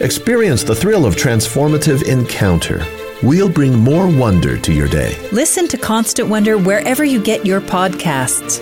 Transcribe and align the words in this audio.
Experience 0.00 0.64
the 0.64 0.74
thrill 0.74 1.04
of 1.04 1.16
transformative 1.16 2.08
encounter. 2.08 2.84
We'll 3.22 3.50
bring 3.50 3.78
more 3.78 4.08
wonder 4.08 4.56
to 4.56 4.72
your 4.72 4.88
day. 4.88 5.18
Listen 5.32 5.68
to 5.68 5.76
Constant 5.76 6.30
Wonder 6.30 6.56
wherever 6.56 7.04
you 7.04 7.22
get 7.22 7.44
your 7.44 7.60
podcasts. 7.60 8.58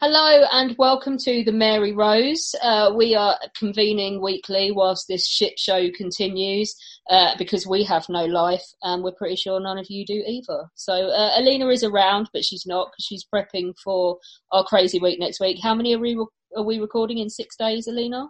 Hello 0.00 0.44
and 0.50 0.74
welcome 0.78 1.18
to 1.18 1.44
the 1.44 1.52
Mary 1.52 1.92
Rose. 1.92 2.54
Uh, 2.62 2.92
we 2.96 3.14
are 3.14 3.38
convening 3.54 4.22
weekly 4.22 4.72
whilst 4.72 5.06
this 5.06 5.28
shit 5.28 5.58
show 5.58 5.90
continues 5.90 6.74
uh, 7.10 7.36
because 7.36 7.66
we 7.66 7.84
have 7.84 8.08
no 8.08 8.24
life 8.24 8.64
and 8.82 9.04
we're 9.04 9.12
pretty 9.12 9.36
sure 9.36 9.60
none 9.60 9.78
of 9.78 9.90
you 9.90 10.04
do 10.06 10.24
either. 10.26 10.64
So 10.74 10.94
uh, 10.94 11.32
Alina 11.36 11.68
is 11.68 11.84
around, 11.84 12.30
but 12.32 12.42
she's 12.42 12.64
not 12.66 12.88
because 12.90 13.04
she's 13.04 13.26
prepping 13.32 13.74
for 13.84 14.18
our 14.50 14.64
crazy 14.64 14.98
week 14.98 15.20
next 15.20 15.40
week. 15.40 15.58
How 15.62 15.74
many 15.74 15.94
are 15.94 16.00
we, 16.00 16.16
are 16.56 16.64
we 16.64 16.80
recording 16.80 17.18
in 17.18 17.28
six 17.28 17.54
days, 17.54 17.86
Alina? 17.86 18.28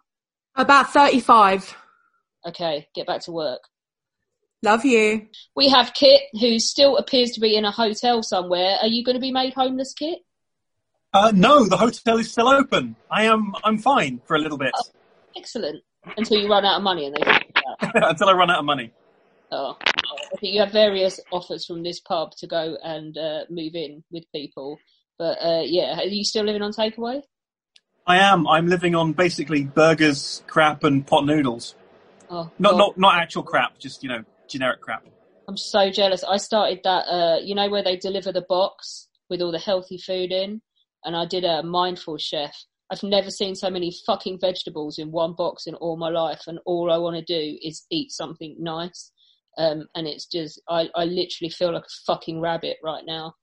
About 0.56 0.92
35. 0.92 1.77
Okay, 2.46 2.88
get 2.94 3.06
back 3.06 3.22
to 3.22 3.32
work. 3.32 3.60
Love 4.62 4.84
you. 4.84 5.26
We 5.56 5.68
have 5.70 5.92
Kit, 5.92 6.22
who 6.40 6.58
still 6.60 6.96
appears 6.96 7.32
to 7.32 7.40
be 7.40 7.56
in 7.56 7.64
a 7.64 7.72
hotel 7.72 8.22
somewhere. 8.22 8.78
Are 8.80 8.86
you 8.86 9.04
going 9.04 9.16
to 9.16 9.20
be 9.20 9.32
made 9.32 9.54
homeless, 9.54 9.92
Kit? 9.92 10.20
Uh, 11.12 11.32
no, 11.34 11.64
the 11.66 11.76
hotel 11.76 12.18
is 12.18 12.30
still 12.30 12.48
open. 12.48 12.96
I 13.10 13.24
am. 13.24 13.54
I'm 13.64 13.78
fine 13.78 14.20
for 14.24 14.36
a 14.36 14.38
little 14.38 14.58
bit. 14.58 14.72
Oh, 14.74 14.82
excellent. 15.36 15.82
Until 16.16 16.40
you 16.40 16.48
run 16.48 16.64
out 16.64 16.78
of 16.78 16.82
money, 16.82 17.06
and 17.06 17.16
they 17.16 17.90
until 17.94 18.28
I 18.28 18.32
run 18.32 18.50
out 18.50 18.60
of 18.60 18.64
money. 18.64 18.92
Oh, 19.50 19.76
you 20.40 20.60
have 20.60 20.72
various 20.72 21.20
offers 21.30 21.66
from 21.66 21.82
this 21.82 22.00
pub 22.00 22.32
to 22.38 22.46
go 22.46 22.78
and 22.82 23.16
uh, 23.18 23.40
move 23.50 23.74
in 23.74 24.02
with 24.10 24.24
people, 24.32 24.78
but 25.18 25.38
uh, 25.42 25.62
yeah, 25.64 25.98
are 25.98 26.04
you 26.04 26.24
still 26.24 26.44
living 26.44 26.62
on 26.62 26.72
takeaway? 26.72 27.22
I 28.06 28.18
am. 28.18 28.48
I'm 28.48 28.66
living 28.66 28.94
on 28.94 29.12
basically 29.12 29.64
burgers, 29.64 30.42
crap, 30.46 30.82
and 30.82 31.06
pot 31.06 31.26
noodles. 31.26 31.74
Oh, 32.33 32.50
not 32.58 32.77
not 32.77 32.98
not 32.98 33.14
actual 33.16 33.44
crap, 33.44 33.78
just 33.78 34.02
you 34.02 34.08
know 34.08 34.25
generic 34.48 34.80
crap. 34.80 35.05
I'm 35.47 35.56
so 35.56 35.91
jealous. 35.91 36.25
I 36.25 36.38
started 36.38 36.80
that. 36.83 37.05
Uh, 37.06 37.38
you 37.44 37.55
know 37.55 37.69
where 37.69 37.84
they 37.84 37.97
deliver 37.97 38.33
the 38.33 38.44
box 38.48 39.08
with 39.30 39.41
all 39.41 39.52
the 39.52 39.58
healthy 39.58 39.98
food 39.98 40.33
in 40.33 40.60
and 41.05 41.16
I 41.16 41.27
did 41.27 41.44
a 41.44 41.62
mindful 41.62 42.19
chef. 42.19 42.56
I've 42.91 43.03
never 43.03 43.30
seen 43.30 43.55
so 43.55 43.70
many 43.70 43.94
fucking 44.06 44.38
vegetables 44.41 44.98
in 44.98 45.10
one 45.10 45.34
box 45.34 45.66
in 45.66 45.75
all 45.75 45.97
my 45.97 46.10
life, 46.10 46.42
and 46.47 46.58
all 46.66 46.93
I 46.93 46.98
want 46.98 47.16
to 47.16 47.22
do 47.22 47.59
is 47.62 47.87
eat 47.91 48.10
something 48.10 48.56
nice. 48.59 49.10
Um, 49.59 49.87
and 49.94 50.06
it's 50.06 50.26
just, 50.26 50.60
I, 50.69 50.88
I 50.94 51.04
literally 51.04 51.50
feel 51.50 51.72
like 51.72 51.84
a 51.84 52.04
fucking 52.06 52.41
rabbit 52.41 52.76
right 52.82 53.04
now. 53.06 53.34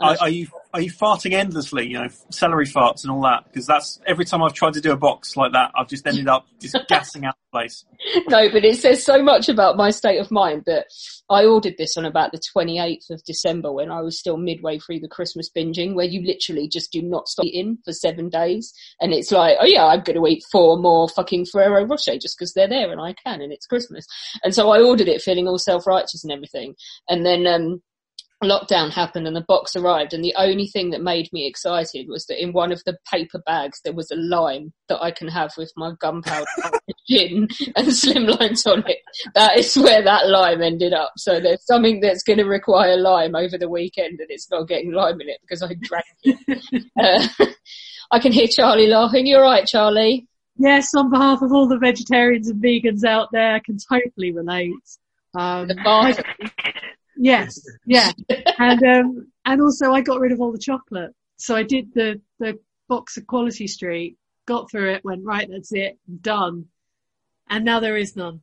Are, 0.00 0.16
are, 0.22 0.28
you 0.28 0.48
are 0.72 0.80
you 0.80 0.90
farting 0.90 1.32
endlessly? 1.34 1.86
You 1.86 2.00
know, 2.00 2.08
celery 2.30 2.66
farts 2.66 3.04
and 3.04 3.12
all 3.12 3.22
that. 3.22 3.44
Because 3.44 3.64
that's 3.66 4.00
every 4.06 4.24
time 4.24 4.42
I've 4.42 4.52
tried 4.52 4.74
to 4.74 4.80
do 4.80 4.90
a 4.90 4.96
box 4.96 5.36
like 5.36 5.52
that, 5.52 5.70
I've 5.76 5.88
just 5.88 6.04
ended 6.06 6.26
up 6.26 6.46
just 6.60 6.76
gassing 6.88 7.24
out 7.24 7.36
the 7.36 7.58
place. 7.58 7.84
No, 8.28 8.50
but 8.50 8.64
it 8.64 8.76
says 8.78 9.04
so 9.04 9.22
much 9.22 9.48
about 9.48 9.76
my 9.76 9.90
state 9.90 10.18
of 10.18 10.32
mind 10.32 10.64
that 10.66 10.86
I 11.30 11.44
ordered 11.44 11.76
this 11.78 11.96
on 11.96 12.04
about 12.04 12.32
the 12.32 12.40
28th 12.56 13.10
of 13.10 13.22
December 13.24 13.72
when 13.72 13.92
I 13.92 14.00
was 14.00 14.18
still 14.18 14.36
midway 14.36 14.80
through 14.80 14.98
the 14.98 15.08
Christmas 15.08 15.48
binging, 15.56 15.94
where 15.94 16.06
you 16.06 16.26
literally 16.26 16.68
just 16.68 16.90
do 16.90 17.00
not 17.00 17.28
stop 17.28 17.46
eating 17.46 17.78
for 17.84 17.92
seven 17.92 18.28
days, 18.28 18.72
and 19.00 19.12
it's 19.12 19.30
like, 19.30 19.56
oh 19.60 19.66
yeah, 19.66 19.86
I'm 19.86 20.02
going 20.02 20.18
to 20.20 20.26
eat 20.26 20.42
four 20.50 20.76
more 20.76 21.08
fucking 21.08 21.46
Ferrero 21.46 21.84
Rocher 21.86 22.18
just 22.18 22.36
because 22.36 22.52
they're 22.52 22.68
there 22.68 22.90
and 22.90 23.00
I 23.00 23.14
can, 23.24 23.40
and 23.40 23.52
it's 23.52 23.66
Christmas. 23.66 24.06
And 24.42 24.52
so 24.52 24.70
I 24.70 24.82
ordered 24.82 25.08
it, 25.08 25.22
feeling 25.22 25.46
all 25.46 25.58
self 25.58 25.86
righteous 25.86 26.24
and 26.24 26.32
everything, 26.32 26.74
and 27.08 27.24
then. 27.24 27.46
um 27.46 27.80
lockdown 28.44 28.90
happened 28.90 29.26
and 29.26 29.36
the 29.36 29.44
box 29.46 29.76
arrived 29.76 30.12
and 30.12 30.24
the 30.24 30.34
only 30.36 30.66
thing 30.66 30.90
that 30.90 31.02
made 31.02 31.28
me 31.32 31.46
excited 31.46 32.06
was 32.08 32.26
that 32.26 32.42
in 32.42 32.52
one 32.52 32.72
of 32.72 32.82
the 32.84 32.96
paper 33.10 33.42
bags 33.44 33.80
there 33.84 33.92
was 33.92 34.10
a 34.10 34.16
lime 34.16 34.72
that 34.88 35.02
I 35.02 35.10
can 35.10 35.28
have 35.28 35.52
with 35.56 35.72
my 35.76 35.92
gunpowder 36.00 36.46
gin 37.08 37.48
and 37.76 37.88
slimlines 37.88 38.66
on 38.66 38.84
it. 38.86 38.98
That 39.34 39.58
is 39.58 39.74
where 39.76 40.02
that 40.02 40.28
lime 40.28 40.62
ended 40.62 40.92
up. 40.92 41.12
So 41.16 41.40
there's 41.40 41.64
something 41.66 42.00
that's 42.00 42.22
going 42.22 42.38
to 42.38 42.44
require 42.44 42.96
lime 42.96 43.34
over 43.34 43.58
the 43.58 43.68
weekend 43.68 44.20
and 44.20 44.30
it's 44.30 44.50
not 44.50 44.68
getting 44.68 44.92
lime 44.92 45.20
in 45.20 45.28
it 45.28 45.38
because 45.42 45.62
I 45.62 45.74
drank 45.80 46.04
it. 46.22 46.84
uh, 47.00 47.46
I 48.10 48.18
can 48.18 48.32
hear 48.32 48.46
Charlie 48.48 48.88
laughing. 48.88 49.26
You're 49.26 49.42
right, 49.42 49.66
Charlie. 49.66 50.26
Yes, 50.56 50.94
on 50.94 51.10
behalf 51.10 51.42
of 51.42 51.52
all 51.52 51.66
the 51.66 51.78
vegetarians 51.78 52.48
and 52.48 52.62
vegans 52.62 53.04
out 53.04 53.28
there, 53.32 53.54
I 53.54 53.60
can 53.60 53.76
totally 53.76 54.32
relate. 54.32 54.72
Um, 55.36 55.68
Yes, 57.24 57.58
yeah, 57.86 58.12
and 58.58 58.82
um, 58.82 59.32
and 59.46 59.62
also 59.62 59.92
I 59.92 60.02
got 60.02 60.20
rid 60.20 60.30
of 60.30 60.42
all 60.42 60.52
the 60.52 60.58
chocolate. 60.58 61.14
So 61.36 61.56
I 61.56 61.62
did 61.62 61.94
the 61.94 62.20
the 62.38 62.58
box 62.86 63.16
of 63.16 63.26
Quality 63.26 63.66
Street, 63.66 64.18
got 64.44 64.70
through 64.70 64.92
it, 64.92 65.04
went 65.06 65.24
right, 65.24 65.48
that's 65.50 65.72
it, 65.72 65.98
done, 66.20 66.66
and 67.48 67.64
now 67.64 67.80
there 67.80 67.96
is 67.96 68.14
none. 68.14 68.42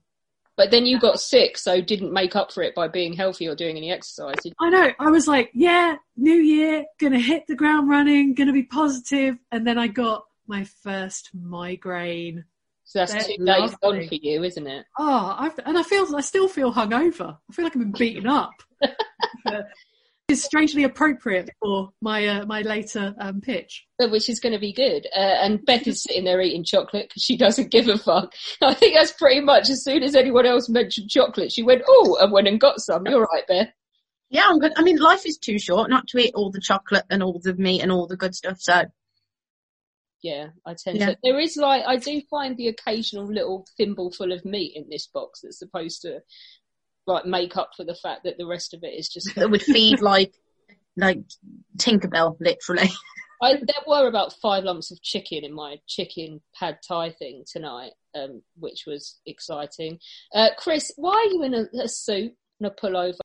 But 0.58 0.72
then 0.72 0.88
you 0.88 1.00
got 1.00 1.20
sick, 1.20 1.60
so 1.60 1.80
didn't 1.80 2.12
make 2.12 2.36
up 2.36 2.52
for 2.52 2.64
it 2.64 2.74
by 2.74 2.88
being 2.88 3.14
healthy 3.14 3.48
or 3.48 3.54
doing 3.54 3.78
any 3.78 3.92
exercise. 3.92 4.38
I 4.60 4.70
know. 4.72 4.92
I 5.00 5.12
was 5.12 5.28
like, 5.28 5.52
yeah, 5.54 5.98
new 6.18 6.34
year, 6.34 6.86
gonna 7.00 7.20
hit 7.20 7.46
the 7.48 7.56
ground 7.56 7.88
running, 7.88 8.34
gonna 8.34 8.52
be 8.52 8.64
positive, 8.64 9.38
and 9.52 9.66
then 9.66 9.78
I 9.78 9.90
got 9.90 10.26
my 10.48 10.64
first 10.64 11.30
migraine. 11.36 12.46
So 12.92 13.00
that's 13.00 13.14
They're 13.14 13.38
two 13.38 13.46
days 13.46 13.74
gone 13.82 14.06
for 14.06 14.16
you, 14.16 14.44
isn't 14.44 14.68
it? 14.68 14.86
Oh, 15.00 15.36
I've, 15.40 15.58
and 15.66 15.78
I 15.78 15.84
feel 15.84 16.14
I 16.14 16.20
still 16.20 16.50
feel 16.50 16.74
hungover. 16.74 17.38
I 17.50 17.54
feel 17.54 17.64
like 17.64 17.74
I've 17.74 17.82
been 17.82 17.94
beaten 17.94 18.28
up. 18.28 18.52
it's 20.28 20.44
strangely 20.44 20.84
appropriate 20.84 21.50
for 21.62 21.92
my 22.02 22.28
uh, 22.28 22.46
my 22.46 22.64
later 22.64 23.16
um, 23.18 23.40
pitch, 23.40 23.88
which 23.98 24.28
is 24.28 24.42
going 24.42 24.52
to 24.52 24.60
be 24.60 24.74
good. 24.74 25.08
Uh, 25.16 25.20
and 25.42 25.66
Beth 25.66 25.88
is 25.88 26.04
sitting 26.04 26.26
there 26.26 26.42
eating 26.42 26.66
chocolate 26.66 27.08
because 27.08 27.24
she 27.24 27.38
doesn't 27.38 27.72
give 27.72 27.88
a 27.88 27.98
fuck. 27.98 28.34
I 28.62 28.74
think 28.74 28.96
that's 28.96 29.14
pretty 29.14 29.40
much 29.40 29.70
as 29.70 29.86
soon 29.86 30.04
as 30.04 30.14
anyone 30.14 30.46
else 30.46 30.68
mentioned 30.68 31.10
chocolate, 31.10 31.54
she 31.54 31.64
went 31.64 31.84
oh 31.88 32.18
and 32.20 32.34
went 32.34 32.50
and 32.50 32.60
got 32.60 32.82
some. 32.82 33.08
You're 33.08 33.24
right, 33.24 33.48
Beth. 33.48 33.70
Yeah, 34.30 34.48
I'm 34.50 34.60
good. 34.60 34.74
I 34.76 34.82
mean, 34.82 34.98
life 34.98 35.26
is 35.26 35.38
too 35.38 35.60
short 35.60 35.90
not 35.90 36.08
to 36.08 36.18
eat 36.18 36.34
all 36.36 36.52
the 36.52 36.60
chocolate 36.60 37.06
and 37.10 37.24
all 37.24 37.40
the 37.42 37.54
meat 37.54 37.84
and 37.84 37.90
all 37.90 38.08
the 38.08 38.18
good 38.18 38.36
stuff. 38.36 38.58
So 38.60 38.84
yeah, 40.22 40.48
I 40.66 40.76
tend 40.76 41.00
yeah. 41.00 41.08
to. 41.08 41.18
There 41.24 41.40
is 41.40 41.58
like 41.58 41.84
I 41.86 41.98
do 41.98 42.22
find 42.30 42.56
the 42.58 42.68
occasional 42.68 43.26
little 43.26 43.66
thimble 43.78 44.12
full 44.12 44.32
of 44.32 44.46
meat 44.46 44.74
in 44.76 44.88
this 44.90 45.08
box 45.08 45.42
that's 45.42 45.60
supposed 45.60 46.02
to 46.04 46.20
like 47.08 47.26
make 47.26 47.58
up 47.58 47.72
for 47.76 47.84
the 47.84 47.96
fact 47.96 48.24
that 48.24 48.38
the 48.38 48.46
rest 48.46 48.74
of 48.74 48.84
it 48.84 48.94
is 48.94 49.10
just 49.10 49.34
that 49.36 49.50
would 49.50 49.64
feed 49.64 50.02
like 50.02 50.34
like 50.98 51.20
Tinkerbell 51.78 52.38
literally. 52.40 52.90
I, 53.44 53.54
there 53.56 53.84
were 53.88 54.08
about 54.08 54.34
five 54.40 54.66
lumps 54.66 54.92
of 54.92 55.02
chicken 55.02 55.44
in 55.44 55.54
my 55.54 55.78
chicken 55.88 56.42
pad 56.54 56.78
thai 56.88 57.10
thing 57.10 57.44
tonight, 57.52 57.94
um, 58.14 58.44
which 58.60 58.84
was 58.86 59.20
exciting. 59.26 59.98
Uh, 60.36 60.50
Chris, 60.58 60.92
why 60.96 61.14
are 61.14 61.34
you 61.34 61.44
in 61.44 61.56
a, 61.56 61.66
a 61.84 61.88
suit 61.88 62.34
and 62.60 62.68
a 62.68 62.70
pullover? 62.70 63.18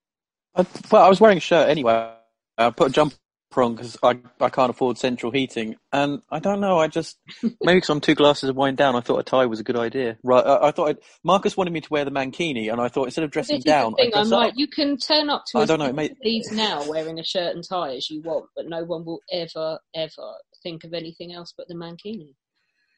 I, 0.54 0.64
well, 0.90 1.04
I 1.04 1.08
was 1.10 1.20
wearing 1.20 1.37
a 1.37 1.40
shirt 1.40 1.69
anyway. 1.69 2.14
I 2.56 2.70
put 2.70 2.88
a 2.88 2.92
jumper 2.94 3.16
on 3.54 3.75
because 3.75 3.96
I, 4.02 4.19
I 4.40 4.48
can't 4.50 4.70
afford 4.70 4.98
central 4.98 5.32
heating. 5.32 5.76
And 5.93 6.22
I 6.31 6.38
don't 6.38 6.60
know, 6.60 6.78
I 6.78 6.88
just, 6.88 7.19
maybe 7.43 7.76
because 7.76 7.90
I'm 7.90 8.00
two 8.00 8.14
glasses 8.14 8.50
of 8.50 8.56
wine 8.56 8.75
down, 8.75 8.96
I 8.96 9.00
thought 9.00 9.19
a 9.19 9.22
tie 9.22 9.46
was 9.46 9.60
a 9.60 9.64
good 9.64 9.76
idea. 9.76 10.19
Right, 10.22 10.44
I, 10.44 10.69
I 10.69 10.70
thought 10.72 10.88
I'd, 10.90 10.98
Marcus 11.25 11.56
wanted 11.56 11.72
me 11.72 11.81
to 11.81 11.88
wear 11.90 12.04
the 12.04 12.10
mankini, 12.10 12.70
and 12.70 12.81
I 12.81 12.88
thought 12.88 13.04
instead 13.04 13.25
of 13.25 13.31
dressing 13.31 13.60
down, 13.60 13.94
thing, 13.94 14.10
I'm 14.14 14.28
like, 14.28 14.54
you 14.56 14.69
can 14.69 14.96
turn 14.98 15.31
up 15.31 15.44
to 15.48 15.58
I 15.58 15.64
don't 15.64 15.78
know, 15.78 15.93
mate. 15.93 16.16
these 16.22 16.50
now 16.52 16.88
wearing 16.88 17.19
a 17.19 17.25
shirt 17.25 17.54
and 17.54 17.64
tie 17.66 17.94
as 17.96 18.10
you 18.10 18.20
want, 18.22 18.46
but 18.54 18.69
no 18.69 18.84
one 18.84 19.04
will 19.04 19.20
ever, 19.32 19.78
ever 19.94 20.34
think 20.62 20.84
of 20.84 20.92
anything 20.92 21.32
else 21.32 21.54
but 21.56 21.69
the 21.69 21.75
mankini. 21.75 22.34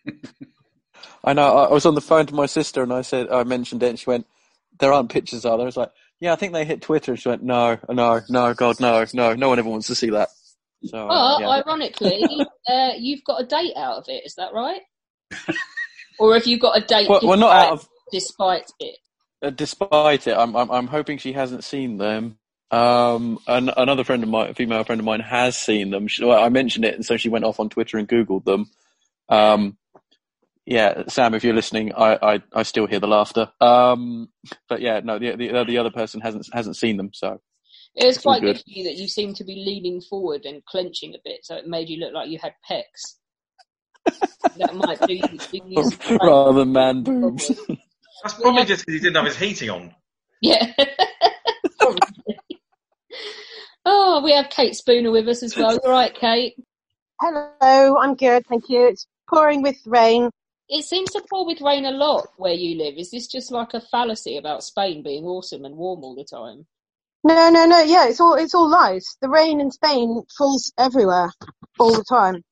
I 1.24 1.32
know, 1.32 1.56
I 1.56 1.72
was 1.72 1.86
on 1.86 1.94
the 1.94 2.00
phone 2.00 2.26
to 2.26 2.34
my 2.34 2.46
sister 2.46 2.82
and 2.82 2.92
I 2.92 3.02
said, 3.02 3.28
I 3.30 3.44
mentioned 3.44 3.82
it, 3.82 3.90
and 3.90 3.98
she 3.98 4.10
went, 4.10 4.26
there 4.80 4.92
aren't 4.92 5.10
pictures, 5.10 5.44
are 5.44 5.56
there? 5.56 5.64
I 5.64 5.66
was 5.66 5.76
like, 5.76 5.90
Yeah, 6.20 6.32
I 6.32 6.36
think 6.36 6.52
they 6.52 6.64
hit 6.64 6.82
Twitter 6.82 7.12
and 7.12 7.20
she 7.20 7.28
went, 7.28 7.42
no, 7.42 7.78
no, 7.88 8.20
no, 8.28 8.54
God, 8.54 8.80
no, 8.80 9.04
no, 9.12 9.34
no 9.34 9.48
one 9.48 9.58
ever 9.58 9.68
wants 9.68 9.88
to 9.88 9.94
see 9.94 10.10
that. 10.10 10.28
So, 10.84 11.08
But 11.08 11.38
yeah. 11.38 11.48
ironically, 11.48 12.24
uh, 12.68 12.92
you've 12.98 13.24
got 13.24 13.42
a 13.42 13.46
date 13.46 13.74
out 13.76 13.98
of 13.98 14.04
it. 14.08 14.24
Is 14.26 14.36
that 14.36 14.52
right? 14.54 14.82
or 16.18 16.34
have 16.34 16.46
you 16.46 16.58
got 16.58 16.78
a 16.78 16.86
date? 16.86 17.08
Well, 17.08 17.20
well, 17.24 17.38
not 17.38 17.56
out 17.56 17.72
of 17.74 17.88
despite 18.12 18.70
it. 18.80 18.98
uh, 19.42 19.50
despite 19.50 20.26
it, 20.26 20.36
I'm, 20.36 20.56
I'm 20.56 20.70
I'm 20.70 20.86
hoping 20.88 21.18
she 21.18 21.32
hasn't 21.34 21.64
seen 21.64 21.98
them. 21.98 22.38
Um, 22.70 23.38
an, 23.46 23.70
another 23.76 24.04
friend 24.04 24.22
of 24.22 24.28
mine, 24.28 24.50
a 24.50 24.54
female 24.54 24.84
friend 24.84 25.00
of 25.00 25.04
mine, 25.06 25.20
has 25.20 25.56
seen 25.58 25.90
them. 25.90 26.08
She, 26.08 26.24
well, 26.24 26.42
I 26.42 26.48
mentioned 26.50 26.84
it, 26.84 26.94
and 26.94 27.04
so 27.06 27.16
she 27.16 27.28
went 27.30 27.44
off 27.44 27.60
on 27.60 27.70
Twitter 27.70 27.98
and 27.98 28.08
googled 28.08 28.44
them. 28.44 28.70
Um, 29.28 29.78
yeah, 30.66 31.04
Sam, 31.08 31.34
if 31.34 31.44
you're 31.44 31.54
listening, 31.54 31.94
I, 31.94 32.34
I, 32.36 32.42
I 32.52 32.62
still 32.64 32.86
hear 32.86 33.00
the 33.00 33.08
laughter. 33.08 33.50
Um, 33.60 34.28
but 34.68 34.80
yeah, 34.82 35.00
no, 35.00 35.18
the, 35.18 35.36
the 35.36 35.64
the 35.66 35.78
other 35.78 35.90
person 35.90 36.20
hasn't 36.20 36.48
hasn't 36.52 36.76
seen 36.76 36.96
them, 36.98 37.10
so 37.14 37.40
It 37.94 38.06
was 38.06 38.18
quite 38.18 38.40
good. 38.40 38.56
good. 38.56 38.62
for 38.62 38.70
you 38.70 38.84
that 38.84 38.96
you 38.96 39.08
seemed 39.08 39.36
to 39.36 39.44
be 39.44 39.64
leaning 39.66 40.00
forward 40.00 40.44
and 40.44 40.64
clenching 40.66 41.14
a 41.14 41.18
bit, 41.24 41.40
so 41.44 41.56
it 41.56 41.66
made 41.66 41.88
you 41.88 41.98
look 41.98 42.12
like 42.14 42.28
you 42.28 42.38
had 42.38 42.54
pecs. 42.70 43.16
that 44.58 44.74
might 44.74 45.00
do 45.06 45.14
you. 45.14 45.22
Do 45.22 45.60
you 45.66 45.90
some 45.90 46.18
rather 46.22 46.60
than 46.60 46.72
man 46.72 47.02
boobs. 47.02 47.48
That's 48.22 48.34
probably 48.34 48.64
just 48.64 48.84
because 48.84 49.00
he 49.00 49.00
didn't 49.00 49.16
have 49.16 49.26
his 49.26 49.36
heating 49.36 49.70
on. 49.70 49.94
Yeah. 50.40 50.72
Oh, 53.90 54.20
we 54.22 54.32
have 54.32 54.50
Kate 54.50 54.76
Spooner 54.76 55.10
with 55.10 55.26
us 55.28 55.42
as 55.42 55.56
well. 55.56 55.78
All 55.82 55.90
right, 55.90 56.14
Kate? 56.14 56.56
Hello, 57.22 57.96
I'm 57.96 58.16
good, 58.16 58.46
thank 58.46 58.68
you. 58.68 58.86
It's 58.88 59.06
pouring 59.30 59.62
with 59.62 59.78
rain. 59.86 60.28
It 60.68 60.84
seems 60.84 61.10
to 61.12 61.24
pour 61.30 61.46
with 61.46 61.62
rain 61.62 61.86
a 61.86 61.90
lot 61.90 62.26
where 62.36 62.52
you 62.52 62.76
live. 62.76 62.98
Is 62.98 63.10
this 63.10 63.26
just 63.26 63.50
like 63.50 63.72
a 63.72 63.80
fallacy 63.80 64.36
about 64.36 64.62
Spain 64.62 65.02
being 65.02 65.24
awesome 65.24 65.64
and 65.64 65.74
warm 65.74 66.04
all 66.04 66.14
the 66.14 66.24
time? 66.24 66.66
No, 67.24 67.50
no, 67.50 67.66
no. 67.66 67.80
Yeah, 67.80 68.08
it's 68.08 68.20
all 68.20 68.34
it's 68.34 68.54
all 68.54 68.68
lies. 68.68 69.04
The 69.20 69.28
rain 69.28 69.60
in 69.60 69.70
Spain 69.70 70.22
falls 70.36 70.72
everywhere, 70.78 71.30
all 71.78 71.92
the 71.92 72.04
time. 72.08 72.42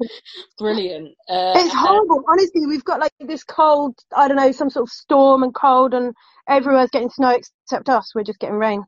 Brilliant. 0.58 1.08
Uh, 1.28 1.54
It's 1.56 1.74
horrible. 1.74 2.22
Honestly, 2.28 2.66
we've 2.66 2.84
got 2.84 3.00
like 3.00 3.12
this 3.20 3.44
cold. 3.44 3.98
I 4.16 4.28
don't 4.28 4.36
know, 4.36 4.52
some 4.52 4.70
sort 4.70 4.84
of 4.84 4.90
storm 4.90 5.42
and 5.42 5.54
cold, 5.54 5.94
and 5.94 6.14
everywhere's 6.48 6.90
getting 6.90 7.10
snow 7.10 7.30
except 7.30 7.88
us. 7.88 8.14
We're 8.14 8.24
just 8.24 8.38
getting 8.38 8.56
rain. 8.56 8.84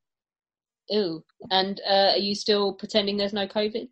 Ew. 0.89 1.25
And 1.51 1.81
uh, 1.89 2.13
are 2.13 2.19
you 2.19 2.35
still 2.35 2.75
pretending 2.75 3.17
there's 3.17 3.33
no 3.33 3.47
COVID? 3.47 3.89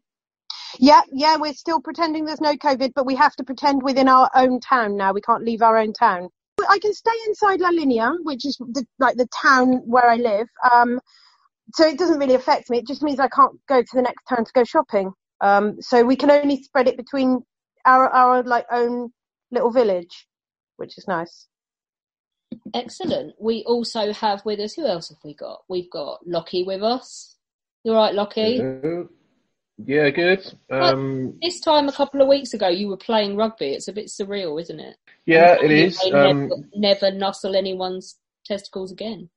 Yeah, 0.79 1.01
yeah. 1.13 1.37
We're 1.39 1.55
still 1.55 1.81
pretending 1.81 2.25
there's 2.27 2.41
no 2.41 2.55
COVID, 2.55 2.93
but 2.95 3.07
we 3.07 3.15
have 3.15 3.35
to 3.37 3.45
pretend 3.45 3.83
within 3.83 4.09
our 4.09 4.31
own 4.35 4.61
town 4.61 4.97
now. 4.97 5.13
We 5.13 5.21
can't 5.21 5.45
leave 5.45 5.63
our 5.63 5.79
own 5.79 5.93
town. 5.93 6.29
I 6.69 6.79
can 6.79 6.93
stay 6.95 7.13
inside 7.27 7.61
La 7.61 7.71
Linea, 7.71 8.13
which 8.23 8.47
is 8.47 8.57
the, 8.59 8.85
like 8.99 9.17
the 9.17 9.29
town 9.43 9.83
where 9.85 10.09
I 10.09 10.17
live. 10.17 10.49
Um, 10.73 11.01
so 11.75 11.87
it 11.87 11.99
doesn't 11.99 12.19
really 12.19 12.35
affect 12.35 12.71
me. 12.71 12.79
It 12.79 12.87
just 12.87 13.03
means 13.03 13.21
I 13.21 13.29
can't 13.29 13.59
go 13.69 13.83
to 13.83 13.89
the 13.95 14.03
next 14.03 14.25
town 14.29 14.45
to 14.45 14.53
go 14.55 14.65
shopping. 14.65 15.13
Um, 15.41 15.81
so 15.81 16.05
we 16.05 16.17
can 16.17 16.31
only 16.31 16.63
spread 16.63 16.89
it 16.89 16.97
between 16.97 17.43
our 17.85 18.09
our 18.09 18.43
like 18.43 18.67
own 18.73 19.11
little 19.51 19.71
village, 19.71 20.27
which 20.77 20.99
is 20.99 21.07
nice. 21.07 21.47
Excellent. 22.75 23.35
We 23.39 23.63
also 23.67 24.13
have 24.13 24.45
with 24.45 24.59
us, 24.61 24.75
who 24.75 24.87
else 24.87 25.11
have 25.11 25.19
we 25.25 25.35
got? 25.35 25.61
We've 25.69 25.91
got 25.91 26.21
Lockie 26.27 26.65
with 26.65 26.83
us. 26.83 27.37
You 27.85 27.93
all 27.93 27.99
right, 27.99 28.15
Lockie? 28.15 28.57
Hello. 28.57 29.09
Yeah, 29.85 30.11
good. 30.11 30.45
Um, 30.71 31.39
This 31.41 31.61
time 31.61 31.89
a 31.89 31.93
couple 31.93 32.21
of 32.21 32.29
weeks 32.29 32.53
ago, 32.53 32.69
you 32.69 32.89
were 32.89 32.97
playing 32.97 33.37
rugby. 33.37 33.69
It's 33.69 33.89
a 33.89 33.93
bit 33.93 34.07
surreal, 34.07 34.61
isn't 34.61 34.81
it? 34.81 34.97
yeah, 35.27 35.57
it 35.63 35.71
is. 35.71 36.01
Um, 36.13 36.49
never, 36.49 36.63
never 36.75 37.11
nuzzle 37.13 37.55
anyone's 37.55 38.17
testicles 38.45 38.91
again. 38.91 39.29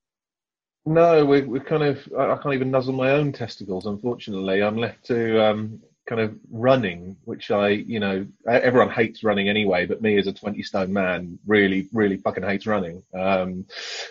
no, 0.86 1.24
we're, 1.26 1.46
we're 1.46 1.64
kind 1.64 1.84
of. 1.84 2.08
I 2.18 2.32
I 2.32 2.38
can't 2.38 2.56
even 2.56 2.72
nuzzle 2.72 2.94
my 2.94 3.12
own 3.12 3.32
testicles. 3.34 3.86
Unfortunately, 3.86 4.64
I'm 4.64 4.78
left 4.78 5.06
to 5.06 5.44
um, 5.44 5.80
kind 6.08 6.22
of 6.22 6.36
running, 6.52 7.16
which 7.26 7.52
I, 7.52 7.70
you 7.70 8.00
know, 8.00 8.26
everyone 8.48 8.90
hates 8.90 9.24
running 9.24 9.48
anyway, 9.48 9.86
but 9.86 10.02
me 10.02 10.18
as 10.18 10.28
a 10.28 10.34
20 10.34 10.62
stone 10.64 10.92
man 10.92 11.40
really, 11.46 11.88
really 11.94 12.18
fucking 12.18 12.44
hates 12.44 12.66
running. 12.66 13.04
Um, 13.14 13.66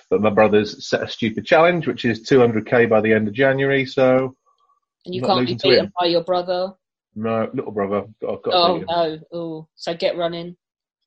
but 0.09 0.23
my 0.23 0.31
brother's 0.31 0.87
set 0.89 1.03
a 1.03 1.09
stupid 1.09 1.45
challenge, 1.45 1.87
which 1.87 2.05
is 2.05 2.23
200k 2.23 2.89
by 2.89 3.01
the 3.01 3.13
end 3.13 3.29
of 3.29 3.35
January. 3.35 3.85
So 3.85 4.37
And 5.05 5.15
you 5.15 5.21
Not 5.21 5.29
can't 5.29 5.47
be 5.47 5.55
beaten 5.55 5.87
him. 5.87 5.93
by 5.99 6.07
your 6.07 6.25
brother. 6.25 6.73
no, 7.15 7.51
little 7.55 7.73
brother, 7.73 8.05
I've 8.23 8.43
got 8.43 8.55
Oh 8.55 8.85
no! 8.89 9.19
Oh, 9.33 9.69
so 9.75 9.95
get 9.95 10.17
running. 10.17 10.57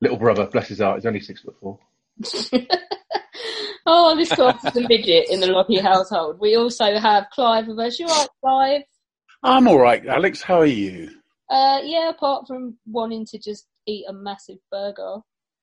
Little 0.01 0.17
brother, 0.17 0.47
bless 0.47 0.67
his 0.67 0.79
heart, 0.79 0.97
he's 0.97 1.05
only 1.05 1.19
six 1.19 1.41
foot 1.41 1.55
four. 1.61 1.79
oh, 3.85 4.15
this 4.15 4.33
class 4.33 4.63
is 4.65 4.75
a 4.75 4.87
midget 4.87 5.29
in 5.29 5.39
the 5.39 5.47
Lockie 5.47 5.79
household. 5.79 6.39
We 6.39 6.55
also 6.55 6.97
have 6.99 7.27
Clive 7.31 7.67
with 7.67 7.79
us. 7.79 7.99
You 7.99 8.07
all 8.07 8.19
right, 8.19 8.29
Clive? 8.41 8.81
I'm 9.43 9.67
all 9.67 9.79
right, 9.79 10.05
Alex. 10.05 10.41
How 10.41 10.59
are 10.59 10.65
you? 10.65 11.09
Uh, 11.49 11.79
yeah, 11.83 12.09
apart 12.09 12.47
from 12.47 12.77
wanting 12.85 13.25
to 13.27 13.37
just 13.37 13.67
eat 13.85 14.05
a 14.07 14.13
massive 14.13 14.57
burger 14.71 15.17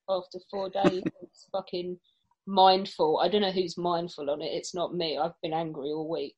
after 0.08 0.38
four 0.50 0.68
days, 0.68 1.02
it's 1.22 1.46
fucking 1.52 1.98
mindful. 2.46 3.20
I 3.22 3.28
don't 3.28 3.42
know 3.42 3.52
who's 3.52 3.78
mindful 3.78 4.30
on 4.30 4.42
it. 4.42 4.52
It's 4.52 4.74
not 4.74 4.94
me. 4.94 5.18
I've 5.18 5.40
been 5.42 5.54
angry 5.54 5.88
all 5.88 6.08
week. 6.10 6.36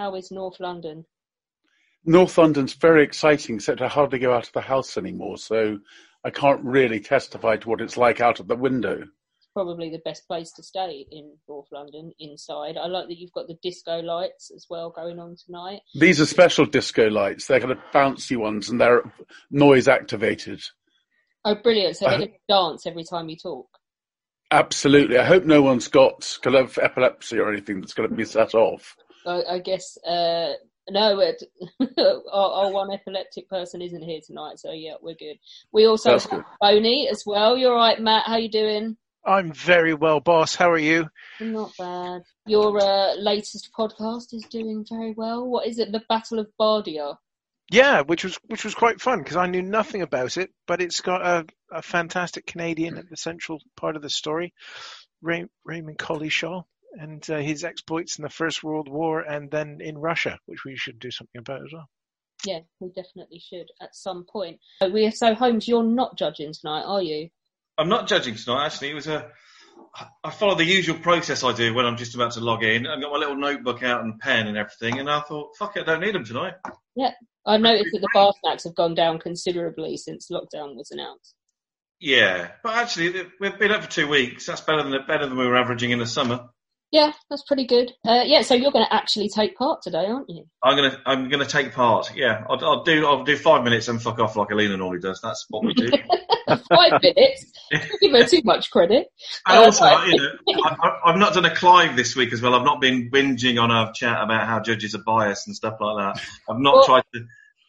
How 0.00 0.14
is 0.14 0.30
North 0.30 0.58
London? 0.60 1.04
North 2.06 2.38
London's 2.38 2.72
very 2.72 3.04
exciting, 3.04 3.56
except 3.56 3.82
I 3.82 3.88
hardly 3.88 4.18
go 4.18 4.32
out 4.32 4.46
of 4.46 4.52
the 4.54 4.62
house 4.62 4.96
anymore, 4.96 5.36
so 5.36 5.78
I 6.24 6.30
can't 6.30 6.64
really 6.64 7.00
testify 7.00 7.58
to 7.58 7.68
what 7.68 7.82
it's 7.82 7.98
like 7.98 8.18
out 8.18 8.40
of 8.40 8.48
the 8.48 8.56
window. 8.56 9.02
It's 9.02 9.48
probably 9.52 9.90
the 9.90 10.00
best 10.02 10.26
place 10.26 10.52
to 10.52 10.62
stay 10.62 11.04
in 11.10 11.36
North 11.46 11.66
London, 11.70 12.12
inside. 12.18 12.78
I 12.78 12.86
like 12.86 13.08
that 13.08 13.18
you've 13.18 13.32
got 13.32 13.46
the 13.46 13.58
disco 13.62 14.00
lights 14.00 14.50
as 14.56 14.64
well 14.70 14.88
going 14.88 15.18
on 15.18 15.36
tonight. 15.36 15.80
These 15.94 16.18
are 16.18 16.24
special 16.24 16.64
disco 16.64 17.10
lights. 17.10 17.46
They're 17.46 17.60
kind 17.60 17.72
of 17.72 17.78
bouncy 17.92 18.38
ones, 18.38 18.70
and 18.70 18.80
they're 18.80 19.02
noise 19.50 19.86
activated. 19.86 20.62
Oh, 21.44 21.56
brilliant. 21.56 21.98
So 21.98 22.06
they're 22.06 22.16
going 22.16 22.30
to 22.30 22.38
dance 22.48 22.86
every 22.86 23.04
time 23.04 23.28
you 23.28 23.36
talk. 23.36 23.68
Absolutely. 24.50 25.18
I 25.18 25.26
hope 25.26 25.44
no 25.44 25.60
one's 25.60 25.88
got 25.88 26.38
kind 26.40 26.56
of 26.56 26.78
epilepsy 26.78 27.38
or 27.38 27.52
anything 27.52 27.82
that's 27.82 27.92
going 27.92 28.08
to 28.08 28.16
be 28.16 28.24
set 28.24 28.54
off. 28.54 28.96
I, 29.26 29.42
I 29.54 29.58
guess, 29.58 29.96
uh, 29.98 30.54
no, 30.88 31.20
it, 31.20 31.42
our, 32.32 32.50
our 32.52 32.72
one 32.72 32.92
epileptic 32.92 33.48
person 33.48 33.82
isn't 33.82 34.02
here 34.02 34.20
tonight, 34.26 34.58
so 34.58 34.72
yeah, 34.72 34.94
we're 35.00 35.14
good. 35.14 35.38
We 35.72 35.86
also 35.86 36.12
That's 36.12 36.26
have 36.26 36.40
good. 36.40 36.44
Boney 36.60 37.08
as 37.10 37.24
well. 37.26 37.56
You're 37.56 37.74
right, 37.74 38.00
Matt. 38.00 38.26
How 38.26 38.36
you 38.36 38.50
doing? 38.50 38.96
I'm 39.24 39.52
very 39.52 39.92
well, 39.94 40.20
boss. 40.20 40.54
How 40.54 40.70
are 40.70 40.78
you? 40.78 41.08
Not 41.40 41.72
bad. 41.78 42.22
Your 42.46 42.80
uh, 42.80 43.14
latest 43.16 43.70
podcast 43.76 44.32
is 44.32 44.44
doing 44.50 44.84
very 44.88 45.12
well. 45.16 45.46
What 45.46 45.66
is 45.66 45.78
it? 45.78 45.92
The 45.92 46.02
Battle 46.08 46.38
of 46.38 46.48
Bardia. 46.58 47.16
Yeah, 47.70 48.02
which 48.02 48.24
was 48.24 48.36
which 48.46 48.64
was 48.64 48.74
quite 48.74 49.00
fun 49.00 49.20
because 49.20 49.36
I 49.36 49.46
knew 49.46 49.62
nothing 49.62 50.02
about 50.02 50.36
it, 50.36 50.50
but 50.66 50.80
it's 50.80 51.02
got 51.02 51.24
a, 51.24 51.46
a 51.70 51.82
fantastic 51.82 52.46
Canadian 52.46 52.98
at 52.98 53.08
the 53.08 53.16
central 53.16 53.60
part 53.76 53.94
of 53.94 54.02
the 54.02 54.10
story, 54.10 54.52
Ray, 55.22 55.46
Raymond 55.64 55.98
Collishaw, 55.98 56.64
and 56.98 57.28
uh, 57.30 57.38
his 57.38 57.64
exploits 57.64 58.18
in 58.18 58.22
the 58.22 58.28
First 58.28 58.62
World 58.62 58.88
War 58.88 59.20
and 59.20 59.50
then 59.50 59.78
in 59.80 59.98
Russia, 59.98 60.38
which 60.46 60.64
we 60.64 60.76
should 60.76 60.98
do 60.98 61.10
something 61.10 61.38
about 61.38 61.62
as 61.62 61.72
well. 61.72 61.88
Yeah, 62.44 62.60
we 62.80 62.88
definitely 62.88 63.38
should 63.38 63.66
at 63.82 63.94
some 63.94 64.24
point. 64.24 64.58
So 64.80 64.88
we 64.88 65.06
are 65.06 65.10
so 65.10 65.34
Holmes, 65.34 65.68
you're 65.68 65.82
not 65.82 66.16
judging 66.16 66.52
tonight, 66.52 66.84
are 66.84 67.02
you? 67.02 67.28
I'm 67.76 67.88
not 67.88 68.08
judging 68.08 68.34
tonight. 68.34 68.66
Actually, 68.66 68.90
it 68.90 68.94
was 68.94 69.06
a. 69.06 69.30
I 70.22 70.30
follow 70.30 70.54
the 70.54 70.64
usual 70.64 70.98
process 70.98 71.42
I 71.42 71.52
do 71.52 71.74
when 71.74 71.84
I'm 71.84 71.96
just 71.96 72.14
about 72.14 72.32
to 72.32 72.40
log 72.40 72.62
in. 72.62 72.86
I've 72.86 73.02
got 73.02 73.12
my 73.12 73.18
little 73.18 73.36
notebook 73.36 73.82
out 73.82 74.04
and 74.04 74.18
pen 74.20 74.46
and 74.46 74.56
everything, 74.56 75.00
and 75.00 75.10
I 75.10 75.20
thought, 75.20 75.56
fuck 75.58 75.76
it, 75.76 75.82
I 75.82 75.84
don't 75.84 76.00
need 76.00 76.14
them 76.14 76.24
tonight. 76.24 76.54
Yeah. 76.94 77.12
I 77.46 77.56
noticed 77.56 77.90
that 77.92 78.00
the 78.00 78.08
bar 78.12 78.32
snacks 78.40 78.64
have 78.64 78.74
gone 78.74 78.94
down 78.94 79.18
considerably 79.18 79.96
since 79.96 80.30
lockdown 80.30 80.76
was 80.76 80.90
announced. 80.90 81.34
Yeah, 81.98 82.50
but 82.62 82.74
actually, 82.74 83.26
we've 83.40 83.58
been 83.58 83.72
up 83.72 83.82
for 83.82 83.90
two 83.90 84.08
weeks. 84.08 84.46
That's 84.46 84.60
better 84.60 84.82
than 84.82 85.06
better 85.06 85.26
than 85.26 85.36
we 85.36 85.46
were 85.46 85.56
averaging 85.56 85.90
in 85.90 85.98
the 85.98 86.06
summer. 86.06 86.48
Yeah, 86.92 87.12
that's 87.28 87.44
pretty 87.44 87.66
good. 87.66 87.92
Uh, 88.04 88.22
yeah, 88.26 88.42
so 88.42 88.54
you're 88.54 88.72
going 88.72 88.84
to 88.84 88.92
actually 88.92 89.28
take 89.28 89.56
part 89.56 89.80
today, 89.82 90.06
aren't 90.06 90.28
you? 90.28 90.44
I'm 90.62 90.76
gonna 90.76 90.98
I'm 91.06 91.28
gonna 91.28 91.46
take 91.46 91.72
part. 91.72 92.10
Yeah, 92.16 92.44
I'll, 92.50 92.62
I'll 92.64 92.82
do 92.82 93.06
I'll 93.06 93.22
do 93.22 93.36
five 93.36 93.62
minutes 93.62 93.86
and 93.86 94.02
fuck 94.02 94.18
off 94.18 94.34
like 94.36 94.50
Alina 94.50 94.76
normally 94.76 94.98
does. 95.00 95.20
That's 95.22 95.46
what 95.48 95.64
we 95.64 95.72
do. 95.74 95.88
Five 96.68 97.00
minutes. 97.00 97.52
Give 98.00 98.10
her 98.10 98.24
too 98.26 98.40
much 98.42 98.72
credit. 98.72 99.06
And 99.46 99.58
Uh, 99.58 99.64
also, 99.66 99.84
you 100.04 100.16
know, 100.16 100.62
I, 100.64 100.76
I, 100.82 101.10
I've 101.10 101.16
not 101.16 101.32
done 101.32 101.44
a 101.44 101.54
Clive 101.54 101.94
this 101.94 102.16
week 102.16 102.32
as 102.32 102.42
well. 102.42 102.54
I've 102.56 102.64
not 102.64 102.80
been 102.80 103.08
whinging 103.12 103.62
on 103.62 103.70
our 103.70 103.92
chat 103.92 104.20
about 104.20 104.48
how 104.48 104.58
judges 104.58 104.96
are 104.96 105.02
biased 105.06 105.46
and 105.46 105.54
stuff 105.54 105.76
like 105.80 105.96
that. 106.16 106.22
I've 106.48 106.58
not 106.58 106.74
Well- 106.74 106.84
tried 106.86 107.04
to 107.14 107.20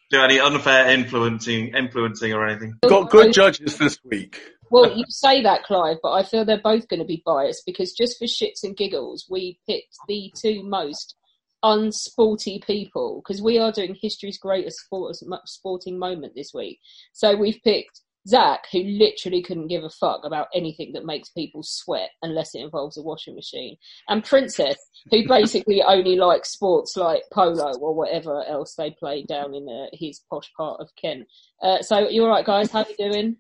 do 0.10 0.20
any 0.22 0.40
unfair 0.40 0.90
influencing, 0.90 1.76
influencing 1.76 2.34
or 2.34 2.48
anything. 2.48 2.74
Got 2.88 3.12
good 3.12 3.34
judges 3.34 3.78
this 3.78 4.00
week. 4.04 4.42
Well, 4.72 4.98
you 4.98 5.04
say 5.10 5.44
that, 5.44 5.64
Clive, 5.64 5.98
but 6.02 6.14
I 6.14 6.24
feel 6.24 6.46
they're 6.46 6.62
both 6.62 6.88
going 6.88 7.02
to 7.02 7.06
be 7.06 7.22
biased 7.26 7.64
because 7.66 7.92
just 7.92 8.18
for 8.18 8.26
shits 8.26 8.64
and 8.64 8.76
giggles, 8.76 9.26
we 9.30 9.60
picked 9.68 9.98
the 10.08 10.32
two 10.34 10.64
most 10.64 11.16
unsporty 11.62 12.66
people 12.66 13.22
because 13.22 13.42
we 13.42 13.60
are 13.60 13.74
doing 13.74 13.98
history's 14.02 14.38
greatest 14.38 14.80
sport, 14.80 15.18
sporting 15.46 16.00
moment 16.00 16.34
this 16.38 16.54
week. 16.54 16.80
So 17.12 17.36
we've 17.36 17.60
picked 17.66 18.00
Zach, 18.26 18.66
who 18.72 18.82
literally 18.84 19.42
couldn't 19.42 19.68
give 19.68 19.84
a 19.84 19.90
fuck 19.90 20.22
about 20.24 20.48
anything 20.56 20.94
that 20.94 21.06
makes 21.06 21.30
people 21.32 21.64
sweat 21.64 22.12
unless 22.22 22.56
it 22.56 22.62
involves 22.62 22.98
a 22.98 23.02
washing 23.02 23.36
machine, 23.36 23.76
and 24.08 24.24
Princess, 24.24 24.78
who 25.10 25.28
basically 25.28 25.82
only 25.86 26.16
likes 26.16 26.54
sports 26.54 26.96
like 26.96 27.24
polo 27.34 27.74
or 27.80 27.94
whatever 27.94 28.46
else 28.46 28.76
they 28.76 28.92
play 28.92 29.26
down 29.28 29.54
in 29.54 29.68
uh, 29.68 29.88
his 29.92 30.22
posh 30.30 30.50
part 30.56 30.80
of 30.80 30.88
Kent. 31.02 31.28
Uh, 31.62 31.82
so, 31.82 32.08
you're 32.08 32.26
all 32.26 32.32
right, 32.32 32.46
guys? 32.46 32.72
How 32.72 32.86
you 32.88 33.12
doing? 33.12 33.38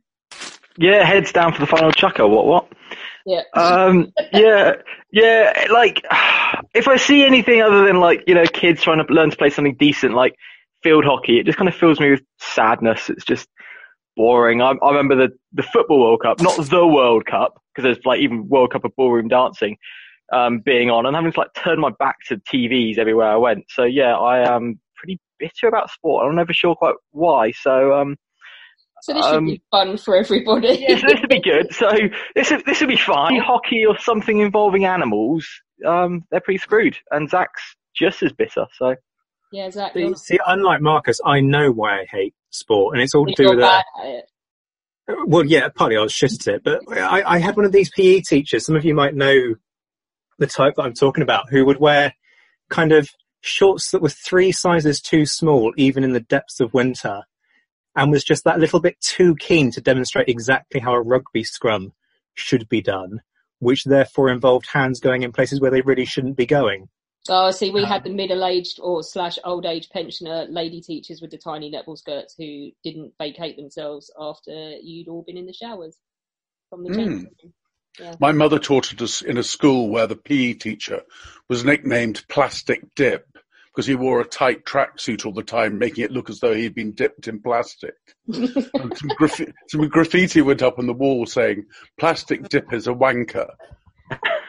Yeah, 0.78 1.04
heads 1.04 1.32
down 1.32 1.54
for 1.54 1.60
the 1.60 1.68
final 1.68 1.92
chukker. 1.92 2.30
What? 2.30 2.46
What? 2.46 2.68
Yeah. 3.26 3.42
Um, 3.54 4.14
yeah, 4.34 4.74
yeah. 5.12 5.68
Like, 5.72 6.04
if 6.74 6.88
I 6.88 6.98
see 6.98 7.24
anything 7.24 7.62
other 7.62 7.86
than 7.86 8.00
like 8.00 8.24
you 8.28 8.36
know 8.36 8.46
kids 8.46 8.82
trying 8.82 9.06
to 9.06 9.14
learn 9.14 9.32
to 9.32 9.38
play 9.38 9.50
something 9.50 9.76
decent, 9.76 10.14
like 10.14 10.36
field 10.84 11.06
hockey, 11.06 11.40
it 11.40 11.46
just 11.46 11.58
kind 11.58 11.68
of 11.68 11.76
fills 11.76 12.00
me 12.00 12.12
with 12.12 12.22
sadness. 12.40 13.10
It's 13.10 13.26
just 13.26 13.48
boring. 14.16 14.62
I, 14.62 14.74
I 14.82 14.90
remember 14.90 15.16
the 15.16 15.30
the 15.54 15.64
football 15.64 16.00
World 16.00 16.22
Cup, 16.22 16.42
not 16.42 16.58
the 16.58 16.86
World 16.86 17.26
Cup, 17.26 17.62
because 17.74 17.84
there's 17.84 18.06
like 18.06 18.22
even 18.22 18.48
World 18.48 18.72
Cup 18.72 18.86
of 18.86 18.96
ballroom 18.96 19.28
dancing 19.28 19.78
um, 20.32 20.60
being 20.60 20.90
on, 20.90 21.06
and 21.06 21.16
having 21.16 21.32
to 21.32 21.40
like 21.40 21.54
turn 21.56 21.80
my 21.80 21.92
back 22.00 22.18
to 22.28 22.38
TVs 22.38 22.98
everywhere 22.98 23.30
I 23.30 23.38
went. 23.38 23.66
So 23.70 23.84
yeah, 23.84 24.16
I 24.18 24.56
am 24.56 24.80
pretty 24.96 25.20
bitter 25.40 25.68
about 25.68 25.92
sport. 25.92 26.26
I'm 26.28 26.36
never 26.36 26.54
sure 26.54 26.76
quite 26.76 26.96
why. 27.12 27.52
So 27.52 27.94
um, 27.94 28.16
So 29.02 29.14
this 29.14 29.26
should 29.26 29.36
um, 29.36 29.46
be 29.46 29.62
fun 29.72 29.98
for 29.98 30.16
everybody. 30.16 30.68
yeah, 30.88 30.98
so 31.00 31.08
this 31.08 31.22
would 31.22 31.30
be 31.30 31.42
good. 31.42 31.74
So 31.74 31.90
this 32.36 32.52
is, 32.52 32.64
this 32.66 32.80
would 32.82 32.90
be 32.90 32.98
fine. 32.98 33.38
Hockey 33.40 33.86
or 33.86 33.98
something 33.98 34.40
involving 34.40 34.86
animals, 34.86 35.48
um, 35.86 36.26
they're 36.30 36.42
pretty 36.42 36.60
screwed. 36.60 36.98
And 37.10 37.30
Zach's 37.30 37.76
just 37.96 38.22
as 38.24 38.32
bitter. 38.32 38.66
So 38.78 38.96
yeah, 39.52 39.70
Zach. 39.70 39.94
See, 39.94 40.14
see, 40.16 40.40
unlike 40.48 40.82
Marcus, 40.82 41.20
I 41.26 41.42
know 41.42 41.72
why 41.72 42.02
I 42.02 42.06
hate 42.10 42.34
sport, 42.52 42.96
and 42.96 43.04
it's 43.04 43.14
all 43.14 43.26
to 43.26 43.34
do 43.36 43.50
with 43.50 43.60
bad 43.60 43.84
uh, 43.98 44.02
at 44.02 44.08
it. 44.08 44.26
Well, 45.26 45.46
yeah, 45.46 45.68
partly 45.70 45.98
I 45.98 46.02
was 46.02 46.14
shit 46.14 46.32
at 46.48 46.48
it, 46.48 46.64
but 46.64 46.82
I, 46.98 47.36
I 47.36 47.38
had 47.40 47.58
one 47.58 47.66
of 47.66 47.74
these 47.74 47.92
PE 47.92 48.22
teachers. 48.22 48.66
Some 48.66 48.76
of 48.76 48.86
you 48.86 48.94
might 48.94 49.14
know 49.14 49.56
the 50.38 50.48
type 50.48 50.76
that 50.76 50.84
I'm 50.84 50.94
talking 50.94 51.22
about, 51.22 51.50
who 51.50 51.66
would 51.66 51.80
wear 51.80 52.14
kind 52.70 52.94
of 52.94 53.10
shorts 53.42 53.92
that 53.92 54.02
were 54.02 54.10
three 54.10 54.52
sizes 54.52 55.02
too 55.02 55.26
small, 55.26 55.74
even 55.76 56.04
in 56.04 56.14
the 56.14 56.22
depths 56.22 56.62
of 56.62 56.74
winter, 56.74 57.24
and 57.96 58.12
was 58.12 58.24
just 58.24 58.44
that 58.46 58.60
little 58.60 58.80
bit 58.80 59.00
too 59.02 59.36
keen 59.36 59.72
to 59.72 59.82
demonstrate 59.82 60.30
exactly 60.30 60.80
how 60.80 60.94
a 60.94 61.02
rugby 61.02 61.44
scrum 61.44 61.94
should 62.34 62.68
be 62.70 62.82
done, 62.82 63.22
which 63.60 63.84
therefore 63.84 64.30
involved 64.30 64.68
hands 64.72 65.00
going 65.00 65.24
in 65.24 65.32
places 65.32 65.60
where 65.60 65.72
they 65.72 65.82
really 65.82 66.06
shouldn't 66.06 66.38
be 66.38 66.46
going. 66.46 66.90
Oh, 67.30 67.52
see, 67.52 67.70
we 67.70 67.84
had 67.84 68.04
the 68.04 68.10
middle-aged 68.10 68.80
or 68.82 69.04
slash 69.04 69.38
old-age 69.44 69.90
pensioner 69.90 70.48
lady 70.50 70.82
teachers 70.82 71.22
with 71.22 71.30
the 71.30 71.38
tiny 71.38 71.72
netball 71.72 71.98
skirts 71.98 72.34
who 72.36 72.72
didn't 72.84 73.14
vacate 73.20 73.58
themselves 73.58 74.10
after 74.20 74.52
you'd 74.82 75.08
all 75.08 75.22
been 75.22 75.38
in 75.38 75.46
the 75.46 75.54
showers 75.54 75.98
from 76.70 76.84
the 76.84 76.90
Mm. 76.90 76.96
change. 76.96 77.54
Yeah. 78.00 78.16
My 78.20 78.32
mother 78.32 78.58
taught 78.58 78.94
at 78.94 79.02
us 79.02 79.22
in 79.22 79.38
a 79.38 79.44
school 79.44 79.90
where 79.90 80.08
the 80.08 80.16
PE 80.16 80.54
teacher 80.54 81.04
was 81.48 81.64
nicknamed 81.64 82.26
Plastic 82.28 82.96
Dip 82.96 83.28
because 83.74 83.88
he 83.88 83.96
wore 83.96 84.20
a 84.20 84.26
tight 84.26 84.66
tracksuit 84.66 85.26
all 85.26 85.32
the 85.32 85.44
time, 85.44 85.78
making 85.80 86.04
it 86.04 86.12
look 86.12 86.30
as 86.30 86.40
though 86.40 86.54
he'd 86.54 86.76
been 86.76 86.92
dipped 86.92 87.28
in 87.28 87.42
plastic. 87.42 87.94
And 88.28 88.98
some, 88.98 89.10
graffi- 89.20 89.54
some 89.70 89.88
graffiti 89.88 90.42
went 90.42 90.62
up 90.62 90.78
on 90.80 90.88
the 90.88 90.94
wall 90.94 91.26
saying, 91.26 91.66
Plastic 92.00 92.50
Dip 92.50 92.74
is 92.74 92.88
a 92.88 92.94
wanker. 92.94 93.50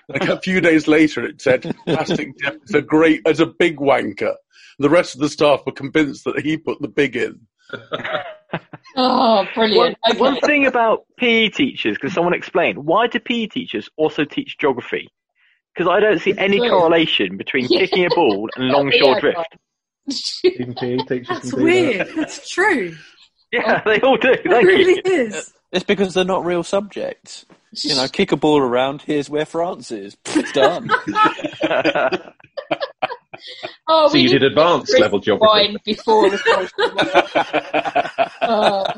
Like 0.09 0.29
a 0.29 0.41
few 0.41 0.61
days 0.61 0.89
later, 0.89 1.25
it 1.25 1.41
said, 1.41 1.63
Plastic 1.87 2.37
Dip 2.39 2.61
is 2.65 2.75
a 2.75 2.83
great, 2.83 3.21
is 3.27 3.41
a 3.41 3.47
big 3.47 3.77
wanker. 3.79 4.35
The 4.79 4.91
rest 4.91 5.15
of 5.15 5.21
the 5.21 5.29
staff 5.29 5.63
were 5.67 5.73
convinced 5.73 6.25
that 6.25 6.41
he 6.41 6.57
put 6.57 6.81
the 6.81 6.89
big 6.89 7.15
in. 7.17 7.41
Oh, 8.97 9.47
brilliant. 9.55 9.79
One, 9.79 9.95
Okay. 10.11 10.19
one 10.21 10.41
thing 10.41 10.67
about 10.67 11.05
PE 11.19 11.49
teachers, 11.51 11.97
can 11.99 12.11
someone 12.11 12.35
explain 12.35 12.77
why 12.77 13.07
do 13.07 13.19
PE 13.21 13.47
teachers 13.47 13.89
also 13.97 14.25
teach 14.25 14.59
geography? 14.59 15.09
Because 15.75 15.91
I 15.91 16.01
don't 16.01 16.19
see 16.21 16.35
any 16.37 16.59
correlation 16.59 17.37
between 17.37 17.67
Yeah. 17.69 17.81
kicking 17.81 18.05
a 18.07 18.11
ball 18.15 18.49
and 18.57 18.69
longshore 18.73 19.15
Yeah, 19.15 19.21
drift. 19.21 19.57
Even 20.45 20.75
PE 20.75 20.97
That's 20.97 21.51
can 21.51 21.59
do 21.59 21.65
weird. 21.65 22.07
that. 22.09 22.17
That's 22.17 22.51
true. 22.51 22.95
Yeah, 23.53 23.83
oh, 23.85 23.91
they 23.91 24.01
all 24.01 24.17
do. 24.17 24.31
It 24.33 24.43
Thank 24.45 24.67
really 24.67 24.95
you. 24.95 25.03
is. 25.27 25.53
It's 25.73 25.85
because 25.85 26.15
they're 26.15 26.25
not 26.25 26.45
real 26.45 26.63
subjects. 26.63 27.47
You 27.83 27.95
know, 27.95 28.07
kick 28.09 28.33
a 28.33 28.37
ball 28.37 28.59
around. 28.61 29.01
Here's 29.03 29.31
where 29.31 29.47
France 29.47 29.91
is. 29.91 30.17
It's 30.27 30.53
done. 30.53 30.91
Oh, 33.89 34.09
So 34.09 34.17
you 34.17 34.29
did 34.29 34.43
advanced 34.43 34.99
level 34.99 35.19
geography. 35.19 35.77
before 35.85 36.31
the 36.31 36.39
uh, 38.43 38.93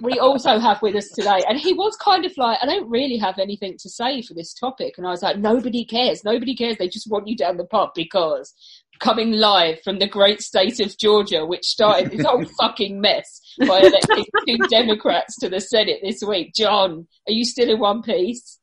we 0.00 0.18
also 0.18 0.58
have 0.58 0.82
with 0.82 0.94
us 0.94 1.08
today, 1.14 1.40
and 1.48 1.58
he 1.58 1.72
was 1.72 1.96
kind 1.96 2.24
of 2.24 2.32
like, 2.36 2.58
I 2.62 2.66
don't 2.66 2.88
really 2.88 3.16
have 3.18 3.38
anything 3.38 3.76
to 3.78 3.88
say 3.88 4.22
for 4.22 4.34
this 4.34 4.54
topic, 4.54 4.94
and 4.98 5.06
I 5.06 5.10
was 5.10 5.22
like, 5.22 5.38
nobody 5.38 5.84
cares, 5.84 6.24
nobody 6.24 6.54
cares. 6.54 6.76
They 6.76 6.88
just 6.88 7.10
want 7.10 7.28
you 7.28 7.36
down 7.36 7.56
the 7.56 7.64
pub 7.64 7.90
because 7.94 8.54
coming 8.98 9.32
live 9.32 9.80
from 9.82 9.98
the 9.98 10.08
great 10.08 10.40
state 10.40 10.80
of 10.80 10.96
Georgia, 10.98 11.44
which 11.44 11.64
started 11.64 12.10
this 12.10 12.24
whole 12.24 12.44
fucking 12.60 13.00
mess 13.00 13.40
by 13.60 13.80
electing 13.80 14.24
two 14.46 14.58
Democrats 14.70 15.36
to 15.38 15.48
the 15.48 15.60
Senate 15.60 16.00
this 16.02 16.22
week. 16.26 16.52
John, 16.54 17.06
are 17.26 17.32
you 17.32 17.44
still 17.44 17.70
in 17.70 17.78
one 17.78 18.02
piece? 18.02 18.58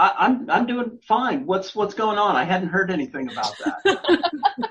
I, 0.00 0.14
I'm 0.18 0.48
I'm 0.48 0.66
doing 0.66 0.98
fine. 1.06 1.44
What's 1.44 1.74
what's 1.74 1.94
going 1.94 2.16
on? 2.16 2.34
I 2.34 2.44
hadn't 2.44 2.68
heard 2.68 2.90
anything 2.90 3.30
about 3.30 3.52
that. 3.64 4.70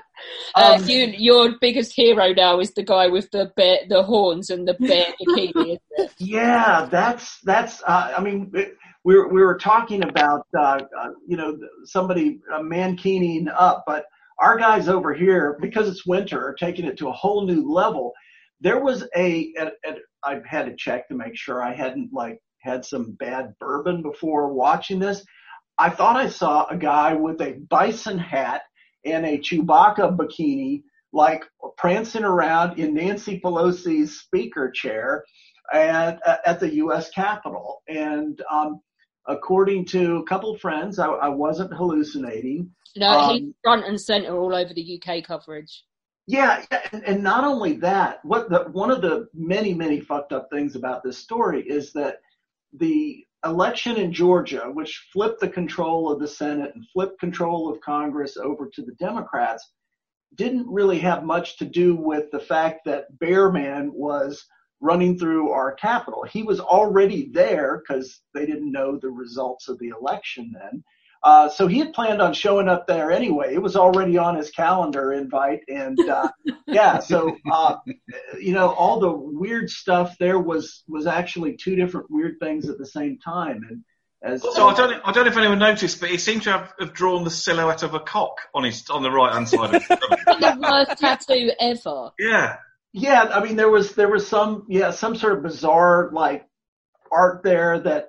Uh, 0.54 0.76
Um, 0.78 0.88
you, 0.88 1.06
your 1.16 1.58
biggest 1.60 1.94
hero 1.94 2.34
now 2.34 2.60
is 2.60 2.74
the 2.74 2.82
guy 2.82 3.06
with 3.06 3.30
the 3.30 3.52
bear, 3.56 3.78
the 3.88 4.02
horns 4.02 4.50
and 4.50 4.68
the 4.68 4.74
bear 4.74 5.06
bikini. 5.20 5.78
Yeah, 6.18 6.88
that's 6.90 7.40
that's. 7.40 7.82
Uh, 7.86 8.14
I 8.18 8.22
mean, 8.22 8.50
it, 8.54 8.76
we 9.04 9.16
were 9.16 9.28
we 9.28 9.40
were 9.40 9.56
talking 9.56 10.02
about 10.02 10.46
uh, 10.58 10.80
uh, 10.98 11.10
you 11.26 11.36
know 11.36 11.56
somebody 11.84 12.40
uh, 12.52 12.60
mankining 12.60 13.48
up, 13.48 13.84
but 13.86 14.04
our 14.40 14.58
guys 14.58 14.88
over 14.88 15.14
here 15.14 15.56
because 15.60 15.88
it's 15.88 16.04
winter 16.04 16.38
are 16.46 16.54
taking 16.54 16.84
it 16.84 16.98
to 16.98 17.08
a 17.08 17.12
whole 17.12 17.46
new 17.46 17.72
level. 17.72 18.12
There 18.60 18.80
was 18.82 19.04
a, 19.16 19.54
a, 19.58 19.70
a 19.86 19.94
I 20.22 20.40
had 20.46 20.66
to 20.66 20.76
check 20.76 21.08
to 21.08 21.14
make 21.14 21.36
sure 21.36 21.62
I 21.62 21.74
hadn't 21.74 22.12
like 22.12 22.40
had 22.60 22.84
some 22.84 23.12
bad 23.12 23.54
bourbon 23.58 24.02
before 24.02 24.52
watching 24.52 24.98
this. 24.98 25.24
I 25.78 25.90
thought 25.90 26.16
I 26.16 26.28
saw 26.28 26.66
a 26.68 26.76
guy 26.76 27.14
with 27.14 27.40
a 27.40 27.58
bison 27.68 28.18
hat 28.18 28.62
and 29.04 29.24
a 29.24 29.38
Chewbacca 29.38 30.16
bikini, 30.16 30.82
like 31.12 31.44
prancing 31.76 32.24
around 32.24 32.78
in 32.78 32.94
Nancy 32.94 33.40
Pelosi's 33.40 34.20
speaker 34.20 34.70
chair 34.70 35.24
at, 35.72 36.20
at 36.44 36.60
the 36.60 36.74
U.S. 36.76 37.10
Capitol. 37.10 37.82
And 37.88 38.40
um, 38.52 38.80
according 39.26 39.86
to 39.86 40.18
a 40.18 40.24
couple 40.24 40.54
of 40.54 40.60
friends, 40.60 40.98
I, 40.98 41.06
I 41.06 41.28
wasn't 41.28 41.72
hallucinating. 41.72 42.70
No, 42.96 43.30
he's 43.30 43.42
Um, 43.42 43.54
front 43.62 43.86
and 43.86 44.00
center 44.00 44.36
all 44.36 44.54
over 44.54 44.74
the 44.74 45.00
UK 45.00 45.24
coverage. 45.24 45.84
Yeah, 46.26 46.64
yeah, 46.70 46.80
and, 46.92 47.04
and 47.04 47.22
not 47.22 47.44
only 47.44 47.74
that, 47.78 48.24
what 48.24 48.50
the 48.50 48.68
one 48.70 48.90
of 48.90 49.00
the 49.00 49.28
many 49.34 49.74
many 49.74 50.00
fucked 50.00 50.32
up 50.32 50.48
things 50.50 50.76
about 50.76 51.02
this 51.02 51.18
story 51.18 51.62
is 51.62 51.92
that 51.94 52.18
the 52.72 53.24
election 53.44 53.96
in 53.96 54.12
Georgia, 54.12 54.70
which 54.72 55.08
flipped 55.12 55.40
the 55.40 55.48
control 55.48 56.12
of 56.12 56.20
the 56.20 56.28
Senate 56.28 56.72
and 56.74 56.86
flipped 56.92 57.18
control 57.18 57.72
of 57.72 57.80
Congress 57.80 58.36
over 58.36 58.68
to 58.68 58.82
the 58.82 58.94
Democrats, 58.94 59.70
didn't 60.34 60.68
really 60.68 60.98
have 60.98 61.24
much 61.24 61.56
to 61.58 61.64
do 61.64 61.94
with 61.96 62.30
the 62.30 62.40
fact 62.40 62.84
that 62.84 63.18
Bearman 63.18 63.92
was 63.92 64.44
running 64.80 65.18
through 65.18 65.50
our 65.50 65.72
capital. 65.72 66.22
He 66.22 66.42
was 66.42 66.60
already 66.60 67.30
there 67.32 67.82
because 67.82 68.20
they 68.34 68.46
didn't 68.46 68.72
know 68.72 68.96
the 68.96 69.10
results 69.10 69.68
of 69.68 69.78
the 69.78 69.88
election 69.88 70.52
then. 70.54 70.82
Uh, 71.22 71.50
so 71.50 71.66
he 71.66 71.78
had 71.78 71.92
planned 71.92 72.22
on 72.22 72.32
showing 72.32 72.68
up 72.68 72.86
there 72.86 73.10
anyway. 73.10 73.52
It 73.54 73.60
was 73.60 73.76
already 73.76 74.16
on 74.16 74.36
his 74.36 74.50
calendar 74.50 75.12
invite, 75.12 75.60
and 75.68 75.98
uh, 76.00 76.30
yeah. 76.66 77.00
So 77.00 77.36
uh, 77.50 77.76
you 78.40 78.52
know, 78.52 78.70
all 78.70 79.00
the 79.00 79.12
weird 79.12 79.68
stuff 79.68 80.16
there 80.18 80.38
was 80.38 80.82
was 80.88 81.06
actually 81.06 81.56
two 81.56 81.76
different 81.76 82.10
weird 82.10 82.36
things 82.40 82.68
at 82.70 82.78
the 82.78 82.86
same 82.86 83.18
time. 83.18 83.66
And 83.68 83.84
as 84.22 84.42
So 84.42 84.68
I 84.68 84.74
don't, 84.74 85.02
I 85.04 85.12
don't 85.12 85.24
know 85.24 85.30
if 85.30 85.36
anyone 85.36 85.58
noticed, 85.58 86.00
but 86.00 86.10
he 86.10 86.16
seemed 86.16 86.42
to 86.42 86.52
have, 86.52 86.72
have 86.78 86.94
drawn 86.94 87.24
the 87.24 87.30
silhouette 87.30 87.82
of 87.82 87.92
a 87.92 88.00
cock 88.00 88.38
on 88.54 88.64
his 88.64 88.88
on 88.88 89.02
the 89.02 89.10
right 89.10 89.34
hand 89.34 89.48
side. 89.48 89.74
Of 89.74 89.88
the 89.88 90.58
worst 90.60 91.00
tattoo 91.00 91.50
ever. 91.60 92.10
Yeah. 92.18 92.56
Yeah, 92.92 93.30
I 93.32 93.44
mean 93.44 93.56
there 93.56 93.68
was 93.68 93.94
there 93.94 94.10
was 94.10 94.26
some 94.26 94.66
yeah 94.68 94.90
some 94.90 95.16
sort 95.16 95.34
of 95.34 95.42
bizarre 95.42 96.10
like 96.12 96.46
art 97.12 97.42
there 97.42 97.78
that 97.80 98.08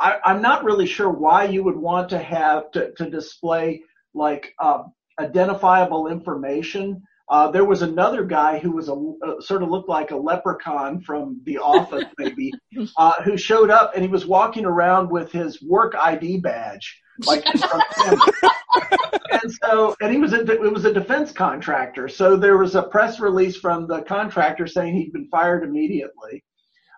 I, 0.00 0.18
I'm 0.24 0.40
not 0.40 0.64
really 0.64 0.86
sure 0.86 1.10
why 1.10 1.44
you 1.44 1.64
would 1.64 1.76
want 1.76 2.08
to 2.10 2.18
have 2.18 2.70
to, 2.72 2.92
to 2.92 3.10
display 3.10 3.82
like 4.14 4.54
uh, 4.58 4.84
identifiable 5.18 6.08
information. 6.08 7.02
Uh, 7.30 7.50
there 7.50 7.64
was 7.64 7.82
another 7.82 8.24
guy 8.24 8.58
who 8.58 8.72
was 8.72 8.88
a 8.88 8.94
uh, 9.26 9.40
sort 9.40 9.62
of 9.62 9.68
looked 9.68 9.88
like 9.88 10.12
a 10.12 10.16
leprechaun 10.16 11.00
from 11.00 11.40
The 11.44 11.58
Office, 11.62 12.04
maybe, 12.18 12.52
uh, 12.96 13.22
who 13.22 13.36
showed 13.36 13.70
up 13.70 13.92
and 13.94 14.02
he 14.02 14.10
was 14.10 14.26
walking 14.26 14.64
around 14.64 15.10
with 15.10 15.30
his 15.30 15.62
work 15.62 15.94
ID 15.94 16.38
badge, 16.38 17.00
like 17.26 17.44
and 19.30 19.52
so, 19.62 19.94
and 20.00 20.12
he 20.12 20.18
was 20.18 20.32
a, 20.32 20.40
it 20.50 20.72
was 20.72 20.84
a 20.84 20.92
defense 20.92 21.32
contractor. 21.32 22.08
So 22.08 22.36
there 22.36 22.56
was 22.56 22.74
a 22.76 22.82
press 22.82 23.20
release 23.20 23.56
from 23.56 23.86
the 23.86 24.02
contractor 24.02 24.66
saying 24.66 24.94
he'd 24.94 25.12
been 25.12 25.28
fired 25.28 25.64
immediately. 25.64 26.44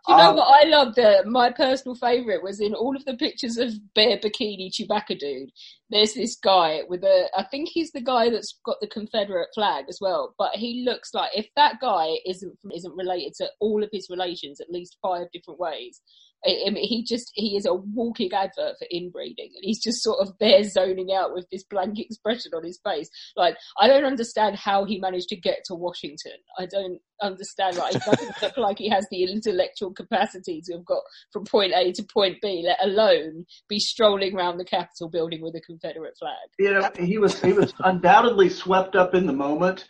Do 0.07 0.13
you 0.13 0.19
know 0.19 0.31
Um, 0.31 0.37
what 0.37 0.65
I 0.65 0.69
loved? 0.69 0.99
Uh, 0.99 1.23
my 1.27 1.51
personal 1.51 1.95
favourite 1.95 2.43
was 2.43 2.61
in 2.61 2.75
all 2.75 2.97
of 2.97 3.05
the 3.05 3.17
pictures 3.17 3.59
of 3.59 3.73
bare 3.95 4.19
bikini 4.19 4.71
Chewbacca 4.71 5.19
dude. 5.19 5.51
There's 5.91 6.15
this 6.15 6.37
guy 6.37 6.81
with 6.89 7.05
a, 7.05 7.29
I 7.37 7.45
think 7.45 7.69
he's 7.69 7.93
the 7.93 8.01
guy 8.01 8.31
that's 8.31 8.59
got 8.65 8.77
the 8.81 8.87
Confederate 8.87 9.49
flag 9.55 9.87
as 9.89 9.99
well. 10.01 10.35
But 10.39 10.57
he 10.57 10.85
looks 10.85 11.13
like 11.13 11.31
if 11.35 11.49
that 11.57 11.81
guy 11.81 12.09
isn't 12.27 12.57
isn't 12.75 12.97
related 12.97 13.35
to 13.39 13.51
all 13.61 13.83
of 13.83 13.91
his 13.93 14.09
relations 14.09 14.61
at 14.61 14.71
least 14.71 14.97
five 15.03 15.27
different 15.33 15.61
ways. 15.61 16.01
I, 16.45 16.71
mean, 16.71 16.77
he 16.77 17.05
just 17.05 17.31
he 17.35 17.57
is 17.57 17.67
a 17.67 17.75
walking 17.75 18.33
advert 18.33 18.77
for 18.79 18.87
inbreeding, 18.91 19.51
and 19.55 19.63
he's 19.63 19.83
just 19.83 20.03
sort 20.03 20.21
of 20.21 20.35
there 20.41 20.65
zoning 20.65 21.13
out 21.13 21.35
with 21.35 21.47
this 21.51 21.65
blank 21.65 21.99
expression 21.99 22.53
on 22.55 22.65
his 22.65 22.81
face. 22.83 23.11
Like 23.37 23.57
I 23.79 23.89
don't 23.89 24.05
understand 24.05 24.57
how 24.57 24.85
he 24.85 24.99
managed 24.99 25.29
to 25.31 25.37
get 25.37 25.59
to 25.67 25.75
Washington. 25.75 26.33
I 26.59 26.67
don't 26.67 27.01
understand. 27.21 27.77
Like 27.77 27.93
doesn't 28.05 28.43
look 28.43 28.57
like 28.57 28.79
he 28.79 28.89
has 28.89 29.07
the 29.11 29.25
intellectual 29.25 29.93
capacity 29.93 30.63
to 30.67 30.75
have 30.75 30.85
got 30.85 31.03
from 31.33 31.45
point 31.45 31.73
A 31.75 31.93
to 31.93 32.03
point 32.03 32.39
B, 32.41 32.63
let 32.65 32.83
alone 32.83 33.45
be 33.69 33.79
strolling 33.79 34.35
around 34.35 34.59
the 34.59 34.65
Capitol 34.65 35.09
building 35.09 35.43
with 35.43 35.55
a 35.57 35.61
Confederate 35.61 36.17
flag. 36.19 36.35
you 36.59 36.73
know 36.73 36.91
he 36.99 37.19
was 37.19 37.41
he 37.41 37.53
was 37.53 37.75
undoubtedly 37.81 38.49
swept 38.49 38.97
up 38.97 39.15
in 39.15 39.27
the 39.27 39.33
moment 39.33 39.87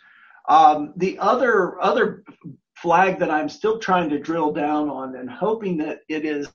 um 0.49 0.93
the 0.97 1.17
other 1.19 1.81
other 1.81 2.23
flag 2.81 3.19
that 3.19 3.31
i'm 3.31 3.49
still 3.49 3.79
trying 3.79 4.09
to 4.09 4.19
drill 4.19 4.51
down 4.51 4.89
on 4.89 5.15
and 5.15 5.29
hoping 5.29 5.77
that 5.77 5.99
it 6.09 6.25
is 6.25 6.51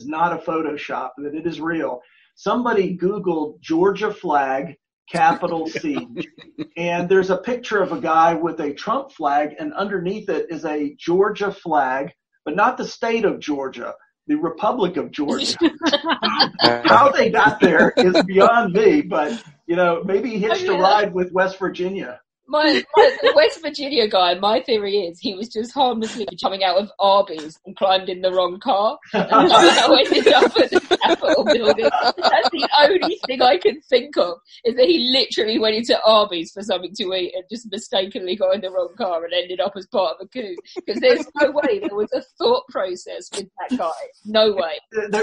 not 0.00 0.32
a 0.32 0.36
photoshop 0.36 1.10
that 1.16 1.34
it 1.34 1.46
is 1.46 1.60
real. 1.60 2.00
Somebody 2.34 2.96
googled 2.96 3.60
georgia 3.60 4.12
flag 4.12 4.76
capital 5.10 5.66
c. 5.66 6.06
And 6.76 7.08
there's 7.08 7.30
a 7.30 7.36
picture 7.36 7.82
of 7.82 7.92
a 7.92 8.00
guy 8.00 8.34
with 8.34 8.60
a 8.60 8.72
trump 8.74 9.10
flag 9.12 9.54
and 9.58 9.72
underneath 9.74 10.28
it 10.28 10.46
is 10.50 10.64
a 10.64 10.94
georgia 10.98 11.52
flag 11.52 12.12
but 12.44 12.56
not 12.56 12.76
the 12.76 12.84
state 12.86 13.24
of 13.24 13.40
georgia 13.40 13.94
the 14.26 14.36
republic 14.36 14.96
of 14.96 15.10
georgia. 15.10 15.56
How 16.60 17.10
they 17.10 17.30
got 17.30 17.60
there 17.60 17.92
is 17.96 18.22
beyond 18.24 18.72
me, 18.72 19.02
but 19.02 19.42
you 19.66 19.76
know, 19.76 20.02
maybe 20.04 20.30
he 20.30 20.38
hitched 20.38 20.68
Oh, 20.68 20.76
a 20.76 20.80
ride 20.80 21.12
with 21.12 21.32
West 21.32 21.58
Virginia. 21.58 22.20
My, 22.50 22.82
my 22.96 23.16
the 23.22 23.32
West 23.36 23.62
Virginia 23.62 24.08
guy, 24.08 24.34
my 24.34 24.60
theory 24.60 24.96
is 24.96 25.20
he 25.20 25.34
was 25.34 25.48
just 25.48 25.72
harmlessly 25.72 26.26
coming 26.42 26.64
out 26.64 26.78
of 26.78 26.90
Arby's 26.98 27.56
and 27.64 27.76
climbed 27.76 28.08
in 28.08 28.22
the 28.22 28.32
wrong 28.32 28.58
car 28.58 28.98
and 29.12 29.28
somehow 29.30 29.94
ended 29.94 30.26
up 30.32 30.56
at 30.56 30.70
the 30.70 30.98
Capitol 31.00 31.44
building. 31.44 31.84
That's 31.84 32.50
the 32.50 32.68
only 32.80 33.20
thing 33.28 33.40
I 33.40 33.56
can 33.56 33.80
think 33.82 34.16
of 34.16 34.38
is 34.64 34.74
that 34.74 34.86
he 34.86 35.12
literally 35.12 35.60
went 35.60 35.76
into 35.76 35.96
Arby's 36.02 36.50
for 36.50 36.62
something 36.62 36.92
to 36.96 37.14
eat 37.14 37.34
and 37.36 37.44
just 37.48 37.70
mistakenly 37.70 38.34
got 38.34 38.56
in 38.56 38.62
the 38.62 38.70
wrong 38.72 38.94
car 38.98 39.24
and 39.24 39.32
ended 39.32 39.60
up 39.60 39.74
as 39.76 39.86
part 39.86 40.16
of 40.18 40.26
a 40.26 40.28
coup. 40.28 40.56
Because 40.74 41.00
there's 41.00 41.26
no 41.40 41.52
way 41.52 41.78
there 41.78 41.94
was 41.94 42.12
a 42.12 42.22
thought 42.36 42.64
process 42.68 43.28
with 43.32 43.46
that 43.60 43.78
guy. 43.78 43.90
No 44.24 44.52
way. 44.54 44.80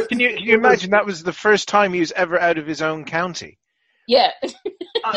Can 0.08 0.22
you, 0.22 0.30
can 0.30 0.44
you 0.44 0.56
imagine 0.56 0.92
that 0.92 1.06
was 1.06 1.24
the 1.24 1.34
first 1.34 1.68
time 1.68 1.92
he 1.92 2.00
was 2.00 2.14
ever 2.14 2.40
out 2.40 2.58
of 2.58 2.66
his 2.66 2.82
own 2.82 3.04
county? 3.04 3.60
Yeah. 4.08 4.32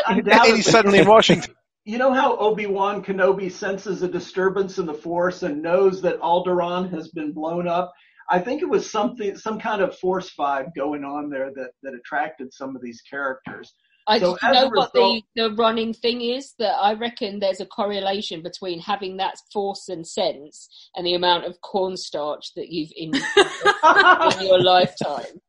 And 0.06 0.28
he's 0.56 0.70
suddenly 0.70 0.98
in 0.98 1.08
Washington. 1.08 1.54
You 1.84 1.99
know 1.99 2.12
how 2.12 2.37
Obi-Wan 2.37 3.02
Kenobi 3.02 3.50
senses 3.50 4.02
a 4.02 4.08
disturbance 4.08 4.78
in 4.78 4.87
the 4.87 4.94
Force 4.94 5.42
and 5.42 5.62
knows 5.62 6.02
that 6.02 6.20
Alderaan 6.20 6.90
has 6.90 7.08
been 7.08 7.32
blown 7.32 7.66
up? 7.66 7.92
I 8.28 8.38
think 8.38 8.62
it 8.62 8.68
was 8.68 8.88
something, 8.88 9.37
some 9.37 9.58
kind 9.58 9.82
of 9.82 9.99
Force 9.99 10.30
vibe 10.38 10.68
going 10.76 11.04
on 11.04 11.30
there 11.30 11.50
that, 11.54 11.70
that 11.82 11.94
attracted 11.94 12.52
some 12.52 12.76
of 12.76 12.82
these 12.82 13.00
characters. 13.02 13.75
I 14.06 14.18
So 14.18 14.32
just 14.32 14.44
as 14.44 14.54
know 14.54 14.66
a 14.66 14.70
what 14.70 14.92
the, 14.92 15.22
the 15.37 15.54
running 15.54 15.92
thing 15.94 16.20
is 16.20 16.54
that 16.58 16.75
I 16.75 16.94
reckon 16.94 17.38
there's 17.38 17.60
a 17.60 17.66
correlation 17.66 18.42
between 18.42 18.80
having 18.80 19.16
that 19.18 19.37
force 19.52 19.88
and 19.88 20.06
sense 20.06 20.68
and 20.96 21.06
the 21.06 21.14
amount 21.14 21.44
of 21.44 21.60
cornstarch 21.60 22.52
that 22.56 22.68
you've 22.68 22.92
in, 22.96 23.14
in 23.14 24.46
your 24.46 24.62
lifetime. 24.62 25.40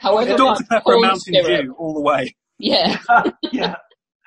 However, 0.00 0.36
Dr. 0.36 0.42
much 0.42 0.68
Pepper 0.68 0.82
corn 0.82 1.00
Mountain 1.02 1.34
syrup- 1.34 1.62
Dew 1.64 1.74
all 1.78 1.94
the 1.94 2.00
way. 2.00 2.34
Yeah. 2.58 2.98
yeah. 3.52 3.76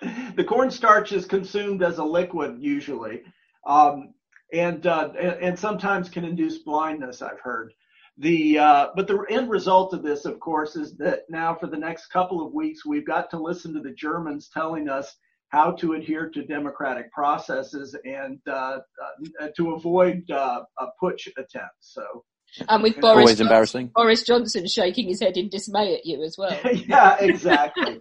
The 0.36 0.44
cornstarch 0.44 1.12
is 1.12 1.26
consumed 1.26 1.84
as 1.84 1.98
a 1.98 2.04
liquid 2.04 2.58
usually, 2.60 3.22
um, 3.66 4.14
and, 4.54 4.86
uh, 4.88 5.12
and 5.20 5.44
and 5.44 5.60
sometimes 5.60 6.10
can 6.10 6.24
induce 6.26 6.60
blindness. 6.60 7.22
I've 7.22 7.40
heard. 7.40 7.74
The 8.18 8.58
uh, 8.58 8.88
but 8.96 9.08
the 9.08 9.26
end 9.30 9.50
result 9.50 9.94
of 9.94 10.04
this, 10.04 10.26
of 10.26 10.40
course, 10.40 10.76
is 10.76 10.98
that 10.98 11.24
now 11.30 11.56
for 11.56 11.68
the 11.68 11.78
next 11.78 12.08
couple 12.08 12.46
of 12.46 12.54
weeks 12.54 12.86
we've 12.86 13.06
got 13.06 13.30
to 13.32 13.38
listen 13.40 13.74
to 13.74 13.82
the 13.82 13.94
Germans 13.94 14.50
telling 14.54 14.90
us 14.90 15.16
how 15.50 15.72
to 15.74 15.94
adhere 15.94 16.30
to 16.30 16.44
democratic 16.44 17.12
processes 17.12 17.96
and 18.06 18.40
uh, 18.48 18.80
uh, 19.40 19.48
to 19.58 19.72
avoid 19.72 20.30
uh, 20.32 20.64
a 20.80 20.88
putsch 21.02 21.28
attempt. 21.38 21.76
So. 21.80 22.24
And 22.68 22.84
with 22.84 23.00
Boris, 23.00 23.18
Always 23.18 23.42
embarrassing. 23.42 23.92
Boris 23.96 24.24
Johnson 24.24 24.68
shaking 24.68 25.08
his 25.08 25.22
head 25.22 25.38
in 25.38 25.50
dismay 25.50 25.96
at 25.96 26.06
you 26.06 26.22
as 26.24 26.38
well. 26.38 26.58
yeah, 26.74 27.18
exactly. 27.20 28.00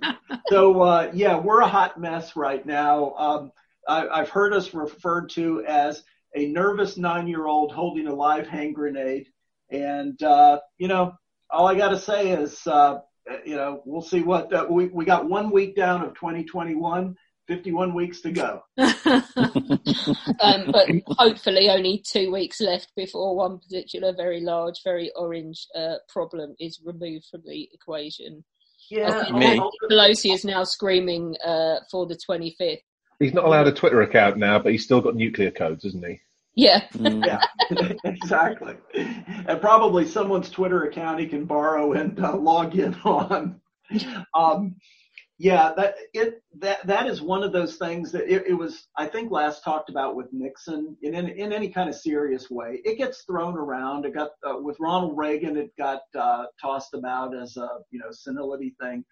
so 0.48 0.82
uh, 0.82 1.10
yeah, 1.14 1.38
we're 1.38 1.60
a 1.60 1.68
hot 1.68 2.00
mess 2.00 2.34
right 2.36 2.64
now. 2.64 3.14
Um, 3.14 3.52
I, 3.86 4.08
I've 4.08 4.28
heard 4.28 4.52
us 4.52 4.74
referred 4.74 5.30
to 5.30 5.64
as 5.66 6.02
a 6.34 6.46
nervous 6.46 6.96
nine-year-old 6.96 7.72
holding 7.72 8.06
a 8.06 8.14
live 8.14 8.46
hand 8.46 8.74
grenade, 8.74 9.26
and 9.70 10.20
uh, 10.22 10.60
you 10.78 10.88
know, 10.88 11.12
all 11.50 11.66
I 11.66 11.74
got 11.76 11.90
to 11.90 11.98
say 11.98 12.30
is, 12.30 12.66
uh, 12.66 13.00
you 13.44 13.56
know, 13.56 13.82
we'll 13.84 14.02
see 14.02 14.22
what 14.22 14.52
uh, 14.52 14.66
we 14.68 14.86
we 14.86 15.04
got 15.04 15.28
one 15.28 15.50
week 15.50 15.76
down 15.76 16.02
of 16.02 16.14
2021. 16.14 17.16
51 17.50 17.94
weeks 17.94 18.20
to 18.20 18.30
go. 18.30 18.62
um, 18.78 20.70
but 20.70 20.88
hopefully 21.18 21.68
only 21.68 22.00
two 22.06 22.30
weeks 22.30 22.60
left 22.60 22.92
before 22.94 23.34
one 23.34 23.58
particular 23.58 24.12
very 24.16 24.40
large, 24.40 24.76
very 24.84 25.10
orange 25.16 25.66
uh, 25.76 25.96
problem 26.08 26.54
is 26.60 26.80
removed 26.84 27.24
from 27.28 27.42
the 27.44 27.68
equation. 27.72 28.44
Yeah, 28.88 29.08
I 29.08 29.24
think 29.24 29.36
Me. 29.36 29.70
Pelosi 29.90 30.32
is 30.32 30.44
now 30.44 30.62
screaming 30.62 31.34
uh, 31.44 31.80
for 31.90 32.06
the 32.06 32.16
25th. 32.16 32.78
He's 33.18 33.34
not 33.34 33.44
allowed 33.44 33.66
a 33.66 33.72
Twitter 33.72 34.02
account 34.02 34.36
now, 34.36 34.60
but 34.60 34.70
he's 34.70 34.84
still 34.84 35.00
got 35.00 35.16
nuclear 35.16 35.50
codes, 35.50 35.84
isn't 35.84 36.06
he? 36.06 36.20
Yeah. 36.54 36.86
yeah, 37.00 37.40
exactly. 38.04 38.76
And 38.94 39.60
probably 39.60 40.06
someone's 40.06 40.50
Twitter 40.50 40.84
account 40.84 41.18
he 41.18 41.26
can 41.26 41.46
borrow 41.46 41.94
and 41.94 42.18
uh, 42.24 42.36
log 42.36 42.76
in 42.76 42.94
on. 43.04 43.60
Um, 44.34 44.76
yeah, 45.42 45.72
that 45.74 45.94
it 46.12 46.42
that 46.58 46.86
that 46.86 47.06
is 47.06 47.22
one 47.22 47.42
of 47.42 47.50
those 47.50 47.76
things 47.76 48.12
that 48.12 48.30
it, 48.30 48.48
it 48.48 48.52
was 48.52 48.86
I 48.94 49.06
think 49.06 49.32
last 49.32 49.64
talked 49.64 49.88
about 49.88 50.14
with 50.14 50.26
Nixon 50.32 50.98
in 51.00 51.14
in, 51.14 51.30
in 51.30 51.50
any 51.50 51.70
kind 51.70 51.88
of 51.88 51.94
serious 51.94 52.50
way. 52.50 52.82
It 52.84 52.98
gets 52.98 53.22
thrown 53.22 53.56
around. 53.56 54.04
It 54.04 54.12
got 54.12 54.32
uh, 54.46 54.58
with 54.60 54.76
Ronald 54.78 55.16
Reagan. 55.16 55.56
It 55.56 55.74
got 55.78 56.02
uh, 56.14 56.44
tossed 56.60 56.92
about 56.92 57.34
as 57.34 57.56
a 57.56 57.68
you 57.90 58.00
know 58.00 58.10
senility 58.10 58.74
thing. 58.82 59.02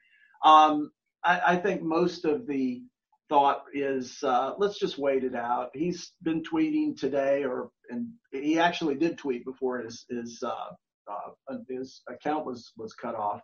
Um, 0.44 0.90
I, 1.24 1.40
I 1.54 1.56
think 1.56 1.80
most 1.80 2.26
of 2.26 2.46
the 2.46 2.82
thought 3.30 3.62
is 3.72 4.22
uh, 4.22 4.52
let's 4.58 4.78
just 4.78 4.98
wait 4.98 5.24
it 5.24 5.34
out. 5.34 5.70
He's 5.72 6.12
been 6.22 6.42
tweeting 6.42 6.94
today, 6.94 7.44
or 7.44 7.70
and 7.88 8.08
he 8.32 8.58
actually 8.58 8.96
did 8.96 9.16
tweet 9.16 9.46
before 9.46 9.78
his 9.78 10.04
his 10.10 10.42
uh, 10.44 10.74
uh, 11.10 11.56
his 11.70 12.02
account 12.06 12.44
was 12.44 12.70
was 12.76 12.92
cut 12.92 13.14
off. 13.14 13.40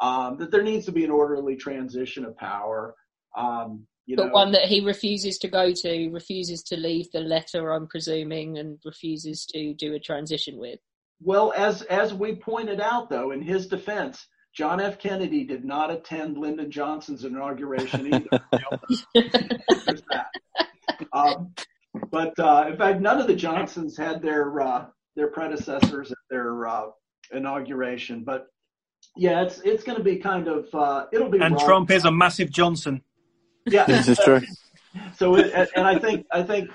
Um, 0.00 0.36
that 0.38 0.50
there 0.50 0.62
needs 0.62 0.86
to 0.86 0.92
be 0.92 1.04
an 1.04 1.10
orderly 1.10 1.56
transition 1.56 2.24
of 2.24 2.36
power. 2.36 2.94
Um, 3.36 3.86
you 4.06 4.16
but 4.16 4.26
know, 4.26 4.32
one 4.32 4.52
that 4.52 4.66
he 4.66 4.80
refuses 4.80 5.38
to 5.38 5.48
go 5.48 5.72
to, 5.72 6.08
refuses 6.10 6.62
to 6.64 6.76
leave 6.76 7.10
the 7.12 7.20
letter, 7.20 7.72
I'm 7.72 7.88
presuming, 7.88 8.58
and 8.58 8.78
refuses 8.84 9.46
to 9.46 9.74
do 9.74 9.94
a 9.94 9.98
transition 9.98 10.58
with. 10.58 10.78
Well, 11.20 11.52
as 11.56 11.82
as 11.82 12.14
we 12.14 12.36
pointed 12.36 12.80
out, 12.80 13.10
though, 13.10 13.32
in 13.32 13.42
his 13.42 13.66
defense, 13.66 14.26
John 14.54 14.80
F. 14.80 14.98
Kennedy 14.98 15.44
did 15.44 15.64
not 15.64 15.90
attend 15.90 16.38
Lyndon 16.38 16.70
Johnson's 16.70 17.24
inauguration 17.24 18.14
either. 18.14 18.44
There's 19.14 20.02
that. 20.10 20.26
Um, 21.12 21.52
but 22.10 22.38
uh, 22.38 22.66
in 22.68 22.76
fact, 22.76 23.00
none 23.00 23.20
of 23.20 23.26
the 23.26 23.34
Johnsons 23.34 23.96
had 23.96 24.22
their 24.22 24.60
uh, 24.60 24.86
their 25.14 25.28
predecessors 25.28 26.10
at 26.10 26.18
their 26.30 26.66
uh, 26.66 26.86
inauguration. 27.32 28.24
But 28.24 28.46
yeah, 29.16 29.42
it's 29.42 29.60
it's 29.60 29.82
going 29.84 29.98
to 29.98 30.04
be 30.04 30.16
kind 30.16 30.48
of 30.48 30.68
uh, 30.74 31.06
it'll 31.12 31.28
be 31.30 31.38
And 31.40 31.54
rough. 31.54 31.64
Trump 31.64 31.90
is 31.90 32.04
a 32.04 32.10
massive 32.10 32.50
Johnson. 32.50 33.02
Yeah, 33.64 33.84
This 33.86 34.08
is 34.08 34.18
true. 34.18 34.40
So, 35.14 35.36
it, 35.36 35.52
and- 35.54 35.68
and 35.76 35.86
I 35.86 35.98
think 35.98 36.26
I 36.32 36.42
think 36.42 36.70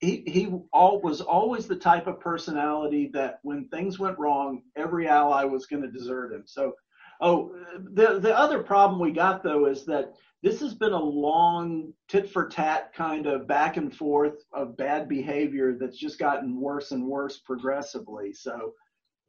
he 0.00 0.22
he 0.26 0.52
all 0.72 1.00
was 1.00 1.20
always 1.20 1.66
the 1.66 1.76
type 1.76 2.06
of 2.06 2.20
personality 2.20 3.10
that 3.14 3.38
when 3.42 3.68
things 3.68 3.98
went 3.98 4.18
wrong, 4.18 4.62
every 4.76 5.08
ally 5.08 5.44
was 5.44 5.66
going 5.66 5.82
to 5.82 5.90
desert 5.90 6.32
him. 6.32 6.42
So, 6.46 6.72
oh, 7.20 7.54
the 7.92 8.18
the 8.20 8.36
other 8.36 8.62
problem 8.62 9.00
we 9.00 9.12
got 9.12 9.42
though 9.42 9.66
is 9.66 9.84
that 9.86 10.12
this 10.42 10.60
has 10.60 10.74
been 10.74 10.92
a 10.92 11.02
long 11.02 11.94
tit 12.08 12.28
for 12.28 12.46
tat 12.48 12.92
kind 12.92 13.26
of 13.26 13.46
back 13.46 13.78
and 13.78 13.94
forth 13.94 14.44
of 14.52 14.76
bad 14.76 15.08
behavior 15.08 15.74
that's 15.80 15.96
just 15.96 16.18
gotten 16.18 16.60
worse 16.60 16.90
and 16.90 17.06
worse 17.06 17.38
progressively. 17.38 18.34
So, 18.34 18.74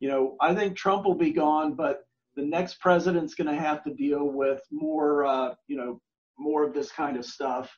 you 0.01 0.09
know, 0.09 0.35
I 0.41 0.53
think 0.53 0.75
Trump 0.75 1.05
will 1.05 1.15
be 1.15 1.31
gone, 1.31 1.73
but 1.75 2.01
the 2.35 2.45
next 2.45 2.79
president's 2.79 3.33
going 3.35 3.53
to 3.53 3.61
have 3.61 3.83
to 3.83 3.93
deal 3.93 4.25
with 4.25 4.61
more, 4.71 5.25
uh, 5.25 5.55
you 5.67 5.77
know, 5.77 6.01
more 6.37 6.63
of 6.65 6.73
this 6.73 6.91
kind 6.91 7.17
of 7.17 7.25
stuff 7.25 7.75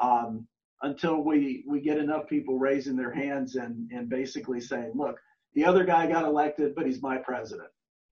um, 0.00 0.46
until 0.82 1.22
we 1.22 1.64
we 1.68 1.80
get 1.80 1.98
enough 1.98 2.26
people 2.28 2.58
raising 2.58 2.96
their 2.96 3.12
hands 3.12 3.56
and 3.56 3.90
and 3.92 4.08
basically 4.08 4.60
saying, 4.60 4.92
look, 4.94 5.16
The 5.54 5.64
other 5.64 5.84
guy 5.84 6.06
got 6.06 6.24
elected, 6.24 6.74
but 6.74 6.86
he's 6.86 7.02
my 7.02 7.18
president. 7.18 7.68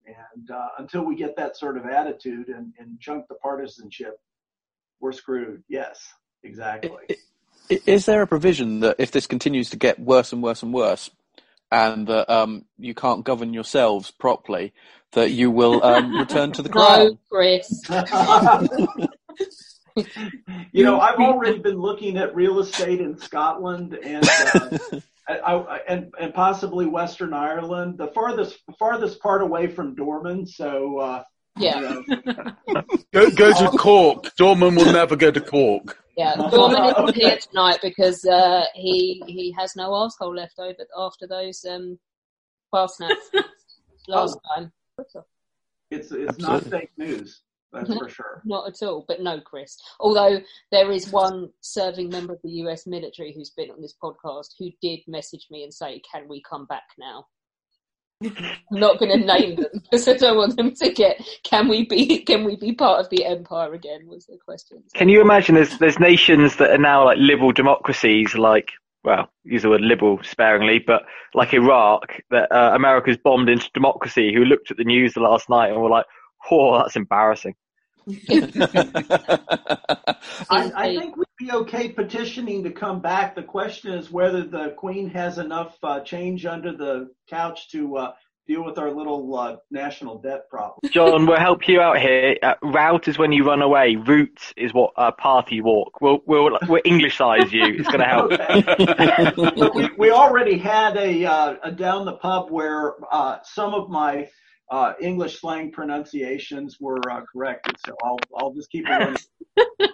And 0.06 0.52
uh, 0.52 0.68
until 0.80 1.04
we 1.04 1.16
get 1.16 1.36
that 1.38 1.56
sort 1.58 1.78
of 1.78 1.86
attitude 1.86 2.50
and, 2.50 2.74
and 2.78 3.00
chunk 3.00 3.26
the 3.30 3.36
partisanship, 3.36 4.20
we're 5.00 5.14
screwed. 5.14 5.64
Yes, 5.70 6.06
exactly. 6.44 7.18
Is 7.70 8.06
there 8.06 8.22
a 8.22 8.28
provision 8.28 8.82
that 8.82 8.98
if 9.00 9.12
this 9.12 9.28
continues 9.28 9.70
to 9.70 9.78
get 9.78 10.00
worse 10.00 10.34
and 10.34 10.44
worse 10.44 10.62
and 10.62 10.74
worse, 10.74 11.10
and 11.74 12.08
that 12.08 12.30
um, 12.30 12.66
you 12.78 12.94
can't 12.94 13.26
govern 13.26 13.52
yourselves 13.54 14.12
properly, 14.12 14.74
that 15.14 15.32
you 15.32 15.50
will 15.50 15.84
um, 15.84 16.16
return 16.16 16.52
to 16.54 16.62
the 16.62 16.70
crown? 16.76 17.08
No, 17.08 17.18
Chris. 17.32 17.82
you 20.72 20.84
know, 20.84 21.00
I've 21.00 21.20
already 21.20 21.58
been 21.58 21.80
looking 21.80 22.18
at 22.18 22.36
real 22.36 22.60
estate 22.60 23.02
in 23.02 23.18
Scotland 23.18 23.96
and 23.96 24.24
uh, 24.30 24.78
I, 25.28 25.34
I, 25.36 25.78
and 25.88 26.14
and 26.20 26.34
possibly 26.34 26.86
Western 26.86 27.34
Ireland, 27.34 27.98
the 27.98 28.08
farthest 28.08 28.60
farthest 28.78 29.20
part 29.20 29.42
away 29.42 29.68
from 29.68 29.96
Dorman. 29.96 30.46
So 30.46 31.00
uh, 31.00 31.24
yeah, 31.58 31.98
you 32.06 32.24
know. 32.28 32.84
Go, 33.14 33.32
go 33.32 33.54
to 33.54 33.78
Cork. 33.78 34.36
Dorman 34.36 34.76
will 34.76 34.92
never 34.92 35.16
go 35.16 35.32
to 35.32 35.42
Cork. 35.42 36.03
Yeah, 36.16 36.36
Dorman 36.52 36.84
isn't 36.86 37.16
here 37.16 37.38
tonight 37.38 37.80
because 37.82 38.24
uh, 38.26 38.66
he 38.76 39.22
he 39.28 39.52
has 39.58 39.76
no 39.76 39.96
asshole 39.96 40.36
left 40.36 40.60
over 40.60 40.86
after 40.98 41.28
those 41.28 41.66
um, 41.66 41.98
bar 42.72 42.88
snaps 42.88 43.30
last 44.08 44.38
Oh. 44.46 44.56
time. 44.56 44.72
it's 45.90 46.12
it's 46.12 46.38
not 46.40 46.64
fake 46.66 46.92
news. 46.98 47.42
That's 47.72 47.92
for 47.92 48.08
sure. 48.08 48.42
Not 48.46 48.68
at 48.68 48.86
all, 48.88 49.04
but 49.08 49.22
no, 49.22 49.42
Chris. 49.42 49.76
Although 50.00 50.40
there 50.72 50.92
is 50.92 51.10
one 51.12 51.50
serving 51.62 52.10
member 52.10 52.34
of 52.34 52.40
the 52.44 52.52
US 52.64 52.86
military 52.86 53.34
who's 53.34 53.50
been 53.50 53.72
on 53.72 53.82
this 53.82 53.96
podcast 54.02 54.50
who 54.60 54.70
did 54.82 55.00
message 55.08 55.48
me 55.50 55.64
and 55.64 55.74
say, 55.74 56.00
"Can 56.12 56.28
we 56.28 56.44
come 56.48 56.66
back 56.68 56.84
now?" 57.00 57.26
I'm 58.26 58.80
not 58.80 59.00
going 59.00 59.20
to 59.20 59.26
name 59.26 59.56
them 59.56 59.66
because 59.74 60.08
I 60.08 60.14
don't 60.14 60.38
want 60.38 60.58
them 60.58 60.74
to 60.76 60.92
get. 60.92 61.22
Can 61.44 61.68
we 61.68 61.86
be? 61.86 62.20
Can 62.20 62.44
we 62.44 62.56
be 62.56 62.74
part 62.74 63.00
of 63.00 63.10
the 63.10 63.26
empire 63.26 63.74
again? 63.74 64.08
Was 64.08 64.26
the 64.26 64.38
question. 64.44 64.84
Can 64.94 65.10
you 65.10 65.22
imagine 65.22 65.56
there's 65.56 65.78
there's 65.80 66.00
nations 66.00 66.58
that 66.58 66.72
are 66.72 66.78
now 66.78 67.06
like 67.06 67.18
liberal 67.20 67.52
democracies, 67.52 68.36
like 68.36 68.72
well, 69.04 69.30
use 69.44 69.64
the 69.64 69.70
word 69.70 69.82
liberal 69.82 70.20
sparingly, 70.24 70.80
but 70.80 71.04
like 71.34 71.54
Iraq, 71.54 72.22
that 72.32 72.52
uh, 72.52 72.72
America's 72.74 73.18
bombed 73.18 73.50
into 73.50 73.70
democracy, 73.74 74.34
who 74.34 74.46
looked 74.46 74.72
at 74.72 74.78
the 74.78 74.84
news 74.84 75.18
last 75.18 75.50
night 75.50 75.72
and 75.72 75.82
were 75.82 75.90
like, 75.90 76.06
"Oh, 76.50 76.78
that's 76.78 76.96
embarrassing." 76.96 77.56
I, 80.50 80.72
I 80.76 80.98
think 80.98 81.16
we'd 81.18 81.26
be 81.38 81.52
okay 81.52 81.90
petitioning 81.90 82.64
to 82.64 82.72
come 82.72 83.02
back. 83.02 83.36
The 83.36 83.44
question 83.44 83.94
is 83.94 84.12
whether 84.12 84.44
the 84.44 84.74
Queen 84.78 85.10
has 85.10 85.38
enough 85.38 85.78
uh, 85.84 86.02
change 86.02 86.46
under 86.46 86.76
the 86.76 87.12
couch 87.30 87.70
to 87.72 87.98
uh, 87.98 88.14
deal 88.48 88.64
with 88.64 88.78
our 88.78 88.92
little 88.92 89.36
uh, 89.38 89.56
national 89.72 90.20
debt 90.20 90.50
problem. 90.50 90.80
John, 90.92 91.26
we'll 91.26 91.40
help 91.40 91.68
you 91.68 91.80
out 91.80 91.98
here. 92.00 92.36
Uh, 92.42 92.56
route 92.62 93.08
is 93.08 93.18
when 93.18 93.32
you 93.32 93.46
run 93.46 93.62
away. 93.62 93.96
Route 93.96 94.54
is 94.58 94.74
what 94.74 94.92
uh, 94.98 95.12
party 95.12 95.62
walk. 95.62 96.02
We'll 96.02 96.20
we'll 96.26 96.58
we'll 96.68 96.82
Englishize 96.84 97.52
you. 97.52 97.76
It's 97.80 97.88
going 97.88 98.00
to 98.00 98.06
help. 98.06 98.32
But 99.64 99.76
we, 99.76 99.90
we 99.98 100.12
already 100.12 100.58
had 100.58 100.98
a, 100.98 101.26
uh, 101.26 101.56
a 101.64 101.72
down 101.72 102.06
the 102.06 102.14
pub 102.14 102.50
where 102.52 102.94
uh, 103.12 103.38
some 103.44 103.74
of 103.74 103.90
my 103.90 104.28
uh, 104.72 104.94
English 105.02 105.40
slang 105.42 105.72
pronunciations 105.72 106.78
were 106.80 107.00
uh, 107.12 107.22
corrected, 107.32 107.76
so 107.86 107.96
I'll 108.04 108.20
I'll 108.38 108.54
just 108.54 108.70
keep 108.72 108.86
it. 108.88 108.90
running. 108.90 109.90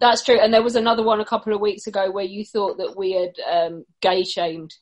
That's 0.00 0.22
true. 0.24 0.38
And 0.40 0.54
there 0.54 0.62
was 0.62 0.76
another 0.76 1.02
one 1.02 1.20
a 1.20 1.24
couple 1.24 1.52
of 1.52 1.60
weeks 1.60 1.86
ago 1.88 2.10
where 2.10 2.24
you 2.24 2.44
thought 2.44 2.78
that 2.78 2.94
we 2.96 3.12
had 3.12 3.34
um, 3.52 3.84
gay 4.00 4.22
shamed 4.22 4.72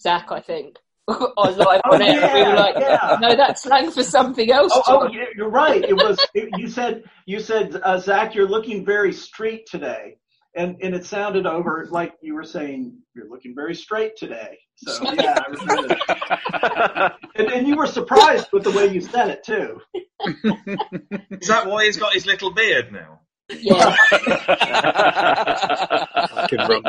Zach, 0.00 0.28
I 0.32 0.40
think, 0.40 0.78
on 1.08 1.58
live 1.58 1.82
Oh, 1.84 1.94
on 1.94 2.00
air. 2.02 2.30
we 2.34 2.42
were 2.50 2.56
like, 2.56 2.76
yeah. 2.78 3.18
no, 3.20 3.36
that's 3.36 3.62
slang 3.62 3.90
for 3.90 4.02
something 4.02 4.50
else. 4.50 4.72
Oh, 4.74 4.82
oh, 4.86 5.08
you're 5.36 5.50
right. 5.50 5.84
It 5.84 5.94
was 5.94 6.18
it, 6.34 6.48
you 6.58 6.68
said 6.68 7.04
you 7.26 7.40
said 7.40 7.78
uh, 7.82 7.98
Zach, 7.98 8.34
you're 8.34 8.48
looking 8.48 8.86
very 8.86 9.12
street 9.12 9.66
today, 9.70 10.16
and 10.56 10.76
and 10.82 10.94
it 10.94 11.04
sounded 11.04 11.46
over 11.46 11.86
like 11.90 12.14
you 12.20 12.34
were 12.34 12.44
saying 12.44 12.96
you're 13.14 13.28
looking 13.28 13.54
very 13.54 13.74
straight 13.74 14.16
today. 14.16 14.58
So 14.76 15.02
yeah, 15.12 15.38
I 15.38 15.50
remember 15.50 15.88
that. 15.88 17.16
and, 17.36 17.48
and 17.48 17.66
you 17.66 17.76
were 17.76 17.86
surprised 17.86 18.48
with 18.52 18.64
the 18.64 18.70
way 18.70 18.86
you 18.86 19.00
said 19.00 19.28
it 19.28 19.44
too. 19.44 19.80
Is 21.40 21.48
that 21.48 21.66
why 21.66 21.84
he's 21.84 21.96
got 21.96 22.12
his 22.14 22.26
little 22.26 22.52
beard 22.52 22.92
now? 22.92 23.20
Yeah. 23.50 23.94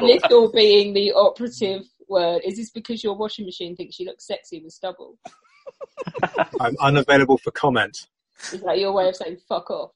Little 0.02 0.52
being 0.52 0.94
the 0.94 1.12
operative 1.14 1.84
word. 2.08 2.42
Is 2.46 2.58
this 2.58 2.72
because 2.72 3.04
your 3.04 3.16
washing 3.16 3.46
machine 3.46 3.76
thinks 3.76 4.00
you 4.00 4.06
look 4.06 4.22
sexy 4.22 4.62
with 4.64 4.74
stubble? 4.74 5.18
I'm 6.60 6.76
unavailable 6.80 7.38
for 7.38 7.52
comment. 7.52 8.08
Is 8.54 8.62
that 8.62 8.80
your 8.80 8.94
way 8.94 9.10
of 9.10 9.16
saying 9.16 9.38
fuck 9.48 9.70
off? 9.70 9.92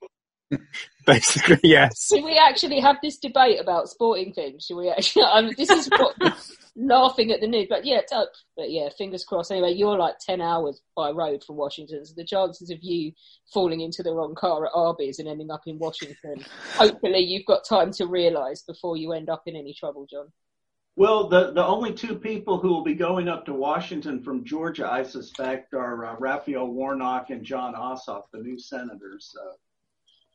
Basically, 1.06 1.60
yes. 1.64 2.08
Should 2.08 2.24
we 2.24 2.38
actually 2.38 2.80
have 2.80 2.98
this 3.02 3.18
debate 3.18 3.60
about 3.60 3.90
sporting 3.90 4.34
things? 4.34 4.66
Should 4.66 4.78
we 4.78 4.90
actually? 4.90 5.24
Um, 5.24 5.52
this 5.58 5.70
is 5.70 5.88
what 5.88 6.16
laughing 6.76 7.32
at 7.32 7.42
the 7.42 7.48
news, 7.48 7.68
but 7.70 7.86
yeah, 7.86 8.02
t- 8.02 8.24
but 8.56 8.72
yeah, 8.72 8.90
fingers 8.98 9.24
crossed. 9.24 9.52
Anyway, 9.52 9.74
you're 9.74 9.98
like 9.98 10.16
ten 10.20 10.42
hours 10.42 10.82
by 10.96 11.12
road 11.12 11.44
from 11.44 11.58
Washington, 11.58 12.06
so 12.06 12.14
the 12.16 12.26
chances 12.26 12.70
of 12.70 12.78
you 12.82 13.12
falling 13.54 13.82
into 13.82 14.04
the 14.04 14.14
wrong 14.14 14.36
car 14.36 14.66
at 14.66 14.72
Arby's 14.74 15.20
and 15.20 15.28
ending 15.28 15.52
up 15.52 15.62
in 15.66 15.80
Washington, 15.80 16.46
hopefully 16.76 17.20
you've 17.20 17.46
got 17.46 17.68
time 17.68 17.92
to 17.94 18.06
realise 18.06 18.64
before 18.64 18.98
you 18.98 19.14
end 19.14 19.30
up 19.30 19.44
in 19.46 19.56
any 19.56 19.74
trouble, 19.74 20.06
John. 20.10 20.28
Well, 20.96 21.30
the 21.30 21.54
the 21.54 21.66
only 21.66 21.94
two 21.94 22.16
people 22.16 22.60
who 22.60 22.70
will 22.70 22.84
be 22.84 22.94
going 22.94 23.30
up 23.30 23.46
to 23.46 23.54
Washington 23.54 24.22
from 24.22 24.44
Georgia, 24.44 24.92
I 24.92 25.04
suspect, 25.04 25.74
are 25.74 26.06
uh, 26.06 26.16
Raphael 26.20 26.68
Warnock 26.68 27.30
and 27.30 27.44
Jon 27.44 27.74
Ossoff, 27.74 28.24
the 28.34 28.40
new 28.40 28.60
senators. 28.60 29.32
So 29.34 29.42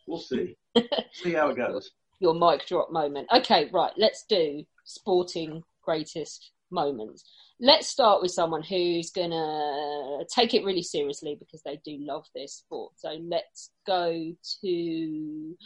we'll 0.06 0.20
see. 0.20 0.56
see 1.12 1.32
how 1.32 1.48
it 1.50 1.56
goes. 1.56 1.90
Your 2.20 2.34
mic 2.34 2.66
drop 2.66 2.90
moment. 2.92 3.28
Okay, 3.34 3.68
right. 3.72 3.92
Let's 3.96 4.24
do 4.28 4.64
sporting 4.84 5.62
greatest 5.82 6.50
moments. 6.70 7.24
Let's 7.60 7.88
start 7.88 8.20
with 8.20 8.32
someone 8.32 8.62
who's 8.62 9.10
gonna 9.10 10.24
take 10.34 10.54
it 10.54 10.64
really 10.64 10.82
seriously 10.82 11.36
because 11.38 11.62
they 11.62 11.80
do 11.84 11.96
love 12.00 12.24
this 12.34 12.56
sport. 12.56 12.92
So 12.96 13.16
let's 13.22 13.70
go 13.86 14.32
to 14.62 15.56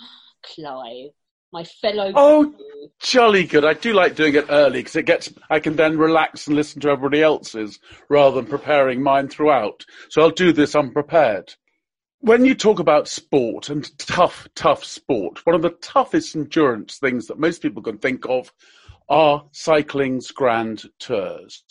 Clive, 0.42 1.10
my 1.52 1.64
fellow. 1.64 2.12
Oh, 2.14 2.54
jolly 3.00 3.44
good. 3.44 3.64
I 3.64 3.72
do 3.72 3.94
like 3.94 4.16
doing 4.16 4.34
it 4.34 4.46
early 4.50 4.80
because 4.80 4.96
it 4.96 5.06
gets, 5.06 5.32
I 5.48 5.60
can 5.60 5.76
then 5.76 5.96
relax 5.96 6.46
and 6.46 6.56
listen 6.56 6.80
to 6.82 6.90
everybody 6.90 7.22
else's 7.22 7.78
rather 8.08 8.36
than 8.36 8.50
preparing 8.50 9.02
mine 9.02 9.28
throughout. 9.28 9.84
So 10.10 10.22
I'll 10.22 10.30
do 10.30 10.52
this 10.52 10.74
unprepared. 10.74 11.54
When 12.20 12.44
you 12.44 12.56
talk 12.56 12.80
about 12.80 13.06
sport 13.06 13.70
and 13.70 13.88
tough, 13.96 14.48
tough 14.56 14.84
sport, 14.84 15.46
one 15.46 15.54
of 15.54 15.62
the 15.62 15.70
toughest 15.70 16.34
endurance 16.34 16.98
things 16.98 17.28
that 17.28 17.38
most 17.38 17.62
people 17.62 17.80
can 17.80 17.98
think 17.98 18.26
of 18.28 18.52
are 19.08 19.44
cycling's 19.52 20.32
grand 20.32 20.82
tours. 20.98 21.62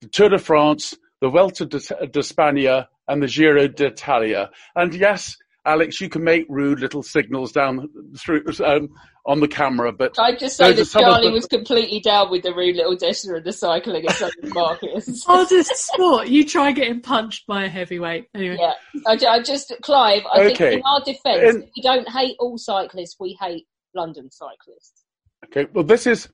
The 0.00 0.08
Tour 0.08 0.30
de 0.30 0.38
France, 0.38 0.94
the 1.20 1.30
Vuelta 1.30 1.64
de, 1.64 1.78
de 1.78 2.20
Spania, 2.20 2.88
and 3.06 3.22
the 3.22 3.28
Giro 3.28 3.68
d'Italia. 3.68 4.50
And 4.74 4.92
yes, 4.94 5.36
Alex, 5.64 6.00
you 6.00 6.08
can 6.08 6.24
make 6.24 6.46
rude 6.48 6.80
little 6.80 7.02
signals 7.02 7.52
down 7.52 7.88
through 8.16 8.44
um, 8.64 8.88
on 9.26 9.40
the 9.40 9.48
camera, 9.48 9.92
but 9.92 10.18
I 10.18 10.34
just 10.34 10.56
say 10.56 10.72
that 10.72 10.84
some 10.86 11.02
Charlie 11.02 11.28
the- 11.28 11.32
was 11.32 11.46
completely 11.46 12.00
down 12.00 12.30
with 12.30 12.42
the 12.42 12.54
rude 12.54 12.76
little 12.76 12.96
gesture 12.96 13.36
and 13.36 13.44
the 13.44 13.52
cycling 13.52 14.06
at 14.06 14.14
Southern 14.14 14.50
Marcus. 14.54 15.24
Hardest 15.24 15.76
sport. 15.76 16.28
You 16.28 16.44
try 16.46 16.72
getting 16.72 17.00
punched 17.00 17.46
by 17.46 17.64
a 17.64 17.68
heavyweight. 17.68 18.28
Anyway. 18.34 18.56
Yeah, 18.58 18.72
I, 19.06 19.18
I 19.28 19.42
just 19.42 19.72
Clive. 19.82 20.22
I 20.32 20.46
think 20.46 20.60
in 20.60 20.82
our 20.82 21.02
defence, 21.04 21.56
In- 21.56 21.70
we 21.76 21.82
don't 21.82 22.08
hate 22.08 22.36
all 22.38 22.56
cyclists. 22.56 23.16
We 23.20 23.36
hate 23.38 23.66
London 23.94 24.30
cyclists. 24.30 25.04
Okay, 25.44 25.66
well, 25.72 25.84
this 25.84 26.06
is, 26.06 26.28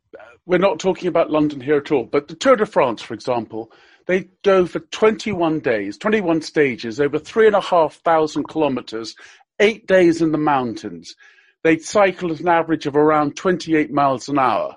we're 0.47 0.59
not 0.59 0.79
talking 0.79 1.09
about 1.09 1.31
London 1.31 1.61
here 1.61 1.77
at 1.77 1.93
all, 1.93 2.05
but 2.05 2.29
the 2.29 2.35
Tour 2.35 2.57
de 2.57 2.67
France, 2.67 3.03
for 3.03 3.15
example, 3.15 3.71
they 4.07 4.29
go 4.43 4.67
for 4.67 4.81
21 4.81 5.61
days, 5.61 5.97
21 5.99 6.43
stages, 6.43 7.01
over 7.01 7.19
three 7.19 7.47
and 7.47 7.57
a 7.57 7.61
half 7.61 7.97
thousand 8.05 8.49
kilometres, 8.49 9.15
eight 9.61 9.87
days 9.87 10.21
in 10.21 10.33
the 10.33 10.39
mountains. 10.39 11.17
They 11.63 11.79
cycle 11.79 12.33
at 12.33 12.41
an 12.41 12.49
average 12.49 12.87
of 12.87 12.97
around 12.97 13.37
28 13.37 13.91
miles 13.91 14.29
an 14.29 14.39
hour. 14.39 14.77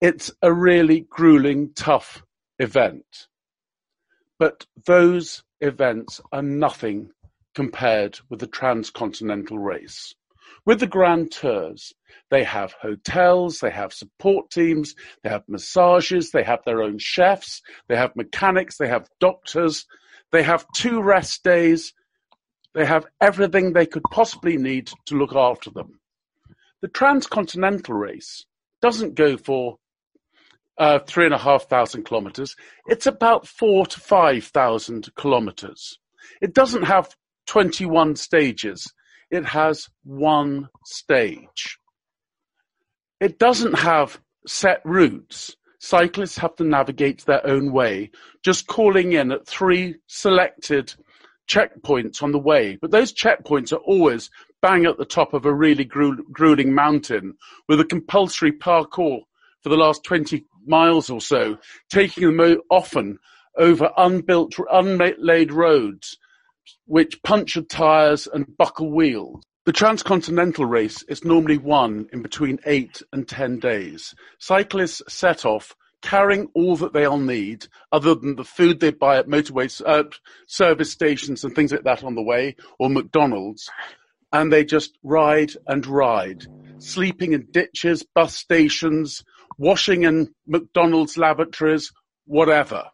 It's 0.00 0.30
a 0.40 0.52
really 0.52 1.00
grueling, 1.00 1.72
tough 1.74 2.22
event. 2.58 3.26
But 4.38 4.66
those 4.86 5.42
events 5.60 6.20
are 6.32 6.42
nothing 6.42 7.10
compared 7.54 8.18
with 8.28 8.40
the 8.40 8.46
transcontinental 8.46 9.58
race. 9.58 10.14
With 10.66 10.80
the 10.80 10.86
Grand 10.86 11.30
Tours, 11.30 11.92
they 12.30 12.44
have 12.44 12.72
hotels, 12.80 13.58
they 13.58 13.70
have 13.70 13.92
support 13.92 14.50
teams, 14.50 14.94
they 15.22 15.28
have 15.28 15.48
massages, 15.48 16.30
they 16.30 16.42
have 16.42 16.64
their 16.64 16.82
own 16.82 16.98
chefs, 16.98 17.60
they 17.88 17.96
have 17.96 18.16
mechanics, 18.16 18.78
they 18.78 18.88
have 18.88 19.08
doctors, 19.20 19.86
they 20.32 20.42
have 20.42 20.66
two 20.74 21.02
rest 21.02 21.44
days, 21.44 21.92
they 22.74 22.86
have 22.86 23.06
everything 23.20 23.72
they 23.72 23.86
could 23.86 24.02
possibly 24.10 24.56
need 24.56 24.90
to 25.06 25.16
look 25.16 25.34
after 25.34 25.70
them. 25.70 26.00
The 26.80 26.88
transcontinental 26.88 27.94
race 27.94 28.46
doesn't 28.80 29.14
go 29.14 29.36
for 29.36 29.78
uh, 30.78 30.98
three 30.98 31.26
and 31.26 31.34
a 31.34 31.38
half 31.38 31.68
thousand 31.68 32.04
kilometers. 32.04 32.56
It's 32.86 33.06
about 33.06 33.46
four 33.46 33.86
to 33.86 34.00
five 34.00 34.44
thousand 34.44 35.14
kilometers. 35.14 35.98
It 36.40 36.54
doesn't 36.54 36.84
have 36.84 37.14
21 37.46 38.16
stages. 38.16 38.92
It 39.30 39.44
has 39.44 39.88
one 40.04 40.68
stage. 40.84 41.78
It 43.20 43.38
doesn't 43.38 43.78
have 43.78 44.20
set 44.46 44.80
routes. 44.84 45.56
Cyclists 45.78 46.38
have 46.38 46.56
to 46.56 46.64
navigate 46.64 47.24
their 47.24 47.46
own 47.46 47.72
way, 47.72 48.10
just 48.42 48.66
calling 48.66 49.12
in 49.12 49.32
at 49.32 49.46
three 49.46 49.96
selected 50.06 50.94
checkpoints 51.48 52.22
on 52.22 52.32
the 52.32 52.38
way. 52.38 52.76
But 52.80 52.90
those 52.90 53.12
checkpoints 53.12 53.72
are 53.72 53.76
always 53.76 54.30
bang 54.62 54.86
at 54.86 54.96
the 54.96 55.04
top 55.04 55.34
of 55.34 55.44
a 55.44 55.52
really 55.52 55.84
gru- 55.84 56.24
grueling 56.32 56.74
mountain 56.74 57.34
with 57.68 57.80
a 57.80 57.84
compulsory 57.84 58.52
parcours 58.52 59.24
for 59.62 59.68
the 59.68 59.76
last 59.76 60.04
20 60.04 60.44
miles 60.66 61.10
or 61.10 61.20
so, 61.20 61.58
taking 61.90 62.36
them 62.36 62.60
often 62.70 63.18
over 63.56 63.90
unbuilt, 63.96 64.54
unlaid 64.70 65.52
roads, 65.52 66.18
which 66.86 67.22
puncture 67.22 67.62
tyres 67.62 68.26
and 68.26 68.56
buckle 68.56 68.90
wheels. 68.90 69.42
The 69.66 69.72
transcontinental 69.72 70.66
race 70.66 71.02
is 71.04 71.24
normally 71.24 71.58
won 71.58 72.08
in 72.12 72.20
between 72.20 72.58
eight 72.66 73.02
and 73.12 73.26
ten 73.26 73.58
days. 73.58 74.14
Cyclists 74.38 75.02
set 75.08 75.46
off 75.46 75.74
carrying 76.02 76.48
all 76.54 76.76
that 76.76 76.92
they'll 76.92 77.18
need, 77.18 77.66
other 77.90 78.14
than 78.14 78.36
the 78.36 78.44
food 78.44 78.78
they 78.78 78.90
buy 78.90 79.16
at 79.16 79.26
motorway 79.26 79.82
uh, 79.86 80.04
service 80.46 80.92
stations 80.92 81.44
and 81.44 81.54
things 81.54 81.72
like 81.72 81.84
that 81.84 82.04
on 82.04 82.14
the 82.14 82.22
way, 82.22 82.54
or 82.78 82.90
McDonald's, 82.90 83.70
and 84.30 84.52
they 84.52 84.64
just 84.64 84.98
ride 85.02 85.52
and 85.66 85.86
ride, 85.86 86.44
sleeping 86.78 87.32
in 87.32 87.48
ditches, 87.50 88.04
bus 88.14 88.36
stations, 88.36 89.24
washing 89.56 90.02
in 90.02 90.34
McDonald's 90.46 91.16
lavatories, 91.16 91.90
whatever. 92.26 92.84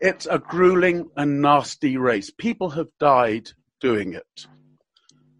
It's 0.00 0.26
a 0.26 0.38
grueling 0.38 1.10
and 1.16 1.40
nasty 1.40 1.96
race. 1.96 2.30
People 2.30 2.70
have 2.70 2.88
died 3.00 3.50
doing 3.80 4.12
it. 4.12 4.46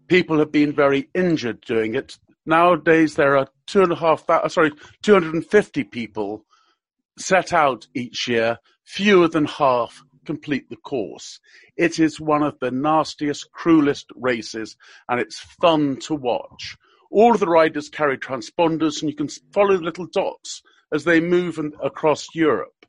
People 0.07 0.39
have 0.39 0.51
been 0.51 0.73
very 0.73 1.09
injured 1.13 1.61
doing 1.61 1.95
it. 1.95 2.17
Nowadays, 2.45 3.15
there 3.15 3.37
are 3.37 3.47
two 3.67 3.83
and 3.83 3.91
a 3.91 3.95
half, 3.95 4.27
uh, 4.29 4.47
sorry, 4.47 4.71
250 5.03 5.83
people 5.83 6.45
set 7.19 7.53
out 7.53 7.87
each 7.93 8.27
year. 8.27 8.57
Fewer 8.85 9.27
than 9.27 9.45
half 9.45 10.01
complete 10.27 10.69
the 10.69 10.75
course. 10.75 11.39
It 11.77 11.99
is 11.99 12.19
one 12.19 12.43
of 12.43 12.59
the 12.59 12.69
nastiest, 12.71 13.51
cruelest 13.51 14.07
races, 14.15 14.75
and 15.07 15.19
it's 15.19 15.39
fun 15.61 15.97
to 16.01 16.15
watch. 16.15 16.77
All 17.09 17.33
of 17.33 17.39
the 17.39 17.47
riders 17.47 17.89
carry 17.89 18.17
transponders, 18.17 19.01
and 19.01 19.09
you 19.09 19.15
can 19.15 19.29
follow 19.53 19.77
the 19.77 19.83
little 19.83 20.07
dots 20.07 20.61
as 20.93 21.05
they 21.05 21.21
move 21.21 21.59
across 21.81 22.27
Europe. 22.35 22.85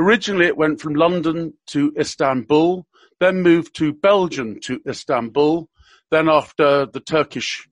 Originally, 0.00 0.46
it 0.46 0.56
went 0.56 0.80
from 0.80 0.94
London 0.94 1.52
to 1.66 1.92
Istanbul, 1.98 2.86
then 3.20 3.42
moved 3.42 3.76
to 3.76 3.92
Belgium 3.92 4.58
to 4.60 4.80
Istanbul. 4.88 5.68
Then, 6.10 6.26
after 6.26 6.86
the 6.86 7.00
Turkish 7.00 7.68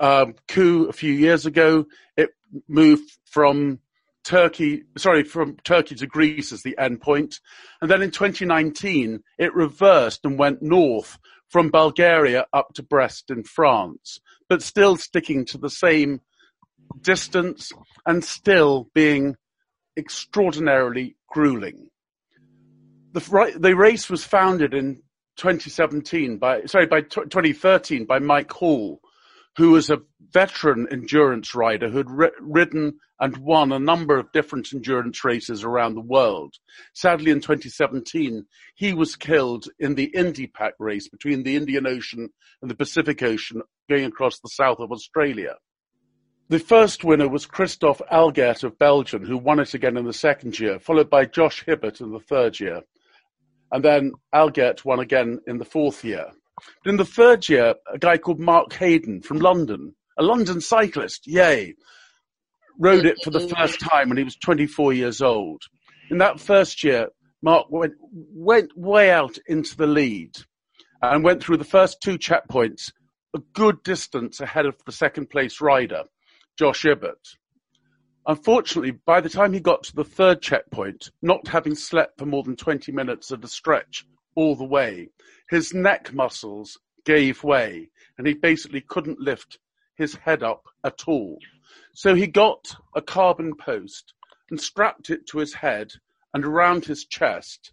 um, 0.00 0.36
coup 0.48 0.86
a 0.88 0.92
few 0.94 1.12
years 1.12 1.44
ago, 1.44 1.84
it 2.16 2.30
moved 2.66 3.10
from 3.30 3.80
Turkey, 4.24 4.84
sorry, 4.96 5.22
from 5.22 5.58
Turkey 5.64 5.96
to 5.96 6.06
Greece 6.06 6.50
as 6.50 6.62
the 6.62 6.76
endpoint. 6.80 7.40
And 7.82 7.90
then 7.90 8.00
in 8.00 8.10
2019, 8.10 9.22
it 9.38 9.54
reversed 9.54 10.24
and 10.24 10.38
went 10.38 10.62
north 10.62 11.18
from 11.50 11.68
Bulgaria 11.68 12.46
up 12.54 12.72
to 12.76 12.82
Brest 12.82 13.30
in 13.30 13.44
France, 13.44 14.18
but 14.48 14.62
still 14.62 14.96
sticking 14.96 15.44
to 15.44 15.58
the 15.58 15.68
same 15.68 16.22
distance 17.02 17.70
and 18.06 18.24
still 18.24 18.88
being 18.94 19.36
extraordinarily 19.96 21.16
grueling. 21.28 21.88
The, 23.12 23.54
the 23.58 23.76
race 23.76 24.10
was 24.10 24.24
founded 24.24 24.74
in 24.74 25.02
2017 25.36 26.38
by, 26.38 26.64
sorry, 26.64 26.86
by 26.86 27.02
2013 27.02 28.04
by 28.04 28.18
Mike 28.18 28.52
Hall, 28.52 29.00
who 29.56 29.70
was 29.70 29.90
a 29.90 30.02
veteran 30.32 30.88
endurance 30.90 31.54
rider 31.54 31.88
who 31.88 31.98
had 31.98 32.32
ridden 32.40 32.98
and 33.20 33.36
won 33.36 33.72
a 33.72 33.78
number 33.78 34.18
of 34.18 34.32
different 34.32 34.72
endurance 34.72 35.24
races 35.24 35.62
around 35.62 35.94
the 35.94 36.00
world. 36.00 36.54
Sadly, 36.92 37.30
in 37.30 37.40
2017, 37.40 38.44
he 38.74 38.92
was 38.92 39.14
killed 39.14 39.66
in 39.78 39.94
the 39.94 40.10
Indy 40.14 40.48
Pack 40.48 40.74
race 40.80 41.08
between 41.08 41.44
the 41.44 41.54
Indian 41.54 41.86
Ocean 41.86 42.30
and 42.60 42.70
the 42.70 42.74
Pacific 42.74 43.22
Ocean 43.22 43.62
going 43.88 44.04
across 44.04 44.40
the 44.40 44.48
south 44.48 44.80
of 44.80 44.90
Australia. 44.90 45.54
The 46.50 46.58
first 46.58 47.04
winner 47.04 47.26
was 47.26 47.46
Christophe 47.46 48.02
Allegaert 48.12 48.64
of 48.64 48.78
Belgium, 48.78 49.24
who 49.24 49.38
won 49.38 49.60
it 49.60 49.72
again 49.72 49.96
in 49.96 50.04
the 50.04 50.12
second 50.12 50.58
year, 50.58 50.78
followed 50.78 51.08
by 51.08 51.24
Josh 51.24 51.64
Ibbett 51.64 52.02
in 52.02 52.12
the 52.12 52.20
third 52.20 52.60
year. 52.60 52.82
And 53.72 53.82
then 53.82 54.12
Allegaert 54.34 54.84
won 54.84 55.00
again 55.00 55.40
in 55.46 55.56
the 55.56 55.64
fourth 55.64 56.04
year. 56.04 56.26
But 56.84 56.90
in 56.90 56.98
the 56.98 57.04
third 57.06 57.48
year, 57.48 57.76
a 57.90 57.98
guy 57.98 58.18
called 58.18 58.40
Mark 58.40 58.74
Hayden 58.74 59.22
from 59.22 59.38
London, 59.38 59.94
a 60.18 60.22
London 60.22 60.60
cyclist, 60.60 61.26
yay, 61.26 61.74
rode 62.78 63.06
it 63.06 63.16
for 63.24 63.30
the 63.30 63.48
first 63.56 63.80
time 63.80 64.10
when 64.10 64.18
he 64.18 64.24
was 64.24 64.36
24 64.36 64.92
years 64.92 65.22
old. 65.22 65.62
In 66.10 66.18
that 66.18 66.40
first 66.40 66.84
year, 66.84 67.08
Mark 67.42 67.68
went, 67.70 67.94
went 68.02 68.76
way 68.76 69.10
out 69.10 69.38
into 69.48 69.76
the 69.76 69.86
lead 69.86 70.36
and 71.00 71.24
went 71.24 71.42
through 71.42 71.56
the 71.56 71.64
first 71.64 72.02
two 72.02 72.18
checkpoints 72.18 72.92
a 73.34 73.38
good 73.52 73.82
distance 73.82 74.40
ahead 74.40 74.64
of 74.64 74.76
the 74.86 74.92
second 74.92 75.28
place 75.28 75.60
rider. 75.60 76.04
Josh 76.56 76.84
Ibbett. 76.84 77.36
Unfortunately, 78.28 78.92
by 78.92 79.20
the 79.20 79.28
time 79.28 79.52
he 79.52 79.58
got 79.58 79.82
to 79.82 79.96
the 79.96 80.04
third 80.04 80.40
checkpoint, 80.40 81.10
not 81.20 81.48
having 81.48 81.74
slept 81.74 82.16
for 82.16 82.26
more 82.26 82.44
than 82.44 82.54
20 82.54 82.92
minutes 82.92 83.32
at 83.32 83.42
a 83.42 83.48
stretch 83.48 84.06
all 84.36 84.54
the 84.54 84.64
way, 84.64 85.08
his 85.50 85.74
neck 85.74 86.12
muscles 86.12 86.78
gave 87.04 87.42
way 87.42 87.90
and 88.16 88.26
he 88.26 88.34
basically 88.34 88.80
couldn't 88.80 89.18
lift 89.18 89.58
his 89.96 90.14
head 90.14 90.44
up 90.44 90.62
at 90.84 91.08
all. 91.08 91.38
So 91.92 92.14
he 92.14 92.28
got 92.28 92.76
a 92.94 93.02
carbon 93.02 93.54
post 93.56 94.14
and 94.48 94.60
strapped 94.60 95.10
it 95.10 95.26
to 95.28 95.38
his 95.38 95.54
head 95.54 95.92
and 96.34 96.44
around 96.44 96.84
his 96.84 97.04
chest, 97.04 97.72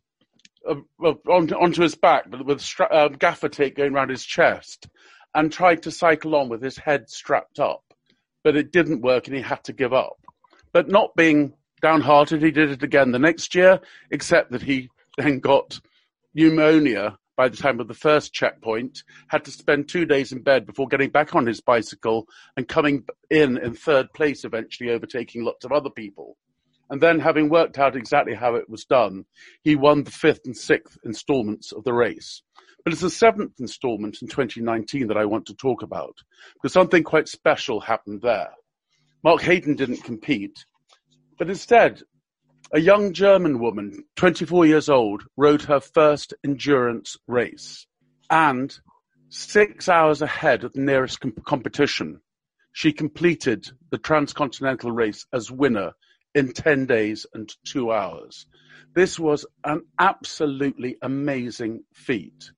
uh, 0.67 0.75
on, 1.03 1.53
onto 1.53 1.83
his 1.83 1.93
back, 1.93 2.31
but 2.31 2.45
with 2.45 2.61
stra- 2.61 2.89
uh, 2.91 3.09
gaffer 3.09 3.49
tape 3.49 3.75
going 3.75 3.93
around 3.93 4.09
his 4.09 4.25
chest, 4.25 4.87
and 5.35 5.51
tried 5.51 5.83
to 5.83 5.91
cycle 5.91 6.35
on 6.35 6.49
with 6.49 6.63
his 6.63 6.77
head 6.77 7.09
strapped 7.09 7.59
up 7.59 7.90
but 8.43 8.55
it 8.55 8.71
didn't 8.71 9.01
work 9.01 9.27
and 9.27 9.35
he 9.35 9.41
had 9.41 9.63
to 9.65 9.73
give 9.73 9.93
up. 9.93 10.17
But 10.73 10.89
not 10.89 11.15
being 11.15 11.53
downhearted, 11.81 12.41
he 12.41 12.51
did 12.51 12.71
it 12.71 12.83
again 12.83 13.11
the 13.11 13.19
next 13.19 13.55
year, 13.55 13.79
except 14.11 14.51
that 14.51 14.61
he 14.61 14.89
then 15.17 15.39
got 15.39 15.79
pneumonia 16.33 17.17
by 17.35 17.49
the 17.49 17.57
time 17.57 17.79
of 17.79 17.87
the 17.87 17.93
first 17.93 18.33
checkpoint, 18.33 19.03
had 19.27 19.43
to 19.45 19.51
spend 19.51 19.87
two 19.87 20.05
days 20.05 20.31
in 20.31 20.43
bed 20.43 20.65
before 20.65 20.87
getting 20.87 21.09
back 21.09 21.33
on 21.33 21.45
his 21.45 21.61
bicycle 21.61 22.27
and 22.55 22.67
coming 22.67 23.03
in 23.29 23.57
in 23.57 23.73
third 23.73 24.11
place, 24.13 24.43
eventually 24.43 24.91
overtaking 24.91 25.43
lots 25.43 25.65
of 25.65 25.71
other 25.71 25.89
people. 25.89 26.37
And 26.89 27.01
then, 27.01 27.19
having 27.19 27.49
worked 27.49 27.79
out 27.79 27.95
exactly 27.95 28.35
how 28.35 28.55
it 28.55 28.69
was 28.69 28.83
done, 28.83 29.25
he 29.63 29.75
won 29.75 30.03
the 30.03 30.11
fifth 30.11 30.41
and 30.45 30.55
sixth 30.55 30.97
installments 31.05 31.71
of 31.71 31.85
the 31.85 31.93
race. 31.93 32.43
But 32.83 32.93
it's 32.93 33.01
the 33.01 33.09
seventh 33.11 33.59
installment 33.59 34.21
in 34.21 34.27
2019 34.27 35.07
that 35.07 35.17
I 35.17 35.25
want 35.25 35.45
to 35.47 35.55
talk 35.55 35.83
about, 35.83 36.17
because 36.53 36.73
something 36.73 37.03
quite 37.03 37.27
special 37.27 37.79
happened 37.79 38.21
there. 38.21 38.49
Mark 39.23 39.41
Hayden 39.43 39.75
didn't 39.75 40.03
compete, 40.03 40.65
but 41.37 41.49
instead, 41.49 42.01
a 42.73 42.79
young 42.79 43.13
German 43.13 43.59
woman, 43.59 44.03
24 44.15 44.65
years 44.65 44.89
old, 44.89 45.23
rode 45.37 45.61
her 45.63 45.79
first 45.79 46.33
endurance 46.43 47.17
race. 47.27 47.85
And 48.31 48.75
six 49.29 49.87
hours 49.87 50.21
ahead 50.21 50.63
of 50.63 50.73
the 50.73 50.81
nearest 50.81 51.19
competition, 51.45 52.21
she 52.71 52.93
completed 52.93 53.69
the 53.91 53.97
transcontinental 53.99 54.91
race 54.91 55.27
as 55.31 55.51
winner 55.51 55.91
in 56.33 56.53
10 56.53 56.87
days 56.87 57.27
and 57.33 57.53
two 57.63 57.91
hours. 57.91 58.47
This 58.95 59.19
was 59.19 59.45
an 59.63 59.83
absolutely 59.99 60.97
amazing 61.01 61.83
feat 61.93 62.51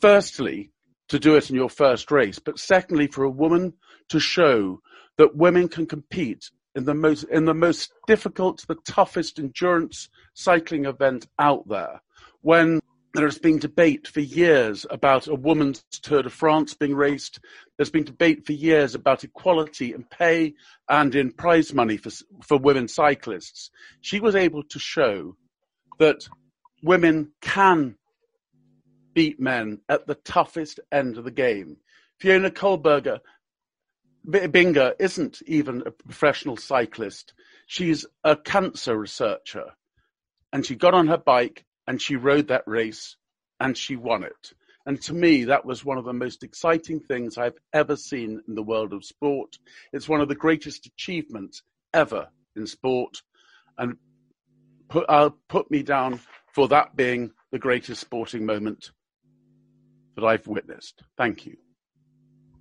firstly, 0.00 0.70
to 1.08 1.18
do 1.18 1.36
it 1.36 1.50
in 1.50 1.56
your 1.56 1.70
first 1.70 2.10
race, 2.10 2.38
but 2.38 2.58
secondly, 2.58 3.08
for 3.08 3.24
a 3.24 3.30
woman 3.30 3.74
to 4.08 4.20
show 4.20 4.80
that 5.18 5.36
women 5.36 5.68
can 5.68 5.86
compete 5.86 6.50
in 6.74 6.84
the 6.84 6.94
most 6.94 7.24
in 7.24 7.44
the 7.44 7.54
most 7.54 7.92
difficult, 8.06 8.64
the 8.68 8.76
toughest 8.86 9.38
endurance 9.38 10.08
cycling 10.34 10.84
event 10.84 11.26
out 11.38 11.68
there. 11.68 12.00
When 12.42 12.80
there 13.12 13.26
has 13.26 13.38
been 13.38 13.58
debate 13.58 14.06
for 14.06 14.20
years 14.20 14.86
about 14.88 15.26
a 15.26 15.34
woman's 15.34 15.82
Tour 15.90 16.22
de 16.22 16.30
France 16.30 16.74
being 16.74 16.94
raced. 16.94 17.40
There's 17.76 17.90
been 17.90 18.04
debate 18.04 18.46
for 18.46 18.52
years 18.52 18.94
about 18.94 19.24
equality 19.24 19.92
in 19.92 20.04
pay 20.04 20.54
and 20.88 21.14
in 21.14 21.32
prize 21.32 21.74
money 21.74 21.96
for, 21.96 22.10
for 22.46 22.58
women 22.58 22.86
cyclists. 22.86 23.70
She 24.00 24.20
was 24.20 24.36
able 24.36 24.62
to 24.62 24.78
show 24.78 25.36
that 25.98 26.28
women 26.84 27.32
can 27.40 27.96
beat 29.14 29.40
men 29.40 29.80
at 29.88 30.06
the 30.06 30.14
toughest 30.14 30.80
end 30.92 31.18
of 31.18 31.24
the 31.24 31.30
game. 31.30 31.76
Fiona 32.18 32.50
Kohlberger 32.50 33.20
Binger 34.26 34.92
isn't 34.98 35.42
even 35.46 35.82
a 35.86 35.90
professional 35.90 36.56
cyclist. 36.56 37.32
She's 37.66 38.04
a 38.22 38.36
cancer 38.36 38.96
researcher. 38.96 39.70
And 40.52 40.66
she 40.66 40.74
got 40.74 40.94
on 40.94 41.08
her 41.08 41.18
bike 41.18 41.64
and 41.86 42.00
she 42.00 42.16
rode 42.16 42.48
that 42.48 42.64
race 42.66 43.16
and 43.58 43.76
she 43.76 43.96
won 43.96 44.24
it. 44.24 44.52
And 44.86 45.00
to 45.02 45.14
me, 45.14 45.44
that 45.44 45.64
was 45.64 45.84
one 45.84 45.98
of 45.98 46.04
the 46.04 46.12
most 46.12 46.42
exciting 46.42 47.00
things 47.00 47.38
I've 47.38 47.58
ever 47.72 47.96
seen 47.96 48.40
in 48.48 48.54
the 48.54 48.62
world 48.62 48.92
of 48.92 49.04
sport. 49.04 49.58
It's 49.92 50.08
one 50.08 50.20
of 50.20 50.28
the 50.28 50.34
greatest 50.34 50.86
achievements 50.86 51.62
ever 51.94 52.28
in 52.56 52.66
sport. 52.66 53.22
And 53.78 53.96
put, 54.88 55.06
uh, 55.08 55.30
put 55.48 55.70
me 55.70 55.82
down 55.82 56.20
for 56.54 56.68
that 56.68 56.96
being 56.96 57.30
the 57.52 57.58
greatest 57.58 58.00
sporting 58.00 58.44
moment 58.44 58.90
that 60.16 60.24
I've 60.24 60.46
witnessed. 60.46 61.02
Thank 61.16 61.46
you. 61.46 61.56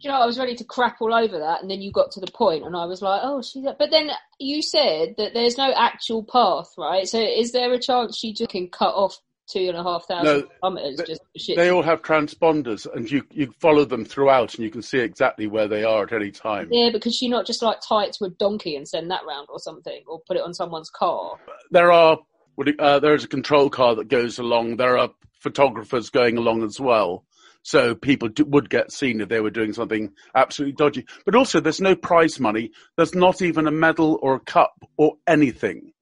you 0.02 0.10
know, 0.10 0.16
I 0.22 0.26
was 0.26 0.40
ready 0.40 0.56
to 0.56 0.64
crap 0.64 1.02
all 1.02 1.14
over 1.14 1.40
that, 1.40 1.62
and 1.62 1.70
then 1.70 1.82
you 1.82 1.92
got 1.92 2.12
to 2.12 2.22
the 2.22 2.32
point, 2.32 2.64
and 2.66 2.76
I 2.76 2.86
was 2.86 3.02
like, 3.02 3.20
"Oh, 3.24 3.42
she's." 3.42 3.66
But 3.78 3.92
then 3.92 4.12
you 4.40 4.62
said 4.62 5.16
that 5.18 5.34
there's 5.34 5.58
no 5.58 5.74
actual 5.76 6.24
path, 6.24 6.74
right? 6.78 7.06
So, 7.08 7.20
is 7.20 7.52
there 7.52 7.72
a 7.74 7.80
chance 7.80 8.18
she 8.18 8.34
just 8.34 8.50
can 8.50 8.70
cut 8.70 8.94
off 8.96 9.18
two 9.52 9.68
and 9.68 9.76
a 9.76 9.84
half 9.84 10.06
thousand 10.08 10.42
No, 10.42 10.48
kilometers 10.62 10.98
they- 10.98 11.04
just 11.06 11.22
shit? 11.36 11.58
They 11.58 11.70
all 11.70 11.82
have 11.84 12.02
transponders, 12.02 12.88
and 12.94 13.12
you 13.12 13.24
you 13.32 13.52
follow 13.60 13.84
them 13.84 14.06
throughout, 14.06 14.56
and 14.56 14.64
you 14.64 14.70
can 14.72 14.82
see 14.82 15.00
exactly 15.00 15.48
where 15.48 15.68
they 15.68 15.84
are 15.84 16.04
at 16.04 16.14
any 16.14 16.32
time. 16.32 16.70
Yeah, 16.72 16.92
because 16.94 17.14
she 17.14 17.28
not 17.28 17.46
just 17.46 17.62
like 17.62 17.80
tie 17.86 18.06
it 18.06 18.14
to 18.14 18.26
a 18.26 18.30
donkey 18.30 18.78
and 18.78 18.88
send 18.88 19.12
that 19.12 19.26
round 19.28 19.48
or 19.52 19.60
something, 19.60 20.02
or 20.08 20.22
put 20.26 20.38
it 20.38 20.44
on 20.44 20.54
someone's 20.54 20.90
car. 20.90 21.38
There 21.72 21.92
are 21.92 22.20
what 22.56 22.68
do 22.68 22.72
you- 22.72 22.80
uh, 22.80 23.00
there 23.00 23.16
is 23.16 23.26
a 23.26 23.28
control 23.28 23.70
car 23.70 23.96
that 23.96 24.08
goes 24.08 24.40
along. 24.40 24.78
There 24.78 24.98
are 24.98 25.10
photographers 25.42 26.10
going 26.10 26.38
along 26.38 26.64
as 26.64 26.80
well, 26.80 27.26
so 27.70 27.94
people 27.94 28.30
do, 28.30 28.46
would 28.46 28.68
get 28.68 28.92
seen 28.92 29.22
if 29.22 29.30
they 29.30 29.42
were 29.42 29.52
doing 29.52 29.74
something 29.74 30.12
absolutely 30.34 30.74
dodgy. 30.74 31.06
But 31.24 31.36
also, 31.36 31.60
there's 31.60 31.80
no 31.80 31.96
prize 31.96 32.40
money. 32.40 32.72
There's 32.98 33.14
not 33.14 33.44
even 33.44 33.68
a 33.68 33.72
medal 33.72 34.18
or 34.24 34.34
a 34.34 34.40
cup 34.40 34.74
or 34.98 35.18
anything. 35.28 35.94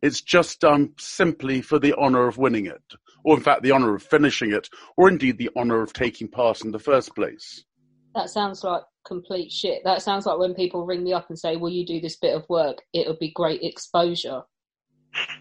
It's 0.00 0.22
just 0.22 0.60
done 0.60 0.94
simply 0.96 1.60
for 1.60 1.78
the 1.78 1.92
honour 1.92 2.28
of 2.28 2.38
winning 2.38 2.64
it, 2.64 2.82
or 3.24 3.36
in 3.36 3.42
fact, 3.42 3.62
the 3.62 3.72
honour 3.72 3.94
of 3.94 4.02
finishing 4.02 4.52
it, 4.52 4.70
or 4.96 5.06
indeed 5.06 5.36
the 5.36 5.50
honour 5.54 5.82
of 5.82 5.92
taking 5.92 6.28
part 6.28 6.62
in 6.62 6.72
the 6.72 6.78
first 6.78 7.14
place. 7.14 7.62
That 8.14 8.30
sounds 8.30 8.64
like 8.64 8.82
complete 9.06 9.52
shit. 9.52 9.82
That 9.84 10.00
sounds 10.00 10.24
like 10.24 10.38
when 10.38 10.54
people 10.54 10.86
ring 10.86 11.04
me 11.04 11.12
up 11.12 11.28
and 11.28 11.38
say, 11.38 11.56
"Will 11.56 11.68
you 11.68 11.84
do 11.84 12.00
this 12.00 12.16
bit 12.16 12.34
of 12.34 12.48
work? 12.48 12.78
It'll 12.94 13.18
be 13.18 13.32
great 13.32 13.62
exposure." 13.62 14.44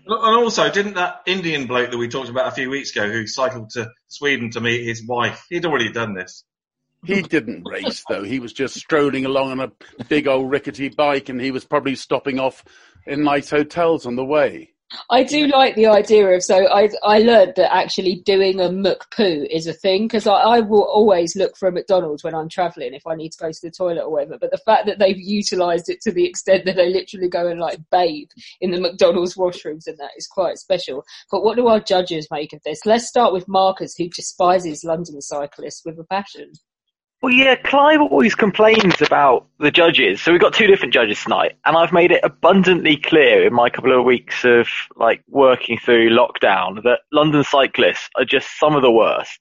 And 0.05 0.35
also, 0.35 0.69
didn't 0.69 0.95
that 0.95 1.21
Indian 1.25 1.67
bloke 1.67 1.91
that 1.91 1.97
we 1.97 2.09
talked 2.09 2.29
about 2.29 2.47
a 2.47 2.51
few 2.51 2.69
weeks 2.69 2.91
ago, 2.91 3.09
who 3.09 3.27
cycled 3.27 3.69
to 3.71 3.89
Sweden 4.07 4.51
to 4.51 4.61
meet 4.61 4.85
his 4.85 5.05
wife, 5.05 5.45
he'd 5.49 5.65
already 5.65 5.91
done 5.91 6.13
this. 6.13 6.43
He 7.03 7.21
didn't 7.21 7.63
race 7.67 8.03
though. 8.07 8.23
He 8.23 8.39
was 8.39 8.53
just 8.53 8.75
strolling 8.75 9.25
along 9.25 9.51
on 9.51 9.71
a 9.99 10.03
big 10.03 10.27
old 10.27 10.51
rickety 10.51 10.89
bike, 10.89 11.29
and 11.29 11.41
he 11.41 11.51
was 11.51 11.65
probably 11.65 11.95
stopping 11.95 12.39
off 12.39 12.63
in 13.07 13.23
nice 13.23 13.49
hotels 13.49 14.05
on 14.05 14.15
the 14.15 14.25
way. 14.25 14.73
I 15.09 15.23
do 15.23 15.47
like 15.47 15.75
the 15.75 15.87
idea 15.87 16.27
of 16.27 16.43
so 16.43 16.67
I 16.69 16.89
I 17.03 17.19
learned 17.19 17.53
that 17.55 17.73
actually 17.73 18.21
doing 18.25 18.59
a 18.59 18.69
McPoo 18.69 19.47
is 19.49 19.67
a 19.67 19.73
thing 19.73 20.05
because 20.05 20.27
I, 20.27 20.33
I 20.33 20.59
will 20.59 20.83
always 20.83 21.35
look 21.35 21.55
for 21.57 21.67
a 21.67 21.71
McDonald's 21.71 22.23
when 22.23 22.35
I'm 22.35 22.49
travelling 22.49 22.93
if 22.93 23.07
I 23.07 23.15
need 23.15 23.31
to 23.31 23.37
go 23.37 23.51
to 23.51 23.61
the 23.61 23.71
toilet 23.71 24.03
or 24.03 24.11
whatever. 24.11 24.37
But 24.37 24.51
the 24.51 24.57
fact 24.57 24.85
that 24.87 24.99
they've 24.99 25.19
utilised 25.19 25.89
it 25.89 26.01
to 26.01 26.11
the 26.11 26.25
extent 26.25 26.65
that 26.65 26.75
they 26.75 26.89
literally 26.89 27.29
go 27.29 27.47
and 27.47 27.59
like 27.59 27.79
bathe 27.89 28.29
in 28.59 28.71
the 28.71 28.81
McDonald's 28.81 29.35
washrooms 29.35 29.87
and 29.87 29.97
that 29.97 30.11
is 30.17 30.27
quite 30.27 30.57
special. 30.57 31.03
But 31.29 31.43
what 31.43 31.55
do 31.55 31.67
our 31.67 31.79
judges 31.79 32.27
make 32.31 32.53
of 32.53 32.61
this? 32.63 32.85
Let's 32.85 33.07
start 33.07 33.33
with 33.33 33.47
Marcus, 33.47 33.95
who 33.97 34.09
despises 34.09 34.83
London 34.83 35.21
cyclists 35.21 35.83
with 35.85 35.99
a 35.99 36.03
passion. 36.03 36.53
Well, 37.21 37.31
yeah, 37.31 37.53
Clive 37.55 38.01
always 38.01 38.33
complains 38.33 38.99
about 38.99 39.45
the 39.59 39.69
judges. 39.69 40.23
So 40.23 40.31
we've 40.31 40.41
got 40.41 40.55
two 40.55 40.65
different 40.65 40.91
judges 40.91 41.21
tonight, 41.23 41.51
and 41.65 41.77
I've 41.77 41.93
made 41.93 42.11
it 42.11 42.21
abundantly 42.23 42.97
clear 42.97 43.45
in 43.45 43.53
my 43.53 43.69
couple 43.69 43.97
of 43.97 44.03
weeks 44.03 44.43
of 44.43 44.67
like 44.95 45.21
working 45.29 45.77
through 45.77 46.09
lockdown 46.09 46.81
that 46.81 47.01
London 47.11 47.43
cyclists 47.43 48.09
are 48.17 48.25
just 48.25 48.59
some 48.59 48.75
of 48.75 48.81
the 48.81 48.89
worst 48.91 49.37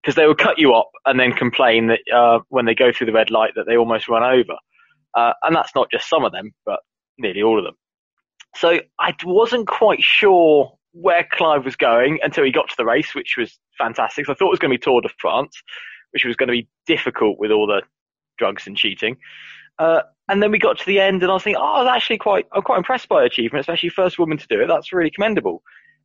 because 0.00 0.14
they 0.14 0.26
will 0.26 0.36
cut 0.36 0.60
you 0.60 0.74
up 0.74 0.90
and 1.06 1.18
then 1.18 1.32
complain 1.32 1.88
that 1.88 1.98
uh, 2.14 2.38
when 2.50 2.66
they 2.66 2.74
go 2.74 2.92
through 2.92 3.08
the 3.08 3.12
red 3.12 3.30
light 3.32 3.50
that 3.56 3.66
they 3.66 3.76
almost 3.76 4.08
run 4.08 4.22
over, 4.22 4.56
uh, 5.14 5.32
and 5.42 5.56
that's 5.56 5.74
not 5.74 5.90
just 5.90 6.08
some 6.08 6.24
of 6.24 6.30
them, 6.30 6.52
but 6.64 6.78
nearly 7.18 7.42
all 7.42 7.58
of 7.58 7.64
them. 7.64 7.74
So 8.54 8.78
I 9.00 9.12
wasn't 9.24 9.66
quite 9.66 10.02
sure 10.04 10.72
where 10.92 11.26
Clive 11.32 11.64
was 11.64 11.74
going 11.74 12.20
until 12.22 12.44
he 12.44 12.52
got 12.52 12.68
to 12.68 12.76
the 12.78 12.84
race, 12.84 13.12
which 13.12 13.34
was 13.36 13.58
fantastic. 13.76 14.26
So 14.26 14.32
I 14.32 14.34
thought 14.36 14.46
it 14.46 14.50
was 14.50 14.60
going 14.60 14.70
to 14.70 14.78
be 14.78 14.82
Tour 14.82 15.00
de 15.00 15.08
France, 15.18 15.60
which 16.12 16.24
was 16.24 16.36
going 16.36 16.48
to 16.48 16.52
be 16.52 16.68
difficult 16.86 17.38
with 17.38 17.50
all 17.50 17.66
the 17.66 17.82
drugs 18.38 18.66
and 18.66 18.76
cheating. 18.76 19.16
Uh, 19.78 20.02
and 20.28 20.42
then 20.42 20.50
we 20.50 20.58
got 20.58 20.78
to 20.78 20.86
the 20.86 21.00
end, 21.00 21.22
and 21.22 21.30
I 21.30 21.34
was 21.34 21.42
thinking, 21.44 21.60
oh, 21.62 21.74
I 21.74 21.82
was 21.82 21.92
actually 21.94 22.18
quite, 22.18 22.46
I'm 22.52 22.62
quite 22.62 22.78
impressed 22.78 23.08
by 23.08 23.20
her 23.20 23.26
achievement, 23.26 23.60
especially 23.60 23.88
first 23.90 24.18
woman 24.18 24.36
to 24.38 24.46
do 24.48 24.60
it. 24.60 24.66
That's 24.66 24.92
really 24.92 25.10
commendable. 25.10 25.62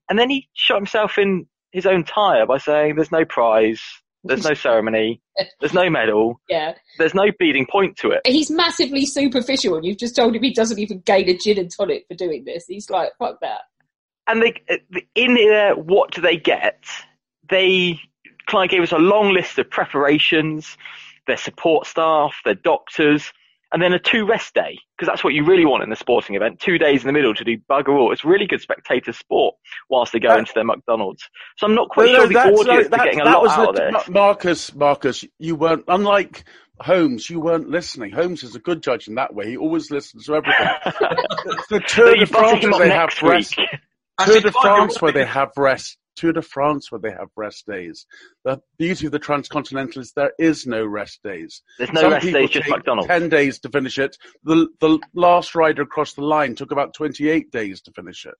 And 0.09 0.17
then 0.19 0.29
he 0.29 0.47
shot 0.53 0.75
himself 0.77 1.17
in 1.17 1.47
his 1.71 1.85
own 1.85 2.03
tire 2.03 2.45
by 2.45 2.59
saying, 2.59 2.95
"There's 2.95 3.11
no 3.11 3.25
prize, 3.25 3.81
there's 4.23 4.43
no 4.43 4.53
ceremony, 4.53 5.21
there's 5.59 5.73
no 5.73 5.89
medal, 5.89 6.39
Yeah. 6.47 6.73
there's 6.99 7.15
no 7.15 7.31
bleeding 7.39 7.65
point 7.65 7.97
to 7.97 8.11
it." 8.11 8.21
He's 8.27 8.51
massively 8.51 9.05
superficial, 9.07 9.75
and 9.75 9.85
you've 9.85 9.97
just 9.97 10.15
told 10.15 10.35
him 10.35 10.43
he 10.43 10.53
doesn't 10.53 10.77
even 10.77 10.99
gain 10.99 11.27
a 11.29 11.37
gin 11.37 11.57
and 11.57 11.71
tonic 11.71 12.05
for 12.07 12.15
doing 12.15 12.43
this. 12.45 12.65
He's 12.67 12.89
like, 12.91 13.11
fuck 13.17 13.39
that. 13.41 13.61
and 14.27 14.41
they 14.41 14.53
in 15.15 15.33
there 15.35 15.73
what 15.75 16.11
do 16.11 16.21
they 16.21 16.37
get 16.37 16.83
they 17.49 17.99
Clive 18.47 18.69
gave 18.69 18.81
us 18.81 18.91
a 18.91 18.97
long 18.97 19.33
list 19.33 19.57
of 19.59 19.69
preparations 19.69 20.77
their 21.27 21.37
support 21.37 21.87
staff 21.87 22.35
their 22.43 22.53
doctors 22.55 23.31
and 23.71 23.81
then 23.81 23.93
a 23.93 23.97
two 23.99 24.25
rest 24.25 24.53
day 24.53 24.77
because 24.97 25.07
that's 25.07 25.23
what 25.23 25.33
you 25.33 25.45
really 25.45 25.65
want 25.65 25.81
in 25.81 25.89
a 25.91 25.95
sporting 25.95 26.35
event 26.35 26.59
two 26.59 26.77
days 26.77 27.01
in 27.01 27.07
the 27.07 27.13
middle 27.13 27.33
to 27.33 27.45
do 27.45 27.57
bugger 27.69 27.97
all 27.97 28.11
it's 28.11 28.25
really 28.25 28.45
good 28.45 28.59
spectator 28.59 29.13
sport 29.13 29.55
whilst 29.89 30.11
they 30.11 30.19
go 30.19 30.37
into 30.37 30.51
their 30.53 30.65
mcdonald's 30.65 31.23
so 31.57 31.65
i'm 31.65 31.73
not 31.75 31.87
quite 31.89 32.07
Well, 32.11 32.27
sure 32.27 32.29
no, 32.29 32.51
the 32.51 32.61
audience 32.61 32.89
that- 32.89 32.99
are 32.99 33.03
getting 33.05 33.21
a 33.21 33.23
lot 33.25 33.47
out 33.47 33.69
of 33.69 33.75
this 33.75 34.07
Ma- 34.09 34.13
Marcus, 34.13 34.75
Marcus, 34.75 35.23
you 35.39 35.55
weren't 35.55 35.85
unlike 35.87 36.43
Holmes. 36.79 37.29
You 37.29 37.39
weren't 37.39 37.69
listening. 37.69 38.11
Holmes 38.11 38.43
is 38.43 38.55
a 38.55 38.59
good 38.59 38.81
judge 38.81 39.07
in 39.07 39.15
that 39.15 39.33
way. 39.33 39.47
He 39.47 39.57
always 39.57 39.91
listens 39.91 40.25
to 40.25 40.35
everything. 40.35 40.67
the, 40.83 41.63
the 41.69 41.79
Tour 41.81 42.07
So 42.07 42.15
de 42.15 42.25
France 42.25 42.63
where 42.65 42.79
they 42.79 42.89
have 42.89 43.09
rest. 43.21 43.55
Tour 44.25 44.41
de 44.41 44.51
France 44.51 45.01
where 45.01 45.11
they 45.11 45.23
have 45.25 45.51
rest. 45.55 45.97
Tour 46.15 46.33
de 46.33 46.41
France 46.41 46.91
where 46.91 46.99
they 46.99 47.11
have 47.11 47.29
rest 47.35 47.65
days. 47.65 48.05
The 48.43 48.61
beauty 48.77 49.05
of 49.05 49.11
the 49.11 49.19
transcontinental 49.19 50.01
is 50.01 50.13
there 50.15 50.33
is 50.39 50.65
no 50.65 50.85
rest 50.85 51.21
days. 51.23 51.61
There's 51.77 51.91
no 51.93 52.01
Some 52.01 52.11
rest 52.13 52.25
days, 52.25 52.49
just 52.49 52.69
McDonald's. 52.69 53.07
Ten 53.07 53.29
days 53.29 53.59
to 53.59 53.69
finish 53.69 53.97
it. 53.97 54.17
The 54.43 54.67
the 54.79 54.99
last 55.13 55.55
rider 55.55 55.81
across 55.81 56.13
the 56.13 56.23
line 56.23 56.55
took 56.55 56.71
about 56.71 56.93
twenty 56.93 57.29
eight 57.29 57.51
days 57.51 57.81
to 57.81 57.91
finish 57.91 58.25
it. 58.25 58.33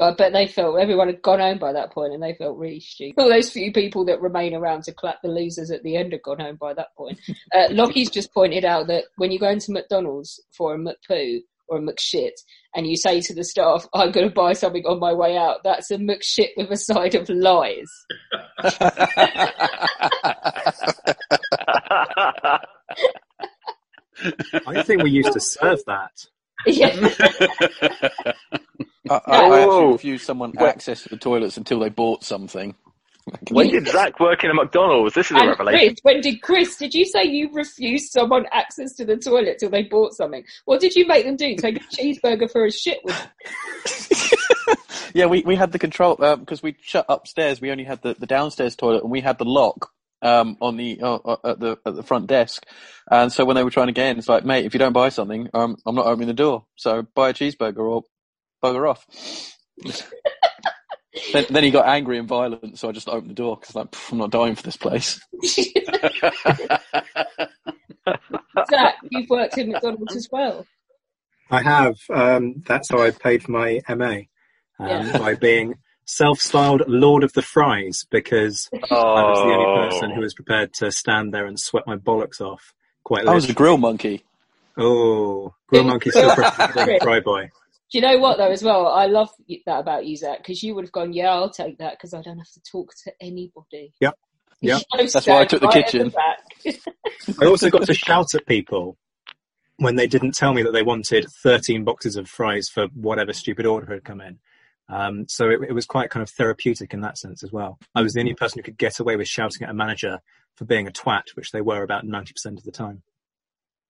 I 0.00 0.12
bet 0.12 0.32
they 0.32 0.48
felt 0.48 0.80
everyone 0.80 1.06
had 1.06 1.22
gone 1.22 1.38
home 1.38 1.58
by 1.58 1.72
that 1.72 1.92
point, 1.92 2.12
and 2.12 2.22
they 2.22 2.34
felt 2.34 2.58
really 2.58 2.80
stupid. 2.80 3.20
All 3.20 3.28
those 3.28 3.50
few 3.50 3.72
people 3.72 4.04
that 4.06 4.20
remain 4.20 4.52
around 4.52 4.82
to 4.84 4.92
clap 4.92 5.22
the 5.22 5.28
losers 5.28 5.70
at 5.70 5.84
the 5.84 5.96
end 5.96 6.12
had 6.12 6.22
gone 6.22 6.40
home 6.40 6.56
by 6.56 6.74
that 6.74 6.88
point. 6.96 7.20
Uh, 7.54 7.68
Lockie's 7.70 8.10
just 8.10 8.34
pointed 8.34 8.64
out 8.64 8.88
that 8.88 9.04
when 9.16 9.30
you 9.30 9.38
go 9.38 9.48
into 9.48 9.70
McDonald's 9.70 10.42
for 10.50 10.74
a 10.74 10.78
McPoo 10.78 11.40
or 11.68 11.78
a 11.78 11.80
McShit, 11.80 12.32
and 12.74 12.86
you 12.86 12.96
say 12.96 13.20
to 13.20 13.34
the 13.34 13.44
staff, 13.44 13.86
"I'm 13.94 14.10
going 14.12 14.28
to 14.28 14.34
buy 14.34 14.52
something 14.52 14.84
on 14.86 14.98
my 14.98 15.12
way 15.12 15.36
out," 15.36 15.62
that's 15.64 15.90
a 15.90 15.96
McShit 15.96 16.50
with 16.56 16.70
a 16.70 16.76
side 16.76 17.14
of 17.14 17.28
lies. 17.28 17.90
I 24.66 24.82
think 24.82 25.02
we 25.02 25.10
used 25.10 25.32
to 25.32 25.40
serve 25.40 25.80
that. 25.86 26.26
Yeah. 26.66 26.94
I, 29.10 29.20
I, 29.26 29.38
I 29.40 29.60
actually 29.60 29.92
refused 29.92 30.24
someone 30.24 30.56
access 30.58 31.02
to 31.02 31.10
the 31.10 31.16
toilets 31.16 31.56
until 31.56 31.78
they 31.78 31.90
bought 31.90 32.24
something. 32.24 32.74
when 33.50 33.68
did 33.68 33.88
zach 33.88 34.20
work 34.20 34.44
in 34.44 34.50
a 34.50 34.54
mcdonald's 34.54 35.14
this 35.14 35.30
is 35.30 35.36
a 35.40 35.46
revelation 35.46 35.88
Chris, 35.88 35.98
when 36.02 36.20
did 36.20 36.42
Chris? 36.42 36.76
Did 36.76 36.94
you 36.94 37.06
say 37.06 37.24
you 37.24 37.50
refused 37.52 38.12
someone 38.12 38.44
access 38.52 38.94
to 38.96 39.04
the 39.04 39.16
toilet 39.16 39.58
till 39.58 39.70
they 39.70 39.82
bought 39.82 40.12
something? 40.12 40.44
What 40.66 40.80
did 40.80 40.94
you 40.94 41.06
make 41.06 41.24
them 41.24 41.36
do? 41.36 41.56
Take 41.56 41.76
a 41.76 41.80
cheeseburger 41.96 42.50
for 42.50 42.66
a 42.66 42.70
shit 42.70 43.00
with? 43.02 43.28
Yeah, 45.14 45.26
we, 45.26 45.42
we 45.42 45.54
had 45.54 45.70
the 45.70 45.78
control 45.78 46.16
because 46.16 46.60
we 46.60 46.74
shut 46.82 47.06
upstairs. 47.08 47.60
We 47.60 47.70
only 47.70 47.84
had 47.84 48.02
the, 48.02 48.14
the 48.18 48.26
downstairs 48.26 48.74
toilet, 48.74 49.04
and 49.04 49.12
we 49.12 49.20
had 49.20 49.38
the 49.38 49.44
lock 49.44 49.92
um, 50.22 50.56
on 50.60 50.76
the 50.76 50.98
uh, 51.00 51.14
uh, 51.14 51.36
at 51.44 51.60
the 51.60 51.78
at 51.86 51.94
the 51.94 52.02
front 52.02 52.26
desk. 52.26 52.66
And 53.08 53.32
so 53.32 53.44
when 53.44 53.54
they 53.54 53.62
were 53.62 53.70
trying 53.70 53.86
to 53.86 53.92
get 53.92 54.08
in, 54.10 54.18
it's 54.18 54.28
like, 54.28 54.44
mate, 54.44 54.64
if 54.64 54.74
you 54.74 54.78
don't 54.78 54.92
buy 54.92 55.10
something, 55.10 55.48
um, 55.54 55.76
I'm 55.86 55.94
not 55.94 56.06
opening 56.06 56.26
the 56.26 56.34
door. 56.34 56.66
So 56.74 57.06
buy 57.14 57.28
a 57.28 57.34
cheeseburger 57.34 57.78
or 57.78 58.02
bugger 58.62 58.90
off. 58.90 59.06
Then, 61.32 61.46
then 61.50 61.64
he 61.64 61.70
got 61.70 61.86
angry 61.86 62.18
and 62.18 62.26
violent, 62.28 62.78
so 62.78 62.88
I 62.88 62.92
just 62.92 63.08
opened 63.08 63.30
the 63.30 63.34
door 63.34 63.56
because 63.56 63.74
like, 63.74 63.88
I'm 64.10 64.18
not 64.18 64.30
dying 64.30 64.54
for 64.54 64.62
this 64.62 64.76
place. 64.76 65.20
Zach, 68.70 68.94
you've 69.10 69.30
worked 69.30 69.58
in 69.58 69.72
McDonald's 69.72 70.16
as 70.16 70.28
well. 70.30 70.66
I 71.50 71.62
have. 71.62 71.96
Um, 72.12 72.62
that's 72.66 72.88
how 72.90 73.00
I 73.02 73.10
paid 73.10 73.42
for 73.42 73.52
my 73.52 73.80
MA 73.88 74.04
um, 74.04 74.26
Yeah. 75.06 75.18
by 75.18 75.34
being 75.34 75.74
self-styled 76.06 76.82
Lord 76.86 77.22
of 77.24 77.32
the 77.32 77.42
Fries 77.42 78.04
because 78.10 78.68
I 78.72 78.78
was 78.90 79.38
the 79.38 79.54
only 79.54 79.88
person 79.90 80.10
Oh. 80.10 80.14
who 80.14 80.20
was 80.20 80.34
prepared 80.34 80.72
to 80.74 80.90
stand 80.90 81.32
there 81.32 81.46
and 81.46 81.58
sweat 81.58 81.86
my 81.86 81.96
bollocks 81.96 82.40
off. 82.40 82.74
Quite 83.04 83.26
I 83.26 83.34
was 83.34 83.48
a 83.48 83.52
grill 83.54 83.76
monkey. 83.78 84.24
Oh, 84.76 85.54
Grill 85.68 85.84
Monkey 85.84 86.10
still 86.10 86.34
preferring 86.34 86.98
Fry 87.02 87.20
Boy. 87.20 87.50
Do 87.94 87.98
you 87.98 88.02
know 88.02 88.18
what 88.18 88.38
though? 88.38 88.50
As 88.50 88.60
well, 88.60 88.88
I 88.88 89.06
love 89.06 89.30
that 89.66 89.78
about 89.78 90.04
you, 90.04 90.16
Zach, 90.16 90.38
because 90.38 90.64
you 90.64 90.74
would 90.74 90.82
have 90.82 90.90
gone, 90.90 91.12
"Yeah, 91.12 91.28
I'll 91.28 91.48
take 91.48 91.78
that," 91.78 91.92
because 91.96 92.12
I 92.12 92.22
don't 92.22 92.38
have 92.38 92.50
to 92.54 92.60
talk 92.68 92.92
to 93.04 93.12
anybody. 93.20 93.94
Yep. 94.00 94.18
Yep. 94.62 94.82
That's 94.98 95.28
why 95.28 95.42
I 95.42 95.44
took 95.44 95.60
the 95.60 95.68
Right 95.68 95.86
kitchen. 95.86 96.08
back. 96.08 96.40
I 97.40 97.46
also 97.46 97.70
got 97.70 97.86
to 97.86 97.94
shout 97.94 98.34
at 98.34 98.46
people 98.46 98.98
when 99.76 99.94
they 99.94 100.08
didn't 100.08 100.34
tell 100.34 100.52
me 100.52 100.64
that 100.64 100.72
they 100.72 100.82
wanted 100.82 101.28
13 101.44 101.84
boxes 101.84 102.16
of 102.16 102.28
fries 102.28 102.68
for 102.68 102.88
whatever 102.94 103.32
stupid 103.32 103.64
order 103.64 103.92
had 103.92 104.02
come 104.02 104.20
in. 104.20 104.40
Um, 104.88 105.26
so 105.28 105.48
it, 105.48 105.60
it 105.68 105.72
was 105.72 105.86
quite 105.86 106.10
kind 106.10 106.24
of 106.24 106.30
therapeutic 106.30 106.94
in 106.94 107.00
that 107.02 107.16
sense 107.16 107.44
as 107.44 107.52
well. 107.52 107.78
I 107.94 108.02
was 108.02 108.14
the 108.14 108.20
only 108.20 108.34
person 108.34 108.58
who 108.58 108.64
could 108.64 108.76
get 108.76 108.98
away 108.98 109.14
with 109.14 109.28
shouting 109.28 109.62
at 109.62 109.70
a 109.70 109.74
manager 109.74 110.18
for 110.56 110.64
being 110.64 110.88
a 110.88 110.90
twat, 110.90 111.28
which 111.34 111.52
they 111.52 111.60
were 111.60 111.84
about 111.84 112.04
90% 112.04 112.58
of 112.58 112.64
the 112.64 112.72
time. 112.72 113.02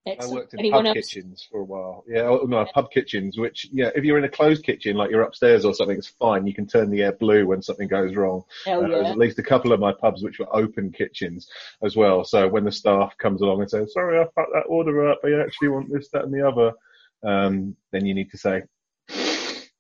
I 0.06 0.26
worked 0.26 0.52
in 0.52 0.60
Anyone 0.60 0.84
pub 0.84 0.96
else? 0.96 1.06
kitchens 1.08 1.48
for 1.50 1.60
a 1.60 1.64
while. 1.64 2.04
Yeah, 2.06 2.22
oh, 2.22 2.44
no, 2.46 2.66
pub 2.74 2.90
kitchens. 2.90 3.38
Which, 3.38 3.68
yeah, 3.72 3.90
if 3.94 4.04
you're 4.04 4.18
in 4.18 4.24
a 4.24 4.28
closed 4.28 4.62
kitchen, 4.62 4.96
like 4.96 5.10
you're 5.10 5.22
upstairs 5.22 5.64
or 5.64 5.72
something, 5.72 5.96
it's 5.96 6.08
fine. 6.08 6.46
You 6.46 6.52
can 6.52 6.66
turn 6.66 6.90
the 6.90 7.02
air 7.02 7.12
blue 7.12 7.46
when 7.46 7.62
something 7.62 7.88
goes 7.88 8.14
wrong. 8.14 8.44
Hell 8.66 8.84
Uh, 8.84 8.88
There's 8.88 9.06
at 9.08 9.18
least 9.18 9.38
a 9.38 9.42
couple 9.42 9.72
of 9.72 9.80
my 9.80 9.92
pubs 9.92 10.22
which 10.22 10.38
were 10.38 10.54
open 10.54 10.92
kitchens 10.92 11.48
as 11.82 11.96
well. 11.96 12.22
So 12.24 12.46
when 12.48 12.64
the 12.64 12.72
staff 12.72 13.16
comes 13.16 13.40
along 13.40 13.62
and 13.62 13.70
says, 13.70 13.94
"Sorry, 13.94 14.18
I 14.18 14.24
fucked 14.34 14.52
that 14.52 14.66
order 14.68 15.10
up. 15.10 15.20
I 15.24 15.32
actually 15.40 15.68
want 15.68 15.90
this, 15.90 16.08
that, 16.10 16.24
and 16.24 16.34
the 16.34 16.46
other," 16.46 16.72
um, 17.22 17.74
then 17.90 18.04
you 18.04 18.12
need 18.14 18.30
to 18.32 18.38
say, 18.38 18.62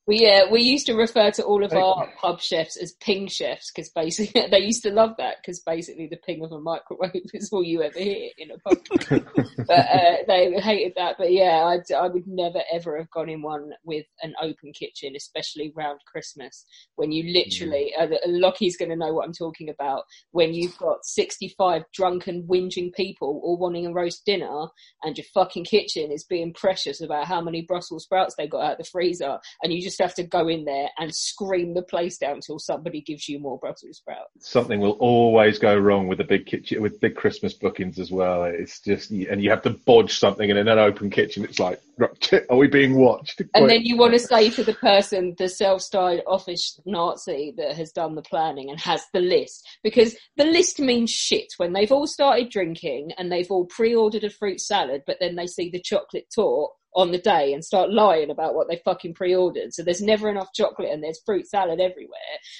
We 0.06 0.20
yeah, 0.20 0.50
we 0.50 0.60
used 0.60 0.84
to 0.86 0.94
refer 0.94 1.30
to 1.30 1.44
all 1.44 1.64
of 1.64 1.72
our 1.72 2.08
pub 2.20 2.40
chefs 2.40 2.76
as 2.76 2.92
ping 3.00 3.26
chefs 3.26 3.72
because 3.72 3.88
basically 3.88 4.46
they 4.50 4.58
used 4.58 4.82
to 4.82 4.90
love 4.90 5.14
that 5.16 5.36
because 5.40 5.60
basically 5.60 6.08
the 6.08 6.18
ping 6.18 6.44
of 6.44 6.52
a 6.52 6.60
microwave 6.60 7.10
is 7.32 7.48
all 7.50 7.64
you 7.64 7.82
ever 7.82 7.98
hear 7.98 8.28
in 8.36 8.50
a 8.50 8.58
pub. 8.58 8.78
but 9.66 9.78
uh, 9.78 10.16
they 10.26 10.60
hated 10.60 10.92
that. 10.96 11.16
But 11.16 11.32
yeah, 11.32 11.64
I, 11.64 11.94
I 11.94 12.08
would 12.08 12.26
never 12.26 12.60
ever 12.70 12.98
have 12.98 13.10
gone 13.10 13.30
in 13.30 13.40
one 13.40 13.70
with 13.82 14.04
an 14.22 14.34
open 14.42 14.72
kitchen, 14.72 15.14
especially 15.16 15.72
round 15.74 16.00
Christmas 16.06 16.66
when 16.96 17.10
you 17.10 17.32
literally. 17.32 17.92
Uh, 17.98 18.08
Lockie's 18.26 18.76
going 18.76 18.90
to 18.90 18.96
know 18.96 19.14
what 19.14 19.26
I'm 19.26 19.32
talking 19.32 19.70
about. 19.70 20.02
When 20.32 20.52
you've 20.52 20.76
got 20.76 21.04
65 21.04 21.82
drunken, 21.94 22.42
whinging 22.42 22.92
people 22.92 23.40
all 23.42 23.56
wanting 23.56 23.86
a 23.86 23.92
roast 23.92 24.26
dinner, 24.26 24.66
and 25.02 25.16
your 25.16 25.24
fucking 25.32 25.64
kitchen 25.64 26.12
is 26.12 26.24
being 26.24 26.52
precious 26.52 27.00
about 27.00 27.26
how 27.26 27.40
many 27.40 27.62
Brussels 27.62 28.04
sprouts 28.04 28.34
they 28.36 28.46
got 28.46 28.64
out 28.64 28.78
the 28.78 28.84
freezer, 28.84 29.38
and 29.62 29.72
you 29.72 29.80
just 29.80 29.93
have 30.00 30.14
to 30.14 30.22
go 30.22 30.48
in 30.48 30.64
there 30.64 30.88
and 30.98 31.14
scream 31.14 31.74
the 31.74 31.82
place 31.82 32.18
down 32.18 32.40
till 32.40 32.58
somebody 32.58 33.00
gives 33.00 33.28
you 33.28 33.38
more 33.38 33.58
Brussels 33.58 33.98
sprouts. 33.98 34.48
something 34.50 34.80
will 34.80 34.92
always 34.92 35.58
go 35.58 35.76
wrong 35.76 36.06
with 36.06 36.18
the 36.18 36.24
big 36.24 36.46
kitchen 36.46 36.82
with 36.82 37.00
big 37.00 37.16
Christmas 37.16 37.54
bookings 37.54 37.98
as 37.98 38.10
well. 38.10 38.44
It's 38.44 38.80
just 38.80 39.10
and 39.10 39.42
you 39.42 39.50
have 39.50 39.62
to 39.62 39.70
bodge 39.70 40.18
something 40.18 40.48
in 40.48 40.56
an 40.56 40.68
open 40.68 41.10
kitchen. 41.10 41.44
It's 41.44 41.58
like, 41.58 41.80
are 42.50 42.56
we 42.56 42.68
being 42.68 42.96
watched? 42.96 43.42
And 43.54 43.68
then 43.68 43.82
you 43.84 43.96
want 43.96 44.12
to 44.12 44.18
say 44.18 44.50
to 44.50 44.64
the 44.64 44.74
person, 44.74 45.34
the 45.38 45.48
self-styled 45.48 46.22
office 46.26 46.80
Nazi 46.84 47.54
that 47.56 47.76
has 47.76 47.92
done 47.92 48.14
the 48.14 48.22
planning 48.22 48.70
and 48.70 48.80
has 48.80 49.02
the 49.12 49.20
list, 49.20 49.66
because 49.82 50.16
the 50.36 50.44
list 50.44 50.80
means 50.80 51.10
shit 51.10 51.52
when 51.56 51.72
they've 51.72 51.92
all 51.92 52.06
started 52.06 52.50
drinking 52.50 53.12
and 53.18 53.30
they've 53.30 53.50
all 53.50 53.66
pre-ordered 53.66 54.24
a 54.24 54.30
fruit 54.30 54.60
salad, 54.60 55.02
but 55.06 55.16
then 55.20 55.36
they 55.36 55.46
see 55.46 55.70
the 55.70 55.80
chocolate 55.80 56.26
torte 56.34 56.72
on 56.94 57.10
the 57.10 57.18
day 57.18 57.52
and 57.52 57.64
start 57.64 57.90
lying 57.90 58.30
about 58.30 58.54
what 58.54 58.68
they 58.68 58.80
fucking 58.84 59.14
pre-ordered. 59.14 59.74
So 59.74 59.82
there's 59.82 60.00
never 60.00 60.30
enough 60.30 60.52
chocolate 60.54 60.90
and 60.90 61.02
there's 61.02 61.20
fruit 61.26 61.46
salad 61.46 61.80
everywhere. 61.80 62.18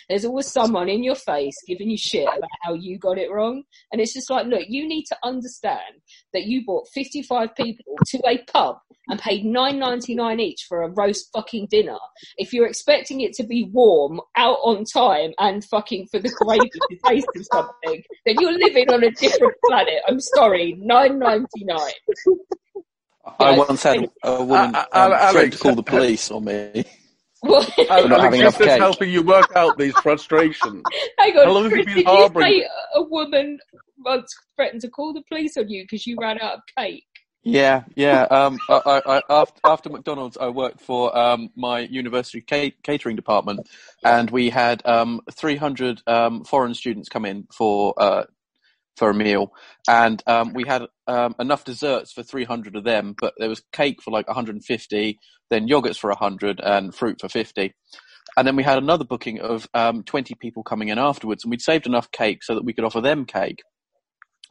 There's 0.08 0.24
always 0.24 0.50
someone 0.50 0.88
in 0.88 1.04
your 1.04 1.14
face 1.14 1.56
giving 1.66 1.88
you 1.88 1.96
shit 1.96 2.26
about 2.26 2.50
how 2.62 2.74
you 2.74 2.98
got 2.98 3.18
it 3.18 3.30
wrong. 3.30 3.62
And 3.92 4.00
it's 4.00 4.14
just 4.14 4.30
like, 4.30 4.46
look, 4.46 4.64
you 4.68 4.88
need 4.88 5.04
to 5.06 5.16
understand 5.22 6.00
that 6.32 6.44
you 6.44 6.64
brought 6.64 6.88
55 6.92 7.54
people 7.54 7.94
to 8.08 8.20
a 8.26 8.38
pub 8.38 8.78
and 9.08 9.20
paid 9.24 9.44
9.99 9.44 10.40
each 10.40 10.66
for 10.68 10.82
a 10.82 10.88
roast 10.90 11.30
fucking 11.32 11.68
dinner. 11.70 11.96
If 12.36 12.52
you're 12.52 12.66
expecting 12.66 13.20
it 13.22 13.32
to 13.34 13.44
be 13.44 13.70
warm, 13.72 14.20
out 14.36 14.58
on 14.62 14.84
time, 14.84 15.32
and 15.38 15.64
fucking 15.64 16.08
for 16.10 16.18
the 16.18 16.28
gravy 16.40 16.68
to 16.70 16.98
taste 17.08 17.26
of 17.34 17.46
something, 17.52 18.02
then 18.26 18.36
you're 18.38 18.52
living 18.58 18.90
on 18.92 19.02
a 19.02 19.10
different 19.12 19.54
planet. 19.66 20.00
I'm 20.06 20.20
sorry, 20.20 20.78
9.99. 20.84 21.46
I 23.38 23.56
once 23.56 23.82
had 23.82 24.10
a 24.22 24.44
woman 24.44 24.74
Uh, 24.74 24.84
um, 24.92 25.12
uh, 25.12 25.30
threaten 25.32 25.36
Alex. 25.38 25.56
to 25.56 25.62
call 25.62 25.74
the 25.74 25.82
police 25.82 26.30
on 26.30 26.44
me. 26.44 26.84
What? 27.40 27.64
For 27.74 28.08
not 28.08 28.20
having 28.20 28.40
enough 28.40 28.58
cake. 28.58 28.78
helping 28.80 29.10
you 29.10 29.22
work 29.22 29.50
out 29.56 29.76
these 29.78 29.94
frustrations? 30.00 30.82
Hang 31.18 31.36
on, 31.38 31.46
How 31.46 31.52
long 31.52 31.64
have 31.64 31.72
you 31.72 31.84
been 31.84 31.94
did 31.94 32.06
you 32.06 32.10
harbouring? 32.10 32.46
say 32.46 32.68
a 32.94 33.02
woman 33.02 33.58
once 34.04 34.34
threatened 34.56 34.80
to 34.82 34.88
call 34.88 35.12
the 35.12 35.22
police 35.28 35.56
on 35.56 35.68
you 35.68 35.84
because 35.84 36.06
you 36.06 36.16
ran 36.20 36.38
out 36.40 36.54
of 36.54 36.60
cake? 36.78 37.04
Yeah, 37.44 37.84
yeah. 37.94 38.22
Um, 38.22 38.58
I, 38.70 39.02
I, 39.06 39.22
after, 39.28 39.60
after 39.64 39.90
McDonald's, 39.90 40.38
I 40.38 40.48
worked 40.48 40.80
for 40.80 41.16
um, 41.16 41.50
my 41.54 41.80
university 41.80 42.40
ca- 42.40 42.74
catering 42.82 43.16
department, 43.16 43.68
and 44.02 44.30
we 44.30 44.48
had 44.48 44.80
um, 44.86 45.20
300 45.30 46.02
um, 46.06 46.44
foreign 46.44 46.74
students 46.74 47.10
come 47.10 47.26
in 47.26 47.46
for 47.52 47.94
uh, 47.98 48.24
for 48.96 49.10
a 49.10 49.14
meal, 49.14 49.52
and 49.88 50.22
um, 50.26 50.54
we 50.54 50.64
had 50.66 50.86
um, 51.06 51.34
enough 51.38 51.64
desserts 51.64 52.12
for 52.12 52.22
300 52.22 52.76
of 52.76 52.84
them, 52.84 53.14
but 53.20 53.34
there 53.38 53.48
was 53.48 53.62
cake 53.72 54.00
for 54.00 54.10
like 54.10 54.26
150, 54.26 55.18
then 55.50 55.68
yogurts 55.68 55.98
for 55.98 56.08
100, 56.10 56.60
and 56.60 56.94
fruit 56.94 57.20
for 57.20 57.28
50. 57.28 57.74
And 58.36 58.46
then 58.48 58.56
we 58.56 58.62
had 58.62 58.78
another 58.78 59.04
booking 59.04 59.40
of 59.40 59.68
um, 59.74 60.02
20 60.02 60.34
people 60.36 60.62
coming 60.62 60.88
in 60.88 60.98
afterwards, 60.98 61.44
and 61.44 61.50
we'd 61.50 61.60
saved 61.60 61.86
enough 61.86 62.10
cake 62.10 62.42
so 62.42 62.54
that 62.54 62.64
we 62.64 62.72
could 62.72 62.84
offer 62.84 63.00
them 63.00 63.26
cake. 63.26 63.62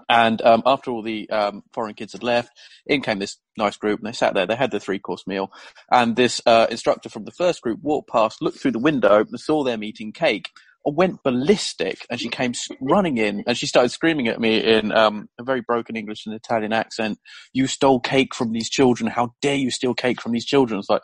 And 0.09 0.41
um, 0.41 0.63
after 0.65 0.91
all 0.91 1.01
the 1.01 1.29
um, 1.29 1.63
foreign 1.73 1.93
kids 1.93 2.13
had 2.13 2.23
left, 2.23 2.51
in 2.85 3.01
came 3.01 3.19
this 3.19 3.37
nice 3.57 3.77
group, 3.77 3.99
and 3.99 4.07
they 4.07 4.13
sat 4.15 4.33
there. 4.33 4.45
They 4.45 4.55
had 4.55 4.71
their 4.71 4.79
three 4.79 4.99
course 4.99 5.25
meal, 5.27 5.51
and 5.91 6.15
this 6.15 6.41
uh, 6.45 6.67
instructor 6.69 7.09
from 7.09 7.25
the 7.25 7.31
first 7.31 7.61
group 7.61 7.79
walked 7.81 8.09
past, 8.09 8.41
looked 8.41 8.59
through 8.59 8.71
the 8.71 8.79
window, 8.79 9.19
and 9.19 9.39
saw 9.39 9.63
them 9.63 9.83
eating 9.83 10.11
cake, 10.11 10.49
and 10.85 10.95
went 10.95 11.23
ballistic. 11.23 12.05
And 12.09 12.19
she 12.19 12.29
came 12.29 12.53
running 12.81 13.17
in, 13.17 13.43
and 13.47 13.57
she 13.57 13.67
started 13.67 13.89
screaming 13.89 14.27
at 14.27 14.39
me 14.39 14.57
in 14.57 14.91
um, 14.91 15.29
a 15.39 15.43
very 15.43 15.61
broken 15.61 15.95
English 15.95 16.25
and 16.25 16.35
Italian 16.35 16.73
accent. 16.73 17.19
"You 17.53 17.67
stole 17.67 17.99
cake 17.99 18.35
from 18.35 18.51
these 18.51 18.69
children! 18.69 19.09
How 19.09 19.33
dare 19.41 19.55
you 19.55 19.71
steal 19.71 19.93
cake 19.93 20.21
from 20.21 20.33
these 20.33 20.45
children?" 20.45 20.79
It's 20.79 20.89
like 20.89 21.03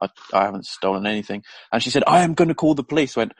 I, 0.00 0.08
I 0.32 0.44
haven't 0.44 0.66
stolen 0.66 1.06
anything. 1.06 1.42
And 1.72 1.82
she 1.82 1.90
said, 1.90 2.04
"I 2.06 2.20
am 2.20 2.34
going 2.34 2.48
to 2.48 2.54
call 2.54 2.74
the 2.74 2.84
police." 2.84 3.16
I 3.16 3.20
went. 3.20 3.32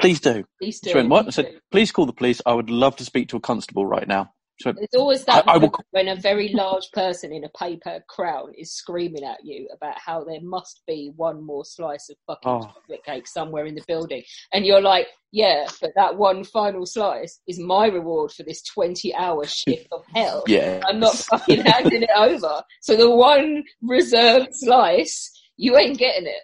Please 0.00 0.20
do. 0.20 0.44
Please 0.60 0.80
do. 0.80 0.90
She 0.90 0.96
went, 0.96 1.08
what? 1.08 1.26
I 1.26 1.30
said, 1.30 1.60
please 1.70 1.92
call 1.92 2.06
the 2.06 2.12
police. 2.12 2.40
I 2.46 2.52
would 2.54 2.70
love 2.70 2.96
to 2.96 3.04
speak 3.04 3.28
to 3.30 3.36
a 3.36 3.40
constable 3.40 3.86
right 3.86 4.06
now. 4.06 4.32
Went, 4.62 4.76
There's 4.76 5.00
always 5.00 5.24
that 5.24 5.48
I- 5.48 5.54
I 5.54 5.56
will 5.56 5.72
when 5.92 6.06
a 6.08 6.16
very 6.16 6.48
large 6.52 6.90
person 6.92 7.32
in 7.32 7.44
a 7.44 7.48
paper 7.58 8.04
crown 8.10 8.52
is 8.58 8.74
screaming 8.74 9.24
at 9.24 9.38
you 9.42 9.66
about 9.74 9.98
how 9.98 10.22
there 10.22 10.42
must 10.42 10.82
be 10.86 11.12
one 11.16 11.42
more 11.42 11.64
slice 11.64 12.10
of 12.10 12.16
fucking 12.26 12.50
Oh. 12.50 12.60
chocolate 12.74 13.02
cake 13.06 13.26
somewhere 13.26 13.64
in 13.64 13.74
the 13.74 13.82
building. 13.88 14.22
And 14.52 14.66
you're 14.66 14.82
like, 14.82 15.06
yeah, 15.32 15.66
but 15.80 15.92
that 15.96 16.18
one 16.18 16.44
final 16.44 16.84
slice 16.84 17.40
is 17.48 17.58
my 17.58 17.86
reward 17.86 18.32
for 18.32 18.42
this 18.42 18.62
20 18.64 19.14
hour 19.14 19.46
shift 19.46 19.86
of 19.92 20.04
hell. 20.14 20.44
Yes. 20.48 20.82
I'm 20.86 21.00
not 21.00 21.14
fucking 21.16 21.62
handing 21.62 22.02
it 22.02 22.10
over. 22.14 22.62
So 22.82 22.96
the 22.96 23.10
one 23.10 23.64
reserved 23.80 24.48
slice, 24.52 25.30
you 25.56 25.78
ain't 25.78 25.96
getting 25.96 26.26
it. 26.26 26.42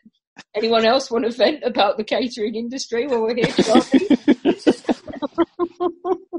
Anyone 0.55 0.85
else 0.85 1.11
want 1.11 1.25
to 1.25 1.31
vent 1.31 1.63
about 1.65 1.97
the 1.97 2.05
catering 2.05 2.55
industry 2.55 3.07
while 3.07 3.23
we're 3.23 3.37
here? 3.37 3.47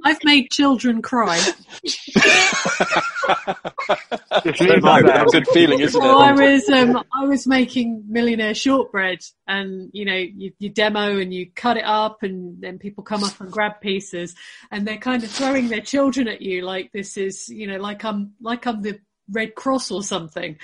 I've 0.03 0.23
made 0.23 0.49
children 0.51 1.01
cry. 1.01 1.39
That's 4.43 5.33
a 5.33 5.39
good 5.39 5.47
feeling, 5.49 5.79
isn't 5.79 6.01
So 6.01 6.19
I 6.19 6.31
was 6.31 6.69
um, 6.69 7.03
I 7.13 7.25
was 7.25 7.47
making 7.47 8.05
millionaire 8.07 8.53
shortbread, 8.53 9.19
and 9.47 9.89
you 9.93 10.05
know 10.05 10.15
you, 10.15 10.51
you 10.59 10.69
demo 10.69 11.17
and 11.17 11.33
you 11.33 11.51
cut 11.51 11.77
it 11.77 11.85
up, 11.85 12.23
and 12.23 12.61
then 12.61 12.79
people 12.79 13.03
come 13.03 13.23
up 13.23 13.39
and 13.39 13.51
grab 13.51 13.81
pieces, 13.81 14.35
and 14.71 14.87
they're 14.87 14.97
kind 14.97 15.23
of 15.23 15.29
throwing 15.29 15.67
their 15.67 15.81
children 15.81 16.27
at 16.27 16.41
you 16.41 16.63
like 16.63 16.91
this 16.91 17.17
is 17.17 17.49
you 17.49 17.67
know 17.67 17.77
like 17.77 18.03
I'm 18.05 18.33
like 18.41 18.65
I'm 18.65 18.81
the 18.81 18.99
Red 19.29 19.55
Cross 19.55 19.91
or 19.91 20.03
something, 20.03 20.57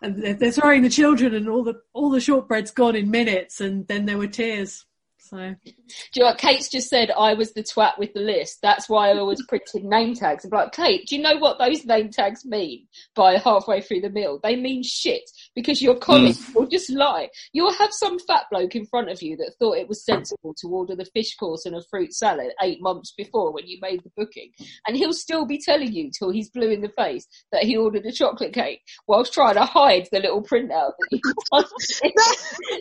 and 0.00 0.22
they're, 0.22 0.52
throwing 0.52 0.82
the 0.82 0.90
children, 0.90 1.34
and 1.34 1.48
all 1.48 1.64
the 1.64 1.80
all 1.92 2.10
the 2.10 2.20
shortbread's 2.20 2.70
gone 2.70 2.96
in 2.96 3.10
minutes, 3.10 3.60
and 3.60 3.86
then 3.88 4.06
there 4.06 4.18
were 4.18 4.26
tears. 4.26 4.86
So 5.28 5.36
Do 5.36 5.72
you 6.14 6.22
know 6.22 6.26
what? 6.26 6.38
Kate's 6.38 6.68
just 6.68 6.88
said 6.88 7.10
I 7.10 7.34
was 7.34 7.52
the 7.52 7.62
twat 7.62 7.98
with 7.98 8.14
the 8.14 8.20
list. 8.20 8.58
That's 8.62 8.88
why 8.88 9.10
I 9.10 9.18
always 9.18 9.44
printed 9.46 9.84
name 9.84 10.14
tags. 10.14 10.44
I'm 10.44 10.50
like, 10.50 10.72
Kate, 10.72 11.06
do 11.06 11.16
you 11.16 11.22
know 11.22 11.36
what 11.36 11.58
those 11.58 11.84
name 11.84 12.10
tags 12.10 12.44
mean 12.44 12.86
by 13.14 13.36
halfway 13.36 13.80
through 13.80 14.00
the 14.00 14.10
meal? 14.10 14.40
They 14.42 14.56
mean 14.56 14.82
shit 14.82 15.22
because 15.54 15.82
your 15.82 15.96
colleagues 15.96 16.38
mm. 16.38 16.54
will 16.54 16.66
just 16.66 16.90
lie. 16.90 17.28
You'll 17.52 17.74
have 17.74 17.92
some 17.92 18.18
fat 18.20 18.44
bloke 18.50 18.74
in 18.74 18.86
front 18.86 19.10
of 19.10 19.22
you 19.22 19.36
that 19.36 19.52
thought 19.58 19.76
it 19.76 19.88
was 19.88 20.04
sensible 20.04 20.54
to 20.60 20.68
order 20.68 20.96
the 20.96 21.04
fish 21.04 21.36
course 21.36 21.66
and 21.66 21.76
a 21.76 21.82
fruit 21.90 22.14
salad 22.14 22.52
eight 22.62 22.80
months 22.80 23.12
before 23.16 23.52
when 23.52 23.66
you 23.66 23.78
made 23.82 24.02
the 24.04 24.10
booking. 24.16 24.50
And 24.86 24.96
he'll 24.96 25.12
still 25.12 25.44
be 25.44 25.60
telling 25.62 25.92
you 25.92 26.10
till 26.10 26.30
he's 26.30 26.50
blue 26.50 26.70
in 26.70 26.80
the 26.80 26.92
face 26.96 27.26
that 27.52 27.64
he 27.64 27.76
ordered 27.76 28.06
a 28.06 28.12
chocolate 28.12 28.54
cake 28.54 28.80
whilst 29.06 29.34
trying 29.34 29.54
to 29.54 29.64
hide 29.64 30.08
the 30.10 30.20
little 30.20 30.42
printout 30.42 30.92
that 30.98 31.08
you've 31.10 31.22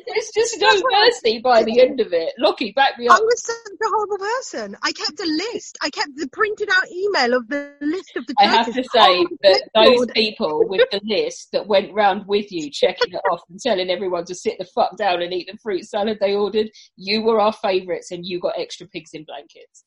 it's 0.08 0.34
just 0.34 0.60
no 0.60 0.82
mercy 0.92 1.40
by 1.40 1.64
the 1.64 1.82
end 1.82 2.00
of 2.00 2.14
it. 2.14 2.34
It. 2.38 2.42
Lockie, 2.42 2.72
back 2.72 2.98
me 2.98 3.08
up. 3.08 3.18
I 3.18 3.22
was 3.22 3.44
such 3.44 3.56
a 3.56 3.90
horrible 3.90 4.18
person. 4.18 4.78
I 4.84 4.92
kept 4.92 5.20
a 5.20 5.26
list. 5.26 5.78
I 5.82 5.90
kept 5.90 6.16
the 6.16 6.28
printed 6.30 6.70
out 6.72 6.84
email 6.92 7.38
of 7.38 7.48
the 7.48 7.74
list 7.82 8.12
of 8.16 8.28
the 8.28 8.36
I 8.40 8.46
have 8.46 8.66
to 8.68 8.84
say 8.84 9.00
on 9.00 9.26
the 9.30 9.38
that 9.44 9.70
those 9.76 10.08
people 10.14 10.68
with 10.68 10.88
the 10.92 11.02
list 11.04 11.50
that 11.54 11.68
went 11.68 11.94
round 11.94 12.28
with 12.28 12.52
you, 12.52 12.70
checking 12.72 13.14
it 13.14 13.22
off 13.32 13.42
and 13.50 13.60
telling 13.60 13.90
everyone 13.90 14.26
to 14.26 14.36
sit 14.36 14.58
the 14.60 14.66
fuck 14.66 14.98
down 14.98 15.22
and 15.22 15.34
eat 15.34 15.50
the 15.52 15.58
fruit 15.58 15.86
salad 15.86 16.18
they 16.20 16.34
ordered, 16.34 16.70
you 16.96 17.24
were 17.24 17.40
our 17.40 17.54
favourites 17.54 18.12
and 18.12 18.26
you 18.26 18.40
got 18.40 18.54
extra 18.58 18.88
pigs 18.88 19.12
in 19.14 19.26
blankets. 19.26 19.84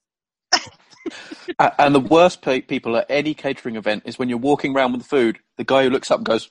And 1.78 1.94
the 1.94 2.01
worst 2.01 2.42
pe- 2.42 2.61
people 2.61 2.96
at 2.96 3.07
any 3.09 3.34
catering 3.34 3.76
event 3.76 4.03
is 4.05 4.18
when 4.18 4.28
you're 4.28 4.38
walking 4.38 4.76
around 4.76 4.92
with 4.92 5.03
the 5.03 5.09
food, 5.09 5.38
the 5.57 5.64
guy 5.64 5.84
who 5.84 5.90
looks 5.90 6.11
up 6.11 6.18
and 6.18 6.26
goes, 6.26 6.51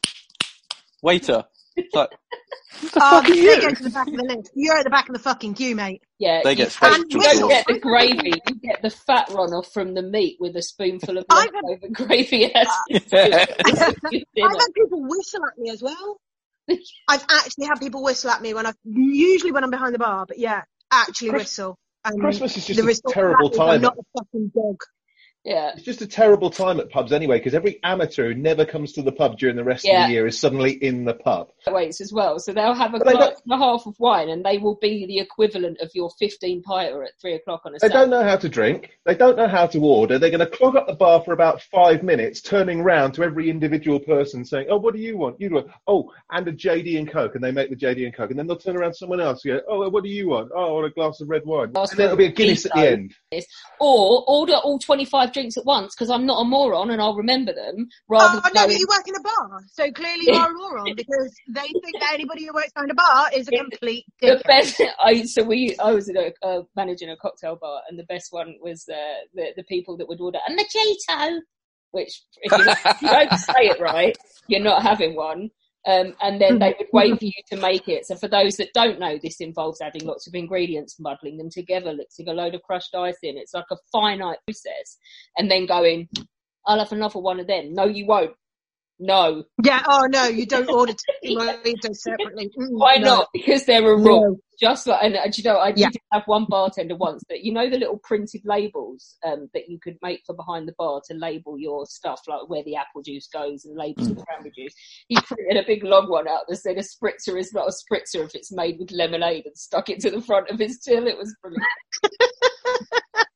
"Waiter." 1.01 1.45
It's 1.85 1.95
like, 1.95 2.09
what 2.81 2.93
the 2.93 3.03
Um, 3.03 3.09
fuck 3.23 3.29
are 3.29 3.33
you? 3.33 3.61
go 3.61 3.69
to 3.73 3.83
the 3.83 3.89
back 3.89 4.07
of 4.07 4.13
the 4.13 4.23
list. 4.23 4.51
You're 4.55 4.77
at 4.77 4.83
the 4.83 4.89
back 4.89 5.09
of 5.09 5.13
the 5.13 5.19
fucking 5.19 5.53
queue, 5.55 5.75
mate. 5.75 6.01
Yeah, 6.19 6.41
They 6.43 6.51
you, 6.51 6.55
get 6.57 6.71
special 6.71 7.03
you 7.09 7.19
don't 7.21 7.49
get 7.49 7.65
the 7.67 7.79
gravy, 7.79 8.33
you 8.47 8.55
get 8.61 8.81
the 8.81 8.89
fat 8.89 9.29
run 9.29 9.53
off 9.53 9.71
from 9.73 9.93
the 9.93 10.01
meat 10.01 10.37
with 10.39 10.55
a 10.55 10.61
spoonful 10.61 11.17
of 11.17 11.25
leftover 11.29 11.87
gravy. 11.91 12.53
As 12.53 12.67
Yeah. 12.89 13.45
I've 13.65 13.77
had 14.59 14.73
people 14.75 15.01
whistle 15.07 15.45
at 15.45 15.57
me 15.57 15.69
as 15.71 15.81
well. 15.81 16.17
I've 17.07 17.25
actually 17.29 17.65
had 17.65 17.79
people 17.79 18.03
whistle 18.03 18.29
at 18.29 18.41
me 18.41 18.53
when 18.53 18.65
I 18.67 18.73
usually 18.83 19.51
when 19.51 19.63
I'm 19.63 19.71
behind 19.71 19.95
the 19.95 19.99
bar, 19.99 20.25
but 20.27 20.37
yeah, 20.37 20.63
actually 20.91 21.29
Chris- 21.29 21.43
whistle. 21.43 21.77
And 22.05 22.19
Christmas 22.21 22.55
is 22.57 22.65
just 22.65 22.79
a 22.79 23.11
terrible 23.11 23.49
that 23.49 23.55
is 23.55 23.59
I'm 23.59 23.67
time. 23.67 23.81
not 23.81 23.97
a 23.97 24.03
fucking 24.19 24.51
dog. 24.55 24.77
Yeah. 25.45 25.71
It's 25.73 25.83
just 25.83 26.01
a 26.01 26.07
terrible 26.07 26.49
time 26.49 26.79
at 26.79 26.89
pubs 26.89 27.13
anyway, 27.13 27.37
because 27.39 27.53
every 27.53 27.79
amateur 27.83 28.33
who 28.33 28.39
never 28.39 28.65
comes 28.65 28.91
to 28.93 29.01
the 29.01 29.11
pub 29.11 29.37
during 29.37 29.55
the 29.55 29.63
rest 29.63 29.85
Yeah. 29.85 30.03
of 30.03 30.07
the 30.09 30.13
year 30.13 30.27
is 30.27 30.39
suddenly 30.39 30.71
in 30.71 31.05
the 31.05 31.13
pub. 31.13 31.49
weights 31.67 32.01
as 32.01 32.11
well. 32.11 32.39
So 32.39 32.51
they'll 32.51 32.73
have 32.73 32.93
a 32.95 32.99
glass 32.99 33.39
and 33.45 33.53
a 33.53 33.57
half 33.57 33.85
of 33.85 33.93
wine 33.99 34.29
and 34.29 34.43
they 34.43 34.57
will 34.57 34.75
be 34.81 35.05
the 35.05 35.19
equivalent 35.19 35.79
of 35.81 35.91
your 35.93 36.09
15 36.19 36.61
piter 36.63 37.03
at 37.03 37.11
three 37.21 37.35
o'clock 37.35 37.61
on 37.63 37.71
a 37.71 37.75
They 37.75 37.87
Saturday. 37.87 37.99
don't 37.99 38.09
know 38.09 38.23
how 38.23 38.35
to 38.37 38.49
drink. 38.49 38.89
They 39.05 39.13
don't 39.15 39.37
know 39.37 39.47
how 39.47 39.67
to 39.67 39.79
order. 39.79 40.17
They're 40.17 40.31
going 40.31 40.39
to 40.39 40.47
clog 40.47 40.75
up 40.75 40.87
the 40.87 40.93
bar 40.95 41.21
for 41.21 41.31
about 41.31 41.61
five 41.61 42.01
minutes, 42.03 42.41
turning 42.41 42.81
round 42.81 43.13
to 43.13 43.23
every 43.23 43.49
individual 43.49 43.99
person 43.99 44.43
saying, 44.43 44.67
"Oh, 44.69 44.77
what 44.77 44.95
do 44.95 44.99
you 44.99 45.15
want? 45.17 45.39
You 45.39 45.51
want? 45.51 45.67
Oh, 45.87 46.11
and 46.31 46.47
a 46.47 46.51
JD 46.51 46.97
and 46.97 47.09
Coke." 47.09 47.35
And 47.35 47.43
they 47.43 47.51
make 47.51 47.69
the 47.69 47.75
JD 47.75 48.03
and 48.05 48.15
Coke, 48.15 48.31
and 48.31 48.39
then 48.39 48.47
they'll 48.47 48.57
turn 48.57 48.75
around 48.75 48.91
to 48.91 48.97
someone 48.97 49.21
else. 49.21 49.45
And 49.45 49.59
go, 49.59 49.61
"Oh, 49.69 49.89
what 49.89 50.03
do 50.03 50.09
you 50.09 50.29
want? 50.29 50.49
Oh, 50.55 50.69
I 50.69 50.71
want 50.71 50.85
a 50.87 50.89
glass 50.89 51.21
of 51.21 51.29
red 51.29 51.45
wine." 51.45 51.71
Glass 51.71 51.91
And 51.91 51.99
then 51.99 52.05
it'll 52.05 52.17
be 52.17 52.25
a 52.25 52.31
Guinness 52.31 52.65
at 52.65 52.73
the 52.73 52.89
end. 52.91 53.13
Or 53.79 54.23
order 54.27 54.53
all 54.55 54.79
25 54.79 55.28
drinks 55.33 55.57
at 55.57 55.65
once 55.65 55.95
because 55.95 56.09
I'm 56.09 56.25
not 56.25 56.41
a 56.41 56.45
moron 56.45 56.91
and 56.91 57.01
I'll 57.01 57.15
remember 57.15 57.53
them 57.53 57.87
rather 58.07 58.37
Oh 58.37 58.41
than 58.43 58.51
no, 58.53 58.65
going, 58.65 58.77
you 58.77 58.87
work 58.89 59.07
in 59.07 59.15
a 59.15 59.21
bar, 59.21 59.61
so 59.71 59.91
clearly 59.91 60.25
you 60.27 60.33
are 60.33 60.51
a 60.51 60.53
moron 60.53 60.95
because 60.97 61.33
they 61.49 61.67
think 61.67 61.99
that 61.99 62.13
anybody 62.13 62.45
who 62.45 62.53
works 62.53 62.71
behind 62.73 62.91
a 62.91 62.95
bar 62.95 63.29
is 63.35 63.47
a 63.47 63.51
complete 63.51 64.05
the 64.21 64.41
best. 64.45 64.81
I 65.03 65.23
so 65.23 65.43
we 65.43 65.75
I 65.79 65.91
was 65.91 66.09
a, 66.09 66.33
uh, 66.45 66.61
managing 66.75 67.09
a 67.09 67.17
cocktail 67.17 67.57
bar 67.59 67.81
and 67.89 67.97
the 67.97 68.05
best 68.05 68.27
one 68.31 68.55
was 68.61 68.85
uh, 68.89 68.95
the 69.33 69.47
the 69.55 69.63
people 69.63 69.97
that 69.97 70.07
would 70.07 70.21
order 70.21 70.39
a 70.47 70.51
mojito, 70.51 71.39
which 71.91 72.21
if 72.41 72.51
you, 72.51 72.65
if 72.67 73.01
you 73.01 73.07
don't 73.07 73.31
say 73.37 73.67
it 73.67 73.79
right, 73.79 74.17
you're 74.47 74.61
not 74.61 74.81
having 74.83 75.15
one. 75.15 75.49
Um, 75.87 76.13
and 76.21 76.41
then 76.41 76.59
they 76.59 76.75
would 76.77 76.89
wait 76.91 77.17
for 77.17 77.25
you 77.25 77.31
to 77.51 77.57
make 77.57 77.87
it. 77.87 78.05
So 78.05 78.15
for 78.15 78.27
those 78.27 78.57
that 78.57 78.73
don't 78.73 78.99
know, 78.99 79.17
this 79.21 79.39
involves 79.39 79.79
adding 79.81 80.05
lots 80.05 80.27
of 80.27 80.35
ingredients, 80.35 80.99
muddling 80.99 81.37
them 81.37 81.49
together, 81.49 81.93
mixing 81.93 82.27
a 82.27 82.33
load 82.33 82.53
of 82.53 82.61
crushed 82.63 82.93
ice 82.95 83.17
in. 83.23 83.37
It's 83.37 83.53
like 83.53 83.65
a 83.71 83.77
finite 83.91 84.39
process, 84.45 84.97
and 85.37 85.49
then 85.49 85.65
going, 85.65 86.09
"I'll 86.65 86.79
have 86.79 86.91
another 86.91 87.19
one 87.19 87.39
of 87.39 87.47
them." 87.47 87.73
No, 87.73 87.85
you 87.85 88.05
won't. 88.05 88.35
No. 88.99 89.43
Yeah. 89.63 89.81
Oh 89.87 90.07
no, 90.11 90.25
you 90.25 90.45
don't 90.45 90.69
order 90.73 90.93
two 90.93 91.37
separately. 91.93 92.51
Mm, 92.59 92.67
Why 92.71 92.97
no. 92.97 93.05
not? 93.17 93.27
Because 93.33 93.65
they're 93.65 93.89
a 93.93 93.97
rule. 93.97 94.21
No. 94.31 94.37
Just 94.59 94.87
like, 94.87 95.01
and 95.01 95.15
uh, 95.15 95.23
do 95.23 95.41
you 95.41 95.49
know, 95.49 95.57
I 95.57 95.69
Yeah. 95.73 95.87
did 95.89 96.01
have 96.11 96.23
one 96.25 96.45
bartender 96.49 96.97
once 96.97 97.23
that, 97.29 97.45
you 97.45 97.53
know, 97.53 97.69
the 97.69 97.77
little 97.77 97.97
printed 98.03 98.41
labels 98.43 99.15
um, 99.25 99.49
that 99.53 99.69
you 99.69 99.79
could 99.81 99.95
make 100.01 100.21
for 100.25 100.35
behind 100.35 100.67
the 100.67 100.73
bar 100.77 101.01
to 101.07 101.13
label 101.13 101.57
your 101.57 101.85
stuff, 101.85 102.19
like 102.27 102.49
where 102.49 102.63
the 102.65 102.75
apple 102.75 103.01
juice 103.01 103.29
goes 103.31 103.63
and 103.63 103.77
label 103.77 104.03
the 104.03 104.15
cranberry 104.15 104.51
juice. 104.53 104.73
He 105.07 105.15
printed 105.21 105.55
a 105.55 105.65
big 105.65 105.85
long 105.85 106.09
one 106.09 106.27
out 106.27 106.41
that 106.49 106.57
said 106.57 106.75
a 106.77 106.81
spritzer 106.81 107.39
is 107.39 107.53
not 107.53 107.69
a 107.69 107.71
spritzer 107.71 108.25
if 108.25 108.35
it's 108.35 108.51
made 108.51 108.79
with 108.79 108.91
lemonade 108.91 109.45
and 109.45 109.57
stuck 109.57 109.89
it 109.89 110.01
to 110.01 110.11
the 110.11 110.19
front 110.21 110.49
of 110.49 110.59
his 110.59 110.77
till. 110.79 111.07
It 111.07 111.17
was 111.17 111.33
brilliant. 111.41 111.63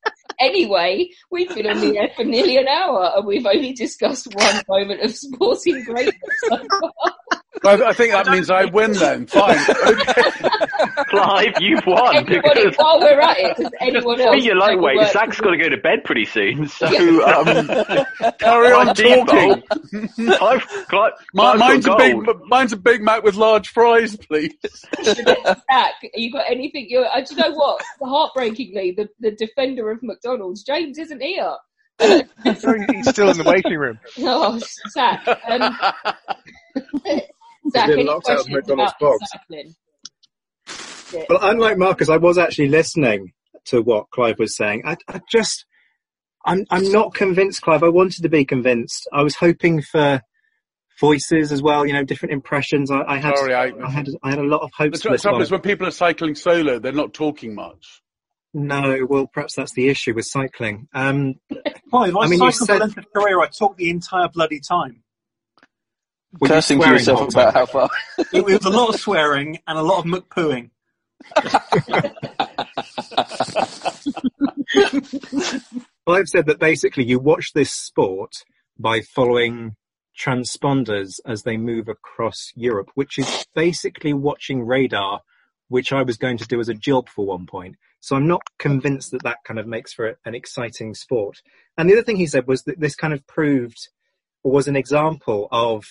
Anyway, 0.43 1.09
we've 1.31 1.47
been 1.55 1.67
on 1.67 1.79
the 1.79 1.97
air 1.97 2.09
for 2.17 2.25
nearly 2.25 2.57
an 2.57 2.67
hour 2.67 3.13
and 3.15 3.25
we've 3.25 3.45
only 3.45 3.71
discussed 3.71 4.27
one 4.35 4.61
moment 4.67 4.99
of 5.01 5.15
sporting 5.15 5.81
greatness 5.85 6.19
so 6.49 6.57
far. 6.57 7.13
I, 7.65 7.89
I 7.89 7.93
think 7.93 8.11
that 8.13 8.27
means 8.27 8.49
I 8.49 8.65
win 8.65 8.93
then. 8.93 9.27
Fine. 9.27 9.57
Clive, 11.09 11.53
you've 11.59 11.85
won. 11.85 12.15
Anybody, 12.17 12.41
because 12.41 12.75
while 12.75 12.99
we're 12.99 13.19
at 13.19 13.37
it, 13.37 13.57
does 13.57 13.71
anyone 13.79 14.19
else? 14.19 14.35
Speaking 14.35 14.51
of 14.51 14.57
ever 14.57 14.71
lightweight, 14.71 14.97
worked 14.97 15.13
Zach's 15.13 15.39
got 15.39 15.51
to 15.51 15.57
go 15.57 15.69
to 15.69 15.77
bed 15.77 16.03
pretty 16.03 16.25
soon. 16.25 16.67
So, 16.67 16.87
um, 17.25 17.45
Carry 18.39 18.71
on 18.71 18.87
by 18.87 18.93
default, 18.93 19.27
talking. 19.27 20.07
Clive, 20.37 20.67
Clive, 20.89 21.11
Mi- 21.33 21.41
Clive's 21.41 21.59
mine's 21.59 21.85
a 21.85 21.95
big, 21.95 22.25
gold. 22.25 22.41
mine's 22.47 22.73
a 22.73 22.77
Big 22.77 23.01
Mac 23.01 23.23
with 23.23 23.35
large 23.35 23.69
fries, 23.69 24.15
please. 24.17 24.53
Zach, 25.03 25.93
you 26.15 26.31
got 26.31 26.49
anything? 26.49 26.87
You, 26.89 27.01
uh, 27.01 27.21
do 27.21 27.35
you 27.35 27.41
know 27.41 27.51
what? 27.51 27.81
Heartbreakingly, 28.01 28.91
the, 28.97 29.09
the 29.19 29.31
defender 29.31 29.91
of 29.91 29.99
McDonald's, 30.01 30.63
James, 30.63 30.97
isn't 30.97 31.21
here. 31.21 31.53
He's 31.99 33.07
still 33.09 33.29
in 33.29 33.37
the 33.37 33.43
waiting 33.45 33.77
room. 33.77 33.99
Oh, 34.19 34.59
Zach. 34.91 35.27
Um, 35.47 35.77
Zach, 37.73 37.87
been 37.87 37.99
any 37.99 38.03
locked 38.07 38.29
out 38.29 38.39
of 38.39 38.49
McDonald's 38.49 38.93
box. 38.99 39.17
cycling? 39.31 39.75
Well, 41.29 41.39
unlike 41.41 41.77
Marcus, 41.77 42.09
I 42.09 42.17
was 42.17 42.37
actually 42.37 42.69
listening 42.69 43.33
to 43.65 43.81
what 43.81 44.09
Clive 44.09 44.39
was 44.39 44.55
saying. 44.55 44.83
I, 44.85 44.97
I 45.07 45.21
just, 45.31 45.65
I'm, 46.45 46.65
I'm 46.71 46.91
not 46.91 47.13
convinced, 47.13 47.61
Clive. 47.61 47.83
I 47.83 47.89
wanted 47.89 48.23
to 48.23 48.29
be 48.29 48.45
convinced. 48.45 49.07
I 49.13 49.21
was 49.21 49.35
hoping 49.35 49.81
for 49.81 50.21
voices 50.99 51.51
as 51.51 51.61
well. 51.61 51.85
You 51.85 51.93
know, 51.93 52.03
different 52.03 52.33
impressions. 52.33 52.89
I, 52.89 53.01
I 53.03 53.17
had, 53.17 53.37
Sorry, 53.37 53.53
I- 53.53 53.71
I 53.85 53.89
had, 53.91 54.07
I 54.23 54.29
had 54.31 54.39
a 54.39 54.43
lot 54.43 54.61
of 54.61 54.71
The 54.77 54.83
hopes 54.85 55.01
tr- 55.01 55.07
for 55.09 55.13
this 55.13 55.21
trouble 55.21 55.41
is 55.41 55.51
when 55.51 55.61
people 55.61 55.87
are 55.87 55.91
cycling 55.91 56.35
solo, 56.35 56.79
they're 56.79 56.91
not 56.91 57.13
talking 57.13 57.53
much. 57.53 58.01
No, 58.55 59.05
well, 59.09 59.27
perhaps 59.31 59.55
that's 59.55 59.73
the 59.73 59.89
issue 59.89 60.13
with 60.13 60.25
cycling. 60.25 60.87
Um, 60.93 61.35
Clive, 61.91 62.15
I, 62.17 62.21
I 62.21 62.27
mean, 62.27 62.39
cycled 62.39 62.55
for 62.55 62.65
said- 62.65 62.79
length 62.81 62.97
of 62.97 63.05
career. 63.15 63.39
I 63.39 63.47
talked 63.47 63.77
the 63.77 63.89
entire 63.89 64.29
bloody 64.29 64.59
time. 64.59 65.03
Were 66.39 66.47
you 66.47 66.53
Cursing 66.53 66.81
to 66.81 66.89
yourself 66.89 67.29
about 67.29 67.53
how 67.53 67.65
far. 67.65 67.89
It, 68.17 68.27
it 68.33 68.45
was 68.45 68.65
a 68.65 68.69
lot 68.69 68.93
of 68.93 68.99
swearing 68.99 69.59
and 69.67 69.77
a 69.77 69.81
lot 69.81 69.99
of 69.99 70.05
mcpooing. 70.05 70.69
Clive 76.05 76.27
said 76.27 76.47
that 76.47 76.59
basically 76.59 77.05
you 77.05 77.19
watch 77.19 77.53
this 77.53 77.71
sport 77.71 78.43
by 78.77 79.01
following 79.01 79.75
transponders 80.17 81.19
as 81.25 81.43
they 81.43 81.57
move 81.57 81.87
across 81.87 82.51
Europe, 82.55 82.89
which 82.95 83.17
is 83.17 83.45
basically 83.55 84.13
watching 84.13 84.65
radar, 84.65 85.21
which 85.69 85.93
I 85.93 86.03
was 86.03 86.17
going 86.17 86.37
to 86.37 86.47
do 86.47 86.59
as 86.59 86.69
a 86.69 86.73
job 86.73 87.09
for 87.09 87.25
one 87.25 87.45
point. 87.45 87.75
So 87.99 88.15
I'm 88.15 88.27
not 88.27 88.41
convinced 88.59 89.11
that 89.11 89.23
that 89.23 89.37
kind 89.45 89.59
of 89.59 89.67
makes 89.67 89.93
for 89.93 90.17
an 90.25 90.35
exciting 90.35 90.93
sport. 90.93 91.41
And 91.77 91.89
the 91.89 91.93
other 91.93 92.03
thing 92.03 92.17
he 92.17 92.27
said 92.27 92.47
was 92.47 92.63
that 92.63 92.79
this 92.79 92.95
kind 92.95 93.13
of 93.13 93.25
proved 93.27 93.87
or 94.43 94.51
was 94.51 94.67
an 94.67 94.75
example 94.75 95.47
of 95.51 95.85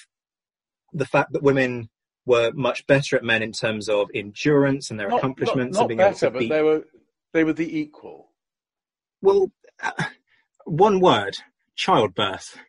the 0.93 1.07
fact 1.07 1.33
that 1.33 1.43
women 1.43 1.89
were 2.25 2.53
much 2.55 2.87
better 2.87 3.17
at 3.17 3.25
men 3.25 3.43
in 3.43 3.53
terms 3.53 3.89
of 3.89 4.09
endurance 4.15 4.91
and 4.91 4.99
their 5.01 5.09
Not- 5.09 5.19
accomplishments 5.19 5.77
not, 5.77 5.83
and 5.83 5.83
not 5.83 5.89
being 5.89 5.99
better, 5.99 6.09
able 6.09 6.19
to 6.19 6.31
but 6.31 6.39
beat 6.39 6.49
they 6.51 6.63
were 6.63 6.85
they 7.33 7.45
were 7.45 7.53
the 7.53 7.79
equal. 7.79 8.31
Well, 9.21 9.51
uh, 9.83 9.93
one 10.65 11.01
word, 11.01 11.39
childbirth. 11.77 12.57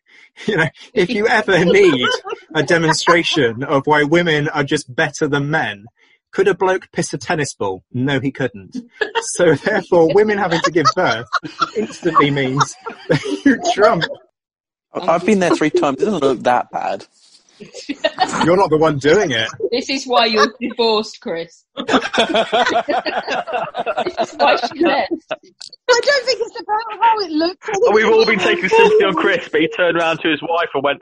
You 0.48 0.58
know, 0.58 0.68
if 0.96 1.12
you 1.12 1.28
ever 1.28 1.64
need 1.64 2.08
a 2.56 2.64
demonstration 2.64 3.64
of 3.64 3.86
why 3.86 4.02
women 4.02 4.50
are 4.50 4.64
just 4.64 4.94
better 4.94 5.28
than 5.28 5.52
men, 5.52 5.86
could 6.32 6.48
a 6.48 6.56
bloke 6.56 6.92
piss 6.92 7.14
a 7.14 7.20
tennis 7.20 7.54
ball? 7.54 7.84
No, 7.94 8.20
he 8.20 8.32
couldn't. 8.32 8.76
So 9.22 9.54
therefore, 9.64 10.12
women 10.14 10.40
having 10.40 10.60
to 10.62 10.72
give 10.72 10.88
birth 10.96 11.28
instantly 11.78 12.32
means 12.32 12.76
that 13.10 13.42
you 13.46 13.60
trump. 13.74 14.06
I've 14.92 15.24
been 15.24 15.40
there 15.40 15.56
three 15.56 15.70
times. 15.70 16.02
It 16.02 16.06
doesn't 16.06 16.22
look 16.22 16.40
that 16.44 16.72
bad. 16.72 17.06
You're 18.46 18.58
not 18.58 18.70
the 18.70 18.78
one 18.78 18.98
doing 18.98 19.32
it. 19.32 19.50
This 19.72 19.90
is 19.90 20.06
why 20.06 20.26
you're 20.26 20.54
divorced, 20.60 21.20
Chris. 21.22 21.66
this 21.76 21.88
is 21.90 21.96
why 24.36 24.56
she 24.58 24.80
left. 24.80 25.12
I 25.32 26.02
don't 26.02 26.26
think 26.26 26.40
it's 26.42 26.60
about 26.60 27.00
how 27.00 27.20
it 27.20 27.32
looks. 27.32 27.70
I 27.70 27.92
We've 27.94 28.08
all 28.08 28.26
been 28.26 28.40
taking 28.40 28.66
it 28.66 28.72
sympathy 28.72 29.06
on. 29.06 29.14
Chris, 29.16 29.50
but 29.50 29.62
he 29.62 29.68
turned 29.68 29.98
around 29.98 30.20
to 30.20 30.30
his 30.30 30.42
wife 30.42 30.70
and 30.74 30.84
went, 30.84 31.02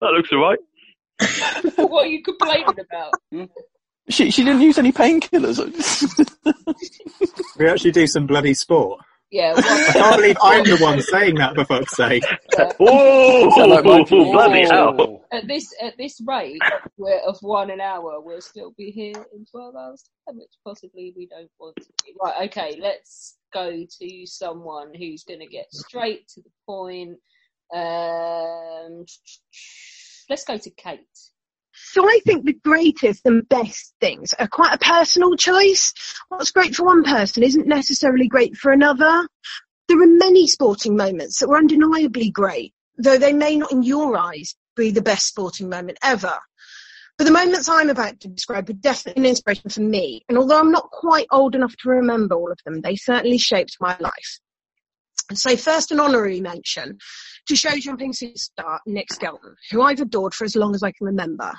"That 0.00 0.10
looks 0.10 0.30
alright." 0.32 0.58
what 1.90 2.06
are 2.06 2.08
you 2.08 2.22
complaining 2.22 2.66
about? 2.68 3.12
She 4.08 4.30
she 4.30 4.44
didn't 4.44 4.62
use 4.62 4.78
any 4.78 4.92
painkillers. 4.92 5.58
We 7.58 7.68
actually 7.68 7.92
do 7.92 8.06
some 8.06 8.26
bloody 8.26 8.54
sport. 8.54 9.00
Yeah. 9.30 9.54
I 9.56 9.90
can't 9.92 10.16
believe 10.16 10.36
I'm 10.42 10.64
the 10.64 10.76
one 10.78 11.00
saying 11.02 11.36
that, 11.36 11.54
for 11.54 11.64
fuck's 11.64 11.96
sake. 11.96 12.24
Oh, 12.80 13.50
Sound 13.56 13.70
like 13.70 13.84
Mikey. 13.84 14.24
bloody 14.24 14.62
hell. 14.62 15.24
At 15.32 15.46
this 15.46 15.72
at 15.80 15.96
this 15.96 16.20
rate 16.26 16.60
we're 16.96 17.20
of 17.20 17.38
one 17.40 17.70
an 17.70 17.80
hour, 17.80 18.20
we'll 18.20 18.40
still 18.40 18.74
be 18.76 18.90
here 18.90 19.14
in 19.32 19.46
twelve 19.50 19.76
hours 19.76 20.02
time, 20.26 20.38
which 20.38 20.50
possibly 20.66 21.14
we 21.16 21.26
don't 21.26 21.50
want 21.60 21.76
to 21.76 21.92
be. 22.04 22.14
Right, 22.20 22.48
okay, 22.48 22.78
let's 22.82 23.36
go 23.52 23.70
to 23.70 24.26
someone 24.26 24.92
who's 24.94 25.22
gonna 25.22 25.46
get 25.46 25.72
straight 25.72 26.26
to 26.30 26.42
the 26.42 26.50
point. 26.66 27.18
Um 27.72 29.04
let's 30.28 30.44
go 30.44 30.58
to 30.58 30.70
Kate. 30.70 31.00
So 31.92 32.08
I 32.08 32.20
think 32.24 32.44
the 32.44 32.52
greatest 32.52 33.22
and 33.26 33.48
best 33.48 33.94
things 34.00 34.32
are 34.34 34.46
quite 34.46 34.72
a 34.72 34.78
personal 34.78 35.34
choice. 35.34 35.92
What's 36.28 36.52
great 36.52 36.76
for 36.76 36.84
one 36.84 37.02
person 37.02 37.42
isn't 37.42 37.66
necessarily 37.66 38.28
great 38.28 38.56
for 38.56 38.70
another. 38.70 39.26
There 39.88 40.00
are 40.00 40.06
many 40.06 40.46
sporting 40.46 40.96
moments 40.96 41.40
that 41.40 41.48
were 41.48 41.56
undeniably 41.56 42.30
great, 42.30 42.72
though 42.96 43.18
they 43.18 43.32
may 43.32 43.56
not 43.56 43.72
in 43.72 43.82
your 43.82 44.16
eyes 44.16 44.54
be 44.76 44.92
the 44.92 45.02
best 45.02 45.26
sporting 45.26 45.68
moment 45.68 45.98
ever. 46.00 46.38
But 47.18 47.24
the 47.24 47.32
moments 47.32 47.68
I'm 47.68 47.90
about 47.90 48.20
to 48.20 48.28
describe 48.28 48.68
were 48.68 48.74
definitely 48.74 49.22
an 49.22 49.28
inspiration 49.30 49.68
for 49.68 49.80
me, 49.80 50.22
and 50.28 50.38
although 50.38 50.60
I'm 50.60 50.70
not 50.70 50.92
quite 50.92 51.26
old 51.32 51.56
enough 51.56 51.74
to 51.78 51.88
remember 51.88 52.36
all 52.36 52.52
of 52.52 52.60
them, 52.64 52.82
they 52.82 52.94
certainly 52.94 53.38
shaped 53.38 53.78
my 53.80 53.96
life. 53.98 54.38
So 55.32 55.56
first 55.56 55.92
an 55.92 56.00
honorary 56.00 56.40
mention 56.40 56.98
to 57.46 57.56
show 57.56 57.70
jumping 57.78 58.12
superstar 58.12 58.78
Nick 58.86 59.12
Skelton, 59.12 59.54
who 59.70 59.82
I've 59.82 60.00
adored 60.00 60.34
for 60.34 60.44
as 60.44 60.56
long 60.56 60.74
as 60.74 60.82
I 60.82 60.92
can 60.92 61.06
remember. 61.06 61.52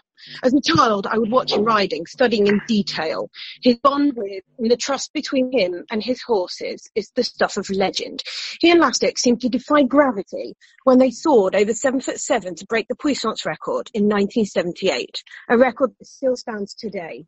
As 0.43 0.53
a 0.53 0.61
child, 0.61 1.07
I 1.07 1.17
would 1.17 1.32
watch 1.32 1.53
him 1.53 1.63
riding, 1.63 2.05
studying 2.05 2.47
in 2.47 2.61
detail. 2.67 3.30
His 3.63 3.78
bond 3.78 4.13
with 4.15 4.43
and 4.59 4.69
the 4.69 4.78
trust 4.78 5.11
between 5.13 5.51
him 5.51 5.84
and 5.89 6.03
his 6.03 6.22
horses 6.22 6.89
is 6.95 7.11
the 7.15 7.24
stuff 7.24 7.57
of 7.57 7.69
legend. 7.69 8.22
He 8.59 8.69
and 8.72 8.80
Lastic 8.80 9.17
seemed 9.17 9.41
to 9.41 9.49
defy 9.49 9.84
gravity 9.84 10.55
when 10.84 10.99
they 10.99 11.09
soared 11.09 11.55
over 11.55 11.74
seven 11.74 12.01
foot 12.01 12.19
seven 12.19 12.55
to 12.55 12.65
break 12.67 12.88
the 12.88 12.95
Puissance 12.95 13.45
record 13.45 13.89
in 13.93 14.03
1978, 14.03 15.24
a 15.49 15.57
record 15.57 15.91
that 15.97 16.05
still 16.05 16.36
stands 16.36 16.74
today. 16.74 17.26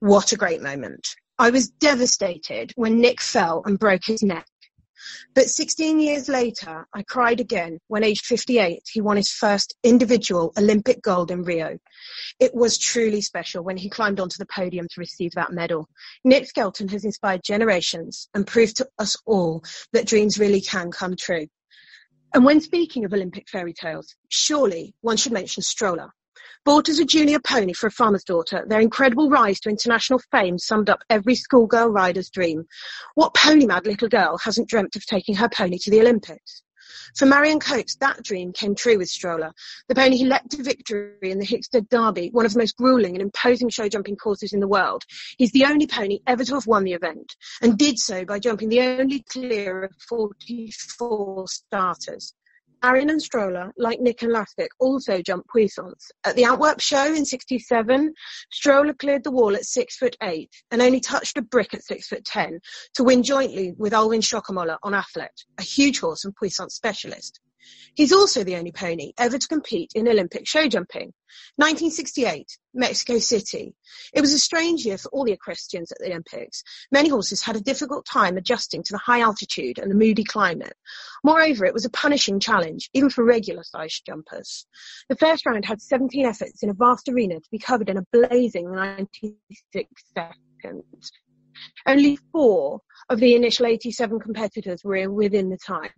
What 0.00 0.32
a 0.32 0.36
great 0.36 0.60
moment. 0.60 1.06
I 1.38 1.50
was 1.50 1.68
devastated 1.68 2.72
when 2.74 3.00
Nick 3.00 3.20
fell 3.20 3.62
and 3.64 3.78
broke 3.78 4.04
his 4.04 4.22
neck. 4.22 4.46
But 5.34 5.48
16 5.48 6.00
years 6.00 6.28
later, 6.28 6.86
I 6.94 7.02
cried 7.02 7.40
again 7.40 7.78
when 7.88 8.04
aged 8.04 8.26
58, 8.26 8.82
he 8.90 9.00
won 9.00 9.16
his 9.16 9.30
first 9.30 9.76
individual 9.82 10.52
Olympic 10.58 11.02
gold 11.02 11.30
in 11.30 11.42
Rio. 11.42 11.78
It 12.40 12.54
was 12.54 12.78
truly 12.78 13.20
special 13.20 13.62
when 13.62 13.76
he 13.76 13.90
climbed 13.90 14.20
onto 14.20 14.38
the 14.38 14.46
podium 14.46 14.86
to 14.90 15.00
receive 15.00 15.32
that 15.32 15.52
medal. 15.52 15.88
Nick 16.24 16.46
Skelton 16.46 16.88
has 16.88 17.04
inspired 17.04 17.42
generations 17.44 18.28
and 18.34 18.46
proved 18.46 18.76
to 18.78 18.88
us 18.98 19.16
all 19.26 19.62
that 19.92 20.06
dreams 20.06 20.38
really 20.38 20.60
can 20.60 20.90
come 20.90 21.16
true. 21.16 21.46
And 22.34 22.44
when 22.44 22.60
speaking 22.60 23.04
of 23.04 23.12
Olympic 23.12 23.48
fairy 23.48 23.72
tales, 23.72 24.14
surely 24.28 24.94
one 25.00 25.16
should 25.16 25.32
mention 25.32 25.62
Stroller. 25.62 26.10
Bought 26.64 26.88
as 26.88 26.98
a 26.98 27.04
junior 27.04 27.40
pony 27.40 27.72
for 27.72 27.86
a 27.86 27.90
farmer's 27.90 28.24
daughter, 28.24 28.64
their 28.66 28.80
incredible 28.80 29.30
rise 29.30 29.60
to 29.60 29.70
international 29.70 30.20
fame 30.30 30.58
summed 30.58 30.90
up 30.90 31.02
every 31.08 31.34
schoolgirl 31.34 31.88
rider's 31.88 32.30
dream. 32.30 32.66
What 33.14 33.34
pony 33.34 33.66
mad 33.66 33.86
little 33.86 34.08
girl 34.08 34.38
hasn't 34.38 34.68
dreamt 34.68 34.96
of 34.96 35.06
taking 35.06 35.36
her 35.36 35.48
pony 35.48 35.78
to 35.78 35.90
the 35.90 36.00
Olympics? 36.00 36.62
For 37.16 37.26
Marion 37.26 37.60
Coakes, 37.60 37.96
that 37.96 38.22
dream 38.22 38.52
came 38.52 38.74
true 38.74 38.98
with 38.98 39.08
Stroller. 39.08 39.52
The 39.88 39.94
pony 39.94 40.16
he 40.16 40.24
leapt 40.24 40.50
to 40.52 40.62
victory 40.62 41.30
in 41.30 41.38
the 41.38 41.46
Hickstead 41.46 41.88
Derby, 41.88 42.30
one 42.30 42.46
of 42.46 42.52
the 42.52 42.58
most 42.58 42.76
grueling 42.76 43.14
and 43.14 43.22
imposing 43.22 43.68
show 43.68 43.88
jumping 43.88 44.16
courses 44.16 44.52
in 44.52 44.60
the 44.60 44.68
world. 44.68 45.04
He's 45.36 45.52
the 45.52 45.64
only 45.64 45.86
pony 45.86 46.20
ever 46.26 46.44
to 46.44 46.54
have 46.54 46.66
won 46.66 46.84
the 46.84 46.92
event, 46.92 47.34
and 47.62 47.78
did 47.78 47.98
so 47.98 48.24
by 48.24 48.38
jumping 48.38 48.68
the 48.68 48.80
only 48.80 49.24
clear 49.30 49.84
of 49.84 49.94
44 50.08 51.48
starters. 51.48 52.34
Marion 52.82 53.10
and 53.10 53.20
Stroller, 53.20 53.72
like 53.76 54.00
Nick 54.00 54.22
and 54.22 54.32
Lastic, 54.32 54.70
also 54.78 55.20
jumped 55.20 55.48
puissance. 55.48 56.10
At 56.24 56.36
the 56.36 56.44
Antwerp 56.44 56.80
show 56.80 57.12
in 57.12 57.24
67, 57.24 58.14
Stroller 58.52 58.94
cleared 58.94 59.24
the 59.24 59.32
wall 59.32 59.56
at 59.56 59.64
six 59.64 59.96
foot 59.96 60.16
eight 60.22 60.50
and 60.70 60.80
only 60.80 61.00
touched 61.00 61.38
a 61.38 61.42
brick 61.42 61.74
at 61.74 61.84
six 61.84 62.08
foot 62.08 62.24
ten 62.24 62.60
to 62.94 63.04
win 63.04 63.22
jointly 63.22 63.74
with 63.76 63.92
Alwin 63.92 64.20
Schockemöhle 64.20 64.78
on 64.82 64.92
Athlet, 64.92 65.44
a 65.58 65.62
huge 65.62 66.00
horse 66.00 66.24
and 66.24 66.34
puissance 66.36 66.74
specialist. 66.74 67.40
He's 67.94 68.12
also 68.12 68.44
the 68.44 68.56
only 68.56 68.72
pony 68.72 69.12
ever 69.18 69.38
to 69.38 69.48
compete 69.48 69.92
in 69.94 70.08
Olympic 70.08 70.46
show 70.46 70.68
jumping. 70.68 71.12
1968, 71.56 72.46
Mexico 72.74 73.18
City. 73.18 73.74
It 74.12 74.20
was 74.20 74.32
a 74.32 74.38
strange 74.38 74.86
year 74.86 74.98
for 74.98 75.08
all 75.10 75.24
the 75.24 75.32
equestrians 75.32 75.90
at 75.92 75.98
the 75.98 76.06
Olympics. 76.06 76.62
Many 76.92 77.08
horses 77.08 77.42
had 77.42 77.56
a 77.56 77.60
difficult 77.60 78.06
time 78.06 78.36
adjusting 78.36 78.82
to 78.84 78.92
the 78.92 78.98
high 78.98 79.20
altitude 79.20 79.78
and 79.78 79.90
the 79.90 79.96
moody 79.96 80.24
climate. 80.24 80.74
Moreover, 81.24 81.64
it 81.64 81.74
was 81.74 81.84
a 81.84 81.90
punishing 81.90 82.40
challenge, 82.40 82.88
even 82.94 83.10
for 83.10 83.24
regular 83.24 83.62
sized 83.64 84.06
jumpers. 84.06 84.66
The 85.08 85.16
first 85.16 85.44
round 85.44 85.64
had 85.64 85.82
17 85.82 86.24
efforts 86.24 86.62
in 86.62 86.70
a 86.70 86.74
vast 86.74 87.08
arena 87.08 87.40
to 87.40 87.50
be 87.50 87.58
covered 87.58 87.88
in 87.88 87.98
a 87.98 88.06
blazing 88.12 88.70
96 88.70 89.90
seconds. 90.14 91.12
Only 91.86 92.16
four 92.32 92.80
of 93.08 93.18
the 93.18 93.34
initial 93.34 93.66
87 93.66 94.20
competitors 94.20 94.84
were 94.84 95.10
within 95.10 95.48
the 95.48 95.58
time. 95.58 95.90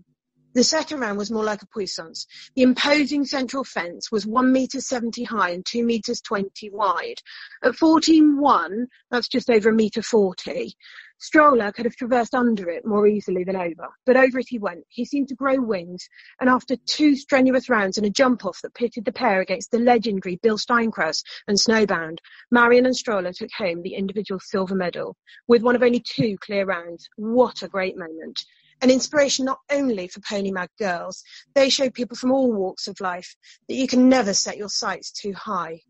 The 0.52 0.64
second 0.64 1.00
round 1.00 1.16
was 1.16 1.30
more 1.30 1.44
like 1.44 1.62
a 1.62 1.66
puissance. 1.66 2.26
The 2.56 2.62
imposing 2.62 3.24
central 3.24 3.62
fence 3.62 4.10
was 4.10 4.26
1 4.26 4.52
metre 4.52 4.80
70 4.80 5.24
high 5.24 5.50
and 5.50 5.64
2 5.64 5.84
metres 5.84 6.20
20 6.20 6.70
wide. 6.70 7.20
At 7.62 7.74
14.1, 7.74 8.86
that's 9.10 9.28
just 9.28 9.48
over 9.48 9.68
a 9.68 9.72
metre 9.72 10.02
40, 10.02 10.74
Stroller 11.22 11.70
could 11.70 11.84
have 11.84 11.96
traversed 11.96 12.34
under 12.34 12.70
it 12.70 12.86
more 12.86 13.06
easily 13.06 13.44
than 13.44 13.54
over, 13.54 13.88
but 14.06 14.16
over 14.16 14.38
it 14.38 14.48
he 14.48 14.58
went. 14.58 14.86
He 14.88 15.04
seemed 15.04 15.28
to 15.28 15.34
grow 15.34 15.60
wings, 15.60 16.08
and 16.40 16.48
after 16.48 16.76
two 16.86 17.14
strenuous 17.14 17.68
rounds 17.68 17.98
and 17.98 18.06
a 18.06 18.10
jump 18.10 18.46
off 18.46 18.62
that 18.62 18.72
pitted 18.72 19.04
the 19.04 19.12
pair 19.12 19.42
against 19.42 19.70
the 19.70 19.78
legendary 19.78 20.36
Bill 20.36 20.56
Steinkraus 20.56 21.22
and 21.46 21.58
Snowbound, 21.58 22.20
Marion 22.50 22.86
and 22.86 22.96
Stroller 22.96 23.34
took 23.34 23.50
home 23.52 23.82
the 23.82 23.96
individual 23.96 24.40
silver 24.40 24.74
medal 24.74 25.14
with 25.46 25.60
one 25.60 25.76
of 25.76 25.82
only 25.82 26.00
two 26.00 26.38
clear 26.38 26.64
rounds. 26.64 27.06
What 27.16 27.62
a 27.62 27.68
great 27.68 27.98
moment 27.98 28.42
an 28.82 28.90
inspiration 28.90 29.44
not 29.44 29.60
only 29.70 30.08
for 30.08 30.20
pony 30.20 30.50
mag 30.50 30.70
girls, 30.78 31.22
they 31.54 31.68
show 31.68 31.90
people 31.90 32.16
from 32.16 32.32
all 32.32 32.52
walks 32.52 32.88
of 32.88 33.00
life 33.00 33.36
that 33.68 33.74
you 33.74 33.86
can 33.86 34.08
never 34.08 34.34
set 34.34 34.56
your 34.56 34.68
sights 34.68 35.12
too 35.12 35.32
high. 35.32 35.80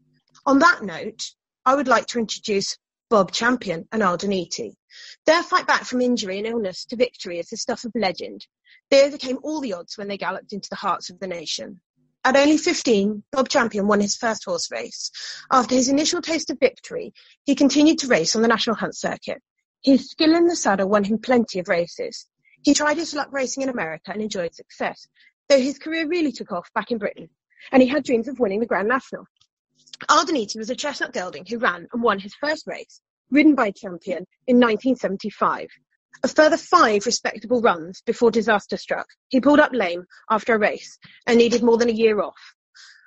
On 0.46 0.58
that 0.58 0.82
note, 0.82 1.22
I 1.64 1.74
would 1.74 1.88
like 1.88 2.06
to 2.06 2.18
introduce 2.18 2.76
Bob 3.10 3.32
Champion 3.32 3.86
and 3.92 4.02
Aldaniti. 4.02 4.74
Their 5.26 5.42
fight 5.42 5.66
back 5.66 5.84
from 5.84 6.00
injury 6.00 6.38
and 6.38 6.46
illness 6.46 6.84
to 6.86 6.96
victory 6.96 7.38
is 7.38 7.48
the 7.48 7.56
stuff 7.56 7.84
of 7.84 7.92
legend. 7.94 8.46
They 8.90 9.04
overcame 9.04 9.38
all 9.42 9.60
the 9.60 9.72
odds 9.72 9.98
when 9.98 10.08
they 10.08 10.16
galloped 10.16 10.52
into 10.52 10.68
the 10.68 10.76
hearts 10.76 11.10
of 11.10 11.18
the 11.20 11.26
nation. 11.26 11.80
At 12.24 12.36
only 12.36 12.58
15, 12.58 13.24
Bob 13.32 13.48
Champion 13.48 13.86
won 13.86 14.00
his 14.00 14.16
first 14.16 14.44
horse 14.44 14.70
race. 14.70 15.10
After 15.50 15.74
his 15.74 15.88
initial 15.88 16.20
taste 16.20 16.50
of 16.50 16.58
victory, 16.60 17.12
he 17.44 17.54
continued 17.54 17.98
to 18.00 18.08
race 18.08 18.36
on 18.36 18.42
the 18.42 18.48
national 18.48 18.76
hunt 18.76 18.94
circuit. 18.94 19.42
His 19.82 20.10
skill 20.10 20.34
in 20.34 20.46
the 20.46 20.56
saddle 20.56 20.88
won 20.88 21.04
him 21.04 21.18
plenty 21.18 21.58
of 21.58 21.68
races. 21.68 22.26
He 22.62 22.74
tried 22.74 22.98
his 22.98 23.14
luck 23.14 23.28
racing 23.32 23.62
in 23.62 23.70
America 23.70 24.12
and 24.12 24.20
enjoyed 24.20 24.54
success, 24.54 25.08
though 25.48 25.60
his 25.60 25.78
career 25.78 26.06
really 26.06 26.30
took 26.30 26.52
off 26.52 26.70
back 26.74 26.90
in 26.90 26.98
Britain, 26.98 27.30
and 27.72 27.82
he 27.82 27.88
had 27.88 28.04
dreams 28.04 28.28
of 28.28 28.38
winning 28.38 28.60
the 28.60 28.66
Grand 28.66 28.88
National. 28.88 29.26
Aldaniti 30.08 30.58
was 30.58 30.68
a 30.68 30.76
chestnut 30.76 31.12
gelding 31.12 31.46
who 31.46 31.58
ran 31.58 31.88
and 31.92 32.02
won 32.02 32.18
his 32.18 32.34
first 32.34 32.66
race, 32.66 33.00
ridden 33.30 33.54
by 33.54 33.70
Champion, 33.70 34.26
in 34.46 34.56
1975. 34.56 35.68
A 36.22 36.28
further 36.28 36.58
five 36.58 37.06
respectable 37.06 37.62
runs 37.62 38.02
before 38.02 38.30
disaster 38.30 38.76
struck. 38.76 39.06
He 39.28 39.40
pulled 39.40 39.60
up 39.60 39.72
lame 39.72 40.04
after 40.28 40.54
a 40.54 40.58
race 40.58 40.98
and 41.26 41.38
needed 41.38 41.62
more 41.62 41.78
than 41.78 41.88
a 41.88 41.92
year 41.92 42.20
off. 42.20 42.54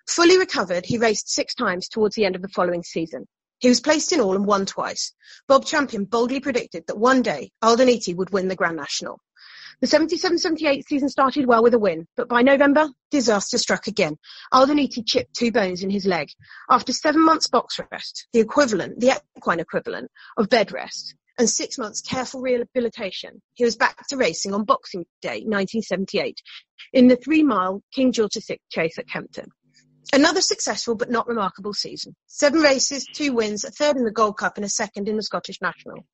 Fully 0.07 0.37
recovered, 0.37 0.85
he 0.85 0.97
raced 0.97 1.29
six 1.29 1.53
times 1.53 1.87
towards 1.87 2.15
the 2.15 2.25
end 2.25 2.35
of 2.35 2.41
the 2.41 2.49
following 2.49 2.81
season. 2.81 3.27
He 3.59 3.69
was 3.69 3.79
placed 3.79 4.11
in 4.11 4.19
all 4.19 4.35
and 4.35 4.45
won 4.45 4.65
twice. 4.65 5.13
Bob 5.47 5.63
Champion 5.65 6.05
boldly 6.05 6.39
predicted 6.39 6.85
that 6.87 6.97
one 6.97 7.21
day 7.21 7.51
Aldaniti 7.63 8.15
would 8.15 8.31
win 8.31 8.47
the 8.47 8.55
Grand 8.55 8.75
National. 8.75 9.19
The 9.83 9.89
77-78 9.89 10.85
season 10.87 11.09
started 11.09 11.45
well 11.45 11.61
with 11.61 11.73
a 11.73 11.77
win, 11.77 12.07
but 12.15 12.29
by 12.29 12.41
November, 12.41 12.87
disaster 13.11 13.57
struck 13.57 13.87
again. 13.87 14.15
Aldaniti 14.53 15.05
chipped 15.05 15.35
two 15.35 15.51
bones 15.51 15.83
in 15.83 15.89
his 15.89 16.05
leg. 16.05 16.29
After 16.69 16.93
seven 16.93 17.25
months 17.25 17.47
box 17.47 17.81
rest, 17.91 18.29
the 18.31 18.39
equivalent, 18.39 19.01
the 19.01 19.21
equine 19.35 19.59
equivalent 19.59 20.09
of 20.37 20.47
bed 20.47 20.71
rest, 20.71 21.15
and 21.37 21.49
six 21.49 21.77
months 21.77 21.99
careful 21.99 22.39
rehabilitation, 22.39 23.41
he 23.55 23.65
was 23.65 23.75
back 23.75 24.07
to 24.07 24.15
racing 24.15 24.53
on 24.53 24.63
Boxing 24.63 25.05
Day 25.21 25.41
1978 25.41 26.41
in 26.93 27.09
the 27.09 27.17
three-mile 27.17 27.83
King 27.93 28.13
George 28.13 28.35
VI 28.35 28.59
chase 28.69 28.97
at 28.97 29.09
Kempton. 29.09 29.49
Another 30.13 30.41
successful 30.41 30.93
but 30.93 31.09
not 31.09 31.27
remarkable 31.27 31.73
season. 31.73 32.15
Seven 32.27 32.61
races, 32.61 33.03
two 33.11 33.33
wins, 33.33 33.63
a 33.63 33.71
third 33.71 33.97
in 33.97 34.03
the 34.03 34.11
Gold 34.11 34.37
Cup 34.37 34.57
and 34.57 34.65
a 34.65 34.69
second 34.69 35.09
in 35.09 35.15
the 35.15 35.23
Scottish 35.23 35.59
National. 35.59 36.05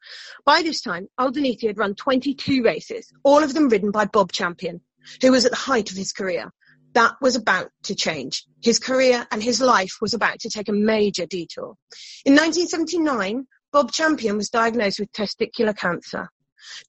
By 0.45 0.61
this 0.61 0.79
time, 0.79 1.09
Aldaniti 1.19 1.67
had 1.67 1.77
run 1.77 1.95
22 1.95 2.63
races, 2.63 3.11
all 3.25 3.43
of 3.43 3.53
them 3.53 3.67
ridden 3.67 3.91
by 3.91 4.05
Bob 4.05 4.31
Champion, 4.31 4.79
who 5.21 5.33
was 5.33 5.43
at 5.43 5.51
the 5.51 5.57
height 5.57 5.91
of 5.91 5.97
his 5.97 6.13
career. 6.13 6.49
That 6.93 7.15
was 7.21 7.35
about 7.35 7.71
to 7.83 7.93
change. 7.93 8.45
His 8.63 8.79
career 8.79 9.27
and 9.31 9.43
his 9.43 9.59
life 9.59 9.97
was 9.99 10.13
about 10.13 10.39
to 10.39 10.49
take 10.49 10.69
a 10.69 10.73
major 10.73 11.25
detour. 11.25 11.75
In 12.23 12.35
1979, 12.35 13.47
Bob 13.73 13.91
Champion 13.91 14.37
was 14.37 14.49
diagnosed 14.49 15.01
with 15.01 15.11
testicular 15.11 15.75
cancer. 15.75 16.29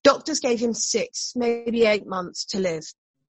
Doctors 0.04 0.38
gave 0.38 0.60
him 0.60 0.74
six, 0.74 1.32
maybe 1.34 1.86
eight 1.86 2.06
months 2.06 2.44
to 2.46 2.60
live. 2.60 2.84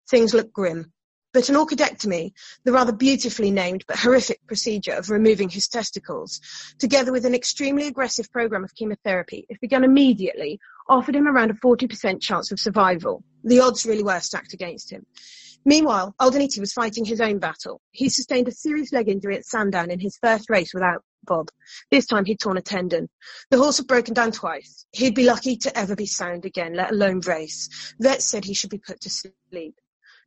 Things 0.09 0.33
looked 0.33 0.51
grim. 0.51 0.91
But 1.31 1.47
an 1.49 1.55
orchidectomy, 1.55 2.31
the 2.63 2.71
rather 2.71 2.91
beautifully 2.91 3.51
named 3.51 3.83
but 3.87 3.99
horrific 3.99 4.45
procedure 4.47 4.93
of 4.93 5.11
removing 5.11 5.49
his 5.49 5.67
testicles, 5.67 6.41
together 6.79 7.11
with 7.11 7.25
an 7.25 7.35
extremely 7.35 7.85
aggressive 7.85 8.31
program 8.31 8.63
of 8.63 8.73
chemotherapy, 8.73 9.45
if 9.47 9.59
begun 9.59 9.83
immediately, 9.83 10.59
offered 10.87 11.15
him 11.15 11.27
around 11.27 11.51
a 11.51 11.53
40% 11.53 12.19
chance 12.19 12.51
of 12.51 12.59
survival. 12.59 13.23
The 13.43 13.59
odds 13.59 13.85
really 13.85 14.03
were 14.03 14.19
stacked 14.19 14.53
against 14.53 14.91
him. 14.91 15.05
Meanwhile, 15.65 16.15
Aldaniti 16.19 16.59
was 16.59 16.73
fighting 16.73 17.05
his 17.05 17.21
own 17.21 17.37
battle. 17.37 17.81
He 17.91 18.09
sustained 18.09 18.47
a 18.47 18.51
serious 18.51 18.91
leg 18.91 19.07
injury 19.07 19.35
at 19.37 19.45
Sandown 19.45 19.91
in 19.91 19.99
his 19.99 20.17
first 20.17 20.49
race 20.49 20.73
without 20.73 21.03
Bob. 21.23 21.49
This 21.91 22.07
time 22.07 22.25
he'd 22.25 22.39
torn 22.39 22.57
a 22.57 22.61
tendon. 22.61 23.09
The 23.51 23.57
horse 23.57 23.77
had 23.77 23.87
broken 23.87 24.13
down 24.15 24.31
twice. 24.31 24.85
He'd 24.93 25.15
be 25.15 25.25
lucky 25.25 25.57
to 25.57 25.77
ever 25.77 25.95
be 25.95 26.05
sound 26.05 26.45
again, 26.45 26.73
let 26.73 26.91
alone 26.91 27.19
race. 27.19 27.93
Vets 27.99 28.25
said 28.25 28.45
he 28.45 28.53
should 28.53 28.69
be 28.69 28.79
put 28.79 29.01
to 29.01 29.09
sleep. 29.09 29.75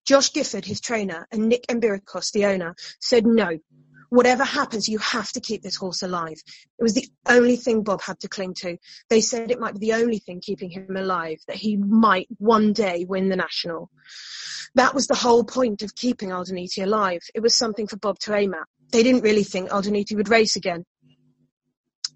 Josh 0.04 0.32
Gifford, 0.32 0.64
his 0.64 0.80
trainer, 0.80 1.26
and 1.30 1.48
Nick 1.48 1.66
Embiricos, 1.68 2.32
the 2.32 2.46
owner, 2.46 2.74
said 3.00 3.26
no. 3.26 3.58
Whatever 4.10 4.44
happens, 4.44 4.88
you 4.88 4.98
have 4.98 5.32
to 5.32 5.40
keep 5.40 5.62
this 5.62 5.76
horse 5.76 6.02
alive. 6.02 6.36
It 6.78 6.82
was 6.82 6.92
the 6.92 7.08
only 7.26 7.56
thing 7.56 7.82
Bob 7.82 8.02
had 8.02 8.20
to 8.20 8.28
cling 8.28 8.52
to. 8.58 8.76
They 9.08 9.22
said 9.22 9.50
it 9.50 9.58
might 9.58 9.72
be 9.72 9.86
the 9.86 9.94
only 9.94 10.18
thing 10.18 10.42
keeping 10.42 10.70
him 10.70 10.96
alive, 10.96 11.38
that 11.48 11.56
he 11.56 11.76
might 11.76 12.28
one 12.36 12.74
day 12.74 13.06
win 13.08 13.30
the 13.30 13.36
national. 13.36 13.90
That 14.74 14.94
was 14.94 15.06
the 15.06 15.14
whole 15.14 15.44
point 15.44 15.82
of 15.82 15.94
keeping 15.94 16.30
Aldaniti 16.30 16.82
alive. 16.82 17.22
It 17.34 17.40
was 17.40 17.56
something 17.56 17.86
for 17.86 17.96
Bob 17.96 18.18
to 18.20 18.34
aim 18.34 18.52
at. 18.54 18.66
They 18.90 19.02
didn't 19.02 19.22
really 19.22 19.44
think 19.44 19.70
Aldaniti 19.70 20.14
would 20.16 20.28
race 20.28 20.56
again. 20.56 20.84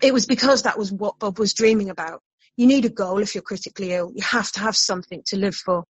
It 0.02 0.12
was 0.12 0.26
because 0.26 0.62
that 0.62 0.78
was 0.78 0.92
what 0.92 1.18
Bob 1.18 1.38
was 1.38 1.54
dreaming 1.54 1.88
about. 1.88 2.22
You 2.56 2.66
need 2.66 2.84
a 2.84 2.90
goal 2.90 3.18
if 3.18 3.34
you're 3.34 3.42
critically 3.42 3.92
ill. 3.92 4.12
You 4.14 4.22
have 4.22 4.52
to 4.52 4.60
have 4.60 4.76
something 4.76 5.22
to 5.26 5.36
live 5.36 5.54
for. 5.54 5.84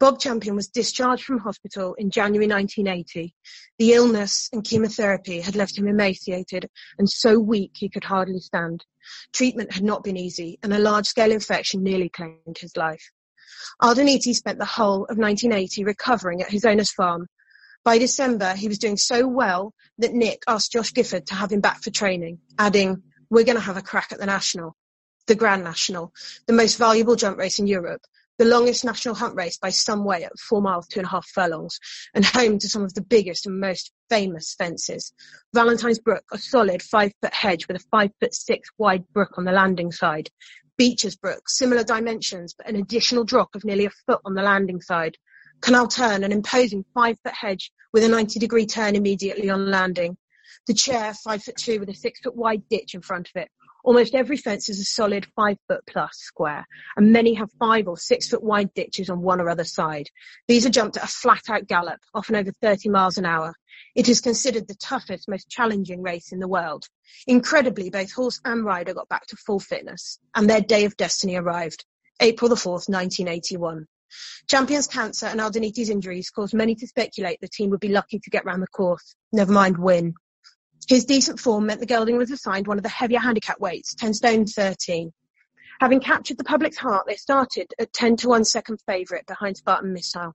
Bob 0.00 0.20
Champion 0.20 0.54
was 0.54 0.68
discharged 0.68 1.24
from 1.24 1.38
hospital 1.38 1.94
in 1.94 2.10
January 2.10 2.46
1980. 2.46 3.34
The 3.78 3.92
illness 3.94 4.48
and 4.52 4.62
chemotherapy 4.62 5.40
had 5.40 5.56
left 5.56 5.76
him 5.76 5.88
emaciated 5.88 6.68
and 6.98 7.10
so 7.10 7.40
weak 7.40 7.72
he 7.74 7.88
could 7.88 8.04
hardly 8.04 8.38
stand. 8.38 8.84
Treatment 9.32 9.72
had 9.72 9.82
not 9.82 10.04
been 10.04 10.16
easy 10.16 10.58
and 10.62 10.72
a 10.72 10.78
large-scale 10.78 11.32
infection 11.32 11.82
nearly 11.82 12.08
claimed 12.08 12.58
his 12.60 12.76
life. 12.76 13.10
Aldaniti 13.82 14.34
spent 14.34 14.58
the 14.58 14.64
whole 14.64 15.04
of 15.06 15.18
1980 15.18 15.82
recovering 15.82 16.42
at 16.42 16.50
his 16.50 16.64
owner's 16.64 16.92
farm. 16.92 17.26
By 17.82 17.98
December, 17.98 18.54
he 18.54 18.68
was 18.68 18.78
doing 18.78 18.96
so 18.96 19.26
well 19.26 19.74
that 19.98 20.12
Nick 20.12 20.42
asked 20.46 20.72
Josh 20.72 20.92
Gifford 20.92 21.26
to 21.26 21.34
have 21.34 21.50
him 21.50 21.60
back 21.60 21.82
for 21.82 21.90
training, 21.90 22.38
adding, 22.56 23.02
we're 23.30 23.44
going 23.44 23.56
to 23.56 23.62
have 23.62 23.76
a 23.76 23.82
crack 23.82 24.12
at 24.12 24.18
the 24.18 24.26
National, 24.26 24.76
the 25.26 25.34
Grand 25.34 25.64
National, 25.64 26.12
the 26.46 26.52
most 26.52 26.78
valuable 26.78 27.16
jump 27.16 27.36
race 27.36 27.58
in 27.58 27.66
Europe, 27.66 28.02
the 28.38 28.44
longest 28.44 28.84
national 28.84 29.16
hunt 29.16 29.34
race 29.34 29.58
by 29.58 29.70
some 29.70 30.04
way 30.04 30.24
at 30.24 30.38
four 30.38 30.62
miles, 30.62 30.86
two 30.86 31.00
and 31.00 31.06
a 31.06 31.10
half 31.10 31.26
furlongs, 31.26 31.78
and 32.14 32.24
home 32.24 32.58
to 32.58 32.68
some 32.68 32.82
of 32.84 32.94
the 32.94 33.02
biggest 33.02 33.46
and 33.46 33.60
most 33.60 33.92
famous 34.08 34.54
fences. 34.56 35.12
Valentine's 35.54 35.98
Brook, 35.98 36.24
a 36.32 36.38
solid 36.38 36.82
five 36.82 37.12
foot 37.20 37.34
hedge 37.34 37.66
with 37.66 37.76
a 37.76 37.84
five 37.90 38.10
foot 38.20 38.34
six 38.34 38.68
wide 38.78 39.04
brook 39.12 39.36
on 39.36 39.44
the 39.44 39.52
landing 39.52 39.90
side. 39.90 40.30
Beecher's 40.76 41.16
Brook, 41.16 41.48
similar 41.48 41.82
dimensions, 41.82 42.54
but 42.56 42.68
an 42.68 42.76
additional 42.76 43.24
drop 43.24 43.54
of 43.56 43.64
nearly 43.64 43.86
a 43.86 43.90
foot 44.06 44.20
on 44.24 44.34
the 44.34 44.42
landing 44.42 44.80
side. 44.80 45.16
Canal 45.60 45.88
Turn, 45.88 46.22
an 46.22 46.30
imposing 46.30 46.84
five 46.94 47.18
foot 47.24 47.34
hedge 47.34 47.72
with 47.92 48.04
a 48.04 48.08
90 48.08 48.38
degree 48.38 48.66
turn 48.66 48.94
immediately 48.94 49.50
on 49.50 49.70
landing. 49.70 50.16
The 50.68 50.74
chair, 50.74 51.12
five 51.14 51.42
foot 51.42 51.56
two 51.56 51.80
with 51.80 51.88
a 51.88 51.94
six 51.94 52.20
foot 52.20 52.36
wide 52.36 52.62
ditch 52.68 52.94
in 52.94 53.00
front 53.00 53.28
of 53.34 53.42
it. 53.42 53.48
Almost 53.84 54.14
every 54.14 54.36
fence 54.36 54.68
is 54.68 54.80
a 54.80 54.84
solid 54.84 55.26
five 55.36 55.56
foot 55.68 55.82
plus 55.86 56.10
square, 56.14 56.66
and 56.96 57.12
many 57.12 57.34
have 57.34 57.50
five 57.58 57.88
or 57.88 57.96
six 57.96 58.28
foot 58.28 58.42
wide 58.42 58.74
ditches 58.74 59.08
on 59.08 59.22
one 59.22 59.40
or 59.40 59.48
other 59.48 59.64
side. 59.64 60.08
These 60.46 60.66
are 60.66 60.70
jumped 60.70 60.96
at 60.96 61.04
a 61.04 61.06
flat 61.06 61.48
out 61.48 61.66
gallop, 61.66 62.00
often 62.12 62.36
over 62.36 62.50
30 62.60 62.88
miles 62.88 63.18
an 63.18 63.24
hour. 63.24 63.54
It 63.94 64.08
is 64.08 64.20
considered 64.20 64.66
the 64.66 64.74
toughest, 64.74 65.28
most 65.28 65.48
challenging 65.48 66.02
race 66.02 66.32
in 66.32 66.40
the 66.40 66.48
world. 66.48 66.86
Incredibly, 67.26 67.90
both 67.90 68.12
horse 68.12 68.40
and 68.44 68.64
rider 68.64 68.94
got 68.94 69.08
back 69.08 69.26
to 69.26 69.36
full 69.36 69.60
fitness, 69.60 70.18
and 70.34 70.48
their 70.48 70.60
day 70.60 70.84
of 70.84 70.96
destiny 70.96 71.36
arrived. 71.36 71.84
April 72.20 72.48
the 72.48 72.56
4th, 72.56 72.88
1981. 72.88 73.86
Champion's 74.48 74.86
cancer 74.86 75.26
and 75.26 75.40
Aldaniti's 75.40 75.90
injuries 75.90 76.30
caused 76.30 76.54
many 76.54 76.74
to 76.74 76.86
speculate 76.86 77.40
the 77.40 77.48
team 77.48 77.70
would 77.70 77.80
be 77.80 77.88
lucky 77.88 78.18
to 78.18 78.30
get 78.30 78.44
round 78.44 78.62
the 78.62 78.66
course, 78.68 79.14
never 79.32 79.52
mind 79.52 79.78
win. 79.78 80.14
His 80.88 81.04
decent 81.04 81.38
form 81.38 81.66
meant 81.66 81.80
the 81.80 81.86
gelding 81.86 82.16
was 82.16 82.30
assigned 82.30 82.66
one 82.66 82.78
of 82.78 82.82
the 82.82 82.88
heavier 82.88 83.18
handicap 83.18 83.60
weights, 83.60 83.94
10 83.94 84.14
stone 84.14 84.46
13. 84.46 85.12
Having 85.80 86.00
captured 86.00 86.38
the 86.38 86.44
public's 86.44 86.78
heart, 86.78 87.04
they 87.06 87.14
started 87.14 87.72
at 87.78 87.92
10 87.92 88.16
to 88.16 88.28
1 88.28 88.44
second 88.44 88.80
favourite 88.86 89.26
behind 89.26 89.58
Spartan 89.58 89.92
Missile. 89.92 90.34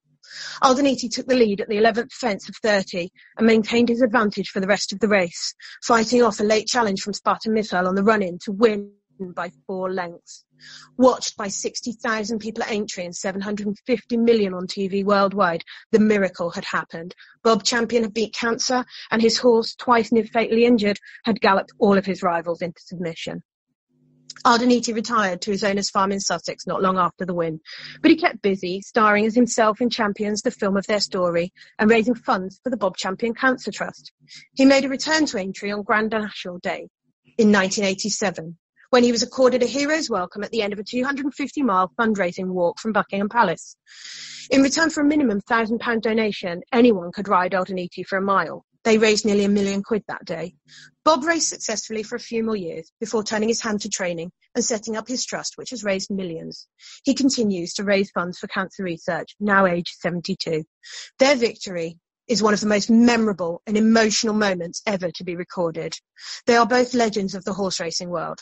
Aldaniti 0.61 1.09
took 1.09 1.25
the 1.25 1.35
lead 1.35 1.59
at 1.59 1.67
the 1.69 1.77
11th 1.77 2.11
fence 2.13 2.47
of 2.47 2.55
30 2.61 3.09
and 3.37 3.47
maintained 3.47 3.89
his 3.89 4.01
advantage 4.01 4.49
for 4.49 4.59
the 4.59 4.67
rest 4.67 4.93
of 4.93 4.99
the 4.99 5.07
race, 5.07 5.55
fighting 5.83 6.21
off 6.21 6.39
a 6.39 6.43
late 6.43 6.67
challenge 6.67 7.01
from 7.01 7.13
Spartan 7.13 7.53
Missile 7.53 7.87
on 7.87 7.95
the 7.95 8.03
run-in 8.03 8.37
to 8.43 8.51
win 8.51 8.91
by 9.19 9.51
four 9.67 9.91
lengths. 9.91 10.45
Watched 10.97 11.37
by 11.37 11.47
60,000 11.47 12.39
people 12.39 12.63
at 12.63 12.71
Aintree 12.71 13.05
and 13.05 13.15
750 13.15 14.17
million 14.17 14.53
on 14.53 14.67
TV 14.67 15.03
worldwide, 15.03 15.63
the 15.91 15.99
miracle 15.99 16.49
had 16.49 16.65
happened. 16.65 17.15
Bob 17.43 17.63
Champion 17.63 18.03
had 18.03 18.13
beat 18.13 18.33
cancer 18.33 18.85
and 19.11 19.21
his 19.21 19.37
horse, 19.37 19.75
twice 19.75 20.11
near 20.11 20.25
fatally 20.25 20.65
injured, 20.65 20.99
had 21.25 21.41
galloped 21.41 21.71
all 21.79 21.97
of 21.97 22.05
his 22.05 22.23
rivals 22.23 22.61
into 22.61 22.81
submission. 22.81 23.43
Aldaniti 24.45 24.93
retired 24.93 25.41
to 25.41 25.51
his 25.51 25.63
owner's 25.63 25.89
farm 25.89 26.11
in 26.11 26.19
Sussex 26.19 26.67
not 26.67 26.81
long 26.81 26.97
after 26.97 27.25
the 27.25 27.33
win, 27.33 27.61
but 28.01 28.11
he 28.11 28.17
kept 28.17 28.41
busy, 28.41 28.81
starring 28.81 29.25
as 29.25 29.35
himself 29.35 29.79
in 29.79 29.89
Champions, 29.89 30.41
the 30.41 30.51
film 30.51 30.75
of 30.75 30.85
their 30.85 30.99
story, 30.99 31.53
and 31.79 31.89
raising 31.89 32.15
funds 32.15 32.59
for 32.61 32.69
the 32.69 32.77
Bob 32.77 32.97
Champion 32.97 33.33
Cancer 33.33 33.71
Trust. 33.71 34.11
He 34.53 34.65
made 34.65 34.83
a 34.83 34.89
return 34.89 35.25
to 35.27 35.37
Aintree 35.37 35.71
on 35.71 35.83
Grand 35.83 36.11
National 36.11 36.57
Day 36.57 36.89
in 37.37 37.51
1987, 37.51 38.57
when 38.93 39.03
he 39.03 39.11
was 39.11 39.23
accorded 39.23 39.63
a 39.63 39.65
hero's 39.65 40.07
welcome 40.07 40.43
at 40.43 40.51
the 40.51 40.61
end 40.61 40.71
of 40.71 40.77
a 40.77 40.83
250 40.83 41.63
mile 41.63 41.91
fundraising 41.99 42.49
walk 42.49 42.79
from 42.79 42.93
Buckingham 42.93 43.27
Palace. 43.27 43.75
In 44.51 44.61
return 44.61 44.91
for 44.91 45.01
a 45.01 45.03
minimum 45.03 45.41
thousand 45.41 45.79
pound 45.79 46.03
donation, 46.03 46.61
anyone 46.71 47.11
could 47.11 47.27
ride 47.27 47.53
Aldaniti 47.53 48.05
for 48.05 48.19
a 48.19 48.21
mile. 48.21 48.63
They 48.83 48.99
raised 48.99 49.25
nearly 49.25 49.45
a 49.45 49.49
million 49.49 49.81
quid 49.81 50.03
that 50.07 50.25
day. 50.25 50.53
Bob 51.03 51.23
raced 51.23 51.49
successfully 51.49 52.03
for 52.03 52.17
a 52.17 52.19
few 52.19 52.43
more 52.43 52.55
years 52.55 52.91
before 52.99 53.23
turning 53.23 53.49
his 53.49 53.63
hand 53.63 53.81
to 53.81 53.89
training 53.89 54.31
and 54.53 54.63
setting 54.63 54.95
up 54.95 55.07
his 55.07 55.25
trust, 55.25 55.57
which 55.57 55.71
has 55.71 55.83
raised 55.83 56.11
millions. 56.11 56.67
He 57.03 57.15
continues 57.15 57.73
to 57.73 57.83
raise 57.83 58.11
funds 58.11 58.37
for 58.37 58.45
cancer 58.45 58.83
research, 58.83 59.35
now 59.39 59.65
aged 59.65 59.95
72. 60.01 60.65
Their 61.17 61.35
victory 61.35 61.97
is 62.27 62.43
one 62.43 62.53
of 62.53 62.59
the 62.59 62.67
most 62.67 62.91
memorable 62.91 63.63
and 63.65 63.75
emotional 63.75 64.35
moments 64.35 64.83
ever 64.85 65.09
to 65.15 65.23
be 65.23 65.35
recorded. 65.35 65.95
They 66.45 66.57
are 66.57 66.67
both 66.67 66.93
legends 66.93 67.33
of 67.33 67.43
the 67.43 67.53
horse 67.53 67.79
racing 67.79 68.11
world. 68.11 68.39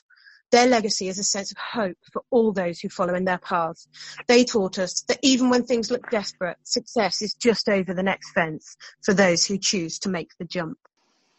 Their 0.51 0.67
legacy 0.67 1.07
is 1.07 1.17
a 1.17 1.23
sense 1.23 1.51
of 1.51 1.57
hope 1.57 1.97
for 2.11 2.23
all 2.29 2.51
those 2.51 2.79
who 2.79 2.89
follow 2.89 3.15
in 3.15 3.25
their 3.25 3.37
paths. 3.37 3.87
They 4.27 4.43
taught 4.43 4.79
us 4.79 5.01
that 5.07 5.19
even 5.21 5.49
when 5.49 5.63
things 5.63 5.89
look 5.89 6.09
desperate, 6.09 6.57
success 6.63 7.21
is 7.21 7.33
just 7.33 7.69
over 7.69 7.93
the 7.93 8.03
next 8.03 8.31
fence 8.31 8.75
for 9.01 9.13
those 9.13 9.45
who 9.45 9.57
choose 9.57 9.99
to 9.99 10.09
make 10.09 10.31
the 10.37 10.45
jump. 10.45 10.77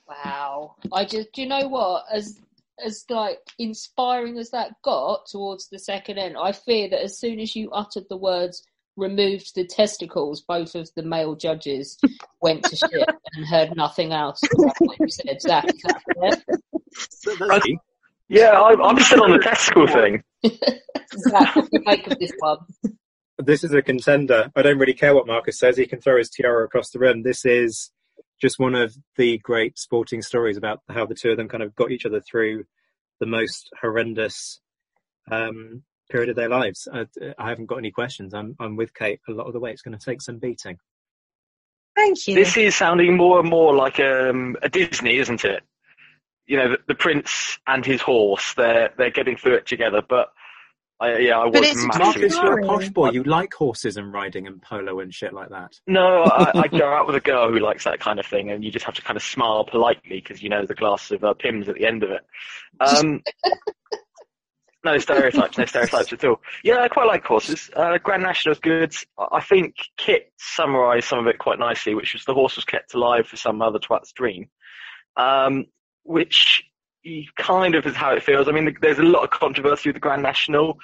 Wow. 0.08 0.76
I 0.92 1.04
just, 1.04 1.32
do 1.32 1.42
you 1.42 1.48
know 1.48 1.68
what? 1.68 2.04
As, 2.10 2.40
as 2.84 3.04
like 3.10 3.40
inspiring 3.58 4.38
as 4.38 4.50
that 4.50 4.80
got 4.82 5.26
towards 5.26 5.68
the 5.68 5.78
second 5.78 6.18
end, 6.18 6.36
I 6.38 6.52
fear 6.52 6.88
that 6.88 7.02
as 7.02 7.18
soon 7.18 7.38
as 7.38 7.54
you 7.54 7.70
uttered 7.70 8.04
the 8.08 8.16
words 8.16 8.66
removed 8.96 9.54
the 9.54 9.66
testicles, 9.66 10.42
both 10.42 10.74
of 10.74 10.90
the 10.94 11.02
male 11.02 11.34
judges 11.34 11.98
went 12.40 12.64
to 12.64 12.76
shit 12.76 13.08
and 13.34 13.46
heard 13.46 13.76
nothing 13.76 14.12
else. 14.12 14.40
what 14.78 14.98
you 14.98 15.08
said, 15.08 15.40
Zach. 15.40 15.66
Is 15.68 15.82
that 15.82 16.02
fair? 17.60 17.76
Yeah, 18.32 18.58
I'm, 18.58 18.80
I'm 18.80 18.98
still 18.98 19.24
on 19.24 19.30
the 19.30 19.38
testicle 19.38 19.86
thing. 19.86 20.22
Zach, 20.46 21.54
what 21.54 21.70
do 21.70 21.78
you 21.78 21.82
make 21.84 22.06
of 22.06 22.18
this 22.18 22.32
one? 22.38 22.56
This 23.38 23.62
is 23.62 23.74
a 23.74 23.82
contender. 23.82 24.50
I 24.56 24.62
don't 24.62 24.78
really 24.78 24.94
care 24.94 25.14
what 25.14 25.26
Marcus 25.26 25.58
says. 25.58 25.76
He 25.76 25.86
can 25.86 26.00
throw 26.00 26.16
his 26.16 26.30
tiara 26.30 26.64
across 26.64 26.88
the 26.88 26.98
room. 26.98 27.24
This 27.24 27.44
is 27.44 27.90
just 28.40 28.58
one 28.58 28.74
of 28.74 28.96
the 29.18 29.36
great 29.36 29.78
sporting 29.78 30.22
stories 30.22 30.56
about 30.56 30.80
how 30.88 31.04
the 31.04 31.14
two 31.14 31.30
of 31.30 31.36
them 31.36 31.46
kind 31.46 31.62
of 31.62 31.74
got 31.74 31.90
each 31.90 32.06
other 32.06 32.22
through 32.22 32.64
the 33.20 33.26
most 33.26 33.68
horrendous 33.78 34.60
um, 35.30 35.82
period 36.10 36.30
of 36.30 36.36
their 36.36 36.48
lives. 36.48 36.88
I, 36.90 37.04
I, 37.38 37.50
haven't 37.50 37.66
got 37.66 37.76
any 37.76 37.90
questions. 37.90 38.32
I'm, 38.32 38.56
I'm 38.58 38.76
with 38.76 38.94
Kate. 38.94 39.20
A 39.28 39.32
lot 39.32 39.46
of 39.46 39.52
the 39.52 39.60
way, 39.60 39.72
it's 39.72 39.82
going 39.82 39.98
to 39.98 40.02
take 40.02 40.22
some 40.22 40.38
beating. 40.38 40.78
Thank 41.94 42.26
you. 42.26 42.34
This 42.34 42.56
is 42.56 42.74
sounding 42.74 43.14
more 43.14 43.40
and 43.40 43.50
more 43.50 43.74
like 43.74 44.00
um, 44.00 44.56
a 44.62 44.70
Disney, 44.70 45.18
isn't 45.18 45.44
it? 45.44 45.62
You 46.46 46.56
know, 46.56 46.70
the, 46.70 46.78
the, 46.88 46.94
prince 46.94 47.58
and 47.66 47.84
his 47.84 48.00
horse, 48.00 48.54
they're 48.54 48.90
they're 48.96 49.10
getting 49.10 49.36
through 49.36 49.54
it 49.54 49.66
together. 49.66 50.02
But 50.06 50.28
I, 51.00 51.18
yeah, 51.18 51.38
I 51.38 51.46
was 51.46 51.60
massive. 51.60 51.98
Marcus, 51.98 52.34
you're 52.36 52.60
a 52.60 52.66
posh 52.66 52.88
boy. 52.90 53.10
You 53.10 53.22
like 53.24 53.52
horses 53.54 53.96
and 53.96 54.12
riding 54.12 54.46
and 54.46 54.60
polo 54.62 55.00
and 55.00 55.12
shit 55.12 55.32
like 55.32 55.50
that. 55.50 55.72
No, 55.86 56.24
I, 56.24 56.52
I 56.54 56.68
go 56.68 56.92
out 56.92 57.06
with 57.06 57.16
a 57.16 57.20
girl 57.20 57.50
who 57.50 57.58
likes 57.58 57.84
that 57.84 58.00
kind 58.00 58.18
of 58.18 58.26
thing, 58.26 58.50
and 58.50 58.64
you 58.64 58.70
just 58.70 58.84
have 58.84 58.94
to 58.94 59.02
kind 59.02 59.16
of 59.16 59.22
smile 59.22 59.64
politely 59.64 60.20
because 60.20 60.42
you 60.42 60.48
know 60.48 60.66
the 60.66 60.74
glass 60.74 61.10
of 61.10 61.24
uh, 61.24 61.34
Pimm's 61.34 61.68
at 61.68 61.76
the 61.76 61.86
end 61.86 62.02
of 62.02 62.10
it. 62.10 62.22
Um, 62.80 63.22
No 64.84 64.98
stereotypes, 64.98 65.58
no 65.58 65.64
stereotypes 65.64 66.12
at 66.12 66.24
all. 66.24 66.40
Yeah, 66.64 66.80
I 66.80 66.88
quite 66.88 67.06
like 67.06 67.24
horses. 67.24 67.70
Uh, 67.74 67.98
Grand 67.98 68.22
National's 68.22 68.58
good. 68.58 68.92
I 69.16 69.40
think 69.40 69.76
Kit 69.96 70.32
summarised 70.38 71.06
some 71.06 71.20
of 71.20 71.28
it 71.28 71.38
quite 71.38 71.60
nicely, 71.60 71.94
which 71.94 72.14
was 72.14 72.24
the 72.24 72.34
horse 72.34 72.56
was 72.56 72.64
kept 72.64 72.94
alive 72.94 73.28
for 73.28 73.36
some 73.36 73.62
other 73.62 73.78
twat's 73.78 74.12
dream, 74.12 74.48
um, 75.16 75.66
which 76.04 76.62
kind 77.36 77.74
of 77.74 77.86
is 77.86 77.96
how 77.96 78.12
it 78.12 78.22
feels. 78.22 78.48
I 78.48 78.52
mean, 78.52 78.76
there's 78.80 78.98
a 78.98 79.02
lot 79.02 79.24
of 79.24 79.30
controversy 79.30 79.88
with 79.88 79.96
the 79.96 80.00
Grand 80.00 80.22
National, 80.22 80.78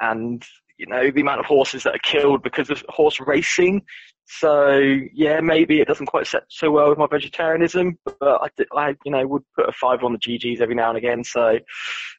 and 0.00 0.44
you 0.78 0.86
know 0.86 1.10
the 1.10 1.20
amount 1.20 1.40
of 1.40 1.46
horses 1.46 1.82
that 1.82 1.94
are 1.94 2.00
killed 2.02 2.42
because 2.42 2.70
of 2.70 2.82
horse 2.88 3.20
racing. 3.20 3.82
So 4.26 4.78
yeah, 5.14 5.40
maybe 5.40 5.80
it 5.80 5.88
doesn't 5.88 6.06
quite 6.06 6.26
set 6.26 6.42
so 6.48 6.70
well 6.70 6.90
with 6.90 6.98
my 6.98 7.06
vegetarianism, 7.10 7.98
but 8.04 8.16
I, 8.22 8.48
I 8.76 8.96
you 9.04 9.10
know 9.10 9.26
would 9.26 9.42
put 9.56 9.68
a 9.68 9.72
five 9.72 10.04
on 10.04 10.12
the 10.12 10.18
GGs 10.18 10.60
every 10.60 10.74
now 10.74 10.90
and 10.90 10.98
again. 10.98 11.24
So 11.24 11.58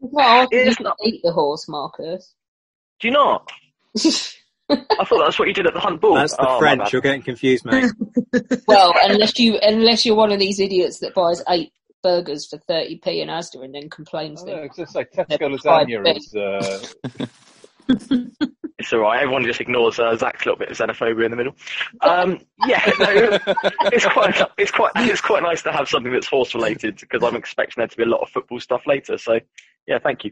well, 0.02 0.47
it's 0.52 0.80
not 0.80 0.97
eat 1.04 1.22
the 1.24 1.32
horse, 1.32 1.68
Marcus. 1.68 2.34
Do 3.00 3.08
you 3.08 3.14
not? 3.14 3.50
I 4.72 5.04
thought 5.06 5.24
that's 5.24 5.39
what 5.39 5.47
you 5.47 5.54
did 5.54 5.66
at 5.66 5.74
the 5.74 5.80
Hunt 5.80 6.00
Ball. 6.00 6.16
That's 6.16 6.36
the 6.36 6.47
Oh, 6.47 6.60
French. 6.60 6.93
You're 6.93 7.02
getting 7.02 7.24
confused, 7.24 7.66
mate. 7.66 7.91
well, 8.68 8.93
unless 9.04 9.39
you 9.39 9.58
unless 9.62 10.06
you're 10.06 10.16
one 10.16 10.32
of 10.32 10.39
these 10.39 10.60
idiots 10.60 11.00
that 11.00 11.16
buys 11.16 11.41
eight 11.50 11.72
burgers 12.02 12.47
for 12.47 12.58
thirty 12.68 12.97
p 12.97 13.22
in 13.22 13.30
Asda 13.30 13.64
and 13.64 13.74
then 13.74 13.89
complains 13.89 14.43
No, 14.43 14.56
that 14.56 14.66
it's 14.66 14.76
just 14.78 14.95
like 14.95 15.12
Tesco 15.12 15.30
Never 15.30 15.50
lasagna 15.56 16.04
tried 16.04 16.18
is. 16.18 16.36
Uh, 16.36 16.86
It's 18.80 18.93
all 18.93 19.00
right. 19.00 19.22
Everyone 19.22 19.43
just 19.43 19.60
ignores 19.60 20.00
uh, 20.00 20.16
Zach's 20.16 20.45
little 20.45 20.58
bit 20.58 20.72
of 20.72 20.78
xenophobia 20.78 21.26
in 21.26 21.32
the 21.32 21.38
middle. 21.38 21.54
Um, 22.00 22.39
yeah, 22.66 22.82
no, 22.97 23.38
it's 23.91 24.06
quite 24.06 24.41
it's 24.58 24.72
quite 24.72 24.91
it's 24.95 25.20
quite 25.20 25.43
nice 25.43 25.62
to 25.64 25.74
have 25.74 25.89
something 25.89 26.14
that's 26.14 26.28
horse 26.28 26.56
related 26.56 26.95
because 26.95 27.22
I'm 27.22 27.36
expecting 27.36 27.82
there 27.82 27.88
to 27.88 27.97
be 27.97 28.04
a 28.04 28.08
lot 28.08 28.22
of 28.22 28.30
football 28.30 28.60
stuff 28.62 28.88
later. 28.88 29.18
So 29.18 29.41
yeah, 29.86 30.00
thank 30.00 30.24
you. 30.24 30.32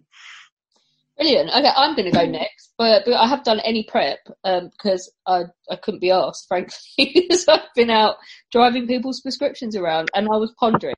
Brilliant. 1.17 1.49
Okay, 1.49 1.71
I'm 1.75 1.93
going 1.95 2.09
to 2.09 2.17
go 2.17 2.25
next, 2.25 2.73
but, 2.77 3.03
but 3.05 3.15
I 3.15 3.27
have 3.27 3.43
done 3.43 3.59
any 3.61 3.83
prep 3.83 4.19
um, 4.45 4.69
because 4.69 5.11
I 5.25 5.43
I 5.69 5.75
couldn't 5.75 5.99
be 5.99 6.11
asked, 6.11 6.47
frankly, 6.47 6.77
because 6.97 7.45
I've 7.49 7.73
been 7.75 7.89
out 7.89 8.15
driving 8.51 8.87
people's 8.87 9.19
prescriptions 9.19 9.75
around, 9.75 10.09
and 10.15 10.29
I 10.31 10.37
was 10.37 10.53
pondering. 10.57 10.95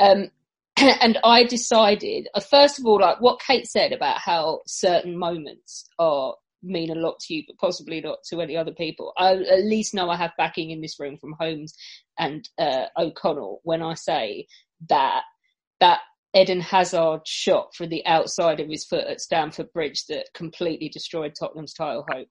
Um, 0.00 0.30
and 0.76 1.18
I 1.24 1.44
decided, 1.44 2.28
uh, 2.34 2.40
first 2.40 2.78
of 2.78 2.86
all, 2.86 3.00
like 3.00 3.20
what 3.20 3.40
Kate 3.40 3.66
said 3.66 3.92
about 3.92 4.18
how 4.18 4.60
certain 4.66 5.16
moments 5.16 5.88
are 5.98 6.34
mean 6.62 6.90
a 6.90 6.94
lot 6.94 7.18
to 7.20 7.34
you, 7.34 7.42
but 7.46 7.58
possibly 7.58 8.00
not 8.00 8.18
to 8.28 8.40
any 8.40 8.56
other 8.56 8.72
people. 8.72 9.12
I 9.16 9.32
at 9.32 9.64
least 9.64 9.94
know 9.94 10.10
I 10.10 10.16
have 10.16 10.32
backing 10.36 10.70
in 10.70 10.80
this 10.80 10.98
room 11.00 11.16
from 11.16 11.34
Holmes 11.38 11.74
and 12.18 12.48
uh, 12.58 12.86
O'Connell 12.98 13.60
when 13.62 13.82
I 13.82 13.94
say 13.94 14.46
that 14.88 15.22
that 15.80 16.00
Eden 16.36 16.60
Hazard 16.60 17.22
shot 17.26 17.74
from 17.74 17.88
the 17.88 18.06
outside 18.06 18.60
of 18.60 18.68
his 18.68 18.84
foot 18.84 19.06
at 19.06 19.20
Stamford 19.20 19.72
Bridge 19.72 20.04
that 20.08 20.26
completely 20.32 20.88
destroyed 20.88 21.34
Tottenham's 21.38 21.74
title 21.74 22.06
hope 22.08 22.28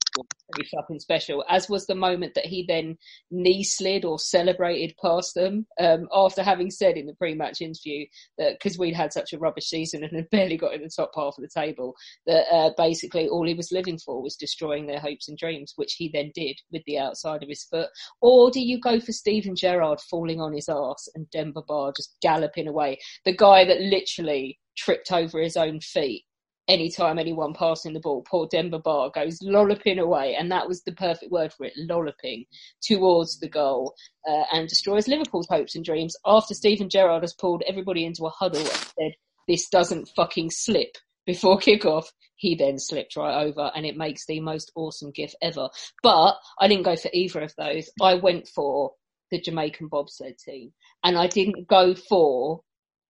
was 0.58 1.02
special. 1.02 1.44
As 1.50 1.70
was 1.70 1.86
the 1.86 1.96
moment 1.96 2.34
that 2.36 2.46
he 2.46 2.66
then 2.68 2.98
knee 3.32 3.64
slid 3.64 4.06
or 4.06 4.18
celebrated 4.18 4.96
past 5.02 5.36
them 5.36 5.66
um, 5.80 6.08
after 6.14 6.44
having 6.44 6.72
said 6.72 6.98
in 6.98 7.06
the 7.06 7.16
pre-match 7.16 7.62
interview 7.62 8.06
that 8.38 8.54
because 8.54 8.78
we'd 8.78 8.96
had 8.96 9.14
such 9.14 9.34
a 9.34 9.38
rubbish 9.38 9.68
season 9.68 10.04
and 10.04 10.16
had 10.16 10.30
barely 10.30 10.58
got 10.58 10.74
in 10.74 10.82
the 10.82 10.90
top 10.96 11.12
half 11.16 11.38
of 11.38 11.42
the 11.42 11.50
table, 11.54 11.94
that 12.26 12.46
uh, 12.52 12.72
basically 12.78 13.28
all 13.28 13.46
he 13.46 13.54
was 13.54 13.72
living 13.72 13.98
for 13.98 14.22
was 14.22 14.36
destroying 14.36 14.88
their 14.88 15.00
hopes 15.00 15.28
and 15.28 15.38
dreams, 15.38 15.74
which 15.76 15.94
he 15.98 16.10
then 16.14 16.32
did 16.34 16.58
with 16.72 16.84
the 16.86 16.98
outside 16.98 17.44
of 17.44 17.50
his 17.50 17.64
foot. 17.64 17.90
Or 18.22 18.50
do 18.50 18.62
you 18.62 18.80
go 18.80 19.00
for 19.00 19.12
Steven 19.12 19.56
Gerrard 19.56 20.00
falling 20.10 20.40
on 20.40 20.54
his 20.54 20.70
arse 20.70 21.10
and 21.16 21.30
Demba 21.30 21.62
Ba 21.68 21.92
just 21.96 22.16
galloping 22.22 22.68
away? 22.68 23.00
The 23.26 23.36
guy 23.36 23.66
that 23.66 23.82
literally 23.90 24.60
tripped 24.78 25.12
over 25.12 25.42
his 25.42 25.58
own 25.58 25.80
feet 25.80 26.26
anytime 26.70 27.18
anyone 27.18 27.54
passing 27.54 27.94
the 27.94 28.00
ball, 28.00 28.24
poor 28.30 28.48
Demba 28.50 28.80
Ba 28.80 29.10
goes 29.14 29.40
lolloping 29.42 30.00
away, 30.00 30.36
and 30.36 30.52
that 30.52 30.68
was 30.68 30.84
the 30.84 30.94
perfect 30.94 31.32
word 31.32 31.52
for 31.52 31.66
it, 31.66 31.74
lolloping 31.76 32.46
towards 32.82 33.40
the 33.40 33.50
goal, 33.50 33.96
uh, 34.30 34.44
and 34.54 34.70
destroys 34.70 35.08
Liverpool's 35.08 35.48
hopes 35.50 35.76
and 35.76 35.84
dreams 35.84 36.16
after 36.26 36.54
Steven 36.54 36.88
Gerrard 36.88 37.24
has 37.24 37.34
pulled 37.34 37.64
everybody 37.68 38.06
into 38.06 38.26
a 38.26 38.30
huddle 38.30 38.62
and 38.62 38.68
said, 38.70 39.12
this 39.48 39.68
doesn't 39.70 40.10
fucking 40.16 40.52
slip 40.52 40.96
before 41.26 41.58
kickoff. 41.58 42.06
He 42.36 42.56
then 42.56 42.78
slipped 42.78 43.18
right 43.18 43.44
over, 43.44 43.72
and 43.76 43.86
it 43.86 43.98
makes 43.98 44.26
the 44.26 44.40
most 44.40 44.72
awesome 44.76 45.12
gif 45.12 45.34
ever. 45.42 45.70
But 46.04 46.36
I 46.60 46.68
didn't 46.68 46.86
go 46.86 46.96
for 46.96 47.10
either 47.12 47.42
of 47.42 47.54
those. 47.58 47.90
I 48.02 48.14
went 48.14 48.48
for 48.48 48.92
the 49.32 49.42
Jamaican 49.42 49.88
bobsled 49.88 50.38
team, 50.38 50.72
and 51.04 51.18
I 51.18 51.28
didn't 51.28 51.68
go 51.68 51.96
for 51.96 52.62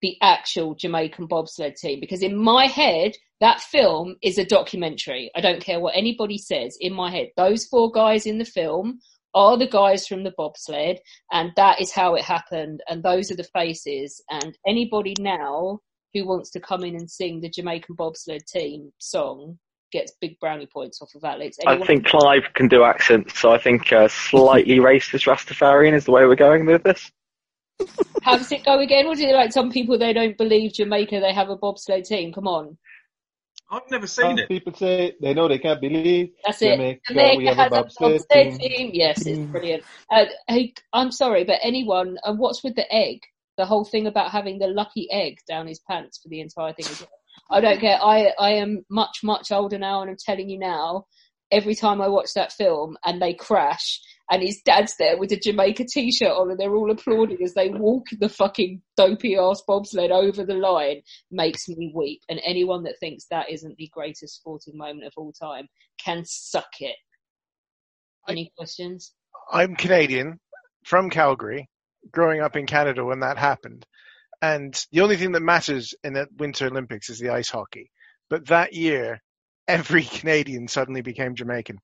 the 0.02 0.16
actual 0.22 0.76
Jamaican 0.76 1.28
bobsled 1.28 1.76
team 1.76 2.00
because 2.00 2.22
in 2.22 2.36
my 2.36 2.68
head 2.68 3.14
that 3.42 3.62
film 3.62 4.16
is 4.22 4.38
a 4.38 4.46
documentary. 4.46 5.32
I 5.36 5.42
don't 5.42 5.64
care 5.64 5.80
what 5.80 5.96
anybody 5.96 6.38
says. 6.38 6.78
In 6.80 6.94
my 6.94 7.10
head, 7.10 7.28
those 7.38 7.66
four 7.66 7.92
guys 7.92 8.26
in 8.26 8.38
the 8.38 8.46
film 8.46 9.00
are 9.34 9.58
the 9.58 9.68
guys 9.68 10.08
from 10.08 10.24
the 10.24 10.34
bobsled, 10.38 11.00
and 11.32 11.52
that 11.56 11.80
is 11.80 11.92
how 11.92 12.16
it 12.16 12.24
happened. 12.24 12.82
And 12.90 13.04
those 13.04 13.32
are 13.32 13.36
the 13.36 13.44
faces. 13.44 14.22
And 14.30 14.58
anybody 14.68 15.16
now 15.20 15.80
who 16.14 16.26
wants 16.26 16.50
to 16.52 16.60
come 16.60 16.84
in 16.84 16.96
and 16.96 17.10
sing 17.10 17.40
the 17.40 17.50
Jamaican 17.50 17.96
bobsled 17.96 18.42
team 18.48 18.92
song 18.98 19.58
gets 19.92 20.14
big 20.20 20.40
brownie 20.40 20.68
points 20.72 21.02
off 21.02 21.10
of 21.16 21.24
Alex. 21.24 21.58
I 21.66 21.78
think 21.78 22.06
Clive 22.06 22.44
can 22.54 22.68
do 22.68 22.84
accents, 22.84 23.40
so 23.40 23.52
I 23.52 23.58
think 23.58 23.92
uh, 23.92 24.08
slightly 24.08 24.78
racist 24.80 25.28
Rastafarian 25.28 25.94
is 25.94 26.06
the 26.06 26.12
way 26.12 26.26
we're 26.26 26.36
going 26.36 26.66
with 26.66 26.84
this. 26.84 27.12
How 28.22 28.38
does 28.38 28.52
it 28.52 28.66
go 28.66 28.80
again? 28.80 29.08
What 29.08 29.18
do 29.18 29.24
you 29.24 29.34
like? 29.34 29.52
Some 29.54 29.72
people 29.72 29.98
they 29.98 30.14
don't 30.14 30.38
believe 30.38 30.74
Jamaica 30.74 31.20
they 31.20 31.34
have 31.34 31.50
a 31.50 31.58
bobsleigh 31.58 32.06
team. 32.06 32.34
Come 32.34 32.48
on, 32.48 32.78
I've 33.72 33.82
never 33.92 34.08
seen 34.08 34.32
some 34.32 34.40
it. 34.40 34.48
people 34.48 34.74
say 34.74 35.14
they 35.22 35.34
know 35.34 35.48
they 35.48 35.60
can't 35.60 35.80
believe. 35.80 36.30
that's 36.46 36.62
it. 36.62 36.72
Jamaica, 36.72 37.02
Jamaica 37.08 37.38
we 37.38 37.46
have 37.46 37.58
has 37.58 37.72
a 37.72 37.76
a 37.76 37.84
bobsled 37.84 38.12
bobsled 38.20 38.60
team. 38.60 38.60
team. 38.60 38.92
Yes, 38.94 39.26
it's 39.26 39.40
brilliant. 39.52 39.84
Uh, 40.12 40.26
hey, 40.48 40.74
I'm 40.92 41.12
sorry, 41.12 41.44
but 41.44 41.60
anyone? 41.62 42.18
And 42.24 42.40
what's 42.40 42.64
with 42.64 42.76
the 42.76 42.92
egg? 42.94 43.20
The 43.58 43.66
whole 43.66 43.86
thing 43.86 44.08
about 44.08 44.32
having 44.32 44.58
the 44.58 44.68
lucky 44.68 45.10
egg 45.12 45.38
down 45.48 45.68
his 45.68 45.80
pants 45.80 46.20
for 46.22 46.30
the 46.30 46.42
entire 46.42 46.74
thing. 46.74 47.08
I 47.52 47.62
don't 47.62 47.80
care. 47.80 48.00
I 48.02 48.32
I 48.40 48.52
am 48.52 48.86
much 48.90 49.20
much 49.24 49.52
older 49.52 49.78
now, 49.78 50.02
and 50.02 50.10
I'm 50.10 50.18
telling 50.18 50.50
you 50.50 50.60
now. 50.60 51.06
Every 51.52 51.74
time 51.74 52.00
I 52.00 52.08
watch 52.10 52.36
that 52.36 52.52
film 52.52 52.96
and 53.04 53.20
they 53.20 53.34
crash, 53.34 54.00
and 54.30 54.44
his 54.44 54.62
dad's 54.64 54.96
there 54.98 55.18
with 55.18 55.32
a 55.32 55.40
Jamaica 55.40 55.86
t-shirt 55.92 56.32
on, 56.32 56.52
and 56.52 56.60
they're 56.60 56.76
all 56.76 56.92
applauding 56.92 57.42
as 57.44 57.54
they 57.56 57.70
walk 57.70 58.06
the 58.20 58.30
fucking 58.30 58.82
dopey 58.96 59.36
ass 59.36 59.62
bobsled 59.68 60.12
over 60.12 60.46
the 60.46 60.54
line, 60.54 61.02
makes 61.32 61.68
me 61.68 61.92
weep. 61.96 62.22
And 62.30 62.40
anyone 62.46 62.84
that 62.84 63.00
thinks 63.00 63.26
that 63.32 63.50
isn't 63.50 63.78
the 63.78 63.90
greatest 63.92 64.36
sporting 64.36 64.78
moment 64.78 65.06
of 65.06 65.14
all 65.18 65.34
time 65.34 65.68
can 66.04 66.24
suck 66.26 66.70
it. 66.80 66.96
Any 68.28 68.52
questions? 68.56 69.14
I'm 69.52 69.76
Canadian 69.76 70.40
from 70.84 71.10
Calgary, 71.10 71.68
growing 72.12 72.42
up 72.42 72.56
in 72.56 72.68
Canada 72.68 73.04
when 73.04 73.22
that 73.22 73.38
happened. 73.38 73.86
And 74.42 74.80
the 74.92 75.02
only 75.02 75.18
thing 75.18 75.34
that 75.34 75.42
matters 75.42 75.94
in 76.04 76.14
the 76.14 76.28
Winter 76.38 76.68
Olympics 76.68 77.10
is 77.10 77.20
the 77.20 77.30
ice 77.30 77.50
hockey. 77.50 77.92
But 78.30 78.48
that 78.48 78.74
year, 78.74 79.22
every 79.68 80.04
Canadian 80.20 80.68
suddenly 80.68 81.02
became 81.02 81.36
Jamaican, 81.36 81.80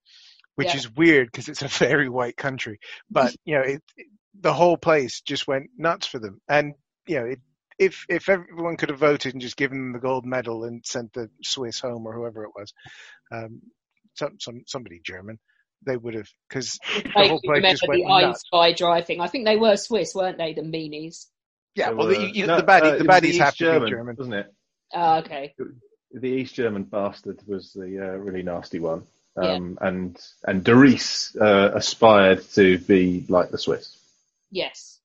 which 0.56 0.70
Yeah. 0.70 0.78
is 0.78 0.96
weird 0.96 1.28
because 1.32 1.48
it's 1.50 1.62
a 1.62 1.68
very 1.68 2.10
white 2.10 2.38
country. 2.38 2.80
But, 3.10 3.36
you 3.46 3.56
know, 3.56 3.64
it, 3.64 3.82
it- 3.98 4.08
the 4.42 4.52
whole 4.54 4.76
place 4.76 5.22
just 5.22 5.48
went 5.48 5.70
nuts 5.78 6.08
for 6.08 6.20
them. 6.20 6.42
And, 6.50 6.74
you 7.08 7.20
know, 7.20 7.26
it, 7.26 7.40
if, 7.80 8.06
if 8.10 8.28
everyone 8.28 8.76
could 8.76 8.90
have 8.90 9.00
voted 9.00 9.34
and 9.34 9.42
just 9.42 9.56
given 9.56 9.78
them 9.78 9.94
the 9.94 10.00
gold 10.00 10.26
medal 10.26 10.66
and 10.66 10.86
sent 10.86 11.14
the 11.14 11.30
Swiss 11.42 11.80
home 11.80 12.06
or 12.06 12.14
whoever 12.14 12.44
it 12.44 12.50
was, 12.54 12.74
um, 13.32 13.62
some, 14.16 14.36
some, 14.42 14.64
somebody 14.68 15.00
German, 15.06 15.40
they 15.86 15.96
would 15.96 16.16
have, 16.16 16.28
because 16.50 16.80
the 17.16 17.28
whole 17.30 17.40
place 17.46 17.64
just 17.64 17.88
went 17.88 18.02
the 18.04 18.10
nuts. 18.10 18.26
Ice 18.26 18.42
Spy 18.48 18.72
Drive 18.74 19.06
thing. 19.06 19.22
I 19.22 19.28
think 19.28 19.46
they 19.46 19.56
were 19.56 19.78
Swiss, 19.78 20.14
weren't 20.14 20.38
they? 20.38 20.54
The 20.54 20.62
meanies. 20.64 21.28
Yeah, 21.76 21.90
So, 21.90 21.96
well, 21.96 22.08
the, 22.08 22.30
you, 22.34 22.46
no, 22.46 22.58
the 22.58 22.64
baddie, 22.64 22.92
uh, 22.94 22.98
the 22.98 23.04
baddies 23.06 23.24
East 23.30 23.40
have 23.40 23.56
to 23.56 23.64
German, 23.64 23.84
be 23.86 23.90
German. 23.92 24.16
wasn't 24.18 24.36
it? 24.36 24.54
Ah, 24.94 25.20
okay. 25.20 25.54
The 26.12 26.28
East 26.30 26.56
German 26.56 26.84
bastard 26.84 27.40
was 27.48 27.72
the 27.74 28.00
uh, 28.14 28.18
really 28.18 28.44
nasty 28.44 28.80
one, 28.80 29.04
Yeah. 29.38 29.54
um, 29.54 29.78
and 29.82 30.18
and 30.46 30.64
Derice 30.64 31.36
uh, 31.40 31.72
aspired 31.74 32.44
to 32.54 32.78
be 32.80 33.26
like 33.28 33.52
the 33.52 33.58
Swiss. 33.58 33.98
Yes. 34.52 35.00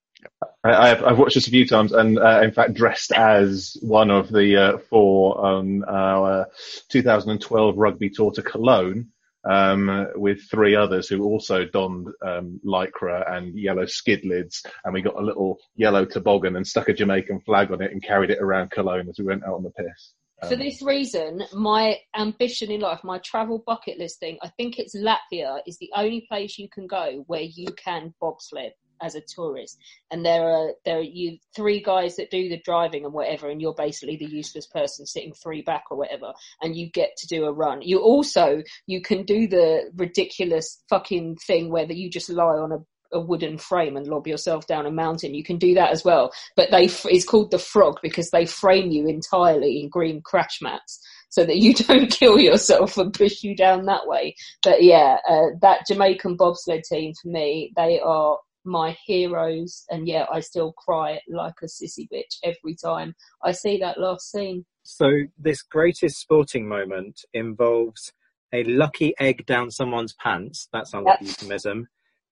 I, 0.62 0.90
I've, 0.90 1.02
I've 1.02 1.18
watched 1.18 1.34
this 1.34 1.46
a 1.46 1.50
few 1.50 1.66
times, 1.66 1.92
and 1.92 2.18
uh, 2.18 2.40
in 2.42 2.52
fact, 2.52 2.74
dressed 2.74 3.12
as 3.12 3.76
one 3.80 4.10
of 4.10 4.30
the 4.30 4.56
uh, 4.56 4.78
four 4.78 5.44
on 5.44 5.84
our 5.84 6.46
2012 6.90 7.76
rugby 7.76 8.10
tour 8.10 8.30
to 8.32 8.42
Cologne, 8.42 9.08
um, 9.44 10.08
with 10.16 10.42
three 10.50 10.76
others 10.76 11.08
who 11.08 11.24
also 11.24 11.64
donned 11.64 12.08
um, 12.22 12.60
lycra 12.64 13.30
and 13.32 13.58
yellow 13.58 13.86
skid 13.86 14.24
lids, 14.24 14.64
and 14.84 14.92
we 14.92 15.02
got 15.02 15.18
a 15.18 15.24
little 15.24 15.58
yellow 15.76 16.04
toboggan 16.04 16.56
and 16.56 16.66
stuck 16.66 16.88
a 16.88 16.92
Jamaican 16.92 17.40
flag 17.40 17.72
on 17.72 17.82
it 17.82 17.92
and 17.92 18.02
carried 18.02 18.30
it 18.30 18.40
around 18.40 18.70
Cologne 18.70 19.08
as 19.08 19.18
we 19.18 19.24
went 19.24 19.44
out 19.44 19.54
on 19.54 19.62
the 19.62 19.70
piss. 19.70 20.12
For 20.48 20.54
um, 20.54 20.60
this 20.60 20.82
reason, 20.82 21.42
my 21.52 21.98
ambition 22.16 22.70
in 22.70 22.80
life, 22.80 23.00
my 23.04 23.18
travel 23.18 23.62
bucket 23.66 23.98
list 23.98 24.20
thing, 24.20 24.38
I 24.42 24.48
think 24.48 24.78
it's 24.78 24.96
Latvia 24.96 25.60
is 25.66 25.78
the 25.78 25.90
only 25.94 26.26
place 26.28 26.58
you 26.58 26.68
can 26.68 26.86
go 26.86 27.24
where 27.26 27.42
you 27.42 27.66
can 27.76 28.14
bobsled. 28.20 28.72
as 29.02 29.14
a 29.14 29.20
tourist, 29.20 29.78
and 30.10 30.24
there 30.24 30.48
are 30.48 30.72
there 30.84 30.98
are 30.98 31.02
you 31.02 31.38
three 31.54 31.82
guys 31.82 32.16
that 32.16 32.30
do 32.30 32.48
the 32.48 32.60
driving 32.64 33.04
and 33.04 33.14
whatever, 33.14 33.48
and 33.48 33.60
you're 33.60 33.74
basically 33.74 34.16
the 34.16 34.26
useless 34.26 34.66
person 34.66 35.06
sitting 35.06 35.32
three 35.32 35.62
back 35.62 35.84
or 35.90 35.96
whatever, 35.96 36.32
and 36.62 36.76
you 36.76 36.90
get 36.90 37.16
to 37.18 37.26
do 37.26 37.44
a 37.44 37.52
run. 37.52 37.82
You 37.82 38.00
also 38.00 38.62
you 38.86 39.00
can 39.02 39.24
do 39.24 39.46
the 39.46 39.90
ridiculous 39.96 40.82
fucking 40.88 41.36
thing 41.46 41.70
where 41.70 41.86
that 41.86 41.96
you 41.96 42.10
just 42.10 42.30
lie 42.30 42.44
on 42.44 42.72
a 42.72 42.78
a 43.12 43.20
wooden 43.20 43.58
frame 43.58 43.96
and 43.96 44.06
lob 44.06 44.26
yourself 44.26 44.66
down 44.66 44.86
a 44.86 44.90
mountain. 44.90 45.34
You 45.34 45.44
can 45.44 45.58
do 45.58 45.74
that 45.74 45.90
as 45.90 46.04
well. 46.04 46.32
But 46.56 46.70
they, 46.70 46.84
it's 46.84 47.24
called 47.24 47.50
the 47.50 47.58
frog 47.58 47.98
because 48.02 48.30
they 48.30 48.46
frame 48.46 48.90
you 48.90 49.06
entirely 49.06 49.80
in 49.80 49.88
green 49.88 50.20
crash 50.22 50.58
mats 50.60 51.00
so 51.28 51.44
that 51.44 51.56
you 51.56 51.74
don't 51.86 52.10
kill 52.10 52.38
yourself 52.38 52.96
and 52.98 53.12
push 53.12 53.42
you 53.42 53.56
down 53.56 53.86
that 53.86 54.06
way. 54.06 54.34
But 54.62 54.82
yeah, 54.82 55.18
uh, 55.28 55.48
that 55.62 55.86
Jamaican 55.86 56.36
bobsled 56.36 56.84
team 56.84 57.12
for 57.20 57.28
me, 57.28 57.72
they 57.76 58.00
are 58.00 58.38
my 58.64 58.96
heroes. 59.06 59.84
And 59.90 60.06
yeah, 60.06 60.26
I 60.32 60.40
still 60.40 60.72
cry 60.72 61.20
like 61.28 61.54
a 61.62 61.66
sissy 61.66 62.06
bitch 62.12 62.36
every 62.44 62.76
time 62.76 63.14
I 63.42 63.52
see 63.52 63.78
that 63.78 63.98
last 63.98 64.30
scene. 64.30 64.64
So 64.82 65.08
this 65.38 65.62
greatest 65.62 66.20
sporting 66.20 66.68
moment 66.68 67.24
involves 67.32 68.12
a 68.52 68.64
lucky 68.64 69.14
egg 69.20 69.46
down 69.46 69.70
someone's 69.70 70.14
pants. 70.14 70.68
That's 70.72 70.92
not 70.92 71.04
yep. 71.06 71.18
euphemism 71.20 71.88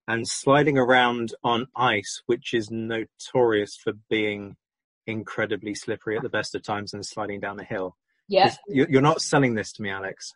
and 0.08 0.26
sliding 0.26 0.78
around 0.78 1.34
on 1.44 1.66
ice, 1.76 2.22
which 2.26 2.54
is 2.54 2.70
notorious 2.70 3.76
for 3.76 3.92
being 4.08 4.56
incredibly 5.06 5.74
slippery 5.74 6.16
at 6.16 6.22
the 6.22 6.28
best 6.28 6.54
of 6.54 6.62
times 6.62 6.94
and 6.94 7.06
sliding 7.06 7.40
down 7.40 7.60
a 7.60 7.64
hill. 7.64 7.94
Yeah. 8.26 8.54
You're 8.66 9.02
not 9.02 9.20
selling 9.20 9.54
this 9.54 9.72
to 9.74 9.82
me, 9.82 9.90
Alex. 9.90 10.34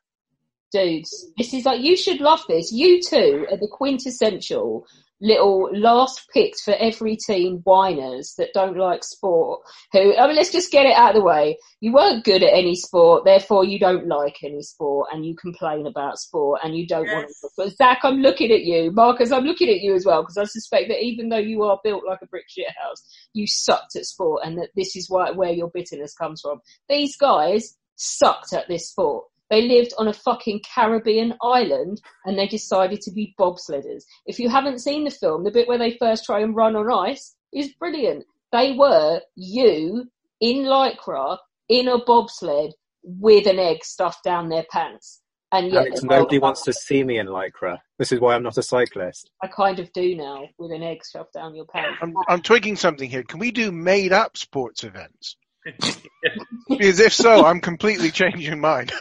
Dudes, 0.73 1.27
this 1.37 1.53
is 1.53 1.65
like, 1.65 1.83
you 1.83 1.97
should 1.97 2.21
love 2.21 2.43
this. 2.49 2.73
You 2.73 3.01
two 3.03 3.47
are 3.51 3.57
the 3.57 3.69
quintessential 3.71 4.87
little 5.23 5.71
last 5.73 6.29
picked 6.35 6.61
for 6.61 6.75
every 6.75 7.17
team 7.17 7.61
whiners 7.65 8.35
that 8.37 8.53
don't 8.53 8.77
like 8.77 9.05
sport 9.05 9.61
who 9.93 10.17
I 10.17 10.27
mean 10.27 10.35
let's 10.35 10.51
just 10.51 10.73
get 10.73 10.85
it 10.85 10.97
out 10.97 11.11
of 11.11 11.15
the 11.15 11.25
way. 11.25 11.57
You 11.81 11.93
weren't 11.93 12.25
good 12.25 12.43
at 12.43 12.53
any 12.53 12.75
sport, 12.75 13.25
therefore 13.25 13.65
you 13.65 13.79
don't 13.79 14.09
like 14.09 14.39
any 14.43 14.63
sport 14.63 15.11
and 15.13 15.25
you 15.25 15.37
complain 15.37 15.87
about 15.87 16.19
sport 16.19 16.61
and 16.65 16.77
you 16.77 16.89
don't 16.89 17.07
yes. 17.07 17.15
want 17.15 17.29
to 17.29 17.49
but 17.57 17.77
Zach 17.77 18.01
I'm 18.03 18.17
looking 18.17 18.51
at 18.51 18.63
you. 18.63 18.91
Marcus 18.91 19.31
I'm 19.31 19.45
looking 19.45 19.69
at 19.69 19.81
you 19.81 19.95
as 19.95 20.05
well 20.05 20.23
because 20.23 20.39
I 20.39 20.45
suspect 20.45 20.89
that 20.89 21.03
even 21.03 21.29
though 21.29 21.39
you 21.39 21.63
are 21.63 21.79
built 21.85 22.03
like 22.05 22.19
a 22.23 22.27
brick 22.27 22.47
shit 22.49 22.67
house, 22.83 23.01
you 23.33 23.47
sucked 23.47 23.95
at 23.95 24.05
sport 24.05 24.43
and 24.45 24.59
that 24.59 24.71
this 24.75 24.97
is 24.97 25.09
why, 25.09 25.31
where 25.31 25.53
your 25.53 25.71
bitterness 25.73 26.15
comes 26.15 26.41
from. 26.41 26.61
These 26.89 27.17
guys 27.17 27.77
sucked 27.95 28.53
at 28.53 28.67
this 28.67 28.91
sport. 28.91 29.27
They 29.53 29.69
lived 29.69 29.93
on 29.99 30.09
a 30.09 30.15
fucking 30.15 30.63
Caribbean 30.75 31.35
island 31.43 32.01
and 32.25 32.39
they 32.39 32.47
decided 32.47 33.03
to 33.03 33.13
be 33.13 33.35
bobsledders. 33.39 34.05
If 34.25 34.39
you 34.39 34.49
haven't 34.49 34.79
seen 34.79 35.05
the 35.05 35.11
film, 35.11 35.45
the 35.45 35.51
bit 35.51 35.69
where 35.69 35.77
they 35.77 35.99
first 35.99 36.25
try 36.25 36.41
and 36.41 36.57
run 36.57 36.75
on 36.75 36.91
ice 36.91 37.37
is 37.53 37.75
brilliant. 37.79 38.25
They 38.51 38.73
were 38.73 39.21
you 39.37 40.07
in 40.41 40.65
lycra 40.65 41.37
in 41.69 41.87
a 41.89 42.03
bobsled 42.03 42.73
with 43.03 43.47
an 43.47 43.59
egg 43.59 43.85
stuffed 43.85 44.25
down 44.25 44.49
their 44.49 44.65
pants. 44.73 45.21
And 45.53 45.67
yet 45.71 45.89
Alex, 45.89 46.03
nobody 46.03 46.39
wants 46.39 46.63
to 46.63 46.73
see 46.73 47.05
me 47.05 47.19
in 47.19 47.27
lycra. 47.27 47.77
This 47.99 48.11
is 48.11 48.21
why 48.21 48.35
I'm 48.35 48.43
not 48.43 48.57
a 48.57 48.63
cyclist. 48.63 49.29
I 49.43 49.49
kind 49.49 49.79
of 49.81 49.93
do 49.93 50.17
now 50.17 50.47
with 50.59 50.73
an 50.73 50.83
egg 50.83 51.05
stuffed 51.05 51.35
down 51.35 51.55
your 51.55 51.67
pants. 51.67 51.99
I'm, 52.01 52.15
I'm 52.27 52.41
twigging 52.41 52.77
something 52.77 53.11
here. 53.11 53.23
Can 53.23 53.39
we 53.39 53.51
do 53.51 53.71
made 53.71 54.15
up 54.15 54.39
sports 54.39 54.83
events? 54.83 55.37
because 56.71 57.01
if 57.01 57.13
so, 57.13 57.45
I'm 57.45 57.61
completely 57.61 58.11
changing 58.11 58.59
mine 58.59 58.89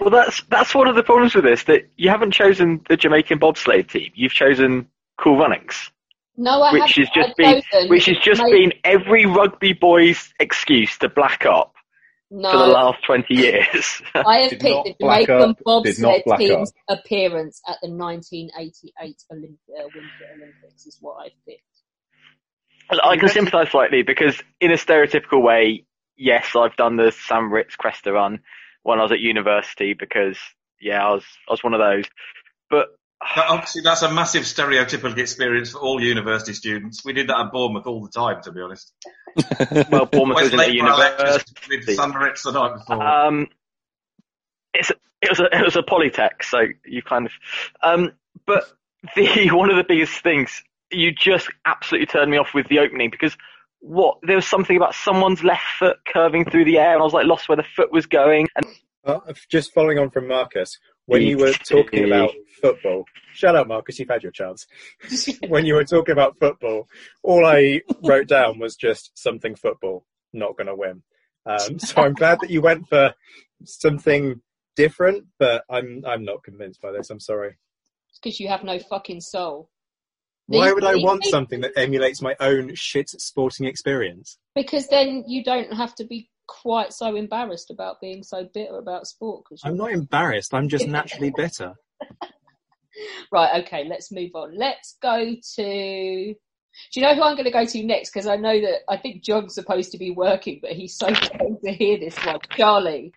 well, 0.00 0.10
that's 0.10 0.42
that's 0.44 0.74
one 0.74 0.88
of 0.88 0.94
the 0.94 1.02
problems 1.02 1.34
with 1.34 1.44
this 1.44 1.64
that 1.64 1.88
you 1.96 2.08
haven't 2.10 2.32
chosen 2.32 2.80
the 2.88 2.96
Jamaican 2.96 3.38
bobsleigh 3.38 3.88
team. 3.88 4.10
You've 4.14 4.32
chosen 4.32 4.88
Cool 5.18 5.38
Runnings. 5.38 5.90
No, 6.36 6.62
I 6.62 6.72
which 6.72 6.94
has 6.96 7.08
just 7.10 7.36
been 7.36 7.62
which 7.88 8.06
has 8.06 8.16
just 8.18 8.40
my... 8.40 8.50
been 8.50 8.72
every 8.84 9.26
rugby 9.26 9.72
boy's 9.72 10.32
excuse 10.38 10.96
to 10.98 11.08
black 11.08 11.44
up 11.44 11.74
no. 12.30 12.50
for 12.50 12.58
the 12.58 12.66
last 12.66 13.04
twenty 13.04 13.34
years. 13.34 14.02
I 14.14 14.38
have 14.38 14.50
picked 14.50 14.62
the 14.62 14.94
Jamaican 15.00 15.56
bobsled 15.64 16.22
team's 16.38 16.72
up. 16.88 17.00
appearance 17.00 17.60
at 17.68 17.76
the 17.82 17.90
1988 17.90 19.22
Olympia, 19.30 19.56
Winter 19.68 20.08
Olympics 20.34 20.86
is 20.86 20.96
what 21.00 21.16
I've 21.24 21.44
picked. 21.44 21.64
I 22.90 23.16
can 23.18 23.28
sympathise 23.28 23.70
slightly 23.70 24.02
because, 24.02 24.40
in 24.60 24.72
a 24.72 24.74
stereotypical 24.74 25.42
way, 25.42 25.84
yes, 26.16 26.56
I've 26.56 26.74
done 26.74 26.96
the 26.96 27.12
St 27.12 27.44
Moritz 27.44 27.76
Cresta 27.76 28.12
run 28.12 28.40
when 28.82 28.98
I 28.98 29.02
was 29.02 29.12
at 29.12 29.20
university 29.20 29.94
because 29.94 30.38
yeah, 30.80 31.04
I 31.04 31.12
was 31.12 31.24
I 31.48 31.52
was 31.52 31.62
one 31.62 31.74
of 31.74 31.80
those. 31.80 32.06
But 32.68 32.88
obviously, 33.20 33.82
that's 33.82 34.02
a 34.02 34.12
massive 34.12 34.44
stereotypical 34.44 35.16
experience 35.18 35.70
for 35.70 35.78
all 35.78 36.02
university 36.02 36.54
students. 36.54 37.04
We 37.04 37.12
did 37.12 37.28
that 37.28 37.38
at 37.38 37.52
Bournemouth 37.52 37.86
all 37.86 38.02
the 38.02 38.10
time, 38.10 38.42
to 38.42 38.52
be 38.52 38.60
honest. 38.60 38.92
well, 39.90 40.06
Bournemouth 40.06 40.42
isn't 40.42 40.58
a 40.58 40.68
university. 40.68 41.52
With 41.68 41.86
the 41.86 42.52
night 42.52 42.74
before. 42.74 43.02
Um, 43.02 43.48
it's 44.72 44.90
a, 44.90 44.94
it 45.22 45.30
was 45.30 45.40
a 45.40 45.44
it 45.56 45.64
was 45.64 45.76
a 45.76 45.82
polytech, 45.82 46.42
so 46.42 46.60
you 46.84 47.02
kind 47.02 47.26
of. 47.26 47.32
Um, 47.82 48.12
but 48.46 48.64
the 49.16 49.50
one 49.50 49.70
of 49.70 49.76
the 49.76 49.84
biggest 49.84 50.22
things 50.22 50.62
you 50.90 51.12
just 51.12 51.48
absolutely 51.64 52.06
turned 52.06 52.30
me 52.30 52.36
off 52.36 52.52
with 52.54 52.68
the 52.68 52.80
opening 52.80 53.10
because 53.10 53.36
what 53.80 54.18
there 54.22 54.36
was 54.36 54.46
something 54.46 54.76
about 54.76 54.94
someone's 54.94 55.42
left 55.42 55.66
foot 55.78 55.96
curving 56.06 56.44
through 56.44 56.64
the 56.64 56.78
air, 56.78 56.92
and 56.92 57.00
I 57.00 57.04
was 57.04 57.12
like 57.12 57.26
lost 57.26 57.48
where 57.48 57.56
the 57.56 57.64
foot 57.76 57.92
was 57.92 58.06
going. 58.06 58.48
And 58.56 58.66
uh, 59.04 59.20
just 59.50 59.72
following 59.72 59.98
on 59.98 60.10
from 60.10 60.28
Marcus, 60.28 60.78
when 61.06 61.22
you 61.22 61.38
were 61.38 61.52
talking 61.52 62.04
about 62.04 62.30
football, 62.60 63.04
shut 63.32 63.56
up, 63.56 63.66
Marcus, 63.66 63.98
you've 63.98 64.10
had 64.10 64.22
your 64.22 64.32
chance. 64.32 64.66
when 65.48 65.64
you 65.66 65.74
were 65.74 65.84
talking 65.84 66.12
about 66.12 66.38
football, 66.38 66.88
all 67.22 67.46
I 67.46 67.80
wrote 68.04 68.28
down 68.28 68.58
was 68.58 68.76
just 68.76 69.10
something 69.14 69.54
football, 69.54 70.04
not 70.32 70.56
going 70.56 70.66
to 70.66 70.74
win. 70.74 71.02
Um, 71.46 71.78
so 71.78 72.02
I'm 72.02 72.14
glad 72.14 72.38
that 72.42 72.50
you 72.50 72.60
went 72.60 72.88
for 72.88 73.14
something 73.64 74.40
different, 74.76 75.24
but 75.38 75.64
I'm 75.70 76.04
I'm 76.06 76.24
not 76.24 76.42
convinced 76.44 76.80
by 76.80 76.92
this. 76.92 77.10
I'm 77.10 77.20
sorry. 77.20 77.56
It's 78.10 78.18
because 78.22 78.40
you 78.40 78.48
have 78.48 78.64
no 78.64 78.78
fucking 78.78 79.20
soul. 79.20 79.70
Why 80.58 80.72
would 80.72 80.84
I 80.84 80.96
want 80.96 81.24
something 81.24 81.60
that 81.60 81.72
emulates 81.76 82.20
my 82.20 82.34
own 82.40 82.74
shit 82.74 83.08
sporting 83.10 83.66
experience? 83.66 84.36
Because 84.54 84.88
then 84.88 85.24
you 85.26 85.44
don't 85.44 85.72
have 85.72 85.94
to 85.96 86.04
be 86.04 86.28
quite 86.48 86.92
so 86.92 87.14
embarrassed 87.14 87.70
about 87.70 88.00
being 88.00 88.24
so 88.24 88.48
bitter 88.52 88.76
about 88.78 89.06
sport. 89.06 89.44
Cause 89.48 89.60
I'm 89.64 89.76
not 89.76 89.92
embarrassed. 89.92 90.52
I'm 90.52 90.68
just 90.68 90.88
naturally 90.88 91.32
bitter. 91.36 91.74
right. 93.30 93.62
Okay. 93.64 93.84
Let's 93.88 94.10
move 94.10 94.30
on. 94.34 94.56
Let's 94.58 94.96
go 95.00 95.36
to. 95.56 96.34
Do 96.92 97.00
you 97.00 97.02
know 97.02 97.14
who 97.14 97.22
I'm 97.22 97.34
going 97.34 97.44
to 97.44 97.50
go 97.50 97.64
to 97.64 97.82
next? 97.84 98.10
Because 98.12 98.26
I 98.26 98.36
know 98.36 98.60
that 98.60 98.80
I 98.88 98.96
think 98.96 99.22
John's 99.22 99.54
supposed 99.54 99.92
to 99.92 99.98
be 99.98 100.10
working, 100.10 100.58
but 100.62 100.72
he's 100.72 100.96
so 100.96 101.06
keen 101.14 101.58
to 101.64 101.72
hear 101.72 101.98
this 101.98 102.16
one. 102.24 102.38
Charlie. 102.56 103.12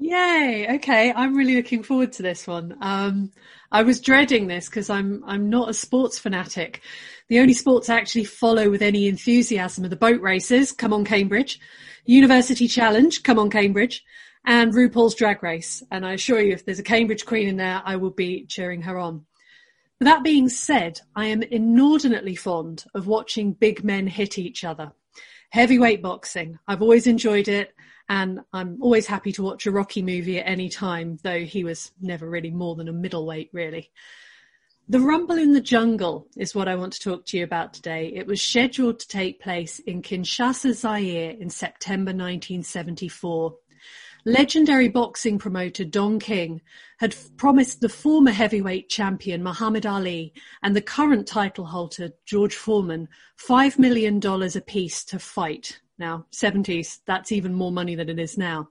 Yay! 0.00 0.76
Okay, 0.76 1.12
I'm 1.12 1.36
really 1.36 1.56
looking 1.56 1.82
forward 1.82 2.12
to 2.12 2.22
this 2.22 2.46
one. 2.46 2.76
Um, 2.80 3.32
I 3.72 3.82
was 3.82 4.00
dreading 4.00 4.46
this 4.46 4.68
because 4.68 4.88
I'm 4.88 5.24
I'm 5.26 5.50
not 5.50 5.70
a 5.70 5.74
sports 5.74 6.20
fanatic. 6.20 6.82
The 7.28 7.40
only 7.40 7.52
sports 7.52 7.88
I 7.88 7.96
actually 7.96 8.24
follow 8.24 8.70
with 8.70 8.80
any 8.80 9.08
enthusiasm 9.08 9.84
are 9.84 9.88
the 9.88 9.96
boat 9.96 10.20
races. 10.20 10.70
Come 10.70 10.92
on, 10.92 11.04
Cambridge! 11.04 11.58
University 12.04 12.68
Challenge. 12.68 13.24
Come 13.24 13.40
on, 13.40 13.50
Cambridge! 13.50 14.04
And 14.44 14.72
RuPaul's 14.72 15.16
Drag 15.16 15.42
Race. 15.42 15.82
And 15.90 16.06
I 16.06 16.12
assure 16.12 16.40
you, 16.40 16.52
if 16.52 16.64
there's 16.64 16.78
a 16.78 16.84
Cambridge 16.84 17.26
Queen 17.26 17.48
in 17.48 17.56
there, 17.56 17.82
I 17.84 17.96
will 17.96 18.12
be 18.12 18.46
cheering 18.46 18.82
her 18.82 18.98
on. 18.98 19.26
But 19.98 20.04
that 20.04 20.22
being 20.22 20.48
said, 20.48 21.00
I 21.16 21.26
am 21.26 21.42
inordinately 21.42 22.36
fond 22.36 22.84
of 22.94 23.08
watching 23.08 23.52
big 23.52 23.82
men 23.82 24.06
hit 24.06 24.38
each 24.38 24.62
other. 24.62 24.92
Heavyweight 25.50 26.02
boxing. 26.02 26.56
I've 26.68 26.82
always 26.82 27.08
enjoyed 27.08 27.48
it 27.48 27.72
and 28.08 28.40
I'm 28.52 28.82
always 28.82 29.06
happy 29.06 29.32
to 29.32 29.42
watch 29.42 29.66
a 29.66 29.70
Rocky 29.70 30.02
movie 30.02 30.38
at 30.38 30.48
any 30.48 30.68
time, 30.68 31.18
though 31.22 31.44
he 31.44 31.64
was 31.64 31.90
never 32.00 32.28
really 32.28 32.50
more 32.50 32.74
than 32.74 32.88
a 32.88 32.92
middleweight, 32.92 33.50
really. 33.52 33.90
The 34.88 35.00
Rumble 35.00 35.36
in 35.36 35.52
the 35.52 35.60
Jungle 35.60 36.26
is 36.34 36.54
what 36.54 36.66
I 36.66 36.76
want 36.76 36.94
to 36.94 37.00
talk 37.00 37.26
to 37.26 37.36
you 37.36 37.44
about 37.44 37.74
today. 37.74 38.10
It 38.14 38.26
was 38.26 38.40
scheduled 38.40 39.00
to 39.00 39.08
take 39.08 39.42
place 39.42 39.80
in 39.80 40.00
Kinshasa, 40.00 40.72
Zaire 40.72 41.32
in 41.32 41.50
September 41.50 42.10
1974. 42.10 43.54
Legendary 44.24 44.88
boxing 44.88 45.38
promoter 45.38 45.84
Don 45.84 46.18
King 46.18 46.62
had 46.98 47.14
promised 47.36 47.80
the 47.82 47.88
former 47.90 48.30
heavyweight 48.30 48.88
champion 48.88 49.42
Muhammad 49.42 49.84
Ali 49.84 50.32
and 50.62 50.74
the 50.74 50.80
current 50.80 51.26
title 51.26 51.66
holder 51.66 52.10
George 52.24 52.54
Foreman 52.54 53.08
$5 53.38 53.78
million 53.78 54.20
apiece 54.24 55.04
to 55.04 55.18
fight. 55.18 55.80
Now, 55.98 56.26
70s, 56.32 57.00
that's 57.06 57.32
even 57.32 57.54
more 57.54 57.72
money 57.72 57.94
than 57.94 58.08
it 58.08 58.18
is 58.18 58.38
now. 58.38 58.68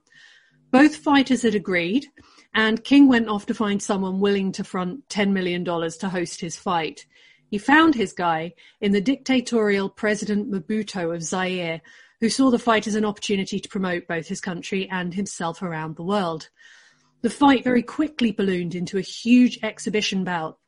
Both 0.70 0.96
fighters 0.96 1.42
had 1.42 1.54
agreed, 1.54 2.06
and 2.54 2.84
King 2.84 3.08
went 3.08 3.28
off 3.28 3.46
to 3.46 3.54
find 3.54 3.82
someone 3.82 4.20
willing 4.20 4.52
to 4.52 4.64
front 4.64 5.08
$10 5.08 5.32
million 5.32 5.64
to 5.64 6.08
host 6.08 6.40
his 6.40 6.56
fight. 6.56 7.06
He 7.50 7.58
found 7.58 7.94
his 7.94 8.12
guy 8.12 8.54
in 8.80 8.92
the 8.92 9.00
dictatorial 9.00 9.88
President 9.88 10.50
Mobutu 10.50 11.14
of 11.14 11.22
Zaire, 11.22 11.80
who 12.20 12.28
saw 12.28 12.50
the 12.50 12.58
fight 12.58 12.86
as 12.86 12.94
an 12.94 13.04
opportunity 13.04 13.60
to 13.60 13.68
promote 13.68 14.06
both 14.06 14.26
his 14.26 14.40
country 14.40 14.88
and 14.90 15.14
himself 15.14 15.62
around 15.62 15.96
the 15.96 16.02
world. 16.02 16.48
The 17.22 17.30
fight 17.30 17.64
very 17.64 17.82
quickly 17.82 18.32
ballooned 18.32 18.74
into 18.74 18.98
a 18.98 19.02
huge 19.02 19.58
exhibition 19.62 20.24
bout 20.24 20.58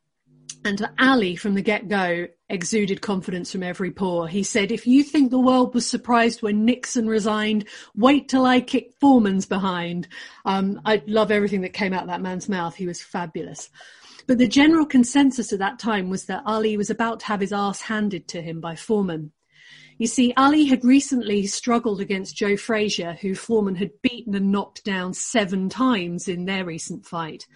And 0.64 0.88
Ali, 0.98 1.36
from 1.36 1.54
the 1.54 1.62
get-go, 1.62 2.26
exuded 2.48 3.00
confidence 3.00 3.52
from 3.52 3.62
every 3.62 3.90
pore. 3.90 4.28
He 4.28 4.42
said, 4.42 4.70
if 4.70 4.86
you 4.86 5.02
think 5.02 5.30
the 5.30 5.38
world 5.38 5.74
was 5.74 5.88
surprised 5.88 6.42
when 6.42 6.64
Nixon 6.64 7.08
resigned, 7.08 7.66
wait 7.94 8.28
till 8.28 8.44
I 8.44 8.60
kick 8.60 8.92
Foreman's 9.00 9.46
behind. 9.46 10.08
Um, 10.44 10.80
I 10.84 11.02
love 11.06 11.30
everything 11.30 11.62
that 11.62 11.72
came 11.72 11.92
out 11.92 12.02
of 12.02 12.08
that 12.08 12.20
man's 12.20 12.48
mouth. 12.48 12.74
He 12.74 12.86
was 12.86 13.02
fabulous. 13.02 13.70
But 14.26 14.38
the 14.38 14.48
general 14.48 14.86
consensus 14.86 15.52
at 15.52 15.60
that 15.60 15.78
time 15.78 16.10
was 16.10 16.26
that 16.26 16.42
Ali 16.44 16.76
was 16.76 16.90
about 16.90 17.20
to 17.20 17.26
have 17.26 17.40
his 17.40 17.52
ass 17.52 17.80
handed 17.80 18.28
to 18.28 18.42
him 18.42 18.60
by 18.60 18.76
Foreman. 18.76 19.32
You 19.98 20.06
see, 20.06 20.32
Ali 20.36 20.64
had 20.64 20.84
recently 20.84 21.46
struggled 21.46 22.00
against 22.00 22.36
Joe 22.36 22.56
Frazier, 22.56 23.18
who 23.20 23.34
Foreman 23.34 23.74
had 23.74 23.90
beaten 24.02 24.34
and 24.34 24.50
knocked 24.50 24.82
down 24.82 25.12
seven 25.14 25.68
times 25.68 26.26
in 26.26 26.46
their 26.46 26.64
recent 26.64 27.06
fight. 27.06 27.46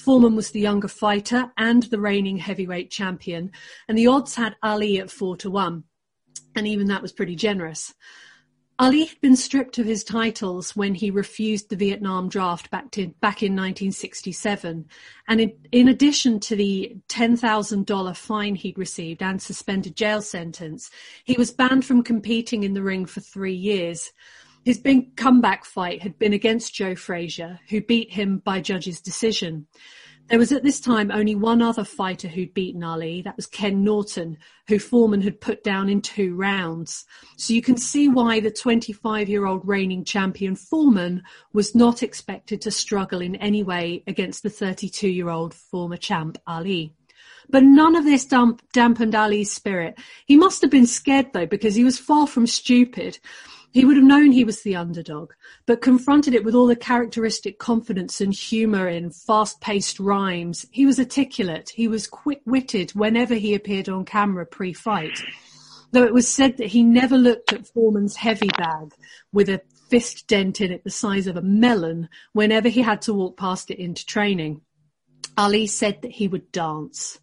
Foreman 0.00 0.34
was 0.34 0.50
the 0.50 0.60
younger 0.60 0.88
fighter 0.88 1.52
and 1.58 1.82
the 1.84 2.00
reigning 2.00 2.38
heavyweight 2.38 2.90
champion, 2.90 3.52
and 3.86 3.98
the 3.98 4.06
odds 4.06 4.34
had 4.34 4.56
Ali 4.62 4.98
at 4.98 5.10
four 5.10 5.36
to 5.36 5.50
one. 5.50 5.84
And 6.56 6.66
even 6.66 6.88
that 6.88 7.02
was 7.02 7.12
pretty 7.12 7.36
generous. 7.36 7.94
Ali 8.78 9.04
had 9.04 9.20
been 9.20 9.36
stripped 9.36 9.76
of 9.76 9.84
his 9.84 10.02
titles 10.02 10.74
when 10.74 10.94
he 10.94 11.10
refused 11.10 11.68
the 11.68 11.76
Vietnam 11.76 12.30
draft 12.30 12.70
back, 12.70 12.90
to, 12.92 13.08
back 13.20 13.42
in 13.42 13.52
1967. 13.52 14.86
And 15.28 15.40
in, 15.40 15.52
in 15.70 15.88
addition 15.88 16.40
to 16.40 16.56
the 16.56 16.96
$10,000 17.10 18.16
fine 18.16 18.54
he'd 18.54 18.78
received 18.78 19.22
and 19.22 19.40
suspended 19.40 19.96
jail 19.96 20.22
sentence, 20.22 20.90
he 21.24 21.34
was 21.36 21.50
banned 21.52 21.84
from 21.84 22.02
competing 22.02 22.62
in 22.62 22.72
the 22.72 22.82
ring 22.82 23.04
for 23.04 23.20
three 23.20 23.54
years. 23.54 24.12
His 24.64 24.78
big 24.78 25.16
comeback 25.16 25.64
fight 25.64 26.02
had 26.02 26.18
been 26.18 26.32
against 26.32 26.74
Joe 26.74 26.94
Frazier, 26.94 27.60
who 27.70 27.80
beat 27.80 28.12
him 28.12 28.38
by 28.38 28.60
judge's 28.60 29.00
decision. 29.00 29.66
There 30.28 30.38
was 30.38 30.52
at 30.52 30.62
this 30.62 30.78
time 30.78 31.10
only 31.10 31.34
one 31.34 31.60
other 31.60 31.82
fighter 31.82 32.28
who'd 32.28 32.54
beaten 32.54 32.84
Ali, 32.84 33.20
that 33.22 33.36
was 33.36 33.46
Ken 33.46 33.82
Norton, 33.82 34.38
who 34.68 34.78
Foreman 34.78 35.22
had 35.22 35.40
put 35.40 35.64
down 35.64 35.88
in 35.88 36.00
two 36.00 36.36
rounds. 36.36 37.04
So 37.36 37.52
you 37.52 37.62
can 37.62 37.76
see 37.76 38.08
why 38.08 38.38
the 38.38 38.50
25 38.52 39.28
year 39.28 39.46
old 39.46 39.66
reigning 39.66 40.04
champion 40.04 40.54
Foreman 40.54 41.24
was 41.52 41.74
not 41.74 42.04
expected 42.04 42.60
to 42.60 42.70
struggle 42.70 43.20
in 43.20 43.34
any 43.36 43.64
way 43.64 44.04
against 44.06 44.44
the 44.44 44.50
32 44.50 45.08
year 45.08 45.30
old 45.30 45.52
former 45.52 45.96
champ 45.96 46.38
Ali. 46.46 46.94
But 47.48 47.64
none 47.64 47.96
of 47.96 48.04
this 48.04 48.24
damp- 48.24 48.62
dampened 48.72 49.16
Ali's 49.16 49.52
spirit. 49.52 49.98
He 50.26 50.36
must 50.36 50.62
have 50.62 50.70
been 50.70 50.86
scared 50.86 51.32
though, 51.32 51.46
because 51.46 51.74
he 51.74 51.82
was 51.82 51.98
far 51.98 52.28
from 52.28 52.46
stupid. 52.46 53.18
He 53.72 53.84
would 53.84 53.96
have 53.96 54.04
known 54.04 54.32
he 54.32 54.44
was 54.44 54.62
the 54.62 54.74
underdog, 54.74 55.32
but 55.64 55.80
confronted 55.80 56.34
it 56.34 56.44
with 56.44 56.54
all 56.54 56.66
the 56.66 56.74
characteristic 56.74 57.58
confidence 57.58 58.20
and 58.20 58.34
humour 58.34 58.88
in 58.88 59.10
fast-paced 59.10 60.00
rhymes. 60.00 60.66
He 60.72 60.86
was 60.86 60.98
articulate. 60.98 61.70
He 61.70 61.86
was 61.86 62.08
quick-witted 62.08 62.92
whenever 62.92 63.34
he 63.34 63.54
appeared 63.54 63.88
on 63.88 64.04
camera 64.04 64.44
pre-fight. 64.44 65.22
Though 65.92 66.04
it 66.04 66.14
was 66.14 66.28
said 66.28 66.56
that 66.56 66.68
he 66.68 66.82
never 66.82 67.16
looked 67.16 67.52
at 67.52 67.68
Foreman's 67.68 68.16
heavy 68.16 68.48
bag 68.58 68.92
with 69.32 69.48
a 69.48 69.62
fist 69.88 70.26
dent 70.26 70.60
in 70.60 70.72
it 70.72 70.84
the 70.84 70.90
size 70.90 71.26
of 71.26 71.36
a 71.36 71.42
melon 71.42 72.08
whenever 72.32 72.68
he 72.68 72.82
had 72.82 73.02
to 73.02 73.14
walk 73.14 73.36
past 73.36 73.70
it 73.70 73.78
into 73.78 74.06
training. 74.06 74.62
Ali 75.36 75.66
said 75.66 76.02
that 76.02 76.12
he 76.12 76.28
would 76.28 76.50
dance. 76.52 77.18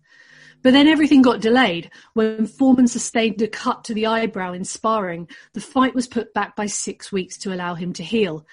But 0.61 0.73
then 0.73 0.87
everything 0.87 1.21
got 1.21 1.41
delayed. 1.41 1.91
When 2.13 2.47
Foreman 2.47 2.87
sustained 2.87 3.41
a 3.41 3.47
cut 3.47 3.83
to 3.85 3.93
the 3.93 4.05
eyebrow 4.05 4.53
in 4.53 4.65
sparring, 4.65 5.29
the 5.53 5.61
fight 5.61 5.93
was 5.93 6.07
put 6.07 6.33
back 6.33 6.55
by 6.55 6.65
six 6.65 7.11
weeks 7.11 7.37
to 7.39 7.53
allow 7.53 7.75
him 7.75 7.93
to 7.93 8.03
heal. 8.03 8.45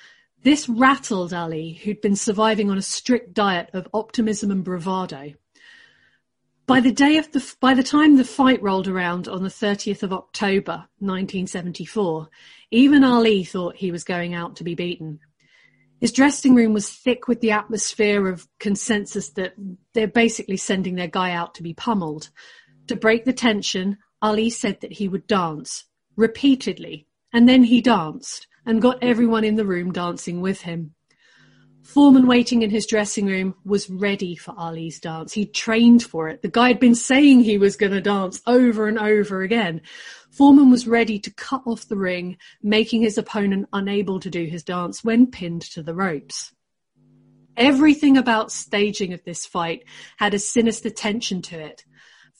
This 0.42 0.68
rattled 0.68 1.32
Ali, 1.32 1.72
who'd 1.72 2.02
been 2.02 2.16
surviving 2.16 2.70
on 2.70 2.76
a 2.76 2.82
strict 2.82 3.32
diet 3.32 3.70
of 3.72 3.88
optimism 3.94 4.50
and 4.50 4.62
bravado. 4.62 5.32
By 6.66 6.80
the 6.80 6.92
day 6.92 7.16
of 7.16 7.30
the, 7.32 7.54
by 7.60 7.74
the 7.74 7.82
time 7.82 8.16
the 8.16 8.24
fight 8.24 8.62
rolled 8.62 8.88
around 8.88 9.28
on 9.28 9.42
the 9.42 9.48
30th 9.48 10.02
of 10.02 10.12
October, 10.12 10.86
1974, 10.98 12.28
even 12.70 13.04
Ali 13.04 13.44
thought 13.44 13.76
he 13.76 13.90
was 13.90 14.04
going 14.04 14.34
out 14.34 14.56
to 14.56 14.64
be 14.64 14.74
beaten. 14.74 15.20
His 16.04 16.12
dressing 16.12 16.54
room 16.54 16.74
was 16.74 16.90
thick 16.90 17.28
with 17.28 17.40
the 17.40 17.52
atmosphere 17.52 18.28
of 18.28 18.46
consensus 18.60 19.30
that 19.30 19.54
they're 19.94 20.06
basically 20.06 20.58
sending 20.58 20.96
their 20.96 21.08
guy 21.08 21.30
out 21.30 21.54
to 21.54 21.62
be 21.62 21.72
pummeled. 21.72 22.28
To 22.88 22.94
break 22.94 23.24
the 23.24 23.32
tension, 23.32 23.96
Ali 24.20 24.50
said 24.50 24.82
that 24.82 24.92
he 24.92 25.08
would 25.08 25.26
dance 25.26 25.86
repeatedly, 26.14 27.06
and 27.32 27.48
then 27.48 27.64
he 27.64 27.80
danced 27.80 28.48
and 28.66 28.82
got 28.82 29.02
everyone 29.02 29.44
in 29.44 29.56
the 29.56 29.64
room 29.64 29.92
dancing 29.92 30.42
with 30.42 30.60
him. 30.60 30.93
Foreman 31.84 32.26
waiting 32.26 32.62
in 32.62 32.70
his 32.70 32.86
dressing 32.86 33.26
room 33.26 33.54
was 33.64 33.90
ready 33.90 34.36
for 34.36 34.54
Ali's 34.56 34.98
dance. 34.98 35.34
He 35.34 35.44
trained 35.44 36.02
for 36.02 36.28
it. 36.28 36.40
The 36.40 36.48
guy 36.48 36.68
had 36.68 36.80
been 36.80 36.94
saying 36.94 37.40
he 37.40 37.58
was 37.58 37.76
going 37.76 37.92
to 37.92 38.00
dance 38.00 38.40
over 38.46 38.88
and 38.88 38.98
over 38.98 39.42
again. 39.42 39.82
Foreman 40.30 40.70
was 40.70 40.88
ready 40.88 41.18
to 41.20 41.30
cut 41.30 41.62
off 41.66 41.86
the 41.86 41.98
ring, 41.98 42.38
making 42.62 43.02
his 43.02 43.18
opponent 43.18 43.68
unable 43.72 44.18
to 44.20 44.30
do 44.30 44.46
his 44.46 44.64
dance 44.64 45.04
when 45.04 45.30
pinned 45.30 45.62
to 45.72 45.82
the 45.82 45.94
ropes. 45.94 46.52
Everything 47.56 48.16
about 48.16 48.50
staging 48.50 49.12
of 49.12 49.22
this 49.24 49.44
fight 49.44 49.84
had 50.16 50.32
a 50.32 50.38
sinister 50.38 50.88
tension 50.90 51.42
to 51.42 51.60
it. 51.60 51.84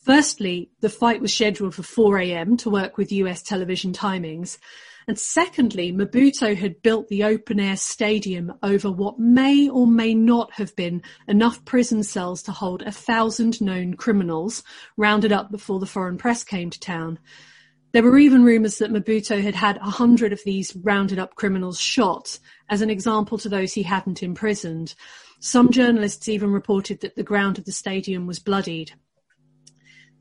Firstly, 0.03 0.71
the 0.81 0.89
fight 0.89 1.21
was 1.21 1.33
scheduled 1.33 1.75
for 1.75 1.83
4 1.83 2.17
a.m. 2.19 2.57
to 2.57 2.69
work 2.69 2.97
with 2.97 3.11
US 3.11 3.43
television 3.43 3.93
timings. 3.93 4.57
And 5.07 5.19
secondly, 5.19 5.93
Mobutu 5.93 6.55
had 6.55 6.81
built 6.81 7.09
the 7.09 7.23
open 7.23 7.59
air 7.59 7.77
stadium 7.77 8.53
over 8.63 8.91
what 8.91 9.19
may 9.19 9.69
or 9.69 9.85
may 9.85 10.15
not 10.15 10.53
have 10.53 10.75
been 10.75 11.03
enough 11.27 11.63
prison 11.63 12.01
cells 12.01 12.41
to 12.43 12.51
hold 12.51 12.81
a 12.81 12.91
thousand 12.91 13.61
known 13.61 13.93
criminals 13.93 14.63
rounded 14.97 15.31
up 15.31 15.51
before 15.51 15.79
the 15.79 15.85
foreign 15.85 16.17
press 16.17 16.43
came 16.43 16.71
to 16.71 16.79
town. 16.79 17.19
There 17.91 18.03
were 18.03 18.17
even 18.17 18.43
rumours 18.43 18.79
that 18.79 18.91
Mobutu 18.91 19.41
had 19.41 19.55
had 19.55 19.77
a 19.77 19.91
hundred 19.91 20.33
of 20.33 20.41
these 20.43 20.75
rounded 20.75 21.19
up 21.19 21.35
criminals 21.35 21.79
shot 21.79 22.39
as 22.67 22.81
an 22.81 22.89
example 22.89 23.37
to 23.37 23.47
those 23.47 23.73
he 23.73 23.83
hadn't 23.83 24.23
imprisoned. 24.23 24.95
Some 25.39 25.71
journalists 25.71 26.27
even 26.27 26.51
reported 26.51 27.01
that 27.01 27.15
the 27.15 27.23
ground 27.23 27.59
of 27.59 27.65
the 27.65 27.71
stadium 27.71 28.25
was 28.25 28.39
bloodied. 28.39 28.93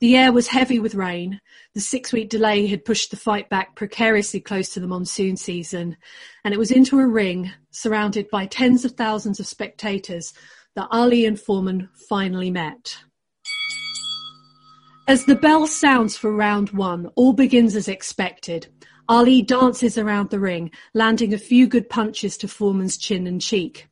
The 0.05 0.19
air 0.19 0.35
was 0.35 0.49
heavy 0.49 0.79
with 0.79 0.95
rain. 0.95 1.41
The 1.73 1.81
six-week 1.81 2.29
delay 2.29 2.67
had 2.67 2.85
pushed 2.85 3.11
the 3.11 3.17
fight 3.17 3.49
back 3.49 3.75
precariously 3.75 4.39
close 4.39 4.69
to 4.75 4.81
the 4.81 4.87
monsoon 4.87 5.39
season, 5.39 5.97
and 6.45 6.53
it 6.53 6.59
was 6.59 6.71
into 6.71 6.99
a 6.99 7.07
ring, 7.07 7.51
surrounded 7.71 8.29
by 8.29 8.45
tens 8.45 8.85
of 8.85 8.93
thousands 8.93 9.41
of 9.41 9.47
spectators, 9.47 10.35
that 10.77 10.89
Ali 10.91 11.25
and 11.25 11.41
Foreman 11.41 11.89
finally 12.07 12.51
met. 12.51 12.99
As 15.09 15.25
the 15.25 15.37
bell 15.37 15.67
sounds 15.67 16.19
for 16.19 16.31
round 16.31 16.69
one, 16.73 17.07
all 17.17 17.33
begins 17.33 17.75
as 17.75 17.89
expected. 17.89 18.67
Ali 19.09 19.41
dances 19.41 19.97
around 19.97 20.29
the 20.29 20.39
ring, 20.39 20.71
landing 20.93 21.33
a 21.33 21.39
few 21.39 21.67
good 21.67 21.89
punches 21.89 22.37
to 22.37 22.47
Foreman's 22.47 22.99
chin 22.99 23.27
and 23.27 23.41
cheek. 23.41 23.89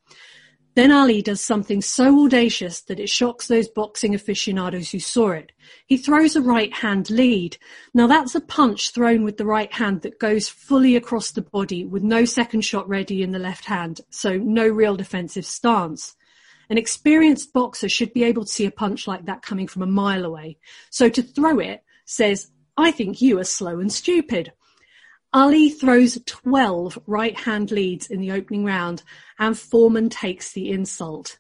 Then 0.75 0.91
Ali 0.91 1.21
does 1.21 1.43
something 1.43 1.83
so 1.83 2.25
audacious 2.25 2.81
that 2.83 2.99
it 2.99 3.11
shocks 3.11 3.47
those 3.47 3.69
boxing 3.69 4.15
aficionados 4.15 4.91
who 4.91 5.01
saw 5.01 5.33
it. 5.33 5.53
He 5.87 5.99
throws 5.99 6.35
a 6.35 6.41
right 6.41 6.73
hand 6.73 7.11
lead. 7.11 7.59
Now 7.93 8.07
that's 8.07 8.35
a 8.35 8.41
punch 8.41 8.91
thrown 8.91 9.23
with 9.23 9.37
the 9.37 9.45
right 9.45 9.73
hand 9.73 10.01
that 10.03 10.19
goes 10.19 10.49
fully 10.49 10.97
across 10.97 11.31
the 11.31 11.43
body 11.43 11.85
with 11.85 12.03
no 12.03 12.25
second 12.25 12.63
shot 12.63 12.89
ready 12.89 13.23
in 13.23 13.33
the 13.33 13.39
left 13.39 13.67
hand, 13.67 14.01
so 14.09 14.39
no 14.39 14.67
real 14.67 14.97
defensive 14.97 15.45
stance. 15.45 16.17
An 16.71 16.79
experienced 16.79 17.53
boxer 17.53 17.91
should 17.91 18.15
be 18.15 18.25
able 18.25 18.47
to 18.47 18.53
see 18.53 18.65
a 18.65 18.71
punch 18.71 19.07
like 19.07 19.27
that 19.27 19.43
coming 19.43 19.69
from 19.69 19.83
a 19.83 19.87
mile 19.87 20.25
away. 20.25 20.57
So 20.89 21.11
to 21.11 21.23
throw 21.23 21.59
it 21.59 21.85
says, 22.07 22.51
I 22.79 22.93
think 22.93 23.21
you 23.21 23.39
are 23.39 23.45
slow 23.45 23.79
and 23.79 23.93
stupid. 23.93 24.55
Ali 25.35 25.71
throws 25.71 26.19
12 26.27 26.99
right-hand 27.07 27.71
leads 27.71 28.07
in 28.09 28.21
the 28.21 28.33
opening 28.33 28.65
round 28.65 29.03
and 29.39 29.59
Foreman 29.59 30.11
takes 30.11 30.53
the 30.53 30.71
insult. 30.71 31.39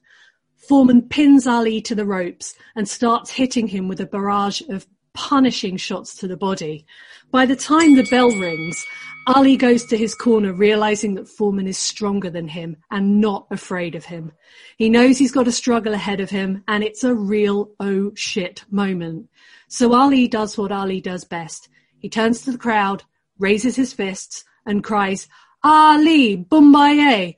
Foreman 0.57 1.03
pins 1.03 1.47
Ali 1.47 1.83
to 1.83 1.95
the 1.95 2.07
ropes 2.07 2.55
and 2.75 2.89
starts 2.89 3.31
hitting 3.31 3.67
him 3.67 3.89
with 3.89 4.01
a 4.01 4.07
barrage 4.07 4.63
of 4.69 4.87
punishing 5.13 5.77
shots 5.77 6.15
to 6.17 6.29
the 6.29 6.37
body. 6.39 6.87
By 7.31 7.45
the 7.45 7.57
time 7.57 7.95
the 7.95 8.05
bell 8.05 8.31
rings, 8.31 8.83
Ali 9.27 9.57
goes 9.57 9.85
to 9.87 9.97
his 9.97 10.15
corner 10.15 10.55
realizing 10.55 11.15
that 11.15 11.29
Foreman 11.29 11.67
is 11.67 11.77
stronger 11.77 12.31
than 12.31 12.49
him 12.49 12.77
and 12.91 13.21
not 13.21 13.47
afraid 13.51 13.95
of 13.95 14.07
him. 14.07 14.33
He 14.79 14.89
knows 14.89 15.19
he's 15.19 15.33
got 15.33 15.49
a 15.49 15.53
struggle 15.53 15.93
ahead 15.93 16.21
of 16.21 16.31
him 16.31 16.65
and 16.67 16.83
it's 16.83 17.05
a 17.05 17.15
real 17.15 17.73
oh 17.79 18.13
shit 18.15 18.65
moment. 18.71 19.29
So 19.69 19.95
Ali 19.95 20.29
does 20.29 20.57
what 20.57 20.73
Ali 20.73 21.01
does 21.01 21.25
best. 21.25 21.69
He 21.99 22.09
turns 22.09 22.43
to 22.43 22.53
the 22.53 22.59
crowd 22.59 23.05
raises 23.39 23.77
his 23.77 23.93
fists 23.93 24.45
and 24.67 24.85
cries, 24.85 25.29
Ali, 25.63 26.37
Bomaye! 26.37 27.37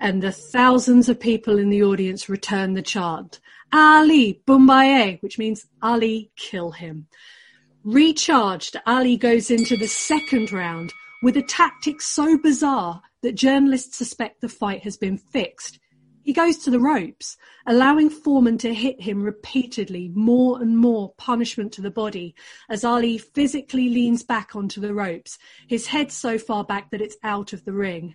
And 0.00 0.22
the 0.22 0.32
thousands 0.32 1.08
of 1.08 1.20
people 1.20 1.58
in 1.58 1.70
the 1.70 1.82
audience 1.82 2.28
return 2.28 2.74
the 2.74 2.82
chant, 2.82 3.40
Ali, 3.72 4.42
Bomaye, 4.46 5.22
which 5.22 5.38
means 5.38 5.66
Ali, 5.80 6.30
kill 6.36 6.72
him. 6.72 7.06
Recharged, 7.84 8.76
Ali 8.86 9.16
goes 9.16 9.50
into 9.50 9.76
the 9.76 9.88
second 9.88 10.52
round 10.52 10.92
with 11.22 11.36
a 11.36 11.42
tactic 11.42 12.00
so 12.00 12.36
bizarre 12.36 13.00
that 13.22 13.34
journalists 13.34 13.96
suspect 13.96 14.40
the 14.40 14.48
fight 14.48 14.82
has 14.82 14.96
been 14.96 15.16
fixed. 15.16 15.78
He 16.22 16.32
goes 16.32 16.58
to 16.58 16.70
the 16.70 16.78
ropes, 16.78 17.36
allowing 17.66 18.08
Foreman 18.08 18.56
to 18.58 18.72
hit 18.72 19.00
him 19.00 19.22
repeatedly, 19.22 20.08
more 20.14 20.62
and 20.62 20.78
more 20.78 21.12
punishment 21.18 21.72
to 21.72 21.82
the 21.82 21.90
body, 21.90 22.34
as 22.68 22.84
Ali 22.84 23.18
physically 23.18 23.88
leans 23.88 24.22
back 24.22 24.54
onto 24.54 24.80
the 24.80 24.94
ropes, 24.94 25.38
his 25.66 25.86
head 25.86 26.12
so 26.12 26.38
far 26.38 26.64
back 26.64 26.90
that 26.90 27.00
it's 27.00 27.16
out 27.24 27.52
of 27.52 27.64
the 27.64 27.72
ring. 27.72 28.14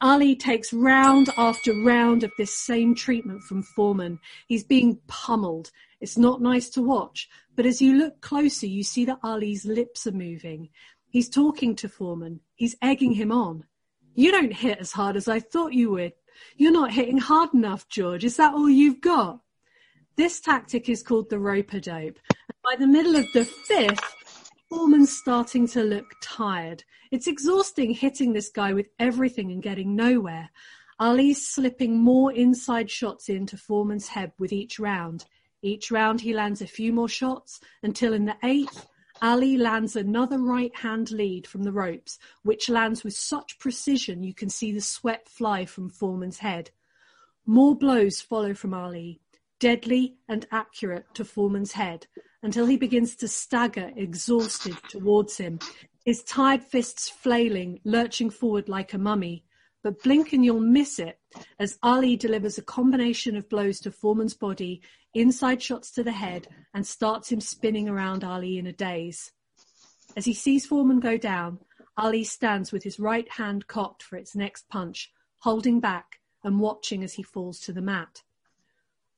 Ali 0.00 0.34
takes 0.34 0.72
round 0.72 1.28
after 1.36 1.72
round 1.84 2.24
of 2.24 2.32
this 2.36 2.58
same 2.58 2.94
treatment 2.94 3.42
from 3.42 3.62
Foreman. 3.62 4.18
He's 4.48 4.64
being 4.64 4.98
pummeled. 5.06 5.70
It's 6.00 6.18
not 6.18 6.42
nice 6.42 6.68
to 6.70 6.82
watch, 6.82 7.28
but 7.54 7.66
as 7.66 7.80
you 7.80 7.96
look 7.96 8.20
closer, 8.20 8.66
you 8.66 8.82
see 8.82 9.04
that 9.04 9.20
Ali's 9.22 9.64
lips 9.64 10.06
are 10.06 10.12
moving. 10.12 10.70
He's 11.10 11.28
talking 11.28 11.76
to 11.76 11.88
Foreman. 11.88 12.40
He's 12.56 12.76
egging 12.82 13.12
him 13.12 13.30
on. 13.30 13.64
You 14.14 14.32
don't 14.32 14.52
hit 14.52 14.78
as 14.78 14.92
hard 14.92 15.16
as 15.16 15.28
I 15.28 15.38
thought 15.38 15.72
you 15.72 15.90
would. 15.90 16.14
You're 16.56 16.72
not 16.72 16.92
hitting 16.92 17.18
hard 17.18 17.54
enough, 17.54 17.88
George. 17.88 18.24
Is 18.24 18.36
that 18.36 18.54
all 18.54 18.68
you've 18.68 19.00
got? 19.00 19.40
This 20.16 20.40
tactic 20.40 20.88
is 20.88 21.02
called 21.02 21.30
the 21.30 21.38
rope 21.38 21.72
a 21.72 21.80
dope. 21.80 22.18
By 22.62 22.76
the 22.78 22.86
middle 22.86 23.16
of 23.16 23.26
the 23.32 23.44
fifth, 23.44 24.50
Foreman's 24.68 25.16
starting 25.16 25.66
to 25.68 25.82
look 25.82 26.06
tired. 26.22 26.84
It's 27.10 27.26
exhausting 27.26 27.92
hitting 27.92 28.32
this 28.32 28.48
guy 28.48 28.72
with 28.72 28.88
everything 28.98 29.50
and 29.50 29.62
getting 29.62 29.96
nowhere. 29.96 30.50
Ali's 30.98 31.46
slipping 31.46 31.98
more 31.98 32.32
inside 32.32 32.90
shots 32.90 33.28
into 33.28 33.56
Foreman's 33.56 34.08
head 34.08 34.32
with 34.38 34.52
each 34.52 34.78
round. 34.78 35.24
Each 35.62 35.90
round 35.90 36.20
he 36.20 36.32
lands 36.34 36.62
a 36.62 36.66
few 36.66 36.92
more 36.92 37.08
shots 37.08 37.60
until 37.82 38.12
in 38.12 38.24
the 38.24 38.36
eighth, 38.42 38.86
Ali 39.22 39.56
lands 39.56 39.94
another 39.94 40.38
right 40.38 40.74
hand 40.74 41.12
lead 41.12 41.46
from 41.46 41.62
the 41.62 41.70
ropes, 41.70 42.18
which 42.42 42.68
lands 42.68 43.04
with 43.04 43.14
such 43.14 43.56
precision 43.60 44.24
you 44.24 44.34
can 44.34 44.50
see 44.50 44.72
the 44.72 44.80
sweat 44.80 45.28
fly 45.28 45.64
from 45.64 45.88
Foreman's 45.88 46.38
head. 46.38 46.72
More 47.46 47.76
blows 47.76 48.20
follow 48.20 48.52
from 48.52 48.74
Ali, 48.74 49.20
deadly 49.60 50.16
and 50.28 50.44
accurate 50.50 51.06
to 51.14 51.24
Foreman's 51.24 51.70
head, 51.70 52.08
until 52.42 52.66
he 52.66 52.76
begins 52.76 53.14
to 53.16 53.28
stagger, 53.28 53.92
exhausted, 53.94 54.76
towards 54.88 55.36
him, 55.36 55.60
his 56.04 56.24
tired 56.24 56.64
fists 56.64 57.08
flailing, 57.08 57.78
lurching 57.84 58.28
forward 58.28 58.68
like 58.68 58.92
a 58.92 58.98
mummy. 58.98 59.44
But 59.82 60.02
blink 60.02 60.32
and 60.32 60.44
you'll 60.44 60.60
miss 60.60 60.98
it 60.98 61.18
as 61.58 61.78
Ali 61.82 62.16
delivers 62.16 62.56
a 62.56 62.62
combination 62.62 63.36
of 63.36 63.48
blows 63.48 63.80
to 63.80 63.90
Foreman's 63.90 64.34
body, 64.34 64.80
inside 65.12 65.62
shots 65.62 65.90
to 65.92 66.04
the 66.04 66.12
head, 66.12 66.46
and 66.72 66.86
starts 66.86 67.30
him 67.30 67.40
spinning 67.40 67.88
around 67.88 68.22
Ali 68.22 68.58
in 68.58 68.66
a 68.66 68.72
daze. 68.72 69.32
As 70.16 70.24
he 70.24 70.34
sees 70.34 70.66
Foreman 70.66 71.00
go 71.00 71.16
down, 71.16 71.58
Ali 71.96 72.24
stands 72.24 72.70
with 72.70 72.84
his 72.84 73.00
right 73.00 73.28
hand 73.28 73.66
cocked 73.66 74.02
for 74.02 74.16
its 74.16 74.36
next 74.36 74.68
punch, 74.68 75.10
holding 75.40 75.80
back 75.80 76.20
and 76.44 76.60
watching 76.60 77.02
as 77.02 77.14
he 77.14 77.22
falls 77.22 77.58
to 77.60 77.72
the 77.72 77.82
mat. 77.82 78.22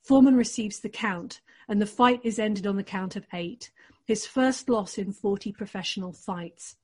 Foreman 0.03 0.37
receives 0.37 0.81
the 0.81 0.89
count, 0.89 1.41
and 1.69 1.81
the 1.81 1.87
fight 1.87 2.21
is 2.25 2.39
ended 2.39 2.67
on 2.67 2.77
the 2.77 2.85
count 2.85 3.17
of 3.17 3.27
eight, 3.33 3.71
his 4.05 4.27
first 4.27 4.69
loss 4.69 4.99
in 4.99 5.13
40 5.13 5.53
professional 5.53 6.13
fights. 6.13 6.77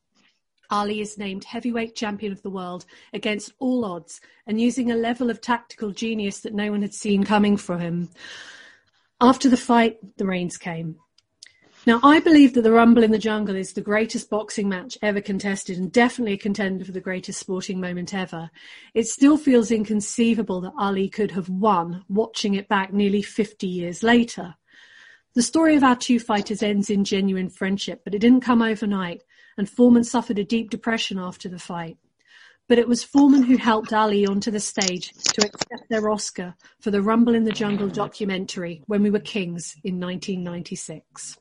Ali 0.70 1.00
is 1.00 1.18
named 1.18 1.44
heavyweight 1.44 1.94
champion 1.94 2.32
of 2.32 2.42
the 2.42 2.50
world 2.50 2.86
against 3.12 3.52
all 3.58 3.84
odds 3.84 4.20
and 4.46 4.60
using 4.60 4.90
a 4.90 4.96
level 4.96 5.30
of 5.30 5.40
tactical 5.40 5.90
genius 5.90 6.40
that 6.40 6.54
no 6.54 6.70
one 6.70 6.82
had 6.82 6.94
seen 6.94 7.24
coming 7.24 7.56
from 7.56 7.80
him. 7.80 8.08
After 9.20 9.48
the 9.48 9.56
fight, 9.56 9.98
the 10.16 10.26
rains 10.26 10.56
came. 10.56 10.96
Now, 11.86 11.98
I 12.02 12.20
believe 12.20 12.52
that 12.54 12.62
the 12.62 12.72
Rumble 12.72 13.02
in 13.02 13.10
the 13.10 13.18
Jungle 13.18 13.56
is 13.56 13.72
the 13.72 13.80
greatest 13.80 14.28
boxing 14.28 14.68
match 14.68 14.98
ever 15.00 15.22
contested 15.22 15.78
and 15.78 15.90
definitely 15.90 16.34
a 16.34 16.38
contender 16.38 16.84
for 16.84 16.92
the 16.92 17.00
greatest 17.00 17.40
sporting 17.40 17.80
moment 17.80 18.12
ever. 18.12 18.50
It 18.92 19.06
still 19.06 19.38
feels 19.38 19.70
inconceivable 19.70 20.60
that 20.60 20.74
Ali 20.78 21.08
could 21.08 21.30
have 21.30 21.48
won 21.48 22.04
watching 22.08 22.54
it 22.54 22.68
back 22.68 22.92
nearly 22.92 23.22
50 23.22 23.66
years 23.66 24.02
later. 24.02 24.56
The 25.34 25.42
story 25.42 25.74
of 25.74 25.82
our 25.82 25.96
two 25.96 26.20
fighters 26.20 26.62
ends 26.62 26.90
in 26.90 27.04
genuine 27.04 27.48
friendship, 27.48 28.02
but 28.04 28.14
it 28.14 28.18
didn't 28.18 28.40
come 28.42 28.60
overnight, 28.60 29.22
and 29.60 29.68
Foreman 29.68 30.04
suffered 30.04 30.38
a 30.38 30.44
deep 30.44 30.70
depression 30.70 31.18
after 31.18 31.46
the 31.46 31.58
fight. 31.58 31.98
But 32.66 32.78
it 32.78 32.88
was 32.88 33.04
Foreman 33.04 33.42
who 33.42 33.58
helped 33.58 33.92
Ali 33.92 34.26
onto 34.26 34.50
the 34.50 34.58
stage 34.58 35.12
to 35.34 35.44
accept 35.44 35.90
their 35.90 36.08
Oscar 36.08 36.54
for 36.80 36.90
the 36.90 37.02
Rumble 37.02 37.34
in 37.34 37.44
the 37.44 37.52
Jungle 37.52 37.88
documentary 37.88 38.82
When 38.86 39.02
We 39.02 39.10
Were 39.10 39.18
Kings 39.18 39.76
in 39.84 40.00
1996. 40.00 41.36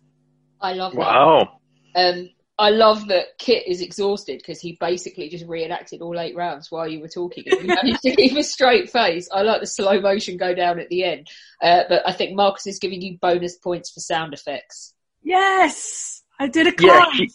I 0.60 0.74
love 0.74 0.96
Wow. 0.96 1.60
that. 1.96 2.18
Um, 2.18 2.30
I 2.58 2.72
love 2.72 3.08
that 3.08 3.38
Kit 3.38 3.64
is 3.68 3.80
exhausted 3.80 4.40
because 4.40 4.60
he 4.60 4.76
basically 4.82 5.30
just 5.30 5.46
reenacted 5.46 6.02
all 6.02 6.20
eight 6.20 6.36
rounds 6.36 6.70
while 6.70 6.90
you 6.90 7.00
were 7.00 7.08
talking. 7.08 7.46
He 7.46 7.68
managed 7.68 8.02
to 8.02 8.14
keep 8.18 8.36
a 8.36 8.44
straight 8.44 8.90
face. 8.90 9.30
I 9.32 9.44
like 9.44 9.62
the 9.62 9.68
slow 9.68 10.02
motion 10.02 10.36
go 10.36 10.54
down 10.54 10.78
at 10.78 10.90
the 10.90 11.06
end. 11.06 11.30
Uh, 11.64 11.84
but 11.88 12.06
I 12.06 12.12
think 12.12 12.36
Marcus 12.36 12.68
is 12.68 12.80
giving 12.80 13.02
you 13.02 13.18
bonus 13.22 13.56
points 13.56 13.92
for 13.92 14.02
sound 14.02 14.34
effects. 14.34 14.94
Yes, 15.24 16.22
I 16.38 16.48
did 16.48 16.68
a 16.68 16.84
Yeah, 16.84 17.06
climb. 17.06 17.28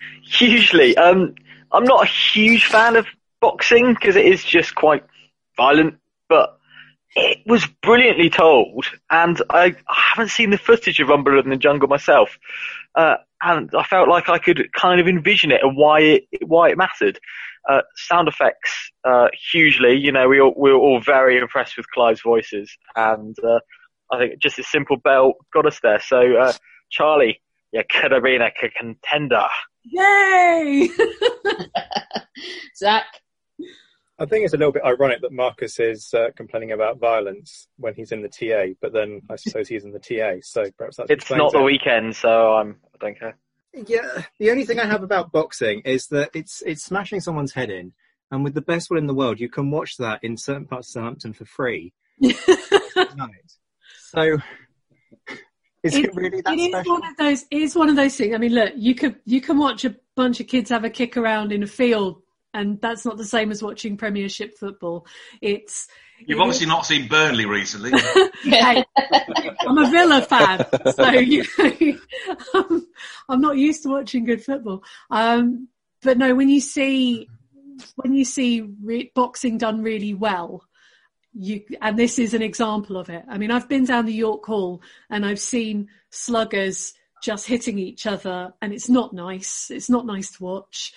Hu- 0.00 0.46
hugely. 0.46 0.96
Um, 0.96 1.34
I'm 1.72 1.84
not 1.84 2.04
a 2.04 2.08
huge 2.08 2.66
fan 2.66 2.96
of 2.96 3.06
boxing 3.40 3.94
because 3.94 4.16
it 4.16 4.26
is 4.26 4.44
just 4.44 4.74
quite 4.74 5.04
violent, 5.56 5.96
but 6.28 6.58
it 7.16 7.38
was 7.46 7.66
brilliantly 7.82 8.30
told, 8.30 8.86
and 9.10 9.40
I, 9.50 9.74
I 9.88 10.00
haven't 10.14 10.30
seen 10.30 10.50
the 10.50 10.58
footage 10.58 11.00
of 11.00 11.08
Rumble 11.08 11.38
in 11.40 11.50
the 11.50 11.56
Jungle 11.56 11.88
myself, 11.88 12.38
uh, 12.94 13.16
and 13.42 13.70
I 13.76 13.82
felt 13.82 14.08
like 14.08 14.28
I 14.28 14.38
could 14.38 14.72
kind 14.72 15.00
of 15.00 15.08
envision 15.08 15.50
it 15.50 15.60
and 15.62 15.76
why 15.76 16.00
it 16.00 16.24
why 16.46 16.70
it 16.70 16.78
mattered. 16.78 17.18
Uh, 17.68 17.82
sound 17.94 18.26
effects, 18.26 18.90
uh, 19.04 19.28
hugely. 19.52 19.94
You 19.94 20.12
know, 20.12 20.28
we 20.28 20.40
all, 20.40 20.54
we 20.56 20.72
were 20.72 20.78
all 20.78 21.00
very 21.00 21.38
impressed 21.38 21.76
with 21.76 21.90
Clive's 21.90 22.22
voices, 22.22 22.74
and 22.96 23.36
uh, 23.44 23.60
I 24.10 24.18
think 24.18 24.40
just 24.40 24.58
a 24.58 24.64
simple 24.64 24.96
bell 24.96 25.34
got 25.52 25.66
us 25.66 25.78
there. 25.82 26.00
So, 26.00 26.36
uh, 26.36 26.52
Charlie, 26.90 27.40
you 27.72 27.82
could 27.88 28.12
have 28.12 28.22
been 28.22 28.40
a 28.40 28.50
contender. 28.50 29.46
Yay! 29.84 30.88
Zach? 32.76 33.06
I 34.18 34.26
think 34.26 34.44
it's 34.44 34.52
a 34.52 34.58
little 34.58 34.72
bit 34.72 34.84
ironic 34.84 35.22
that 35.22 35.32
Marcus 35.32 35.80
is 35.80 36.12
uh, 36.12 36.28
complaining 36.36 36.72
about 36.72 36.98
violence 36.98 37.68
when 37.78 37.94
he's 37.94 38.12
in 38.12 38.20
the 38.20 38.28
TA, 38.28 38.74
but 38.82 38.92
then 38.92 39.22
I 39.30 39.36
suppose 39.36 39.66
he's 39.66 39.84
in 39.84 39.92
the 39.92 39.98
TA, 39.98 40.40
so 40.42 40.70
perhaps 40.76 40.98
that's 40.98 41.10
It's 41.10 41.30
not 41.30 41.52
the 41.52 41.62
weekend, 41.62 42.14
so 42.14 42.54
I'm, 42.54 42.76
I 42.94 42.98
don't 43.06 43.18
care. 43.18 43.38
Yeah, 43.72 44.24
the 44.38 44.50
only 44.50 44.66
thing 44.66 44.78
I 44.78 44.84
have 44.84 45.02
about 45.02 45.32
boxing 45.32 45.80
is 45.84 46.08
that 46.08 46.30
it's 46.34 46.62
it's 46.66 46.84
smashing 46.84 47.20
someone's 47.20 47.54
head 47.54 47.70
in, 47.70 47.92
and 48.30 48.44
with 48.44 48.52
the 48.52 48.60
best 48.60 48.90
will 48.90 48.98
in 48.98 49.06
the 49.06 49.14
world, 49.14 49.40
you 49.40 49.48
can 49.48 49.70
watch 49.70 49.96
that 49.98 50.22
in 50.22 50.36
certain 50.36 50.66
parts 50.66 50.88
of 50.88 50.92
Southampton 50.92 51.32
for 51.32 51.46
free. 51.46 51.94
Night. 52.20 52.34
So, 54.08 54.38
is 55.82 55.96
it, 55.96 56.14
really 56.14 56.40
that 56.42 56.52
it 56.52 56.58
is 56.58 56.68
special? 56.68 56.92
one 56.92 57.06
of 57.06 57.16
those. 57.16 57.44
It 57.50 57.62
is 57.62 57.76
one 57.76 57.88
of 57.88 57.96
those 57.96 58.16
things. 58.16 58.34
I 58.34 58.38
mean, 58.38 58.54
look, 58.54 58.72
you 58.76 58.94
could 58.94 59.16
you 59.24 59.40
can 59.40 59.58
watch 59.58 59.84
a 59.84 59.96
bunch 60.14 60.40
of 60.40 60.46
kids 60.46 60.70
have 60.70 60.84
a 60.84 60.90
kick 60.90 61.16
around 61.16 61.52
in 61.52 61.62
a 61.62 61.66
field, 61.66 62.22
and 62.52 62.80
that's 62.80 63.04
not 63.04 63.16
the 63.16 63.24
same 63.24 63.50
as 63.50 63.62
watching 63.62 63.96
Premiership 63.96 64.58
football. 64.58 65.06
It's 65.40 65.88
You've 66.26 66.40
obviously 66.40 66.66
not 66.66 66.84
seen 66.84 67.08
Burnley 67.08 67.46
recently. 67.46 67.92
Hey, 68.42 68.82
I'm 69.66 69.76
a 69.76 69.90
Villa 69.90 70.22
fan, 70.22 70.64
so 70.94 71.10
you 71.12 71.44
know, 71.58 71.98
I'm, 72.54 72.86
I'm 73.28 73.40
not 73.40 73.58
used 73.58 73.82
to 73.82 73.90
watching 73.90 74.24
good 74.24 74.42
football. 74.42 74.82
Um, 75.10 75.68
but 76.02 76.16
no, 76.16 76.34
when 76.34 76.48
you 76.48 76.60
see 76.60 77.28
when 77.96 78.14
you 78.14 78.24
see 78.24 78.62
re- 78.82 79.12
boxing 79.14 79.58
done 79.58 79.82
really 79.82 80.14
well, 80.14 80.64
you 81.32 81.62
and 81.80 81.98
this 81.98 82.18
is 82.18 82.34
an 82.34 82.42
example 82.42 82.96
of 82.96 83.08
it. 83.08 83.24
I 83.28 83.38
mean, 83.38 83.50
I've 83.50 83.68
been 83.68 83.84
down 83.84 84.06
the 84.06 84.12
York 84.12 84.44
Hall 84.44 84.82
and 85.08 85.24
I've 85.24 85.40
seen 85.40 85.88
sluggers 86.10 86.92
just 87.22 87.46
hitting 87.46 87.78
each 87.78 88.06
other, 88.06 88.54
and 88.62 88.72
it's 88.72 88.88
not 88.88 89.12
nice. 89.12 89.70
It's 89.70 89.90
not 89.90 90.06
nice 90.06 90.30
to 90.32 90.44
watch 90.44 90.92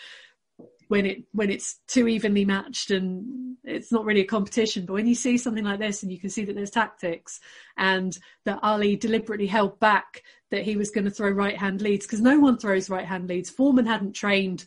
when 0.88 1.06
it 1.06 1.24
when 1.32 1.50
it's 1.50 1.80
too 1.88 2.08
evenly 2.08 2.46
matched 2.46 2.92
and 2.92 3.58
it's 3.64 3.92
not 3.92 4.06
really 4.06 4.22
a 4.22 4.26
competition. 4.26 4.86
But 4.86 4.94
when 4.94 5.08
you 5.08 5.16
see 5.16 5.38
something 5.38 5.64
like 5.64 5.80
this 5.80 6.04
and 6.04 6.12
you 6.12 6.20
can 6.20 6.30
see 6.30 6.46
that 6.46 6.56
there's 6.56 6.70
tactics 6.70 7.40
and 7.78 8.18
that 8.46 8.60
Ali 8.64 8.96
deliberately 8.96 9.48
held 9.48 9.80
back 9.80 10.24
that 10.52 10.64
he 10.64 10.76
was 10.76 10.92
going 10.92 11.06
to 11.06 11.12
throw 11.12 11.30
right 11.30 11.58
hand 11.58 11.82
leads 11.82 12.06
because 12.06 12.22
no 12.22 12.40
one 12.40 12.58
throws 12.58 12.90
right 12.90 13.06
hand 13.06 13.28
leads. 13.28 13.50
Foreman 13.50 13.86
hadn't 13.86 14.14
trained 14.14 14.66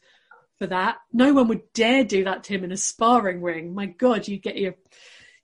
for 0.59 0.67
that. 0.67 0.97
No 1.13 1.33
one 1.33 1.49
would 1.49 1.73
dare 1.75 2.05
do 2.05 2.25
that 2.25 2.45
to 2.45 2.55
him 2.55 2.65
in 2.65 2.73
a 2.73 2.77
sparring 2.77 3.43
ring. 3.43 3.75
My 3.75 3.87
God, 3.87 4.27
you'd 4.27 4.43
get 4.43 4.57
your 4.57 4.75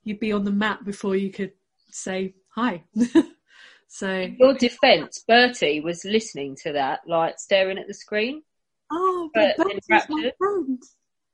you'd 0.03 0.19
be 0.19 0.31
on 0.31 0.43
the 0.43 0.51
mat 0.51 0.83
before 0.85 1.15
you 1.15 1.31
could 1.31 1.51
say 1.91 2.35
hi. 2.49 2.83
so 3.87 4.09
In 4.09 4.37
your 4.39 4.53
defence, 4.55 5.23
Bertie 5.27 5.81
was 5.81 6.03
listening 6.05 6.55
to 6.63 6.73
that, 6.73 7.01
like 7.07 7.39
staring 7.39 7.77
at 7.77 7.87
the 7.87 7.93
screen. 7.93 8.43
Oh, 8.91 9.29
but 9.33 9.55
but 9.57 9.67
Bertie's 9.67 10.09
my 10.09 10.31
friend. 10.37 10.81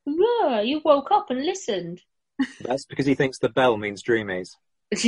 Yeah, 0.05 0.61
you 0.61 0.81
woke 0.83 1.11
up 1.11 1.29
and 1.29 1.45
listened. 1.45 2.01
That's 2.61 2.85
because 2.85 3.05
he 3.05 3.15
thinks 3.15 3.39
the 3.39 3.49
bell 3.49 3.77
means 3.77 4.03
dreamies. 4.03 4.51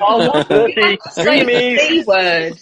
Oh, 0.00 0.28
what? 0.28 0.48
Bertie, 0.48 0.98
Say 1.10 1.44
the 1.44 1.44
dreamies. 1.44 1.88
B 1.88 2.04
word. 2.06 2.52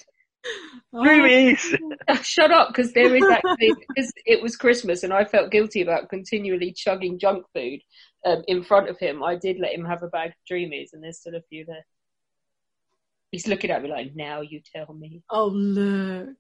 Oh. 0.94 1.03
Dreamies. 1.03 1.78
Shut 2.23 2.51
up, 2.51 2.69
because 2.69 2.93
there 2.93 3.15
is 3.15 3.24
actually 3.24 3.74
because 3.89 4.12
it 4.24 4.43
was 4.43 4.57
Christmas 4.57 5.03
and 5.03 5.12
I 5.12 5.24
felt 5.24 5.51
guilty 5.51 5.82
about 5.82 6.09
continually 6.09 6.73
chugging 6.73 7.19
junk 7.19 7.44
food. 7.55 7.81
Um, 8.24 8.43
in 8.47 8.62
front 8.62 8.89
of 8.89 8.99
him, 8.99 9.23
I 9.23 9.36
did 9.36 9.59
let 9.59 9.74
him 9.74 9.85
have 9.85 10.03
a 10.03 10.09
bag 10.09 10.31
of 10.31 10.36
dreamies, 10.51 10.93
and 10.93 11.03
there's 11.03 11.19
still 11.19 11.35
a 11.35 11.43
few 11.43 11.65
there. 11.65 11.85
He's 13.31 13.49
looking 13.49 13.70
at 13.70 13.82
me 13.82 13.89
like, 13.89 14.15
"Now 14.15 14.40
you 14.43 14.61
tell 14.61 14.93
me." 14.94 15.23
Oh 15.31 15.47
look! 15.47 16.36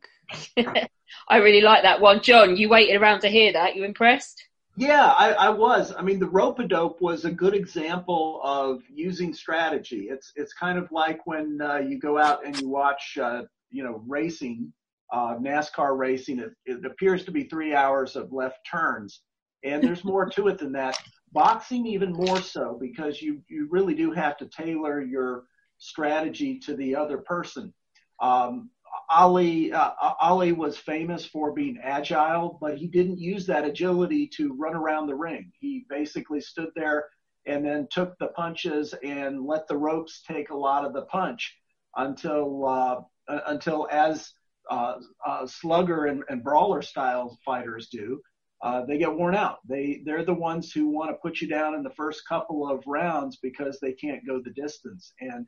I 1.28 1.36
really 1.36 1.60
like 1.60 1.82
that 1.82 2.00
one, 2.00 2.22
John. 2.22 2.56
You 2.56 2.68
waited 2.68 3.00
around 3.00 3.20
to 3.20 3.28
hear 3.28 3.52
that. 3.52 3.76
You 3.76 3.84
impressed? 3.84 4.42
Yeah, 4.76 5.06
I, 5.06 5.32
I 5.32 5.48
was. 5.50 5.92
I 5.96 6.02
mean, 6.02 6.18
the 6.18 6.28
rope 6.28 6.58
a 6.58 6.66
dope 6.66 7.00
was 7.00 7.24
a 7.24 7.30
good 7.30 7.54
example 7.54 8.40
of 8.42 8.82
using 8.88 9.34
strategy. 9.34 10.08
It's 10.08 10.32
it's 10.34 10.54
kind 10.54 10.78
of 10.78 10.90
like 10.90 11.26
when 11.26 11.60
uh, 11.60 11.78
you 11.78 11.98
go 11.98 12.18
out 12.18 12.46
and 12.46 12.58
you 12.58 12.68
watch, 12.68 13.18
uh, 13.20 13.42
you 13.70 13.84
know, 13.84 14.02
racing, 14.06 14.72
uh, 15.12 15.36
NASCAR 15.36 15.98
racing. 15.98 16.38
It, 16.38 16.52
it 16.64 16.86
appears 16.86 17.24
to 17.24 17.30
be 17.30 17.44
three 17.44 17.74
hours 17.74 18.16
of 18.16 18.32
left 18.32 18.60
turns, 18.66 19.20
and 19.64 19.82
there's 19.82 20.04
more 20.04 20.26
to 20.30 20.48
it 20.48 20.58
than 20.58 20.72
that. 20.72 20.98
Boxing 21.32 21.86
even 21.86 22.12
more 22.12 22.40
so 22.40 22.76
because 22.80 23.22
you 23.22 23.42
you 23.48 23.68
really 23.70 23.94
do 23.94 24.12
have 24.12 24.36
to 24.38 24.46
tailor 24.46 25.00
your 25.00 25.44
strategy 25.78 26.58
to 26.60 26.76
the 26.76 26.94
other 26.94 27.18
person. 27.18 27.72
Um, 28.20 28.70
Ali 29.10 29.72
uh, 29.72 29.92
Ali 30.20 30.52
was 30.52 30.76
famous 30.76 31.24
for 31.24 31.52
being 31.52 31.78
agile, 31.82 32.58
but 32.60 32.76
he 32.76 32.86
didn't 32.86 33.18
use 33.18 33.46
that 33.46 33.64
agility 33.64 34.26
to 34.36 34.54
run 34.54 34.74
around 34.74 35.06
the 35.06 35.14
ring. 35.14 35.50
He 35.58 35.86
basically 35.88 36.40
stood 36.40 36.70
there 36.76 37.06
and 37.46 37.64
then 37.64 37.88
took 37.90 38.16
the 38.18 38.28
punches 38.28 38.94
and 39.02 39.44
let 39.44 39.66
the 39.66 39.76
ropes 39.76 40.22
take 40.26 40.50
a 40.50 40.56
lot 40.56 40.84
of 40.84 40.92
the 40.92 41.02
punch 41.02 41.56
until 41.96 42.66
uh, 42.66 43.00
until 43.46 43.88
as 43.90 44.32
uh, 44.70 44.94
uh, 45.26 45.46
slugger 45.46 46.06
and, 46.06 46.22
and, 46.28 46.44
brawler 46.44 46.82
style 46.82 47.36
fighters 47.44 47.88
do, 47.88 48.20
uh, 48.62 48.84
they 48.86 48.98
get 48.98 49.14
worn 49.14 49.34
out. 49.34 49.58
They 49.68 50.02
they're 50.04 50.24
the 50.24 50.34
ones 50.34 50.72
who 50.72 50.88
want 50.88 51.10
to 51.10 51.16
put 51.16 51.40
you 51.40 51.48
down 51.48 51.74
in 51.74 51.82
the 51.82 51.90
first 51.90 52.22
couple 52.28 52.68
of 52.68 52.82
rounds 52.86 53.38
because 53.42 53.78
they 53.80 53.92
can't 53.92 54.26
go 54.26 54.40
the 54.40 54.52
distance 54.52 55.12
and 55.20 55.46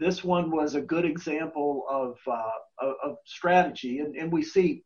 this 0.00 0.24
one 0.24 0.50
was 0.50 0.74
a 0.74 0.80
good 0.80 1.04
example 1.04 1.84
of 1.88 2.16
uh, 2.26 2.92
of, 3.04 3.16
strategy, 3.26 3.98
and, 3.98 4.16
and 4.16 4.32
we 4.32 4.42
see 4.42 4.82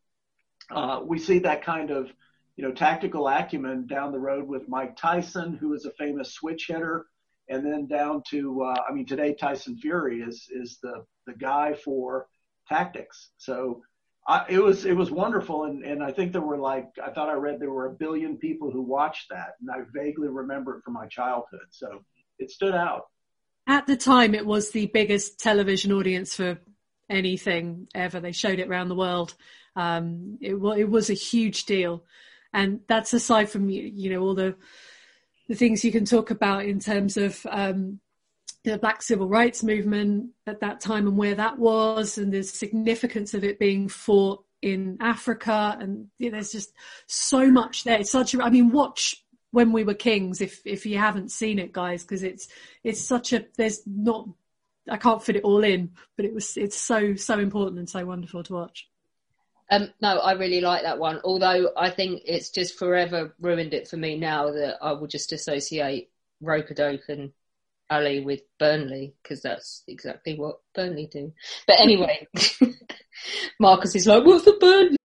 uh, 0.70 1.00
we 1.04 1.18
see 1.18 1.38
that 1.38 1.64
kind 1.64 1.90
of 1.90 2.10
you 2.56 2.64
know 2.64 2.72
tactical 2.72 3.28
acumen 3.28 3.86
down 3.86 4.12
the 4.12 4.18
road 4.18 4.46
with 4.46 4.68
Mike 4.68 4.96
Tyson, 4.96 5.56
who 5.56 5.72
is 5.72 5.84
a 5.84 5.92
famous 5.92 6.34
switch 6.34 6.66
hitter, 6.68 7.06
and 7.48 7.64
then 7.64 7.86
down 7.86 8.22
to 8.30 8.62
uh, 8.64 8.76
I 8.88 8.92
mean 8.92 9.06
today 9.06 9.34
Tyson 9.34 9.78
Fury 9.78 10.20
is 10.20 10.48
is 10.50 10.78
the 10.82 11.04
the 11.26 11.34
guy 11.34 11.74
for 11.74 12.26
tactics. 12.68 13.30
So 13.38 13.82
I, 14.26 14.46
it 14.48 14.58
was 14.58 14.84
it 14.84 14.94
was 14.94 15.10
wonderful, 15.10 15.64
and 15.64 15.84
and 15.84 16.02
I 16.02 16.10
think 16.10 16.32
there 16.32 16.40
were 16.40 16.58
like 16.58 16.88
I 17.04 17.10
thought 17.10 17.28
I 17.28 17.34
read 17.34 17.60
there 17.60 17.70
were 17.70 17.86
a 17.86 17.94
billion 17.94 18.38
people 18.38 18.70
who 18.70 18.82
watched 18.82 19.28
that, 19.30 19.54
and 19.60 19.70
I 19.70 19.84
vaguely 19.92 20.28
remember 20.28 20.78
it 20.78 20.84
from 20.84 20.94
my 20.94 21.06
childhood. 21.06 21.66
So 21.70 22.04
it 22.38 22.50
stood 22.50 22.74
out 22.74 23.04
at 23.66 23.86
the 23.86 23.96
time 23.96 24.34
it 24.34 24.46
was 24.46 24.70
the 24.70 24.86
biggest 24.86 25.40
television 25.40 25.92
audience 25.92 26.34
for 26.34 26.58
anything 27.08 27.88
ever. 27.94 28.20
They 28.20 28.32
showed 28.32 28.58
it 28.58 28.68
around 28.68 28.88
the 28.88 28.94
world. 28.94 29.34
Um, 29.76 30.38
it, 30.40 30.54
it 30.54 30.90
was 30.90 31.10
a 31.10 31.14
huge 31.14 31.64
deal, 31.64 32.04
and 32.52 32.80
that's 32.86 33.12
aside 33.12 33.48
from 33.48 33.68
you 33.70 34.10
know 34.10 34.20
all 34.20 34.34
the 34.34 34.56
the 35.48 35.54
things 35.54 35.84
you 35.84 35.92
can 35.92 36.04
talk 36.04 36.30
about 36.30 36.64
in 36.64 36.78
terms 36.78 37.16
of 37.16 37.44
um, 37.50 38.00
the 38.64 38.78
Black 38.78 39.02
Civil 39.02 39.28
Rights 39.28 39.62
Movement 39.62 40.30
at 40.46 40.60
that 40.60 40.80
time 40.80 41.06
and 41.06 41.16
where 41.16 41.34
that 41.34 41.58
was, 41.58 42.18
and 42.18 42.32
the 42.32 42.42
significance 42.42 43.34
of 43.34 43.44
it 43.44 43.58
being 43.58 43.88
fought 43.88 44.44
in 44.62 44.96
Africa, 45.00 45.76
and 45.78 46.08
you 46.18 46.30
know, 46.30 46.36
there's 46.36 46.52
just 46.52 46.72
so 47.06 47.50
much 47.50 47.84
there. 47.84 48.00
It's 48.00 48.10
such 48.10 48.34
a, 48.34 48.42
I 48.42 48.50
mean, 48.50 48.70
watch 48.70 49.24
when 49.54 49.70
we 49.70 49.84
were 49.84 49.94
kings 49.94 50.40
if 50.40 50.60
if 50.64 50.84
you 50.84 50.98
haven't 50.98 51.30
seen 51.30 51.60
it 51.60 51.72
guys 51.72 52.02
because 52.02 52.24
it's 52.24 52.48
it's 52.82 53.00
such 53.00 53.32
a 53.32 53.46
there's 53.56 53.82
not 53.86 54.28
I 54.90 54.96
can't 54.96 55.22
fit 55.22 55.36
it 55.36 55.44
all 55.44 55.62
in 55.62 55.92
but 56.16 56.24
it 56.24 56.34
was 56.34 56.56
it's 56.56 56.76
so 56.76 57.14
so 57.14 57.38
important 57.38 57.78
and 57.78 57.88
so 57.88 58.04
wonderful 58.04 58.42
to 58.42 58.52
watch 58.52 58.88
um, 59.70 59.92
no, 60.02 60.18
I 60.18 60.32
really 60.32 60.60
like 60.60 60.82
that 60.82 60.98
one. 60.98 61.20
Although 61.24 61.70
I 61.74 61.88
think 61.88 62.22
it's 62.26 62.50
just 62.50 62.78
forever 62.78 63.34
ruined 63.40 63.72
it 63.72 63.88
for 63.88 63.96
me 63.96 64.18
now 64.18 64.50
that 64.50 64.76
I 64.82 64.92
will 64.92 65.06
just 65.06 65.32
associate 65.32 66.10
Rope-a-Dope 66.42 67.08
and 67.08 67.32
Ali 67.90 68.20
with 68.20 68.40
Burnley 68.58 69.14
because 69.22 69.42
that's 69.42 69.82
exactly 69.88 70.36
what 70.36 70.60
Burnley 70.74 71.08
do. 71.10 71.32
But 71.66 71.80
anyway, 71.80 72.26
Marcus 73.60 73.94
is 73.94 74.06
like, 74.06 74.24
"What's 74.24 74.44
the 74.44 74.56
Burnley?" 74.60 74.96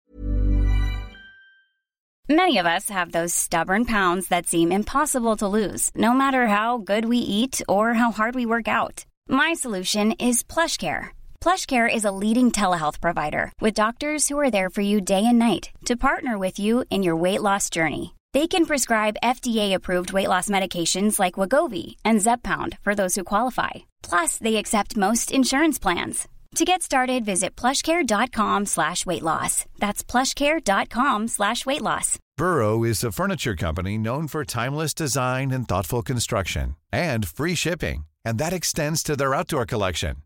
Many 2.32 2.60
of 2.60 2.68
us 2.68 2.90
have 2.90 3.12
those 3.12 3.34
stubborn 3.34 3.86
pounds 3.86 4.28
that 4.28 4.46
seem 4.46 4.72
impossible 4.72 5.36
to 5.38 5.48
lose, 5.48 5.90
no 5.96 6.14
matter 6.14 6.46
how 6.46 6.78
good 6.78 7.06
we 7.06 7.18
eat 7.18 7.60
or 7.68 7.96
how 7.96 8.12
hard 8.12 8.36
we 8.36 8.46
work 8.46 8.68
out. 8.68 9.04
My 9.28 9.54
solution 9.54 10.12
is 10.14 10.44
PlushCare. 10.44 11.10
PlushCare 11.42 11.90
is 11.92 12.06
a 12.06 12.12
leading 12.12 12.52
telehealth 12.52 13.02
provider 13.02 13.52
with 13.60 13.74
doctors 13.74 14.28
who 14.28 14.38
are 14.38 14.52
there 14.52 14.70
for 14.70 14.82
you 14.82 15.02
day 15.02 15.26
and 15.26 15.40
night 15.40 15.72
to 15.86 15.98
partner 15.98 16.38
with 16.38 16.60
you 16.60 16.86
in 16.92 17.02
your 17.02 17.16
weight 17.16 17.42
loss 17.42 17.70
journey. 17.72 18.14
They 18.34 18.48
can 18.48 18.68
prescribe 18.68 19.18
FDA-approved 19.24 20.14
weight 20.14 20.28
loss 20.28 20.50
medications 20.50 21.20
like 21.20 21.40
Wegovy 21.40 21.96
and 22.06 22.20
Zepbound 22.20 22.78
for 22.82 22.94
those 22.94 23.16
who 23.16 23.24
qualify. 23.24 23.90
Plus, 24.04 24.38
they 24.38 24.58
accept 24.58 24.96
most 24.98 25.32
insurance 25.32 25.80
plans. 25.80 26.28
To 26.56 26.66
get 26.66 26.82
started, 26.82 27.26
visit 27.26 27.56
plushcare.com 27.56 28.66
slash 28.68 29.06
weight 29.06 29.24
loss. 29.24 29.66
That's 29.80 30.04
plushcare.com 30.04 31.28
slash 31.28 31.66
weight 31.66 31.82
loss. 31.82 32.18
Burrow 32.38 32.84
is 32.84 33.04
a 33.04 33.12
furniture 33.12 33.56
company 33.56 33.98
known 33.98 34.28
for 34.28 34.46
timeless 34.46 34.94
design 34.94 35.52
and 35.52 35.68
thoughtful 35.68 36.02
construction 36.02 36.76
and 36.92 37.28
free 37.28 37.56
shipping. 37.56 38.06
And 38.26 38.38
that 38.38 38.54
extends 38.54 39.04
to 39.04 39.16
their 39.16 39.34
outdoor 39.34 39.66
collection. 39.66 40.18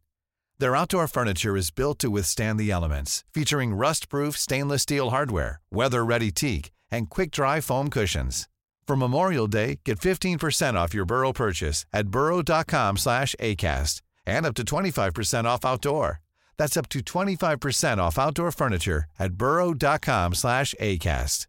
Their 0.60 0.76
outdoor 0.76 1.08
furniture 1.08 1.58
is 1.58 1.72
built 1.72 2.00
to 2.00 2.10
withstand 2.10 2.60
the 2.60 2.72
elements, 2.72 3.24
featuring 3.34 3.74
rust-proof 3.74 4.38
stainless 4.38 4.84
steel 4.84 5.10
hardware, 5.10 5.60
weather-ready 5.72 6.32
teak, 6.32 6.72
and 6.94 7.10
quick-dry 7.10 7.60
foam 7.60 7.90
cushions. 7.90 8.48
For 8.88 8.96
Memorial 8.96 9.48
Day, 9.48 9.80
get 9.84 10.00
15% 10.00 10.76
off 10.76 10.94
your 10.94 11.06
Burrow 11.06 11.34
purchase 11.34 11.86
at 11.92 12.08
burrow.com 12.08 12.98
slash 12.98 13.36
ACAST 13.40 14.02
and 14.26 14.46
up 14.46 14.54
to 14.56 14.64
25% 14.64 15.46
off 15.46 15.66
outdoor. 15.66 16.22
That's 16.58 16.78
up 16.78 16.90
to 16.90 17.00
25% 17.00 17.98
off 17.98 18.20
outdoor 18.20 18.52
furniture 18.52 19.06
at 19.20 19.34
burrow.com 19.34 20.36
slash 20.36 20.76
ACAST. 20.80 21.48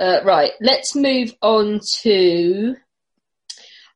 Uh, 0.00 0.18
right, 0.24 0.52
let's 0.60 0.96
move 0.96 1.32
on 1.42 1.80
to... 2.02 2.74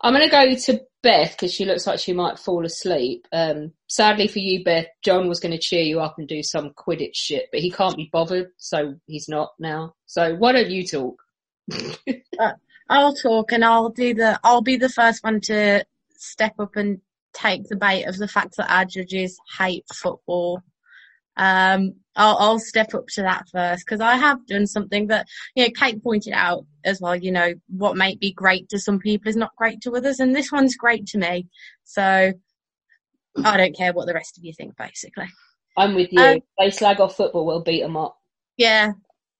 I'm 0.01 0.15
going 0.15 0.28
to 0.28 0.31
go 0.31 0.55
to 0.55 0.81
Beth 1.02 1.32
because 1.32 1.52
she 1.52 1.64
looks 1.64 1.86
like 1.86 1.98
she 1.98 2.12
might 2.12 2.38
fall 2.38 2.64
asleep. 2.64 3.26
Um, 3.32 3.72
sadly 3.88 4.28
for 4.28 4.38
you, 4.38 4.64
Beth, 4.64 4.86
John 5.04 5.28
was 5.28 5.40
going 5.40 5.52
to 5.52 5.58
cheer 5.58 5.82
you 5.82 6.00
up 6.00 6.14
and 6.18 6.28
do 6.28 6.42
some 6.42 6.70
Quidditch 6.70 7.16
shit, 7.16 7.48
but 7.50 7.60
he 7.60 7.70
can't 7.70 7.96
be 7.96 8.08
bothered, 8.12 8.50
so 8.56 8.94
he's 9.06 9.28
not 9.28 9.50
now. 9.58 9.94
So 10.06 10.34
why 10.36 10.52
don't 10.52 10.70
you 10.70 10.86
talk? 10.86 11.20
uh, 12.38 12.52
I'll 12.88 13.14
talk 13.14 13.52
and 13.52 13.64
I'll 13.64 13.90
do 13.90 14.14
the, 14.14 14.38
I'll 14.44 14.62
be 14.62 14.76
the 14.76 14.88
first 14.88 15.24
one 15.24 15.40
to 15.42 15.84
step 16.16 16.54
up 16.58 16.76
and 16.76 17.00
take 17.32 17.68
the 17.68 17.76
bait 17.76 18.04
of 18.04 18.16
the 18.16 18.28
fact 18.28 18.56
that 18.56 18.72
our 18.72 18.84
judges 18.84 19.38
hate 19.58 19.84
football. 19.92 20.62
Um, 21.36 21.94
I'll, 22.16 22.36
I'll 22.39 22.59
step 22.59 22.94
up 22.94 23.06
to 23.14 23.22
that 23.22 23.44
first 23.51 23.84
because 23.86 24.01
I 24.01 24.16
have 24.16 24.47
done 24.47 24.66
something 24.66 25.06
that, 25.09 25.26
you 25.55 25.64
know, 25.64 25.70
Kate 25.74 26.02
pointed 26.02 26.34
out 26.34 26.66
as 26.84 27.01
well, 27.01 27.16
you 27.16 27.32
know, 27.32 27.55
what 27.68 27.97
might 27.97 28.20
be 28.20 28.32
great 28.32 28.68
to 28.70 28.78
some 28.78 28.98
people 28.98 29.28
is 29.28 29.36
not 29.36 29.56
great 29.56 29.80
to 29.82 29.93
others. 29.93 30.20
And 30.20 30.34
this 30.34 30.52
one's 30.52 30.76
great 30.76 31.06
to 31.09 31.18
me. 31.18 31.47
So 31.84 32.32
I 33.44 33.56
don't 33.56 33.76
care 33.76 33.93
what 33.93 34.06
the 34.06 34.14
rest 34.14 34.36
of 34.36 34.44
you 34.44 34.52
think, 34.52 34.76
basically. 34.76 35.28
I'm 35.76 35.94
with 35.94 36.12
you. 36.12 36.22
Um, 36.22 36.40
they 36.59 36.70
slag 36.70 37.01
off 37.01 37.16
football, 37.16 37.47
we'll 37.47 37.62
beat 37.62 37.82
them 37.82 37.97
up. 37.97 38.18
Yeah, 38.59 38.93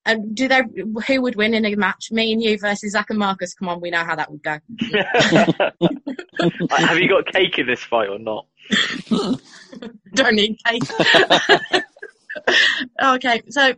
and 0.05 0.35
do 0.35 0.47
they? 0.47 0.61
Who 1.07 1.21
would 1.21 1.35
win 1.35 1.53
in 1.53 1.65
a 1.65 1.75
match? 1.75 2.11
Me 2.11 2.33
and 2.33 2.41
you 2.41 2.57
versus 2.57 2.91
Zach 2.91 3.09
and 3.09 3.19
Marcus. 3.19 3.53
Come 3.53 3.69
on, 3.69 3.79
we 3.79 3.89
know 3.89 4.03
how 4.03 4.15
that 4.15 4.29
would 4.29 4.43
go. 4.43 4.57
Have 6.75 6.99
you 6.99 7.07
got 7.07 7.25
cake 7.27 7.57
in 7.59 7.67
this 7.67 7.83
fight 7.83 8.09
or 8.09 8.19
not? 8.19 8.47
Don't 10.13 10.35
need 10.35 10.57
cake. 10.65 10.83
okay, 13.03 13.41
so 13.49 13.73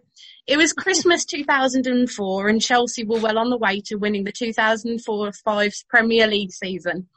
it 0.48 0.58
was 0.58 0.74
Christmas 0.74 1.26
2004, 1.26 2.48
and 2.48 2.62
Chelsea 2.62 3.04
were 3.04 3.20
well 3.20 3.38
on 3.38 3.50
the 3.50 3.58
way 3.58 3.82
to 3.86 3.96
winning 3.96 4.24
the 4.24 4.32
2004-5 4.32 5.74
Premier 5.90 6.28
League 6.28 6.52
season. 6.52 7.08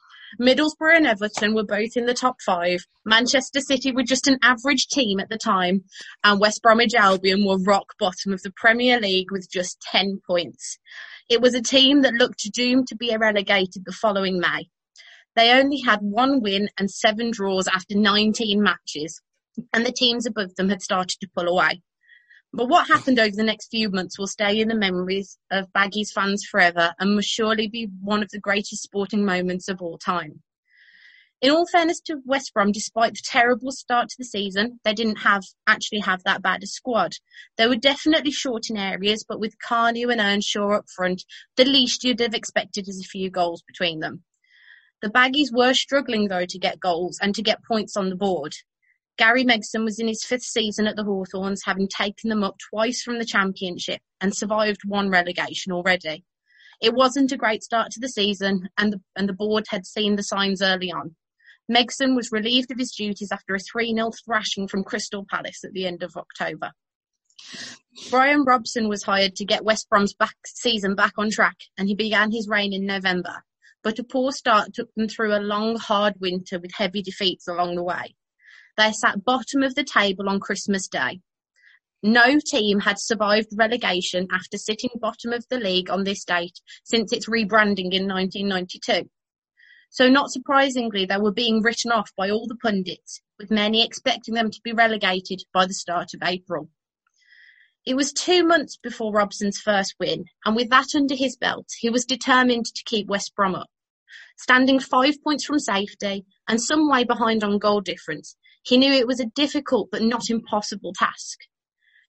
Middlesbrough 0.41 0.97
and 0.97 1.07
Everton 1.07 1.55
were 1.55 1.65
both 1.65 1.97
in 1.97 2.05
the 2.05 2.15
top 2.15 2.37
five. 2.45 2.81
Manchester 3.05 3.61
City 3.61 3.93
were 3.93 4.03
just 4.03 4.27
an 4.27 4.39
average 4.43 4.87
team 4.89 5.21
at 5.21 5.31
the 5.31 5.39
time, 5.39 5.85
and 6.23 6.41
West 6.41 6.63
Bromwich 6.63 6.95
Albion 6.95 7.45
were 7.47 7.59
rock 7.59 7.95
bottom 7.99 8.33
of 8.33 8.43
the 8.43 8.53
Premier 8.55 9.01
League 9.01 9.31
with 9.31 9.51
just 9.51 9.81
10 9.91 10.21
points. 10.27 10.79
It 11.29 11.41
was 11.41 11.55
a 11.55 11.63
team 11.63 12.03
that 12.03 12.15
looked 12.15 12.51
doomed 12.53 12.89
to 12.89 12.97
be 12.97 13.15
relegated 13.17 13.85
the 13.85 13.93
following 13.93 14.39
May. 14.39 14.69
They 15.37 15.53
only 15.53 15.81
had 15.81 16.01
one 16.01 16.41
win 16.41 16.69
and 16.79 16.91
seven 16.91 17.31
draws 17.31 17.69
after 17.69 17.95
19 17.95 18.63
matches, 18.63 19.21
and 19.73 19.87
the 19.87 19.93
teams 19.93 20.27
above 20.27 20.55
them 20.57 20.69
had 20.69 20.83
started 20.83 21.19
to 21.21 21.29
pull 21.35 21.49
away. 21.49 21.83
But 22.53 22.69
what 22.69 22.89
happened 22.89 23.19
over 23.19 23.35
the 23.35 23.43
next 23.43 23.69
few 23.71 23.91
months 23.91 24.19
will 24.19 24.27
stay 24.27 24.59
in 24.59 24.69
the 24.69 24.75
memories 24.75 25.39
of 25.51 25.73
Baggies 25.73 26.13
fans 26.13 26.45
forever 26.45 26.95
and 26.99 27.15
must 27.15 27.29
surely 27.29 27.69
be 27.69 27.89
one 28.01 28.23
of 28.23 28.31
the 28.31 28.41
greatest 28.41 28.83
sporting 28.83 29.25
moments 29.25 29.69
of 29.69 29.83
all 29.83 29.99
time. 29.99 30.43
In 31.41 31.51
all 31.51 31.67
fairness 31.67 32.01
to 32.07 32.21
West 32.25 32.53
Brom, 32.53 32.73
despite 32.73 33.15
the 33.15 33.23
terrible 33.25 33.71
start 33.71 34.09
to 34.09 34.17
the 34.19 34.25
season, 34.25 34.81
they 34.83 34.93
didn't 34.93 35.19
have 35.19 35.45
actually 35.69 36.01
have 36.01 36.23
that 36.25 36.43
bad 36.43 36.65
a 36.65 36.67
squad. 36.67 37.13
They 37.57 37.69
were 37.69 37.77
definitely 37.77 38.33
short 38.33 38.71
in 38.71 38.77
areas, 38.77 39.25
but 39.29 39.39
with 39.39 39.59
Kanu 39.59 40.11
and 40.11 40.21
Earnshaw 40.21 40.79
up 40.79 40.87
front, 40.89 41.23
the 41.57 41.65
least 41.65 42.03
you'd 42.03 42.19
have 42.19 42.35
expected 42.35 42.89
is 42.89 42.99
a 42.99 43.09
few 43.09 43.31
goals 43.31 43.63
between 43.63 44.01
them. 44.01 44.25
The 45.01 45.11
Baggies 45.11 45.53
were 45.53 45.75
struggling 45.75 46.27
though 46.27 46.47
to 46.47 46.59
get 46.59 46.81
goals 46.81 47.21
and 47.23 47.33
to 47.37 47.43
get 47.43 47.63
points 47.63 47.97
on 47.97 48.09
the 48.09 48.17
board. 48.17 48.57
Gary 49.19 49.45
Megson 49.45 49.85
was 49.85 49.99
in 49.99 50.07
his 50.07 50.25
fifth 50.25 50.45
season 50.45 50.87
at 50.87 50.95
the 50.95 51.03
Hawthorns, 51.03 51.63
having 51.65 51.89
taken 51.89 52.31
them 52.31 52.45
up 52.45 52.55
twice 52.71 53.03
from 53.03 53.19
the 53.19 53.25
Championship 53.25 54.01
and 54.21 54.35
survived 54.35 54.83
one 54.87 55.11
relegation 55.11 55.73
already. 55.73 56.25
It 56.81 56.95
wasn't 56.95 57.33
a 57.33 57.37
great 57.37 57.65
start 57.65 57.91
to 57.91 58.01
the 58.01 58.09
season, 58.09 58.69
and 58.79 58.93
the, 58.93 59.01
and 59.17 59.29
the 59.29 59.33
board 59.33 59.65
had 59.71 59.85
seen 59.85 60.15
the 60.15 60.23
signs 60.23 60.63
early 60.63 60.93
on. 60.93 61.17
Megson 61.69 62.15
was 62.15 62.31
relieved 62.31 62.71
of 62.71 62.79
his 62.79 62.93
duties 62.93 63.33
after 63.33 63.57
a 63.57 63.59
3-0 63.59 64.13
thrashing 64.25 64.69
from 64.69 64.85
Crystal 64.85 65.27
Palace 65.29 65.65
at 65.65 65.73
the 65.73 65.85
end 65.85 66.05
of 66.05 66.17
October. 66.17 66.71
Brian 68.11 68.45
Robson 68.45 68.89
was 68.89 69.03
hired 69.03 69.35
to 69.37 69.45
get 69.45 69.65
West 69.65 69.89
Brom's 69.91 70.15
back 70.15 70.37
season 70.47 70.95
back 70.95 71.15
on 71.19 71.31
track, 71.31 71.57
and 71.77 71.89
he 71.89 71.97
began 71.97 72.31
his 72.31 72.49
reign 72.49 72.73
in 72.73 72.87
November. 72.87 73.43
But 73.83 73.99
a 73.99 74.05
poor 74.05 74.31
start 74.31 74.75
took 74.75 74.95
them 74.95 75.09
through 75.09 75.35
a 75.35 75.43
long, 75.43 75.77
hard 75.77 76.15
winter 76.21 76.61
with 76.61 76.71
heavy 76.73 77.03
defeats 77.03 77.49
along 77.49 77.75
the 77.75 77.83
way. 77.83 78.15
They 78.79 78.93
sat 78.93 79.25
bottom 79.25 79.65
of 79.65 79.75
the 79.75 79.83
table 79.83 80.29
on 80.29 80.39
Christmas 80.39 80.87
Day. 80.87 81.21
No 82.01 82.39
team 82.39 82.79
had 82.79 83.01
survived 83.01 83.49
relegation 83.57 84.29
after 84.31 84.57
sitting 84.57 84.91
bottom 85.01 85.33
of 85.33 85.45
the 85.51 85.59
league 85.59 85.91
on 85.91 86.05
this 86.05 86.25
date 86.25 86.61
since 86.85 87.13
its 87.13 87.29
rebranding 87.29 87.93
in 87.93 88.07
1992. 88.07 89.11
So 89.91 90.09
not 90.09 90.31
surprisingly, 90.31 91.07
they 91.07 91.17
were 91.17 91.33
being 91.33 91.61
written 91.61 91.91
off 91.91 92.13
by 92.17 92.31
all 92.31 92.47
the 92.47 92.55
pundits, 92.55 93.21
with 93.37 93.51
many 93.51 93.85
expecting 93.85 94.35
them 94.35 94.49
to 94.49 94.61
be 94.63 94.73
relegated 94.73 95.43
by 95.53 95.67
the 95.67 95.75
start 95.75 96.11
of 96.15 96.23
April. 96.23 96.71
It 97.85 97.97
was 97.97 98.13
two 98.13 98.45
months 98.45 98.77
before 98.77 99.13
Robson's 99.13 99.59
first 99.59 99.97
win, 99.99 100.27
and 100.45 100.55
with 100.55 100.71
that 100.71 100.95
under 100.95 101.17
his 101.17 101.37
belt, 101.37 101.67
he 101.81 101.91
was 101.91 102.05
determined 102.05 102.67
to 102.67 102.85
keep 102.85 103.09
West 103.09 103.35
Brom 103.35 103.57
up. 103.57 103.71
Standing 104.37 104.79
five 104.79 105.21
points 105.25 105.45
from 105.45 105.59
safety 105.59 106.25
and 106.47 106.63
some 106.63 106.89
way 106.89 107.03
behind 107.03 107.43
on 107.43 107.59
goal 107.59 107.81
difference, 107.81 108.37
he 108.63 108.77
knew 108.77 108.93
it 108.93 109.07
was 109.07 109.21
a 109.21 109.27
difficult 109.35 109.89
but 109.91 110.03
not 110.03 110.31
impossible 110.31 110.93
task. 110.93 111.39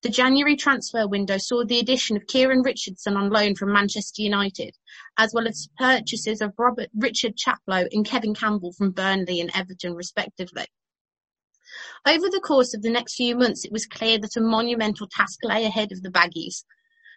The 0.01 0.09
January 0.09 0.55
transfer 0.55 1.07
window 1.07 1.37
saw 1.37 1.65
the 1.65 1.79
addition 1.79 2.15
of 2.15 2.25
Kieran 2.25 2.61
Richardson 2.61 3.17
on 3.17 3.29
loan 3.29 3.55
from 3.55 3.73
Manchester 3.73 4.21
United, 4.21 4.77
as 5.17 5.33
well 5.33 5.45
as 5.45 5.67
purchases 5.77 6.39
of 6.39 6.53
Robert 6.57 6.89
Richard 6.95 7.35
Chaplow 7.35 7.85
and 7.91 8.05
Kevin 8.05 8.33
Campbell 8.33 8.71
from 8.71 8.91
Burnley 8.91 9.41
and 9.41 9.51
Everton 9.53 9.95
respectively. 9.95 10.67
Over 12.07 12.29
the 12.29 12.39
course 12.39 12.73
of 12.73 12.81
the 12.81 12.89
next 12.89 13.15
few 13.15 13.35
months, 13.35 13.65
it 13.65 13.73
was 13.73 13.85
clear 13.85 14.17
that 14.19 14.37
a 14.37 14.41
monumental 14.41 15.07
task 15.07 15.39
lay 15.43 15.65
ahead 15.65 15.91
of 15.91 16.01
the 16.01 16.09
Baggies. 16.09 16.63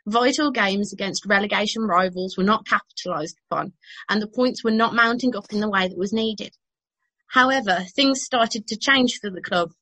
Vital 0.06 0.50
games 0.50 0.92
against 0.92 1.24
relegation 1.24 1.82
rivals 1.82 2.36
were 2.36 2.42
not 2.42 2.66
capitalised 2.66 3.38
upon, 3.48 3.74
and 4.08 4.20
the 4.20 4.26
points 4.26 4.64
were 4.64 4.72
not 4.72 4.92
mounting 4.92 5.36
up 5.36 5.52
in 5.52 5.60
the 5.60 5.70
way 5.70 5.86
that 5.86 5.96
was 5.96 6.12
needed. 6.12 6.56
However, 7.32 7.86
things 7.96 8.22
started 8.22 8.66
to 8.66 8.76
change 8.76 9.18
for 9.18 9.30
the 9.30 9.40
club 9.40 9.72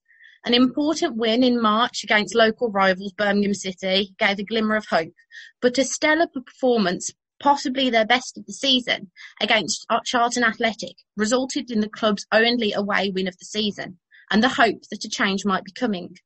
an 0.44 0.55
important 0.55 1.16
win 1.16 1.43
in 1.43 1.60
March 1.60 2.05
against 2.05 2.35
local 2.35 2.70
rivals 2.70 3.12
Birmingham 3.12 3.55
City 3.55 4.14
gave 4.18 4.39
a 4.39 4.44
glimmer 4.44 4.77
of 4.77 4.86
hope, 4.86 5.12
but 5.60 5.77
a 5.77 5.85
stellar 5.85 6.28
performance, 6.28 7.10
possibly 7.40 7.90
their 7.90 8.06
best 8.06 8.39
of 8.39 8.47
the 8.47 8.52
season, 8.52 9.10
against 9.40 9.85
Charlton 10.05 10.44
Athletic 10.44 10.94
resulted 11.16 11.72
in 11.72 11.81
the 11.81 11.89
club's 11.89 12.24
only 12.31 12.72
away 12.72 13.10
win 13.10 13.27
of 13.27 13.36
the 13.39 13.44
season 13.44 13.98
and 14.31 14.44
the 14.44 14.48
hope 14.48 14.82
that 14.90 15.05
a 15.05 15.10
change 15.10 15.44
might 15.44 15.64
be 15.64 15.72
coming. 15.72 16.16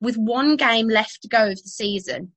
With 0.00 0.16
one 0.16 0.56
game 0.56 0.88
left 0.88 1.22
to 1.22 1.28
go 1.28 1.46
of 1.46 1.62
the 1.62 1.68
season, 1.68 2.32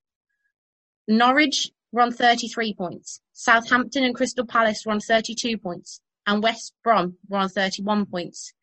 Norwich 1.08 1.72
were 1.92 2.02
on 2.02 2.12
33 2.12 2.76
points, 2.76 3.22
Southampton 3.34 4.04
and 4.04 4.14
Crystal 4.14 4.46
Palace 4.46 4.86
were 4.86 4.92
on 4.92 5.00
32 5.00 5.58
points, 5.58 6.00
and 6.26 6.44
West 6.44 6.74
Brom 6.84 7.18
were 7.28 7.40
on 7.40 7.50
31 7.50 8.06
points. 8.06 8.54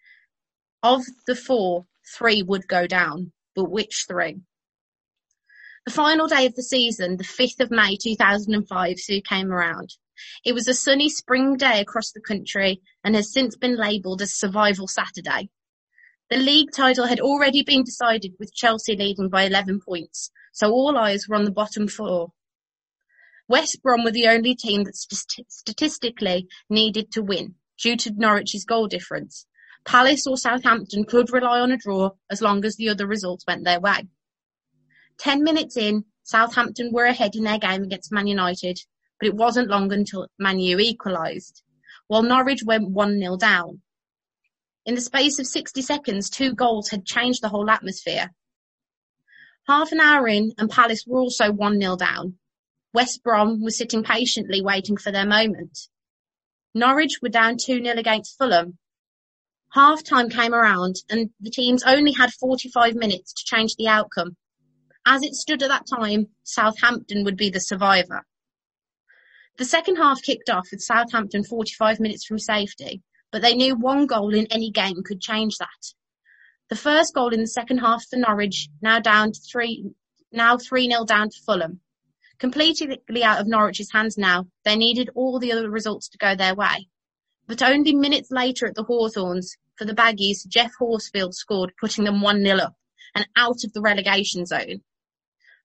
Of 0.82 1.02
the 1.26 1.34
four, 1.34 1.86
three 2.16 2.42
would 2.42 2.66
go 2.66 2.86
down, 2.86 3.32
but 3.54 3.70
which 3.70 4.06
three? 4.08 4.40
The 5.86 5.92
final 5.92 6.26
day 6.26 6.46
of 6.46 6.54
the 6.54 6.62
season, 6.62 7.16
the 7.16 7.24
5th 7.24 7.60
of 7.60 7.70
May 7.70 7.96
2005, 7.96 8.98
soon 8.98 9.22
came 9.22 9.50
around. 9.50 9.96
It 10.44 10.52
was 10.52 10.68
a 10.68 10.74
sunny 10.74 11.08
spring 11.08 11.56
day 11.56 11.80
across 11.80 12.12
the 12.12 12.20
country 12.20 12.82
and 13.02 13.14
has 13.14 13.32
since 13.32 13.56
been 13.56 13.76
labelled 13.76 14.20
as 14.20 14.34
Survival 14.34 14.86
Saturday. 14.86 15.48
The 16.28 16.36
league 16.36 16.70
title 16.72 17.06
had 17.06 17.20
already 17.20 17.62
been 17.62 17.82
decided 17.82 18.34
with 18.38 18.54
Chelsea 18.54 18.94
leading 18.94 19.30
by 19.30 19.44
11 19.44 19.80
points, 19.80 20.30
so 20.52 20.70
all 20.70 20.96
eyes 20.96 21.26
were 21.26 21.36
on 21.36 21.44
the 21.44 21.50
bottom 21.50 21.88
four. 21.88 22.32
West 23.50 23.82
Brom 23.82 24.04
were 24.04 24.12
the 24.12 24.28
only 24.28 24.54
team 24.54 24.84
that 24.84 24.94
st- 24.94 25.50
statistically 25.50 26.46
needed 26.68 27.10
to 27.10 27.20
win 27.20 27.56
due 27.76 27.96
to 27.96 28.12
Norwich's 28.12 28.64
goal 28.64 28.86
difference, 28.86 29.44
Palace 29.84 30.24
or 30.24 30.36
Southampton 30.36 31.02
could 31.02 31.32
rely 31.32 31.58
on 31.58 31.72
a 31.72 31.76
draw 31.76 32.10
as 32.30 32.40
long 32.40 32.64
as 32.64 32.76
the 32.76 32.88
other 32.88 33.08
results 33.08 33.44
went 33.48 33.64
their 33.64 33.80
way. 33.80 34.06
Ten 35.18 35.42
minutes 35.42 35.76
in, 35.76 36.04
Southampton 36.22 36.92
were 36.92 37.06
ahead 37.06 37.34
in 37.34 37.42
their 37.42 37.58
game 37.58 37.82
against 37.82 38.12
Man 38.12 38.28
United, 38.28 38.78
but 39.18 39.26
it 39.26 39.34
wasn't 39.34 39.68
long 39.68 39.92
until 39.92 40.28
Man 40.38 40.60
U 40.60 40.78
equalised, 40.78 41.64
while 42.06 42.22
Norwich 42.22 42.62
went 42.64 42.94
1-0 42.94 43.36
down. 43.40 43.82
In 44.86 44.94
the 44.94 45.00
space 45.00 45.40
of 45.40 45.48
60 45.48 45.82
seconds, 45.82 46.30
two 46.30 46.54
goals 46.54 46.90
had 46.90 47.04
changed 47.04 47.42
the 47.42 47.48
whole 47.48 47.68
atmosphere. 47.68 48.30
Half 49.66 49.90
an 49.90 49.98
hour 49.98 50.28
in, 50.28 50.52
and 50.56 50.70
Palace 50.70 51.04
were 51.04 51.18
also 51.18 51.50
1-0 51.50 51.98
down. 51.98 52.38
West 52.92 53.22
Brom 53.22 53.62
was 53.62 53.78
sitting 53.78 54.02
patiently 54.02 54.62
waiting 54.62 54.96
for 54.96 55.12
their 55.12 55.26
moment. 55.26 55.88
Norwich 56.74 57.18
were 57.22 57.28
down 57.28 57.56
2-0 57.56 57.98
against 57.98 58.36
Fulham, 58.38 58.78
Half 59.72 60.02
time 60.02 60.28
came 60.28 60.52
around 60.52 60.96
and 61.08 61.30
the 61.38 61.50
teams 61.50 61.84
only 61.84 62.10
had 62.12 62.32
45 62.32 62.96
minutes 62.96 63.32
to 63.32 63.44
change 63.44 63.76
the 63.76 63.86
outcome. 63.86 64.36
As 65.06 65.22
it 65.22 65.34
stood 65.34 65.62
at 65.62 65.68
that 65.68 65.86
time, 65.86 66.26
Southampton 66.42 67.22
would 67.22 67.36
be 67.36 67.50
the 67.50 67.60
survivor. 67.60 68.26
The 69.58 69.64
second 69.64 69.96
half 69.96 70.22
kicked 70.22 70.50
off 70.50 70.66
with 70.72 70.82
Southampton 70.82 71.44
45 71.44 72.00
minutes 72.00 72.24
from 72.24 72.40
safety, 72.40 73.02
but 73.30 73.42
they 73.42 73.54
knew 73.54 73.76
one 73.76 74.06
goal 74.06 74.34
in 74.34 74.46
any 74.46 74.72
game 74.72 75.04
could 75.04 75.20
change 75.20 75.56
that. 75.58 75.94
The 76.68 76.76
first 76.76 77.14
goal 77.14 77.32
in 77.32 77.40
the 77.40 77.46
second 77.46 77.78
half 77.78 78.04
for 78.08 78.16
Norwich, 78.16 78.68
now 78.82 78.98
down 78.98 79.30
to 79.30 79.40
three, 79.40 79.88
now 80.32 80.56
3-0 80.56 81.06
down 81.06 81.30
to 81.30 81.42
Fulham. 81.46 81.80
Completely 82.40 83.22
out 83.22 83.38
of 83.38 83.46
Norwich's 83.46 83.92
hands 83.92 84.16
now, 84.16 84.46
they 84.64 84.74
needed 84.74 85.10
all 85.14 85.38
the 85.38 85.52
other 85.52 85.70
results 85.70 86.08
to 86.08 86.18
go 86.18 86.34
their 86.34 86.54
way. 86.54 86.88
But 87.46 87.62
only 87.62 87.94
minutes 87.94 88.30
later 88.30 88.66
at 88.66 88.74
the 88.74 88.82
Hawthorns, 88.82 89.58
for 89.76 89.84
the 89.84 89.94
Baggies, 89.94 90.46
Geoff 90.48 90.72
Horsfield 90.80 91.34
scored, 91.34 91.74
putting 91.78 92.04
them 92.04 92.22
1-0 92.22 92.58
up 92.58 92.74
and 93.14 93.28
out 93.36 93.62
of 93.62 93.74
the 93.74 93.82
relegation 93.82 94.46
zone. 94.46 94.80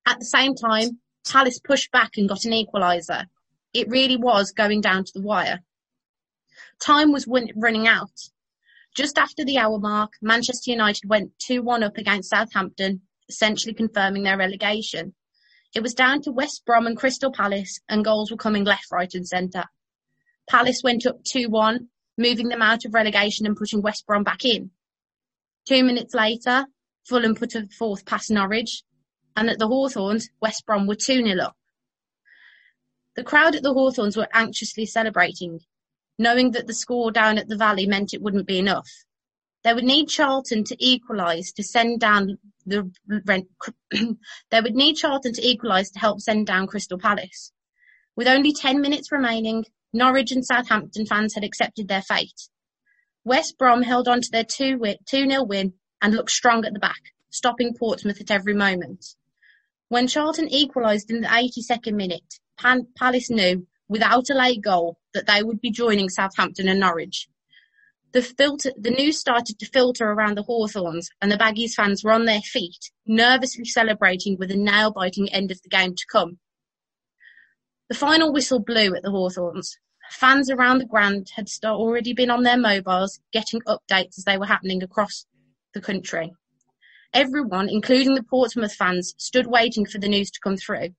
At 0.06 0.20
the 0.20 0.26
same 0.26 0.54
time, 0.54 1.00
Palace 1.26 1.60
pushed 1.60 1.92
back 1.92 2.18
and 2.18 2.28
got 2.28 2.44
an 2.44 2.52
equaliser. 2.52 3.26
It 3.74 3.90
really 3.90 4.18
was 4.18 4.52
going 4.52 4.82
down 4.82 5.06
to 5.06 5.12
the 5.14 5.22
wire. 5.22 5.62
Time 6.82 7.14
was 7.14 7.26
win- 7.26 7.54
running 7.56 7.88
out. 7.88 8.12
Just 8.96 9.18
after 9.18 9.46
the 9.46 9.58
hour 9.58 9.80
mark, 9.80 10.14
Manchester 10.22 10.72
United 10.72 11.08
went 11.08 11.32
2-1 11.40 11.84
up 11.84 11.98
against 11.98 12.30
Southampton, 12.30 13.02
essentially 13.30 13.74
confirming 13.74 14.24
their 14.24 14.38
relegation. 14.38 15.14
It 15.76 15.84
was 15.84 15.94
down 15.94 16.22
to 16.22 16.32
West 16.32 16.64
Brom 16.66 16.88
and 16.88 16.96
Crystal 16.96 17.34
Palace, 17.34 17.82
and 17.90 18.06
goals 18.06 18.32
were 18.32 18.38
coming 18.38 18.64
left, 18.64 18.90
right 18.94 19.14
and 19.14 19.28
centre. 19.28 19.66
Palace 20.50 20.80
went 20.82 21.06
up 21.06 21.22
2-1, 21.26 21.88
moving 22.18 22.48
them 22.48 22.62
out 22.62 22.86
of 22.86 22.94
relegation 22.94 23.46
and 23.46 23.58
pushing 23.58 23.82
West 23.82 24.08
Brom 24.08 24.24
back 24.24 24.46
in. 24.46 24.72
Two 25.68 25.84
minutes 25.84 26.14
later, 26.14 26.66
Fulham 27.04 27.36
put 27.36 27.56
a 27.56 27.68
fourth 27.78 28.06
past 28.06 28.32
Norwich, 28.32 28.84
and 29.36 29.50
at 29.50 29.60
the 29.60 29.68
Hawthorns, 29.68 30.30
West 30.42 30.66
Brom 30.66 30.88
were 30.88 30.96
2-0 30.96 31.42
up. 31.42 31.58
The 33.18 33.24
crowd 33.24 33.56
at 33.56 33.64
the 33.64 33.74
Hawthorns 33.74 34.16
were 34.16 34.30
anxiously 34.34 34.86
celebrating, 34.86 35.60
knowing 36.18 36.52
that 36.52 36.68
the 36.68 36.74
score 36.74 37.12
down 37.12 37.38
at 37.38 37.50
the 37.50 37.58
Valley 37.58 37.86
meant 37.86 38.14
it 38.14 38.22
wouldn't 38.22 38.48
be 38.48 38.60
enough. 38.60 38.88
They 39.66 39.74
would 39.74 39.84
need 39.84 40.10
Charlton 40.10 40.64
to 40.66 40.76
equalise 40.80 41.52
to 41.54 41.64
send 41.64 42.00
down 42.00 42.38
the 42.68 42.88
they 44.52 44.62
would 44.62 44.76
need 44.76 44.94
Charlton 44.94 45.34
to 45.34 45.42
equalise 45.42 45.90
to 45.90 46.00
help 46.00 46.22
send 46.22 46.46
down 46.46 46.68
Crystal 46.68 47.00
Palace. 47.00 47.52
With 48.16 48.28
only 48.28 48.54
10 48.54 48.80
minutes 48.80 49.12
remaining, 49.12 49.66
Norwich 49.92 50.32
and 50.32 50.46
Southampton 50.46 51.08
fans 51.08 51.34
had 51.34 51.44
accepted 51.44 51.88
their 51.88 52.04
fate. 52.04 52.48
West 53.24 53.58
Brom 53.58 53.82
held 53.82 54.08
on 54.08 54.22
to 54.22 54.30
their 54.32 54.44
2-0 54.44 55.48
win 55.48 55.74
and 56.00 56.14
looked 56.14 56.30
strong 56.30 56.64
at 56.64 56.74
the 56.74 56.80
back, 56.80 57.02
stopping 57.32 57.74
Portsmouth 57.74 58.22
at 58.22 58.30
every 58.30 58.54
moment. 58.54 59.16
When 59.90 60.08
Charlton 60.08 60.48
equalised 60.48 61.10
in 61.10 61.22
the 61.22 61.28
82nd 61.28 61.96
minute, 61.96 62.36
Pan- 62.60 62.90
Palace 62.96 63.32
knew, 63.32 63.66
without 63.88 64.30
a 64.30 64.36
late 64.36 64.62
goal, 64.62 65.00
that 65.16 65.26
they 65.26 65.42
would 65.42 65.60
be 65.60 65.72
joining 65.72 66.10
Southampton 66.10 66.68
and 66.68 66.80
Norwich. 66.80 67.28
The, 68.16 68.22
filter, 68.22 68.72
the 68.78 68.92
news 68.92 69.20
started 69.20 69.60
to 69.60 69.66
filter 69.66 70.10
around 70.10 70.38
the 70.38 70.44
Hawthorns, 70.44 71.10
and 71.22 71.30
the 71.30 71.36
Baggies 71.36 71.74
fans 71.74 72.02
were 72.02 72.14
on 72.14 72.24
their 72.24 72.40
feet, 72.40 72.90
nervously 73.06 73.66
celebrating 73.66 74.38
with 74.40 74.50
a 74.52 74.56
nail-biting 74.56 75.28
end 75.34 75.52
of 75.52 75.62
the 75.62 75.68
game 75.68 75.96
to 75.96 76.06
come. 76.10 76.40
The 77.90 77.96
final 77.96 78.32
whistle 78.32 78.62
blew 78.62 78.96
at 78.96 79.04
the 79.04 79.12
Hawthorns. 79.12 79.78
Fans 80.12 80.50
around 80.50 80.78
the 80.78 80.86
ground 80.86 81.32
had 81.36 81.50
already 81.66 82.14
been 82.14 82.30
on 82.30 82.44
their 82.44 82.56
mobiles, 82.58 83.20
getting 83.34 83.60
updates 83.68 84.18
as 84.18 84.24
they 84.26 84.38
were 84.38 84.46
happening 84.46 84.82
across 84.82 85.26
the 85.74 85.82
country. 85.82 86.32
Everyone, 87.14 87.68
including 87.68 88.16
the 88.16 88.24
Portsmouth 88.24 88.76
fans, 88.76 89.14
stood 89.18 89.48
waiting 89.48 89.86
for 89.86 89.98
the 89.98 90.08
news 90.08 90.32
to 90.32 90.40
come 90.40 90.56
through. 90.56 90.96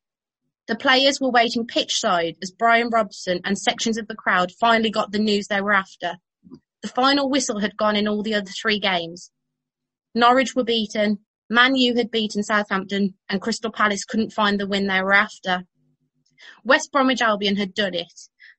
The 0.69 0.77
players 0.77 1.19
were 1.19 1.31
waiting 1.31 1.67
pitchside 1.67 2.37
as 2.43 2.51
Brian 2.51 2.91
Robson 2.91 3.41
and 3.43 3.59
sections 3.59 3.97
of 3.97 4.07
the 4.07 4.15
crowd 4.15 4.53
finally 4.53 4.91
got 4.91 5.13
the 5.13 5.19
news 5.19 5.47
they 5.47 5.63
were 5.63 5.73
after. 5.73 6.19
The 6.83 6.89
final 6.89 7.31
whistle 7.31 7.61
had 7.61 7.77
gone 7.77 7.97
in 7.97 8.07
all 8.07 8.23
the 8.23 8.35
other 8.35 8.51
three 8.51 8.79
games. 8.79 9.31
Norwich 10.15 10.55
were 10.55 10.65
beaten, 10.65 11.19
Man 11.49 11.77
U 11.77 11.95
had 11.95 12.11
beaten 12.11 12.43
Southampton, 12.43 13.15
and 13.29 13.41
Crystal 13.41 13.71
Palace 13.71 14.05
couldn't 14.05 14.33
find 14.33 14.59
the 14.59 14.67
win 14.67 14.87
they 14.87 15.01
were 15.01 15.13
after. 15.13 15.65
West 16.65 16.91
Bromwich 16.91 17.21
Albion 17.21 17.57
had 17.57 17.73
done 17.73 17.95
it, 17.95 18.13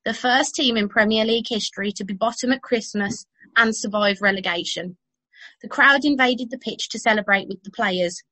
the 0.06 0.14
first 0.14 0.56
team 0.56 0.78
in 0.78 0.88
Premier 0.88 1.26
League 1.26 1.48
history 1.50 1.92
to 1.92 2.06
be 2.06 2.14
bottom 2.14 2.52
at 2.52 2.62
Christmas 2.62 3.26
and 3.58 3.76
survive 3.76 4.22
relegation. 4.22 4.98
The 5.62 5.68
crowd 5.68 6.06
invaded 6.06 6.50
the 6.50 6.58
pitch 6.58 6.90
to 6.90 7.00
celebrate 7.00 7.48
with 7.48 7.62
the 7.64 7.72
players, 7.72 8.24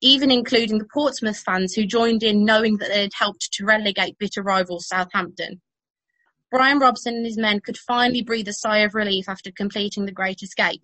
even 0.00 0.30
including 0.30 0.78
the 0.78 0.88
Portsmouth 0.92 1.38
fans 1.38 1.74
who 1.74 1.86
joined 1.86 2.22
in 2.22 2.44
knowing 2.44 2.76
that 2.76 2.88
they 2.88 3.02
had 3.02 3.14
helped 3.14 3.52
to 3.52 3.64
relegate 3.64 4.18
bitter 4.18 4.42
rivals 4.42 4.86
Southampton. 4.86 5.60
Brian 6.54 6.78
Robson 6.78 7.16
and 7.16 7.26
his 7.26 7.36
men 7.36 7.58
could 7.58 7.76
finally 7.76 8.22
breathe 8.22 8.46
a 8.46 8.52
sigh 8.52 8.84
of 8.84 8.94
relief 8.94 9.28
after 9.28 9.50
completing 9.50 10.06
the 10.06 10.12
Great 10.12 10.40
Escape. 10.40 10.82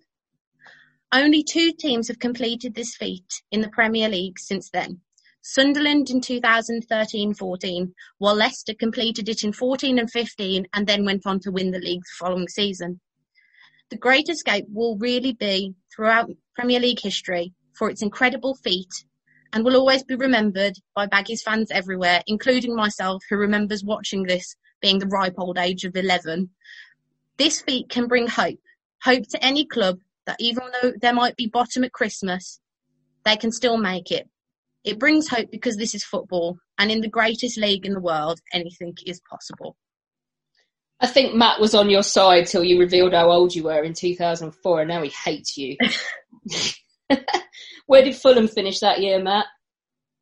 Only 1.13 1.45
two 1.45 1.71
teams 1.71 2.09
have 2.09 2.19
completed 2.19 2.75
this 2.75 2.93
feat 2.97 3.41
in 3.51 3.61
the 3.61 3.69
Premier 3.69 4.09
League 4.09 4.37
since 4.37 4.69
then. 4.69 4.99
Sunderland 5.41 6.09
in 6.09 6.19
2013-14, 6.19 7.93
while 8.17 8.35
Leicester 8.35 8.73
completed 8.73 9.29
it 9.29 9.45
in 9.45 9.53
14 9.53 9.97
and 9.97 10.11
15 10.11 10.67
and 10.73 10.87
then 10.87 11.05
went 11.05 11.25
on 11.25 11.39
to 11.39 11.51
win 11.53 11.71
the 11.71 11.79
league 11.79 12.01
the 12.01 12.17
following 12.19 12.49
season. 12.49 12.99
The 13.91 13.97
Great 13.97 14.27
Escape 14.27 14.65
will 14.67 14.97
really 14.97 15.31
be, 15.31 15.73
throughout 15.95 16.29
Premier 16.53 16.81
League 16.81 16.99
history, 17.01 17.53
for 17.77 17.89
its 17.89 18.01
incredible 18.01 18.55
feat 18.55 19.05
and 19.53 19.63
will 19.63 19.77
always 19.77 20.03
be 20.03 20.15
remembered 20.15 20.73
by 20.95 21.07
Baggies 21.07 21.43
fans 21.43 21.71
everywhere, 21.71 22.23
including 22.27 22.75
myself, 22.75 23.23
who 23.29 23.37
remembers 23.37 23.85
watching 23.85 24.23
this 24.23 24.57
being 24.81 24.99
the 24.99 25.07
ripe 25.07 25.35
old 25.37 25.57
age 25.57 25.83
of 25.83 25.95
11. 25.95 26.49
This 27.37 27.61
feat 27.61 27.89
can 27.89 28.07
bring 28.07 28.27
hope. 28.27 28.59
Hope 29.03 29.27
to 29.29 29.43
any 29.43 29.65
club 29.65 29.99
that 30.25 30.37
even 30.39 30.63
though 30.81 30.93
there 31.01 31.13
might 31.13 31.35
be 31.35 31.47
bottom 31.47 31.83
at 31.83 31.93
Christmas, 31.93 32.59
they 33.25 33.35
can 33.35 33.51
still 33.51 33.77
make 33.77 34.11
it. 34.11 34.29
It 34.83 34.99
brings 34.99 35.27
hope 35.27 35.51
because 35.51 35.77
this 35.77 35.93
is 35.93 36.03
football, 36.03 36.57
and 36.77 36.91
in 36.91 37.01
the 37.01 37.07
greatest 37.07 37.57
league 37.57 37.85
in 37.85 37.93
the 37.93 37.99
world, 37.99 38.39
anything 38.53 38.95
is 39.05 39.21
possible. 39.29 39.75
I 40.99 41.07
think 41.07 41.33
Matt 41.33 41.59
was 41.59 41.73
on 41.73 41.89
your 41.89 42.03
side 42.03 42.45
till 42.47 42.63
you 42.63 42.79
revealed 42.79 43.13
how 43.13 43.31
old 43.31 43.55
you 43.55 43.63
were 43.63 43.83
in 43.83 43.93
2004, 43.93 44.81
and 44.81 44.89
now 44.89 45.01
he 45.01 45.09
hates 45.09 45.57
you. 45.57 45.77
Where 47.87 48.03
did 48.03 48.15
Fulham 48.15 48.47
finish 48.47 48.79
that 48.79 49.01
year, 49.01 49.21
Matt? 49.21 49.45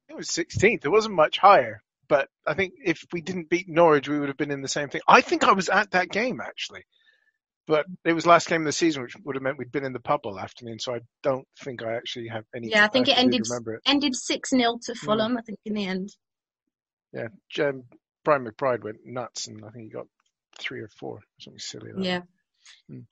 It 0.09 0.15
was 0.15 0.27
16th. 0.27 0.85
It 0.85 0.89
wasn't 0.89 1.15
much 1.15 1.37
higher, 1.37 1.83
but 2.09 2.27
I 2.45 2.55
think 2.55 2.73
if 2.83 3.03
we 3.13 3.21
didn't 3.21 3.49
beat 3.49 3.69
Norwich, 3.69 4.09
we 4.09 4.19
would 4.19 4.29
have 4.29 4.37
been 4.37 4.51
in 4.51 4.61
the 4.61 4.67
same 4.67 4.89
thing. 4.89 5.01
I 5.07 5.21
think 5.21 5.43
I 5.43 5.53
was 5.53 5.69
at 5.69 5.91
that 5.91 6.09
game 6.09 6.41
actually, 6.41 6.83
but 7.67 7.85
it 8.03 8.13
was 8.13 8.25
last 8.25 8.47
game 8.49 8.61
of 8.61 8.65
the 8.65 8.71
season, 8.71 9.03
which 9.03 9.15
would 9.23 9.35
have 9.35 9.43
meant 9.43 9.57
we'd 9.57 9.71
been 9.71 9.85
in 9.85 9.93
the 9.93 9.99
pub 9.99 10.21
all 10.25 10.39
afternoon. 10.39 10.79
So 10.79 10.95
I 10.95 10.99
don't 11.23 11.47
think 11.63 11.83
I 11.83 11.93
actually 11.93 12.27
have 12.27 12.43
any. 12.53 12.69
Yeah, 12.69 12.83
I 12.83 12.87
think 12.87 13.07
it 13.07 13.17
ended 13.17 13.43
Remember 13.47 13.75
it. 13.75 13.81
ended 13.85 14.15
six 14.15 14.49
0 14.49 14.79
to 14.83 14.95
Fulham. 14.95 15.37
I 15.37 15.41
think 15.41 15.59
in 15.65 15.73
the 15.75 15.85
end. 15.85 16.09
Yeah, 17.13 17.27
um, 17.65 17.83
Brian 18.25 18.45
McBride 18.45 18.83
went 18.83 18.97
nuts, 19.05 19.47
and 19.47 19.63
I 19.63 19.69
think 19.69 19.85
he 19.85 19.89
got 19.89 20.07
three 20.59 20.81
or 20.81 20.89
four, 20.99 21.21
something 21.39 21.59
silly. 21.59 21.91
Like 21.93 22.05
Yeah. 22.05 22.21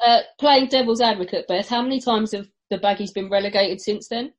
Uh, 0.06 0.22
playing 0.40 0.68
devil's 0.68 1.02
advocate, 1.02 1.48
Beth, 1.48 1.70
how 1.70 1.82
many 1.82 2.00
times 2.02 2.32
have 2.34 2.48
the 2.70 2.78
Baggies 2.78 3.14
been 3.14 3.30
relegated 3.30 3.82
since 3.82 4.08
then? 4.08 4.34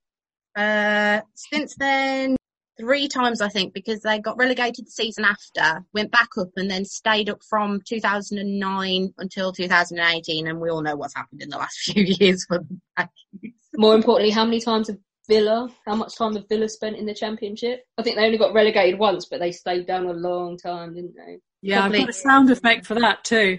Uh, 0.55 1.21
since 1.35 1.75
then, 1.77 2.37
three 2.79 3.09
times 3.09 3.41
I 3.41 3.49
think 3.49 3.75
because 3.75 4.01
they 4.01 4.19
got 4.19 4.39
relegated 4.39 4.87
the 4.87 4.91
season 4.91 5.25
after, 5.25 5.85
went 5.93 6.11
back 6.11 6.29
up, 6.39 6.49
and 6.57 6.71
then 6.71 6.85
stayed 6.85 7.29
up 7.29 7.41
from 7.49 7.81
2009 7.87 9.15
until 9.19 9.53
2018, 9.53 10.47
and 10.47 10.61
we 10.61 10.71
all 10.71 10.83
know 10.83 10.97
what's 10.97 11.15
happened 11.15 11.43
in 11.43 11.51
the 11.51 11.59
last 11.59 11.79
few 11.81 12.05
years 12.05 12.45
for 12.47 12.59
the 12.59 12.81
Baggies. 12.99 13.53
More 13.77 13.95
importantly, 13.95 14.31
how 14.31 14.45
many 14.45 14.61
times 14.61 14.89
have 14.89 14.99
Villa, 15.29 15.69
how 15.87 15.95
much 15.95 16.17
time 16.17 16.35
have 16.35 16.49
Villa 16.49 16.69
spent 16.69 16.97
in 16.97 17.05
the 17.05 17.15
Championship? 17.15 17.85
I 17.99 18.03
think 18.03 18.17
they 18.17 18.25
only 18.25 18.39
got 18.39 18.55
relegated 18.55 18.99
once, 18.99 19.27
but 19.27 19.41
they 19.41 19.53
stayed 19.53 19.87
down 19.87 20.07
a 20.07 20.13
long 20.13 20.57
time, 20.57 20.95
didn't 20.95 21.15
they? 21.17 21.39
Yeah, 21.61 21.85
I've 21.85 21.93
got 21.93 22.09
a 22.09 22.13
sound 22.13 22.51
effect 22.51 22.87
for 22.87 22.95
that 22.95 23.25
too. 23.25 23.59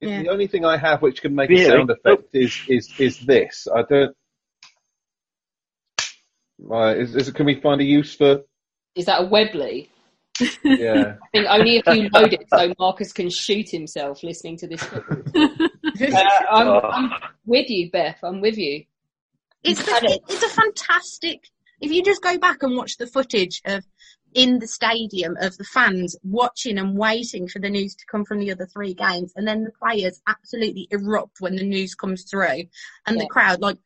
The 0.00 0.28
only 0.28 0.48
thing 0.48 0.64
I 0.64 0.76
have 0.76 1.00
which 1.00 1.22
can 1.22 1.34
make 1.34 1.48
Really? 1.48 1.64
a 1.64 1.68
sound 1.68 1.90
effect 1.90 2.24
is 2.32 2.60
is 2.68 2.92
is 2.98 3.20
this. 3.20 3.68
I 3.72 3.82
don't. 3.88 4.16
Right, 6.64 6.96
is, 6.96 7.14
is 7.16 7.28
it, 7.28 7.34
can 7.34 7.46
we 7.46 7.60
find 7.60 7.80
a 7.80 7.84
use 7.84 8.14
for? 8.14 8.42
Is 8.94 9.06
that 9.06 9.22
a 9.22 9.26
Webley? 9.26 9.90
Yeah. 10.62 11.16
I 11.22 11.28
think 11.32 11.46
only 11.48 11.76
if 11.78 11.86
you 11.86 12.08
load 12.12 12.32
it 12.32 12.46
so 12.48 12.72
Marcus 12.78 13.12
can 13.12 13.30
shoot 13.30 13.68
himself 13.68 14.22
listening 14.22 14.56
to 14.58 14.68
this. 14.68 14.82
football. 14.82 15.22
uh, 16.00 16.24
I'm, 16.50 16.68
I'm 16.68 17.12
with 17.46 17.68
you, 17.68 17.90
Beth. 17.90 18.18
I'm 18.22 18.40
with 18.40 18.56
you. 18.56 18.84
It's 19.62 19.84
the, 19.84 20.20
it's 20.28 20.42
a 20.42 20.48
fantastic. 20.48 21.48
If 21.80 21.90
you 21.90 22.02
just 22.02 22.22
go 22.22 22.38
back 22.38 22.62
and 22.62 22.76
watch 22.76 22.96
the 22.96 23.06
footage 23.06 23.60
of 23.64 23.84
in 24.34 24.58
the 24.58 24.66
stadium 24.66 25.36
of 25.40 25.56
the 25.58 25.64
fans 25.64 26.16
watching 26.22 26.78
and 26.78 26.96
waiting 26.96 27.46
for 27.48 27.58
the 27.58 27.68
news 27.68 27.94
to 27.94 28.04
come 28.10 28.24
from 28.24 28.38
the 28.38 28.50
other 28.50 28.66
three 28.66 28.94
games, 28.94 29.32
and 29.36 29.46
then 29.46 29.64
the 29.64 29.72
players 29.72 30.20
absolutely 30.26 30.88
erupt 30.90 31.40
when 31.40 31.56
the 31.56 31.64
news 31.64 31.94
comes 31.94 32.24
through, 32.24 32.64
and 33.06 33.20
the 33.20 33.26
crowd 33.26 33.60
like. 33.60 33.78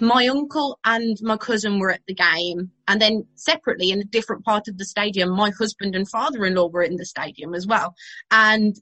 My 0.00 0.26
uncle 0.28 0.78
and 0.84 1.16
my 1.22 1.36
cousin 1.36 1.78
were 1.78 1.90
at 1.90 2.02
the 2.06 2.14
game, 2.14 2.70
and 2.88 3.00
then 3.00 3.26
separately 3.34 3.90
in 3.90 4.00
a 4.00 4.04
different 4.04 4.44
part 4.44 4.68
of 4.68 4.78
the 4.78 4.84
stadium, 4.84 5.30
my 5.30 5.50
husband 5.50 5.94
and 5.94 6.08
father-in-law 6.08 6.68
were 6.68 6.82
in 6.82 6.96
the 6.96 7.04
stadium 7.04 7.54
as 7.54 7.66
well. 7.66 7.94
And 8.30 8.76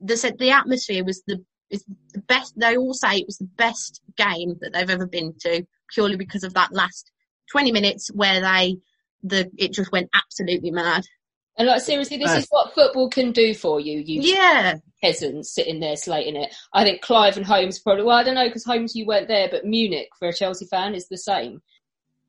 they 0.00 0.16
said 0.16 0.38
the 0.38 0.50
atmosphere 0.50 1.04
was 1.04 1.22
the 1.26 1.44
is 1.70 1.84
the 2.12 2.20
best. 2.22 2.54
They 2.56 2.76
all 2.76 2.94
say 2.94 3.16
it 3.16 3.26
was 3.26 3.38
the 3.38 3.50
best 3.56 4.00
game 4.16 4.56
that 4.60 4.72
they've 4.72 4.90
ever 4.90 5.06
been 5.06 5.34
to, 5.40 5.66
purely 5.90 6.16
because 6.16 6.44
of 6.44 6.54
that 6.54 6.72
last 6.72 7.10
20 7.50 7.72
minutes 7.72 8.10
where 8.12 8.40
they 8.40 8.76
the 9.22 9.50
it 9.56 9.72
just 9.72 9.92
went 9.92 10.10
absolutely 10.14 10.70
mad. 10.70 11.04
And 11.56 11.68
like 11.68 11.82
seriously, 11.82 12.16
this 12.16 12.32
is 12.32 12.46
what 12.50 12.74
football 12.74 13.08
can 13.08 13.30
do 13.32 13.54
for 13.54 13.78
you. 13.78 14.00
You 14.00 14.22
Yeah. 14.22 14.76
peasants 15.00 15.52
sitting 15.54 15.78
there 15.80 15.96
slating 15.96 16.34
it. 16.36 16.52
I 16.72 16.82
think 16.84 17.00
Clive 17.00 17.36
and 17.36 17.46
Holmes 17.46 17.78
probably. 17.78 18.02
Well, 18.04 18.16
I 18.16 18.24
don't 18.24 18.34
know 18.34 18.46
because 18.48 18.64
Holmes 18.64 18.96
you 18.96 19.06
weren't 19.06 19.28
there, 19.28 19.48
but 19.50 19.64
Munich 19.64 20.08
for 20.18 20.28
a 20.28 20.32
Chelsea 20.34 20.66
fan 20.66 20.94
is 20.96 21.06
the 21.08 21.18
same. 21.18 21.62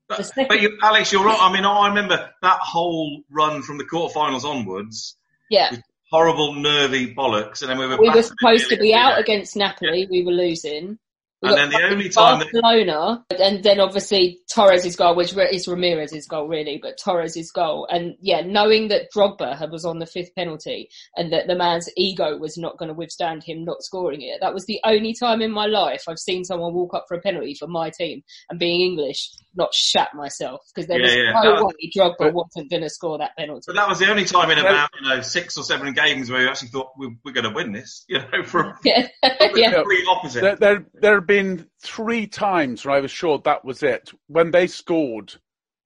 The 0.09 0.23
second- 0.23 0.47
But 0.49 0.61
you, 0.61 0.77
Alex, 0.83 1.11
you're 1.11 1.23
right. 1.23 1.39
I 1.41 1.51
mean, 1.51 1.65
I 1.65 1.87
remember 1.87 2.29
that 2.43 2.59
whole 2.59 3.21
run 3.31 3.63
from 3.63 3.79
the 3.79 3.83
quarterfinals 3.85 4.43
onwards. 4.43 5.17
yeah, 5.49 5.75
Horrible, 6.11 6.53
nervy 6.53 7.15
bollocks, 7.15 7.61
and 7.61 7.71
then 7.71 7.79
we 7.79 7.87
were. 7.87 7.97
we 7.97 8.07
back 8.07 8.17
were 8.17 8.21
supposed 8.21 8.69
to 8.69 8.77
be 8.77 8.93
out 8.93 9.17
against 9.19 9.55
Napoli. 9.55 10.05
We 10.09 10.23
were 10.23 10.31
losing. 10.31 10.99
We 11.45 11.49
And 11.49 11.57
then 11.57 11.69
the 11.69 11.73
fucking 11.73 11.91
only 11.91 12.09
time 12.09 12.39
that- 12.39 12.51
Barcelona, 12.51 13.25
and 13.39 13.63
then 13.63 13.79
obviously 13.79 14.39
Torres' 14.53 14.95
goal, 14.95 15.15
which 15.15 15.33
re- 15.33 15.49
is 15.51 15.67
Ramires's 15.67 16.27
goal 16.27 16.47
really, 16.47 16.79
but 16.81 16.97
Torres' 16.97 17.51
goal, 17.51 17.87
and 17.89 18.15
yeah, 18.19 18.41
knowing 18.41 18.87
that 18.89 19.11
Drogba 19.15 19.69
was 19.71 19.85
on 19.85 19.99
the 19.99 20.05
fifth 20.05 20.33
penalty 20.35 20.89
and 21.15 21.31
that 21.33 21.47
the 21.47 21.55
man's 21.55 21.89
ego 21.97 22.37
was 22.37 22.57
not 22.57 22.77
going 22.77 22.89
to 22.89 22.93
withstand 22.95 23.43
him 23.43 23.63
not 23.63 23.81
scoring 23.83 24.21
it, 24.21 24.39
that 24.41 24.53
was 24.53 24.65
the 24.65 24.79
only 24.85 25.13
time 25.13 25.41
in 25.41 25.51
my 25.51 25.65
life 25.65 26.03
I've 26.07 26.19
seen 26.19 26.43
someone 26.43 26.73
walk 26.73 26.93
up 26.93 27.05
for 27.07 27.15
a 27.17 27.21
penalty 27.21 27.55
for 27.55 27.67
my 27.67 27.89
team 27.89 28.23
and 28.49 28.59
being 28.59 28.81
English 28.81 29.29
not 29.57 29.73
shat 29.73 30.09
myself 30.13 30.59
because 30.73 30.87
there 30.87 30.99
Yeah, 30.99 31.05
was 31.05 31.15
yeah. 31.15 31.31
no 31.43 31.55
That- 31.55 31.65
way 31.65 31.91
Drogba 31.95 32.33
wasn't 32.33 32.69
going 32.69 32.81
to 32.83 32.89
score 32.89 33.17
that 33.19 33.31
penalty. 33.37 33.63
But 33.67 33.75
that 33.75 33.87
was 33.87 33.99
the 33.99 34.09
only 34.09 34.25
time 34.25 34.51
in 34.51 34.59
about 34.59 34.89
you 34.99 35.07
know 35.07 35.21
six 35.21 35.57
or 35.57 35.63
seven 35.63 35.93
games 35.93 36.29
where 36.29 36.41
we 36.41 36.47
actually 36.49 36.69
thought 36.69 36.89
we, 36.97 37.15
we're 37.23 37.31
going 37.31 37.45
to 37.47 37.53
win 37.53 37.71
this. 37.71 38.03
You 38.15 38.19
know, 38.19 38.43
for 38.45 38.77
yeah, 38.85 39.07
the 39.21 39.71
complete 39.75 40.05
opposite. 40.07 40.41
There, 40.41 40.55
there, 40.55 40.85
there 41.01 41.15
have 41.15 41.27
been 41.35 41.67
three 41.83 42.27
times 42.27 42.85
where 42.85 42.95
I 42.95 42.99
was 43.01 43.11
sure 43.11 43.39
that 43.39 43.65
was 43.65 43.83
it. 43.83 44.11
When 44.27 44.51
they 44.51 44.67
scored 44.67 45.33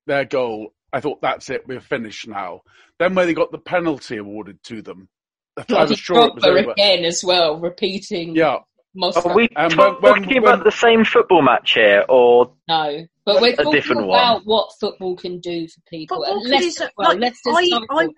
their 0.05 0.26
goal, 0.26 0.73
I 0.93 0.99
thought 0.99 1.21
that's 1.21 1.49
it. 1.49 1.67
We're 1.67 1.80
finished 1.81 2.27
now. 2.27 2.61
Then 2.99 3.15
when 3.15 3.27
they 3.27 3.34
got 3.34 3.51
the 3.51 3.57
penalty 3.57 4.17
awarded 4.17 4.61
to 4.65 4.81
them, 4.81 5.09
I 5.57 5.85
was 5.85 5.97
sure 5.99 6.27
it 6.27 6.35
was 6.35 6.43
over. 6.45 6.71
again 6.71 7.03
as 7.05 7.23
well, 7.23 7.59
repeating. 7.59 8.35
Yeah. 8.35 8.59
Moscow. 8.95 9.30
Are 9.30 9.35
we 9.35 9.47
And 9.55 9.71
talking 9.73 10.01
when- 10.01 10.27
when- 10.27 10.38
about 10.39 10.63
the 10.63 10.71
same 10.71 11.03
football 11.05 11.41
match 11.43 11.73
here, 11.73 12.05
or 12.09 12.53
No, 12.67 13.05
But 13.26 13.41
we're 13.41 13.53
a 13.53 13.55
talking 13.55 13.71
different 13.71 14.01
about 14.03 14.35
one. 14.38 14.41
what 14.45 14.69
football 14.80 15.15
can 15.15 15.39
do 15.39 15.67
for 15.67 15.81
people. 15.89 16.17
Football 16.17 16.34
And 16.38 16.43
could 16.43 16.51
Leicester, 16.63 16.84
is- 16.85 16.89
well, 16.97 17.17
like, 17.19 17.34
I- 17.47 17.85
I- 17.89 18.03
run. 18.05 18.13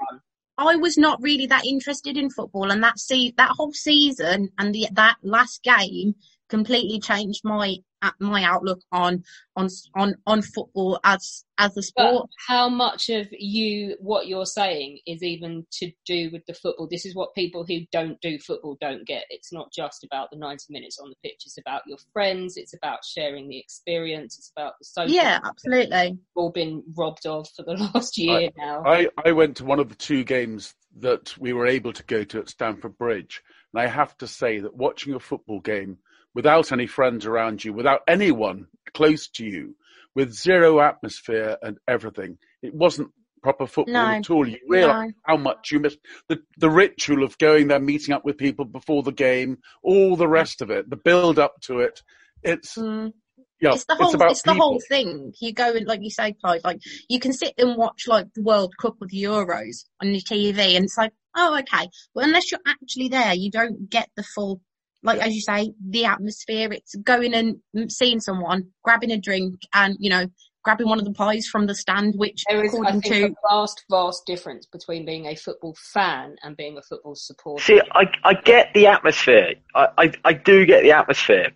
I 0.57 0.75
was 0.75 0.97
not 0.97 1.21
really 1.21 1.47
that 1.47 1.65
interested 1.65 2.15
in 2.17 2.29
football, 2.29 2.71
and 2.71 2.83
that 2.83 2.99
see 2.99 3.33
that 3.37 3.49
whole 3.57 3.73
season 3.73 4.49
and 4.59 4.73
the, 4.75 4.87
that 4.93 5.15
last 5.23 5.63
game 5.63 6.13
completely 6.51 6.99
changed 6.99 7.41
my 7.43 7.77
uh, 8.03 8.11
my 8.19 8.43
outlook 8.43 8.79
on 8.91 9.23
on 9.55 9.69
on 9.95 10.15
on 10.27 10.41
football 10.41 10.99
as 11.03 11.45
as 11.57 11.71
a 11.77 11.81
But 11.95 12.09
sport. 12.11 12.29
how 12.47 12.67
much 12.67 13.09
of 13.09 13.27
you, 13.31 13.95
what 13.99 14.27
you're 14.27 14.45
saying, 14.45 14.99
is 15.07 15.23
even 15.23 15.65
to 15.73 15.91
do 16.05 16.29
with 16.31 16.43
the 16.47 16.53
football? 16.53 16.87
This 16.89 17.05
is 17.05 17.15
what 17.15 17.33
people 17.35 17.63
who 17.67 17.79
don't 17.91 18.19
do 18.21 18.37
football 18.39 18.77
don't 18.81 19.05
get. 19.05 19.25
It's 19.29 19.53
not 19.53 19.71
just 19.71 20.03
about 20.03 20.29
the 20.31 20.37
90 20.37 20.65
minutes 20.71 20.99
on 20.99 21.09
the 21.09 21.15
pitch. 21.23 21.43
It's 21.45 21.59
about 21.59 21.83
your 21.85 21.99
friends. 22.11 22.57
It's 22.57 22.73
about 22.73 23.05
sharing 23.05 23.47
the 23.47 23.59
experience. 23.59 24.37
It's 24.37 24.51
about 24.55 24.73
the 24.79 24.85
social. 24.85 25.15
Yeah, 25.15 25.39
absolutely. 25.45 26.17
All 26.35 26.51
been 26.51 26.83
robbed 26.97 27.25
of 27.27 27.47
for 27.55 27.63
the 27.63 27.73
last 27.93 28.17
year 28.17 28.49
now. 28.57 28.83
I, 28.85 29.09
I 29.23 29.31
went 29.31 29.57
to 29.57 29.65
one 29.65 29.79
of 29.79 29.89
the 29.89 29.95
two 29.95 30.23
games 30.23 30.73
that 30.99 31.37
we 31.37 31.53
were 31.53 31.67
able 31.67 31.93
to 31.93 32.03
go 32.03 32.23
to 32.23 32.39
at 32.39 32.49
Stamford 32.49 32.97
Bridge, 32.97 33.43
and 33.73 33.81
I 33.81 33.87
have 33.87 34.17
to 34.17 34.27
say 34.27 34.59
that 34.59 34.75
watching 34.75 35.13
a 35.13 35.19
football 35.19 35.59
game 35.61 35.99
without 36.33 36.71
any 36.71 36.87
friends 36.87 37.25
around 37.25 37.63
you, 37.63 37.73
without 37.73 38.01
anyone 38.07 38.67
close 38.93 39.29
to 39.29 39.45
you, 39.45 39.75
with 40.15 40.33
zero 40.33 40.81
atmosphere 40.81 41.57
and 41.61 41.77
everything, 41.87 42.37
it 42.61 42.73
wasn't 42.73 43.11
proper 43.41 43.65
football 43.65 43.93
No, 43.93 44.05
at 44.05 44.29
all. 44.29 44.47
You 44.47 44.59
realise 44.67 45.09
no. 45.09 45.13
how 45.23 45.37
much 45.37 45.71
you 45.71 45.79
miss 45.79 45.97
the 46.27 46.41
the 46.57 46.69
ritual 46.69 47.23
of 47.23 47.37
going 47.37 47.67
there, 47.67 47.79
meeting 47.79 48.13
up 48.13 48.25
with 48.25 48.37
people 48.37 48.65
before 48.65 49.03
the 49.03 49.11
game, 49.11 49.57
all 49.83 50.15
the 50.15 50.27
rest 50.27 50.61
of 50.61 50.69
it, 50.69 50.89
the 50.89 50.97
build 50.97 51.39
up 51.39 51.55
to 51.63 51.79
it. 51.79 52.01
It's 52.43 52.75
mm. 52.77 53.13
yeah, 53.59 53.73
it's 53.73 53.85
the 53.85 53.95
whole 53.95 54.15
about 54.15 54.31
it's 54.31 54.43
the 54.43 54.51
people. 54.51 54.67
whole 54.67 54.81
thing. 54.87 55.33
You 55.39 55.53
go 55.53 55.73
and 55.73 55.87
like 55.87 56.01
you 56.01 56.11
say, 56.11 56.33
Clive, 56.33 56.61
like 56.63 56.81
you 57.09 57.19
can 57.19 57.33
sit 57.33 57.53
and 57.57 57.77
watch 57.77 58.07
like 58.07 58.27
the 58.35 58.43
World 58.43 58.73
Cup 58.79 58.95
or 59.01 59.07
the 59.07 59.23
Euros 59.23 59.85
on 60.01 60.09
your 60.09 60.21
TV, 60.21 60.75
and 60.75 60.85
it's 60.85 60.97
like, 60.97 61.13
oh, 61.35 61.57
okay. 61.59 61.89
But 62.13 62.25
unless 62.25 62.51
you're 62.51 62.61
actually 62.67 63.09
there, 63.09 63.33
you 63.33 63.51
don't 63.51 63.89
get 63.89 64.09
the 64.15 64.23
full, 64.23 64.61
like 65.03 65.19
as 65.19 65.33
you 65.33 65.41
say, 65.41 65.73
the 65.89 66.05
atmosphere. 66.05 66.71
It's 66.71 66.95
going 66.95 67.33
and 67.33 67.57
seeing 67.91 68.19
someone, 68.19 68.67
grabbing 68.83 69.11
a 69.11 69.17
drink, 69.17 69.61
and 69.73 69.95
you 69.99 70.09
know, 70.09 70.27
grabbing 70.63 70.87
one 70.87 70.99
of 70.99 71.05
the 71.05 71.13
pies 71.13 71.47
from 71.47 71.67
the 71.67 71.75
stand, 71.75 72.13
which 72.17 72.43
There 72.47 72.63
is, 72.63 72.73
I 72.73 72.77
according 72.77 73.01
think, 73.01 73.13
to 73.13 73.25
a 73.25 73.49
vast, 73.49 73.83
vast 73.89 74.25
difference 74.25 74.65
between 74.65 75.05
being 75.05 75.25
a 75.25 75.35
football 75.35 75.75
fan 75.93 76.35
and 76.43 76.55
being 76.55 76.77
a 76.77 76.81
football 76.81 77.15
supporter. 77.15 77.63
See, 77.63 77.81
I, 77.93 78.11
I 78.23 78.33
get 78.33 78.73
the 78.73 78.87
atmosphere. 78.87 79.55
I, 79.75 79.87
I, 79.97 80.11
I 80.25 80.33
do 80.33 80.65
get 80.65 80.83
the 80.83 80.91
atmosphere. 80.91 81.51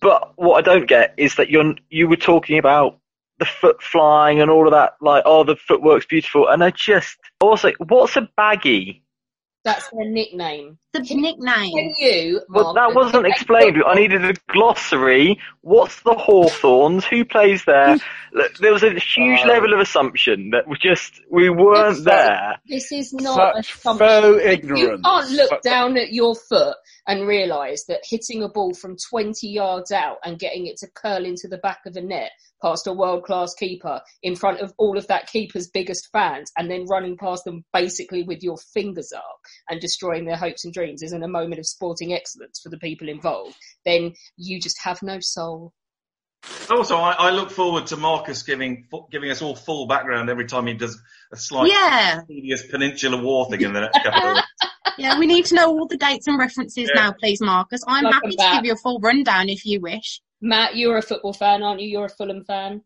But 0.00 0.32
what 0.36 0.56
I 0.56 0.60
don't 0.74 0.88
get 0.88 1.14
is 1.16 1.34
that 1.36 1.50
you're, 1.50 1.74
you 1.90 2.08
were 2.08 2.16
talking 2.16 2.58
about 2.58 2.98
the 3.38 3.44
foot 3.44 3.82
flying 3.82 4.40
and 4.40 4.50
all 4.50 4.66
of 4.66 4.72
that, 4.72 4.94
like, 5.00 5.22
oh, 5.26 5.44
the 5.44 5.56
footwork's 5.56 6.06
beautiful. 6.06 6.48
And 6.48 6.62
I 6.62 6.70
just, 6.70 7.16
also, 7.40 7.72
what's 7.78 8.16
a 8.16 8.28
baggy? 8.36 9.02
That's 9.64 9.88
their 9.90 10.08
nickname. 10.08 10.78
The 10.92 11.00
nickname. 11.00 11.72
Can 11.74 11.94
you, 11.98 12.40
Well, 12.48 12.72
that 12.74 12.94
wasn't 12.94 13.26
explained. 13.26 13.76
I 13.86 13.94
needed 13.94 14.24
a 14.24 14.32
glossary. 14.50 15.38
What's 15.60 16.00
the 16.02 16.14
Hawthorns? 16.14 17.04
Who 17.04 17.24
plays 17.24 17.64
there? 17.64 17.96
Hmm. 17.98 18.38
Look, 18.38 18.56
there 18.58 18.72
was 18.72 18.82
a 18.82 18.92
huge 18.98 19.40
Oh. 19.44 19.48
level 19.48 19.74
of 19.74 19.80
assumption 19.80 20.50
that 20.50 20.68
we 20.68 20.76
just, 20.80 21.20
we 21.30 21.50
weren't 21.50 22.04
there. 22.04 22.56
This 22.66 22.92
is 22.92 23.12
not 23.12 23.54
Such 23.56 23.74
assumption. 23.74 24.06
faux 24.08 24.44
You 24.80 24.98
can't 25.04 25.30
look 25.30 25.50
But- 25.50 25.62
down 25.62 25.96
at 25.96 26.12
your 26.12 26.34
foot 26.34 26.76
and 27.06 27.26
realise 27.26 27.84
that 27.86 28.00
hitting 28.04 28.42
a 28.42 28.48
ball 28.48 28.74
from 28.74 28.96
20 29.10 29.48
yards 29.48 29.90
out 29.92 30.18
and 30.24 30.38
getting 30.38 30.66
it 30.66 30.76
to 30.78 30.86
curl 30.94 31.24
into 31.24 31.48
the 31.48 31.58
back 31.58 31.80
of 31.86 31.94
the 31.94 32.02
net 32.02 32.30
past 32.62 32.86
a 32.86 32.92
world 32.92 33.24
class 33.24 33.54
keeper 33.54 34.00
in 34.22 34.34
front 34.36 34.60
of 34.60 34.72
all 34.78 34.96
of 34.98 35.06
that 35.08 35.26
keeper's 35.28 35.68
biggest 35.68 36.08
fans 36.12 36.50
and 36.56 36.70
then 36.70 36.84
running 36.86 37.16
past 37.16 37.44
them 37.44 37.64
basically 37.72 38.22
with 38.22 38.42
your 38.42 38.56
fingers 38.74 39.12
up 39.16 39.38
and 39.68 39.80
destroying 39.80 40.24
their 40.24 40.36
hopes 40.36 40.64
and 40.64 40.74
dreams 40.74 41.02
isn't 41.02 41.22
a 41.22 41.28
moment 41.28 41.58
of 41.58 41.66
sporting 41.66 42.12
excellence 42.12 42.60
for 42.62 42.68
the 42.70 42.78
people 42.78 43.08
involved, 43.08 43.56
then 43.84 44.12
you 44.36 44.60
just 44.60 44.78
have 44.82 45.02
no 45.02 45.18
soul. 45.20 45.72
Also, 46.70 46.96
I, 46.96 47.12
I 47.12 47.30
look 47.30 47.50
forward 47.50 47.88
to 47.88 47.96
Marcus 47.96 48.42
giving 48.44 48.86
giving 49.10 49.30
us 49.30 49.42
all 49.42 49.56
full 49.56 49.86
background 49.88 50.30
every 50.30 50.46
time 50.46 50.66
he 50.68 50.74
does 50.74 50.96
a 51.32 51.36
slight 51.36 51.70
Yeah. 51.70 52.20
tedious 52.28 52.64
Peninsular 52.70 53.20
War 53.20 53.50
thing 53.50 53.60
in 53.62 53.72
the 53.72 53.80
next 53.80 53.98
couple 54.04 54.22
of 54.30 54.34
weeks. 54.36 54.46
yeah, 54.98 55.18
we 55.18 55.26
need 55.26 55.46
to 55.46 55.56
know 55.56 55.68
all 55.68 55.86
the 55.88 55.96
dates 55.96 56.28
and 56.28 56.38
references 56.38 56.90
Yeah. 56.94 57.00
now, 57.02 57.12
please, 57.12 57.40
Marcus. 57.40 57.80
I'm 57.88 58.04
Welcome 58.04 58.20
happy 58.22 58.30
to 58.30 58.36
back. 58.36 58.54
give 58.58 58.66
you 58.66 58.72
a 58.74 58.76
full 58.76 59.00
rundown 59.00 59.48
if 59.48 59.66
you 59.66 59.80
wish. 59.80 60.20
Matt, 60.40 60.76
you're 60.76 60.98
a 60.98 61.02
football 61.02 61.32
fan, 61.32 61.62
aren't 61.62 61.80
you? 61.80 61.88
You're 61.88 62.06
a 62.06 62.10
Fulham 62.10 62.44
fan. 62.44 62.82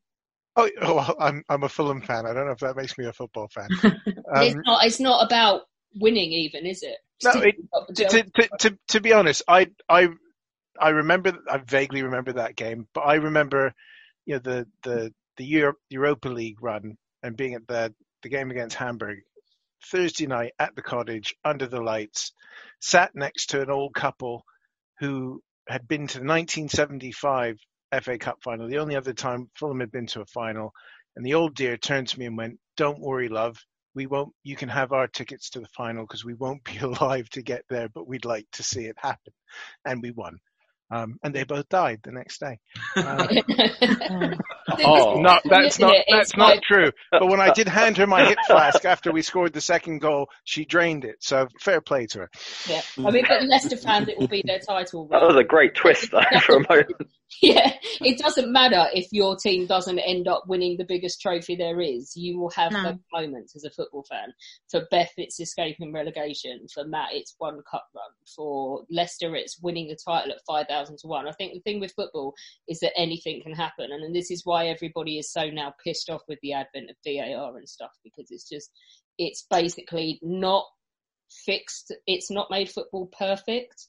Oh, 0.56 0.68
oh, 0.82 1.14
I'm 1.18 1.42
I'm 1.48 1.62
a 1.62 1.68
Fulham 1.68 2.02
fan. 2.02 2.26
I 2.26 2.34
don't 2.34 2.46
know 2.46 2.52
if 2.52 2.58
that 2.58 2.76
makes 2.76 2.98
me 2.98 3.06
a 3.06 3.12
football 3.12 3.48
fan. 3.48 3.70
it's 4.36 4.56
Um, 4.56 4.62
not. 4.66 4.84
It's 4.86 5.00
not 5.00 5.26
about 5.26 5.62
winning, 5.94 6.32
even, 6.32 6.66
is 6.66 6.82
it? 6.82 6.98
No, 7.22 7.32
it- 7.40 7.56
to, 7.96 8.04
to, 8.06 8.22
to, 8.24 8.48
to, 8.58 8.78
to 8.88 9.00
be 9.00 9.12
honest, 9.12 9.42
I 9.48 9.68
I 9.88 10.08
I 10.80 10.90
remember 10.90 11.32
I 11.50 11.58
vaguely 11.58 12.02
remember 12.02 12.34
that 12.34 12.56
game, 12.56 12.88
but 12.94 13.02
I 13.02 13.16
remember 13.16 13.74
you 14.26 14.34
know 14.34 14.40
the 14.40 14.66
the 14.82 15.14
the 15.36 15.44
Euro, 15.46 15.74
Europa 15.90 16.28
League 16.28 16.62
run 16.62 16.96
and 17.22 17.36
being 17.36 17.54
at 17.54 17.66
the 17.68 17.94
the 18.22 18.28
game 18.28 18.50
against 18.50 18.76
Hamburg 18.76 19.20
Thursday 19.86 20.26
night 20.26 20.52
at 20.58 20.74
the 20.76 20.82
cottage 20.82 21.34
under 21.44 21.66
the 21.66 21.80
lights, 21.82 22.32
sat 22.80 23.14
next 23.14 23.50
to 23.50 23.62
an 23.62 23.70
old 23.70 23.94
couple 23.94 24.44
who 25.00 25.42
had 25.68 25.86
been 25.88 26.06
to 26.08 26.18
the 26.18 26.24
1975 26.24 27.58
FA 28.02 28.18
Cup 28.18 28.38
final, 28.42 28.68
the 28.68 28.78
only 28.78 28.96
other 28.96 29.12
time 29.12 29.50
Fulham 29.54 29.80
had 29.80 29.92
been 29.92 30.06
to 30.08 30.22
a 30.22 30.26
final, 30.26 30.72
and 31.16 31.24
the 31.24 31.34
old 31.34 31.54
dear 31.54 31.76
turned 31.76 32.08
to 32.08 32.18
me 32.18 32.26
and 32.26 32.36
went, 32.36 32.58
"Don't 32.76 33.00
worry, 33.00 33.28
love." 33.28 33.58
we 33.94 34.06
won't 34.06 34.32
you 34.42 34.56
can 34.56 34.68
have 34.68 34.92
our 34.92 35.06
tickets 35.06 35.50
to 35.50 35.60
the 35.60 35.68
final 35.76 36.04
because 36.04 36.24
we 36.24 36.34
won't 36.34 36.64
be 36.64 36.78
alive 36.82 37.28
to 37.30 37.42
get 37.42 37.62
there 37.68 37.88
but 37.88 38.06
we'd 38.08 38.24
like 38.24 38.46
to 38.52 38.62
see 38.62 38.84
it 38.84 38.96
happen. 38.98 39.32
And 39.84 40.02
we 40.02 40.10
won. 40.10 40.38
Um, 40.90 41.18
and 41.22 41.34
they 41.34 41.44
both 41.44 41.68
died 41.68 42.00
the 42.02 42.12
next 42.12 42.40
day. 42.40 42.58
Um, 42.96 43.28
Oh. 44.84 45.20
not 45.20 45.42
that's 45.44 45.76
Isn't 45.76 45.86
not? 45.88 45.94
It's 45.96 46.04
that's 46.10 46.36
not 46.36 46.48
like- 46.50 46.62
true 46.62 46.90
but 47.10 47.26
when 47.28 47.40
i 47.40 47.52
did 47.52 47.68
hand 47.68 47.96
her 47.96 48.06
my 48.06 48.24
hip 48.24 48.38
flask 48.46 48.84
after 48.84 49.10
we 49.12 49.22
scored 49.22 49.52
the 49.52 49.60
second 49.60 50.00
goal 50.00 50.28
she 50.44 50.64
drained 50.64 51.04
it 51.04 51.16
so 51.20 51.48
fair 51.60 51.80
play 51.80 52.06
to 52.06 52.20
her 52.20 52.30
Yeah, 52.68 52.82
I 52.98 53.10
mean, 53.10 53.24
but 53.28 53.42
Leicester 53.44 53.76
fans, 53.76 54.08
it 54.08 54.18
will 54.18 54.28
be 54.28 54.42
their 54.46 54.58
title. 54.60 55.08
That 55.10 55.22
was 55.22 55.36
a 55.36 55.44
great 55.44 55.74
twist 55.74 56.10
though, 56.10 56.22
for 56.42 56.56
a 56.56 56.60
moment. 56.68 56.90
Yeah, 57.40 57.72
it 58.02 58.18
doesn't 58.18 58.52
matter 58.52 58.88
if 58.92 59.06
your 59.10 59.36
team 59.36 59.66
doesn't 59.66 59.98
end 59.98 60.28
up 60.28 60.42
winning 60.48 60.76
the 60.76 60.84
biggest 60.84 61.18
trophy 61.22 61.56
there 61.56 61.80
is. 61.80 62.12
You 62.14 62.38
will 62.38 62.50
have 62.50 62.72
No. 62.72 62.82
those 62.82 62.98
moments 63.10 63.56
as 63.56 63.64
a 63.64 63.70
football 63.70 64.04
fan. 64.06 64.34
For 64.70 64.82
Beth, 64.90 65.12
it's 65.16 65.40
escaping 65.40 65.94
relegation. 65.94 66.66
For 66.72 66.84
Matt, 66.84 67.08
it's 67.12 67.34
one 67.38 67.60
cup 67.70 67.86
run. 67.94 68.04
For 68.36 68.82
Leicester, 68.90 69.34
it's 69.34 69.58
winning 69.62 69.88
the 69.88 69.96
title 69.96 70.32
at 70.32 70.40
5,000 70.46 70.98
to 70.98 71.06
1. 71.06 71.26
I 71.26 71.32
think 71.32 71.54
the 71.54 71.60
thing 71.60 71.80
with 71.80 71.94
football 71.96 72.34
is 72.68 72.80
that 72.80 72.92
anything 72.98 73.40
can 73.42 73.54
happen. 73.54 73.86
And, 73.92 74.04
and 74.04 74.14
this 74.14 74.30
is 74.30 74.42
why 74.44 74.51
everybody 74.56 75.18
is 75.18 75.32
so 75.32 75.50
now 75.50 75.74
pissed 75.84 76.10
off 76.10 76.22
with 76.28 76.38
the 76.42 76.52
advent 76.52 76.90
of 76.90 76.96
VAR 77.04 77.56
and 77.56 77.68
stuff 77.68 77.92
because 78.04 78.30
it's 78.30 78.48
just, 78.48 78.70
it's 79.18 79.46
basically 79.50 80.18
not 80.22 80.64
fixed. 81.44 81.94
It's 82.06 82.30
not 82.30 82.50
made 82.50 82.70
football 82.70 83.10
perfect, 83.18 83.88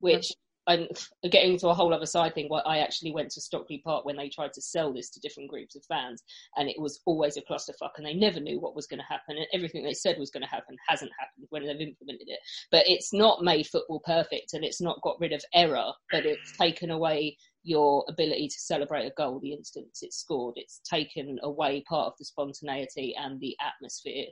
which 0.00 0.26
mm-hmm. 0.26 0.38
I'm 0.66 1.30
getting 1.30 1.52
into 1.52 1.68
a 1.68 1.74
whole 1.74 1.92
other 1.92 2.06
side 2.06 2.34
thing. 2.34 2.48
Where 2.48 2.66
I 2.66 2.78
actually 2.78 3.12
went 3.12 3.30
to 3.32 3.40
Stockley 3.40 3.82
Park 3.84 4.04
when 4.04 4.16
they 4.16 4.28
tried 4.30 4.52
to 4.54 4.62
sell 4.62 4.94
this 4.94 5.10
to 5.10 5.20
different 5.20 5.50
groups 5.50 5.76
of 5.76 5.84
fans, 5.86 6.22
and 6.56 6.68
it 6.68 6.76
was 6.78 7.00
always 7.04 7.36
a 7.36 7.42
clusterfuck, 7.42 7.90
and 7.98 8.06
they 8.06 8.14
never 8.14 8.40
knew 8.40 8.60
what 8.60 8.74
was 8.74 8.86
going 8.86 9.00
to 9.00 9.06
happen, 9.06 9.36
and 9.36 9.46
everything 9.52 9.84
they 9.84 9.92
said 9.92 10.16
was 10.18 10.30
going 10.30 10.42
to 10.42 10.48
happen 10.48 10.76
hasn't 10.88 11.12
happened 11.18 11.46
when 11.50 11.62
they've 11.66 11.88
implemented 11.88 12.28
it. 12.28 12.40
But 12.70 12.84
it's 12.86 13.12
not 13.12 13.42
made 13.42 13.66
football 13.66 14.00
perfect, 14.04 14.54
and 14.54 14.64
it's 14.64 14.80
not 14.80 15.02
got 15.02 15.20
rid 15.20 15.32
of 15.32 15.44
error, 15.52 15.92
but 16.10 16.24
it's 16.24 16.56
taken 16.56 16.90
away 16.90 17.36
your 17.64 18.04
ability 18.08 18.48
to 18.48 18.60
celebrate 18.60 19.06
a 19.06 19.12
goal 19.16 19.40
the 19.40 19.52
instant 19.52 19.86
it's 20.02 20.18
scored. 20.18 20.54
It's 20.56 20.80
taken 20.88 21.38
away 21.42 21.82
part 21.88 22.08
of 22.08 22.12
the 22.18 22.24
spontaneity 22.24 23.14
and 23.18 23.40
the 23.40 23.56
atmosphere 23.60 24.26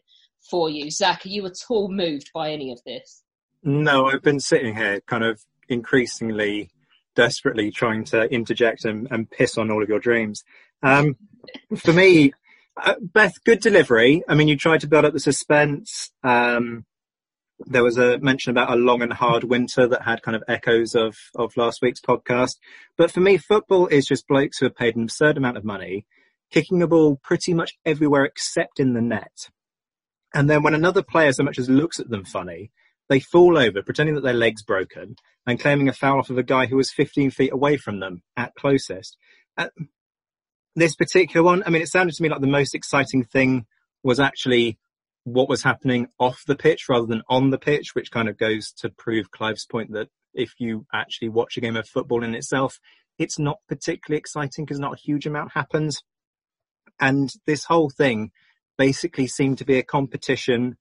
for 0.49 0.71
you. 0.71 0.91
Zach, 0.91 1.25
are 1.25 1.29
you 1.29 1.47
at 1.47 1.57
all 1.69 1.91
moved 1.91 2.31
by 2.33 2.53
any 2.53 2.73
of 2.73 2.81
this? 2.85 3.23
No, 3.63 4.07
I've 4.07 4.23
been 4.23 4.41
sitting 4.41 4.77
here 4.77 5.01
kind 5.07 5.25
of 5.25 5.41
increasingly 5.69 6.71
desperately 7.15 7.71
trying 7.71 8.05
to 8.05 8.23
interject 8.33 8.85
and, 8.85 9.09
and 9.11 9.31
piss 9.31 9.59
on 9.59 9.71
all 9.71 9.83
of 9.83 9.89
your 9.89 10.01
dreams. 10.01 10.43
Um, 10.83 11.17
for 11.77 11.93
me, 11.93 12.33
uh, 12.77 12.95
Beth, 13.01 13.43
good 13.45 13.61
delivery. 13.61 14.23
I 14.29 14.35
mean, 14.35 14.49
you 14.49 14.57
tried 14.57 14.81
to 14.81 14.89
build 14.89 15.05
up 15.05 15.13
the 15.13 15.21
suspense. 15.21 16.11
Um, 16.23 16.85
there 17.67 17.83
was 17.83 17.97
a 17.99 18.19
mention 18.19 18.51
about 18.51 18.71
a 18.71 18.77
long 18.77 19.03
and 19.03 19.13
hard 19.13 19.45
winter 19.45 19.87
that 19.87 20.03
had 20.03 20.23
kind 20.23 20.37
of 20.37 20.45
echoes 20.49 20.95
of, 20.95 21.17
of 21.35 21.57
last 21.57 21.81
week's 21.83 22.01
podcast. 22.01 22.57
But 22.97 23.11
for 23.11 23.21
me, 23.21 23.37
football 23.37 23.87
is 23.87 24.07
just 24.07 24.29
blokes 24.29 24.59
who 24.59 24.67
are 24.67 24.71
paid 24.71 24.97
an 24.97 25.03
absurd 25.03 25.37
amount 25.37 25.57
of 25.57 25.65
money, 25.65 26.07
kicking 26.51 26.83
a 26.83 26.87
ball 26.87 27.19
pretty 27.23 27.55
much 27.55 27.73
everywhere 27.85 28.25
except 28.25 28.81
in 28.81 28.95
the 28.95 29.01
net. 29.01 29.51
And 30.35 30.49
then 30.49 30.63
when 30.63 30.75
another 30.75 31.03
player 31.03 31.33
so 31.33 31.43
much 31.43 31.59
as 31.59 31.69
looks 31.69 32.01
at 32.01 32.09
them 32.09 32.25
funny, 32.25 32.71
they 33.09 33.21
fall 33.21 33.59
over, 33.59 33.83
pretending 33.83 34.15
that 34.15 34.23
their 34.23 34.33
leg's 34.33 34.63
broken, 34.63 35.17
and 35.47 35.61
claiming 35.61 35.89
a 35.89 35.93
foul 35.93 36.19
off 36.19 36.31
of 36.31 36.39
a 36.39 36.43
guy 36.43 36.67
who 36.67 36.77
was 36.77 36.91
15 36.91 37.31
feet 37.31 37.53
away 37.53 37.77
from 37.77 38.01
them 38.01 38.23
at 38.37 38.55
closest. 38.55 39.17
Uh, 39.59 39.69
this 40.75 40.95
particular 40.95 41.45
one, 41.45 41.63
I 41.67 41.71
mean, 41.71 41.83
it 41.83 41.89
sounded 41.89 42.15
to 42.15 42.23
me 42.23 42.29
like 42.29 42.41
the 42.41 42.47
most 42.47 42.75
exciting 42.75 43.25
thing 43.25 43.67
was 44.03 44.19
actually 44.19 44.79
what 45.25 45.49
was 45.49 45.63
happening 45.63 46.09
off 46.19 46.43
the 46.47 46.57
pitch 46.57 46.89
rather 46.89 47.07
than 47.07 47.23
on 47.29 47.51
the 47.51 47.59
pitch, 47.59 47.95
which 47.95 48.11
kind 48.11 48.29
of 48.29 48.39
goes 48.39 48.73
to 48.73 48.91
prove 48.91 49.31
Clive's 49.31 49.67
point 49.67 49.93
that 49.93 50.09
if 50.35 50.55
you 50.59 50.87
actually 50.93 51.29
watch 51.29 51.57
a 51.57 51.61
game 51.61 51.77
of 51.77 51.89
football 51.89 52.25
in 52.25 52.35
itself, 52.35 52.79
it's 53.19 53.39
not 53.39 53.59
particularly 53.69 54.19
exciting 54.19 54.65
because 54.65 54.79
not 54.79 54.95
a 54.95 55.01
huge 55.01 55.27
amount 55.27 55.53
happens. 55.53 56.03
And 56.99 57.31
this 57.47 57.65
whole 57.65 57.91
thing 57.91 58.31
basically 58.79 59.27
seemed 59.27 59.59
to 59.59 59.65
be 59.65 59.79
a 59.79 59.85
competition 59.85 60.77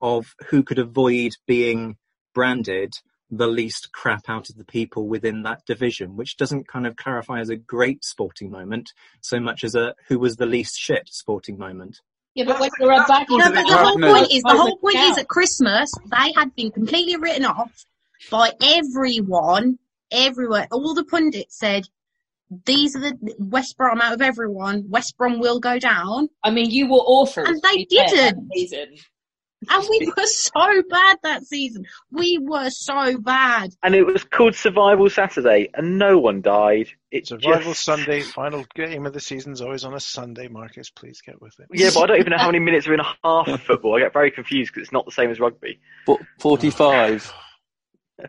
of 0.00 0.34
who 0.48 0.62
could 0.62 0.78
avoid 0.78 1.32
being 1.46 1.96
branded 2.34 2.92
the 3.30 3.46
least 3.46 3.92
crap 3.92 4.28
out 4.28 4.50
of 4.50 4.56
the 4.56 4.64
people 4.64 5.06
within 5.06 5.42
that 5.42 5.64
division, 5.64 6.16
which 6.16 6.36
doesn't 6.36 6.66
kind 6.66 6.86
of 6.86 6.96
clarify 6.96 7.38
as 7.40 7.48
a 7.48 7.56
great 7.56 8.04
sporting 8.04 8.50
moment 8.50 8.92
so 9.20 9.38
much 9.38 9.62
as 9.62 9.74
a 9.74 9.94
who 10.08 10.18
was 10.18 10.36
the 10.36 10.46
least 10.46 10.76
shit 10.76 11.08
sporting 11.08 11.56
moment. 11.56 12.00
Yeah, 12.34 12.44
but 12.44 12.60
when 12.60 12.70
you're 12.78 12.92
a 12.92 13.04
bad, 13.08 13.26
No, 13.28 13.38
but 13.38 13.54
the 13.54 13.76
whole 13.76 13.98
point 13.98 14.32
is 14.32 14.42
the 14.42 14.56
whole 14.56 14.76
point 14.76 14.96
is 14.96 15.18
at 15.18 15.28
Christmas 15.28 15.90
they 16.06 16.32
had 16.36 16.54
been 16.54 16.70
completely 16.70 17.16
written 17.16 17.44
off 17.44 17.84
by 18.30 18.52
everyone, 18.62 19.78
everywhere. 20.12 20.68
All 20.70 20.94
the 20.94 21.04
pundits 21.04 21.58
said 21.58 21.88
these 22.66 22.96
are 22.96 23.00
the 23.00 23.34
West 23.38 23.76
Brom 23.76 24.00
out 24.00 24.12
of 24.12 24.22
everyone. 24.22 24.84
West 24.88 25.16
Brom 25.16 25.40
will 25.40 25.60
go 25.60 25.78
down. 25.78 26.28
I 26.44 26.50
mean, 26.50 26.70
you 26.70 26.88
were 26.88 26.98
awful, 26.98 27.44
and 27.44 27.60
they 27.62 27.84
to 27.84 27.86
be 27.88 27.96
fair, 27.96 28.32
that 28.32 28.48
didn't. 28.54 29.00
Season. 29.68 29.82
And 29.82 29.88
we 29.90 30.06
were 30.06 30.26
so 30.26 30.82
bad 30.88 31.18
that 31.22 31.44
season. 31.44 31.84
We 32.10 32.38
were 32.38 32.70
so 32.70 33.18
bad. 33.18 33.74
And 33.82 33.94
it 33.94 34.04
was 34.04 34.24
called 34.24 34.54
Survival 34.54 35.08
Saturday, 35.10 35.68
and 35.74 35.98
no 35.98 36.18
one 36.18 36.40
died. 36.42 36.88
It 37.10 37.26
Survival 37.26 37.72
just... 37.72 37.84
Sunday, 37.84 38.20
final 38.20 38.64
game 38.74 39.06
of 39.06 39.12
the 39.12 39.20
season 39.20 39.52
is 39.52 39.60
always 39.60 39.84
on 39.84 39.94
a 39.94 40.00
Sunday, 40.00 40.48
Marcus. 40.48 40.90
Please 40.90 41.20
get 41.20 41.40
with 41.40 41.58
it. 41.60 41.66
Yeah, 41.72 41.90
but 41.94 42.04
I 42.04 42.06
don't 42.06 42.20
even 42.20 42.30
know 42.30 42.38
how 42.38 42.46
many 42.50 42.58
minutes 42.64 42.86
are 42.88 42.94
in 42.94 43.00
a 43.00 43.16
half 43.24 43.48
of 43.48 43.60
football. 43.62 43.96
I 43.96 44.00
get 44.00 44.12
very 44.12 44.30
confused 44.30 44.72
because 44.72 44.86
it's 44.86 44.92
not 44.92 45.04
the 45.04 45.12
same 45.12 45.30
as 45.30 45.40
rugby. 45.40 45.80
Forty-five. 46.38 47.32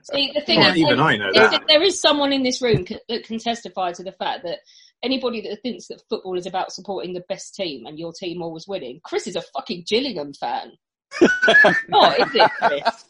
See, 0.04 0.32
the 0.34 0.40
thing 0.42 0.60
Well, 0.60 0.72
is, 0.72 0.78
even 0.78 1.00
I 1.02 1.18
know 1.18 1.32
there- 1.34 1.50
that. 1.50 1.64
there 1.68 1.84
is 1.84 2.00
someone 2.00 2.32
in 2.32 2.44
this 2.44 2.62
room 2.62 2.88
c- 2.88 2.98
that 3.10 3.26
can 3.26 3.40
testify 3.40 3.92
to 3.92 4.04
the 4.04 4.14
fact 4.14 4.44
that 4.46 4.60
anybody 5.04 5.42
that 5.42 5.62
thinks 5.62 5.88
that 5.88 6.02
football 6.10 6.38
is 6.38 6.46
about 6.46 6.72
supporting 6.72 7.14
the 7.14 7.24
best 7.28 7.56
team 7.56 7.86
and 7.86 8.00
your 8.00 8.14
team 8.14 8.42
always 8.42 8.66
winning, 8.68 9.02
Chris 9.04 9.28
is 9.28 9.36
a 9.36 9.42
fucking 9.54 9.84
Gillingham 9.88 10.34
fan. 10.34 10.72
Not, 11.90 12.20
is 12.20 12.28
it, 12.36 12.52
Chris? 12.58 13.06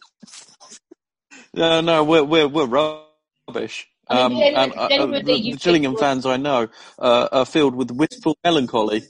No, 1.53 1.81
no, 1.81 2.03
we're 2.03 2.23
we're 2.23 2.47
we're 2.47 2.65
rubbish. 2.65 3.87
I 4.07 4.21
Um, 4.21 4.33
mean, 4.33 4.41
genuinely- 4.53 4.77
and 4.77 5.13
uh, 5.13 5.19
the, 5.21 5.39
you 5.39 5.53
the 5.53 5.59
Gillingham 5.59 5.91
think- 5.93 5.99
fans 5.99 6.25
I 6.25 6.37
know 6.37 6.67
uh, 6.99 7.27
are 7.31 7.45
filled 7.45 7.75
with 7.75 7.91
wistful 7.91 8.37
melancholy. 8.43 9.03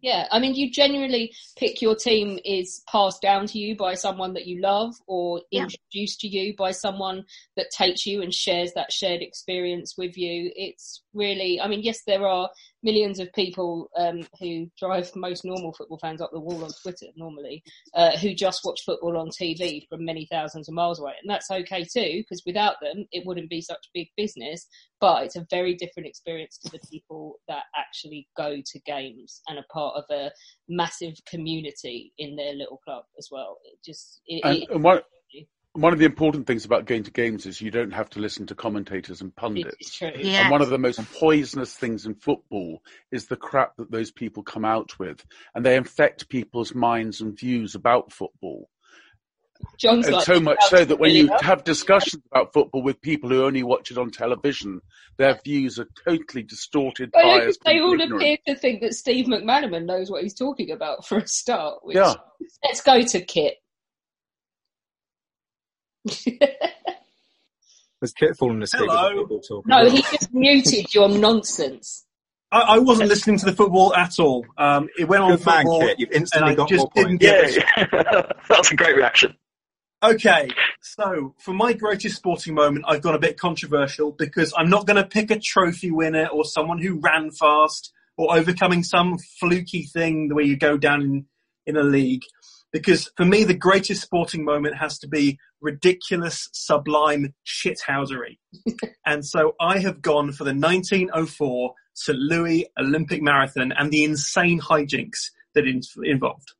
Yeah, 0.00 0.28
I 0.30 0.38
mean, 0.38 0.54
you 0.54 0.70
genuinely 0.70 1.32
pick 1.56 1.82
your 1.82 1.96
team 1.96 2.38
is 2.44 2.82
passed 2.88 3.20
down 3.20 3.46
to 3.48 3.58
you 3.58 3.74
by 3.76 3.94
someone 3.94 4.32
that 4.34 4.46
you 4.46 4.60
love 4.60 4.94
or 5.08 5.42
introduced 5.50 6.20
to 6.20 6.28
you 6.28 6.54
by 6.56 6.70
someone 6.70 7.24
that 7.56 7.72
takes 7.76 8.06
you 8.06 8.22
and 8.22 8.32
shares 8.32 8.72
that 8.74 8.92
shared 8.92 9.22
experience 9.22 9.96
with 9.98 10.16
you. 10.16 10.52
It's 10.54 11.02
really, 11.14 11.60
I 11.60 11.66
mean, 11.66 11.82
yes, 11.82 12.02
there 12.06 12.28
are 12.28 12.48
millions 12.82 13.18
of 13.18 13.32
people 13.32 13.88
um, 13.96 14.20
who 14.40 14.66
drive 14.78 15.10
most 15.16 15.44
normal 15.44 15.72
football 15.72 15.98
fans 16.00 16.20
up 16.20 16.30
the 16.32 16.40
wall 16.40 16.64
on 16.64 16.70
Twitter 16.82 17.06
normally, 17.16 17.62
uh, 17.94 18.16
who 18.18 18.34
just 18.34 18.60
watch 18.64 18.80
football 18.86 19.16
on 19.16 19.28
TV 19.30 19.86
from 19.88 20.04
many 20.04 20.26
thousands 20.30 20.68
of 20.68 20.74
miles 20.74 21.00
away. 21.00 21.12
And 21.20 21.30
that's 21.30 21.50
okay 21.50 21.84
too, 21.84 22.22
because 22.22 22.42
without 22.46 22.76
them, 22.80 23.06
it 23.12 23.24
wouldn't 23.26 23.50
be 23.50 23.60
such 23.60 23.88
big 23.94 24.08
business. 24.16 24.66
But 25.00 25.24
it's 25.24 25.36
a 25.36 25.46
very 25.50 25.74
different 25.74 26.08
experience 26.08 26.58
to 26.58 26.70
the 26.70 26.80
people 26.90 27.36
that 27.48 27.64
actually 27.76 28.28
go 28.36 28.56
to 28.64 28.80
games 28.86 29.40
and 29.48 29.58
are 29.58 29.64
part 29.72 29.96
of 29.96 30.04
a 30.10 30.30
massive 30.68 31.14
community 31.28 32.12
in 32.18 32.36
their 32.36 32.52
little 32.54 32.78
club 32.84 33.04
as 33.18 33.28
well. 33.30 33.58
It 33.64 33.78
just, 33.84 34.20
it, 34.26 34.44
And, 34.44 34.56
it- 34.62 34.70
and 34.70 34.82
one, 34.84 35.00
one 35.80 35.92
of 35.92 35.98
the 35.98 36.04
important 36.04 36.46
things 36.46 36.64
about 36.64 36.86
going 36.86 37.04
to 37.04 37.10
games 37.10 37.46
is 37.46 37.60
you 37.60 37.70
don't 37.70 37.92
have 37.92 38.10
to 38.10 38.20
listen 38.20 38.46
to 38.46 38.54
commentators 38.54 39.20
and 39.20 39.34
pundits. 39.34 39.96
true. 39.96 40.08
And 40.08 40.50
one 40.50 40.62
of 40.62 40.70
the 40.70 40.78
most 40.78 41.00
poisonous 41.14 41.74
things 41.74 42.06
in 42.06 42.14
football 42.14 42.82
is 43.12 43.26
the 43.26 43.36
crap 43.36 43.76
that 43.76 43.90
those 43.90 44.10
people 44.10 44.42
come 44.42 44.64
out 44.64 44.98
with, 44.98 45.24
and 45.54 45.64
they 45.64 45.76
infect 45.76 46.28
people's 46.28 46.74
minds 46.74 47.20
and 47.20 47.38
views 47.38 47.74
about 47.74 48.12
football. 48.12 48.68
John's 49.76 50.06
and 50.06 50.14
like, 50.16 50.24
so 50.24 50.38
much 50.40 50.58
so 50.68 50.84
that 50.84 51.00
when 51.00 51.10
you 51.10 51.26
Really? 51.26 51.44
have 51.44 51.64
discussions 51.64 52.22
about 52.30 52.52
football 52.52 52.82
with 52.82 53.00
people 53.00 53.28
who 53.28 53.44
only 53.44 53.62
watch 53.64 53.90
it 53.90 53.98
on 53.98 54.10
television, 54.10 54.80
their 55.16 55.38
views 55.44 55.78
are 55.80 55.88
totally 56.06 56.44
distorted, 56.44 57.10
Well, 57.12 57.40
biased, 57.40 57.60
they 57.64 57.80
all 57.80 57.92
ignorant. 57.92 58.14
appear 58.22 58.36
to 58.46 58.54
think 58.54 58.80
that 58.82 58.94
Steve 58.94 59.26
McManaman 59.26 59.84
knows 59.84 60.10
what 60.10 60.22
he's 60.22 60.34
talking 60.34 60.70
about 60.70 61.06
for 61.06 61.18
a 61.18 61.26
start. 61.26 61.80
Which, 61.82 61.96
Yeah. 61.96 62.14
Let's 62.64 62.82
go 62.82 63.02
to 63.02 63.20
Kit. 63.20 63.56
Was 68.00 68.12
Kit 68.12 68.36
falling 68.36 68.62
asleep? 68.62 68.88
Hello. 68.90 69.20
football 69.22 69.40
talk? 69.40 69.66
No, 69.66 69.90
he 69.90 70.02
just 70.02 70.32
muted 70.32 70.94
your 70.94 71.08
nonsense. 71.08 72.04
I, 72.52 72.60
I 72.60 72.78
wasn't 72.78 73.08
listening 73.08 73.38
to 73.38 73.46
the 73.46 73.52
football 73.52 73.94
at 73.94 74.18
all. 74.18 74.46
Um, 74.56 74.88
it 74.98 75.04
went 75.08 75.22
on 75.22 75.36
Good 75.36 75.44
man, 75.46 75.56
football, 75.64 75.80
Kit. 75.80 75.98
You've 75.98 76.12
instantly 76.12 76.54
got 76.54 76.68
just 76.68 76.80
more 76.80 76.90
didn't 76.94 77.20
points. 77.20 77.56
get 77.56 77.66
Yeah, 77.76 77.86
it. 78.22 78.36
that's 78.48 78.70
a 78.70 78.76
great 78.76 78.96
reaction. 78.96 79.34
Okay, 80.00 80.48
so 80.80 81.34
for 81.40 81.52
my 81.52 81.72
greatest 81.72 82.14
sporting 82.16 82.54
moment, 82.54 82.84
I've 82.86 83.02
gone 83.02 83.16
a 83.16 83.18
bit 83.18 83.36
controversial 83.36 84.12
because 84.12 84.54
I'm 84.56 84.70
not 84.70 84.86
going 84.86 84.96
to 84.96 85.04
pick 85.04 85.32
a 85.32 85.40
trophy 85.40 85.90
winner 85.90 86.28
or 86.28 86.44
someone 86.44 86.78
who 86.80 87.00
ran 87.00 87.32
fast 87.32 87.92
or 88.16 88.32
overcoming 88.36 88.84
some 88.84 89.18
fluky 89.40 89.82
thing 89.82 90.28
the 90.28 90.36
way 90.36 90.44
you 90.44 90.56
go 90.56 90.76
down 90.76 91.02
in, 91.02 91.26
in 91.66 91.76
a 91.76 91.82
league. 91.82 92.22
Because 92.72 93.10
for 93.16 93.24
me, 93.24 93.42
the 93.42 93.54
greatest 93.54 94.02
sporting 94.02 94.44
moment 94.44 94.76
has 94.76 94.98
to 95.00 95.08
be 95.08 95.38
ridiculous, 95.60 96.48
sublime 96.52 97.34
shithousery. 97.46 98.38
and 99.06 99.24
so 99.24 99.54
I 99.60 99.78
have 99.78 100.02
gone 100.02 100.32
for 100.32 100.44
the 100.44 100.54
1904 100.54 101.74
St. 101.94 102.18
Louis 102.18 102.66
Olympic 102.78 103.22
Marathon 103.22 103.72
and 103.72 103.90
the 103.90 104.04
insane 104.04 104.60
hijinks 104.60 105.30
that 105.54 105.66
it 105.66 105.86
involved. 106.04 106.52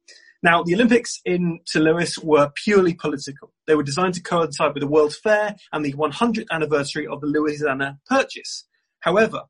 Now, 0.42 0.62
the 0.62 0.74
Olympics 0.74 1.20
in 1.24 1.60
St. 1.66 1.84
Louis 1.84 2.16
were 2.18 2.50
purely 2.54 2.94
political. 2.94 3.52
They 3.66 3.74
were 3.74 3.82
designed 3.82 4.14
to 4.14 4.22
coincide 4.22 4.74
with 4.74 4.82
the 4.82 4.88
World's 4.88 5.18
Fair 5.18 5.56
and 5.72 5.84
the 5.84 5.94
100th 5.94 6.46
anniversary 6.50 7.06
of 7.06 7.20
the 7.20 7.26
Louisiana 7.26 7.98
Purchase. 8.06 8.64
However, 9.00 9.42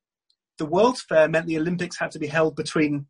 the 0.59 0.67
World's 0.67 1.03
Fair 1.03 1.29
meant 1.29 1.47
the 1.47 1.59
Olympics 1.59 1.99
had 1.99 2.11
to 2.13 2.19
be 2.19 2.27
held 2.27 2.57
between 2.57 3.07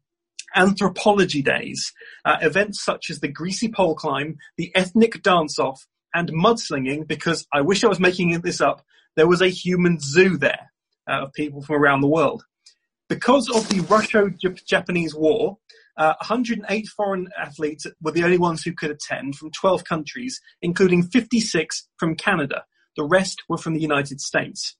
anthropology 0.55 1.43
days, 1.43 1.93
uh, 2.25 2.39
events 2.41 2.83
such 2.83 3.11
as 3.11 3.21
the 3.21 3.29
greasy 3.29 3.69
pole 3.69 3.95
climb, 3.95 4.39
the 4.57 4.75
ethnic 4.75 5.23
dance-off, 5.23 5.87
and 6.15 6.33
mudslinging, 6.33 7.07
because 7.07 7.47
I 7.53 7.61
wish 7.61 7.85
I 7.85 7.89
was 7.89 8.01
making 8.01 8.41
this 8.41 8.61
up, 8.61 8.85
there 9.17 9.27
was 9.27 9.43
a 9.43 9.49
human 9.49 9.99
zoo 10.01 10.37
there 10.37 10.71
uh, 11.09 11.25
of 11.25 11.33
people 11.33 11.63
from 11.63 11.77
around 11.77 12.01
the 12.01 12.09
world. 12.09 12.45
Because 13.09 13.49
of 13.51 13.69
the 13.69 13.81
Russo-Japanese 13.81 15.15
War, 15.15 15.59
uh, 15.97 16.15
108 16.21 16.87
foreign 16.89 17.29
athletes 17.37 17.87
were 18.01 18.13
the 18.13 18.23
only 18.23 18.39
ones 18.39 18.63
who 18.63 18.73
could 18.73 18.91
attend 18.91 19.37
from 19.37 19.51
12 19.51 19.85
countries, 19.85 20.41
including 20.63 21.03
56 21.03 21.89
from 21.97 22.15
Canada. 22.15 22.65
The 22.97 23.05
rest 23.05 23.43
were 23.49 23.59
from 23.59 23.75
the 23.75 23.81
United 23.81 24.21
States. 24.21 24.77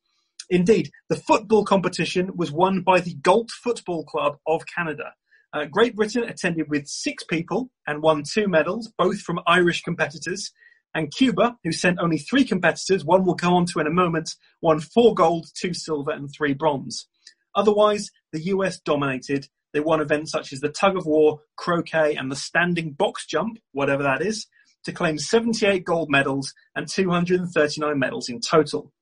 Indeed, 0.51 0.91
the 1.09 1.17
football 1.17 1.65
competition 1.65 2.31
was 2.37 2.53
won 2.53 2.83
by 2.83 3.01
the 3.01 3.15
Galt 3.15 3.51
Football 3.51 4.05
Club 4.05 4.39
of 4.47 4.63
Canada. 4.67 5.15
Uh, 5.53 5.65
Great 5.65 5.97
Britain 5.97 6.25
attended 6.25 6.69
with 6.69 6.87
six 6.87 7.25
people 7.25 7.71
and 7.87 8.03
won 8.03 8.23
two 8.23 8.47
medals, 8.49 8.93
both 8.97 9.21
from 9.21 9.41
Irish 9.47 9.83
competitors. 9.83 10.53
And 10.99 11.15
Cuba, 11.15 11.57
who 11.63 11.71
sent 11.71 12.01
only 12.01 12.19
three 12.19 12.43
competitors, 12.43 13.05
one 13.05 13.25
we'll 13.25 13.37
go 13.37 13.55
on 13.55 13.67
to 13.67 13.79
in 13.79 13.87
a 13.87 13.91
moment, 13.91 14.35
won 14.61 14.81
four 14.81 15.15
gold, 15.15 15.47
two 15.55 15.73
silver, 15.73 16.11
and 16.11 16.29
three 16.29 16.55
bronze. 16.55 17.07
Otherwise, 17.55 18.11
the 18.33 18.43
US 18.47 18.81
dominated. 18.81 19.47
They 19.73 19.79
won 19.79 20.01
events 20.01 20.33
such 20.33 20.53
as 20.53 20.59
the 20.59 20.71
tug 20.71 20.97
of 20.97 21.07
war, 21.07 21.39
croquet, 21.57 22.17
and 22.17 22.33
the 22.33 22.37
standing 22.37 22.95
box 22.95 23.27
jump, 23.27 23.59
whatever 23.71 24.03
that 24.03 24.23
is, 24.23 24.49
to 24.87 24.93
claim 24.93 25.19
78 25.19 25.85
gold 25.85 26.11
medals 26.11 26.53
and 26.75 26.89
239 26.89 27.97
medals 27.97 28.29
in 28.29 28.41
total. 28.41 28.93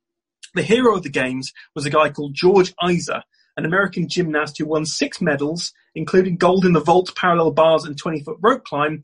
The 0.55 0.63
hero 0.63 0.97
of 0.97 1.03
the 1.03 1.09
games 1.09 1.55
was 1.75 1.87
a 1.87 1.91
guy 1.91 2.11
called 2.11 2.35
George 2.35 2.75
Eyser, 2.83 3.23
an 3.57 3.65
American 3.65 4.07
gymnast 4.07 4.59
who 4.59 4.67
won 4.67 4.85
six 4.85 5.23
medals, 5.23 5.73
including 5.95 6.37
gold 6.37 6.67
in 6.67 6.75
the 6.75 6.81
vault, 6.81 7.15
parallel 7.17 7.53
bars, 7.53 7.85
and 7.85 7.97
20 7.97 8.21
foot 8.21 8.37
rope 8.43 8.65
climb. 8.65 9.01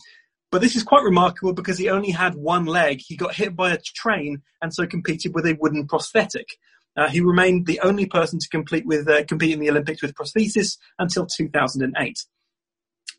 But 0.52 0.60
this 0.60 0.76
is 0.76 0.82
quite 0.82 1.02
remarkable 1.02 1.54
because 1.54 1.78
he 1.78 1.88
only 1.88 2.10
had 2.10 2.34
one 2.34 2.66
leg. 2.66 3.00
He 3.00 3.16
got 3.16 3.34
hit 3.34 3.56
by 3.56 3.72
a 3.72 3.78
train 3.78 4.42
and 4.60 4.72
so 4.72 4.86
competed 4.86 5.34
with 5.34 5.46
a 5.46 5.56
wooden 5.58 5.88
prosthetic. 5.88 6.46
Uh, 6.94 7.08
he 7.08 7.22
remained 7.22 7.64
the 7.64 7.80
only 7.80 8.04
person 8.04 8.38
to 8.38 8.48
complete 8.50 8.84
with, 8.84 9.08
uh, 9.08 9.24
compete 9.24 9.54
in 9.54 9.60
the 9.60 9.70
Olympics 9.70 10.02
with 10.02 10.14
prosthesis 10.14 10.76
until 10.98 11.26
2008. 11.26 12.18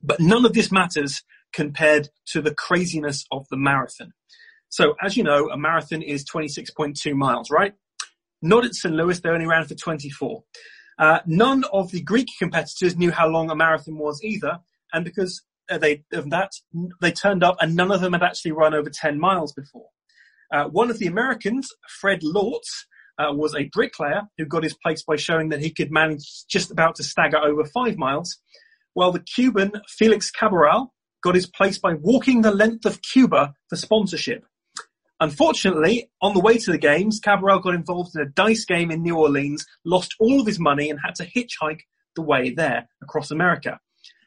But 0.03 0.19
none 0.19 0.45
of 0.45 0.53
this 0.53 0.71
matters 0.71 1.23
compared 1.51 2.09
to 2.27 2.41
the 2.41 2.53
craziness 2.53 3.25
of 3.31 3.47
the 3.49 3.57
marathon. 3.57 4.13
So, 4.69 4.93
as 5.01 5.17
you 5.17 5.23
know, 5.23 5.49
a 5.49 5.57
marathon 5.57 6.03
is 6.03 6.23
26.2 6.23 7.15
miles, 7.15 7.49
right? 7.49 7.73
Not 8.43 8.63
at 8.63 8.75
St. 8.75 8.93
Louis, 8.93 9.19
they 9.19 9.29
only 9.29 9.47
ran 9.47 9.65
for 9.65 9.73
24. 9.73 10.43
Uh, 10.99 11.19
none 11.25 11.63
of 11.73 11.89
the 11.89 12.01
Greek 12.01 12.27
competitors 12.37 12.95
knew 12.95 13.11
how 13.11 13.27
long 13.27 13.49
a 13.49 13.55
marathon 13.55 13.97
was 13.97 14.23
either, 14.23 14.59
and 14.93 15.03
because 15.03 15.41
they 15.69 16.03
of 16.11 16.29
that 16.29 16.51
they 17.01 17.11
turned 17.11 17.43
up, 17.43 17.57
and 17.59 17.75
none 17.75 17.91
of 17.91 18.01
them 18.01 18.13
had 18.13 18.23
actually 18.23 18.51
run 18.51 18.73
over 18.73 18.89
10 18.89 19.19
miles 19.19 19.53
before. 19.53 19.87
Uh, 20.51 20.65
one 20.65 20.91
of 20.91 20.99
the 20.99 21.07
Americans, 21.07 21.69
Fred 21.99 22.19
Lorz, 22.21 22.85
uh, 23.17 23.33
was 23.33 23.55
a 23.55 23.69
bricklayer 23.73 24.23
who 24.37 24.45
got 24.45 24.63
his 24.63 24.75
place 24.75 25.03
by 25.03 25.15
showing 25.15 25.49
that 25.49 25.61
he 25.61 25.71
could 25.71 25.91
manage 25.91 26.45
just 26.49 26.71
about 26.71 26.95
to 26.95 27.03
stagger 27.03 27.37
over 27.37 27.63
five 27.65 27.97
miles, 27.97 28.39
while 28.93 29.11
the 29.11 29.19
Cuban 29.19 29.71
Felix 29.87 30.29
Cabral 30.31 30.93
got 31.23 31.35
his 31.35 31.47
place 31.47 31.77
by 31.77 31.93
walking 31.93 32.41
the 32.41 32.51
length 32.51 32.85
of 32.85 33.01
Cuba 33.01 33.53
for 33.69 33.75
sponsorship. 33.75 34.45
Unfortunately, 35.19 36.09
on 36.21 36.33
the 36.33 36.39
way 36.41 36.57
to 36.57 36.71
the 36.71 36.77
games, 36.77 37.19
Cabral 37.23 37.59
got 37.59 37.75
involved 37.75 38.15
in 38.15 38.21
a 38.21 38.29
dice 38.29 38.65
game 38.65 38.91
in 38.91 39.01
New 39.01 39.15
Orleans, 39.15 39.65
lost 39.85 40.15
all 40.19 40.41
of 40.41 40.47
his 40.47 40.59
money, 40.59 40.89
and 40.89 40.99
had 41.03 41.15
to 41.15 41.25
hitchhike 41.25 41.81
the 42.15 42.21
way 42.21 42.49
there 42.49 42.87
across 43.01 43.31
America. 43.31 43.79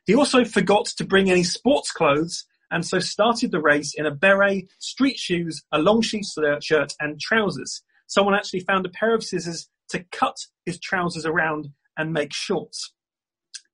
He 0.07 0.15
also 0.15 0.45
forgot 0.45 0.87
to 0.97 1.05
bring 1.05 1.31
any 1.31 1.43
sports 1.43 1.91
clothes 1.91 2.47
and 2.71 2.85
so 2.85 2.99
started 2.99 3.51
the 3.51 3.61
race 3.61 3.95
in 3.95 4.07
a 4.07 4.11
beret, 4.11 4.69
street 4.79 5.19
shoes, 5.19 5.63
a 5.73 5.79
long 5.79 6.03
sleeve 6.03 6.63
shirt, 6.63 6.95
and 7.01 7.21
trousers. 7.21 7.83
Someone 8.07 8.35
actually 8.35 8.61
found 8.61 8.87
a 8.87 8.91
pair 8.91 9.15
of 9.15 9.25
scissors 9.25 9.69
to 9.91 10.05
cut 10.11 10.37
his 10.65 10.79
trousers 10.79 11.27
around 11.27 11.69
and 11.97 12.13
make 12.13 12.33
shorts. 12.33 12.93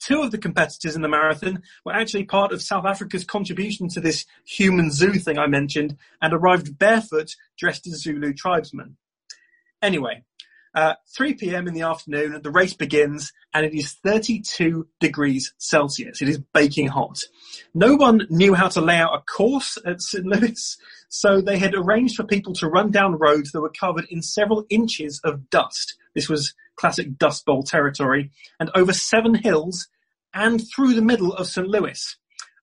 Two 0.01 0.23
of 0.23 0.31
the 0.31 0.39
competitors 0.39 0.97
in 0.97 1.03
the 1.03 1.09
marathon 1.09 1.63
were 1.85 1.93
actually 1.93 2.25
part 2.25 2.53
of 2.53 2.61
South 2.61 2.85
Africa's 2.85 3.25
contribution 3.25 3.89
to 3.89 4.01
this 4.01 4.27
human 4.45 4.91
zoo 4.91 5.13
thing 5.13 5.39
I 5.39 5.47
mentioned 5.47 5.97
and 6.21 6.33
arrived 6.33 6.77
barefoot 6.77 7.37
dressed 7.59 7.87
as 7.87 8.03
Zulu 8.03 8.33
tribesmen. 8.35 8.97
Anyway, 9.81 10.25
uh, 10.75 10.95
3 11.15 11.35
p.m. 11.35 11.69
in 11.69 11.75
the 11.75 11.83
afternoon, 11.83 12.41
the 12.43 12.51
race 12.51 12.75
begins 12.75 13.33
and 13.53 13.67
it 13.67 13.75
is 13.75 13.93
32 14.05 14.87
degrees 15.01 15.53
Celsius. 15.59 16.23
It 16.23 16.29
is 16.29 16.39
baking 16.53 16.89
hot. 16.89 17.21
No 17.75 17.95
one 17.95 18.27
knew 18.31 18.55
how 18.55 18.69
to 18.69 18.81
lay 18.81 18.97
out 18.97 19.15
a 19.15 19.21
course 19.21 19.77
at 19.85 20.01
St. 20.01 20.25
Louis, 20.25 20.77
so 21.09 21.41
they 21.41 21.59
had 21.59 21.75
arranged 21.75 22.17
for 22.17 22.25
people 22.25 22.55
to 22.55 22.69
run 22.69 22.91
down 22.91 23.19
roads 23.19 23.53
that 23.53 23.61
were 23.61 23.71
covered 23.71 24.07
in 24.11 24.23
several 24.23 24.65
inches 24.71 25.21
of 25.25 25.51
dust. 25.51 25.97
This 26.15 26.29
was 26.29 26.55
classic 26.77 27.19
Dust 27.19 27.45
Bowl 27.45 27.63
territory, 27.63 28.31
and 28.59 28.71
over 28.75 28.93
seven 28.93 29.35
hills 29.35 29.89
and 30.35 30.63
through 30.75 30.95
the 30.95 31.03
middle 31.03 31.35
of 31.35 31.47
St. 31.47 31.69
Louis. 31.69 32.17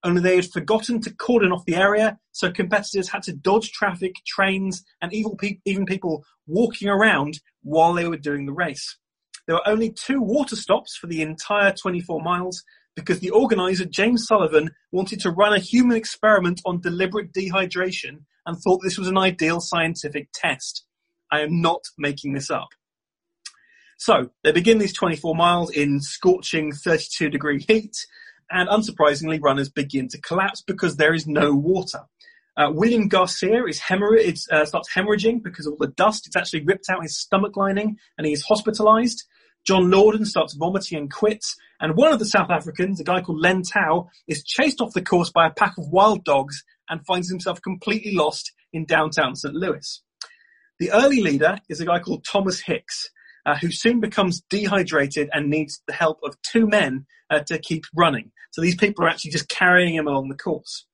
Only 0.04 0.22
they 0.22 0.36
had 0.38 0.52
forgotten 0.52 1.02
to 1.02 1.14
cordon 1.14 1.52
off 1.52 1.66
the 1.66 1.76
area, 1.76 2.18
so 2.32 2.52
competitors 2.52 3.10
had 3.10 3.24
to 3.24 3.34
dodge 3.34 3.72
traffic, 3.72 4.14
trains, 4.26 4.84
and 5.02 5.14
even 5.14 5.86
people 5.86 6.24
walking 6.48 6.88
around 6.88 7.40
while 7.64 7.94
they 7.94 8.08
were 8.08 8.18
doing 8.18 8.46
the 8.46 8.54
race. 8.54 8.98
There 9.46 9.56
were 9.56 9.68
only 9.68 9.92
two 9.92 10.22
water 10.22 10.56
stops 10.56 10.96
for 10.96 11.08
the 11.08 11.22
entire 11.22 11.74
24 11.74 12.22
miles 12.22 12.64
because 12.96 13.20
the 13.20 13.32
organizer, 13.32 13.86
James 13.86 14.26
Sullivan, 14.26 14.72
wanted 14.92 15.20
to 15.22 15.32
run 15.32 15.54
a 15.54 15.60
human 15.60 15.98
experiment 15.98 16.62
on 16.66 16.82
deliberate 16.82 17.34
dehydration 17.34 18.24
and 18.46 18.58
thought 18.58 18.82
this 18.84 18.98
was 18.98 19.08
an 19.08 19.18
ideal 19.18 19.60
scientific 19.60 20.30
test. 20.34 20.86
I 21.32 21.42
am 21.42 21.62
not 21.62 21.82
making 21.98 22.34
this 22.34 22.50
up. 22.50 22.70
So 23.98 24.32
they 24.44 24.52
begin 24.52 24.78
these 24.78 24.94
24 24.94 25.36
miles 25.36 25.72
in 25.72 26.00
scorching 26.00 26.72
32 26.72 27.30
degree 27.30 27.64
heat, 27.68 27.96
and 28.52 28.70
unsurprisingly, 28.70 29.42
runners 29.42 29.70
begin 29.70 30.08
to 30.10 30.22
collapse 30.22 30.62
because 30.62 30.96
there 30.96 31.14
is 31.14 31.28
no 31.28 31.54
water. 31.54 32.02
Uh, 32.58 32.72
William 32.74 33.08
Garcia 33.08 33.64
is 33.66 33.82
uh, 34.52 34.66
starts 34.66 34.90
hemorrhaging 34.94 35.42
because 35.44 35.66
of 35.66 35.74
all 35.74 35.78
the 35.80 35.88
dust. 35.88 36.28
It's 36.28 36.36
actually 36.36 36.66
ripped 36.66 36.90
out 36.90 37.04
his 37.04 37.18
stomach 37.18 37.56
lining, 37.56 37.98
and 38.18 38.28
he 38.28 38.34
is 38.34 38.44
hospitalized. 38.44 39.24
John 39.66 39.86
Lorden 39.86 40.26
starts 40.26 40.56
vomiting 40.56 40.98
and 40.98 41.12
quits. 41.12 41.56
And 41.80 41.96
one 41.96 42.12
of 42.12 42.20
the 42.20 42.26
South 42.26 42.50
Africans, 42.50 43.00
a 43.00 43.04
guy 43.04 43.22
called 43.22 43.40
Len 43.40 43.62
Tau, 43.62 44.10
is 44.28 44.44
chased 44.44 44.82
off 44.82 44.94
the 44.94 45.02
course 45.02 45.30
by 45.30 45.48
a 45.48 45.54
pack 45.54 45.78
of 45.78 45.88
wild 45.90 46.24
dogs 46.26 46.64
and 46.90 47.06
finds 47.06 47.30
himself 47.30 47.62
completely 47.62 48.14
lost 48.14 48.52
in 48.74 48.86
downtown 48.86 49.36
St. 49.36 49.54
Louis. 49.54 50.02
The 50.80 50.92
early 50.92 51.22
leader 51.22 51.60
is 51.70 51.82
a 51.82 51.86
guy 51.86 52.00
called 52.00 52.26
Thomas 52.26 52.62
Hicks, 52.62 53.10
uh, 53.46 53.56
who 53.56 53.72
soon 53.72 54.00
becomes 54.00 54.42
dehydrated 54.50 55.30
and 55.34 55.50
needs 55.50 55.82
the 55.88 55.94
help 55.94 56.20
of 56.24 56.36
two 56.42 56.68
men 56.68 57.06
uh, 57.30 57.40
to 57.40 57.58
keep 57.60 57.86
running. 57.96 58.32
So 58.52 58.62
these 58.62 58.76
people 58.76 59.06
are 59.06 59.10
actually 59.10 59.32
just 59.32 59.50
carrying 59.50 59.96
him 59.96 60.08
along 60.08 60.30
the 60.30 60.36
course. 60.36 60.86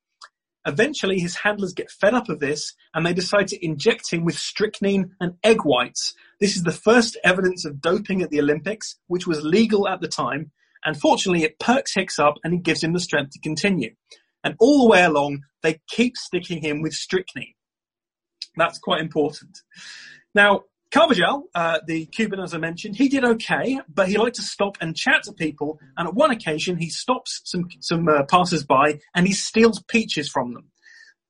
Eventually, 0.67 1.19
his 1.19 1.35
handlers 1.35 1.73
get 1.73 1.91
fed 1.91 2.15
up 2.15 2.27
of 2.27 2.39
this 2.39 2.73
and 2.93 3.05
they 3.05 3.13
decide 3.13 3.47
to 3.49 3.65
inject 3.65 4.11
him 4.11 4.25
with 4.25 4.35
strychnine 4.35 5.11
and 5.19 5.33
egg 5.43 5.61
whites. 5.63 6.15
This 6.39 6.55
is 6.55 6.63
the 6.63 6.71
first 6.71 7.17
evidence 7.23 7.65
of 7.65 7.79
doping 7.79 8.23
at 8.23 8.31
the 8.31 8.39
Olympics, 8.39 8.95
which 9.07 9.27
was 9.27 9.43
legal 9.43 9.87
at 9.87 10.01
the 10.01 10.07
time. 10.07 10.51
And 10.83 10.99
fortunately, 10.99 11.43
it 11.43 11.59
perks 11.59 11.93
Hicks 11.93 12.17
up 12.17 12.35
and 12.43 12.53
it 12.53 12.63
gives 12.63 12.83
him 12.83 12.93
the 12.93 12.99
strength 12.99 13.31
to 13.31 13.39
continue. 13.39 13.93
And 14.43 14.55
all 14.59 14.83
the 14.83 14.89
way 14.89 15.03
along, 15.03 15.41
they 15.61 15.79
keep 15.87 16.17
sticking 16.17 16.61
him 16.61 16.81
with 16.81 16.93
strychnine. 16.93 17.53
That's 18.57 18.79
quite 18.79 19.01
important. 19.01 19.59
Now, 20.33 20.63
Carbajal, 20.95 21.49
uh, 21.53 21.79
the 21.85 22.05
Cuban, 22.05 22.39
as 22.39 22.53
I 22.53 22.57
mentioned, 22.57 22.95
he 22.95 23.09
did 23.09 23.25
okay, 23.25 23.81
but 23.93 24.07
he 24.07 24.17
liked 24.17 24.37
to 24.37 24.41
stop 24.41 24.77
and 24.79 24.95
chat 24.95 25.23
to 25.23 25.33
people. 25.33 25.77
And 25.97 26.07
at 26.07 26.13
one 26.13 26.31
occasion, 26.31 26.77
he 26.77 26.89
stops 26.89 27.41
some 27.43 27.67
some 27.81 28.07
uh, 28.07 28.23
passers-by 28.23 29.01
and 29.13 29.27
he 29.27 29.33
steals 29.33 29.83
peaches 29.89 30.29
from 30.29 30.53
them. 30.53 30.71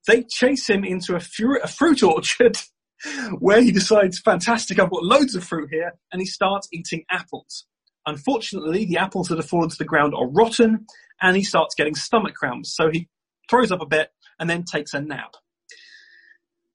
They 0.06 0.22
chase 0.22 0.70
him 0.70 0.84
into 0.84 1.16
a, 1.16 1.20
fru- 1.20 1.60
a 1.60 1.66
fruit 1.66 2.04
orchard 2.04 2.58
where 3.40 3.60
he 3.60 3.72
decides, 3.72 4.20
fantastic, 4.20 4.78
I've 4.78 4.90
got 4.90 5.02
loads 5.02 5.34
of 5.34 5.42
fruit 5.42 5.68
here, 5.72 5.94
and 6.12 6.22
he 6.22 6.26
starts 6.26 6.68
eating 6.72 7.04
apples. 7.10 7.66
Unfortunately, 8.06 8.84
the 8.84 8.98
apples 8.98 9.26
that 9.28 9.38
have 9.38 9.48
fallen 9.48 9.68
to 9.68 9.76
the 9.76 9.84
ground 9.84 10.14
are 10.14 10.28
rotten, 10.28 10.86
and 11.20 11.36
he 11.36 11.42
starts 11.42 11.74
getting 11.74 11.96
stomach 11.96 12.36
cramps. 12.36 12.72
So 12.72 12.88
he 12.92 13.08
throws 13.50 13.72
up 13.72 13.82
a 13.82 13.86
bit 13.86 14.12
and 14.38 14.48
then 14.48 14.62
takes 14.62 14.94
a 14.94 15.00
nap. 15.00 15.34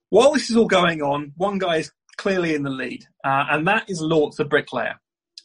While 0.10 0.34
this 0.34 0.50
is 0.50 0.58
all 0.58 0.68
going 0.68 1.02
on, 1.02 1.32
one 1.38 1.58
guy 1.58 1.78
is 1.78 1.92
clearly 2.22 2.54
in 2.54 2.62
the 2.62 2.70
lead, 2.70 3.04
uh, 3.24 3.46
and 3.50 3.68
that 3.68 3.90
is 3.90 4.00
Lorz, 4.00 4.36
the 4.36 4.46
bricklayer. 4.46 5.00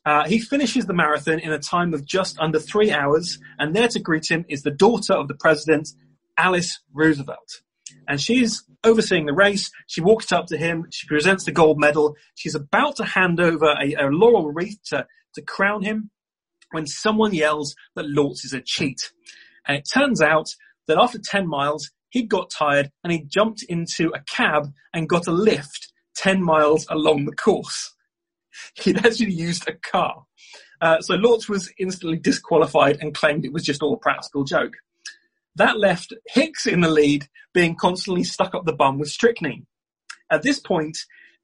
Uh, 0.05 0.29
he 0.29 0.39
finishes 0.39 0.85
the 0.85 0.93
marathon 0.93 1.39
in 1.39 1.51
a 1.51 1.59
time 1.59 1.95
of 1.95 2.05
just 2.05 2.39
under 2.39 2.61
three 2.61 2.93
hours, 2.93 3.39
and 3.59 3.75
there 3.75 3.89
to 3.89 3.99
greet 3.99 4.31
him 4.31 4.45
is 4.51 4.63
the 4.63 4.71
daughter 4.71 5.15
of 5.15 5.27
the 5.27 5.35
president, 5.35 5.89
Alice 6.37 6.79
Roosevelt. 6.93 7.63
And 8.07 8.21
she's 8.21 8.63
overseeing 8.85 9.25
the 9.25 9.33
race. 9.33 9.71
She 9.87 10.03
walks 10.03 10.33
up 10.33 10.47
to 10.49 10.59
him. 10.59 10.85
She 10.91 11.07
presents 11.07 11.45
the 11.45 11.51
gold 11.51 11.81
medal. 11.81 12.15
She's 12.35 12.55
about 12.55 12.97
to 12.97 13.05
hand 13.05 13.41
over 13.41 13.75
a, 13.81 13.95
a 13.95 14.11
laurel 14.11 14.53
wreath 14.53 14.79
to, 14.91 15.07
to 15.35 15.43
crown 15.43 15.83
him 15.83 16.11
when 16.73 16.87
someone 16.87 17.33
yells 17.33 17.75
that 17.95 18.07
Lorz 18.07 18.45
is 18.45 18.53
a 18.53 18.61
cheat. 18.61 19.11
And 19.67 19.79
it 19.79 19.89
turns 19.93 20.21
out 20.21 20.51
that 20.89 20.99
after 20.99 21.19
10 21.19 21.49
miles, 21.49 21.91
he 22.11 22.23
got 22.23 22.51
tired 22.51 22.93
and 23.03 23.13
he 23.13 23.25
jumped 23.25 23.65
into 23.67 24.13
a 24.15 24.21
cab 24.29 24.73
and 24.93 25.09
got 25.09 25.27
a 25.27 25.33
lift 25.33 25.93
10 26.17 26.43
miles 26.43 26.87
along 26.91 27.25
the 27.25 27.35
course. 27.35 27.95
He'd 28.75 29.05
actually 29.05 29.33
used 29.33 29.69
a 29.69 29.75
car. 29.75 30.25
Uh, 30.81 31.01
so 31.01 31.15
Lorz 31.15 31.49
was 31.49 31.73
instantly 31.79 32.19
disqualified 32.19 32.99
and 33.01 33.15
claimed 33.15 33.45
it 33.45 33.53
was 33.53 33.65
just 33.65 33.83
all 33.83 33.95
a 33.95 33.99
practical 33.99 34.45
joke. 34.45 34.75
That 35.55 35.79
left 35.79 36.13
Hicks 36.27 36.67
in 36.67 36.83
the 36.83 36.91
lead, 36.91 37.29
being 37.55 37.77
constantly 37.77 38.25
stuck 38.25 38.55
up 38.55 38.67
the 38.67 38.75
bum 38.75 38.99
with 38.99 39.09
strychnine. 39.09 39.67
At 40.31 40.43
this 40.43 40.61
point, 40.61 40.99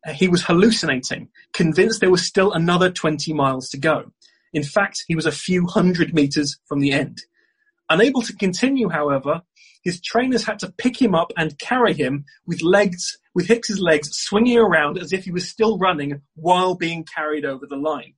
uh, 0.06 0.12
he 0.12 0.28
was 0.28 0.42
hallucinating, 0.42 1.28
convinced 1.54 2.00
there 2.00 2.10
was 2.10 2.26
still 2.26 2.52
another 2.52 2.90
20 2.90 3.32
miles 3.32 3.70
to 3.70 3.78
go. 3.78 4.12
In 4.52 4.62
fact, 4.62 5.04
he 5.08 5.14
was 5.14 5.24
a 5.24 5.32
few 5.32 5.66
hundred 5.66 6.12
meters 6.12 6.58
from 6.66 6.80
the 6.80 6.92
end. 6.92 7.22
Unable 7.88 8.22
to 8.22 8.36
continue, 8.36 8.88
however, 8.88 9.42
his 9.82 10.00
trainers 10.00 10.44
had 10.44 10.58
to 10.60 10.72
pick 10.76 11.00
him 11.00 11.14
up 11.14 11.32
and 11.36 11.58
carry 11.58 11.94
him 11.94 12.24
with 12.46 12.62
legs, 12.62 13.18
with 13.34 13.48
Hicks's 13.48 13.80
legs 13.80 14.10
swinging 14.12 14.58
around 14.58 14.98
as 14.98 15.12
if 15.12 15.24
he 15.24 15.32
was 15.32 15.48
still 15.48 15.78
running 15.78 16.20
while 16.34 16.74
being 16.74 17.04
carried 17.04 17.44
over 17.44 17.66
the 17.66 17.76
line. 17.76 18.14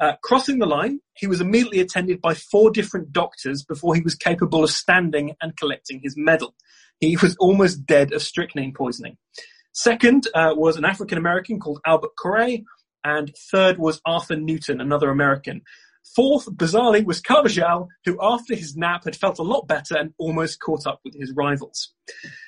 Uh, 0.00 0.12
crossing 0.22 0.58
the 0.58 0.66
line, 0.66 1.00
he 1.14 1.26
was 1.26 1.40
immediately 1.40 1.80
attended 1.80 2.20
by 2.20 2.32
four 2.34 2.70
different 2.70 3.12
doctors 3.12 3.64
before 3.64 3.94
he 3.96 4.00
was 4.00 4.14
capable 4.14 4.62
of 4.62 4.70
standing 4.70 5.34
and 5.42 5.56
collecting 5.56 6.00
his 6.02 6.14
medal. 6.16 6.54
He 7.00 7.16
was 7.16 7.36
almost 7.40 7.84
dead 7.84 8.12
of 8.12 8.22
strychnine 8.22 8.72
poisoning. 8.72 9.16
Second 9.72 10.28
uh, 10.34 10.54
was 10.56 10.76
an 10.76 10.84
African 10.84 11.18
American 11.18 11.58
called 11.58 11.80
Albert 11.84 12.12
Correa, 12.16 12.58
and 13.04 13.32
third 13.50 13.78
was 13.78 14.00
Arthur 14.04 14.36
Newton, 14.36 14.80
another 14.80 15.10
American. 15.10 15.62
Fourth, 16.14 16.46
bizarrely, 16.56 17.04
was 17.04 17.20
Carbajal, 17.20 17.88
who 18.04 18.18
after 18.20 18.54
his 18.54 18.76
nap 18.76 19.04
had 19.04 19.16
felt 19.16 19.38
a 19.38 19.42
lot 19.42 19.68
better 19.68 19.96
and 19.96 20.14
almost 20.18 20.60
caught 20.60 20.86
up 20.86 21.00
with 21.04 21.14
his 21.14 21.32
rivals. 21.32 21.92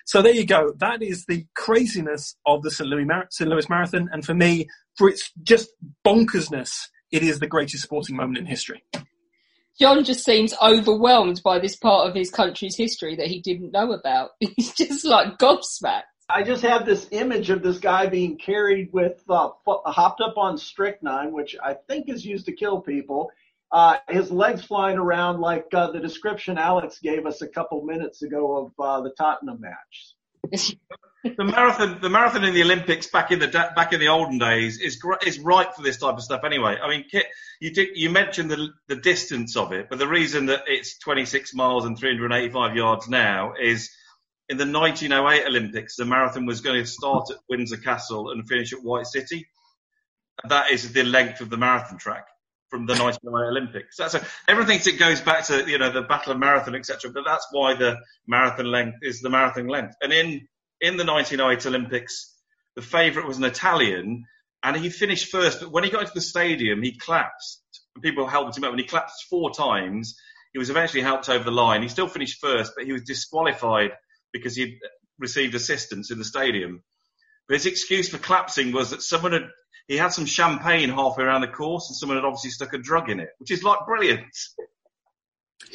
So 0.07 0.23
there 0.23 0.35
you 0.35 0.47
go. 0.47 0.73
That 0.79 1.03
is 1.03 1.27
the 1.27 1.47
craziness 1.55 2.37
of 2.47 2.63
the 2.63 2.71
St. 2.71 2.89
Louis, 2.89 3.05
Mar- 3.05 3.29
St. 3.31 3.49
Louis 3.49 3.69
Marathon. 3.69 4.09
And 4.13 4.25
for 4.25 4.35
me, 4.35 4.69
for 4.97 5.09
its 5.09 5.31
just 5.43 5.71
bonkersness, 6.07 6.89
it 7.13 7.23
is 7.23 7.39
the 7.39 7.47
greatest 7.47 7.83
sporting 7.83 8.17
moment 8.17 8.39
in 8.39 8.47
history. 8.47 8.83
John 9.79 10.05
just 10.05 10.25
seems 10.25 10.55
overwhelmed 10.63 11.41
by 11.43 11.59
this 11.59 11.75
part 11.75 12.09
of 12.09 12.15
his 12.15 12.31
country's 12.31 12.77
history 12.77 13.17
that 13.17 13.29
he 13.29 13.41
didn't 13.41 13.73
know 13.73 13.93
about. 13.93 14.31
He's 14.41 14.75
just 14.75 15.05
like 15.05 15.39
gobsmacked. 15.39 16.03
I 16.29 16.45
just 16.45 16.63
have 16.63 16.87
this 16.87 17.09
image 17.11 17.51
of 17.51 17.63
this 17.63 17.79
guy 17.79 18.07
being 18.07 18.39
carried 18.39 18.93
with 18.93 19.23
uh, 19.29 19.51
hopped 19.67 20.21
up 20.21 20.35
on 20.37 20.59
strychnine, 20.59 21.33
which 21.33 21.57
I 21.63 21.75
think 21.75 22.09
is 22.09 22.25
used 22.25 22.47
to 22.47 22.53
kill 22.53 22.81
people. 22.81 23.31
Uh, 23.73 23.97
his 24.09 24.33
legs 24.33 24.65
flying 24.65 24.99
around 24.99 25.41
like 25.41 25.67
uh, 25.73 25.91
the 25.93 26.01
description 26.01 26.59
Alex 26.59 26.99
gave 27.01 27.25
us 27.25 27.41
a 27.41 27.47
couple 27.47 27.83
minutes 27.83 28.23
ago 28.23 28.67
of 28.67 28.85
uh, 28.85 29.01
the 29.03 29.11
Tottenham 29.17 29.61
match. 29.61 30.15
the 31.25 31.45
marathon, 31.45 32.01
the 32.01 32.11
marathon 32.11 32.45
in 32.45 32.55
the 32.55 32.63
Olympics 32.63 33.07
back 33.07 33.31
in 33.31 33.39
the 33.39 33.47
back 33.47 33.93
in 33.93 34.01
the 34.01 34.09
olden 34.09 34.39
days 34.39 34.81
is 34.81 35.01
is 35.25 35.39
right 35.39 35.73
for 35.75 35.83
this 35.83 35.99
type 35.99 36.15
of 36.15 36.23
stuff. 36.23 36.41
Anyway, 36.45 36.79
I 36.83 36.89
mean, 36.89 37.05
Kit, 37.09 37.27
you 37.61 37.73
did 37.73 37.91
you 37.95 38.11
mentioned 38.11 38.51
the 38.51 38.71
the 38.89 38.97
distance 38.97 39.57
of 39.57 39.73
it, 39.73 39.89
but 39.89 40.01
the 40.01 40.09
reason 40.09 40.47
that 40.47 40.63
it's 40.67 40.99
26 40.99 41.55
miles 41.55 41.85
and 41.85 41.97
385 41.97 42.75
yards 42.75 43.09
now 43.09 43.53
is 43.61 43.91
in 44.49 44.57
the 44.57 44.67
1908 44.67 45.47
Olympics, 45.47 45.95
the 45.95 46.05
marathon 46.05 46.45
was 46.45 46.61
going 46.61 46.81
to 46.81 46.87
start 46.87 47.31
at 47.31 47.37
Windsor 47.49 47.77
Castle 47.77 48.31
and 48.31 48.49
finish 48.49 48.73
at 48.73 48.83
White 48.83 49.07
City. 49.07 49.47
That 50.49 50.73
is 50.73 50.93
the 50.93 51.05
length 51.05 51.41
of 51.41 51.51
the 51.51 51.57
marathon 51.57 51.99
track 51.99 52.25
from 52.71 52.87
the 52.87 52.95
1908 52.95 53.49
Olympics. 53.49 53.97
So, 53.97 54.09
so 54.09 54.21
thinks 54.65 54.87
it 54.87 54.99
goes 54.99 55.21
back 55.21 55.45
to 55.47 55.69
you 55.69 55.79
know 55.79 55.91
the 55.91 56.03
Battle 56.03 56.33
of 56.33 56.39
Marathon, 56.39 56.75
etc. 56.75 57.11
But 57.13 57.25
that's 57.27 57.47
why 57.51 57.75
the 57.75 57.99
marathon 58.27 58.67
length 58.67 58.99
is 59.03 59.21
the 59.21 59.31
marathon 59.31 59.67
length. 59.67 59.97
And 60.01 60.13
in 60.13 60.47
in 60.81 60.97
the 60.97 61.05
1908 61.05 61.67
Olympics, 61.67 62.35
the 62.77 62.83
favourite 62.83 63.27
was 63.27 63.39
an 63.39 63.45
Italian, 63.45 64.25
and 64.63 64.77
he 64.77 64.89
finished 64.89 65.31
first. 65.31 65.61
But 65.61 65.73
when 65.73 65.85
he 65.85 65.91
got 65.91 66.03
into 66.03 66.15
the 66.15 66.21
stadium, 66.21 66.83
he 66.83 66.97
collapsed. 66.97 67.61
People 68.01 68.27
helped 68.27 68.57
him 68.57 68.65
up, 68.65 68.71
and 68.71 68.81
he 68.81 68.87
collapsed 68.87 69.27
four 69.29 69.51
times. 69.51 70.17
He 70.53 70.59
was 70.59 70.71
eventually 70.71 71.03
helped 71.03 71.29
over 71.29 71.45
the 71.45 71.51
line. 71.51 71.83
He 71.83 71.89
still 71.89 72.09
finished 72.09 72.41
first, 72.41 72.73
but 72.77 72.85
he 72.85 72.93
was 72.93 73.03
disqualified 73.03 73.93
because 74.33 74.57
he'd 74.57 74.79
received 75.19 75.55
assistance 75.55 76.11
in 76.11 76.19
the 76.19 76.25
stadium. 76.25 76.83
But 77.47 77.55
his 77.55 77.67
excuse 77.67 78.09
for 78.09 78.19
collapsing 78.19 78.73
was 78.73 78.91
that 78.91 79.03
someone 79.03 79.33
had 79.33 79.49
he 79.89 79.97
had 79.97 80.09
some 80.09 80.27
champagne 80.27 80.89
halfway 80.89 81.25
around 81.25 81.41
the 81.43 81.49
course, 81.49 81.89
and 81.89 81.97
someone 81.97 82.17
had 82.17 82.25
obviously 82.25 82.51
stuck 82.51 82.73
a 82.73 82.79
drug 82.79 83.11
in 83.11 83.21
it, 83.21 83.31
which 83.39 83.51
is 83.51 83.63
like 83.63 83.79
brilliant. 83.87 84.25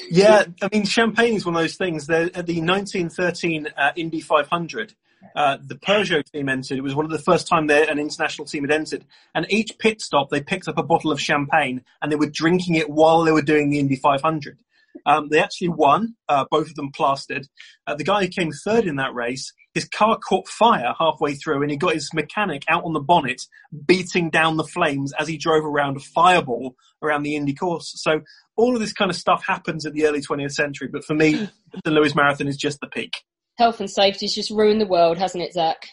Yeah, 0.09 0.45
I 0.61 0.69
mean, 0.71 0.85
champagne 0.85 1.35
is 1.35 1.45
one 1.45 1.55
of 1.55 1.61
those 1.61 1.75
things. 1.75 2.09
At 2.09 2.33
the 2.33 2.61
1913 2.61 3.67
uh, 3.77 3.91
Indy 3.95 4.19
500, 4.19 4.93
uh, 5.35 5.57
the 5.61 5.75
Peugeot 5.75 6.29
team 6.31 6.49
entered. 6.49 6.77
It 6.77 6.81
was 6.81 6.95
one 6.95 7.05
of 7.05 7.11
the 7.11 7.19
first 7.19 7.47
time 7.47 7.67
that 7.67 7.89
an 7.89 7.99
international 7.99 8.45
team 8.45 8.63
had 8.63 8.71
entered. 8.71 9.05
And 9.33 9.45
each 9.49 9.77
pit 9.79 10.01
stop, 10.01 10.29
they 10.29 10.41
picked 10.41 10.67
up 10.67 10.77
a 10.77 10.83
bottle 10.83 11.11
of 11.11 11.21
champagne 11.21 11.83
and 12.01 12.11
they 12.11 12.15
were 12.15 12.29
drinking 12.29 12.75
it 12.75 12.89
while 12.89 13.23
they 13.23 13.31
were 13.31 13.41
doing 13.41 13.69
the 13.69 13.79
Indy 13.79 13.95
500. 13.95 14.59
Um, 15.05 15.29
they 15.29 15.39
actually 15.39 15.69
won, 15.69 16.15
uh, 16.29 16.45
both 16.49 16.69
of 16.69 16.75
them 16.75 16.91
plastered. 16.91 17.47
Uh, 17.85 17.95
the 17.95 18.03
guy 18.03 18.23
who 18.23 18.29
came 18.29 18.51
third 18.51 18.85
in 18.85 18.95
that 18.95 19.13
race, 19.13 19.53
his 19.75 19.85
car 19.85 20.17
caught 20.17 20.47
fire 20.47 20.95
halfway 20.97 21.35
through 21.35 21.61
and 21.61 21.69
he 21.69 21.77
got 21.77 21.93
his 21.93 22.09
mechanic 22.13 22.63
out 22.69 22.85
on 22.85 22.93
the 22.93 22.99
bonnet 22.99 23.41
beating 23.85 24.29
down 24.29 24.57
the 24.57 24.63
flames 24.63 25.13
as 25.19 25.27
he 25.27 25.37
drove 25.37 25.65
around 25.65 25.97
a 25.97 25.99
fireball 25.99 26.75
around 27.03 27.23
the 27.23 27.35
Indy 27.35 27.53
course. 27.53 27.91
So 27.97 28.21
all 28.55 28.73
of 28.73 28.81
this 28.81 28.93
kind 28.93 29.11
of 29.11 29.17
stuff 29.17 29.43
happens 29.45 29.85
in 29.85 29.93
the 29.93 30.07
early 30.07 30.21
20th 30.21 30.53
century, 30.53 30.87
but 30.87 31.03
for 31.03 31.13
me, 31.13 31.49
the 31.83 31.91
Lewes 31.91 32.15
Marathon 32.15 32.47
is 32.47 32.57
just 32.57 32.79
the 32.79 32.87
peak. 32.87 33.13
Health 33.57 33.79
and 33.81 33.89
safety's 33.89 34.33
just 34.33 34.49
ruined 34.49 34.81
the 34.81 34.87
world, 34.87 35.17
hasn't 35.17 35.43
it, 35.43 35.53
Zach? 35.53 35.85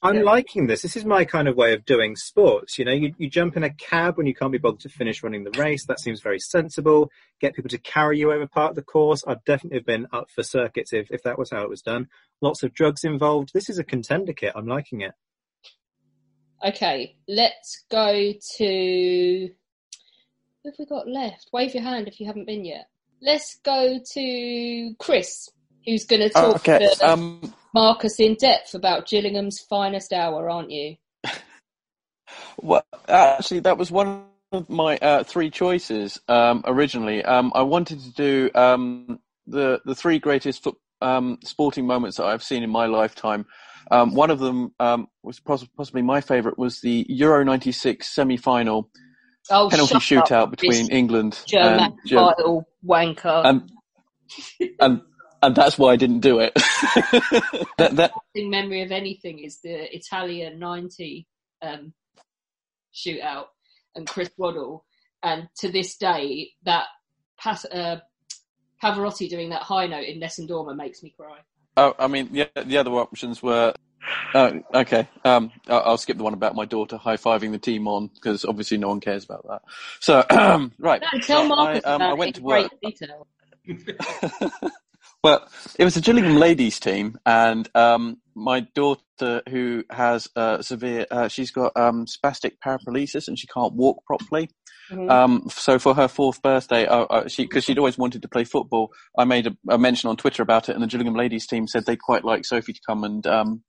I'm 0.00 0.18
yeah. 0.18 0.22
liking 0.22 0.66
this. 0.68 0.82
This 0.82 0.96
is 0.96 1.04
my 1.04 1.24
kind 1.24 1.48
of 1.48 1.56
way 1.56 1.72
of 1.72 1.84
doing 1.84 2.14
sports. 2.14 2.78
You 2.78 2.84
know, 2.84 2.92
you, 2.92 3.14
you 3.18 3.28
jump 3.28 3.56
in 3.56 3.64
a 3.64 3.74
cab 3.74 4.16
when 4.16 4.26
you 4.26 4.34
can't 4.34 4.52
be 4.52 4.58
bothered 4.58 4.80
to 4.80 4.88
finish 4.88 5.22
running 5.22 5.42
the 5.42 5.58
race. 5.58 5.86
That 5.86 5.98
seems 5.98 6.20
very 6.20 6.38
sensible. 6.38 7.10
Get 7.40 7.54
people 7.54 7.70
to 7.70 7.78
carry 7.78 8.18
you 8.18 8.32
over 8.32 8.46
part 8.46 8.70
of 8.70 8.76
the 8.76 8.82
course. 8.82 9.24
I'd 9.26 9.44
definitely 9.44 9.78
have 9.78 9.86
been 9.86 10.06
up 10.12 10.30
for 10.30 10.44
circuits 10.44 10.92
if, 10.92 11.10
if 11.10 11.24
that 11.24 11.38
was 11.38 11.50
how 11.50 11.62
it 11.62 11.68
was 11.68 11.82
done. 11.82 12.08
Lots 12.40 12.62
of 12.62 12.72
drugs 12.74 13.04
involved. 13.04 13.50
This 13.52 13.68
is 13.68 13.78
a 13.78 13.84
contender 13.84 14.32
kit. 14.32 14.52
I'm 14.54 14.66
liking 14.66 15.00
it. 15.00 15.12
Okay, 16.64 17.16
let's 17.28 17.84
go 17.90 18.32
to. 18.56 19.48
Who 20.62 20.70
have 20.70 20.74
we 20.78 20.86
got 20.86 21.08
left? 21.08 21.50
Wave 21.52 21.74
your 21.74 21.82
hand 21.82 22.08
if 22.08 22.20
you 22.20 22.26
haven't 22.26 22.46
been 22.46 22.64
yet. 22.64 22.88
Let's 23.20 23.58
go 23.64 23.98
to 24.14 24.94
Chris, 24.98 25.48
who's 25.84 26.04
going 26.04 26.22
to 26.22 26.30
talk 26.30 26.56
okay. 26.56 26.78
to 26.78 27.08
um, 27.08 27.54
Marcus 27.74 28.18
in 28.20 28.34
depth 28.34 28.74
about 28.74 29.08
Gillingham's 29.08 29.60
finest 29.60 30.12
hour, 30.12 30.48
aren't 30.50 30.70
you? 30.70 30.96
well, 32.60 32.84
actually, 33.08 33.60
that 33.60 33.78
was 33.78 33.90
one 33.90 34.24
of 34.52 34.68
my 34.68 34.96
uh, 34.98 35.24
three 35.24 35.50
choices 35.50 36.20
um, 36.28 36.62
originally. 36.64 37.24
Um, 37.24 37.52
I 37.54 37.62
wanted 37.62 38.00
to 38.00 38.12
do 38.12 38.50
um, 38.54 39.20
the 39.46 39.80
the 39.84 39.94
three 39.94 40.18
greatest 40.18 40.62
foot, 40.62 40.76
um, 41.00 41.38
sporting 41.44 41.86
moments 41.86 42.16
that 42.16 42.24
I've 42.24 42.42
seen 42.42 42.62
in 42.62 42.70
my 42.70 42.86
lifetime. 42.86 43.46
Um, 43.90 44.14
one 44.14 44.30
of 44.30 44.38
them 44.38 44.74
um, 44.80 45.08
was 45.22 45.40
poss- 45.40 45.66
possibly 45.76 46.02
my 46.02 46.20
favourite 46.20 46.58
was 46.58 46.80
the 46.80 47.06
Euro 47.08 47.42
'96 47.44 48.06
semi-final 48.06 48.90
oh, 49.50 49.70
penalty 49.70 49.94
shootout 49.94 50.32
up, 50.32 50.50
between 50.50 50.90
England 50.90 51.38
German 51.46 51.80
and 51.80 51.94
Germany. 52.06 52.60
wanker. 52.84 53.44
And, 53.44 53.72
and 54.80 55.02
and 55.40 55.54
that's 55.54 55.78
why 55.78 55.92
I 55.92 55.96
didn't 55.96 56.20
do 56.20 56.40
it. 56.40 56.52
that, 57.78 57.96
that 57.96 58.12
memory 58.36 58.82
of 58.82 58.92
anything 58.92 59.38
is 59.38 59.60
the 59.62 59.94
Italia 59.94 60.54
'90 60.54 61.26
um, 61.62 61.94
shootout 62.94 63.46
and 63.94 64.06
Chris 64.06 64.30
Waddle, 64.36 64.84
and 65.22 65.48
to 65.58 65.70
this 65.70 65.96
day, 65.96 66.50
that 66.64 66.86
Pas- 67.38 67.64
uh, 67.66 68.00
Pavarotti 68.82 69.28
doing 69.28 69.50
that 69.50 69.62
high 69.62 69.86
note 69.86 70.04
in 70.04 70.18
Nessun 70.18 70.46
Dorma 70.46 70.76
makes 70.76 71.02
me 71.02 71.14
cry. 71.16 71.38
Oh, 71.76 71.94
I 71.98 72.08
mean, 72.08 72.28
yeah, 72.32 72.46
the 72.64 72.78
other 72.78 72.90
options 72.92 73.42
were. 73.42 73.74
Uh, 74.32 74.60
okay, 74.72 75.08
um, 75.24 75.52
I'll 75.68 75.98
skip 75.98 76.16
the 76.16 76.24
one 76.24 76.32
about 76.32 76.54
my 76.54 76.64
daughter 76.64 76.96
high 76.96 77.16
fiving 77.16 77.52
the 77.52 77.58
team 77.58 77.86
on 77.86 78.08
because 78.08 78.44
obviously 78.44 78.78
no 78.78 78.88
one 78.88 79.00
cares 79.00 79.24
about 79.24 79.46
that. 79.48 79.62
So, 80.00 80.24
right. 80.78 81.02
No, 81.02 81.20
tell 81.20 81.46
Marcus 81.46 81.84
I, 81.84 81.90
um, 81.90 81.96
about 81.96 82.10
I 82.10 82.12
it 82.12 82.18
went 82.18 82.36
in 82.36 82.42
to 82.42 82.42
work. 82.42 82.72
Well, 85.28 85.46
it 85.78 85.84
was 85.84 85.94
a 85.94 86.00
Gillingham 86.00 86.36
ladies 86.36 86.80
team, 86.80 87.18
and 87.26 87.68
um, 87.74 88.16
my 88.34 88.60
daughter, 88.74 89.42
who 89.46 89.84
has 89.90 90.26
uh, 90.34 90.62
severe, 90.62 91.04
uh, 91.10 91.28
she's 91.28 91.50
got 91.50 91.76
um, 91.76 92.06
spastic 92.06 92.52
paraplegia 92.64 93.28
and 93.28 93.38
she 93.38 93.46
can't 93.46 93.74
walk 93.74 94.02
properly. 94.06 94.48
Mhm. 94.90 95.10
Um, 95.10 95.42
so 95.50 95.78
for 95.78 95.94
her 95.94 96.08
fourth 96.08 96.40
birthday, 96.40 96.86
uh, 96.86 97.02
uh, 97.02 97.28
she 97.28 97.44
because 97.44 97.64
she'd 97.64 97.76
always 97.76 97.98
wanted 97.98 98.22
to 98.22 98.28
play 98.28 98.44
football, 98.44 98.88
I 99.18 99.24
made 99.24 99.46
a, 99.46 99.56
a 99.68 99.76
mention 99.76 100.08
on 100.08 100.16
Twitter 100.16 100.42
about 100.42 100.70
it, 100.70 100.72
and 100.72 100.82
the 100.82 100.86
Gillingham 100.86 101.14
ladies 101.14 101.46
team 101.46 101.68
said 101.68 101.84
they'd 101.84 102.00
quite 102.00 102.24
like 102.24 102.46
Sophie 102.46 102.72
to 102.72 102.80
come 102.88 103.04
and 103.04 103.26
um, 103.26 103.62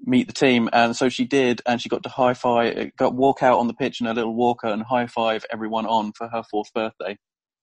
meet 0.00 0.28
the 0.28 0.32
team, 0.32 0.68
and 0.72 0.94
so 0.94 1.08
she 1.08 1.24
did, 1.24 1.60
and 1.66 1.82
she 1.82 1.88
got 1.88 2.04
to 2.04 2.08
high 2.08 2.34
five, 2.34 2.92
got 2.96 3.16
walk 3.16 3.42
out 3.42 3.58
on 3.58 3.66
the 3.66 3.74
pitch 3.74 4.00
in 4.00 4.06
her 4.06 4.14
little 4.14 4.36
walker 4.36 4.68
and 4.68 4.84
high 4.84 5.08
five 5.08 5.44
everyone 5.52 5.86
on 5.86 6.12
for 6.12 6.28
her 6.28 6.44
fourth 6.48 6.72
birthday. 6.72 7.18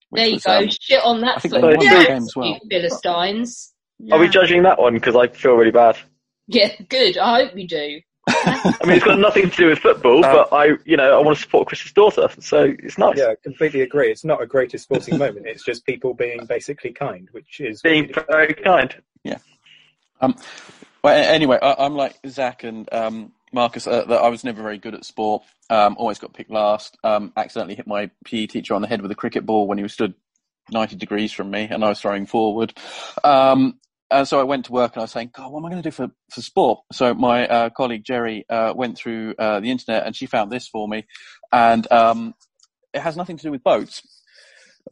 Which 0.09 0.19
There 0.19 0.27
you 0.27 0.34
was, 0.35 0.43
go. 0.43 0.57
um, 0.57 0.69
Shit 0.69 1.03
on 1.03 1.17
I 1.23 1.27
that 1.27 1.41
think 1.41 1.53
foot. 1.53 1.61
they 1.61 1.67
won 1.75 1.81
Yeah. 1.85 1.99
the 1.99 2.05
game 2.05 2.17
as 2.17 2.35
well. 2.35 2.47
You 2.47 2.59
Philistines. 2.69 3.73
Are 4.11 4.19
we 4.19 4.27
judging 4.29 4.63
that 4.63 4.79
one? 4.79 4.93
Because 4.93 5.15
I 5.15 5.27
feel 5.27 5.53
really 5.53 5.71
bad. 5.71 5.97
Yeah, 6.47 6.71
good. 6.89 7.17
I 7.17 7.43
hope 7.43 7.57
you 7.57 7.67
do. 7.67 7.99
I 8.29 8.73
mean, 8.85 8.97
it's 8.97 9.05
got 9.05 9.19
nothing 9.19 9.49
to 9.49 9.55
do 9.55 9.67
with 9.67 9.79
football, 9.79 10.21
but 10.21 10.49
I, 10.51 10.71
you 10.85 10.97
know, 10.97 11.17
I 11.17 11.23
want 11.23 11.38
to 11.38 11.41
support 11.41 11.67
Chris's 11.67 11.93
daughter, 11.93 12.27
so 12.39 12.73
it's 12.84 12.97
nice. 12.97 13.17
Yeah, 13.17 13.34
completely 13.41 13.81
agree. 13.81 14.11
It's 14.11 14.25
not 14.25 14.41
a 14.41 14.45
greatest 14.45 14.84
sporting 14.84 15.17
moment. 15.17 15.45
It's 15.47 15.63
just 15.63 15.85
people 15.85 16.13
being 16.13 16.45
basically 16.45 16.91
kind, 16.91 17.29
which 17.31 17.61
is 17.61 17.81
Being 17.81 18.11
very 18.29 18.53
kind. 18.53 18.93
Yeah. 19.23 19.38
Um. 20.21 20.35
Well, 21.03 21.15
anyway, 21.17 21.57
I, 21.61 21.75
I'm 21.79 21.95
like 21.95 22.17
Zach 22.27 22.63
and 22.65 22.91
um, 22.93 23.31
Marcus. 23.53 23.87
Uh, 23.87 24.05
that 24.05 24.21
I 24.21 24.29
was 24.29 24.43
never 24.43 24.61
very 24.61 24.77
good 24.77 24.95
at 24.95 25.05
sport. 25.05 25.43
Um, 25.69 25.95
always 25.97 26.19
got 26.19 26.33
picked 26.33 26.51
last. 26.51 26.97
Um, 27.03 27.33
accidentally 27.35 27.75
hit 27.75 27.87
my 27.87 28.11
PE 28.25 28.47
teacher 28.47 28.73
on 28.73 28.81
the 28.81 28.87
head 28.87 29.01
with 29.01 29.11
a 29.11 29.15
cricket 29.15 29.45
ball 29.45 29.67
when 29.67 29.77
he 29.77 29.83
was 29.83 29.93
stood 29.93 30.13
90 30.71 30.95
degrees 30.95 31.31
from 31.31 31.49
me, 31.49 31.67
and 31.69 31.83
I 31.83 31.89
was 31.89 32.01
throwing 32.01 32.25
forward. 32.25 32.73
Um, 33.23 33.79
and 34.09 34.27
so 34.27 34.39
I 34.39 34.43
went 34.43 34.65
to 34.65 34.71
work 34.71 34.93
and 34.93 35.01
I 35.01 35.03
was 35.03 35.11
saying, 35.11 35.31
God, 35.33 35.51
what 35.51 35.59
am 35.59 35.65
I 35.65 35.69
going 35.69 35.83
to 35.83 35.89
do 35.89 35.93
for, 35.93 36.09
for 36.31 36.41
sport? 36.41 36.79
So 36.93 37.13
my 37.13 37.45
uh, 37.47 37.69
colleague 37.71 38.05
Jerry 38.05 38.45
uh, 38.49 38.73
went 38.75 38.97
through 38.97 39.35
uh, 39.37 39.59
the 39.59 39.69
internet 39.69 40.05
and 40.05 40.15
she 40.15 40.27
found 40.27 40.49
this 40.49 40.67
for 40.67 40.87
me. 40.87 41.05
And 41.51 41.89
um, 41.91 42.33
it 42.93 43.01
has 43.01 43.17
nothing 43.17 43.37
to 43.37 43.43
do 43.43 43.51
with 43.51 43.63
boats, 43.63 44.01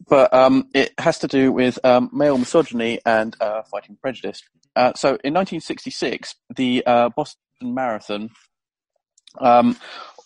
but 0.08 0.34
um, 0.34 0.70
it 0.74 0.94
has 0.98 1.20
to 1.20 1.28
do 1.28 1.52
with 1.52 1.80
um, 1.86 2.10
male 2.12 2.38
misogyny 2.38 3.00
and 3.06 3.36
uh, 3.40 3.62
fighting 3.64 3.98
prejudice. 4.02 4.42
Uh, 4.76 4.94
so 4.94 5.10
in 5.24 5.34
1966, 5.34 6.36
the 6.56 6.84
uh, 6.86 7.10
Boston 7.16 7.40
Marathon, 7.64 8.30
um, 9.40 9.78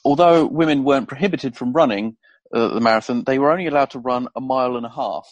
although 0.04 0.46
women 0.46 0.84
weren't 0.84 1.08
prohibited 1.08 1.56
from 1.56 1.74
running 1.74 2.18
uh, 2.54 2.70
the 2.70 2.80
marathon, 2.80 3.24
they 3.26 3.38
were 3.38 3.52
only 3.52 3.68
allowed 3.68 3.92
to 3.92 4.00
run 4.00 4.28
a 4.36 4.42
mile 4.42 4.76
and 4.76 4.86
a 4.86 4.90
half 4.90 5.28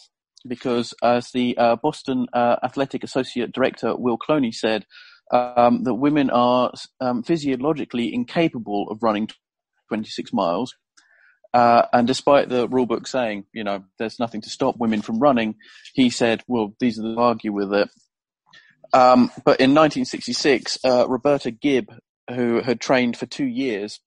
because, 0.46 0.94
as 1.02 1.30
the 1.32 1.56
uh, 1.58 1.76
Boston 1.76 2.26
uh, 2.32 2.56
Athletic 2.62 3.02
Associate 3.02 3.50
Director 3.50 3.96
Will 3.96 4.18
Cloney 4.18 4.54
said, 4.54 4.84
um, 5.30 5.82
that 5.84 5.94
women 5.94 6.30
are 6.30 6.72
um, 7.00 7.22
physiologically 7.22 8.14
incapable 8.14 8.88
of 8.90 9.02
running 9.02 9.28
26 9.88 10.32
miles. 10.32 10.74
Uh, 11.52 11.82
and 11.92 12.06
despite 12.06 12.48
the 12.48 12.68
rule 12.68 12.86
book 12.86 13.06
saying, 13.06 13.44
you 13.52 13.64
know, 13.64 13.82
there's 13.98 14.18
nothing 14.18 14.40
to 14.42 14.50
stop 14.50 14.76
women 14.78 15.02
from 15.02 15.18
running, 15.18 15.56
he 15.94 16.10
said, 16.10 16.42
well, 16.46 16.74
these 16.78 16.98
are 16.98 17.02
the 17.02 17.16
argue 17.16 17.52
with 17.52 17.72
it. 17.72 17.88
Um, 18.92 19.30
but 19.44 19.60
in 19.60 19.74
1966, 19.74 20.78
uh, 20.84 21.06
Roberta 21.08 21.50
Gibb, 21.50 21.92
who 22.30 22.60
had 22.60 22.80
trained 22.80 23.16
for 23.16 23.26
two 23.26 23.46
years, 23.46 24.00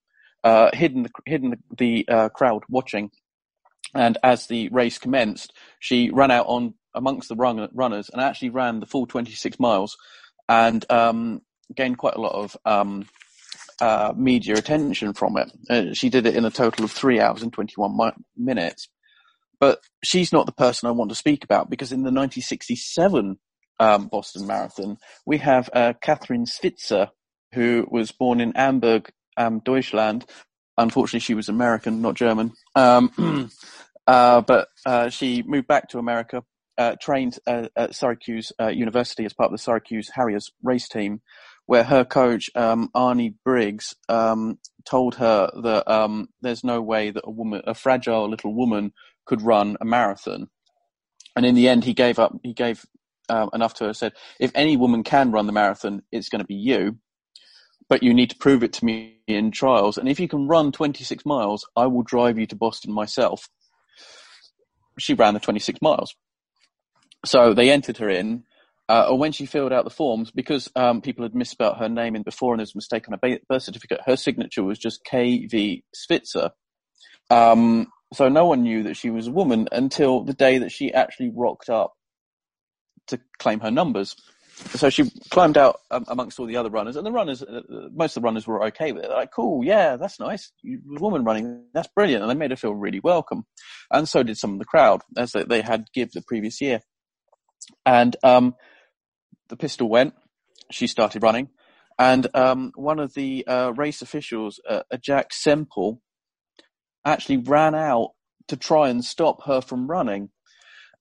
uh, 0.44 0.70
hidden 0.72 1.04
the, 1.04 1.10
hidden 1.26 1.54
the, 1.76 2.06
uh, 2.08 2.28
crowd 2.30 2.62
watching, 2.68 3.10
and 3.94 4.18
as 4.22 4.46
the 4.46 4.68
race 4.70 4.98
commenced, 4.98 5.52
she 5.78 6.10
ran 6.10 6.30
out 6.30 6.46
on 6.46 6.74
amongst 6.94 7.28
the 7.28 7.36
run, 7.36 7.68
runners 7.72 8.10
and 8.10 8.20
actually 8.20 8.50
ran 8.50 8.80
the 8.80 8.86
full 8.86 9.06
26 9.06 9.58
miles, 9.60 9.96
and 10.48 10.84
um, 10.90 11.40
gained 11.74 11.98
quite 11.98 12.14
a 12.14 12.20
lot 12.20 12.34
of 12.34 12.56
um, 12.64 13.06
uh, 13.80 14.12
media 14.16 14.54
attention 14.54 15.12
from 15.12 15.36
it. 15.36 15.52
Uh, 15.70 15.94
she 15.94 16.08
did 16.08 16.26
it 16.26 16.36
in 16.36 16.44
a 16.44 16.50
total 16.50 16.84
of 16.84 16.90
three 16.90 17.20
hours 17.20 17.42
and 17.42 17.52
21 17.52 17.96
mi- 17.96 18.24
minutes. 18.36 18.88
But 19.60 19.80
she's 20.02 20.32
not 20.32 20.46
the 20.46 20.52
person 20.52 20.88
I 20.88 20.92
want 20.92 21.10
to 21.10 21.14
speak 21.14 21.44
about 21.44 21.70
because 21.70 21.92
in 21.92 22.00
the 22.00 22.10
1967 22.10 23.38
um, 23.82 24.06
Boston 24.06 24.46
Marathon, 24.46 24.96
we 25.26 25.38
have 25.38 25.68
uh, 25.72 25.92
Kathrine 26.00 26.46
Switzer, 26.46 27.08
who 27.52 27.84
was 27.90 28.12
born 28.12 28.40
in 28.40 28.52
Hamburg, 28.52 29.10
um, 29.36 29.60
Deutschland. 29.64 30.24
Unfortunately, 30.78 31.20
she 31.20 31.34
was 31.34 31.48
American, 31.48 32.00
not 32.00 32.14
German. 32.14 32.52
Um, 32.76 33.50
uh, 34.06 34.40
but 34.42 34.68
uh, 34.86 35.08
she 35.08 35.42
moved 35.42 35.66
back 35.66 35.88
to 35.88 35.98
America, 35.98 36.44
uh, 36.78 36.94
trained 37.02 37.38
uh, 37.46 37.68
at 37.74 37.96
Syracuse 37.96 38.52
uh, 38.60 38.68
University 38.68 39.24
as 39.24 39.32
part 39.32 39.48
of 39.48 39.52
the 39.52 39.62
Syracuse 39.62 40.10
Harriers 40.14 40.52
race 40.62 40.88
team, 40.88 41.20
where 41.66 41.82
her 41.82 42.04
coach 42.04 42.50
um, 42.54 42.88
Arnie 42.94 43.34
Briggs 43.44 43.96
um, 44.08 44.60
told 44.84 45.16
her 45.16 45.50
that 45.64 45.90
um, 45.90 46.28
there's 46.40 46.62
no 46.62 46.80
way 46.80 47.10
that 47.10 47.24
a 47.24 47.30
woman, 47.30 47.62
a 47.66 47.74
fragile 47.74 48.30
little 48.30 48.54
woman, 48.54 48.92
could 49.26 49.42
run 49.42 49.76
a 49.80 49.84
marathon. 49.84 50.48
And 51.34 51.44
in 51.44 51.56
the 51.56 51.68
end, 51.68 51.82
he 51.82 51.94
gave 51.94 52.18
up. 52.18 52.36
He 52.42 52.52
gave 52.52 52.84
um, 53.28 53.50
enough 53.52 53.74
to 53.74 53.84
her. 53.84 53.94
Said, 53.94 54.12
"If 54.40 54.52
any 54.54 54.76
woman 54.76 55.02
can 55.02 55.30
run 55.30 55.46
the 55.46 55.52
marathon, 55.52 56.02
it's 56.12 56.28
going 56.28 56.40
to 56.40 56.46
be 56.46 56.54
you, 56.54 56.98
but 57.88 58.02
you 58.02 58.14
need 58.14 58.30
to 58.30 58.36
prove 58.36 58.62
it 58.62 58.72
to 58.74 58.84
me 58.84 59.18
in 59.26 59.50
trials. 59.50 59.98
And 59.98 60.08
if 60.08 60.20
you 60.20 60.28
can 60.28 60.48
run 60.48 60.72
26 60.72 61.24
miles, 61.24 61.66
I 61.76 61.86
will 61.86 62.02
drive 62.02 62.38
you 62.38 62.46
to 62.46 62.56
Boston 62.56 62.92
myself." 62.92 63.48
She 64.98 65.14
ran 65.14 65.34
the 65.34 65.40
26 65.40 65.80
miles. 65.80 66.14
So 67.24 67.54
they 67.54 67.70
entered 67.70 67.98
her 67.98 68.10
in, 68.10 68.44
uh, 68.88 69.08
or 69.08 69.18
when 69.18 69.32
she 69.32 69.46
filled 69.46 69.72
out 69.72 69.84
the 69.84 69.90
forms, 69.90 70.30
because 70.30 70.68
um, 70.74 71.00
people 71.00 71.24
had 71.24 71.34
misspelled 71.34 71.78
her 71.78 71.88
name 71.88 72.16
in 72.16 72.22
before 72.22 72.52
and 72.52 72.58
there 72.58 72.64
was 72.64 72.74
a 72.74 72.78
mistake 72.78 73.08
on 73.08 73.18
her 73.18 73.38
birth 73.48 73.62
certificate, 73.62 74.00
her 74.04 74.16
signature 74.16 74.62
was 74.62 74.78
just 74.78 75.04
K.V. 75.04 75.84
Switzer. 75.94 76.50
Um, 77.30 77.86
so 78.12 78.28
no 78.28 78.44
one 78.44 78.62
knew 78.62 78.82
that 78.82 78.96
she 78.96 79.10
was 79.10 79.28
a 79.28 79.32
woman 79.32 79.68
until 79.72 80.24
the 80.24 80.34
day 80.34 80.58
that 80.58 80.72
she 80.72 80.92
actually 80.92 81.32
rocked 81.34 81.70
up 81.70 81.94
to 83.08 83.20
claim 83.38 83.60
her 83.60 83.70
numbers. 83.70 84.16
So 84.74 84.90
she 84.90 85.10
climbed 85.30 85.56
out 85.56 85.80
um, 85.90 86.04
amongst 86.08 86.38
all 86.38 86.46
the 86.46 86.58
other 86.58 86.70
runners, 86.70 86.96
and 86.96 87.06
the 87.06 87.10
runners, 87.10 87.42
uh, 87.42 87.62
most 87.92 88.16
of 88.16 88.22
the 88.22 88.26
runners 88.26 88.46
were 88.46 88.64
okay 88.66 88.92
with 88.92 89.02
it. 89.02 89.08
They're 89.08 89.16
like, 89.16 89.32
cool, 89.34 89.64
yeah, 89.64 89.96
that's 89.96 90.20
nice. 90.20 90.52
Woman 90.84 91.24
running, 91.24 91.64
that's 91.72 91.88
brilliant. 91.96 92.22
And 92.22 92.30
they 92.30 92.36
made 92.36 92.50
her 92.50 92.56
feel 92.56 92.74
really 92.74 93.00
welcome. 93.00 93.44
And 93.90 94.08
so 94.08 94.22
did 94.22 94.36
some 94.36 94.52
of 94.52 94.58
the 94.58 94.64
crowd, 94.64 95.00
as 95.16 95.32
they, 95.32 95.44
they 95.44 95.62
had 95.62 95.86
Gibb 95.94 96.10
the 96.12 96.22
previous 96.22 96.60
year. 96.60 96.80
And 97.86 98.14
um, 98.22 98.54
the 99.48 99.56
pistol 99.56 99.88
went. 99.88 100.14
She 100.70 100.86
started 100.86 101.22
running. 101.22 101.48
And 101.98 102.26
um, 102.34 102.72
one 102.74 102.98
of 102.98 103.14
the 103.14 103.46
uh, 103.46 103.72
race 103.74 104.02
officials, 104.02 104.60
uh, 104.68 104.82
Jack 105.00 105.32
Semple, 105.32 106.00
actually 107.04 107.38
ran 107.38 107.74
out 107.74 108.10
to 108.48 108.56
try 108.56 108.88
and 108.88 109.04
stop 109.04 109.44
her 109.46 109.60
from 109.60 109.90
running. 109.90 110.30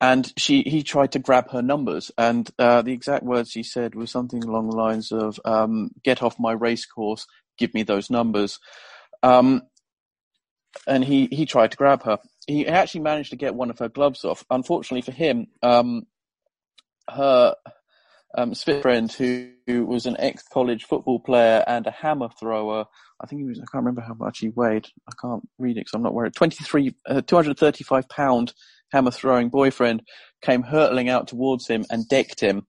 And 0.02 0.34
she, 0.36 0.64
he 0.64 0.82
tried 0.82 1.12
to 1.12 1.20
grab 1.20 1.52
her 1.52 1.62
numbers, 1.62 2.12
and 2.18 2.50
uh, 2.58 2.82
the 2.82 2.92
exact 2.92 3.24
words 3.24 3.54
he 3.54 3.62
said 3.62 3.94
was 3.94 4.10
something 4.10 4.44
along 4.44 4.70
the 4.70 4.76
lines 4.76 5.12
of 5.12 5.40
um, 5.46 5.92
"Get 6.04 6.24
off 6.24 6.40
my 6.40 6.54
race 6.54 6.86
course, 6.88 7.28
give 7.60 7.72
me 7.76 7.84
those 7.84 8.10
numbers." 8.10 8.60
Um, 9.22 9.62
and 10.88 11.04
he, 11.04 11.28
he 11.32 11.46
tried 11.46 11.72
to 11.72 11.78
grab 11.78 12.04
her. 12.04 12.18
He 12.48 12.68
actually 12.68 13.02
managed 13.02 13.30
to 13.32 13.36
get 13.36 13.56
one 13.56 13.70
of 13.70 13.80
her 13.80 13.90
gloves 13.90 14.26
off. 14.26 14.44
Unfortunately 14.50 15.02
for 15.02 15.12
him, 15.12 15.48
um, 15.62 16.08
her 17.10 17.56
um, 18.38 18.54
friend, 18.54 19.12
who, 19.12 19.52
who 19.68 19.86
was 19.86 20.06
an 20.06 20.16
ex-college 20.20 20.86
football 20.86 21.20
player 21.20 21.64
and 21.68 21.86
a 21.88 21.92
hammer 21.92 22.30
thrower. 22.40 22.86
I 23.20 23.28
think 23.28 23.42
he 23.42 23.48
was. 23.48 23.60
I 23.60 23.68
can't 23.72 23.84
remember 23.84 24.02
how 24.02 24.14
much 24.14 24.40
he 24.40 24.50
weighed. 24.50 24.88
I 25.08 25.14
can't 25.22 25.48
read 25.60 25.78
it 25.78 25.82
because 25.82 25.94
I'm 25.94 26.04
not 26.04 26.14
wearing 26.14 26.32
23, 26.32 26.96
uh, 27.08 27.22
235 27.22 28.10
pound 28.10 28.54
hammer 28.92 29.12
throwing 29.12 29.50
boyfriend 29.50 30.04
came 30.42 30.64
hurtling 30.64 31.10
out 31.10 31.28
towards 31.28 31.68
him 31.68 31.86
and 31.90 32.08
decked 32.08 32.40
him. 32.40 32.68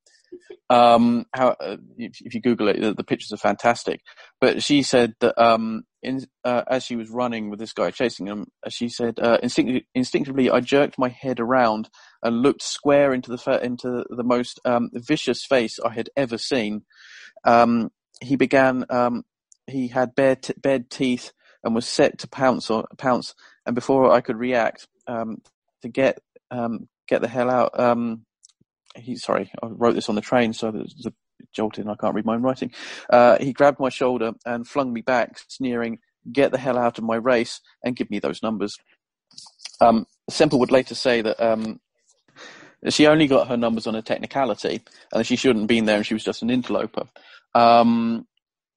Um, 0.71 1.27
how 1.35 1.49
uh, 1.61 1.77
if, 1.99 2.17
if, 2.23 2.35
you 2.35 2.41
Google 2.41 2.69
it, 2.69 2.81
the, 2.81 2.95
the, 2.95 3.05
pictures 3.05 3.33
are 3.33 3.37
fantastic. 3.37 4.01
But 4.41 4.63
she 4.63 4.83
said 4.83 5.13
that 5.21 5.39
um, 5.39 5.83
in, 6.03 6.25
uh, 6.45 6.63
as 6.67 6.85
she 6.85 6.97
was 6.97 7.11
running 7.11 7.51
with 7.51 7.59
this 7.59 7.75
guy 7.75 7.91
chasing 7.91 8.27
him, 8.27 8.47
uh, 8.65 8.71
she 8.71 8.89
said 8.89 9.21
uh, 9.21 9.37
instinct- 9.43 9.87
instinctively 9.95 10.49
I 10.51 10.61
jerked 10.61 10.99
my 10.99 11.11
head 11.11 11.41
around 11.41 11.91
and 12.23 12.41
looked 12.41 12.63
square 12.63 13.13
into 13.13 13.31
the 13.31 13.61
into 13.63 14.05
the 14.09 14.25
most 14.25 14.61
um, 14.65 14.89
vicious 14.95 15.45
face 15.45 15.79
I 15.85 15.93
had 15.93 16.09
ever 16.17 16.39
seen. 16.39 16.85
Um, 17.45 17.91
he 18.23 18.37
began. 18.37 18.87
Um, 18.89 19.25
he 19.67 19.89
had 19.89 20.15
bare 20.15 20.37
t- 20.37 20.55
bared 20.57 20.91
teeth 20.91 21.33
and 21.63 21.75
was 21.75 21.87
set 21.87 22.19
to 22.19 22.29
pounce 22.29 22.71
or 22.71 22.87
pounce. 22.99 23.35
And 23.67 23.75
before 23.75 24.11
I 24.11 24.21
could 24.21 24.37
react, 24.37 24.89
um, 25.07 25.39
to 25.83 25.89
get 25.89 26.19
um, 26.51 26.89
get 27.09 27.21
the 27.21 27.29
hell 27.29 27.51
out. 27.51 27.79
Um, 27.79 28.25
he 28.95 29.17
sorry, 29.17 29.51
I 29.63 29.67
wrote 29.67 29.95
this 29.95 30.09
on 30.09 30.15
the 30.15 30.21
train, 30.21 30.53
so 30.53 30.71
there's 30.71 31.07
a 31.07 31.13
jolting. 31.53 31.89
I 31.89 31.95
can't 31.95 32.15
read 32.15 32.27
my 32.27 32.35
own 32.35 32.43
writing. 32.43 32.73
Uh, 33.11 33.39
he 33.39 33.53
grabbed 33.53 33.81
my 33.81 33.89
shoulder 33.89 34.33
and 34.45 34.67
flung 34.67 34.93
me 34.93 35.01
back, 35.01 35.39
sneering, 35.49 35.99
"Get 36.31 36.53
the 36.53 36.59
hell 36.59 36.79
out 36.79 36.99
of 36.99 37.05
my 37.05 37.17
race 37.17 37.61
and 37.85 37.97
give 37.97 38.11
me 38.11 38.19
those 38.19 38.43
numbers." 38.43 38.77
Um, 39.81 40.07
Semple 40.31 40.59
would 40.61 40.71
later 40.71 40.95
say 40.95 41.23
that 41.23 41.41
um, 41.41 41.81
she 42.89 43.07
only 43.07 43.27
got 43.27 43.49
her 43.49 43.57
numbers 43.57 43.87
on 43.87 43.95
a 43.95 44.03
technicality, 44.03 44.83
and 45.13 45.27
she 45.27 45.37
shouldn't 45.37 45.63
have 45.63 45.69
been 45.69 45.87
there, 45.87 45.97
and 45.97 46.07
she 46.07 46.15
was 46.15 46.25
just 46.25 46.43
an 46.43 46.51
interloper. 46.51 47.09
Um, 47.55 48.27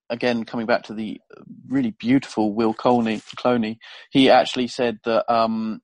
again, 0.10 0.46
coming 0.46 0.66
back 0.66 0.84
to 0.84 0.94
the 0.94 1.20
really 1.68 1.92
beautiful 1.92 2.54
Will 2.54 2.74
Colney, 2.74 3.22
Cloney, 3.38 3.78
he 4.12 4.30
actually 4.30 4.68
said 4.68 5.00
that 5.06 5.32
um, 5.32 5.82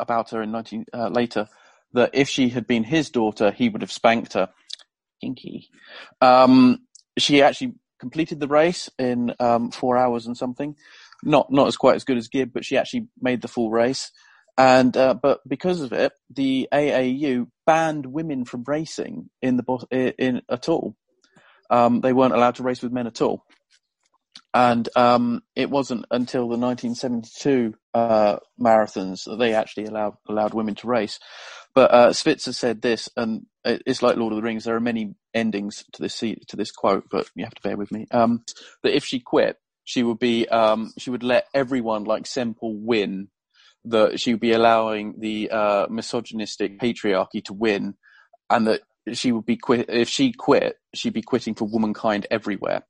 about 0.00 0.30
her 0.30 0.42
in 0.42 0.52
19 0.52 0.86
uh, 0.92 1.08
later 1.08 1.48
that 1.92 2.10
if 2.12 2.28
she 2.28 2.48
had 2.48 2.66
been 2.66 2.84
his 2.84 3.10
daughter, 3.10 3.50
he 3.50 3.68
would 3.68 3.82
have 3.82 3.92
spanked 3.92 4.34
her. 4.34 4.48
Kinky. 5.20 5.68
Um, 6.20 6.86
she 7.18 7.42
actually 7.42 7.74
completed 7.98 8.40
the 8.40 8.48
race 8.48 8.88
in 8.98 9.34
um, 9.38 9.70
four 9.70 9.96
hours 9.96 10.26
and 10.26 10.36
something. 10.36 10.76
Not 11.22 11.52
not 11.52 11.68
as 11.68 11.76
quite 11.76 11.96
as 11.96 12.04
good 12.04 12.16
as 12.16 12.28
Gibb, 12.28 12.52
but 12.52 12.64
she 12.64 12.78
actually 12.78 13.08
made 13.20 13.42
the 13.42 13.48
full 13.48 13.70
race. 13.70 14.10
And 14.56 14.96
uh, 14.96 15.14
but 15.14 15.40
because 15.46 15.80
of 15.82 15.92
it, 15.92 16.12
the 16.30 16.68
AAU 16.72 17.48
banned 17.66 18.06
women 18.06 18.44
from 18.44 18.64
racing 18.66 19.28
in 19.42 19.56
the 19.56 19.86
in, 19.90 20.12
in 20.18 20.42
at 20.48 20.68
all. 20.68 20.96
Um, 21.68 22.00
they 22.00 22.12
weren't 22.12 22.34
allowed 22.34 22.56
to 22.56 22.62
race 22.62 22.82
with 22.82 22.92
men 22.92 23.06
at 23.06 23.20
all. 23.20 23.44
And 24.52 24.88
um, 24.96 25.42
it 25.54 25.70
wasn't 25.70 26.06
until 26.10 26.48
the 26.48 26.58
1972 26.58 27.74
uh, 27.94 28.38
marathons 28.60 29.24
that 29.24 29.38
they 29.38 29.54
actually 29.54 29.86
allowed 29.86 30.14
allowed 30.28 30.54
women 30.54 30.74
to 30.76 30.88
race. 30.88 31.20
But 31.74 31.90
uh, 31.92 32.12
Switzer 32.12 32.52
said 32.52 32.82
this, 32.82 33.08
and 33.16 33.46
it's 33.64 34.02
like 34.02 34.16
Lord 34.16 34.32
of 34.32 34.36
the 34.36 34.42
Rings. 34.42 34.64
There 34.64 34.74
are 34.74 34.80
many 34.80 35.14
endings 35.34 35.84
to 35.92 36.02
this 36.02 36.18
to 36.18 36.56
this 36.56 36.72
quote, 36.72 37.04
but 37.10 37.30
you 37.36 37.44
have 37.44 37.54
to 37.54 37.62
bear 37.62 37.76
with 37.76 37.92
me. 37.92 38.06
Um, 38.10 38.44
that 38.82 38.96
if 38.96 39.04
she 39.04 39.20
quit, 39.20 39.56
she 39.84 40.02
would 40.02 40.18
be 40.18 40.48
um, 40.48 40.92
she 40.98 41.10
would 41.10 41.22
let 41.22 41.46
everyone 41.54 42.04
like 42.04 42.26
Semple 42.26 42.76
win. 42.76 43.28
That 43.84 44.20
she 44.20 44.32
would 44.34 44.40
be 44.40 44.52
allowing 44.52 45.20
the 45.20 45.50
uh, 45.50 45.86
misogynistic 45.88 46.80
patriarchy 46.80 47.42
to 47.44 47.52
win, 47.52 47.94
and 48.50 48.66
that 48.66 48.80
she 49.12 49.32
would 49.32 49.46
be 49.46 49.56
quit 49.56 49.88
if 49.88 50.08
she 50.08 50.32
quit, 50.32 50.76
she'd 50.94 51.12
be 51.12 51.22
quitting 51.22 51.54
for 51.54 51.66
womankind 51.66 52.26
everywhere. 52.30 52.82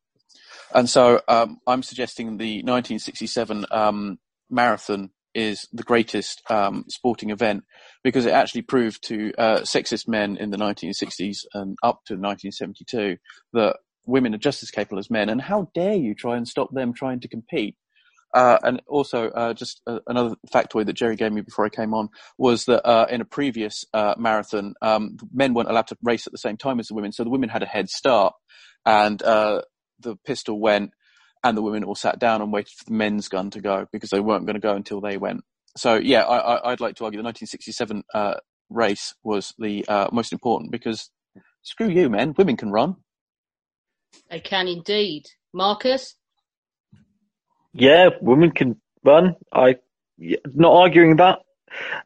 And 0.75 0.89
so 0.89 1.21
um, 1.29 1.59
I'm 1.67 1.83
suggesting 1.83 2.39
the 2.39 2.59
1967 2.59 3.67
um, 3.71 4.19
marathon 4.49 5.11
is 5.35 5.69
the 5.73 5.83
greatest 5.83 6.43
um, 6.51 6.85
sporting 6.89 7.31
event 7.31 7.65
because 8.03 8.27
it 8.27 8.33
actually 8.33 8.63
proved 8.63 9.03
to 9.09 9.33
uh, 9.39 9.61
sexist 9.61 10.09
men 10.09 10.37
in 10.37 10.51
the 10.51 10.57
1960s 10.57 11.45
and 11.55 11.77
up 11.83 12.01
to 12.07 12.15
1972 12.15 13.17
that 13.53 13.77
women 14.07 14.35
are 14.35 14.39
just 14.39 14.63
as 14.63 14.71
capable 14.71 14.99
as 14.99 15.11
men. 15.11 15.29
And 15.29 15.41
how 15.41 15.71
dare 15.75 15.95
you 15.95 16.15
try 16.15 16.37
and 16.37 16.47
stop 16.47 16.73
them 16.73 16.93
trying 16.93 17.21
to 17.21 17.29
compete? 17.29 17.77
Uh, 18.33 18.59
and 18.63 18.81
also, 18.87 19.29
uh, 19.31 19.53
just 19.53 19.83
uh, 19.89 19.99
another 20.07 20.37
factoid 20.55 20.87
that 20.87 20.93
Jerry 20.93 21.17
gave 21.17 21.33
me 21.33 21.41
before 21.41 21.65
I 21.67 21.69
came 21.69 21.93
on 21.95 22.09
was 22.39 22.65
that 22.67 22.87
uh, 22.87 23.07
in 23.11 23.21
a 23.21 23.25
previous 23.25 23.85
uh, 23.93 24.15
marathon, 24.17 24.75
um, 24.83 25.17
men 25.33 25.53
weren't 25.53 25.69
allowed 25.69 25.89
to 25.89 25.97
race 26.03 26.29
at 26.29 26.33
the 26.33 26.39
same 26.39 26.57
time 26.57 26.79
as 26.79 26.89
the 26.89 26.95
women, 26.95 27.11
so 27.11 27.25
the 27.25 27.31
women 27.31 27.49
had 27.49 27.65
a 27.65 27.67
head 27.67 27.89
start. 27.89 28.35
And 28.87 29.21
uh, 29.23 29.63
the 30.01 30.17
pistol 30.25 30.61
went, 30.61 30.93
and 31.43 31.57
the 31.57 31.63
women 31.63 31.85
all 31.85 31.95
sat 31.95 32.19
down 32.19 32.43
and 32.43 32.53
waited 32.53 32.73
for 32.77 32.85
the 32.85 32.95
men's 32.95 33.29
gun 33.29 33.51
to 33.51 33.61
go 33.61 33.87
because 33.93 34.11
they 34.11 34.21
weren't 34.21 34.47
going 34.47 34.55
to 34.55 34.61
go 34.61 34.75
until 34.75 35.01
they 35.01 35.17
went. 35.17 35.43
So 35.77 35.95
yeah, 35.95 36.23
I, 36.23 36.71
would 36.71 36.81
like 36.81 36.97
to 36.97 37.05
argue 37.05 37.19
the 37.19 37.25
1967 37.25 38.03
uh, 38.13 38.35
race 38.69 39.15
was 39.23 39.55
the 39.59 39.87
uh, 39.87 40.09
most 40.13 40.33
important 40.33 40.73
because 40.73 41.11
Screw 41.63 41.89
you, 41.89 42.09
men. 42.09 42.35
Women 42.37 42.57
can 42.57 42.71
run. 42.71 42.97
They 44.31 44.41
can 44.41 44.67
indeed. 44.67 45.27
Marcus? 45.53 46.17
Yeah, 47.73 48.11
women 48.21 48.51
can 48.51 48.81
run. 49.05 49.37
I 49.53 49.77
yeah, 50.19 50.39
not 50.55 50.73
arguing 50.73 51.17
that. 51.17 51.41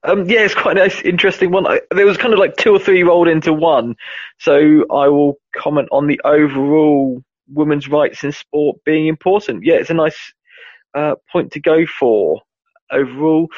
Um, 0.03 0.29
yeah, 0.29 0.41
it's 0.41 0.55
quite 0.55 0.77
a 0.77 0.81
nice, 0.81 1.01
interesting 1.03 1.51
one. 1.51 1.67
I, 1.67 1.81
there 1.95 2.05
was 2.05 2.19
kind 2.19 2.35
of 2.35 2.39
like 2.39 2.57
two 2.57 2.75
or 2.75 2.79
three 2.79 3.03
rolled 3.03 3.29
into 3.29 3.53
one, 3.53 3.97
so 4.39 4.85
I 4.91 5.09
will 5.09 5.39
comment 5.57 5.89
on 5.91 6.07
the 6.07 6.21
overall 6.25 7.23
women's 7.49 7.89
rights 7.89 8.25
in 8.25 8.33
sport 8.33 8.79
being 8.85 9.07
important. 9.07 9.65
Yeah, 9.65 9.75
it's 9.75 9.91
a 9.91 9.95
nice 9.95 10.19
uh, 10.95 11.15
point 11.33 11.53
to 11.53 11.61
go 11.61 11.87
for 11.87 12.41
overall. 12.91 13.49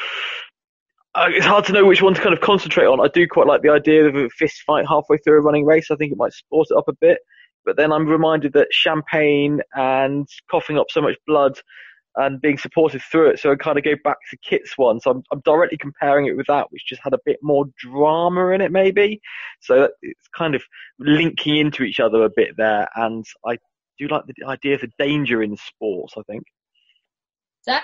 Uh, 1.15 1.29
it's 1.29 1.45
hard 1.45 1.65
to 1.65 1.73
know 1.73 1.85
which 1.85 2.01
one 2.01 2.13
to 2.13 2.21
kind 2.21 2.33
of 2.33 2.41
concentrate 2.41 2.85
on. 2.85 2.99
I 2.99 3.09
do 3.11 3.27
quite 3.27 3.47
like 3.47 3.61
the 3.63 3.69
idea 3.69 4.07
of 4.07 4.15
a 4.15 4.29
fist 4.29 4.61
fight 4.65 4.85
halfway 4.87 5.17
through 5.17 5.39
a 5.39 5.41
running 5.41 5.65
race. 5.65 5.89
I 5.89 5.95
think 5.95 6.11
it 6.11 6.17
might 6.17 6.33
sport 6.33 6.67
it 6.69 6.77
up 6.77 6.87
a 6.87 6.93
bit. 6.93 7.19
But 7.65 7.75
then 7.75 7.91
I'm 7.91 8.07
reminded 8.07 8.53
that 8.53 8.67
champagne 8.71 9.59
and 9.73 10.27
coughing 10.49 10.77
up 10.77 10.87
so 10.89 11.01
much 11.01 11.15
blood 11.27 11.59
and 12.15 12.41
being 12.41 12.57
supported 12.57 13.01
through 13.01 13.29
it. 13.29 13.39
So 13.39 13.51
I 13.51 13.55
kind 13.55 13.77
of 13.77 13.83
go 13.83 13.95
back 14.03 14.17
to 14.29 14.37
Kit's 14.37 14.77
one. 14.77 14.99
So 14.99 15.11
I'm, 15.11 15.23
I'm 15.31 15.41
directly 15.41 15.77
comparing 15.77 16.27
it 16.27 16.37
with 16.37 16.47
that, 16.47 16.67
which 16.71 16.87
just 16.87 17.01
had 17.03 17.13
a 17.13 17.19
bit 17.25 17.37
more 17.41 17.65
drama 17.77 18.47
in 18.49 18.61
it, 18.61 18.71
maybe. 18.71 19.21
So 19.59 19.89
it's 20.01 20.27
kind 20.35 20.55
of 20.55 20.63
linking 20.97 21.57
into 21.57 21.83
each 21.83 21.99
other 21.99 22.23
a 22.23 22.29
bit 22.35 22.55
there. 22.57 22.87
And 22.95 23.25
I 23.45 23.57
do 23.97 24.05
you 24.05 24.07
like 24.09 24.23
the 24.25 24.45
idea 24.45 24.75
of 24.75 24.81
the 24.81 24.91
danger 24.99 25.41
in 25.41 25.57
sports, 25.57 26.13
I 26.17 26.21
think. 26.23 26.43
That 27.65 27.83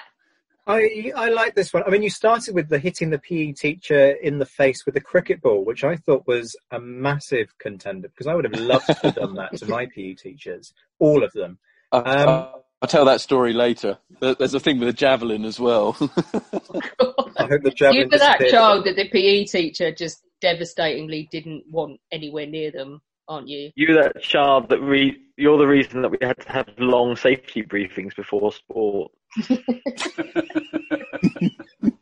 I 0.65 1.11
I 1.15 1.30
like 1.30 1.56
this 1.56 1.73
one. 1.73 1.84
I 1.85 1.90
mean, 1.90 2.03
you 2.03 2.10
started 2.10 2.56
with 2.56 2.69
the 2.69 2.80
hitting 2.80 3.10
the 3.10 3.19
PE 3.19 3.52
teacher 3.53 4.11
in 4.11 4.40
the 4.40 4.45
face 4.45 4.85
with 4.85 4.95
a 4.95 5.02
cricket 5.02 5.41
ball, 5.41 5.65
which 5.65 5.84
I 5.84 5.98
thought 5.98 6.26
was 6.26 6.56
a 6.72 6.80
massive 6.80 7.57
contender 7.60 8.07
because 8.07 8.27
I 8.27 8.34
would 8.34 8.45
have 8.45 8.60
loved 8.60 8.88
to 8.88 8.94
have 8.94 9.15
done 9.15 9.35
that 9.35 9.57
to 9.57 9.65
my 9.65 9.88
PE 9.88 10.14
teachers, 10.14 10.73
all 10.99 11.23
of 11.23 11.34
them. 11.34 11.60
Um, 11.91 12.48
I'll 12.81 12.88
tell 12.88 13.06
that 13.06 13.22
story 13.22 13.53
later. 13.53 13.98
There's 14.19 14.53
a 14.53 14.60
thing 14.60 14.80
with 14.80 14.88
a 14.88 14.94
javelin 14.94 15.44
as 15.44 15.60
well. 15.60 15.98
I 17.38 17.48
hope 17.48 17.64
the 17.64 17.73
javelin. 17.76 18.03
You 18.03 18.10
were 18.11 18.19
that 18.19 18.40
child 18.49 18.85
that 18.85 18.95
the 18.95 19.10
PE 19.10 19.45
teacher 19.45 19.91
just 19.91 20.23
devastatingly 20.40 21.27
didn't 21.31 21.65
want 21.69 21.99
anywhere 22.11 22.45
near 22.48 22.72
them, 22.72 23.02
aren't 23.27 23.49
you? 23.49 23.72
You 23.76 23.94
were 23.94 24.03
that 24.03 24.22
child 24.22 24.69
that 24.69 24.80
re- 24.80 25.18
you're 25.38 25.57
the 25.57 25.65
reason 25.68 26.01
that 26.03 26.10
we 26.10 26.18
had 26.22 26.39
to 26.41 26.51
have 26.51 26.68
long 26.77 27.15
safety 27.15 27.64
briefings 27.64 28.15
before 28.15 28.51
sport. 28.51 29.11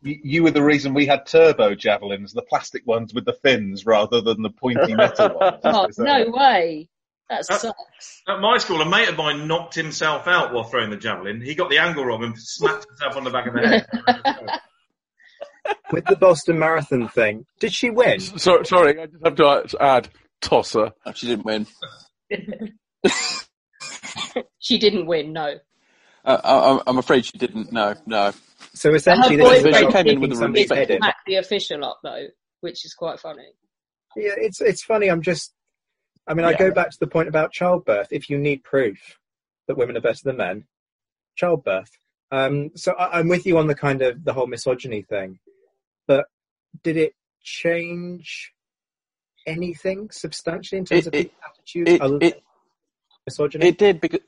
You, 0.04 0.20
you 0.24 0.44
were 0.44 0.52
the 0.52 0.64
reason 0.64 0.94
we 0.94 1.06
had 1.06 1.26
turbo 1.26 1.76
javelins, 1.76 2.34
the 2.34 2.42
plastic 2.42 2.86
ones 2.86 3.14
with 3.14 3.26
the 3.26 3.34
fins 3.34 3.86
rather 3.86 4.22
than 4.22 4.42
the 4.42 4.50
pointy 4.50 4.94
metal 4.96 5.30
ones. 5.40 5.60
Oh, 5.64 5.88
no 6.00 6.18
it? 6.22 6.32
way. 6.32 6.90
That 7.30 7.42
Uh, 7.50 7.58
sucks. 7.58 8.22
At 8.28 8.40
my 8.42 8.58
school, 8.58 8.82
a 8.82 8.86
mate 8.90 9.08
of 9.10 9.16
mine 9.18 9.48
knocked 9.48 9.76
himself 9.76 10.28
out 10.28 10.54
while 10.54 10.64
throwing 10.66 10.90
the 10.90 10.98
javelin. 10.98 11.40
He 11.42 11.56
got 11.56 11.70
the 11.70 11.78
angle 11.78 12.04
wrong 12.06 12.24
and 12.24 12.34
smacked 12.38 12.86
himself 12.90 13.16
on 13.16 13.24
the 13.24 13.30
back 13.30 13.48
of 13.48 13.54
the 13.54 13.68
head. 13.68 14.60
with 15.92 16.06
the 16.06 16.16
Boston 16.16 16.60
Marathon 16.60 17.08
thing. 17.08 17.46
Did 17.60 17.72
she 17.74 17.90
win? 17.90 18.20
So, 18.20 18.64
sorry, 18.64 19.00
I 19.00 19.06
just 19.06 19.24
have 19.24 19.36
to 19.36 19.78
add 19.80 20.10
tosser. 20.42 20.92
She 21.14 21.28
didn't 21.28 21.46
win. 21.46 21.68
she 24.60 24.78
didn't 24.78 25.06
win, 25.06 25.34
no. 25.34 25.56
Uh, 26.24 26.38
I, 26.86 26.90
I'm 26.90 26.98
afraid 26.98 27.26
she 27.26 27.38
didn't. 27.38 27.72
No, 27.72 27.96
no. 28.06 28.32
So 28.74 28.92
Her 28.92 29.00
boyfriend 29.00 29.76
did 30.56 30.70
head 30.72 30.92
in. 30.92 30.98
smack 30.98 31.16
the 31.26 31.36
official 31.36 31.84
up 31.84 32.00
though, 32.04 32.28
which 32.62 32.86
is 32.86 32.94
quite 32.94 33.20
funny. 33.20 33.48
Yeah, 34.16 34.34
it's 34.38 34.62
it's 34.62 34.84
funny. 34.84 35.08
I'm 35.10 35.22
just. 35.22 35.54
I 36.28 36.36
mean, 36.36 36.46
I 36.46 36.54
go 36.54 36.72
back 36.72 36.92
to 36.92 36.98
the 37.00 37.08
point 37.08 37.28
about 37.28 37.52
childbirth. 37.52 38.10
If 38.12 38.30
you 38.30 38.38
need 38.38 38.64
proof 38.64 39.18
that 39.68 39.78
women 39.78 39.98
are 39.98 40.02
better 40.02 40.22
than 40.24 40.38
men, 40.38 40.66
childbirth. 41.36 41.90
Um, 42.32 42.70
so 42.76 42.94
I, 42.94 43.18
I'm 43.20 43.28
with 43.28 43.46
you 43.48 43.58
on 43.58 43.68
the 43.68 43.76
kind 43.76 44.02
of 44.04 44.24
the 44.24 44.32
whole 44.34 44.48
misogyny 44.48 45.02
thing, 45.02 45.40
but 46.08 46.26
did 46.84 46.96
it 46.98 47.14
change 47.42 48.54
anything 49.48 50.10
substantially 50.12 50.80
in 50.80 50.86
terms 50.86 51.08
It- 51.08 51.08
of 51.08 51.14
it- 51.16 51.32
attitude? 51.50 51.90
it- 51.90 52.02
other 52.02 52.16
it- 52.18 52.20
than 52.20 52.42
misogyny. 53.26 53.68
It 53.68 53.78
did 53.78 54.02
because 54.02 54.22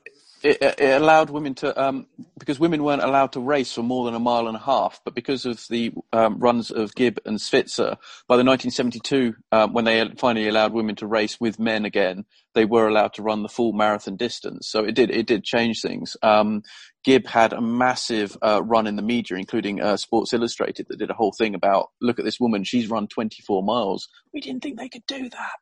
it, 0.44 0.58
it 0.78 1.00
allowed 1.00 1.30
women 1.30 1.54
to 1.54 1.82
um, 1.82 2.06
because 2.38 2.60
women 2.60 2.84
weren't 2.84 3.02
allowed 3.02 3.32
to 3.32 3.40
race 3.40 3.72
for 3.72 3.82
more 3.82 4.04
than 4.04 4.14
a 4.14 4.18
mile 4.18 4.46
and 4.46 4.56
a 4.56 4.60
half, 4.60 5.00
but 5.04 5.14
because 5.14 5.46
of 5.46 5.64
the 5.70 5.92
um, 6.12 6.38
runs 6.38 6.70
of 6.70 6.94
Gibb 6.94 7.18
and 7.24 7.40
Switzer, 7.40 7.96
by 8.28 8.36
the 8.36 8.44
1972 8.44 9.34
um, 9.52 9.72
when 9.72 9.86
they 9.86 10.06
finally 10.18 10.46
allowed 10.46 10.74
women 10.74 10.96
to 10.96 11.06
race 11.06 11.40
with 11.40 11.58
men 11.58 11.86
again, 11.86 12.26
they 12.54 12.66
were 12.66 12.86
allowed 12.86 13.14
to 13.14 13.22
run 13.22 13.42
the 13.42 13.48
full 13.48 13.72
marathon 13.72 14.16
distance. 14.16 14.68
So 14.68 14.84
it 14.84 14.94
did 14.94 15.10
it 15.10 15.26
did 15.26 15.44
change 15.44 15.80
things. 15.80 16.14
Um, 16.22 16.62
Gibb 17.04 17.26
had 17.26 17.52
a 17.54 17.60
massive 17.60 18.36
uh, 18.42 18.62
run 18.62 18.86
in 18.86 18.96
the 18.96 19.02
media, 19.02 19.38
including 19.38 19.80
uh, 19.80 19.96
Sports 19.96 20.32
Illustrated, 20.32 20.86
that 20.88 20.98
did 20.98 21.10
a 21.10 21.14
whole 21.14 21.32
thing 21.32 21.54
about 21.54 21.88
look 22.02 22.18
at 22.18 22.24
this 22.24 22.40
woman, 22.40 22.64
she's 22.64 22.90
run 22.90 23.08
24 23.08 23.62
miles. 23.62 24.08
We 24.32 24.40
didn't 24.40 24.62
think 24.62 24.78
they 24.78 24.88
could 24.90 25.06
do 25.06 25.30
that, 25.30 25.56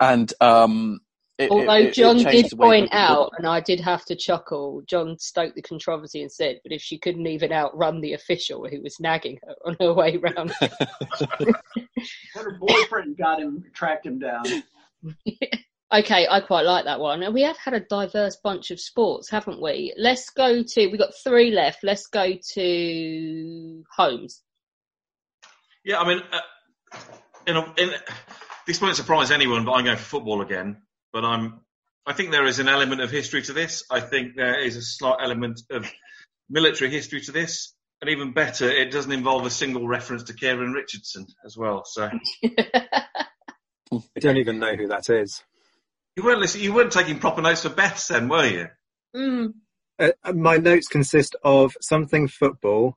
and 0.00 0.32
um, 0.40 1.00
it, 1.42 1.46
it- 1.46 1.50
Although 1.50 1.74
it- 1.74 1.84
it 1.88 1.94
John 1.94 2.18
changed 2.18 2.50
did 2.50 2.58
point 2.58 2.88
out, 2.92 3.32
and 3.36 3.46
I 3.46 3.60
did 3.60 3.80
have 3.80 4.04
to 4.06 4.16
chuckle, 4.16 4.82
John 4.86 5.18
stoked 5.18 5.54
the 5.56 5.62
controversy 5.62 6.22
and 6.22 6.30
said, 6.32 6.60
but 6.62 6.72
if 6.72 6.80
she 6.82 6.98
couldn't 6.98 7.26
even 7.26 7.52
outrun 7.52 8.00
the 8.00 8.12
official 8.14 8.66
who 8.68 8.80
was 8.82 8.98
nagging 9.00 9.38
her 9.46 9.54
on 9.66 9.76
her 9.80 9.92
way 9.92 10.16
round. 10.16 10.52
Her 12.34 12.58
boyfriend 12.58 13.16
got 13.16 13.40
him, 13.40 13.64
tracked 13.74 14.06
him 14.06 14.18
down. 14.18 14.42
okay, 15.92 16.26
I 16.30 16.40
quite 16.40 16.64
like 16.64 16.84
that 16.86 17.00
one. 17.00 17.22
And 17.22 17.34
we 17.34 17.42
have 17.42 17.56
had 17.58 17.74
a 17.74 17.80
diverse 17.80 18.36
bunch 18.42 18.70
of 18.70 18.80
sports, 18.80 19.30
haven't 19.30 19.60
we? 19.60 19.94
Let's 19.96 20.30
go 20.30 20.62
to, 20.62 20.86
we've 20.88 20.98
got 20.98 21.14
three 21.22 21.50
left. 21.50 21.84
Let's 21.84 22.06
go 22.06 22.32
to 22.54 23.84
Holmes. 23.96 24.42
Yeah, 25.84 25.98
I 26.00 26.06
mean, 26.08 26.20
uh, 26.32 26.98
in 27.46 27.56
a, 27.56 27.74
in, 27.78 27.90
this 28.66 28.80
won't 28.80 28.96
surprise 28.96 29.30
anyone, 29.30 29.64
but 29.64 29.72
I'm 29.72 29.84
going 29.84 29.96
for 29.96 30.02
football 30.04 30.40
again. 30.42 30.82
But 31.12 31.24
I'm, 31.24 31.60
I 32.06 32.12
think 32.12 32.30
there 32.30 32.46
is 32.46 32.58
an 32.58 32.68
element 32.68 33.00
of 33.00 33.10
history 33.10 33.42
to 33.42 33.52
this. 33.52 33.84
I 33.90 34.00
think 34.00 34.36
there 34.36 34.60
is 34.60 34.76
a 34.76 34.82
slight 34.82 35.18
element 35.22 35.60
of 35.70 35.90
military 36.48 36.90
history 36.90 37.20
to 37.22 37.32
this, 37.32 37.74
and 38.00 38.10
even 38.10 38.32
better, 38.32 38.68
it 38.70 38.90
doesn't 38.90 39.12
involve 39.12 39.46
a 39.46 39.50
single 39.50 39.86
reference 39.86 40.24
to 40.24 40.34
Kieran 40.34 40.72
Richardson 40.72 41.26
as 41.44 41.56
well. 41.56 41.84
So 41.84 42.10
I 42.44 44.20
don't 44.20 44.38
even 44.38 44.58
know 44.58 44.74
who 44.74 44.88
that 44.88 45.08
is. 45.10 45.42
you 46.16 46.24
weren't 46.24 46.40
listening, 46.40 46.64
you 46.64 46.72
weren't 46.72 46.92
taking 46.92 47.18
proper 47.18 47.42
notes 47.42 47.62
for 47.62 47.68
Beth, 47.68 48.06
then, 48.08 48.28
were 48.28 48.46
you? 48.46 48.68
Mm. 49.14 49.54
Uh, 49.98 50.32
my 50.32 50.56
notes 50.56 50.88
consist 50.88 51.36
of 51.44 51.76
something 51.80 52.26
football, 52.26 52.96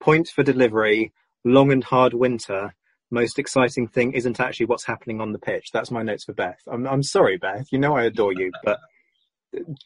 point 0.00 0.28
for 0.28 0.42
delivery, 0.42 1.12
long 1.44 1.72
and 1.72 1.84
hard 1.84 2.14
winter. 2.14 2.74
Most 3.10 3.38
exciting 3.38 3.86
thing 3.86 4.12
isn't 4.12 4.40
actually 4.40 4.66
what's 4.66 4.84
happening 4.84 5.20
on 5.20 5.32
the 5.32 5.38
pitch. 5.38 5.70
That's 5.72 5.90
my 5.90 6.02
notes 6.02 6.24
for 6.24 6.32
Beth. 6.32 6.58
I'm, 6.66 6.86
I'm 6.86 7.02
sorry, 7.02 7.36
Beth. 7.36 7.68
You 7.70 7.78
know 7.78 7.96
I 7.96 8.04
adore 8.04 8.32
you, 8.32 8.50
but 8.64 8.80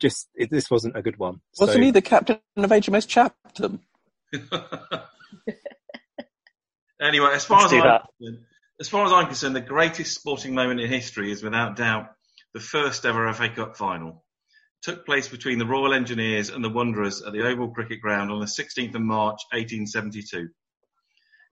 just 0.01 0.29
it, 0.35 0.51
this 0.51 0.71
wasn't 0.71 0.97
a 0.97 1.03
good 1.03 1.19
one. 1.19 1.41
Wasn't 1.59 1.77
So- 1.77 1.81
he 1.83 1.91
the 1.91 2.01
captain 2.03 2.39
of 2.57 2.71
HMS 2.71 3.07
Chatham? 3.07 3.81
Anyway, 7.01 7.31
as 7.33 7.45
far 7.47 7.63
Let's 7.63 7.73
as 7.73 7.79
I'm 7.81 7.87
that. 7.89 8.03
concerned, 8.19 8.45
as 8.79 8.89
far 8.89 9.07
as 9.07 9.13
I'm 9.13 9.27
concerned, 9.27 9.57
the 9.57 9.61
greatest 9.63 10.15
sporting 10.15 10.55
moment 10.55 10.81
in 10.81 10.89
history 10.91 11.33
is 11.33 11.43
without 11.43 11.77
doubt 11.77 12.11
the 12.53 12.61
first 12.61 13.07
ever 13.07 13.33
FA 13.33 13.49
Cup 13.49 13.77
final. 13.77 14.23
Took 14.83 15.07
place 15.07 15.27
between 15.29 15.59
the 15.59 15.67
Royal 15.67 15.95
Engineers 15.95 16.51
and 16.51 16.63
the 16.63 16.69
Wanderers 16.69 17.23
at 17.23 17.33
the 17.33 17.47
Oval 17.47 17.71
Cricket 17.71 18.01
Ground 18.03 18.31
on 18.31 18.41
the 18.41 18.47
16th 18.47 18.95
of 18.95 19.01
March 19.01 19.41
1872. 19.53 20.49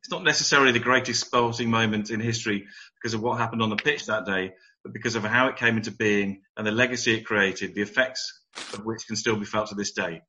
It's 0.00 0.10
not 0.10 0.24
necessarily 0.24 0.72
the 0.72 0.78
greatest 0.78 1.20
sporting 1.20 1.70
moment 1.70 2.10
in 2.10 2.20
history 2.20 2.66
because 2.94 3.14
of 3.14 3.22
what 3.22 3.38
happened 3.38 3.62
on 3.62 3.70
the 3.70 3.76
pitch 3.76 4.06
that 4.06 4.26
day, 4.26 4.52
but 4.82 4.92
because 4.92 5.16
of 5.16 5.24
how 5.24 5.48
it 5.48 5.56
came 5.56 5.76
into 5.76 5.90
being 5.90 6.42
and 6.56 6.66
the 6.66 6.70
legacy 6.70 7.14
it 7.14 7.26
created, 7.26 7.74
the 7.74 7.82
effects 7.82 8.40
of 8.72 8.84
which 8.84 9.06
can 9.06 9.16
still 9.16 9.36
be 9.36 9.44
felt 9.44 9.68
to 9.68 9.74
this 9.74 9.92
day. 9.92 10.22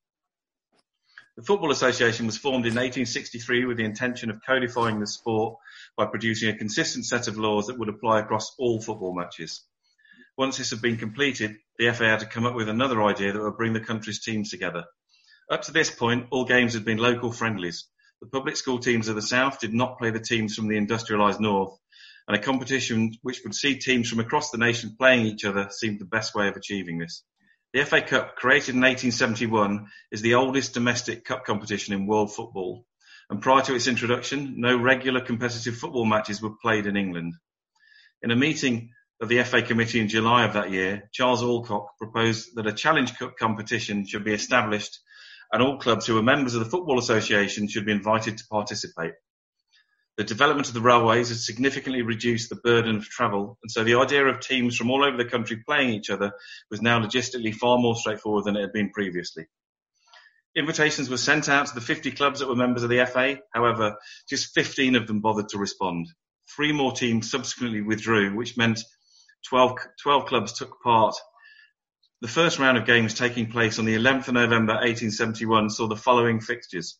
The 1.37 1.45
Football 1.45 1.71
Association 1.71 2.25
was 2.25 2.37
formed 2.37 2.65
in 2.65 2.73
1863 2.73 3.63
with 3.63 3.77
the 3.77 3.85
intention 3.85 4.29
of 4.29 4.41
codifying 4.45 4.99
the 4.99 5.07
sport 5.07 5.57
by 5.95 6.05
producing 6.05 6.49
a 6.49 6.57
consistent 6.57 7.05
set 7.05 7.29
of 7.29 7.37
laws 7.37 7.67
that 7.67 7.79
would 7.79 7.87
apply 7.87 8.19
across 8.19 8.53
all 8.57 8.81
football 8.81 9.15
matches. 9.15 9.61
Once 10.37 10.57
this 10.57 10.71
had 10.71 10.81
been 10.81 10.97
completed, 10.97 11.55
the 11.77 11.91
FA 11.93 12.05
had 12.05 12.19
to 12.19 12.25
come 12.25 12.45
up 12.45 12.55
with 12.55 12.67
another 12.67 13.01
idea 13.03 13.31
that 13.31 13.41
would 13.41 13.55
bring 13.55 13.71
the 13.71 13.79
country's 13.79 14.21
teams 14.21 14.49
together. 14.49 14.83
Up 15.49 15.61
to 15.61 15.71
this 15.71 15.89
point, 15.89 16.27
all 16.31 16.43
games 16.43 16.73
had 16.73 16.83
been 16.83 16.97
local 16.97 17.31
friendlies. 17.31 17.85
The 18.21 18.27
public 18.27 18.57
school 18.57 18.79
teams 18.79 19.07
of 19.07 19.15
the 19.15 19.21
south 19.21 19.59
did 19.59 19.73
not 19.73 19.97
play 19.97 20.11
the 20.11 20.19
teams 20.19 20.53
from 20.53 20.67
the 20.67 20.75
industrialised 20.75 21.39
north, 21.39 21.79
and 22.27 22.35
a 22.35 22.41
competition 22.41 23.15
which 23.21 23.41
would 23.43 23.55
see 23.55 23.77
teams 23.77 24.09
from 24.09 24.19
across 24.19 24.51
the 24.51 24.57
nation 24.57 24.97
playing 24.97 25.25
each 25.25 25.45
other 25.45 25.69
seemed 25.71 25.99
the 25.99 26.05
best 26.05 26.35
way 26.35 26.49
of 26.49 26.57
achieving 26.57 26.97
this. 26.97 27.23
The 27.71 27.85
FA 27.85 28.01
Cup, 28.01 28.35
created 28.35 28.75
in 28.75 28.81
1871, 28.81 29.87
is 30.11 30.21
the 30.21 30.35
oldest 30.35 30.73
domestic 30.73 31.23
cup 31.23 31.45
competition 31.45 31.93
in 31.93 32.07
world 32.07 32.33
football, 32.35 32.85
and 33.29 33.41
prior 33.41 33.61
to 33.63 33.75
its 33.75 33.87
introduction, 33.87 34.55
no 34.57 34.75
regular 34.75 35.21
competitive 35.21 35.77
football 35.77 36.05
matches 36.05 36.41
were 36.41 36.57
played 36.61 36.87
in 36.87 36.97
England. 36.97 37.35
In 38.21 38.31
a 38.31 38.35
meeting 38.35 38.91
of 39.21 39.29
the 39.29 39.41
FA 39.43 39.61
Committee 39.61 40.01
in 40.01 40.09
July 40.09 40.43
of 40.43 40.53
that 40.53 40.71
year, 40.71 41.09
Charles 41.13 41.41
Alcock 41.41 41.97
proposed 41.97 42.55
that 42.55 42.67
a 42.67 42.73
Challenge 42.73 43.17
Cup 43.17 43.37
competition 43.37 44.05
should 44.05 44.25
be 44.25 44.33
established 44.33 44.99
and 45.51 45.61
all 45.61 45.79
clubs 45.79 46.05
who 46.05 46.15
were 46.15 46.23
members 46.23 46.55
of 46.55 46.63
the 46.63 46.69
Football 46.69 46.99
Association 46.99 47.67
should 47.67 47.85
be 47.85 47.91
invited 47.91 48.37
to 48.37 48.47
participate. 48.47 49.13
The 50.17 50.23
development 50.25 50.67
of 50.67 50.73
the 50.73 50.81
railways 50.81 51.29
has 51.29 51.45
significantly 51.45 52.01
reduced 52.01 52.49
the 52.49 52.57
burden 52.57 52.97
of 52.97 53.05
travel, 53.05 53.57
and 53.63 53.71
so 53.71 53.83
the 53.83 53.95
idea 53.95 54.25
of 54.25 54.41
teams 54.41 54.75
from 54.75 54.91
all 54.91 55.03
over 55.03 55.15
the 55.15 55.29
country 55.29 55.63
playing 55.65 55.91
each 55.91 56.09
other 56.09 56.33
was 56.69 56.81
now 56.81 56.99
logistically 56.99 57.55
far 57.55 57.77
more 57.77 57.95
straightforward 57.95 58.43
than 58.43 58.57
it 58.57 58.61
had 58.61 58.73
been 58.73 58.89
previously. 58.89 59.47
Invitations 60.55 61.09
were 61.09 61.17
sent 61.17 61.47
out 61.47 61.67
to 61.67 61.75
the 61.75 61.79
50 61.79 62.11
clubs 62.11 62.39
that 62.39 62.49
were 62.49 62.55
members 62.55 62.83
of 62.83 62.89
the 62.89 63.05
FA. 63.05 63.37
However, 63.53 63.95
just 64.27 64.53
15 64.53 64.95
of 64.95 65.07
them 65.07 65.21
bothered 65.21 65.49
to 65.49 65.57
respond. 65.57 66.07
Three 66.53 66.73
more 66.73 66.91
teams 66.91 67.31
subsequently 67.31 67.81
withdrew, 67.81 68.35
which 68.35 68.57
meant 68.57 68.81
12, 69.47 69.77
12 70.01 70.25
clubs 70.25 70.51
took 70.51 70.81
part. 70.81 71.15
The 72.21 72.27
first 72.27 72.59
round 72.59 72.77
of 72.77 72.85
games 72.85 73.13
taking 73.13 73.49
place 73.49 73.79
on 73.79 73.85
the 73.85 73.95
11th 73.95 74.27
of 74.27 74.33
November 74.33 74.73
1871 74.73 75.69
saw 75.69 75.87
the 75.87 75.95
following 75.95 76.41
fixtures. 76.41 76.99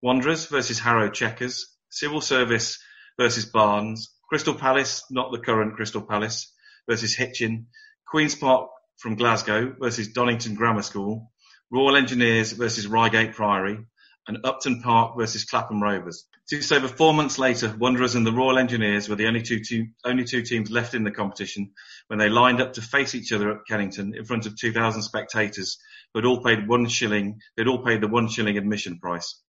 Wanderers 0.00 0.46
versus 0.46 0.78
Harrow 0.78 1.10
Chequers, 1.10 1.76
Civil 1.90 2.22
Service 2.22 2.78
versus 3.18 3.44
Barnes, 3.44 4.14
Crystal 4.30 4.54
Palace, 4.54 5.04
not 5.10 5.30
the 5.30 5.40
current 5.40 5.74
Crystal 5.74 6.00
Palace, 6.00 6.54
versus 6.88 7.14
Hitchin, 7.14 7.66
Queen's 8.08 8.34
Park 8.34 8.70
from 8.96 9.16
Glasgow 9.16 9.74
versus 9.78 10.14
Donington 10.14 10.54
Grammar 10.54 10.80
School, 10.80 11.30
Royal 11.70 11.96
Engineers 11.96 12.52
versus 12.52 12.86
Reigate 12.86 13.34
Priory, 13.34 13.84
and 14.26 14.38
Upton 14.42 14.80
Park 14.80 15.18
versus 15.18 15.44
Clapham 15.44 15.82
Rovers. 15.82 16.26
Just 16.48 16.70
over 16.70 16.86
four 16.86 17.12
months 17.12 17.40
later, 17.40 17.74
Wanderers 17.76 18.14
and 18.14 18.24
the 18.24 18.32
Royal 18.32 18.56
Engineers 18.56 19.08
were 19.08 19.16
the 19.16 19.26
only 19.26 19.42
two, 19.42 19.88
only 20.04 20.22
two 20.22 20.42
teams 20.42 20.70
left 20.70 20.94
in 20.94 21.02
the 21.02 21.10
competition 21.10 21.72
when 22.06 22.20
they 22.20 22.28
lined 22.28 22.60
up 22.60 22.74
to 22.74 22.82
face 22.82 23.16
each 23.16 23.32
other 23.32 23.50
at 23.50 23.66
Kennington 23.66 24.14
in 24.14 24.24
front 24.24 24.46
of 24.46 24.56
2,000 24.56 25.02
spectators 25.02 25.76
who 26.12 26.20
had 26.20 26.24
all 26.24 26.44
paid 26.44 26.68
one 26.68 26.86
shilling, 26.88 27.40
they'd 27.56 27.66
all 27.66 27.84
paid 27.84 28.00
the 28.00 28.06
one 28.06 28.28
shilling 28.28 28.58
admission 28.58 29.00
price. 29.00 29.42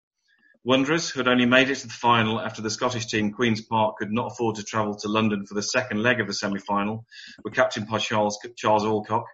Wanderers, 0.65 1.11
who 1.11 1.21
had 1.21 1.29
only 1.29 1.45
made 1.45 1.69
it 1.69 1.75
to 1.77 1.87
the 1.87 1.93
final 1.93 2.41
after 2.41 2.63
the 2.63 2.71
Scottish 2.71 3.07
team 3.07 3.31
Queen's 3.31 3.61
Park 3.61 3.99
could 3.99 4.11
not 4.11 4.33
afford 4.33 4.57
to 4.57 4.65
travel 4.65 4.97
to 4.97 5.09
London 5.09 5.45
for 5.45 5.53
the 5.53 5.63
second 5.63 6.03
leg 6.03 6.19
of 6.19 6.27
the 6.27 6.33
semi-final, 6.33 7.05
were 7.45 7.51
captained 7.51 7.89
by 7.89 7.99
Charles, 7.99 8.39
Charles 8.57 8.85
Alcock, 8.85 9.27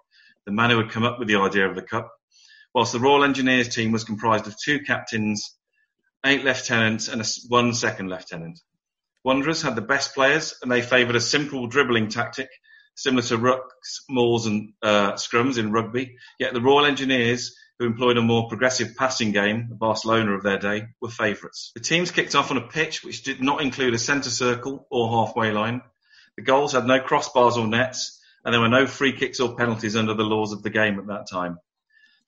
the 0.47 0.53
man 0.53 0.71
who 0.71 0.79
had 0.79 0.91
come 0.91 1.05
up 1.05 1.21
with 1.21 1.29
the 1.29 1.37
idea 1.37 1.69
of 1.69 1.77
the 1.77 1.83
cup. 1.83 2.11
Whilst 2.75 2.93
the 2.93 2.99
Royal 2.99 3.23
Engineers 3.23 3.69
team 3.69 3.93
was 3.93 4.03
comprised 4.03 4.49
of 4.49 4.57
two 4.59 4.81
captains, 4.81 5.57
eight 6.25 6.45
lieutenants, 6.45 7.09
and 7.09 7.21
a, 7.21 7.25
one 7.49 7.75
second 7.75 8.09
lieutenant. 8.09 8.61
Wanderers 9.25 9.63
had 9.63 9.77
the 9.77 9.83
best 9.83 10.15
players, 10.15 10.55
and 10.63 10.71
they 10.71 10.83
favoured 10.83 11.17
a 11.17 11.21
simple 11.21 11.67
dribbling 11.67 12.09
tactic, 12.09 12.49
similar 12.95 13.23
to 13.23 13.39
rucks, 13.39 14.03
mauls, 14.09 14.47
and 14.47 14.73
uh, 14.83 15.13
scrums 15.13 15.59
in 15.59 15.73
rugby. 15.73 16.17
Yet 16.39 16.55
the 16.55 16.61
Royal 16.61 16.87
Engineers 16.87 17.57
who 17.83 17.87
employed 17.87 18.17
a 18.17 18.23
more 18.23 18.49
progressive 18.49 18.95
passing 18.97 19.33
game, 19.33 19.67
the 19.69 19.75
Barcelona 19.75 20.33
of 20.33 20.45
their 20.45 20.59
day, 20.59 20.87
were 21.01 21.09
favourites. 21.09 21.73
The 21.75 21.81
teams 21.81 22.13
kicked 22.13 22.37
off 22.37 22.53
on 22.53 22.57
a 22.57 22.69
pitch 22.69 23.03
which 23.03 23.25
did 23.25 23.43
not 23.43 23.61
include 23.61 23.95
a 23.95 23.99
centre 23.99 24.31
circle 24.31 24.87
or 24.89 25.11
halfway 25.11 25.51
line. 25.51 25.83
The 26.37 26.45
goals 26.45 26.73
had 26.73 26.87
no 26.87 27.01
crossbars 27.01 27.57
or 27.57 27.67
nets, 27.67 28.21
and 28.45 28.55
there 28.55 28.61
were 28.61 28.69
no 28.69 28.87
free 28.87 29.13
kicks 29.13 29.41
or 29.41 29.57
penalties 29.57 29.97
under 29.97 30.15
the 30.15 30.23
laws 30.23 30.53
of 30.53 30.63
the 30.63 30.71
game 30.71 30.99
at 30.99 31.09
that 31.09 31.29
time. 31.29 31.59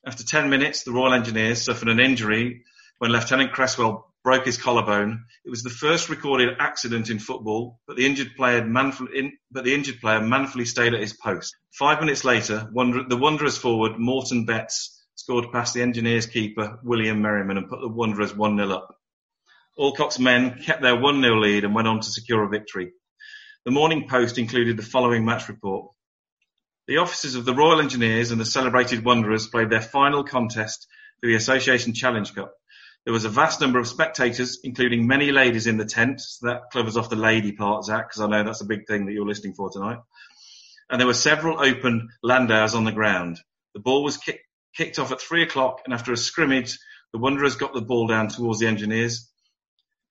After 0.05 0.25
10 0.25 0.51
minutes, 0.51 0.83
the 0.83 0.93
Royal 0.93 1.15
Engineers 1.15 1.63
suffered 1.63 1.89
an 1.89 2.01
injury 2.01 2.65
when 2.99 3.13
Lieutenant 3.13 3.53
Cresswell 3.53 4.13
broke 4.23 4.47
his 4.47 4.57
collarbone. 4.57 5.27
It 5.45 5.51
was 5.51 5.63
the 5.63 5.71
first 5.71 6.09
recorded 6.09 6.57
accident 6.59 7.11
in 7.11 7.19
football, 7.19 7.79
but 7.87 7.97
the 7.97 8.07
injured 8.07 8.35
player 8.37 8.65
manfully, 8.65 9.35
but 9.51 9.65
the 9.65 9.75
injured 9.75 10.01
player 10.01 10.21
manfully 10.21 10.65
stayed 10.65 10.95
at 10.95 11.01
his 11.01 11.13
post. 11.13 11.55
Five 11.71 12.01
minutes 12.01 12.25
later, 12.25 12.69
the 12.73 13.19
Wanderers 13.21 13.59
forward, 13.59 13.99
Morton 13.99 14.47
Betts, 14.47 15.03
scored 15.15 15.53
past 15.53 15.75
the 15.75 15.83
Engineers 15.83 16.27
keeper, 16.27 16.79
William 16.83 17.21
Merriman, 17.21 17.59
and 17.59 17.69
put 17.69 17.81
the 17.81 17.89
Wanderers 17.89 18.33
1-0 18.33 18.73
up. 18.73 18.97
Alcock's 19.79 20.19
men 20.19 20.61
kept 20.63 20.83
their 20.83 20.97
1-0 20.97 21.41
lead 21.41 21.65
and 21.65 21.75
went 21.75 21.89
on 21.89 22.01
to 22.01 22.11
secure 22.11 22.45
a 22.45 22.49
victory. 22.49 22.93
The 23.65 23.73
Morning 23.73 24.09
Post 24.09 24.39
included 24.39 24.77
the 24.77 24.83
following 24.83 25.25
match 25.25 25.49
report. 25.49 25.91
The 26.87 26.99
officers 26.99 27.35
of 27.35 27.45
the 27.45 27.55
Royal 27.55 27.81
Engineers 27.81 28.31
and 28.31 28.41
the 28.41 28.45
celebrated 28.45 29.05
Wanderers 29.05 29.49
played 29.49 29.71
their 29.71 29.81
final 29.81 30.23
contest 30.25 30.87
for 31.21 31.27
the 31.27 31.35
Association 31.35 31.95
Challenge 31.95 32.35
Cup. 32.35 32.55
There 33.05 33.13
was 33.13 33.25
a 33.25 33.31
vast 33.31 33.61
number 33.61 33.79
of 33.79 33.87
spectators, 33.87 34.61
including 34.65 35.07
many 35.07 35.31
ladies 35.31 35.67
in 35.67 35.77
the 35.77 35.85
tent. 35.85 36.21
So 36.21 36.49
that 36.49 36.71
covers 36.73 36.97
off 36.97 37.11
the 37.11 37.17
lady 37.17 37.53
part, 37.53 37.85
Zach, 37.85 38.09
because 38.09 38.23
I 38.23 38.29
know 38.29 38.45
that's 38.45 38.63
a 38.63 38.67
big 38.67 38.87
thing 38.87 39.07
that 39.07 39.13
you're 39.13 39.27
listening 39.27 39.55
for 39.55 39.71
tonight. 39.71 39.99
And 40.89 41.01
there 41.01 41.07
were 41.07 41.15
several 41.15 41.61
open 41.61 42.09
landaus 42.25 42.75
on 42.75 42.85
the 42.85 42.93
ground. 42.93 43.41
The 43.75 43.81
ball 43.81 44.05
was 44.05 44.17
kicked 44.17 44.45
kicked 44.77 44.99
off 44.99 45.13
at 45.13 45.21
three 45.21 45.43
o'clock, 45.43 45.83
and 45.85 45.95
after 45.95 46.13
a 46.13 46.17
scrimmage, 46.17 46.79
the 47.13 47.19
Wanderers 47.19 47.57
got 47.57 47.75
the 47.75 47.81
ball 47.81 48.09
down 48.09 48.29
towards 48.29 48.59
the 48.59 48.67
Engineers, 48.67 49.31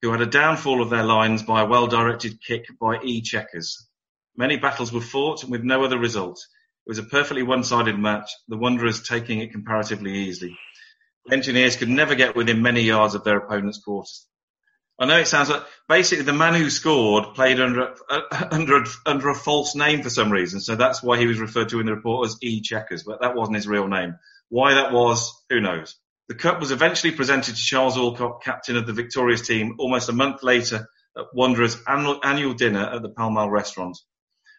who 0.00 0.10
had 0.10 0.22
a 0.22 0.26
downfall 0.26 0.82
of 0.82 0.90
their 0.90 1.04
lines 1.04 1.42
by 1.42 1.62
a 1.62 1.66
well-directed 1.66 2.42
kick 2.42 2.66
by 2.80 2.98
E. 3.02 3.20
Chequers. 3.20 3.86
Many 4.36 4.56
battles 4.56 4.92
were 4.92 5.00
fought 5.00 5.42
and 5.42 5.52
with 5.52 5.62
no 5.62 5.84
other 5.84 5.98
result. 5.98 6.38
It 6.86 6.90
was 6.90 6.98
a 6.98 7.04
perfectly 7.04 7.42
one-sided 7.42 7.98
match, 7.98 8.30
the 8.48 8.56
Wanderers 8.56 9.02
taking 9.02 9.40
it 9.40 9.52
comparatively 9.52 10.12
easily. 10.12 10.56
Engineers 11.30 11.76
could 11.76 11.88
never 11.88 12.14
get 12.14 12.36
within 12.36 12.62
many 12.62 12.82
yards 12.82 13.14
of 13.14 13.24
their 13.24 13.38
opponent's 13.38 13.82
quarters. 13.82 14.26
I 14.98 15.06
know 15.06 15.18
it 15.18 15.26
sounds 15.26 15.50
like 15.50 15.64
basically 15.88 16.24
the 16.24 16.32
man 16.32 16.54
who 16.54 16.70
scored 16.70 17.34
played 17.34 17.58
under 17.58 17.94
uh, 18.08 18.48
under 18.52 18.84
under 19.04 19.28
a 19.28 19.34
false 19.34 19.74
name 19.74 20.02
for 20.02 20.10
some 20.10 20.30
reason, 20.30 20.60
so 20.60 20.76
that's 20.76 21.02
why 21.02 21.18
he 21.18 21.26
was 21.26 21.40
referred 21.40 21.70
to 21.70 21.80
in 21.80 21.86
the 21.86 21.94
report 21.94 22.28
as 22.28 22.38
E 22.42 22.60
Chequers, 22.60 23.02
but 23.02 23.20
that 23.20 23.34
wasn't 23.34 23.56
his 23.56 23.66
real 23.66 23.88
name. 23.88 24.16
Why 24.50 24.74
that 24.74 24.92
was, 24.92 25.32
who 25.50 25.60
knows. 25.60 25.96
The 26.28 26.36
cup 26.36 26.60
was 26.60 26.70
eventually 26.70 27.12
presented 27.12 27.56
to 27.56 27.60
Charles 27.60 27.98
Alcock, 27.98 28.42
captain 28.42 28.76
of 28.76 28.86
the 28.86 28.92
victorious 28.92 29.46
team, 29.46 29.74
almost 29.78 30.08
a 30.08 30.12
month 30.12 30.42
later 30.42 30.88
at 31.18 31.24
Wanderers' 31.34 31.76
annual, 31.88 32.20
annual 32.22 32.54
dinner 32.54 32.84
at 32.84 33.02
the 33.02 33.08
Pall 33.08 33.30
Mall 33.30 33.50
restaurant. 33.50 33.98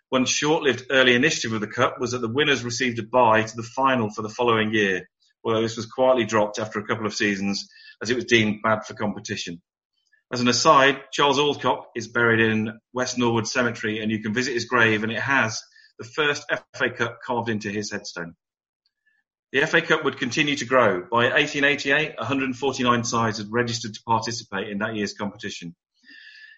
One 0.10 0.26
short-lived 0.26 0.88
early 0.92 1.16
initiative 1.16 1.54
of 1.54 1.62
the 1.62 1.68
cup 1.68 2.00
was 2.00 2.12
that 2.12 2.20
the 2.20 2.28
winners 2.28 2.64
received 2.64 3.00
a 3.00 3.04
bye 3.04 3.44
to 3.44 3.56
the 3.56 3.64
final 3.64 4.10
for 4.10 4.22
the 4.22 4.30
following 4.30 4.74
year, 4.74 5.10
although 5.46 5.62
this 5.62 5.78
was 5.78 5.86
quietly 5.86 6.26
dropped 6.26 6.60
after 6.60 6.80
a 6.80 6.88
couple 6.88 7.06
of 7.06 7.14
seasons 7.14 7.70
as 8.02 8.10
it 8.10 8.16
was 8.16 8.26
deemed 8.26 8.62
bad 8.64 8.86
for 8.86 8.96
competition. 8.96 9.62
As 10.34 10.42
an 10.42 10.48
aside, 10.48 11.04
Charles 11.12 11.38
Alcock 11.38 11.86
is 11.96 12.08
buried 12.08 12.40
in 12.40 12.80
West 12.94 13.18
Norwood 13.18 13.48
Cemetery 13.48 14.00
and 14.00 14.12
you 14.12 14.22
can 14.22 14.34
visit 14.34 14.54
his 14.54 14.66
grave 14.66 15.04
and 15.04 15.12
it 15.12 15.22
has 15.22 15.62
the 16.00 16.06
first 16.06 16.44
FA 16.74 16.90
Cup 16.90 17.20
carved 17.26 17.48
into 17.48 17.70
his 17.70 17.92
headstone. 17.92 18.36
The 19.52 19.66
FA 19.68 19.82
Cup 19.82 20.04
would 20.04 20.18
continue 20.18 20.56
to 20.56 20.66
grow. 20.66 21.02
By 21.10 21.30
1888, 21.30 22.18
149 22.18 23.04
sides 23.04 23.38
had 23.38 23.48
registered 23.52 23.94
to 23.94 24.04
participate 24.06 24.68
in 24.68 24.80
that 24.80 24.96
year's 24.96 25.14
competition. 25.14 25.76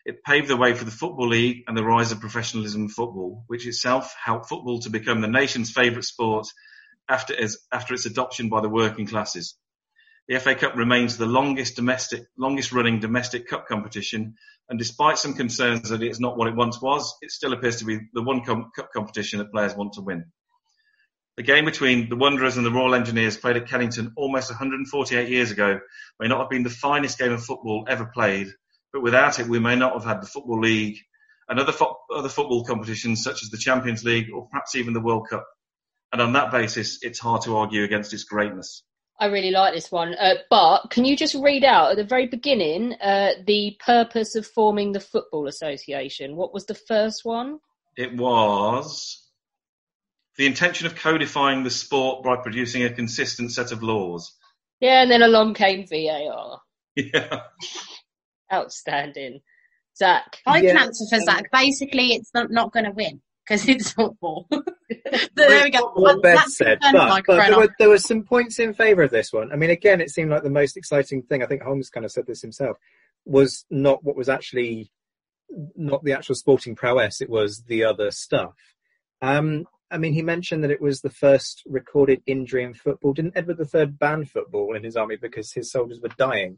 It 0.05 0.23
paved 0.23 0.47
the 0.47 0.55
way 0.55 0.73
for 0.73 0.85
the 0.85 0.91
Football 0.91 1.27
League 1.27 1.65
and 1.67 1.77
the 1.77 1.83
rise 1.83 2.13
of 2.13 2.21
professionalism 2.21 2.83
in 2.83 2.89
football, 2.89 3.43
which 3.47 3.67
itself 3.67 4.15
helped 4.23 4.47
football 4.47 4.79
to 4.79 4.89
become 4.89 5.19
the 5.19 5.27
nation's 5.27 5.69
favourite 5.69 6.05
sport 6.05 6.47
after, 7.09 7.35
after 7.71 7.93
its 7.93 8.05
adoption 8.05 8.49
by 8.49 8.61
the 8.61 8.69
working 8.69 9.07
classes. 9.07 9.55
The 10.27 10.39
FA 10.39 10.55
Cup 10.55 10.75
remains 10.75 11.15
the 11.15 11.25
longest 11.25 11.77
domestic, 11.77 12.23
longest 12.37 12.73
running 12.73 12.99
domestic 12.99 13.47
cup 13.47 13.65
competition, 13.67 14.35
and 14.67 14.77
despite 14.77 15.17
some 15.17 15.33
concerns 15.35 15.89
that 15.89 16.03
it's 16.03 16.19
not 16.19 16.37
what 16.37 16.49
it 16.49 16.55
once 16.55 16.81
was, 16.81 17.15
it 17.21 17.31
still 17.31 17.53
appears 17.53 17.77
to 17.77 17.85
be 17.85 17.99
the 18.13 18.21
one 18.21 18.43
com- 18.43 18.71
cup 18.75 18.91
competition 18.91 19.39
that 19.39 19.51
players 19.51 19.73
want 19.73 19.93
to 19.93 20.01
win. 20.01 20.25
The 21.37 21.43
game 21.43 21.65
between 21.65 22.09
the 22.09 22.15
Wanderers 22.15 22.57
and 22.57 22.65
the 22.65 22.71
Royal 22.71 22.95
Engineers 22.95 23.37
played 23.37 23.57
at 23.57 23.67
Kennington 23.67 24.11
almost 24.17 24.49
148 24.49 25.29
years 25.29 25.51
ago 25.51 25.79
may 26.19 26.27
not 26.27 26.39
have 26.39 26.49
been 26.49 26.63
the 26.63 26.69
finest 26.69 27.19
game 27.19 27.31
of 27.31 27.43
football 27.43 27.85
ever 27.87 28.07
played, 28.07 28.47
but 28.91 29.03
without 29.03 29.39
it 29.39 29.47
we 29.47 29.59
may 29.59 29.75
not 29.75 29.93
have 29.93 30.03
had 30.03 30.21
the 30.21 30.27
Football 30.27 30.61
League 30.61 30.97
and 31.47 31.59
other, 31.59 31.71
fo- 31.71 31.99
other 32.13 32.27
football 32.27 32.65
competitions 32.65 33.23
such 33.23 33.43
as 33.43 33.49
the 33.49 33.57
Champions 33.57 34.03
League 34.03 34.29
or 34.33 34.47
perhaps 34.49 34.75
even 34.75 34.93
the 34.93 34.99
World 34.99 35.27
Cup. 35.29 35.45
And 36.17 36.23
on 36.23 36.33
that 36.33 36.49
basis, 36.49 36.97
it's 37.03 37.19
hard 37.19 37.43
to 37.43 37.57
argue 37.57 37.83
against 37.83 38.11
its 38.11 38.23
greatness. 38.23 38.81
I 39.19 39.27
really 39.27 39.51
like 39.51 39.75
this 39.75 39.91
one. 39.91 40.15
Uh, 40.15 40.37
but 40.49 40.87
can 40.89 41.05
you 41.05 41.15
just 41.15 41.35
read 41.35 41.63
out 41.63 41.91
at 41.91 41.97
the 41.97 42.03
very 42.03 42.25
beginning 42.25 42.93
uh, 42.93 43.33
the 43.45 43.77
purpose 43.85 44.33
of 44.33 44.47
forming 44.47 44.93
the 44.93 44.99
Football 44.99 45.45
Association? 45.47 46.35
What 46.35 46.55
was 46.55 46.65
the 46.65 46.73
first 46.73 47.23
one? 47.23 47.59
It 47.95 48.17
was 48.17 49.29
the 50.37 50.47
intention 50.47 50.87
of 50.87 50.95
codifying 50.95 51.63
the 51.63 51.69
sport 51.69 52.23
by 52.23 52.37
producing 52.37 52.83
a 52.83 52.89
consistent 52.89 53.51
set 53.51 53.71
of 53.71 53.83
laws. 53.83 54.35
Yeah, 54.79 55.03
and 55.03 55.11
then 55.11 55.21
along 55.21 55.53
came 55.53 55.85
VAR. 55.85 56.61
Yeah. 56.95 57.41
Outstanding. 58.51 59.41
Zach. 59.95 60.39
I 60.47 60.61
can 60.61 60.77
answer 60.77 61.05
for 61.11 61.23
Zach. 61.23 61.51
Basically, 61.53 62.13
it's 62.13 62.31
not, 62.33 62.49
not 62.49 62.73
going 62.73 62.85
to 62.85 62.91
win 62.91 63.21
because 63.47 63.67
it's 63.67 63.91
football. 63.91 64.47
there 65.35 65.63
we 65.63 65.69
go. 65.69 65.91
What 65.93 66.21
Beth 66.21 66.47
said, 66.47 66.79
but, 66.81 67.23
but 67.25 67.47
there, 67.47 67.57
were, 67.57 67.75
there 67.79 67.89
were 67.89 67.97
some 67.97 68.23
points 68.23 68.59
in 68.59 68.73
favour 68.73 69.03
of 69.03 69.11
this 69.11 69.31
one. 69.31 69.51
I 69.51 69.55
mean, 69.55 69.69
again, 69.69 70.01
it 70.01 70.09
seemed 70.09 70.31
like 70.31 70.43
the 70.43 70.49
most 70.49 70.77
exciting 70.77 71.21
thing. 71.23 71.43
I 71.43 71.45
think 71.45 71.61
Holmes 71.61 71.89
kind 71.89 72.05
of 72.05 72.11
said 72.11 72.25
this 72.27 72.41
himself. 72.41 72.77
Was 73.25 73.65
not 73.69 74.03
what 74.03 74.15
was 74.15 74.29
actually 74.29 74.91
not 75.75 76.03
the 76.03 76.13
actual 76.13 76.35
sporting 76.35 76.75
prowess. 76.75 77.21
It 77.21 77.29
was 77.29 77.63
the 77.63 77.83
other 77.83 78.11
stuff. 78.11 78.55
Um, 79.21 79.65
I 79.89 79.97
mean, 79.97 80.13
he 80.13 80.21
mentioned 80.21 80.63
that 80.63 80.71
it 80.71 80.81
was 80.81 81.01
the 81.01 81.09
first 81.09 81.63
recorded 81.65 82.21
injury 82.25 82.63
in 82.63 82.73
football. 82.73 83.13
Didn't 83.13 83.37
Edward 83.37 83.59
III 83.73 83.85
ban 83.85 84.25
football 84.25 84.75
in 84.75 84.83
his 84.83 84.97
army 84.97 85.15
because 85.15 85.53
his 85.53 85.71
soldiers 85.71 85.99
were 86.01 86.09
dying? 86.17 86.57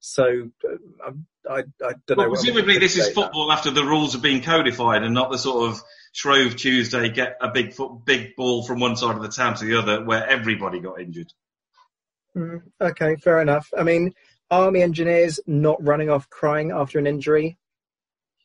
So 0.00 0.50
uh, 0.64 1.10
I, 1.48 1.52
I, 1.52 1.58
I 1.58 1.92
don't 2.06 2.16
Well, 2.16 2.26
know. 2.28 2.34
presumably 2.34 2.78
this 2.78 2.96
is 2.96 3.08
football 3.10 3.50
after 3.50 3.70
the 3.70 3.84
rules 3.84 4.12
have 4.12 4.22
been 4.22 4.42
codified 4.42 5.02
and 5.02 5.14
not 5.14 5.30
the 5.30 5.38
sort 5.38 5.70
of 5.70 5.80
Shrove 6.12 6.56
Tuesday 6.56 7.10
get 7.10 7.36
a 7.40 7.50
big 7.50 7.72
foot, 7.72 8.04
big 8.04 8.34
ball 8.36 8.64
from 8.64 8.80
one 8.80 8.96
side 8.96 9.16
of 9.16 9.22
the 9.22 9.28
town 9.28 9.54
to 9.56 9.64
the 9.64 9.78
other 9.78 10.04
where 10.04 10.26
everybody 10.26 10.80
got 10.80 11.00
injured. 11.00 11.32
Mm, 12.36 12.62
okay, 12.80 13.16
fair 13.16 13.40
enough. 13.40 13.68
I 13.76 13.82
mean, 13.82 14.14
army 14.50 14.82
engineers 14.82 15.40
not 15.46 15.84
running 15.84 16.10
off 16.10 16.30
crying 16.30 16.70
after 16.70 16.98
an 16.98 17.06
injury. 17.06 17.58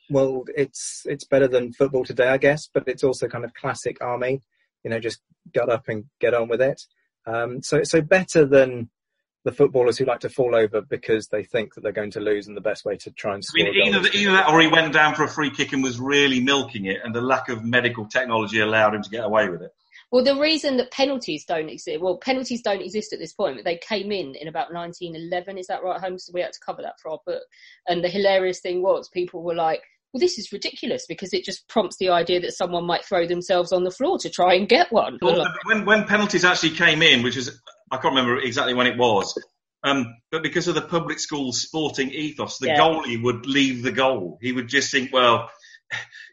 Well, 0.10 0.44
it's 0.56 1.04
it's 1.06 1.24
better 1.24 1.48
than 1.48 1.74
football 1.74 2.04
today, 2.04 2.28
I 2.28 2.38
guess, 2.38 2.68
but 2.72 2.88
it's 2.88 3.04
also 3.04 3.28
kind 3.28 3.46
of 3.46 3.54
classic 3.54 3.98
army. 4.02 4.42
You 4.84 4.90
know, 4.90 5.00
just 5.00 5.22
get 5.52 5.70
up 5.70 5.88
and 5.88 6.06
get 6.20 6.34
on 6.34 6.50
with 6.50 6.62
it. 6.62 6.82
Um, 7.26 7.62
so 7.62 7.84
so 7.84 8.02
better 8.02 8.46
than 8.46 8.90
the 9.44 9.52
footballers 9.52 9.98
who 9.98 10.06
like 10.06 10.22
to 10.22 10.30
fall 10.30 10.56
over 10.56 10.82
because 10.82 11.28
they 11.28 11.44
think 11.44 11.74
that 11.74 11.82
they're 11.82 11.92
going 11.92 12.12
to 12.12 12.20
lose, 12.20 12.48
and 12.48 12.56
the 12.56 12.62
best 12.62 12.86
way 12.86 12.96
to 12.98 13.12
try 13.12 13.34
and 13.34 13.44
I 13.44 13.46
score. 13.46 13.66
mean, 13.66 13.74
a 13.74 13.78
goal 13.78 13.96
either, 13.96 14.08
is 14.08 14.12
to- 14.14 14.18
either 14.18 14.32
that 14.32 14.50
or 14.50 14.62
he 14.62 14.68
went 14.68 14.94
down 14.94 15.16
for 15.16 15.24
a 15.24 15.28
free 15.28 15.50
kick 15.50 15.74
and 15.74 15.84
was 15.84 16.00
really 16.00 16.40
milking 16.40 16.86
it, 16.86 16.98
and 17.04 17.14
the 17.14 17.22
lack 17.22 17.50
of 17.50 17.64
medical 17.64 18.06
technology 18.06 18.60
allowed 18.60 18.96
him 18.96 19.02
to 19.02 19.10
get 19.10 19.24
away 19.24 19.50
with 19.50 19.62
it. 19.62 19.72
Well, 20.12 20.24
the 20.24 20.40
reason 20.40 20.78
that 20.78 20.92
penalties 20.92 21.44
don't 21.44 21.70
exist, 21.70 22.00
well, 22.00 22.18
penalties 22.18 22.62
don't 22.62 22.84
exist 22.84 23.14
at 23.14 23.20
this 23.20 23.34
point, 23.34 23.56
but 23.56 23.66
they 23.66 23.78
came 23.78 24.12
in 24.12 24.36
in 24.36 24.48
about 24.48 24.72
1911. 24.72 25.58
Is 25.58 25.66
that 25.68 25.84
right, 25.84 26.00
Holmes? 26.00 26.30
We 26.32 26.42
had 26.42 26.54
to 26.54 26.60
cover 26.64 26.84
that 26.84 27.00
for 27.02 27.10
our 27.10 27.20
book. 27.26 27.42
And 27.88 28.04
the 28.04 28.10
hilarious 28.10 28.60
thing 28.60 28.84
was, 28.84 29.10
people 29.10 29.42
were 29.42 29.56
like, 29.56 29.82
well, 30.14 30.20
this 30.20 30.38
is 30.38 30.52
ridiculous 30.52 31.08
because 31.08 31.34
it 31.34 31.44
just 31.44 31.68
prompts 31.68 31.98
the 31.98 32.10
idea 32.10 32.40
that 32.42 32.54
someone 32.54 32.86
might 32.86 33.04
throw 33.04 33.26
themselves 33.26 33.72
on 33.72 33.84
the 33.84 33.90
floor 33.90 34.20
to 34.20 34.30
try 34.30 34.54
and 34.54 34.70
get 34.70 34.92
one. 34.92 35.18
Well, 35.20 35.48
when, 35.66 35.84
when 35.84 36.04
penalties 36.06 36.46
actually 36.46 36.76
came 36.76 37.02
in, 37.02 37.24
which 37.24 37.36
is, 37.36 37.60
I 37.94 37.98
can't 37.98 38.16
remember 38.16 38.40
exactly 38.40 38.74
when 38.74 38.88
it 38.88 38.98
was, 38.98 39.38
um, 39.84 40.16
but 40.32 40.42
because 40.42 40.68
of 40.68 40.76
the 40.76 40.82
public 40.82 41.20
school 41.20 41.54
sporting 41.54 42.10
ethos, 42.10 42.58
the 42.58 42.68
Yeah. 42.68 42.80
goalie 42.80 43.22
would 43.22 43.46
leave 43.46 43.84
the 43.84 43.92
goal. 43.92 44.40
He 44.42 44.52
would 44.52 44.68
just 44.68 44.90
think, 44.92 45.14
well, 45.14 45.50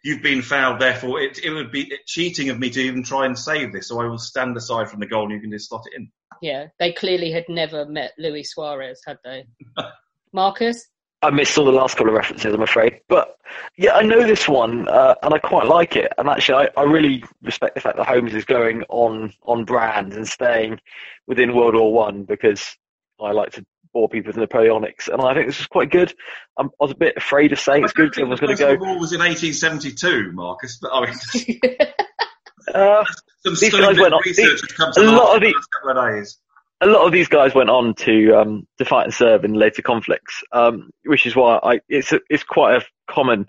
you've 0.03 0.23
been 0.23 0.41
fouled, 0.41 0.81
therefore 0.81 1.21
it, 1.21 1.39
it 1.45 1.51
would 1.51 1.71
be 1.71 1.93
cheating 2.07 2.49
of 2.49 2.59
me 2.59 2.71
to 2.71 2.81
even 2.81 3.03
try 3.03 3.27
and 3.27 3.39
save 3.39 3.73
this, 3.73 3.89
so 3.89 4.01
I 4.01 4.07
will 4.07 4.19
stand 4.19 4.57
aside 4.57 4.89
from 4.89 5.01
the 5.01 5.07
goal 5.07 5.25
and 5.25 5.33
you 5.33 5.41
can 5.41 5.51
just 5.51 5.69
slot 5.69 5.83
it 5.93 5.97
in. 5.97 6.11
Yeah, 6.41 6.69
they 6.79 6.93
clearly 6.93 7.31
had 7.31 7.45
never 7.49 7.85
met 7.85 8.13
Luis 8.19 8.53
Suarez, 8.55 9.03
had 9.07 9.19
they? 9.23 9.45
Marcus? 10.33 10.87
I 11.23 11.31
missed 11.31 11.59
all 11.59 11.67
the 11.67 11.73
last 11.73 11.97
couple 11.97 12.09
of 12.09 12.17
references, 12.17 12.55
I'm 12.55 12.63
afraid. 12.63 13.01
But 13.09 13.37
yeah, 13.77 13.95
I 13.95 14.03
know 14.03 14.27
this 14.27 14.49
one, 14.49 14.89
uh, 14.89 15.15
and 15.23 15.35
I 15.35 15.39
quite 15.39 15.67
like 15.67 15.97
it. 15.97 16.13
And 16.17 16.29
actually, 16.29 16.67
I, 16.67 16.81
I 16.81 16.85
really 16.85 17.25
respect 17.43 17.75
the 17.75 17.81
fact 17.81 17.97
that 17.97 18.07
Holmes 18.07 18.35
is 18.35 18.45
going 18.45 18.85
on 18.89 19.33
on 19.43 19.65
brand 19.65 20.15
and 20.15 20.27
staying 20.27 20.81
within 21.27 21.55
World 21.55 21.75
War 21.75 21.93
One 21.93 22.25
because 22.25 22.77
I 23.21 23.33
like 23.33 23.53
to 23.53 23.67
bore 23.93 24.09
people 24.09 24.33
with 24.33 24.49
Napoleonics, 24.49 25.09
and 25.09 25.21
I 25.21 25.35
think 25.35 25.49
this 25.49 25.61
is 25.61 25.67
quite 25.67 25.91
good. 25.91 26.15
I'm, 26.57 26.67
I 26.67 26.85
was 26.85 26.93
a 26.93 26.97
bit 26.97 27.17
afraid 27.17 27.53
of 27.53 27.61
saying 27.61 27.85
it's 27.85 27.93
good 27.93 28.11
because 28.11 28.23
everyone's 28.23 28.41
going 28.41 28.57
to 28.57 28.63
go. 28.63 28.69
World 28.69 28.81
War 28.81 28.99
was 28.99 29.13
in 29.13 29.19
1872, 29.19 30.33
Marcus, 30.33 30.79
but 30.81 30.91
I 30.93 31.07
mean, 31.07 31.61
Uh, 32.75 33.05
some 33.45 33.55
these 33.55 33.73
guys 33.73 33.99
went 33.99 34.15
on. 34.15 34.21
research 34.25 34.61
has 34.61 34.73
come 34.73 34.93
a 34.97 35.11
lot 35.11 35.37
of 35.37 35.41
the, 35.41 35.49
the 35.49 35.55
last 35.55 35.69
couple 35.71 35.91
of 35.91 36.15
days. 36.15 36.39
A 36.81 36.87
lot 36.87 37.07
of 37.07 37.13
these 37.13 37.29
guys 37.29 37.55
went 37.55 37.71
on 37.71 37.95
to 37.95 38.33
um, 38.35 38.67
to 38.79 38.85
fight 38.85 39.05
and 39.05 39.15
serve 39.15 39.45
in 39.45 39.53
later 39.55 39.83
conflicts, 39.83 40.43
um, 40.53 40.91
which 41.05 41.27
is 41.27 41.37
why 41.37 41.59
I 41.63 41.81
it's 41.89 42.13
a, 42.13 42.21
it's 42.31 42.45
quite 42.45 42.83
a 42.83 42.87
common 43.13 43.47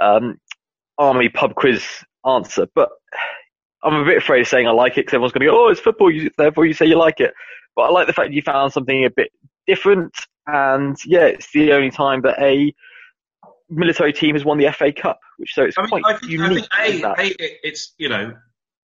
um, 0.00 0.38
army 0.98 1.28
pub 1.28 1.54
quiz 1.54 1.84
answer. 2.26 2.66
But 2.74 2.90
I'm 3.82 3.94
a 3.94 4.04
bit 4.04 4.18
afraid 4.18 4.40
of 4.42 4.48
saying 4.48 4.66
I 4.66 4.72
like 4.72 4.92
it 4.92 5.06
because 5.06 5.14
everyone's 5.14 5.32
going 5.32 5.46
to 5.46 5.52
go, 5.52 5.66
"Oh, 5.66 5.68
it's 5.70 5.80
football," 5.80 6.10
you, 6.10 6.30
therefore 6.38 6.66
you 6.66 6.72
say 6.74 6.86
you 6.86 6.96
like 6.96 7.20
it. 7.20 7.34
But 7.76 7.82
I 7.82 7.90
like 7.90 8.06
the 8.06 8.12
fact 8.12 8.28
that 8.30 8.34
you 8.34 8.42
found 8.42 8.72
something 8.72 9.04
a 9.04 9.10
bit 9.10 9.30
different, 9.66 10.14
and 10.46 10.96
yeah, 11.04 11.26
it's 11.26 11.50
the 11.52 11.72
only 11.72 11.90
time 11.90 12.22
that 12.22 12.38
a 12.40 12.74
military 13.68 14.12
team 14.12 14.34
has 14.34 14.44
won 14.44 14.58
the 14.58 14.70
FA 14.72 14.92
Cup, 14.92 15.20
which 15.36 15.54
so 15.54 15.64
it's 15.64 15.76
I 15.78 15.82
mean, 15.82 15.90
quite 15.90 16.02
I 16.06 16.18
think, 16.18 16.24
I 16.40 16.44
unique. 16.46 16.68
think 16.72 17.04
a, 17.04 17.08
a, 17.20 17.26
it- 17.26 17.58
it's 17.62 17.94
you 17.98 18.08
know 18.08 18.34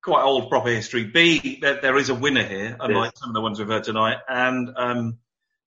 quite 0.07 0.23
old 0.23 0.49
proper 0.49 0.69
history. 0.69 1.03
B, 1.03 1.59
there, 1.61 1.81
there 1.81 1.97
is 1.97 2.07
a 2.07 2.15
winner 2.15 2.43
here, 2.43 2.77
unlike 2.79 3.11
some 3.17 3.29
of 3.29 3.33
the 3.35 3.41
ones 3.41 3.59
we've 3.59 3.67
heard 3.67 3.83
tonight. 3.83 4.17
And 4.29 4.69
um, 4.77 5.17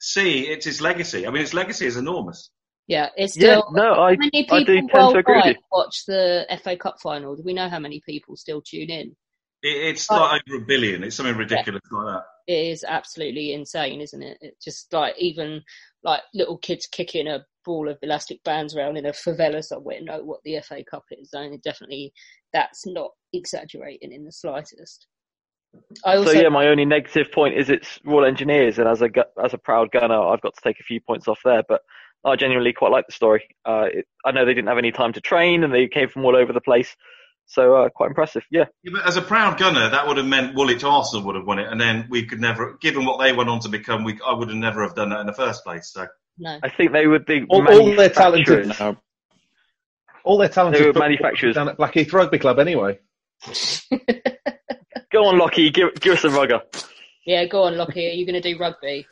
C, 0.00 0.46
it's 0.48 0.64
his 0.64 0.80
legacy. 0.80 1.26
I 1.26 1.30
mean, 1.30 1.42
his 1.42 1.52
legacy 1.52 1.84
is 1.84 1.98
enormous. 1.98 2.50
Yeah, 2.86 3.10
it's 3.16 3.34
still. 3.34 3.70
Yeah, 3.76 3.82
no, 3.82 3.92
I- 4.00 4.12
how 4.12 4.16
many 4.18 4.48
I 4.50 4.64
do 4.64 4.74
tend 4.76 4.88
to 4.90 5.18
agree 5.18 5.34
worldwide 5.34 5.56
watch 5.70 6.06
the 6.06 6.46
FA 6.64 6.74
Cup 6.78 6.96
final? 7.02 7.36
Do 7.36 7.42
we 7.44 7.52
know 7.52 7.68
how 7.68 7.78
many 7.78 8.00
people 8.06 8.34
still 8.34 8.62
tune 8.62 8.88
in? 8.88 9.14
It, 9.62 9.76
it's 9.90 10.06
Oh. 10.10 10.16
like 10.16 10.40
over 10.48 10.62
a 10.62 10.66
billion. 10.66 11.04
It's 11.04 11.16
something 11.16 11.36
ridiculous 11.36 11.82
like 11.92 12.06
that. 12.06 12.22
It 12.46 12.66
is 12.72 12.82
absolutely 12.82 13.52
insane, 13.52 14.00
isn't 14.00 14.22
it? 14.22 14.38
It 14.40 14.54
just 14.64 14.90
like 14.92 15.16
even 15.18 15.62
like 16.02 16.22
little 16.32 16.56
kids 16.56 16.86
kicking 16.86 17.28
a 17.28 17.44
ball 17.64 17.88
of 17.88 17.98
elastic 18.02 18.42
bands 18.44 18.76
around 18.76 18.96
in 18.96 19.06
a 19.06 19.12
favela 19.12 19.62
somewhere 19.62 20.00
know 20.00 20.22
what 20.22 20.40
the 20.44 20.60
FA 20.60 20.82
Cup 20.88 21.04
is, 21.10 21.30
and 21.32 21.54
it 21.54 21.62
definitely 21.62 22.12
that's 22.52 22.86
not 22.86 23.10
exaggerating 23.32 24.12
in 24.12 24.24
the 24.24 24.32
slightest. 24.32 25.06
I 26.04 26.16
also 26.16 26.32
so 26.32 26.40
yeah, 26.40 26.48
my 26.48 26.66
only 26.66 26.84
negative 26.84 27.30
point 27.32 27.56
is 27.56 27.70
it's 27.70 28.00
Royal 28.04 28.24
Engineers, 28.24 28.78
and 28.78 28.88
as 28.88 29.02
a 29.02 29.08
as 29.42 29.54
a 29.54 29.58
proud 29.58 29.90
gunner, 29.92 30.20
I've 30.20 30.40
got 30.40 30.54
to 30.54 30.62
take 30.62 30.80
a 30.80 30.84
few 30.84 31.00
points 31.00 31.28
off 31.28 31.40
there. 31.44 31.62
But 31.68 31.82
I 32.24 32.36
genuinely 32.36 32.72
quite 32.72 32.92
like 32.92 33.06
the 33.06 33.12
story. 33.12 33.44
Uh, 33.64 33.86
it, 33.92 34.06
I 34.24 34.32
know 34.32 34.44
they 34.44 34.54
didn't 34.54 34.68
have 34.68 34.78
any 34.78 34.92
time 34.92 35.12
to 35.12 35.20
train, 35.20 35.64
and 35.64 35.72
they 35.72 35.86
came 35.88 36.08
from 36.08 36.24
all 36.24 36.36
over 36.36 36.52
the 36.52 36.60
place, 36.60 36.96
so 37.46 37.76
uh, 37.76 37.88
quite 37.88 38.08
impressive. 38.08 38.44
Yeah. 38.50 38.64
Yeah, 38.82 38.92
but 38.94 39.06
as 39.06 39.16
a 39.16 39.22
proud 39.22 39.58
gunner, 39.58 39.88
that 39.88 40.06
would 40.06 40.16
have 40.16 40.26
meant 40.26 40.54
Woolwich 40.54 40.84
Arsenal 40.84 41.24
would 41.26 41.36
have 41.36 41.46
won 41.46 41.58
it, 41.58 41.68
and 41.70 41.80
then 41.80 42.06
we 42.10 42.26
could 42.26 42.40
never, 42.40 42.76
given 42.80 43.04
what 43.04 43.20
they 43.20 43.32
went 43.32 43.48
on 43.48 43.60
to 43.60 43.68
become, 43.68 44.04
we 44.04 44.18
I 44.26 44.34
would 44.34 44.48
have 44.48 44.56
never 44.56 44.82
have 44.82 44.94
done 44.94 45.10
that 45.10 45.20
in 45.20 45.26
the 45.26 45.32
first 45.32 45.64
place. 45.64 45.92
So 45.92 46.06
no. 46.40 46.58
I 46.62 46.68
think 46.70 46.92
they 46.92 47.06
would 47.06 47.24
be 47.26 47.44
All, 47.48 47.58
all 47.68 47.84
their 47.86 47.96
manufacturers. 48.10 48.76
talented, 48.76 49.00
all 50.24 50.38
their 50.38 50.48
talented 50.48 50.82
They 50.82 50.86
were 50.86 50.92
manufacturers. 50.98 51.54
down 51.54 51.68
at 51.68 51.76
Blackheath 51.76 52.12
Rugby 52.12 52.38
Club 52.40 52.58
anyway. 52.58 52.98
Go 55.12 55.26
on, 55.26 55.38
Lockie, 55.38 55.70
give, 55.70 55.94
give 56.00 56.12
us 56.14 56.24
a 56.24 56.30
rugger. 56.30 56.60
yeah, 57.26 57.44
go 57.46 57.64
on, 57.64 57.76
Lockie. 57.76 58.06
Are 58.08 58.12
you 58.12 58.24
going 58.26 58.40
to 58.40 58.52
do 58.52 58.58
rugby? 58.58 59.06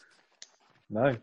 No, 0.90 1.16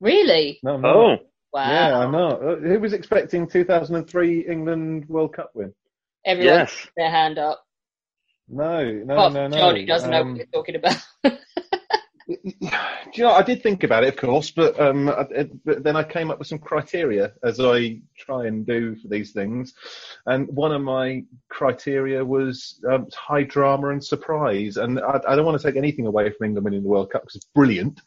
Really? 0.00 0.58
no, 0.62 0.76
no. 0.78 0.88
Oh, 0.88 1.16
Wow. 1.52 1.70
Yeah, 1.70 1.98
I 1.98 2.10
know. 2.10 2.28
Uh, 2.30 2.56
Who 2.56 2.80
was 2.80 2.92
expecting 2.92 3.46
2003 3.48 4.40
England 4.48 5.06
World 5.08 5.34
Cup 5.34 5.50
win? 5.54 5.72
Everyone 6.24 6.54
Yes. 6.60 6.86
their 6.96 7.10
hand 7.10 7.38
up. 7.38 7.62
No, 8.48 8.82
no, 8.90 9.16
oh, 9.16 9.28
no, 9.28 9.48
no. 9.48 9.56
Charlie 9.56 9.84
doesn't 9.86 10.10
know 10.10 10.20
Um, 10.22 10.28
what 10.32 10.36
you're 10.38 10.46
talking 10.52 10.76
about. 10.76 10.96
Do 12.28 12.34
you 13.14 13.22
know, 13.22 13.30
I 13.30 13.42
did 13.42 13.62
think 13.62 13.84
about 13.84 14.02
it, 14.02 14.08
of 14.08 14.16
course, 14.16 14.50
but, 14.50 14.78
um, 14.80 15.08
I, 15.08 15.48
but 15.64 15.84
then 15.84 15.94
I 15.94 16.02
came 16.02 16.30
up 16.30 16.40
with 16.40 16.48
some 16.48 16.58
criteria, 16.58 17.32
as 17.44 17.60
I 17.60 18.00
try 18.18 18.46
and 18.46 18.66
do 18.66 18.96
for 18.96 19.06
these 19.06 19.30
things. 19.30 19.74
And 20.26 20.48
one 20.48 20.72
of 20.72 20.82
my 20.82 21.22
criteria 21.48 22.24
was 22.24 22.80
um, 22.90 23.06
high 23.14 23.44
drama 23.44 23.90
and 23.90 24.04
surprise. 24.04 24.76
And 24.76 24.98
I, 24.98 25.20
I 25.28 25.36
don't 25.36 25.46
want 25.46 25.60
to 25.60 25.66
take 25.66 25.76
anything 25.76 26.06
away 26.06 26.30
from 26.30 26.46
England 26.46 26.64
winning 26.64 26.82
the 26.82 26.88
World 26.88 27.10
Cup 27.10 27.22
because 27.22 27.36
it's 27.36 27.48
brilliant. 27.54 28.00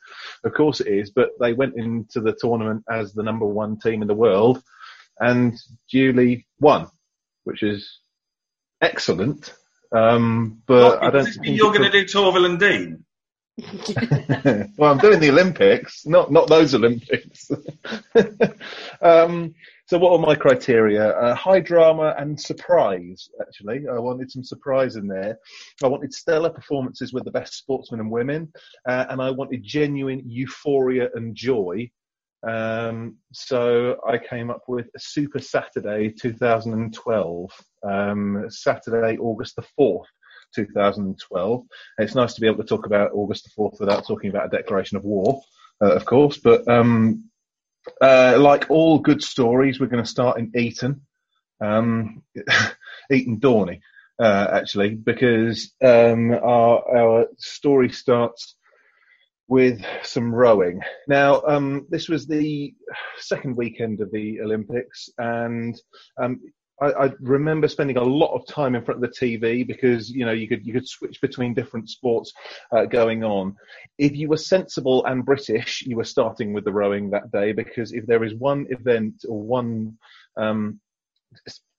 Of 0.43 0.53
course 0.53 0.81
it 0.81 0.87
is. 0.87 1.11
But 1.11 1.29
they 1.39 1.53
went 1.53 1.77
into 1.77 2.19
the 2.19 2.33
tournament 2.33 2.83
as 2.89 3.13
the 3.13 3.23
number 3.23 3.45
one 3.45 3.79
team 3.79 4.01
in 4.01 4.09
the 4.09 4.13
world 4.13 4.61
and 5.17 5.57
duly 5.89 6.45
won, 6.59 6.87
which 7.45 7.63
is 7.63 7.99
excellent. 8.81 9.53
Um, 9.93 10.61
but 10.65 11.01
I 11.01 11.09
don't 11.09 11.13
Does 11.13 11.25
this 11.27 11.37
mean 11.37 11.45
think 11.45 11.57
you're 11.57 11.73
going 11.73 11.89
to 11.89 11.91
do 11.91 12.05
Torvill 12.05 12.45
and 12.45 12.59
Dean. 12.59 13.05
well, 14.77 14.91
I'm 14.91 14.98
doing 14.98 15.19
the 15.19 15.30
Olympics, 15.30 16.06
not 16.06 16.31
not 16.31 16.48
those 16.48 16.73
Olympics. 16.73 17.49
um, 19.02 19.53
so, 19.86 19.98
what 19.98 20.11
were 20.11 20.26
my 20.26 20.36
criteria? 20.36 21.18
Uh, 21.18 21.34
high 21.34 21.60
drama 21.60 22.14
and 22.18 22.40
surprise. 22.40 23.30
Actually, 23.41 23.88
I 23.88 23.98
wanted 23.98 24.30
some 24.30 24.44
surprise 24.44 24.95
in 24.95 25.07
there. 25.07 25.38
I 25.84 25.88
wanted 25.88 26.14
stellar 26.14 26.52
performances 26.52 27.11
with 27.11 27.26
the 27.26 27.31
best 27.31 27.56
sportsmen 27.56 27.99
and 27.99 28.11
women, 28.11 28.52
uh, 28.88 29.06
and 29.10 29.22
I 29.22 29.31
wanted 29.31 29.64
genuine 29.64 30.22
euphoria 30.26 31.10
and 31.15 31.36
joy. 31.36 31.90
Um, 32.48 33.18
so 33.34 33.98
I 34.07 34.18
came 34.18 34.49
up 34.49 34.61
with 34.68 34.88
Super 34.98 35.40
Saturday 35.40 36.11
2012, 36.11 37.52
um, 37.84 38.45
Saturday, 38.49 39.18
August 39.18 39.56
the 39.56 39.65
4th. 39.77 40.06
2012. 40.55 41.65
It's 41.97 42.15
nice 42.15 42.34
to 42.34 42.41
be 42.41 42.47
able 42.47 42.63
to 42.63 42.69
talk 42.69 42.85
about 42.85 43.11
August 43.13 43.45
the 43.45 43.61
4th 43.61 43.80
without 43.80 44.05
talking 44.07 44.30
about 44.30 44.47
a 44.47 44.57
declaration 44.57 44.97
of 44.97 45.03
war, 45.03 45.41
uh, 45.81 45.93
of 45.93 46.05
course. 46.05 46.38
But 46.38 46.67
um, 46.67 47.30
uh, 48.01 48.38
like 48.39 48.69
all 48.69 48.99
good 48.99 49.23
stories, 49.23 49.80
we're 49.80 49.88
going 49.88 50.03
to 50.03 50.09
start 50.09 50.39
in 50.39 50.51
Eton, 50.55 51.01
um, 51.61 52.23
Eton 53.11 53.39
Dorney, 53.39 53.81
uh, 54.19 54.47
actually, 54.51 54.95
because 54.95 55.71
um, 55.84 56.31
our, 56.31 56.97
our 56.97 57.26
story 57.38 57.89
starts 57.89 58.55
with 59.47 59.84
some 60.03 60.34
rowing. 60.34 60.81
Now, 61.07 61.41
um, 61.41 61.88
this 61.89 62.07
was 62.07 62.27
the 62.27 62.73
second 63.17 63.57
weekend 63.57 63.99
of 63.99 64.11
the 64.11 64.41
Olympics, 64.41 65.09
and 65.17 65.80
um, 66.21 66.39
I, 66.81 67.06
I, 67.06 67.11
remember 67.19 67.68
spending 67.68 67.97
a 67.97 68.03
lot 68.03 68.34
of 68.34 68.45
time 68.47 68.76
in 68.76 68.84
front 68.84 69.03
of 69.03 69.10
the 69.10 69.18
TV 69.18 69.65
because 69.65 70.10
you 70.10 70.26
know 70.26 70.31
you 70.31 70.47
could 70.47 70.65
you 70.65 70.73
could 70.73 70.88
switch 70.88 71.22
between 71.22 71.53
different 71.53 71.89
sports 71.89 72.34
uh, 72.72 72.85
going 72.85 73.23
on. 73.23 73.56
If 73.97 74.15
you 74.15 74.30
were 74.30 74.38
sensible 74.38 75.06
and 75.06 75.26
British, 75.26 75.84
you 75.85 75.97
were 75.97 76.03
starting 76.03 76.53
with 76.53 76.65
the 76.65 76.73
rowing 76.73 77.10
that 77.10 77.31
day 77.31 77.51
because 77.51 77.93
if 77.93 78.06
there 78.06 78.23
is 78.23 78.34
one 78.35 78.68
event 78.69 79.26
or 79.27 79.41
one 79.41 79.97
um, 80.38 80.80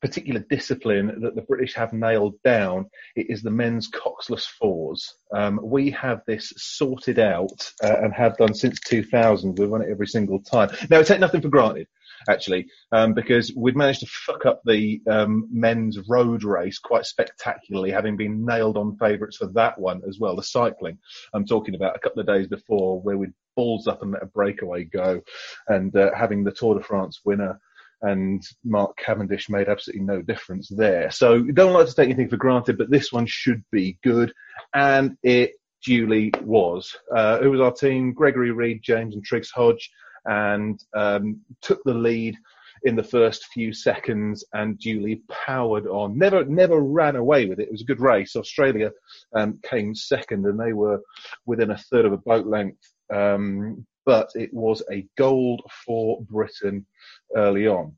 particular 0.01 0.41
discipline 0.49 1.21
that 1.21 1.35
the 1.35 1.43
British 1.43 1.75
have 1.75 1.93
nailed 1.93 2.35
down, 2.43 2.89
it 3.17 3.29
is 3.29 3.43
the 3.43 3.51
men's 3.51 3.91
coxless 3.91 4.47
fours. 4.47 5.15
Um, 5.35 5.61
we 5.63 5.91
have 5.91 6.23
this 6.27 6.53
sorted 6.57 7.19
out 7.19 7.71
uh, 7.83 7.97
and 8.03 8.13
have 8.15 8.37
done 8.39 8.55
since 8.55 8.81
2000. 8.81 9.59
We've 9.59 9.69
won 9.69 9.83
it 9.83 9.91
every 9.91 10.07
single 10.07 10.41
time. 10.41 10.71
Now, 10.89 11.03
take 11.03 11.21
nothing 11.21 11.43
for 11.43 11.49
granted, 11.49 11.87
actually, 12.29 12.67
um, 12.93 13.15
because 13.15 13.53
we'd 13.57 13.77
managed 13.77 14.01
to 14.01 14.07
fuck 14.07 14.47
up 14.47 14.61
the 14.65 15.01
um, 15.09 15.49
men's 15.53 15.99
road 16.09 16.45
race 16.45 16.79
quite 16.79 17.07
spectacularly, 17.07 17.91
having 17.91 18.17
been 18.17 18.45
nailed 18.45 18.77
on 18.77 18.97
favourites 18.97 19.37
for 19.37 19.47
that 19.49 19.79
one 19.79 20.03
as 20.09 20.19
well. 20.19 20.37
The 20.37 20.43
cycling 20.43 20.99
I'm 21.35 21.47
talking 21.47 21.75
about 21.75 21.97
a 21.97 22.01
couple 22.01 22.21
of 22.21 22.27
days 22.27 22.47
before, 22.47 23.01
where 23.01 23.17
we'd 23.19 23.33
balls 23.57 23.87
up 23.87 24.03
and 24.03 24.13
let 24.13 24.23
a 24.23 24.27
breakaway 24.27 24.85
go, 24.85 25.21
and 25.69 25.95
uh, 25.97 26.11
having 26.17 26.45
the 26.45 26.53
Tour 26.53 26.77
de 26.77 26.83
France 26.83 27.21
winner 27.25 27.61
and 28.03 28.43
Mark 28.65 28.97
Cavendish 28.97 29.51
made 29.51 29.69
absolutely 29.69 30.05
no 30.05 30.23
difference 30.23 30.69
there. 30.69 31.11
So 31.11 31.43
don't 31.43 31.75
like 31.75 31.87
to 31.87 31.95
take 31.95 32.07
anything 32.07 32.31
for 32.31 32.39
granted, 32.39 32.79
but 32.79 32.91
this 32.91 33.13
one 33.13 33.27
should 33.27 33.63
be 33.71 33.99
good, 34.03 34.33
and 34.75 35.17
it 35.23 35.53
duly 35.85 36.33
was. 36.43 36.97
Uh, 37.15 37.39
it 37.43 37.47
was 37.47 37.61
our 37.61 37.73
team, 37.73 38.13
Gregory 38.13 38.51
Reed, 38.51 38.81
James 38.83 39.15
and 39.15 39.25
Triggs 39.25 39.51
Hodge, 39.51 39.91
and 40.25 40.83
um, 40.95 41.41
took 41.61 41.83
the 41.85 41.95
lead 41.95 42.37
in 42.83 42.97
the 42.97 43.03
first 43.03 43.47
few 43.47 43.73
seconds 43.73 44.45
and 44.55 44.79
duly 44.79 45.23
powered 45.29 45.87
on. 45.87 46.17
Never, 46.17 46.45
never 46.45 46.81
ran 46.81 47.17
away 47.17 47.47
with 47.47 47.61
it. 47.61 47.65
It 47.65 47.73
was 47.73 47.83
a 47.83 47.87
good 47.87 48.01
race. 48.01 48.37
Australia 48.37 48.91
um, 49.35 49.59
came 49.63 49.95
second, 49.95 50.47
and 50.47 50.59
they 50.59 50.73
were 50.73 51.01
within 51.47 51.71
a 51.71 51.79
third 51.79 52.07
of 52.07 52.13
a 52.13 52.19
boat 52.19 52.47
length. 52.47 52.81
Um, 53.13 53.87
but 54.07 54.31
it 54.35 54.53
was 54.53 54.83
a 54.91 55.07
gold 55.19 55.63
for 55.85 56.23
Britain 56.23 56.87
early 57.37 57.67
on. 57.67 57.97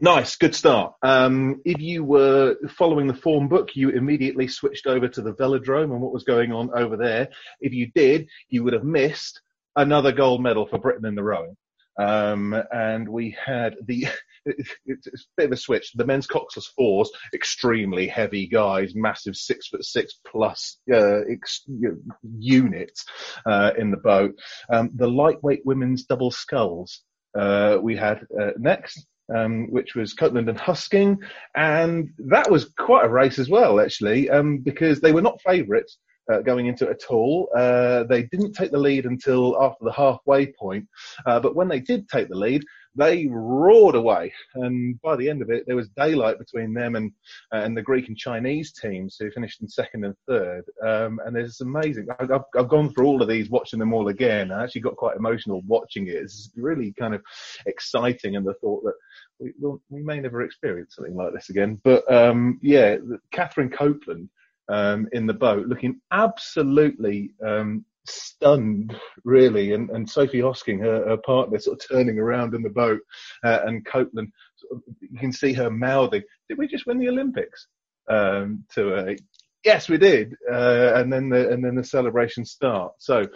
Nice, 0.00 0.36
good 0.36 0.54
start. 0.54 0.94
Um, 1.02 1.62
if 1.64 1.80
you 1.80 2.04
were 2.04 2.56
following 2.68 3.06
the 3.06 3.14
form 3.14 3.48
book, 3.48 3.76
you 3.76 3.90
immediately 3.90 4.48
switched 4.48 4.86
over 4.86 5.08
to 5.08 5.22
the 5.22 5.32
velodrome 5.34 5.92
and 5.92 6.00
what 6.00 6.12
was 6.12 6.24
going 6.24 6.52
on 6.52 6.70
over 6.74 6.96
there. 6.96 7.28
If 7.60 7.72
you 7.72 7.90
did, 7.94 8.28
you 8.48 8.64
would 8.64 8.72
have 8.72 8.84
missed 8.84 9.40
another 9.76 10.12
gold 10.12 10.42
medal 10.42 10.66
for 10.66 10.78
Britain 10.78 11.06
in 11.06 11.14
the 11.14 11.22
rowing. 11.22 11.56
Um, 11.98 12.60
and 12.72 13.08
we 13.08 13.36
had 13.44 13.76
the, 13.86 14.08
it's, 14.46 14.70
a 14.86 15.10
bit 15.36 15.46
of 15.46 15.52
a 15.52 15.56
switch. 15.56 15.92
The 15.94 16.06
men's 16.06 16.26
coxless 16.26 16.66
fours, 16.76 17.10
extremely 17.32 18.06
heavy 18.06 18.46
guys, 18.46 18.94
massive 18.94 19.36
six 19.36 19.68
foot 19.68 19.84
six 19.84 20.14
plus, 20.26 20.78
uh, 20.92 21.20
ex, 21.30 21.62
you 21.66 21.90
know, 21.90 22.14
units, 22.38 23.04
uh, 23.46 23.72
in 23.78 23.90
the 23.90 23.96
boat. 23.96 24.34
Um, 24.70 24.90
the 24.94 25.08
lightweight 25.08 25.64
women's 25.64 26.04
double 26.04 26.30
sculls, 26.30 27.02
uh, 27.38 27.78
we 27.80 27.96
had, 27.96 28.26
uh, 28.40 28.50
next. 28.58 29.06
Um, 29.34 29.70
which 29.70 29.94
was 29.94 30.12
Copeland 30.12 30.50
and 30.50 30.58
Hosking, 30.58 31.16
and 31.56 32.10
that 32.28 32.50
was 32.50 32.66
quite 32.76 33.06
a 33.06 33.08
race 33.08 33.38
as 33.38 33.48
well, 33.48 33.80
actually, 33.80 34.28
um, 34.28 34.58
because 34.58 35.00
they 35.00 35.12
were 35.12 35.22
not 35.22 35.40
favourites, 35.40 35.96
uh, 36.32 36.40
going 36.40 36.66
into 36.66 36.86
it 36.88 37.02
at 37.02 37.10
all. 37.10 37.48
Uh, 37.56 38.04
they 38.04 38.22
didn't 38.24 38.52
take 38.52 38.70
the 38.70 38.78
lead 38.78 39.06
until 39.06 39.62
after 39.62 39.84
the 39.84 39.92
halfway 39.92 40.46
point, 40.46 40.86
uh, 41.26 41.40
but 41.40 41.54
when 41.54 41.68
they 41.68 41.80
did 41.80 42.08
take 42.08 42.28
the 42.28 42.36
lead, 42.36 42.64
they 42.96 43.26
roared 43.28 43.94
away. 43.94 44.32
And 44.54 45.00
by 45.02 45.16
the 45.16 45.28
end 45.28 45.42
of 45.42 45.50
it, 45.50 45.64
there 45.66 45.76
was 45.76 45.88
daylight 45.90 46.38
between 46.38 46.72
them 46.74 46.94
and 46.94 47.12
and 47.52 47.76
the 47.76 47.82
Greek 47.82 48.08
and 48.08 48.16
Chinese 48.16 48.72
teams 48.72 49.16
who 49.18 49.30
finished 49.30 49.60
in 49.60 49.68
second 49.68 50.04
and 50.04 50.14
third. 50.28 50.64
Um, 50.84 51.20
and 51.24 51.36
it's 51.36 51.60
amazing. 51.60 52.06
I've, 52.18 52.30
I've 52.56 52.68
gone 52.68 52.92
through 52.92 53.06
all 53.06 53.22
of 53.22 53.28
these, 53.28 53.50
watching 53.50 53.78
them 53.78 53.92
all 53.92 54.08
again. 54.08 54.52
I 54.52 54.64
actually 54.64 54.82
got 54.82 54.96
quite 54.96 55.16
emotional 55.16 55.62
watching 55.66 56.06
it. 56.08 56.14
It's 56.14 56.50
really 56.56 56.92
kind 56.98 57.14
of 57.14 57.22
exciting, 57.66 58.36
and 58.36 58.46
the 58.46 58.54
thought 58.54 58.84
that 58.84 58.94
we, 59.38 59.52
we 59.90 60.02
may 60.02 60.20
never 60.20 60.42
experience 60.42 60.94
something 60.94 61.16
like 61.16 61.32
this 61.32 61.50
again. 61.50 61.80
But 61.82 62.10
um, 62.12 62.58
yeah, 62.62 62.96
Katherine 63.32 63.70
Copeland 63.70 64.28
um, 64.68 65.08
in 65.12 65.26
the 65.26 65.34
boat, 65.34 65.66
looking 65.66 66.00
absolutely 66.12 67.32
um, 67.44 67.84
stunned, 68.06 68.96
really. 69.24 69.72
And, 69.72 69.90
and 69.90 70.08
Sophie 70.08 70.40
Hosking, 70.40 70.80
her, 70.80 71.08
her, 71.08 71.16
partner, 71.18 71.58
sort 71.58 71.82
of 71.82 71.88
turning 71.88 72.18
around 72.18 72.54
in 72.54 72.62
the 72.62 72.70
boat, 72.70 73.00
uh, 73.44 73.60
and 73.66 73.84
Copeland, 73.86 74.32
sort 74.56 74.76
of, 74.78 74.82
you 75.00 75.18
can 75.18 75.32
see 75.32 75.52
her 75.52 75.70
mouthing, 75.70 76.22
"Did 76.48 76.58
we 76.58 76.66
just 76.66 76.86
win 76.86 76.98
the 76.98 77.08
Olympics?" 77.08 77.66
Um, 78.08 78.64
to 78.74 78.88
her. 78.88 79.16
Yes, 79.64 79.88
we 79.88 79.96
did. 79.96 80.34
Uh, 80.50 80.92
and 80.96 81.10
then 81.10 81.30
the 81.30 81.50
and 81.50 81.64
then 81.64 81.74
the 81.74 81.84
celebration 81.84 82.44
starts. 82.44 83.06
So, 83.06 83.26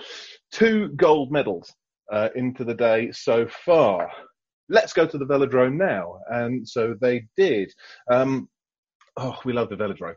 two 0.52 0.88
gold 0.90 1.32
medals 1.32 1.72
uh, 2.12 2.28
into 2.34 2.64
the 2.64 2.74
day 2.74 3.10
so 3.12 3.46
far. 3.64 4.10
Let's 4.68 4.92
go 4.92 5.06
to 5.06 5.16
the 5.16 5.24
velodrome 5.24 5.78
now. 5.78 6.20
And 6.28 6.68
so 6.68 6.94
they 7.00 7.26
did. 7.38 7.72
Um, 8.10 8.50
oh, 9.16 9.38
we 9.46 9.54
love 9.54 9.70
the 9.70 9.76
velodrome 9.76 10.16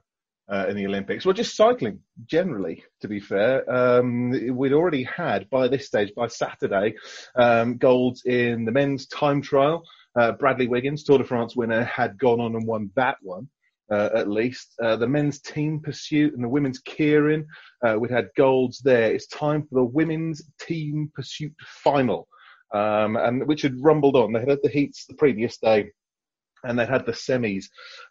uh, 0.52 0.66
in 0.68 0.76
the 0.76 0.86
Olympics. 0.86 1.26
Well, 1.26 1.34
just 1.34 1.56
cycling 1.56 2.00
generally, 2.26 2.84
to 3.02 3.08
be 3.08 3.20
fair. 3.20 3.70
Um, 3.72 4.32
we'd 4.56 4.74
already 4.74 5.04
had 5.04 5.50
by 5.50 5.68
this 5.68 5.88
stage, 5.88 6.12
by 6.16 6.28
Saturday, 6.28 6.96
um, 7.36 7.78
golds 7.78 8.24
in 8.26 8.66
the 8.66 8.72
men's 8.72 9.08
time 9.08 9.42
trial. 9.42 9.84
Uh, 10.20 10.34
Bradley 10.34 10.68
Wiggins, 10.68 11.04
Tour 11.04 11.20
de 11.20 11.24
France 11.24 11.56
winner, 11.56 11.86
had 11.86 12.18
gone 12.18 12.42
on 12.42 12.56
and 12.56 12.68
won 12.68 12.92
that 12.96 13.18
one. 13.22 13.48
Uh, 13.90 14.10
at 14.16 14.30
least 14.30 14.74
uh, 14.82 14.96
the 14.96 15.08
men's 15.08 15.42
team 15.42 15.80
pursuit 15.80 16.34
and 16.34 16.44
the 16.44 16.50
women's 16.50 16.82
keirin, 16.82 17.46
uh, 17.86 17.98
we'd 18.00 18.10
had 18.10 18.30
golds 18.38 18.80
there. 18.80 19.14
It's 19.14 19.28
time 19.28 19.64
for 19.64 19.76
the 19.76 19.84
women's 19.84 20.42
team 20.62 21.12
pursuit 21.14 21.54
final, 21.84 22.30
um, 22.74 23.18
and 23.18 23.46
which 23.48 23.64
had 23.64 23.76
rumbled 23.82 24.16
on. 24.16 24.32
They 24.32 24.40
had 24.40 24.48
had 24.48 24.60
the 24.64 24.70
heats 24.70 25.06
the 25.06 25.16
previous 25.16 25.58
day 25.58 25.92
and 26.64 26.78
they 26.78 26.86
had 26.86 27.06
the 27.06 27.12
semis 27.12 27.66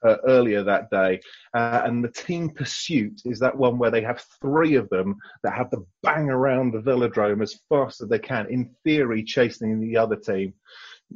uh, 0.04 0.16
earlier 0.26 0.62
that 0.62 0.90
day. 0.90 1.20
Uh, 1.54 1.82
and 1.84 2.02
the 2.02 2.10
team 2.10 2.50
pursuit 2.50 3.20
is 3.24 3.38
that 3.38 3.56
one 3.56 3.78
where 3.78 3.90
they 3.90 4.02
have 4.02 4.24
three 4.40 4.74
of 4.74 4.88
them 4.90 5.16
that 5.42 5.54
have 5.54 5.70
to 5.70 5.86
bang 6.02 6.28
around 6.28 6.72
the 6.72 6.80
velodrome 6.80 7.42
as 7.42 7.60
fast 7.68 8.00
as 8.00 8.08
they 8.08 8.18
can, 8.18 8.46
in 8.50 8.70
theory, 8.84 9.22
chasing 9.22 9.80
the 9.80 9.96
other 9.96 10.16
team. 10.16 10.52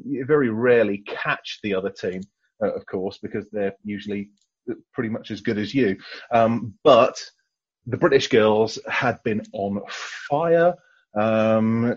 You 0.05 0.25
very 0.25 0.51
rarely 0.51 0.99
catch 1.07 1.61
the 1.63 1.75
other 1.75 1.91
team, 1.91 2.21
uh, 2.63 2.73
of 2.73 2.85
course, 2.87 3.19
because 3.19 3.47
they're 3.51 3.75
usually 3.85 4.31
pretty 4.93 5.11
much 5.11 5.31
as 5.31 5.41
good 5.41 5.59
as 5.59 5.75
you. 5.75 5.97
Um, 6.33 6.75
but 6.85 7.23
the 7.87 7.97
British 7.97 8.29
girls 8.29 8.79
had 8.89 9.23
been 9.25 9.43
on 9.53 9.81
fire. 9.89 10.75
Um, 11.17 11.95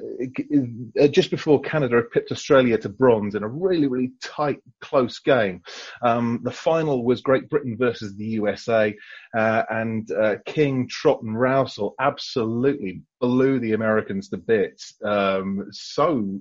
uh, 0.99 1.07
just 1.07 1.31
before 1.31 1.59
Canada 1.61 2.01
pipped 2.11 2.31
Australia 2.31 2.77
to 2.79 2.89
bronze 2.89 3.35
in 3.35 3.43
a 3.43 3.47
really, 3.47 3.87
really 3.87 4.11
tight, 4.21 4.59
close 4.81 5.19
game. 5.19 5.61
Um, 6.03 6.41
the 6.43 6.51
final 6.51 7.03
was 7.03 7.21
Great 7.21 7.49
Britain 7.49 7.75
versus 7.77 8.15
the 8.15 8.25
USA, 8.25 8.95
uh, 9.35 9.63
and 9.69 10.11
uh, 10.11 10.35
King, 10.45 10.87
Trott, 10.87 11.21
and 11.23 11.35
Rowsell 11.35 11.93
absolutely 11.99 13.01
blew 13.19 13.59
the 13.59 13.73
Americans 13.73 14.29
to 14.29 14.37
bits. 14.37 14.95
Um, 15.03 15.67
so 15.71 16.39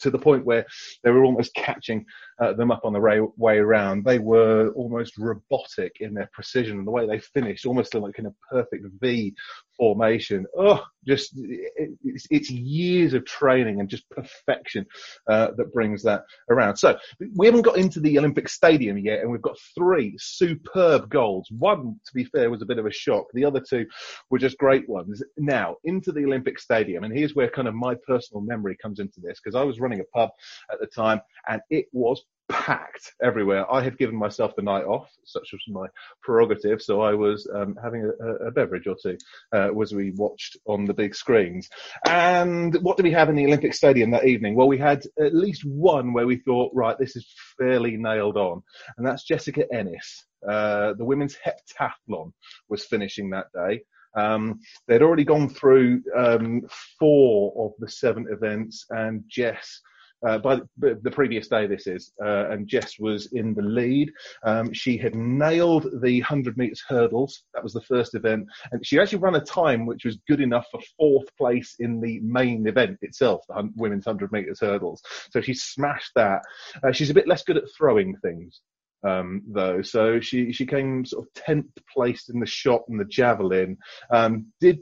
to 0.00 0.10
the 0.10 0.18
point 0.18 0.44
where 0.44 0.66
they 1.02 1.10
were 1.10 1.24
almost 1.24 1.54
catching 1.54 2.06
uh, 2.40 2.52
them 2.52 2.70
up 2.70 2.84
on 2.84 2.92
the 2.92 3.32
way 3.36 3.58
around. 3.58 4.04
They 4.04 4.18
were 4.18 4.70
almost 4.70 5.16
robotic 5.18 5.98
in 6.00 6.14
their 6.14 6.28
precision 6.32 6.78
and 6.78 6.86
the 6.86 6.90
way 6.90 7.06
they 7.06 7.20
finished, 7.20 7.66
almost 7.66 7.94
like 7.94 8.18
in 8.18 8.26
a 8.26 8.34
perfect 8.50 8.86
V 9.00 9.34
formation. 9.76 10.46
Oh, 10.56 10.82
just 11.06 11.32
it, 11.36 11.92
it's, 12.04 12.26
it's, 12.30 12.50
years 12.50 13.14
of 13.14 13.24
training 13.24 13.80
and 13.80 13.88
just 13.88 14.08
perfection 14.10 14.86
uh, 15.28 15.48
that 15.56 15.72
brings 15.72 16.02
that 16.04 16.22
around. 16.50 16.76
So 16.76 16.96
we 17.36 17.46
haven't 17.46 17.62
got 17.62 17.76
into 17.76 18.00
the 18.00 18.18
Olympic 18.18 18.48
Stadium 18.48 18.98
yet, 18.98 19.20
and 19.20 19.30
we've 19.30 19.42
got 19.42 19.58
three 19.76 20.14
superb 20.18 21.10
goals. 21.10 21.48
One, 21.50 22.00
to 22.06 22.14
be 22.14 22.24
fair, 22.24 22.50
was 22.50 22.62
a 22.62 22.66
bit 22.66 22.78
of 22.78 22.86
a 22.86 22.92
shock. 22.92 23.26
The 23.32 23.44
other 23.44 23.60
two 23.60 23.86
were 24.30 24.38
just 24.38 24.58
great 24.58 24.88
ones. 24.88 25.22
Now 25.36 25.76
into 25.94 26.12
the 26.12 26.24
Olympic 26.24 26.58
Stadium, 26.58 27.04
and 27.04 27.16
here's 27.16 27.34
where 27.34 27.48
kind 27.48 27.68
of 27.68 27.74
my 27.74 27.94
personal 28.06 28.42
memory 28.42 28.76
comes 28.80 28.98
into 28.98 29.20
this 29.20 29.40
because 29.42 29.54
I 29.54 29.64
was 29.64 29.80
running 29.80 30.00
a 30.00 30.16
pub 30.16 30.30
at 30.70 30.80
the 30.80 30.86
time, 30.86 31.20
and 31.48 31.60
it 31.70 31.86
was 31.92 32.22
packed 32.48 33.14
everywhere. 33.22 33.70
I 33.72 33.82
had 33.82 33.98
given 33.98 34.16
myself 34.16 34.54
the 34.56 34.62
night 34.62 34.84
off, 34.84 35.10
such 35.24 35.48
was 35.52 35.62
my 35.68 35.86
prerogative, 36.22 36.82
so 36.82 37.00
I 37.00 37.14
was 37.14 37.48
um, 37.54 37.76
having 37.82 38.04
a, 38.04 38.46
a, 38.46 38.50
beverage 38.50 38.86
or 38.86 38.96
two 39.02 39.16
uh, 39.54 39.70
as 39.80 39.94
we 39.94 40.12
watched 40.12 40.56
on 40.66 40.84
the 40.84 40.94
big 40.94 41.14
screens. 41.14 41.68
And 42.06 42.74
what 42.82 42.96
did 42.96 43.04
we 43.04 43.12
have 43.12 43.28
in 43.28 43.36
the 43.36 43.46
Olympic 43.46 43.74
Stadium 43.74 44.10
that 44.10 44.26
evening? 44.26 44.56
Well, 44.56 44.68
we 44.68 44.78
had 44.78 45.04
at 45.18 45.34
least 45.34 45.64
one 45.64 46.12
where 46.12 46.26
we 46.26 46.36
thought, 46.36 46.72
right, 46.74 46.98
this 46.98 47.16
is 47.16 47.26
fairly 47.58 47.96
nailed 47.96 48.36
on, 48.36 48.62
and 48.98 49.06
that's 49.06 49.24
Jessica 49.24 49.64
Ennis. 49.72 50.26
Uh, 50.46 50.92
the 50.94 51.04
women's 51.04 51.36
heptathlon 51.36 52.32
was 52.68 52.84
finishing 52.84 53.30
that 53.30 53.46
day. 53.54 53.82
Um, 54.16 54.60
they'd 54.86 55.02
already 55.02 55.24
gone 55.24 55.48
through 55.48 56.02
um, 56.16 56.62
four 56.98 57.52
of 57.56 57.72
the 57.78 57.88
seven 57.88 58.26
events, 58.30 58.86
and 58.90 59.24
Jess 59.28 59.80
uh, 60.26 60.38
by 60.38 60.60
the, 60.78 61.10
previous 61.10 61.48
day 61.48 61.66
this 61.66 61.86
is, 61.86 62.12
uh, 62.24 62.48
and 62.50 62.66
Jess 62.66 62.98
was 62.98 63.26
in 63.32 63.54
the 63.54 63.62
lead. 63.62 64.10
Um, 64.44 64.72
she 64.72 64.96
had 64.96 65.14
nailed 65.14 65.84
the 66.02 66.20
100 66.20 66.56
metres 66.56 66.82
hurdles. 66.88 67.42
That 67.52 67.62
was 67.62 67.72
the 67.72 67.82
first 67.82 68.14
event. 68.14 68.46
And 68.72 68.84
she 68.84 68.98
actually 68.98 69.18
ran 69.18 69.34
a 69.34 69.40
time 69.40 69.86
which 69.86 70.04
was 70.04 70.18
good 70.26 70.40
enough 70.40 70.66
for 70.70 70.80
fourth 70.98 71.28
place 71.36 71.76
in 71.78 72.00
the 72.00 72.20
main 72.20 72.66
event 72.66 72.98
itself, 73.02 73.42
the 73.48 73.70
women's 73.76 74.06
100 74.06 74.32
metres 74.32 74.60
hurdles. 74.60 75.02
So 75.30 75.40
she 75.40 75.54
smashed 75.54 76.12
that. 76.16 76.42
Uh, 76.82 76.92
she's 76.92 77.10
a 77.10 77.14
bit 77.14 77.28
less 77.28 77.44
good 77.44 77.58
at 77.58 77.64
throwing 77.76 78.16
things. 78.16 78.60
Um, 79.04 79.42
though, 79.46 79.82
so 79.82 80.20
she 80.20 80.52
she 80.52 80.66
came 80.66 81.04
sort 81.04 81.26
of 81.26 81.34
tenth 81.34 81.70
place 81.92 82.28
in 82.28 82.40
the 82.40 82.46
shot 82.46 82.82
and 82.88 82.98
the 82.98 83.04
javelin. 83.04 83.76
Um, 84.10 84.46
did 84.60 84.80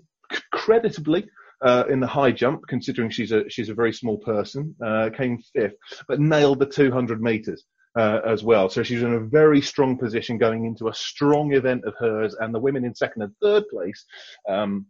creditably 0.52 1.28
uh, 1.62 1.84
in 1.90 2.00
the 2.00 2.06
high 2.06 2.32
jump, 2.32 2.62
considering 2.68 3.10
she's 3.10 3.32
a 3.32 3.48
she's 3.48 3.68
a 3.68 3.74
very 3.74 3.92
small 3.92 4.18
person, 4.18 4.74
uh, 4.84 5.10
came 5.16 5.38
fifth, 5.54 5.74
but 6.08 6.20
nailed 6.20 6.58
the 6.58 6.66
200 6.66 7.20
meters. 7.20 7.64
Uh, 7.94 8.22
as 8.24 8.42
well. 8.42 8.70
So 8.70 8.82
she's 8.82 9.02
in 9.02 9.12
a 9.12 9.20
very 9.20 9.60
strong 9.60 9.98
position 9.98 10.38
going 10.38 10.64
into 10.64 10.88
a 10.88 10.94
strong 10.94 11.52
event 11.52 11.84
of 11.84 11.94
hers, 11.98 12.34
and 12.40 12.54
the 12.54 12.58
women 12.58 12.86
in 12.86 12.94
second 12.94 13.20
and 13.20 13.34
third 13.42 13.64
place 13.68 14.06
um, 14.48 14.86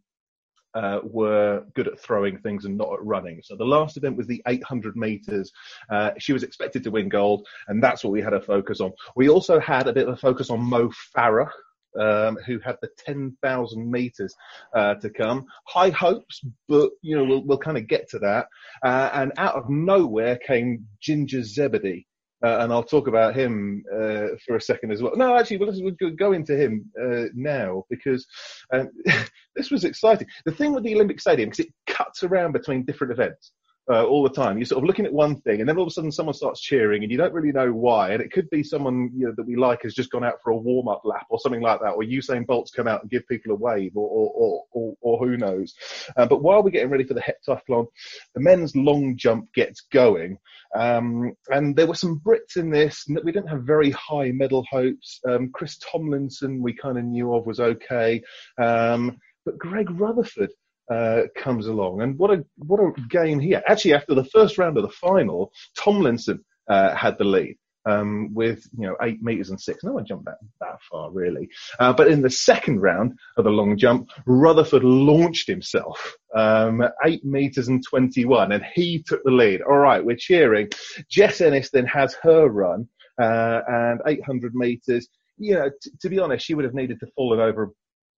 uh, 0.74 1.00
were 1.02 1.64
good 1.74 1.88
at 1.88 1.98
throwing 2.00 2.38
things 2.38 2.64
and 2.64 2.76
not 2.76 2.92
at 2.92 3.04
running. 3.04 3.40
So 3.42 3.56
the 3.56 3.64
last 3.64 3.96
event 3.96 4.16
was 4.16 4.26
the 4.26 4.42
800 4.46 4.96
meters. 4.96 5.52
Uh, 5.90 6.12
she 6.18 6.32
was 6.32 6.42
expected 6.42 6.84
to 6.84 6.90
win 6.90 7.08
gold, 7.08 7.46
and 7.68 7.82
that's 7.82 8.04
what 8.04 8.12
we 8.12 8.22
had 8.22 8.34
a 8.34 8.40
focus 8.40 8.80
on. 8.80 8.92
We 9.16 9.28
also 9.28 9.60
had 9.60 9.88
a 9.88 9.92
bit 9.92 10.08
of 10.08 10.14
a 10.14 10.16
focus 10.16 10.50
on 10.50 10.60
Mo 10.60 10.90
Farah, 11.16 11.50
um, 11.98 12.38
who 12.46 12.58
had 12.58 12.76
the 12.80 12.88
10,000 13.04 13.90
meters 13.90 14.34
uh, 14.74 14.94
to 14.94 15.10
come. 15.10 15.46
High 15.66 15.90
hopes, 15.90 16.40
but 16.68 16.90
you 17.02 17.16
know 17.16 17.24
we'll, 17.24 17.44
we'll 17.44 17.58
kind 17.58 17.76
of 17.76 17.86
get 17.86 18.08
to 18.10 18.18
that. 18.20 18.46
Uh, 18.82 19.10
and 19.12 19.32
out 19.36 19.56
of 19.56 19.68
nowhere 19.68 20.38
came 20.38 20.86
Ginger 21.00 21.42
Zebedee. 21.42 22.06
Uh, 22.44 22.58
and 22.60 22.72
I'll 22.72 22.82
talk 22.82 23.06
about 23.06 23.34
him 23.36 23.84
uh, 23.92 24.28
for 24.44 24.56
a 24.56 24.60
second 24.60 24.90
as 24.90 25.02
well. 25.02 25.12
No, 25.16 25.36
actually, 25.36 25.58
let's 25.58 25.80
go 26.18 26.32
into 26.32 26.56
him 26.56 26.90
uh, 27.00 27.26
now 27.34 27.84
because 27.88 28.26
um, 28.72 28.90
this 29.56 29.70
was 29.70 29.84
exciting. 29.84 30.26
The 30.44 30.52
thing 30.52 30.72
with 30.72 30.84
the 30.84 30.94
Olympic 30.94 31.20
Stadium, 31.20 31.50
because 31.50 31.66
it 31.66 31.72
cuts 31.86 32.24
around 32.24 32.52
between 32.52 32.84
different 32.84 33.12
events 33.12 33.52
uh, 33.90 34.04
all 34.04 34.22
the 34.22 34.30
time. 34.34 34.58
You're 34.58 34.66
sort 34.66 34.82
of 34.82 34.86
looking 34.86 35.06
at 35.06 35.12
one 35.12 35.40
thing, 35.40 35.60
and 35.60 35.68
then 35.68 35.76
all 35.76 35.82
of 35.82 35.88
a 35.88 35.90
sudden 35.90 36.12
someone 36.12 36.34
starts 36.34 36.60
cheering, 36.60 37.02
and 37.02 37.10
you 37.10 37.18
don't 37.18 37.32
really 37.32 37.52
know 37.52 37.72
why. 37.72 38.10
And 38.10 38.22
it 38.22 38.32
could 38.32 38.48
be 38.50 38.62
someone 38.62 39.10
you 39.14 39.26
know 39.26 39.34
that 39.36 39.46
we 39.46 39.56
like 39.56 39.82
has 39.82 39.94
just 39.94 40.10
gone 40.10 40.24
out 40.24 40.36
for 40.42 40.50
a 40.50 40.56
warm 40.56 40.88
up 40.88 41.02
lap 41.04 41.26
or 41.30 41.38
something 41.38 41.60
like 41.60 41.80
that, 41.80 41.90
or 41.90 42.02
Usain 42.02 42.46
Bolt's 42.46 42.70
come 42.70 42.88
out 42.88 43.02
and 43.02 43.10
give 43.10 43.26
people 43.26 43.52
a 43.52 43.56
wave, 43.56 43.92
or 43.96 44.08
or 44.08 44.32
or, 44.34 44.64
or, 44.72 44.96
or 45.00 45.26
who 45.26 45.36
knows. 45.36 45.74
Um, 46.16 46.28
but 46.28 46.42
while 46.42 46.62
we're 46.62 46.70
getting 46.70 46.90
ready 46.90 47.04
for 47.04 47.14
the 47.14 47.22
heptathlon, 47.22 47.86
the 48.34 48.40
men's 48.40 48.76
long 48.76 49.16
jump 49.16 49.52
gets 49.54 49.82
going, 49.92 50.38
um, 50.76 51.34
and 51.50 51.74
there 51.74 51.86
were 51.86 51.94
some 51.94 52.20
Brits 52.20 52.56
in 52.56 52.70
this. 52.70 53.04
We 53.08 53.32
didn't 53.32 53.48
have 53.48 53.64
very 53.64 53.90
high 53.90 54.30
medal 54.32 54.64
hopes. 54.70 55.20
Um, 55.28 55.50
Chris 55.52 55.78
Tomlinson, 55.78 56.62
we 56.62 56.72
kind 56.72 56.98
of 56.98 57.04
knew 57.04 57.34
of, 57.34 57.46
was 57.46 57.60
okay. 57.60 58.22
Um, 58.58 59.18
but 59.44 59.58
Greg 59.58 59.90
Rutherford 59.90 60.50
uh, 60.90 61.22
comes 61.36 61.66
along. 61.66 62.02
And 62.02 62.18
what 62.18 62.30
a 62.30 62.44
what 62.56 62.80
a 62.80 62.92
game 63.08 63.40
here! 63.40 63.62
Actually, 63.66 63.94
after 63.94 64.14
the 64.14 64.24
first 64.24 64.58
round 64.58 64.76
of 64.76 64.82
the 64.82 64.88
final, 64.90 65.52
Tomlinson 65.76 66.44
uh, 66.68 66.94
had 66.94 67.18
the 67.18 67.24
lead. 67.24 67.56
Um, 67.84 68.32
with 68.32 68.64
you 68.78 68.86
know 68.86 68.94
eight 69.02 69.20
meters 69.24 69.50
and 69.50 69.60
six. 69.60 69.82
No 69.82 69.94
one 69.94 70.06
jumped 70.06 70.26
that 70.26 70.36
that 70.60 70.78
far 70.88 71.10
really. 71.10 71.48
Uh, 71.80 71.92
but 71.92 72.06
in 72.06 72.22
the 72.22 72.30
second 72.30 72.80
round 72.80 73.18
of 73.36 73.42
the 73.42 73.50
long 73.50 73.76
jump, 73.76 74.08
Rutherford 74.24 74.84
launched 74.84 75.48
himself 75.48 76.14
um, 76.32 76.84
eight 77.04 77.24
meters 77.24 77.66
and 77.66 77.82
twenty-one, 77.84 78.52
and 78.52 78.64
he 78.72 79.02
took 79.04 79.24
the 79.24 79.32
lead. 79.32 79.62
All 79.62 79.78
right, 79.78 80.04
we're 80.04 80.14
cheering. 80.14 80.68
Jess 81.10 81.40
Ennis 81.40 81.70
then 81.70 81.86
has 81.86 82.14
her 82.22 82.46
run 82.46 82.86
uh, 83.20 83.60
and 83.66 84.00
800 84.06 84.54
meters. 84.54 85.08
You 85.38 85.54
know, 85.54 85.70
t- 85.82 85.90
to 86.00 86.08
be 86.08 86.18
honest, 86.18 86.44
she 86.44 86.54
would 86.54 86.64
have 86.64 86.74
needed 86.74 87.00
to 87.00 87.06
fall 87.14 87.40
over 87.40 87.72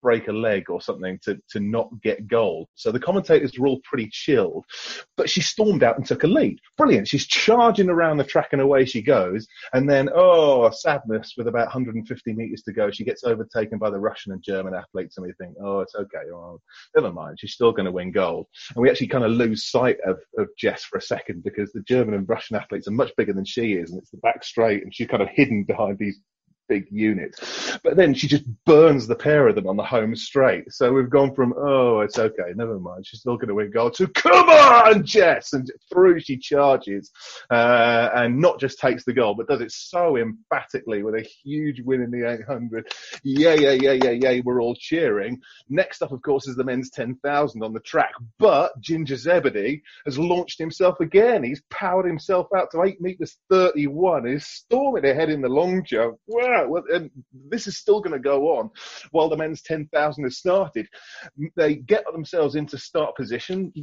break 0.03 0.27
a 0.27 0.31
leg 0.31 0.69
or 0.69 0.81
something 0.81 1.17
to, 1.23 1.39
to 1.49 1.59
not 1.59 1.89
get 2.03 2.27
gold. 2.27 2.67
So 2.75 2.91
the 2.91 2.99
commentators 2.99 3.57
were 3.57 3.67
all 3.67 3.79
pretty 3.83 4.09
chilled, 4.11 4.65
but 5.17 5.29
she 5.29 5.41
stormed 5.41 5.81
out 5.81 5.97
and 5.97 6.05
took 6.05 6.23
a 6.23 6.27
lead. 6.27 6.59
Brilliant. 6.77 7.07
She's 7.07 7.25
charging 7.25 7.89
around 7.89 8.17
the 8.17 8.23
track 8.23 8.49
and 8.51 8.61
away 8.61 8.85
she 8.85 9.01
goes. 9.01 9.47
And 9.71 9.89
then, 9.89 10.09
oh, 10.13 10.69
sadness 10.69 11.33
with 11.37 11.47
about 11.47 11.67
150 11.67 12.33
meters 12.33 12.61
to 12.63 12.73
go. 12.73 12.91
She 12.91 13.05
gets 13.05 13.23
overtaken 13.23 13.79
by 13.79 13.89
the 13.89 13.99
Russian 13.99 14.33
and 14.33 14.43
German 14.43 14.75
athletes 14.75 15.17
and 15.17 15.25
we 15.25 15.33
think, 15.33 15.55
oh, 15.63 15.79
it's 15.79 15.95
okay. 15.95 16.29
Oh, 16.31 16.59
never 16.95 17.11
mind. 17.11 17.39
She's 17.39 17.53
still 17.53 17.71
going 17.71 17.85
to 17.85 17.91
win 17.91 18.11
gold. 18.11 18.47
And 18.75 18.83
we 18.83 18.89
actually 18.89 19.07
kind 19.07 19.23
of 19.23 19.31
lose 19.31 19.71
sight 19.71 19.97
of, 20.05 20.19
of 20.37 20.49
Jess 20.57 20.83
for 20.83 20.97
a 20.97 21.01
second 21.01 21.43
because 21.43 21.71
the 21.71 21.81
German 21.81 22.13
and 22.13 22.27
Russian 22.27 22.57
athletes 22.57 22.87
are 22.87 22.91
much 22.91 23.11
bigger 23.15 23.33
than 23.33 23.45
she 23.45 23.73
is. 23.73 23.89
And 23.89 23.99
it's 23.99 24.11
the 24.11 24.17
back 24.17 24.43
straight 24.43 24.83
and 24.83 24.93
she's 24.93 25.07
kind 25.07 25.23
of 25.23 25.29
hidden 25.29 25.63
behind 25.63 25.97
these 25.97 26.19
big 26.73 26.87
unit. 26.91 27.35
But 27.83 27.97
then 27.97 28.13
she 28.15 28.27
just 28.27 28.45
burns 28.65 29.05
the 29.05 29.15
pair 29.15 29.47
of 29.47 29.55
them 29.55 29.67
on 29.67 29.77
the 29.77 29.83
home 29.83 30.15
straight. 30.15 30.71
So 30.73 30.91
we've 30.91 31.09
gone 31.09 31.35
from, 31.35 31.53
oh, 31.55 31.99
it's 31.99 32.17
okay, 32.17 32.51
never 32.55 32.79
mind, 32.79 33.05
she's 33.05 33.19
still 33.19 33.37
going 33.37 33.49
to 33.49 33.55
win 33.55 33.69
gold, 33.69 33.93
to 33.95 34.07
come 34.07 34.49
on, 34.49 35.05
Jess! 35.05 35.53
And 35.53 35.71
through 35.91 36.19
she 36.21 36.37
charges, 36.37 37.11
uh, 37.51 38.09
and 38.15 38.39
not 38.39 38.59
just 38.59 38.79
takes 38.79 39.03
the 39.03 39.13
goal, 39.13 39.35
but 39.35 39.47
does 39.47 39.61
it 39.61 39.71
so 39.71 40.17
emphatically 40.17 41.03
with 41.03 41.13
a 41.13 41.27
huge 41.43 41.81
win 41.81 42.01
in 42.01 42.09
the 42.09 42.27
800. 42.27 42.87
Yeah, 43.23 43.53
yeah, 43.53 43.73
yeah, 43.73 43.97
yeah, 44.03 44.11
yeah, 44.11 44.41
we're 44.43 44.61
all 44.61 44.75
cheering. 44.75 45.39
Next 45.69 46.01
up, 46.01 46.11
of 46.11 46.23
course, 46.23 46.47
is 46.47 46.55
the 46.55 46.63
men's 46.63 46.89
10,000 46.89 47.63
on 47.63 47.73
the 47.73 47.79
track. 47.81 48.13
But 48.39 48.79
Ginger 48.79 49.15
Zebedee 49.15 49.83
has 50.05 50.17
launched 50.17 50.57
himself 50.57 50.99
again. 51.01 51.43
He's 51.43 51.61
powered 51.69 52.07
himself 52.07 52.47
out 52.55 52.71
to 52.71 52.81
8 52.81 52.99
metres 52.99 53.37
31. 53.51 54.25
He's 54.25 54.47
storming 54.47 55.05
ahead 55.05 55.29
in 55.29 55.41
the 55.41 55.49
long 55.49 55.83
jump. 55.85 56.17
Wow 56.27 56.62
well, 56.69 56.83
and 56.93 57.09
this 57.49 57.67
is 57.67 57.77
still 57.77 57.99
going 58.01 58.13
to 58.13 58.19
go 58.19 58.57
on 58.57 58.69
while 59.11 59.29
the 59.29 59.37
men's 59.37 59.61
10,000 59.61 60.23
has 60.23 60.37
started. 60.37 60.87
They 61.55 61.75
get 61.75 62.03
themselves 62.11 62.55
into 62.55 62.77
start 62.77 63.15
position. 63.15 63.73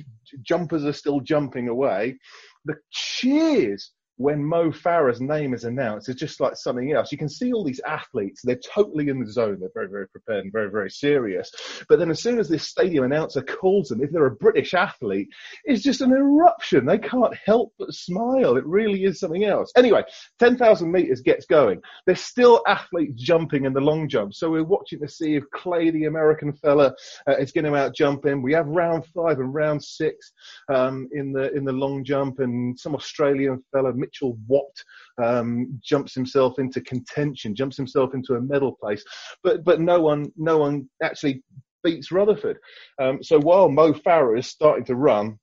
Jumpers 0.43 0.85
are 0.85 0.93
still 0.93 1.21
jumping 1.21 1.69
away. 1.69 2.19
The 2.65 2.77
cheers 2.91 3.93
when 4.21 4.45
Mo 4.45 4.71
Farah's 4.71 5.23
name 5.23 5.55
is 5.55 5.65
announced, 5.65 6.11
it's 6.11 6.21
just 6.21 6.41
like 6.41 6.55
something 6.55 6.93
else. 6.93 7.11
You 7.11 7.17
can 7.17 7.31
see 7.31 7.55
all 7.55 7.65
these 7.65 7.81
athletes, 7.87 8.43
they're 8.45 8.61
totally 8.75 9.09
in 9.09 9.19
the 9.19 9.33
zone. 9.33 9.57
They're 9.59 9.71
very, 9.73 9.89
very 9.89 10.09
prepared 10.09 10.45
and 10.45 10.53
very, 10.53 10.71
very 10.71 10.91
serious. 10.91 11.51
But 11.89 11.99
then 11.99 12.11
as 12.11 12.23
soon 12.23 12.39
as 12.39 12.47
this 12.47 12.69
stadium 12.69 13.05
announcer 13.05 13.41
calls 13.41 13.89
them, 13.89 14.03
if 14.03 14.11
they're 14.11 14.27
a 14.27 14.37
British 14.37 14.75
athlete, 14.75 15.29
it's 15.65 15.83
just 15.83 16.03
an 16.03 16.13
eruption. 16.13 16.85
They 16.85 16.99
can't 16.99 17.35
help 17.47 17.73
but 17.79 17.95
smile. 17.95 18.59
It 18.59 18.67
really 18.67 19.05
is 19.05 19.21
something 19.21 19.45
else. 19.45 19.73
Anyway, 19.75 20.03
10,000 20.39 20.93
meters 20.93 21.23
gets 21.23 21.47
going. 21.47 21.81
There's 22.05 22.21
still 22.21 22.63
athletes 22.67 23.23
jumping 23.23 23.65
in 23.65 23.73
the 23.73 23.81
long 23.81 24.07
jump. 24.07 24.35
So 24.35 24.51
we're 24.51 24.65
watching 24.65 25.01
to 25.01 25.09
see 25.09 25.37
if 25.37 25.45
Claye, 25.55 25.93
the 25.93 26.05
American 26.05 26.53
fella, 26.53 26.95
uh, 27.27 27.37
is 27.39 27.53
going 27.53 27.65
to 27.65 27.75
out 27.75 27.95
jump 27.95 28.27
him. 28.27 28.43
We 28.43 28.53
have 28.53 28.67
round 28.67 29.07
five 29.15 29.39
and 29.39 29.55
round 29.55 29.83
six, 29.83 30.33
um, 30.71 31.09
in 31.13 31.33
the, 31.33 31.51
in 31.55 31.65
the 31.65 31.73
long 31.73 32.05
jump 32.05 32.41
and 32.41 32.79
some 32.79 32.95
Australian 32.95 33.63
fella, 33.73 33.95
Mitchell 34.11 34.39
Watt 34.47 34.85
um, 35.23 35.81
jumps 35.83 36.15
himself 36.15 36.59
into 36.59 36.81
contention, 36.81 37.55
jumps 37.55 37.77
himself 37.77 38.15
into 38.15 38.35
a 38.35 38.41
medal 38.41 38.77
place, 38.81 39.05
but 39.43 39.65
but 39.65 39.81
no 39.81 40.01
one 40.01 40.33
no 40.37 40.59
one 40.59 40.89
actually 41.03 41.43
beats 41.83 42.13
Rutherford. 42.13 42.59
Um, 43.01 43.23
so 43.23 43.39
while 43.39 43.69
Mo 43.69 43.93
Farah 43.93 44.39
is 44.39 44.47
starting 44.47 44.85
to 44.87 44.97
run, 44.97 45.39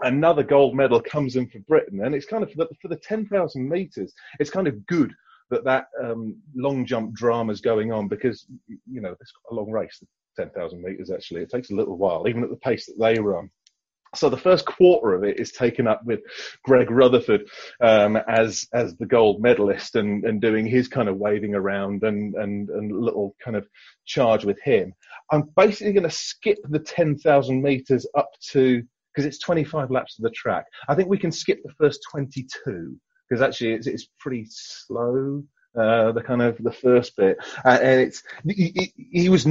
another 0.00 0.42
gold 0.42 0.74
medal 0.74 1.00
comes 1.00 1.36
in 1.36 1.48
for 1.48 1.58
Britain, 1.60 2.04
and 2.04 2.14
it's 2.14 2.26
kind 2.26 2.42
of 2.42 2.50
for 2.50 2.58
the, 2.58 2.68
for 2.80 2.88
the 2.88 2.96
10,000 2.96 3.68
meters, 3.68 4.12
it's 4.40 4.50
kind 4.50 4.66
of 4.66 4.86
good 4.86 5.12
that 5.50 5.64
that 5.64 5.86
um, 6.02 6.36
long 6.54 6.86
jump 6.86 7.14
drama 7.14 7.52
is 7.52 7.60
going 7.60 7.92
on 7.92 8.08
because 8.08 8.46
you 8.90 9.00
know 9.00 9.14
it's 9.20 9.32
a 9.50 9.54
long 9.54 9.70
race, 9.70 10.02
10,000 10.36 10.82
meters 10.82 11.10
actually. 11.10 11.42
It 11.42 11.50
takes 11.50 11.70
a 11.70 11.74
little 11.74 11.96
while, 11.96 12.26
even 12.28 12.42
at 12.42 12.50
the 12.50 12.56
pace 12.56 12.86
that 12.86 12.98
they 12.98 13.20
run. 13.20 13.50
So 14.16 14.28
the 14.28 14.36
first 14.36 14.66
quarter 14.66 15.14
of 15.14 15.24
it 15.24 15.38
is 15.38 15.52
taken 15.52 15.86
up 15.86 16.04
with 16.04 16.20
Greg 16.64 16.90
Rutherford 16.90 17.48
um, 17.80 18.16
as 18.28 18.66
as 18.72 18.96
the 18.96 19.06
gold 19.06 19.40
medalist 19.42 19.96
and, 19.96 20.24
and 20.24 20.40
doing 20.40 20.66
his 20.66 20.88
kind 20.88 21.08
of 21.08 21.16
waving 21.16 21.54
around 21.54 22.02
and 22.02 22.34
and 22.34 22.68
and 22.70 22.92
little 22.92 23.34
kind 23.42 23.56
of 23.56 23.66
charge 24.04 24.44
with 24.44 24.60
him. 24.62 24.92
I'm 25.30 25.50
basically 25.56 25.92
going 25.92 26.08
to 26.08 26.10
skip 26.10 26.58
the 26.68 26.78
10,000 26.78 27.62
meters 27.62 28.06
up 28.16 28.30
to 28.50 28.82
because 29.12 29.26
it's 29.26 29.38
25 29.38 29.90
laps 29.90 30.18
of 30.18 30.24
the 30.24 30.30
track. 30.30 30.66
I 30.88 30.94
think 30.94 31.08
we 31.08 31.18
can 31.18 31.32
skip 31.32 31.60
the 31.64 31.72
first 31.78 32.00
22 32.10 32.96
because 33.28 33.42
actually 33.42 33.74
it's, 33.74 33.86
it's 33.86 34.08
pretty 34.18 34.46
slow 34.48 35.42
Uh, 35.76 36.12
the 36.12 36.22
kind 36.22 36.40
of 36.40 36.56
the 36.58 36.70
first 36.70 37.16
bit, 37.16 37.36
and 37.64 38.00
it's 38.00 38.22
he, 38.48 38.92
he, 38.96 39.28
was 39.28 39.44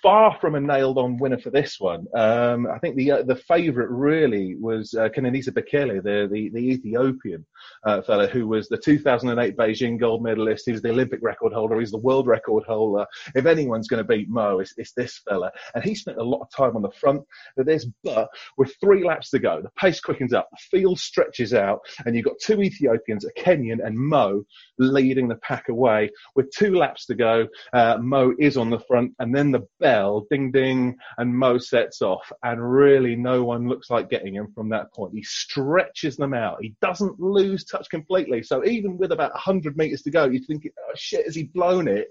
far 0.00 0.38
from 0.40 0.54
a 0.54 0.60
nailed-on 0.60 1.16
winner 1.16 1.36
for 1.36 1.50
this 1.50 1.80
one. 1.80 2.06
Um, 2.14 2.68
I 2.68 2.78
think 2.78 2.94
the 2.94 3.10
uh, 3.10 3.22
the 3.22 3.34
favourite 3.34 3.90
really 3.90 4.54
was 4.54 4.94
uh, 4.94 5.08
Kenenisa 5.08 5.50
Bekele, 5.50 6.00
the, 6.00 6.28
the 6.30 6.50
the 6.50 6.70
Ethiopian 6.74 7.44
uh, 7.82 8.02
fella 8.02 8.28
who 8.28 8.46
was 8.46 8.68
the 8.68 8.76
2008 8.76 9.56
Beijing 9.56 9.98
gold 9.98 10.22
medalist. 10.22 10.64
He 10.64 10.70
was 10.70 10.80
the 10.80 10.90
Olympic 10.90 11.18
record 11.22 11.52
holder. 11.52 11.80
He's 11.80 11.90
the 11.90 11.98
world 11.98 12.28
record 12.28 12.62
holder. 12.62 13.04
If 13.34 13.46
anyone's 13.46 13.88
going 13.88 13.98
to 13.98 14.08
beat 14.08 14.28
Mo, 14.28 14.60
it's, 14.60 14.74
it's 14.76 14.92
this 14.92 15.22
fella, 15.28 15.50
and 15.74 15.82
he 15.82 15.96
spent 15.96 16.18
a 16.18 16.22
lot 16.22 16.42
of 16.42 16.50
time 16.50 16.76
on 16.76 16.82
the 16.82 16.92
front 16.92 17.22
of 17.58 17.66
this. 17.66 17.84
But 18.04 18.28
with 18.56 18.76
three 18.80 19.04
laps 19.04 19.30
to 19.30 19.40
go, 19.40 19.60
the 19.60 19.70
pace 19.70 20.00
quickens 20.00 20.32
up, 20.32 20.48
the 20.52 20.78
field 20.78 21.00
stretches 21.00 21.52
out, 21.52 21.80
and 22.06 22.14
you've 22.14 22.26
got 22.26 22.38
two 22.40 22.62
Ethiopians, 22.62 23.24
a 23.24 23.32
Kenyan, 23.32 23.84
and 23.84 23.98
Mo 23.98 24.44
leading 24.78 25.26
the 25.26 25.36
pack 25.36 25.63
away. 25.68 26.10
With 26.34 26.50
two 26.50 26.74
laps 26.74 27.06
to 27.06 27.14
go, 27.14 27.48
uh, 27.72 27.98
Mo 28.00 28.34
is 28.38 28.56
on 28.56 28.70
the 28.70 28.80
front, 28.80 29.12
and 29.18 29.34
then 29.34 29.50
the 29.50 29.66
bell, 29.80 30.26
ding 30.30 30.50
ding, 30.50 30.96
and 31.18 31.36
Mo 31.36 31.58
sets 31.58 32.02
off. 32.02 32.30
And 32.42 32.60
really, 32.60 33.16
no 33.16 33.44
one 33.44 33.68
looks 33.68 33.90
like 33.90 34.10
getting 34.10 34.34
him 34.34 34.48
from 34.54 34.68
that 34.70 34.92
point. 34.92 35.14
He 35.14 35.22
stretches 35.22 36.16
them 36.16 36.34
out. 36.34 36.58
He 36.60 36.74
doesn't 36.80 37.20
lose 37.20 37.64
touch 37.64 37.88
completely. 37.90 38.42
So 38.42 38.64
even 38.64 38.96
with 38.98 39.12
about 39.12 39.32
100 39.32 39.76
metres 39.76 40.02
to 40.02 40.10
go, 40.10 40.26
you 40.26 40.40
think, 40.40 40.68
oh 40.78 40.92
shit, 40.94 41.24
has 41.24 41.34
he 41.34 41.44
blown 41.44 41.88
it? 41.88 42.08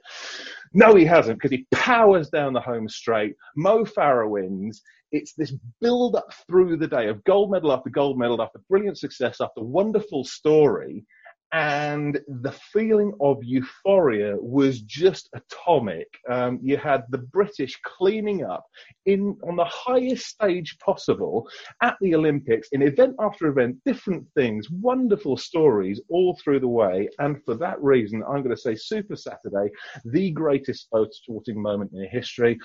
No, 0.73 0.95
he 0.95 1.05
hasn't, 1.05 1.37
because 1.37 1.51
he 1.51 1.67
powers 1.71 2.29
down 2.29 2.53
the 2.53 2.59
home 2.59 2.89
straight. 2.89 3.35
Mo 3.55 3.85
Farah 3.85 4.29
wins. 4.29 4.81
It's 5.11 5.33
this 5.35 5.53
build 5.79 6.15
up 6.15 6.33
through 6.47 6.77
the 6.77 6.87
day 6.87 7.07
of 7.07 7.23
gold 7.23 7.51
medal 7.51 7.71
after 7.71 7.91
gold 7.91 8.17
medal 8.17 8.41
after 8.41 8.59
brilliant 8.67 8.97
success 8.97 9.41
after 9.41 9.61
wonderful 9.61 10.23
story 10.23 11.05
and 11.53 12.19
the 12.41 12.51
feeling 12.51 13.13
of 13.21 13.37
euphoria 13.43 14.35
was 14.39 14.81
just 14.81 15.29
atomic. 15.35 16.07
Um, 16.29 16.59
you 16.63 16.77
had 16.77 17.03
the 17.09 17.19
British 17.19 17.79
cleaning 17.83 18.43
up 18.43 18.65
in 19.05 19.37
on 19.47 19.55
the 19.55 19.65
highest 19.65 20.25
stage 20.27 20.75
possible 20.79 21.47
at 21.83 21.95
the 22.01 22.15
Olympics, 22.15 22.69
in 22.71 22.81
event 22.81 23.15
after 23.19 23.47
event, 23.47 23.77
different 23.85 24.25
things, 24.35 24.67
wonderful 24.71 25.37
stories 25.37 26.01
all 26.09 26.37
through 26.43 26.59
the 26.59 26.67
way. 26.67 27.07
And 27.19 27.43
for 27.45 27.53
that 27.55 27.81
reason, 27.81 28.23
I'm 28.23 28.41
going 28.41 28.55
to 28.55 28.61
say 28.61 28.73
Super 28.73 29.15
Saturday, 29.15 29.69
the 30.05 30.31
greatest 30.31 30.87
sporting 31.11 31.61
moment 31.61 31.91
in 31.93 32.07
history. 32.09 32.57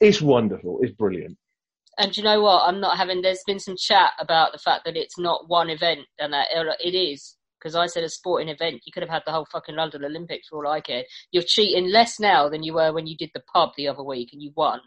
It's 0.00 0.20
wonderful. 0.20 0.80
It's 0.82 0.92
brilliant. 0.92 1.36
And 1.98 2.12
do 2.12 2.20
you 2.20 2.24
know 2.24 2.40
what? 2.40 2.62
I'm 2.64 2.80
not 2.80 2.96
having. 2.96 3.22
There's 3.22 3.42
been 3.46 3.58
some 3.60 3.76
chat 3.76 4.12
about 4.20 4.52
the 4.52 4.58
fact 4.58 4.84
that 4.84 4.96
it's 4.96 5.18
not 5.18 5.48
one 5.48 5.70
event, 5.70 6.00
and 6.18 6.32
that 6.32 6.46
it 6.52 6.96
is 6.96 7.37
because 7.58 7.74
I 7.74 7.86
said 7.86 8.04
a 8.04 8.08
sporting 8.08 8.48
event, 8.48 8.82
you 8.84 8.92
could 8.92 9.02
have 9.02 9.10
had 9.10 9.22
the 9.26 9.32
whole 9.32 9.46
fucking 9.50 9.74
London 9.74 10.04
Olympics 10.04 10.48
for 10.48 10.64
all 10.64 10.72
I 10.72 10.80
cared. 10.80 11.06
You're 11.30 11.42
cheating 11.46 11.90
less 11.90 12.20
now 12.20 12.48
than 12.48 12.62
you 12.62 12.74
were 12.74 12.92
when 12.92 13.06
you 13.06 13.16
did 13.16 13.30
the 13.34 13.40
pub 13.40 13.70
the 13.76 13.88
other 13.88 14.02
week 14.02 14.30
and 14.32 14.42
you 14.42 14.52
won. 14.54 14.80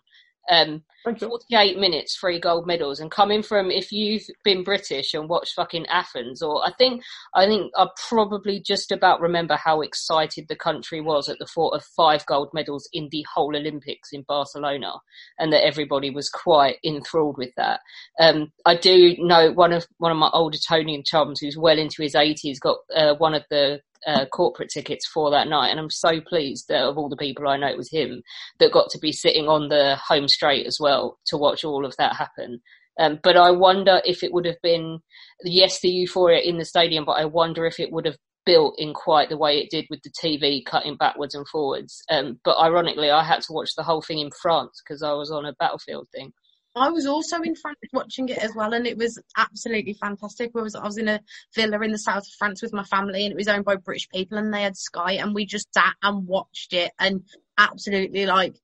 Um, 0.50 0.84
48 1.04 1.80
minutes, 1.80 2.16
three 2.16 2.40
gold 2.40 2.68
medals, 2.68 3.00
and 3.00 3.10
coming 3.10 3.42
from 3.42 3.72
if 3.72 3.92
you've 3.92 4.26
been 4.44 4.64
British 4.64 5.14
and 5.14 5.28
watched 5.28 5.56
fucking 5.56 5.88
Athens, 5.88 6.42
or 6.42 6.64
I 6.66 6.72
think 6.78 7.02
I 7.34 7.46
think 7.46 7.72
I 7.76 7.88
probably 8.08 8.60
just 8.60 8.92
about 8.92 9.22
remember 9.22 9.56
how 9.56 9.82
excited 9.82 10.48
the 10.48 10.56
country 10.56 11.02
was 11.02 11.28
at 11.28 11.40
the 11.40 11.48
thought 11.48 11.74
of 11.74 11.84
five 11.84 12.26
gold 12.26 12.50
medals 12.54 12.88
in 12.94 13.10
the 13.12 13.26
whole 13.34 13.56
Olympics 13.56 14.10
in 14.14 14.24
Barcelona, 14.28 14.94
and 15.40 15.52
that 15.52 15.66
everybody 15.66 16.12
was 16.12 16.30
quite 16.30 16.78
enthralled 16.86 17.38
with 17.38 17.54
that. 17.58 17.80
Um, 18.20 18.52
I 18.66 18.76
do 18.76 19.16
know 19.18 19.52
one 19.52 19.74
of 19.74 19.88
one 19.98 20.12
of 20.12 20.18
my 20.18 20.30
old 20.34 20.56
Etonian 20.56 21.04
chums 21.04 21.40
who's 21.40 21.58
well 21.58 21.80
into 21.80 22.04
his 22.04 22.14
80s 22.14 22.60
got 22.60 22.78
uh, 22.96 23.16
one 23.16 23.34
of 23.34 23.44
the 23.50 23.82
uh, 24.08 24.26
corporate 24.26 24.70
tickets 24.70 25.08
for 25.08 25.32
that 25.32 25.48
night, 25.48 25.70
and 25.70 25.80
I'm 25.80 25.90
so 25.90 26.22
pleased 26.22 26.66
that 26.70 26.84
of 26.84 26.98
all 26.98 27.10
the 27.10 27.18
people 27.18 27.48
I 27.48 27.58
know, 27.58 27.68
it 27.68 27.78
was 27.78 27.92
him 27.92 28.22
that 28.60 28.72
got 28.72 28.90
to 28.92 29.00
be 29.00 29.12
sitting 29.12 29.48
on 29.48 29.70
the 29.70 29.98
home 30.08 30.28
straight 30.28 30.66
as 30.66 30.78
well 30.80 31.20
to 31.28 31.38
watch 31.38 31.64
all 31.64 31.86
of 31.86 31.96
that 31.98 32.16
happen. 32.16 32.62
Um, 33.00 33.20
but 33.24 33.38
I 33.38 33.52
wonder 33.52 34.02
if 34.06 34.24
it 34.24 34.34
would 34.34 34.46
have 34.46 34.62
been, 34.62 35.00
yes, 35.44 35.80
the 35.82 35.90
euphoria 35.90 36.42
in 36.42 36.58
the 36.58 36.66
stadium, 36.66 37.06
but 37.06 37.14
I 37.14 37.26
wonder 37.26 37.66
if 37.66 37.80
it 37.80 37.92
would 37.92 38.06
have 38.06 38.18
built 38.46 38.76
in 38.78 38.94
quite 38.94 39.30
the 39.30 39.38
way 39.38 39.60
it 39.60 39.70
did 39.70 39.86
with 39.90 40.02
the 40.04 40.12
TV 40.12 40.64
cutting 40.66 40.98
backwards 40.98 41.36
and 41.36 41.48
forwards. 41.48 42.02
Um, 42.10 42.40
but 42.44 42.58
ironically, 42.60 43.10
I 43.10 43.24
had 43.24 43.42
to 43.42 43.54
watch 43.54 43.76
the 43.76 43.84
whole 43.84 44.02
thing 44.02 44.20
in 44.20 44.30
France 44.42 44.82
because 44.84 45.04
I 45.04 45.14
was 45.14 45.32
on 45.32 45.46
a 45.46 45.54
battlefield 45.54 46.08
thing. 46.14 46.34
I 46.76 46.90
was 46.90 47.06
also 47.06 47.42
in 47.42 47.56
France 47.56 47.80
watching 47.92 48.30
it 48.30 48.38
as 48.38 48.56
well, 48.56 48.74
and 48.74 48.88
it 48.88 48.98
was 48.98 49.20
absolutely 49.38 49.94
fantastic. 49.94 50.54
Was 50.54 50.76
I 50.76 50.86
was 50.86 50.98
in 50.98 51.10
a 51.10 51.20
villa 51.54 51.82
in 51.82 51.92
the 51.92 51.98
south 51.98 52.24
of 52.24 52.34
France 52.40 52.62
with 52.62 52.74
my 52.74 52.84
family, 52.84 53.26
and 53.26 53.34
it 53.34 53.38
was 53.38 53.48
owned 53.48 53.66
by 53.66 53.76
British 53.76 54.08
people, 54.10 54.38
and 54.38 54.54
they 54.54 54.64
had 54.64 54.78
Sky, 54.78 55.14
and 55.14 55.36
we 55.36 55.46
just 55.46 55.74
sat 55.74 55.96
and 56.02 56.28
watched 56.28 56.74
it, 56.74 56.92
and 56.98 57.24
absolutely 57.58 58.26
like, 58.26 58.56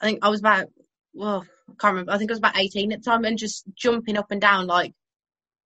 I 0.00 0.06
think 0.06 0.20
I 0.22 0.28
was 0.28 0.40
about, 0.40 0.68
well, 1.12 1.44
I 1.68 1.72
can't 1.80 1.92
remember. 1.92 2.12
I 2.12 2.18
think 2.18 2.30
I 2.30 2.34
was 2.34 2.38
about 2.38 2.58
18 2.58 2.92
at 2.92 3.02
the 3.02 3.10
time, 3.10 3.24
and 3.24 3.36
just 3.38 3.64
jumping 3.74 4.16
up 4.16 4.30
and 4.30 4.40
down 4.40 4.66
like, 4.68 4.94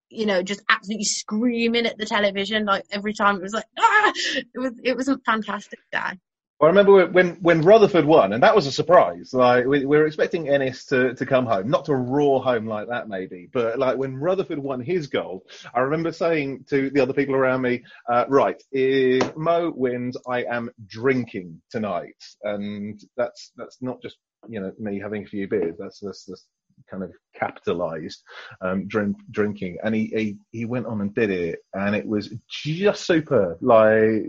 you 0.08 0.26
know, 0.26 0.42
just 0.42 0.62
absolutely 0.70 1.04
screaming 1.04 1.86
at 1.86 1.98
the 1.98 2.06
television 2.06 2.64
like 2.64 2.84
every 2.90 3.12
time. 3.12 3.36
It 3.36 3.42
was 3.42 3.54
like, 3.54 3.66
ah! 3.78 4.12
it 4.16 4.46
was 4.54 4.72
it 4.82 4.96
was 4.96 5.08
a 5.08 5.18
fantastic 5.18 5.80
day. 5.92 6.18
I 6.62 6.66
remember 6.68 7.06
when 7.08 7.36
when 7.42 7.62
Rutherford 7.62 8.06
won, 8.06 8.32
and 8.32 8.42
that 8.42 8.56
was 8.56 8.66
a 8.66 8.72
surprise. 8.72 9.34
Like 9.34 9.66
we, 9.66 9.84
we 9.84 9.98
were 9.98 10.06
expecting 10.06 10.48
Ennis 10.48 10.86
to, 10.86 11.14
to 11.14 11.26
come 11.26 11.44
home, 11.44 11.68
not 11.68 11.84
to 11.86 11.94
roar 11.94 12.42
home 12.42 12.66
like 12.66 12.88
that, 12.88 13.08
maybe, 13.08 13.48
but 13.52 13.78
like 13.78 13.98
when 13.98 14.16
Rutherford 14.16 14.58
won 14.58 14.80
his 14.80 15.08
gold, 15.08 15.42
I 15.74 15.80
remember 15.80 16.12
saying 16.12 16.64
to 16.70 16.88
the 16.90 17.00
other 17.00 17.12
people 17.12 17.34
around 17.34 17.60
me, 17.62 17.84
uh, 18.10 18.24
"Right, 18.28 18.62
if 18.72 19.36
Mo 19.36 19.72
wins, 19.76 20.16
I 20.26 20.44
am 20.44 20.70
drinking 20.86 21.60
tonight," 21.70 22.16
and 22.42 22.98
that's 23.18 23.52
that's 23.56 23.82
not 23.82 24.00
just 24.00 24.16
you 24.48 24.60
know 24.60 24.72
me 24.78 24.98
having 24.98 25.24
a 25.24 25.26
few 25.26 25.46
beers. 25.48 25.76
That's 25.78 26.00
that's, 26.00 26.24
that's 26.24 26.46
kind 26.90 27.02
of 27.02 27.12
capitalized 27.34 28.22
um, 28.60 28.86
drink, 28.86 29.16
drinking, 29.30 29.78
and 29.82 29.94
he, 29.94 30.06
he 30.06 30.36
he 30.50 30.64
went 30.64 30.86
on 30.86 31.00
and 31.00 31.14
did 31.14 31.30
it, 31.30 31.58
and 31.74 31.94
it 31.94 32.06
was 32.06 32.32
just 32.48 33.06
super. 33.06 33.56
Like, 33.60 34.26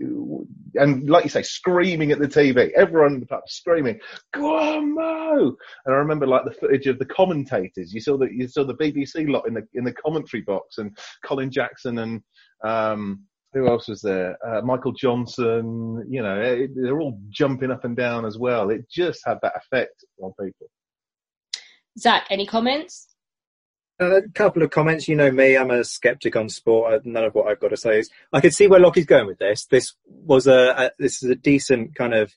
and 0.75 1.09
like 1.09 1.23
you 1.23 1.29
say, 1.29 1.43
screaming 1.43 2.11
at 2.11 2.19
the 2.19 2.27
TV, 2.27 2.71
everyone 2.71 3.15
in 3.15 3.19
the 3.19 3.25
pub 3.25 3.41
screaming, 3.47 3.99
"Go 4.33 4.57
on, 4.57 4.95
Mo!" 4.95 5.55
And 5.85 5.95
I 5.95 5.97
remember 5.97 6.27
like 6.27 6.45
the 6.45 6.51
footage 6.51 6.87
of 6.87 6.99
the 6.99 7.05
commentators. 7.05 7.93
You 7.93 8.01
saw 8.01 8.17
that 8.17 8.33
you 8.33 8.47
saw 8.47 8.63
the 8.63 8.75
BBC 8.75 9.29
lot 9.29 9.47
in 9.47 9.53
the 9.53 9.67
in 9.73 9.83
the 9.83 9.93
commentary 9.93 10.41
box, 10.41 10.77
and 10.77 10.97
Colin 11.23 11.51
Jackson 11.51 11.99
and. 11.99 12.21
Um, 12.63 13.25
who 13.53 13.69
else 13.69 13.87
was 13.87 14.01
there? 14.01 14.37
Uh, 14.45 14.61
Michael 14.61 14.91
Johnson. 14.91 16.05
You 16.09 16.21
know, 16.21 16.41
it, 16.41 16.71
they're 16.75 16.99
all 16.99 17.17
jumping 17.29 17.71
up 17.71 17.85
and 17.85 17.95
down 17.95 18.25
as 18.25 18.37
well. 18.37 18.69
It 18.69 18.89
just 18.91 19.21
had 19.25 19.37
that 19.43 19.53
effect 19.55 20.03
on 20.21 20.33
people. 20.37 20.67
Zach, 21.97 22.27
any 22.29 22.45
comments? 22.45 23.07
a 23.99 24.21
couple 24.33 24.61
of 24.61 24.71
comments. 24.71 25.07
You 25.07 25.15
know 25.15 25.31
me, 25.31 25.55
I'm 25.55 25.71
a 25.71 25.83
skeptic 25.83 26.35
on 26.35 26.49
sport. 26.49 27.05
None 27.05 27.23
of 27.23 27.33
what 27.33 27.47
I've 27.47 27.59
got 27.59 27.69
to 27.69 27.77
say 27.77 27.99
is. 27.99 28.09
I 28.33 28.41
could 28.41 28.53
see 28.53 28.67
where 28.67 28.79
Lockie's 28.79 29.05
going 29.05 29.27
with 29.27 29.39
this. 29.39 29.65
This 29.65 29.93
was 30.05 30.47
a, 30.47 30.73
a 30.77 30.91
this 30.99 31.23
is 31.23 31.29
a 31.29 31.35
decent 31.35 31.95
kind 31.95 32.13
of 32.13 32.33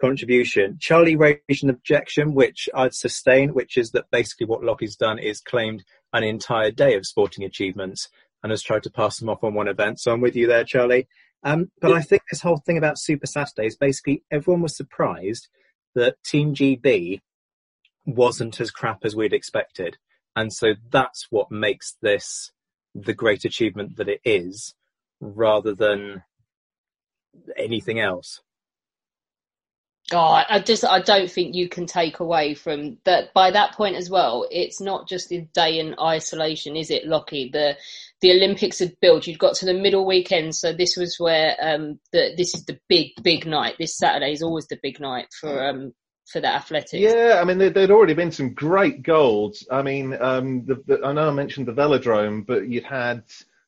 contribution. 0.00 0.78
Charlie 0.80 1.16
raised 1.16 1.62
an 1.62 1.70
objection, 1.70 2.34
which 2.34 2.68
I'd 2.74 2.94
sustain, 2.94 3.54
which 3.54 3.76
is 3.76 3.90
that 3.90 4.10
basically 4.10 4.46
what 4.46 4.64
Lockie's 4.64 4.96
done 4.96 5.18
is 5.18 5.40
claimed 5.40 5.84
an 6.12 6.24
entire 6.24 6.70
day 6.70 6.94
of 6.94 7.06
sporting 7.06 7.44
achievements 7.44 8.08
and 8.42 8.50
has 8.50 8.62
tried 8.62 8.82
to 8.84 8.90
pass 8.90 9.18
them 9.18 9.28
off 9.28 9.44
on 9.44 9.54
one 9.54 9.68
event. 9.68 10.00
So 10.00 10.12
I'm 10.12 10.20
with 10.20 10.36
you 10.36 10.46
there, 10.46 10.64
Charlie. 10.64 11.08
Um, 11.42 11.70
but 11.80 11.92
I 11.92 12.00
think 12.00 12.22
this 12.30 12.40
whole 12.40 12.58
thing 12.58 12.78
about 12.78 12.98
Super 12.98 13.26
Saturdays, 13.26 13.76
basically 13.76 14.22
everyone 14.30 14.62
was 14.62 14.76
surprised 14.76 15.48
that 15.94 16.16
Team 16.24 16.54
GB 16.54 17.20
wasn't 18.06 18.60
as 18.60 18.70
crap 18.70 19.04
as 19.04 19.16
we'd 19.16 19.32
expected. 19.32 19.96
And 20.36 20.52
so 20.52 20.74
that's 20.90 21.26
what 21.30 21.50
makes 21.50 21.96
this 22.02 22.50
the 22.94 23.14
great 23.14 23.44
achievement 23.44 23.96
that 23.96 24.08
it 24.08 24.20
is 24.24 24.74
rather 25.20 25.74
than 25.74 26.22
anything 27.56 27.98
else. 27.98 28.40
Oh, 30.12 30.18
I 30.18 30.60
just 30.60 30.84
I 30.84 31.00
don't 31.00 31.30
think 31.30 31.54
you 31.54 31.66
can 31.66 31.86
take 31.86 32.20
away 32.20 32.52
from 32.52 32.98
that 33.04 33.32
by 33.32 33.50
that 33.52 33.72
point 33.72 33.96
as 33.96 34.10
well. 34.10 34.46
It's 34.50 34.78
not 34.78 35.08
just 35.08 35.32
a 35.32 35.40
day 35.54 35.78
in 35.78 35.94
isolation, 35.98 36.76
is 36.76 36.90
it, 36.90 37.06
Lockie? 37.06 37.48
The 37.50 37.76
the 38.20 38.32
Olympics 38.32 38.80
had 38.80 39.00
built. 39.00 39.26
You'd 39.26 39.38
got 39.38 39.54
to 39.56 39.66
the 39.66 39.72
middle 39.72 40.04
weekend, 40.04 40.54
so 40.54 40.74
this 40.74 40.98
was 40.98 41.16
where 41.18 41.56
um 41.58 41.98
the 42.12 42.34
this 42.36 42.54
is 42.54 42.66
the 42.66 42.78
big 42.86 43.12
big 43.22 43.46
night. 43.46 43.76
This 43.78 43.96
Saturday 43.96 44.32
is 44.32 44.42
always 44.42 44.66
the 44.66 44.78
big 44.82 45.00
night 45.00 45.28
for 45.40 45.66
um 45.66 45.94
for 46.26 46.40
the 46.40 46.48
athletics. 46.48 46.94
Yeah, 46.94 47.38
I 47.40 47.44
mean, 47.44 47.58
there, 47.58 47.70
would 47.70 47.90
already 47.90 48.14
been 48.14 48.32
some 48.32 48.54
great 48.54 49.02
golds. 49.02 49.66
I 49.70 49.82
mean, 49.82 50.16
um, 50.20 50.64
the, 50.64 50.82
the, 50.86 51.04
I 51.04 51.12
know 51.12 51.28
I 51.28 51.32
mentioned 51.32 51.66
the 51.66 51.72
velodrome, 51.72 52.46
but 52.46 52.68
you'd 52.68 52.84
had 52.84 53.24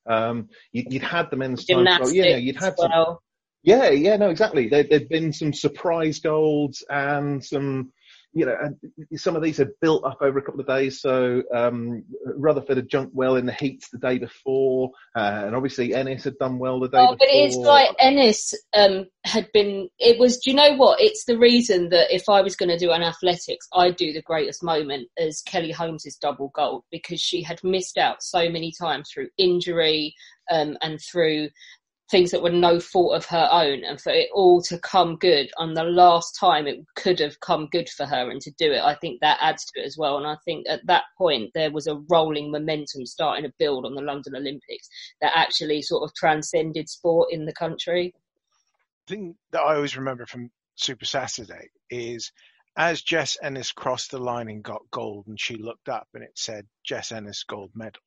um, 0.07 0.49
you, 0.73 0.85
would 0.91 1.03
had 1.03 1.31
them 1.31 1.43
in 1.43 1.53
the 1.53 1.57
men's 1.57 1.65
gymnastics. 1.65 2.11
Time, 2.11 2.17
yeah, 2.17 2.37
you'd 2.37 2.57
had 2.57 2.75
well. 2.79 3.07
some. 3.07 3.19
Yeah, 3.63 3.91
yeah, 3.91 4.17
no, 4.17 4.31
exactly. 4.31 4.69
There, 4.69 4.85
had 4.89 5.09
been 5.09 5.33
some 5.33 5.53
surprise 5.53 6.21
golds 6.21 6.85
and 6.89 7.45
some 7.45 7.93
you 8.37 8.45
know, 8.45 8.55
and 8.61 8.77
some 9.19 9.35
of 9.35 9.43
these 9.43 9.61
are 9.61 9.73
built 9.81 10.05
up 10.05 10.19
over 10.21 10.39
a 10.39 10.43
couple 10.43 10.61
of 10.61 10.67
days. 10.67 11.01
So 11.01 11.43
um, 11.55 12.05
Rutherford 12.37 12.77
had 12.77 12.87
jumped 12.87 13.15
well 13.15 13.37
in 13.37 13.47
the 13.47 13.53
heats 13.55 13.89
the 13.89 13.97
day 13.97 14.19
before, 14.19 14.91
uh, 15.17 15.45
and 15.47 15.57
obviously 15.57 15.95
Ennis 15.95 16.25
had 16.25 16.37
done 16.37 16.59
well 16.59 16.79
the 16.79 16.89
day 16.89 16.99
oh, 16.99 17.13
before. 17.13 17.17
But 17.19 17.29
it's 17.31 17.57
like 17.57 17.89
Ennis 17.99 18.53
um, 18.77 19.07
had 19.25 19.51
been. 19.55 19.89
It 19.99 20.19
was. 20.19 20.37
Do 20.37 20.51
you 20.51 20.57
know 20.57 20.77
what? 20.77 21.01
It's 21.01 21.25
the 21.25 21.39
reason 21.39 21.89
that 21.89 22.15
if 22.15 22.29
I 22.29 22.43
was 22.43 22.57
going 22.57 22.69
to 22.69 22.79
do 22.79 22.91
an 22.91 23.03
athletics, 23.03 23.67
I'd 23.73 23.97
do 23.97 24.13
the 24.13 24.21
greatest 24.21 24.63
moment 24.63 25.09
as 25.19 25.41
Kelly 25.41 25.73
Holmes's 25.73 26.17
double 26.17 26.53
gold 26.55 26.85
because 26.91 27.23
she 27.23 27.43
had 27.43 27.65
missed 27.65 27.97
out 27.97 28.23
so 28.23 28.51
many 28.51 28.71
times 28.79 29.09
through 29.11 29.31
injury 29.39 30.15
um, 30.51 30.77
and 30.83 31.01
through 31.01 31.49
things 32.11 32.31
that 32.31 32.43
were 32.43 32.51
no 32.51 32.79
fault 32.79 33.15
of 33.15 33.27
her 33.27 33.49
own 33.51 33.83
and 33.85 34.01
for 34.01 34.13
it 34.13 34.29
all 34.33 34.63
to 34.63 34.79
come 34.79 35.17
good 35.17 35.51
on 35.59 35.75
the 35.75 35.83
last 35.83 36.37
time 36.39 36.67
it 36.67 36.79
could 36.95 37.19
have 37.19 37.41
come 37.41 37.69
good 37.73 37.89
for 37.89 38.07
her 38.07 38.31
and 38.31 38.41
to 38.41 38.51
do 38.59 38.73
it 38.73 38.81
i 38.81 38.95
think 38.95 39.21
that 39.21 39.39
adds 39.41 39.65
to 39.65 39.81
it 39.81 39.87
as 39.87 39.97
well. 39.99 40.17
And 40.17 40.27
i 40.27 40.37
think 40.45 40.67
at 40.69 40.87
that 40.87 41.05
point 41.19 41.51
there 41.55 41.73
was 41.73 41.87
a 41.87 42.01
rolling 42.09 42.51
momentum 42.51 43.07
starting 43.07 43.45
to 43.45 43.53
build 43.59 43.85
on 43.85 43.95
the 43.95 44.03
london 44.03 44.37
olympics 44.37 44.89
that 45.21 45.33
actually 45.35 45.83
sort 45.83 46.05
of 46.05 46.15
transcended 46.15 46.89
sport 46.89 47.29
in 47.33 47.45
the 47.45 47.53
country. 47.53 48.15
The 49.07 49.15
thing 49.15 49.35
that 49.51 49.63
i 49.63 49.75
always 49.75 49.97
remember 49.97 50.27
from 50.27 50.51
super 50.77 51.05
saturday 51.07 51.71
is 51.91 52.31
as 52.77 53.03
jess 53.03 53.37
ennis 53.43 53.73
crossed 53.73 54.13
the 54.13 54.19
line 54.19 54.49
and 54.49 54.63
got 54.63 54.83
gold 54.93 55.27
and 55.27 55.41
she 55.41 55.57
looked 55.57 55.89
up 55.89 56.07
and 56.15 56.23
it 56.23 56.33
said 56.35 56.67
jess 56.85 57.11
ennis 57.11 57.43
gold 57.43 57.71
medal 57.75 58.03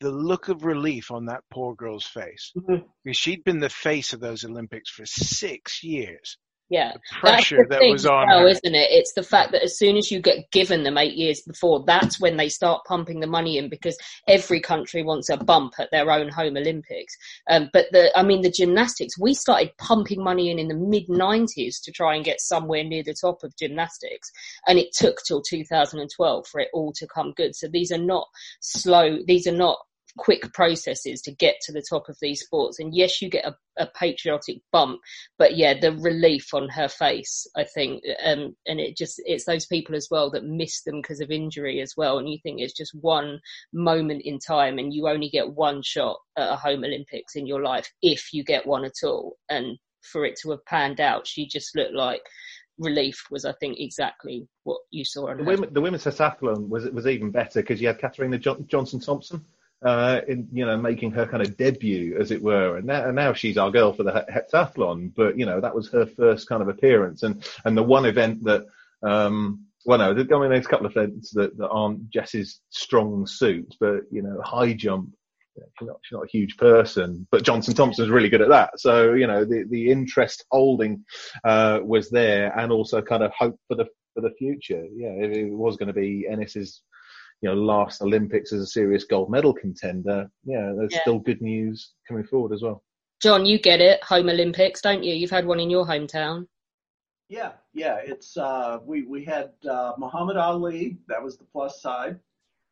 the 0.00 0.10
look 0.10 0.48
of 0.48 0.64
relief 0.64 1.10
on 1.10 1.26
that 1.26 1.44
poor 1.50 1.74
girl's 1.74 2.06
face 2.06 2.52
mm-hmm. 2.56 2.86
because 3.04 3.16
she'd 3.16 3.44
been 3.44 3.60
the 3.60 3.68
face 3.68 4.12
of 4.12 4.20
those 4.20 4.44
Olympics 4.44 4.90
for 4.90 5.06
six 5.06 5.82
years. 5.82 6.36
Yeah, 6.70 6.92
the 6.92 7.00
pressure 7.20 7.66
the 7.66 7.76
that 7.76 7.90
was 7.90 8.04
on 8.04 8.28
well, 8.28 8.40
her. 8.40 8.48
isn't 8.48 8.74
it? 8.74 8.90
It's 8.90 9.14
the 9.14 9.22
fact 9.22 9.52
that 9.52 9.62
as 9.62 9.78
soon 9.78 9.96
as 9.96 10.10
you 10.10 10.20
get 10.20 10.50
given 10.50 10.82
them 10.82 10.98
eight 10.98 11.14
years 11.14 11.40
before, 11.40 11.82
that's 11.86 12.20
when 12.20 12.36
they 12.36 12.50
start 12.50 12.84
pumping 12.86 13.20
the 13.20 13.26
money 13.26 13.56
in 13.56 13.70
because 13.70 13.96
every 14.26 14.60
country 14.60 15.02
wants 15.02 15.30
a 15.30 15.38
bump 15.38 15.74
at 15.78 15.90
their 15.90 16.10
own 16.10 16.28
home 16.28 16.58
Olympics. 16.58 17.16
Um, 17.48 17.70
but 17.72 17.86
the, 17.92 18.16
I 18.16 18.22
mean, 18.22 18.42
the 18.42 18.50
gymnastics, 18.50 19.18
we 19.18 19.32
started 19.32 19.70
pumping 19.78 20.22
money 20.22 20.50
in 20.50 20.58
in 20.58 20.68
the 20.68 20.74
mid 20.74 21.08
'90s 21.08 21.76
to 21.84 21.90
try 21.90 22.14
and 22.14 22.24
get 22.24 22.38
somewhere 22.38 22.84
near 22.84 23.02
the 23.02 23.16
top 23.18 23.42
of 23.42 23.56
gymnastics, 23.56 24.30
and 24.66 24.78
it 24.78 24.88
took 24.92 25.22
till 25.26 25.40
2012 25.40 26.46
for 26.46 26.60
it 26.60 26.68
all 26.74 26.92
to 26.92 27.06
come 27.06 27.32
good. 27.34 27.56
So 27.56 27.68
these 27.68 27.90
are 27.92 27.96
not 27.96 28.26
slow. 28.60 29.20
These 29.26 29.46
are 29.46 29.56
not 29.56 29.78
quick 30.18 30.52
processes 30.52 31.22
to 31.22 31.32
get 31.32 31.56
to 31.62 31.72
the 31.72 31.84
top 31.88 32.08
of 32.08 32.16
these 32.20 32.42
sports. 32.42 32.78
And 32.78 32.94
yes, 32.94 33.22
you 33.22 33.30
get 33.30 33.46
a, 33.46 33.56
a 33.78 33.86
patriotic 33.86 34.58
bump, 34.72 35.00
but 35.38 35.56
yeah, 35.56 35.78
the 35.78 35.92
relief 35.92 36.52
on 36.52 36.68
her 36.68 36.88
face, 36.88 37.46
I 37.56 37.64
think, 37.64 38.02
um, 38.24 38.54
and 38.66 38.80
it 38.80 38.96
just, 38.96 39.22
it's 39.24 39.44
those 39.44 39.66
people 39.66 39.94
as 39.94 40.08
well 40.10 40.30
that 40.30 40.44
miss 40.44 40.82
them 40.82 41.00
because 41.00 41.20
of 41.20 41.30
injury 41.30 41.80
as 41.80 41.94
well. 41.96 42.18
And 42.18 42.28
you 42.28 42.38
think 42.42 42.60
it's 42.60 42.76
just 42.76 42.92
one 43.00 43.40
moment 43.72 44.22
in 44.24 44.38
time 44.38 44.78
and 44.78 44.92
you 44.92 45.08
only 45.08 45.30
get 45.30 45.54
one 45.54 45.82
shot 45.82 46.18
at 46.36 46.52
a 46.52 46.56
home 46.56 46.84
Olympics 46.84 47.36
in 47.36 47.46
your 47.46 47.62
life 47.62 47.90
if 48.02 48.32
you 48.32 48.44
get 48.44 48.66
one 48.66 48.84
at 48.84 49.04
all. 49.04 49.36
And 49.48 49.78
for 50.02 50.24
it 50.24 50.38
to 50.42 50.50
have 50.50 50.64
panned 50.66 51.00
out, 51.00 51.26
she 51.26 51.46
just 51.46 51.76
looked 51.76 51.94
like 51.94 52.22
relief 52.78 53.24
was, 53.30 53.44
I 53.44 53.52
think, 53.52 53.78
exactly 53.78 54.48
what 54.64 54.80
you 54.90 55.04
saw. 55.04 55.34
The, 55.34 55.44
women, 55.44 55.72
the 55.72 55.80
women's 55.80 56.04
heptathlon 56.04 56.68
was 56.68 56.88
was 56.90 57.06
even 57.06 57.30
better 57.30 57.60
because 57.60 57.80
you 57.80 57.88
had 57.88 57.98
Katarina 57.98 58.38
Johnson 58.38 59.00
Thompson, 59.00 59.44
uh, 59.82 60.20
in 60.26 60.48
you 60.52 60.66
know 60.66 60.76
making 60.76 61.12
her 61.12 61.26
kind 61.26 61.42
of 61.42 61.56
debut, 61.56 62.16
as 62.18 62.30
it 62.30 62.42
were. 62.42 62.76
And 62.76 62.86
now, 62.86 63.06
and 63.06 63.16
now 63.16 63.32
she's 63.32 63.58
our 63.58 63.70
girl 63.70 63.92
for 63.92 64.02
the 64.02 64.26
heptathlon. 64.28 65.12
But 65.14 65.38
you 65.38 65.46
know 65.46 65.60
that 65.60 65.74
was 65.74 65.90
her 65.90 66.06
first 66.06 66.48
kind 66.48 66.62
of 66.62 66.68
appearance, 66.68 67.22
and 67.22 67.44
and 67.64 67.76
the 67.76 67.82
one 67.82 68.06
event 68.06 68.44
that. 68.44 68.66
Um, 69.02 69.64
well, 69.86 69.98
no, 69.98 70.10
I 70.10 70.14
mean, 70.14 70.50
there's 70.50 70.66
a 70.66 70.68
couple 70.68 70.86
of 70.86 70.92
events 70.96 71.30
that, 71.30 71.56
that 71.56 71.68
aren't 71.68 72.10
Jess's 72.10 72.60
strong 72.68 73.26
suit, 73.26 73.74
but 73.80 74.00
you 74.10 74.22
know, 74.22 74.38
high 74.42 74.74
jump, 74.74 75.14
she's 75.78 75.88
not, 75.88 75.96
she's 76.02 76.16
not 76.16 76.24
a 76.24 76.30
huge 76.30 76.56
person, 76.56 77.26
but 77.30 77.42
Johnson 77.42 77.74
Thompson's 77.74 78.10
really 78.10 78.28
good 78.28 78.42
at 78.42 78.48
that. 78.48 78.78
So, 78.80 79.14
you 79.14 79.26
know, 79.26 79.44
the, 79.44 79.64
the 79.70 79.90
interest 79.90 80.44
holding, 80.50 81.04
uh, 81.44 81.80
was 81.82 82.10
there 82.10 82.56
and 82.58 82.72
also 82.72 83.00
kind 83.00 83.22
of 83.22 83.32
hope 83.38 83.58
for 83.68 83.76
the, 83.76 83.86
for 84.14 84.20
the 84.20 84.34
future. 84.36 84.84
Yeah, 84.94 85.10
it, 85.10 85.36
it 85.36 85.52
was 85.52 85.76
going 85.76 85.86
to 85.86 85.92
be 85.92 86.26
Ennis's 86.28 86.82
you 87.40 87.48
know, 87.48 87.54
last 87.54 88.02
Olympics 88.02 88.52
as 88.52 88.60
a 88.60 88.66
serious 88.66 89.04
gold 89.04 89.30
medal 89.30 89.52
contender, 89.52 90.30
yeah, 90.44 90.72
there's 90.76 90.92
Yeah. 90.92 91.00
still 91.02 91.18
good 91.18 91.40
news 91.40 91.92
coming 92.06 92.24
forward 92.24 92.52
as 92.52 92.62
well. 92.62 92.82
John, 93.22 93.46
you 93.46 93.58
get 93.58 93.80
it, 93.80 94.02
home 94.04 94.28
Olympics, 94.28 94.80
don't 94.80 95.02
you? 95.04 95.14
You've 95.14 95.30
had 95.30 95.46
one 95.46 95.60
in 95.60 95.70
your 95.70 95.86
hometown. 95.86 96.46
Yeah, 97.28 97.52
yeah. 97.74 97.96
It's 97.96 98.36
uh, 98.36 98.78
we 98.84 99.02
we 99.02 99.24
had 99.24 99.52
uh, 99.68 99.92
Muhammad 99.98 100.36
Ali. 100.36 100.98
That 101.08 101.22
was 101.22 101.36
the 101.36 101.44
plus 101.44 101.82
side. 101.82 102.18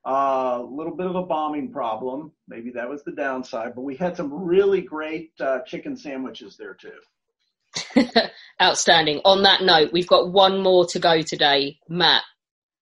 A 0.07 0.09
uh, 0.09 0.63
little 0.63 0.95
bit 0.95 1.07
of 1.07 1.17
a 1.17 1.23
bombing 1.23 1.73
problem. 1.73 2.31
Maybe 2.47 2.71
that 2.71 2.89
was 2.89 3.03
the 3.03 3.11
downside. 3.13 3.75
But 3.75 3.83
we 3.83 3.97
had 3.97 4.17
some 4.17 4.33
really 4.33 4.81
great 4.81 5.33
uh, 5.41 5.61
chicken 5.67 5.97
sandwiches 5.97 6.57
there 6.57 6.75
too. 6.75 8.07
Outstanding. 8.63 9.21
On 9.25 9.43
that 9.43 9.63
note, 9.63 9.93
we've 9.93 10.07
got 10.07 10.33
one 10.33 10.63
more 10.63 10.87
to 10.87 11.01
go 11.01 11.23
today. 11.23 11.79
Matt, 11.89 12.23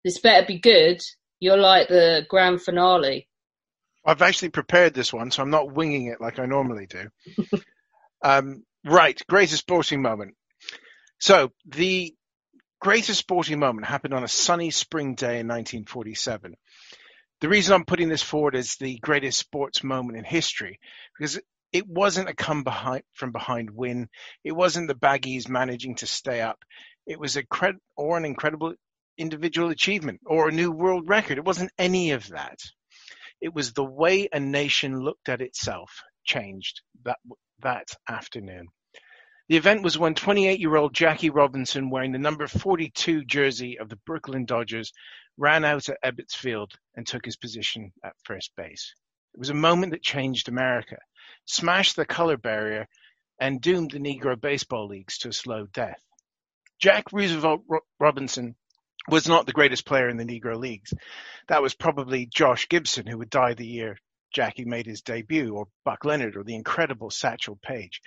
this 0.03 0.19
better 0.19 0.45
be 0.45 0.59
good. 0.59 0.99
You're 1.41 1.57
like 1.57 1.89
the 1.89 2.25
grand 2.29 2.61
finale. 2.61 3.27
I've 4.05 4.21
actually 4.21 4.49
prepared 4.49 4.93
this 4.93 5.11
one, 5.11 5.31
so 5.31 5.41
I'm 5.41 5.49
not 5.49 5.73
winging 5.73 6.05
it 6.05 6.21
like 6.21 6.39
I 6.39 6.45
normally 6.45 6.85
do. 6.85 7.09
um, 8.23 8.63
right, 8.85 9.19
greatest 9.27 9.61
sporting 9.61 10.03
moment. 10.03 10.35
So 11.19 11.51
the 11.65 12.13
greatest 12.79 13.19
sporting 13.19 13.59
moment 13.59 13.87
happened 13.87 14.13
on 14.13 14.23
a 14.23 14.27
sunny 14.27 14.69
spring 14.69 15.15
day 15.15 15.39
in 15.39 15.47
1947. 15.47 16.55
The 17.41 17.49
reason 17.49 17.73
I'm 17.73 17.85
putting 17.85 18.09
this 18.09 18.21
forward 18.21 18.55
as 18.55 18.75
the 18.75 18.99
greatest 18.99 19.39
sports 19.39 19.83
moment 19.83 20.19
in 20.19 20.23
history, 20.23 20.79
because 21.17 21.39
it 21.73 21.87
wasn't 21.87 22.29
a 22.29 22.35
come 22.35 22.63
behind 22.63 23.01
from 23.13 23.31
behind 23.31 23.71
win. 23.71 24.09
It 24.43 24.51
wasn't 24.51 24.89
the 24.89 24.95
Baggies 24.95 25.49
managing 25.49 25.95
to 25.95 26.07
stay 26.07 26.41
up. 26.41 26.59
It 27.07 27.19
was 27.19 27.35
a 27.35 27.43
cred 27.43 27.77
or 27.97 28.17
an 28.17 28.25
incredible 28.25 28.75
individual 29.17 29.69
achievement 29.69 30.22
or 30.25 30.48
a 30.48 30.53
new 30.53 30.72
world 30.72 31.07
record. 31.07 31.38
It 31.38 31.45
wasn't 31.45 31.72
any 31.77 32.11
of 32.11 32.27
that. 32.30 32.59
It 33.41 33.53
was 33.53 33.73
the 33.73 33.83
way 33.83 34.27
a 34.31 34.40
nation 34.40 34.99
looked 34.99 35.30
at 35.30 35.41
itself 35.41 36.01
changed 36.23 36.81
that 37.03 37.17
that 37.61 37.90
afternoon. 38.09 38.67
The 39.49 39.57
event 39.57 39.83
was 39.83 39.98
when 39.98 40.15
28-year-old 40.15 40.93
Jackie 40.93 41.30
Robinson, 41.30 41.90
wearing 41.90 42.11
the 42.11 42.17
number 42.17 42.48
42 42.48 43.25
jersey 43.25 43.77
of 43.80 43.90
the 43.90 43.99
Brooklyn 44.06 44.45
Dodgers, 44.45 44.93
ran 45.38 45.65
out 45.65 45.90
at 45.90 46.01
Ebbets 46.03 46.35
Field 46.35 46.72
and 46.95 47.06
took 47.06 47.25
his 47.25 47.35
position 47.35 47.91
at 48.03 48.14
first 48.23 48.51
base. 48.56 48.93
It 49.33 49.40
was 49.40 49.49
a 49.49 49.56
moment 49.56 49.91
that 49.91 50.01
changed 50.03 50.48
America, 50.48 50.98
smashed 51.45 51.95
the 51.95 52.06
color 52.06 52.38
barrier, 52.38 52.88
and 53.40 53.61
doomed 53.61 53.91
the 53.91 53.99
Negro 53.99 54.40
baseball 54.40 54.88
leagues 54.88 55.17
to 55.19 55.30
a 55.30 55.33
slow 55.33 55.65
death. 55.73 56.01
Jack 56.80 57.11
Roosevelt 57.11 57.64
Robinson 57.99 58.56
was 59.07 59.27
not 59.27 59.45
the 59.45 59.53
greatest 59.53 59.85
player 59.85 60.09
in 60.09 60.17
the 60.17 60.25
Negro 60.25 60.57
leagues. 60.57 60.93
That 61.47 61.61
was 61.61 61.73
probably 61.73 62.27
Josh 62.27 62.67
Gibson, 62.69 63.07
who 63.07 63.17
would 63.17 63.30
die 63.30 63.53
the 63.53 63.65
year 63.65 63.97
Jackie 64.33 64.65
made 64.65 64.85
his 64.85 65.01
debut, 65.01 65.53
or 65.53 65.67
Buck 65.83 66.05
Leonard, 66.05 66.38
or 66.38 66.43
the 66.43 66.55
incredible 66.55 67.09
Satchel 67.09 67.59
Paige. 67.61 68.01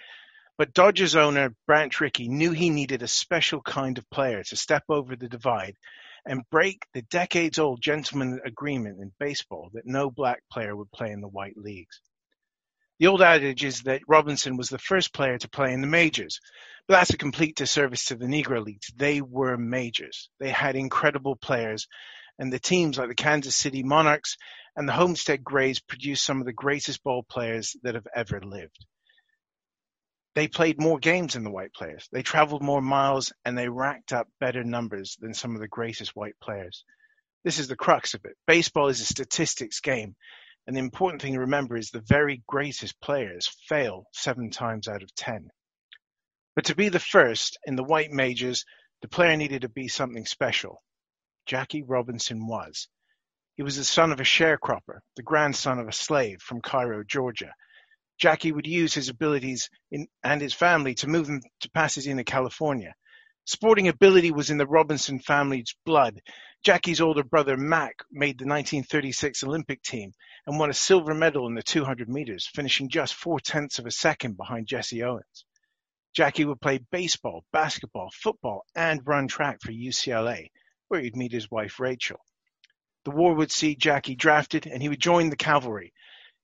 But 0.56 0.72
Dodgers 0.72 1.16
owner 1.16 1.54
Branch 1.66 2.00
Rickey 2.00 2.28
knew 2.28 2.52
he 2.52 2.70
needed 2.70 3.02
a 3.02 3.08
special 3.08 3.60
kind 3.60 3.98
of 3.98 4.08
player 4.08 4.42
to 4.44 4.56
step 4.56 4.84
over 4.88 5.16
the 5.16 5.28
divide 5.28 5.76
and 6.24 6.48
break 6.50 6.86
the 6.94 7.02
decades 7.02 7.58
old 7.58 7.82
gentleman 7.82 8.40
agreement 8.44 9.00
in 9.00 9.12
baseball 9.18 9.70
that 9.74 9.84
no 9.84 10.10
black 10.10 10.42
player 10.50 10.74
would 10.74 10.90
play 10.92 11.10
in 11.10 11.20
the 11.20 11.28
white 11.28 11.56
leagues. 11.56 12.00
The 13.04 13.10
old 13.10 13.20
adage 13.20 13.66
is 13.66 13.82
that 13.82 14.00
Robinson 14.08 14.56
was 14.56 14.70
the 14.70 14.78
first 14.78 15.12
player 15.12 15.36
to 15.36 15.48
play 15.50 15.74
in 15.74 15.82
the 15.82 15.86
majors, 15.86 16.40
but 16.88 16.94
that's 16.94 17.12
a 17.12 17.18
complete 17.18 17.54
disservice 17.54 18.06
to 18.06 18.14
the 18.14 18.24
Negro 18.24 18.64
Leagues. 18.64 18.90
They 18.96 19.20
were 19.20 19.58
majors. 19.58 20.30
They 20.40 20.48
had 20.48 20.74
incredible 20.74 21.36
players, 21.36 21.86
and 22.38 22.50
the 22.50 22.58
teams 22.58 22.96
like 22.96 23.10
the 23.10 23.14
Kansas 23.14 23.56
City 23.56 23.82
Monarchs 23.82 24.38
and 24.74 24.88
the 24.88 24.94
Homestead 24.94 25.44
Grays 25.44 25.80
produced 25.80 26.24
some 26.24 26.40
of 26.40 26.46
the 26.46 26.54
greatest 26.54 27.04
ball 27.04 27.22
players 27.22 27.76
that 27.82 27.94
have 27.94 28.06
ever 28.16 28.40
lived. 28.40 28.86
They 30.34 30.48
played 30.48 30.80
more 30.80 30.98
games 30.98 31.34
than 31.34 31.44
the 31.44 31.50
white 31.50 31.74
players. 31.74 32.08
They 32.10 32.22
traveled 32.22 32.62
more 32.62 32.80
miles 32.80 33.34
and 33.44 33.58
they 33.58 33.68
racked 33.68 34.14
up 34.14 34.28
better 34.40 34.64
numbers 34.64 35.18
than 35.20 35.34
some 35.34 35.54
of 35.54 35.60
the 35.60 35.68
greatest 35.68 36.16
white 36.16 36.40
players. 36.42 36.86
This 37.44 37.58
is 37.58 37.68
the 37.68 37.76
crux 37.76 38.14
of 38.14 38.24
it. 38.24 38.38
Baseball 38.46 38.88
is 38.88 39.02
a 39.02 39.04
statistics 39.04 39.80
game. 39.80 40.16
And 40.66 40.74
the 40.74 40.80
important 40.80 41.20
thing 41.20 41.34
to 41.34 41.40
remember 41.40 41.76
is 41.76 41.90
the 41.90 42.04
very 42.08 42.42
greatest 42.46 43.00
players 43.00 43.48
fail 43.68 44.06
seven 44.12 44.50
times 44.50 44.88
out 44.88 45.02
of 45.02 45.14
ten. 45.14 45.50
But 46.56 46.66
to 46.66 46.74
be 46.74 46.88
the 46.88 47.00
first 47.00 47.58
in 47.66 47.76
the 47.76 47.84
white 47.84 48.10
majors, 48.10 48.64
the 49.02 49.08
player 49.08 49.36
needed 49.36 49.62
to 49.62 49.68
be 49.68 49.88
something 49.88 50.24
special. 50.24 50.82
Jackie 51.46 51.82
Robinson 51.82 52.46
was. 52.46 52.88
He 53.56 53.62
was 53.62 53.76
the 53.76 53.84
son 53.84 54.10
of 54.10 54.20
a 54.20 54.24
sharecropper, 54.24 55.00
the 55.16 55.22
grandson 55.22 55.78
of 55.78 55.88
a 55.88 55.92
slave 55.92 56.40
from 56.40 56.62
Cairo, 56.62 57.04
Georgia. 57.04 57.52
Jackie 58.18 58.52
would 58.52 58.66
use 58.66 58.94
his 58.94 59.08
abilities 59.08 59.68
in, 59.90 60.06
and 60.22 60.40
his 60.40 60.54
family 60.54 60.94
to 60.94 61.08
move 61.08 61.26
them 61.26 61.40
to 61.60 61.70
Pasadena, 61.70 62.24
California. 62.24 62.94
Sporting 63.46 63.88
ability 63.88 64.32
was 64.32 64.48
in 64.48 64.56
the 64.56 64.66
Robinson 64.66 65.18
family's 65.18 65.76
blood. 65.84 66.22
Jackie's 66.62 67.02
older 67.02 67.22
brother 67.22 67.58
Mac 67.58 68.02
made 68.10 68.38
the 68.38 68.46
1936 68.46 69.44
Olympic 69.44 69.82
team 69.82 70.14
and 70.46 70.58
won 70.58 70.70
a 70.70 70.74
silver 70.74 71.12
medal 71.12 71.46
in 71.46 71.54
the 71.54 71.62
200 71.62 72.08
meters, 72.08 72.46
finishing 72.46 72.88
just 72.88 73.12
four 73.12 73.38
tenths 73.38 73.78
of 73.78 73.84
a 73.84 73.90
second 73.90 74.38
behind 74.38 74.66
Jesse 74.66 75.02
Owens. 75.02 75.44
Jackie 76.14 76.46
would 76.46 76.62
play 76.62 76.78
baseball, 76.90 77.44
basketball, 77.52 78.10
football, 78.14 78.64
and 78.74 79.06
run 79.06 79.28
track 79.28 79.60
for 79.60 79.72
UCLA, 79.72 80.48
where 80.88 81.02
he'd 81.02 81.14
meet 81.14 81.32
his 81.32 81.50
wife 81.50 81.78
Rachel. 81.78 82.24
The 83.04 83.10
war 83.10 83.34
would 83.34 83.52
see 83.52 83.76
Jackie 83.76 84.16
drafted 84.16 84.66
and 84.66 84.80
he 84.80 84.88
would 84.88 85.00
join 85.00 85.28
the 85.28 85.36
cavalry. 85.36 85.92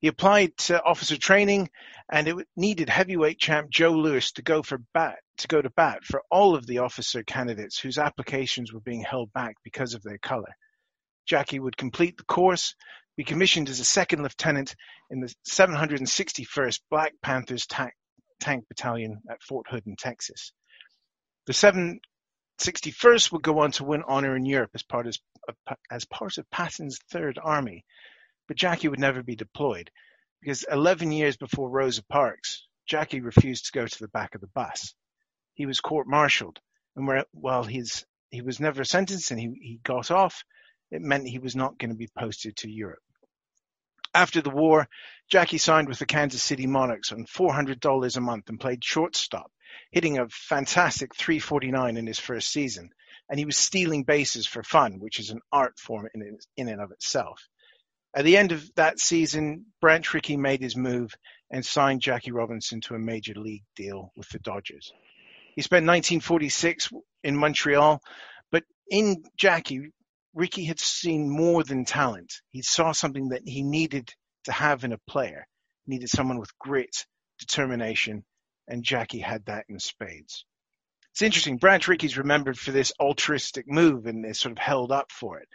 He 0.00 0.08
applied 0.08 0.54
to 0.58 0.82
officer 0.82 1.16
training 1.16 1.70
and 2.12 2.28
it 2.28 2.46
needed 2.56 2.90
heavyweight 2.90 3.38
champ 3.38 3.70
Joe 3.70 3.92
Louis 3.92 4.32
to 4.32 4.42
go 4.42 4.62
for 4.62 4.82
bat 4.92 5.20
to 5.40 5.48
go 5.48 5.60
to 5.60 5.70
bat 5.70 6.04
for 6.04 6.22
all 6.30 6.54
of 6.54 6.66
the 6.66 6.78
officer 6.78 7.22
candidates 7.22 7.78
whose 7.78 7.98
applications 7.98 8.72
were 8.72 8.80
being 8.80 9.02
held 9.02 9.32
back 9.32 9.56
because 9.64 9.94
of 9.94 10.02
their 10.02 10.18
color. 10.18 10.54
Jackie 11.26 11.60
would 11.60 11.76
complete 11.76 12.16
the 12.16 12.24
course, 12.24 12.74
be 13.16 13.24
commissioned 13.24 13.68
as 13.68 13.80
a 13.80 13.84
second 13.84 14.22
lieutenant 14.22 14.74
in 15.10 15.20
the 15.20 15.32
761st 15.48 16.80
Black 16.90 17.12
Panthers 17.22 17.66
ta- 17.66 17.90
Tank 18.40 18.64
Battalion 18.68 19.20
at 19.30 19.42
Fort 19.42 19.66
Hood 19.68 19.86
in 19.86 19.96
Texas. 19.96 20.52
The 21.46 21.52
761st 21.52 23.32
would 23.32 23.42
go 23.42 23.60
on 23.60 23.72
to 23.72 23.84
win 23.84 24.02
honor 24.06 24.36
in 24.36 24.44
Europe 24.44 24.70
as 24.74 24.82
part 24.82 25.06
of, 25.06 25.16
as 25.90 26.04
part 26.06 26.38
of 26.38 26.50
Patton's 26.50 26.98
Third 27.10 27.38
Army, 27.42 27.84
but 28.48 28.56
Jackie 28.56 28.88
would 28.88 29.00
never 29.00 29.22
be 29.22 29.36
deployed 29.36 29.90
because 30.40 30.64
11 30.70 31.12
years 31.12 31.36
before 31.36 31.68
Rosa 31.68 32.02
Parks, 32.04 32.66
Jackie 32.86 33.20
refused 33.20 33.66
to 33.66 33.72
go 33.72 33.86
to 33.86 33.98
the 34.00 34.08
back 34.08 34.34
of 34.34 34.40
the 34.40 34.48
bus. 34.48 34.94
He 35.54 35.66
was 35.66 35.80
court-martialed, 35.80 36.58
and 36.96 37.06
where, 37.06 37.24
while 37.32 37.64
he's, 37.64 38.04
he 38.30 38.42
was 38.42 38.60
never 38.60 38.84
sentenced 38.84 39.30
and 39.30 39.40
he, 39.40 39.48
he 39.60 39.80
got 39.82 40.10
off, 40.10 40.44
it 40.90 41.02
meant 41.02 41.28
he 41.28 41.38
was 41.38 41.54
not 41.54 41.78
going 41.78 41.90
to 41.90 41.96
be 41.96 42.08
posted 42.18 42.56
to 42.56 42.70
Europe. 42.70 43.02
After 44.12 44.42
the 44.42 44.50
war, 44.50 44.88
Jackie 45.30 45.58
signed 45.58 45.88
with 45.88 46.00
the 46.00 46.06
Kansas 46.06 46.42
City 46.42 46.66
Monarchs 46.66 47.12
on 47.12 47.26
$400 47.26 48.16
a 48.16 48.20
month 48.20 48.48
and 48.48 48.58
played 48.58 48.84
shortstop, 48.84 49.52
hitting 49.92 50.18
a 50.18 50.28
fantastic 50.28 51.14
349 51.14 51.96
in 51.96 52.06
his 52.06 52.18
first 52.18 52.50
season. 52.50 52.90
And 53.28 53.38
he 53.38 53.44
was 53.44 53.56
stealing 53.56 54.02
bases 54.02 54.48
for 54.48 54.64
fun, 54.64 54.98
which 54.98 55.20
is 55.20 55.30
an 55.30 55.40
art 55.52 55.78
form 55.78 56.08
in, 56.12 56.38
in 56.56 56.68
and 56.68 56.80
of 56.80 56.90
itself. 56.90 57.46
At 58.12 58.24
the 58.24 58.36
end 58.36 58.50
of 58.50 58.68
that 58.74 58.98
season, 58.98 59.66
Branch 59.80 60.12
Rickey 60.12 60.36
made 60.36 60.60
his 60.60 60.76
move 60.76 61.14
and 61.48 61.64
signed 61.64 62.02
Jackie 62.02 62.32
Robinson 62.32 62.80
to 62.82 62.96
a 62.96 62.98
major 62.98 63.34
league 63.34 63.62
deal 63.76 64.12
with 64.16 64.28
the 64.30 64.40
Dodgers. 64.40 64.92
He 65.54 65.62
spent 65.62 65.86
1946 65.86 66.90
in 67.24 67.36
Montreal, 67.36 68.00
but 68.50 68.64
in 68.90 69.24
Jackie, 69.36 69.90
Rickey 70.34 70.64
had 70.64 70.78
seen 70.78 71.28
more 71.28 71.64
than 71.64 71.84
talent. 71.84 72.32
He 72.50 72.62
saw 72.62 72.92
something 72.92 73.30
that 73.30 73.42
he 73.46 73.62
needed 73.62 74.12
to 74.44 74.52
have 74.52 74.84
in 74.84 74.92
a 74.92 74.98
player. 75.08 75.46
He 75.84 75.94
needed 75.94 76.08
someone 76.08 76.38
with 76.38 76.56
grit, 76.58 77.06
determination, 77.38 78.24
and 78.68 78.84
Jackie 78.84 79.18
had 79.20 79.44
that 79.46 79.66
in 79.68 79.80
spades. 79.80 80.44
It's 81.12 81.22
interesting. 81.22 81.56
Branch 81.56 81.86
Rickey's 81.88 82.16
remembered 82.16 82.58
for 82.58 82.70
this 82.70 82.92
altruistic 83.00 83.66
move 83.66 84.06
and 84.06 84.24
is 84.24 84.38
sort 84.38 84.52
of 84.52 84.58
held 84.58 84.92
up 84.92 85.10
for 85.10 85.40
it. 85.40 85.48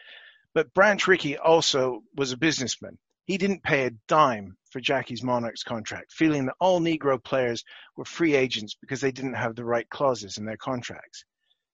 But 0.53 0.73
Branch 0.73 1.07
Rickey 1.07 1.37
also 1.37 2.01
was 2.15 2.31
a 2.31 2.37
businessman. 2.37 2.97
He 3.25 3.37
didn't 3.37 3.63
pay 3.63 3.85
a 3.85 3.91
dime 4.07 4.55
for 4.71 4.79
Jackie's 4.79 5.23
Monarchs 5.23 5.63
contract, 5.63 6.13
feeling 6.13 6.45
that 6.45 6.55
all 6.59 6.79
Negro 6.79 7.21
players 7.23 7.63
were 7.97 8.05
free 8.05 8.35
agents 8.35 8.75
because 8.79 9.01
they 9.01 9.11
didn't 9.11 9.33
have 9.33 9.55
the 9.55 9.65
right 9.65 9.89
clauses 9.89 10.37
in 10.37 10.45
their 10.45 10.57
contracts. 10.57 11.25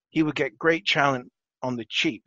He 0.10 0.24
would 0.24 0.36
get 0.36 0.58
great 0.58 0.86
talent 0.86 1.32
on 1.62 1.76
the 1.76 1.86
cheap 1.88 2.24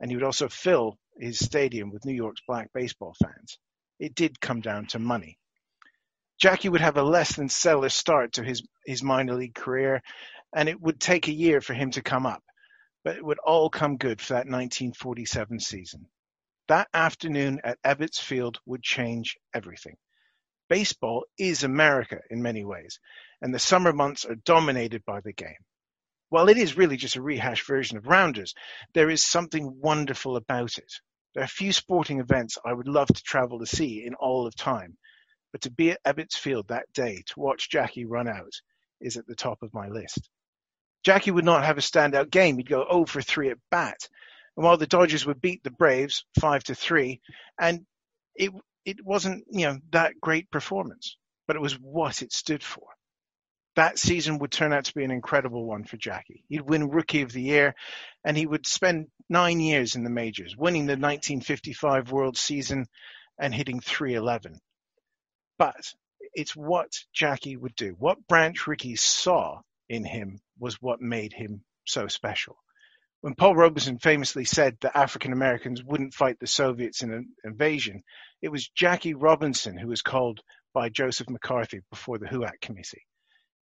and 0.00 0.10
he 0.10 0.16
would 0.16 0.24
also 0.24 0.48
fill 0.48 0.98
his 1.18 1.38
stadium 1.38 1.90
with 1.90 2.04
New 2.04 2.14
York's 2.14 2.42
black 2.46 2.70
baseball 2.74 3.14
fans. 3.22 3.58
It 3.98 4.14
did 4.14 4.40
come 4.40 4.60
down 4.60 4.86
to 4.88 4.98
money. 4.98 5.38
Jackie 6.38 6.68
would 6.68 6.82
have 6.82 6.98
a 6.98 7.02
less 7.02 7.34
than 7.34 7.48
stellar 7.48 7.88
start 7.88 8.34
to 8.34 8.44
his, 8.44 8.62
his 8.84 9.02
minor 9.02 9.34
league 9.34 9.54
career, 9.54 10.02
and 10.54 10.68
it 10.68 10.80
would 10.80 11.00
take 11.00 11.28
a 11.28 11.32
year 11.32 11.62
for 11.62 11.72
him 11.72 11.90
to 11.92 12.02
come 12.02 12.26
up, 12.26 12.42
but 13.04 13.16
it 13.16 13.24
would 13.24 13.38
all 13.38 13.70
come 13.70 13.96
good 13.96 14.20
for 14.20 14.34
that 14.34 14.46
1947 14.46 15.60
season. 15.60 16.06
That 16.68 16.88
afternoon 16.92 17.60
at 17.62 17.80
Ebbets 17.82 18.18
Field 18.18 18.58
would 18.66 18.82
change 18.82 19.36
everything. 19.54 19.96
Baseball 20.68 21.24
is 21.38 21.62
America 21.62 22.20
in 22.28 22.42
many 22.42 22.64
ways, 22.64 22.98
and 23.40 23.54
the 23.54 23.60
summer 23.60 23.92
months 23.92 24.24
are 24.24 24.34
dominated 24.34 25.04
by 25.04 25.20
the 25.20 25.32
game. 25.32 25.62
While 26.28 26.48
it 26.48 26.58
is 26.58 26.76
really 26.76 26.96
just 26.96 27.14
a 27.14 27.22
rehashed 27.22 27.68
version 27.68 27.98
of 27.98 28.08
Rounders, 28.08 28.52
there 28.94 29.08
is 29.10 29.24
something 29.24 29.80
wonderful 29.80 30.36
about 30.36 30.76
it. 30.76 30.92
There 31.34 31.44
are 31.44 31.48
few 31.48 31.72
sporting 31.72 32.18
events 32.18 32.58
I 32.64 32.72
would 32.72 32.88
love 32.88 33.08
to 33.08 33.22
travel 33.22 33.60
to 33.60 33.66
see 33.66 34.04
in 34.04 34.14
all 34.14 34.44
of 34.44 34.56
time, 34.56 34.98
but 35.52 35.60
to 35.60 35.70
be 35.70 35.92
at 35.92 36.02
Ebbets 36.02 36.36
Field 36.36 36.66
that 36.68 36.92
day 36.92 37.22
to 37.26 37.40
watch 37.40 37.70
Jackie 37.70 38.06
run 38.06 38.26
out 38.26 38.54
is 39.00 39.16
at 39.16 39.26
the 39.28 39.36
top 39.36 39.62
of 39.62 39.72
my 39.72 39.86
list. 39.86 40.28
Jackie 41.04 41.30
would 41.30 41.44
not 41.44 41.62
have 41.62 41.78
a 41.78 41.82
standout 41.82 42.30
game. 42.30 42.56
He'd 42.56 42.68
go 42.68 42.84
0 42.90 43.04
for 43.04 43.22
3 43.22 43.50
at 43.50 43.58
bat. 43.70 44.08
And 44.56 44.64
while 44.64 44.76
the 44.76 44.86
Dodgers 44.86 45.26
would 45.26 45.40
beat 45.40 45.62
the 45.62 45.70
Braves 45.70 46.24
5 46.40 46.64
to 46.64 46.74
3, 46.74 47.20
and 47.60 47.86
it 48.34 48.52
it 48.84 49.04
wasn't, 49.04 49.44
you 49.50 49.66
know, 49.66 49.78
that 49.90 50.20
great 50.20 50.50
performance, 50.50 51.16
but 51.46 51.56
it 51.56 51.62
was 51.62 51.74
what 51.74 52.22
it 52.22 52.32
stood 52.32 52.62
for 52.62 52.86
that 53.76 53.98
season 53.98 54.38
would 54.38 54.50
turn 54.50 54.72
out 54.72 54.86
to 54.86 54.94
be 54.94 55.04
an 55.04 55.10
incredible 55.10 55.66
one 55.66 55.84
for 55.84 55.98
Jackie. 55.98 56.42
He'd 56.48 56.62
win 56.62 56.88
Rookie 56.88 57.22
of 57.22 57.32
the 57.32 57.42
Year, 57.42 57.74
and 58.24 58.36
he 58.36 58.46
would 58.46 58.66
spend 58.66 59.08
nine 59.28 59.60
years 59.60 59.94
in 59.94 60.02
the 60.02 60.10
majors, 60.10 60.56
winning 60.56 60.86
the 60.86 60.92
1955 60.92 62.10
World 62.10 62.38
Season 62.38 62.86
and 63.38 63.54
hitting 63.54 63.80
311. 63.80 64.58
But 65.58 65.92
it's 66.32 66.56
what 66.56 66.90
Jackie 67.14 67.56
would 67.56 67.76
do. 67.76 67.94
What 67.98 68.26
Branch 68.26 68.66
Rickey 68.66 68.96
saw 68.96 69.60
in 69.88 70.04
him 70.04 70.40
was 70.58 70.80
what 70.80 71.00
made 71.00 71.34
him 71.34 71.62
so 71.86 72.08
special. 72.08 72.56
When 73.22 73.34
Paul 73.34 73.56
Robeson 73.56 73.98
famously 73.98 74.44
said 74.44 74.76
that 74.80 74.96
African 74.96 75.32
Americans 75.32 75.82
wouldn't 75.82 76.14
fight 76.14 76.38
the 76.38 76.46
Soviets 76.46 77.02
in 77.02 77.12
an 77.12 77.34
invasion, 77.44 78.02
it 78.42 78.48
was 78.48 78.68
Jackie 78.68 79.14
Robinson 79.14 79.76
who 79.78 79.88
was 79.88 80.02
called 80.02 80.40
by 80.74 80.90
Joseph 80.90 81.30
McCarthy 81.30 81.80
before 81.90 82.18
the 82.18 82.26
HUAC 82.26 82.60
committee. 82.60 83.06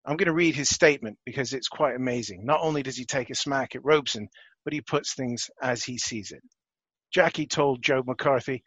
I'm 0.06 0.16
going 0.16 0.28
to 0.28 0.32
read 0.32 0.54
his 0.54 0.70
statement 0.70 1.18
because 1.26 1.52
it's 1.52 1.68
quite 1.68 1.96
amazing. 1.96 2.44
Not 2.44 2.60
only 2.62 2.82
does 2.82 2.96
he 2.96 3.04
take 3.04 3.28
a 3.30 3.34
smack 3.34 3.74
at 3.74 3.84
Robeson, 3.84 4.28
but 4.64 4.72
he 4.72 4.80
puts 4.80 5.14
things 5.14 5.50
as 5.60 5.84
he 5.84 5.98
sees 5.98 6.30
it. 6.30 6.42
Jackie 7.12 7.46
told 7.46 7.82
Joe 7.82 8.02
McCarthy, 8.06 8.62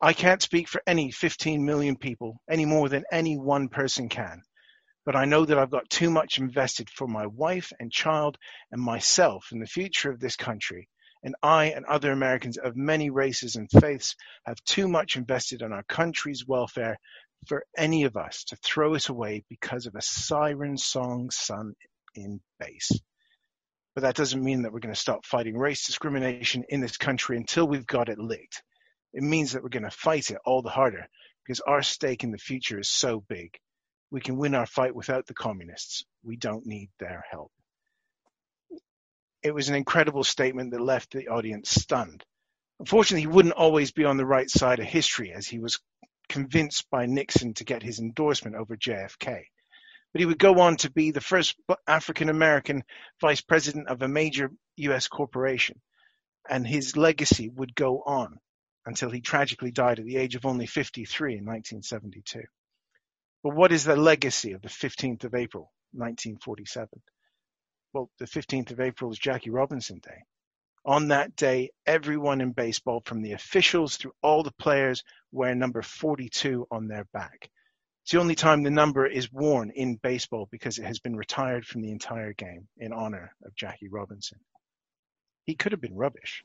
I 0.00 0.12
can't 0.12 0.42
speak 0.42 0.68
for 0.68 0.82
any 0.86 1.10
15 1.10 1.64
million 1.64 1.96
people 1.96 2.40
any 2.50 2.66
more 2.66 2.88
than 2.88 3.04
any 3.10 3.38
one 3.38 3.68
person 3.68 4.08
can, 4.08 4.42
but 5.06 5.14
I 5.14 5.24
know 5.24 5.44
that 5.44 5.56
I've 5.56 5.70
got 5.70 5.88
too 5.88 6.10
much 6.10 6.38
invested 6.38 6.90
for 6.90 7.06
my 7.06 7.28
wife 7.28 7.72
and 7.78 7.92
child 7.92 8.36
and 8.72 8.82
myself 8.82 9.50
in 9.52 9.60
the 9.60 9.66
future 9.66 10.10
of 10.10 10.18
this 10.18 10.34
country. 10.34 10.88
And 11.22 11.36
I 11.44 11.66
and 11.66 11.86
other 11.86 12.10
Americans 12.10 12.58
of 12.58 12.76
many 12.76 13.08
races 13.10 13.54
and 13.54 13.70
faiths 13.70 14.16
have 14.44 14.62
too 14.64 14.88
much 14.88 15.16
invested 15.16 15.62
in 15.62 15.72
our 15.72 15.84
country's 15.84 16.44
welfare 16.46 16.98
for 17.46 17.64
any 17.78 18.02
of 18.02 18.16
us 18.16 18.42
to 18.48 18.56
throw 18.56 18.94
it 18.94 19.08
away 19.08 19.44
because 19.48 19.86
of 19.86 19.94
a 19.94 20.02
siren 20.02 20.76
song 20.76 21.30
sung 21.30 21.74
in 22.16 22.40
bass. 22.58 22.90
But 23.94 24.02
that 24.02 24.16
doesn't 24.16 24.42
mean 24.42 24.62
that 24.62 24.72
we're 24.72 24.80
going 24.80 24.94
to 24.94 25.00
stop 25.00 25.24
fighting 25.24 25.56
race 25.56 25.86
discrimination 25.86 26.64
in 26.68 26.80
this 26.80 26.96
country 26.96 27.36
until 27.36 27.68
we've 27.68 27.86
got 27.86 28.08
it 28.08 28.18
licked. 28.18 28.62
It 29.14 29.22
means 29.22 29.52
that 29.52 29.62
we're 29.62 29.68
going 29.68 29.84
to 29.84 29.90
fight 29.90 30.30
it 30.30 30.38
all 30.44 30.62
the 30.62 30.68
harder 30.68 31.06
because 31.44 31.60
our 31.60 31.82
stake 31.82 32.24
in 32.24 32.32
the 32.32 32.38
future 32.38 32.80
is 32.80 32.90
so 32.90 33.20
big. 33.20 33.56
We 34.10 34.20
can 34.20 34.36
win 34.36 34.54
our 34.54 34.66
fight 34.66 34.94
without 34.94 35.26
the 35.26 35.34
communists. 35.34 36.04
We 36.22 36.36
don't 36.36 36.66
need 36.66 36.90
their 36.98 37.24
help. 37.30 37.52
It 39.42 39.54
was 39.54 39.68
an 39.68 39.74
incredible 39.74 40.24
statement 40.24 40.72
that 40.72 40.80
left 40.80 41.12
the 41.12 41.28
audience 41.28 41.70
stunned. 41.70 42.24
Unfortunately, 42.78 43.22
he 43.22 43.26
wouldn't 43.26 43.54
always 43.54 43.92
be 43.92 44.04
on 44.04 44.16
the 44.16 44.26
right 44.26 44.50
side 44.50 44.80
of 44.80 44.86
history 44.86 45.32
as 45.32 45.46
he 45.46 45.58
was 45.58 45.80
convinced 46.28 46.88
by 46.90 47.06
Nixon 47.06 47.54
to 47.54 47.64
get 47.64 47.82
his 47.82 47.98
endorsement 47.98 48.56
over 48.56 48.76
JFK. 48.76 49.44
But 50.12 50.20
he 50.20 50.26
would 50.26 50.38
go 50.38 50.60
on 50.60 50.76
to 50.78 50.90
be 50.90 51.10
the 51.10 51.20
first 51.20 51.56
African 51.86 52.28
American 52.28 52.84
vice 53.20 53.40
president 53.40 53.88
of 53.88 54.02
a 54.02 54.08
major 54.08 54.50
US 54.76 55.08
corporation, 55.08 55.80
and 56.48 56.66
his 56.66 56.96
legacy 56.96 57.48
would 57.48 57.74
go 57.74 58.02
on 58.02 58.38
until 58.84 59.10
he 59.10 59.20
tragically 59.20 59.72
died 59.72 59.98
at 59.98 60.04
the 60.04 60.16
age 60.16 60.36
of 60.36 60.46
only 60.46 60.66
53 60.66 61.38
in 61.38 61.44
1972. 61.44 62.42
But 63.42 63.54
what 63.54 63.72
is 63.72 63.84
the 63.84 63.96
legacy 63.96 64.52
of 64.52 64.62
the 64.62 64.68
15th 64.68 65.24
of 65.24 65.34
April, 65.34 65.72
1947? 65.92 66.88
Well, 67.92 68.10
the 68.18 68.26
15th 68.26 68.72
of 68.72 68.80
April 68.80 69.10
is 69.10 69.18
Jackie 69.18 69.50
Robinson 69.50 70.00
Day. 70.00 70.22
On 70.84 71.08
that 71.08 71.34
day, 71.34 71.70
everyone 71.84 72.40
in 72.40 72.52
baseball, 72.52 73.02
from 73.04 73.22
the 73.22 73.32
officials 73.32 73.96
through 73.96 74.12
all 74.22 74.42
the 74.42 74.52
players, 74.52 75.02
wear 75.32 75.54
number 75.54 75.82
42 75.82 76.66
on 76.70 76.86
their 76.86 77.06
back. 77.12 77.50
It's 78.02 78.12
the 78.12 78.20
only 78.20 78.36
time 78.36 78.62
the 78.62 78.70
number 78.70 79.04
is 79.04 79.32
worn 79.32 79.70
in 79.70 79.96
baseball 79.96 80.46
because 80.52 80.78
it 80.78 80.84
has 80.84 81.00
been 81.00 81.16
retired 81.16 81.66
from 81.66 81.82
the 81.82 81.90
entire 81.90 82.34
game 82.34 82.68
in 82.78 82.92
honor 82.92 83.34
of 83.44 83.56
Jackie 83.56 83.88
Robinson. 83.88 84.38
He 85.44 85.56
could 85.56 85.72
have 85.72 85.80
been 85.80 85.96
rubbish. 85.96 86.44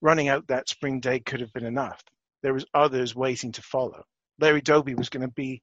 Running 0.00 0.28
out 0.28 0.46
that 0.46 0.70
spring 0.70 1.00
day 1.00 1.20
could 1.20 1.40
have 1.40 1.52
been 1.52 1.66
enough. 1.66 2.02
There 2.42 2.54
was 2.54 2.64
others 2.72 3.14
waiting 3.14 3.52
to 3.52 3.62
follow. 3.62 4.04
Larry 4.38 4.62
Doby 4.62 4.94
was 4.94 5.10
going 5.10 5.26
to 5.26 5.34
be 5.34 5.60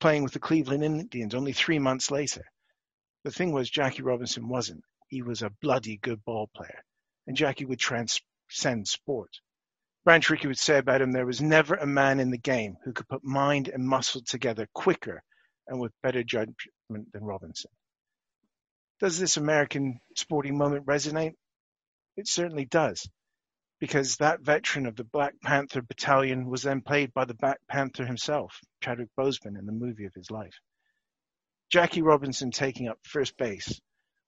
playing 0.00 0.22
with 0.22 0.32
the 0.32 0.38
Cleveland 0.38 0.84
Indians 0.84 1.34
only 1.34 1.52
three 1.52 1.78
months 1.78 2.10
later. 2.10 2.44
The 3.24 3.30
thing 3.30 3.52
was, 3.52 3.70
Jackie 3.70 4.02
Robinson 4.02 4.48
wasn't. 4.48 4.84
He 5.08 5.22
was 5.22 5.42
a 5.42 5.52
bloody 5.62 5.96
good 5.96 6.24
ball 6.24 6.50
player, 6.54 6.82
and 7.26 7.36
Jackie 7.36 7.64
would 7.64 7.78
transcend 7.78 8.88
sport. 8.88 9.30
Branch 10.04 10.28
Rickey 10.28 10.48
would 10.48 10.58
say 10.58 10.78
about 10.78 11.00
him, 11.00 11.12
there 11.12 11.24
was 11.24 11.40
never 11.40 11.74
a 11.74 11.86
man 11.86 12.20
in 12.20 12.30
the 12.30 12.38
game 12.38 12.76
who 12.84 12.92
could 12.92 13.08
put 13.08 13.24
mind 13.24 13.68
and 13.68 13.88
muscle 13.88 14.20
together 14.22 14.68
quicker 14.74 15.22
and 15.66 15.80
with 15.80 15.92
better 16.02 16.22
judgment 16.22 16.56
than 16.90 17.24
Robinson. 17.24 17.70
Does 19.00 19.18
this 19.18 19.38
American 19.38 20.00
sporting 20.16 20.58
moment 20.58 20.86
resonate? 20.86 21.34
It 22.16 22.28
certainly 22.28 22.66
does, 22.66 23.08
because 23.80 24.16
that 24.16 24.40
veteran 24.40 24.86
of 24.86 24.96
the 24.96 25.04
Black 25.04 25.34
Panther 25.42 25.82
Battalion 25.82 26.48
was 26.48 26.62
then 26.62 26.80
played 26.80 27.12
by 27.12 27.24
the 27.24 27.34
Black 27.34 27.58
Panther 27.68 28.06
himself, 28.06 28.60
Chadwick 28.80 29.10
Boseman, 29.18 29.58
in 29.58 29.66
the 29.66 29.72
movie 29.72 30.06
of 30.06 30.14
his 30.14 30.30
life. 30.30 30.54
Jackie 31.70 32.02
Robinson 32.02 32.50
taking 32.50 32.88
up 32.88 32.98
first 33.04 33.36
base 33.36 33.80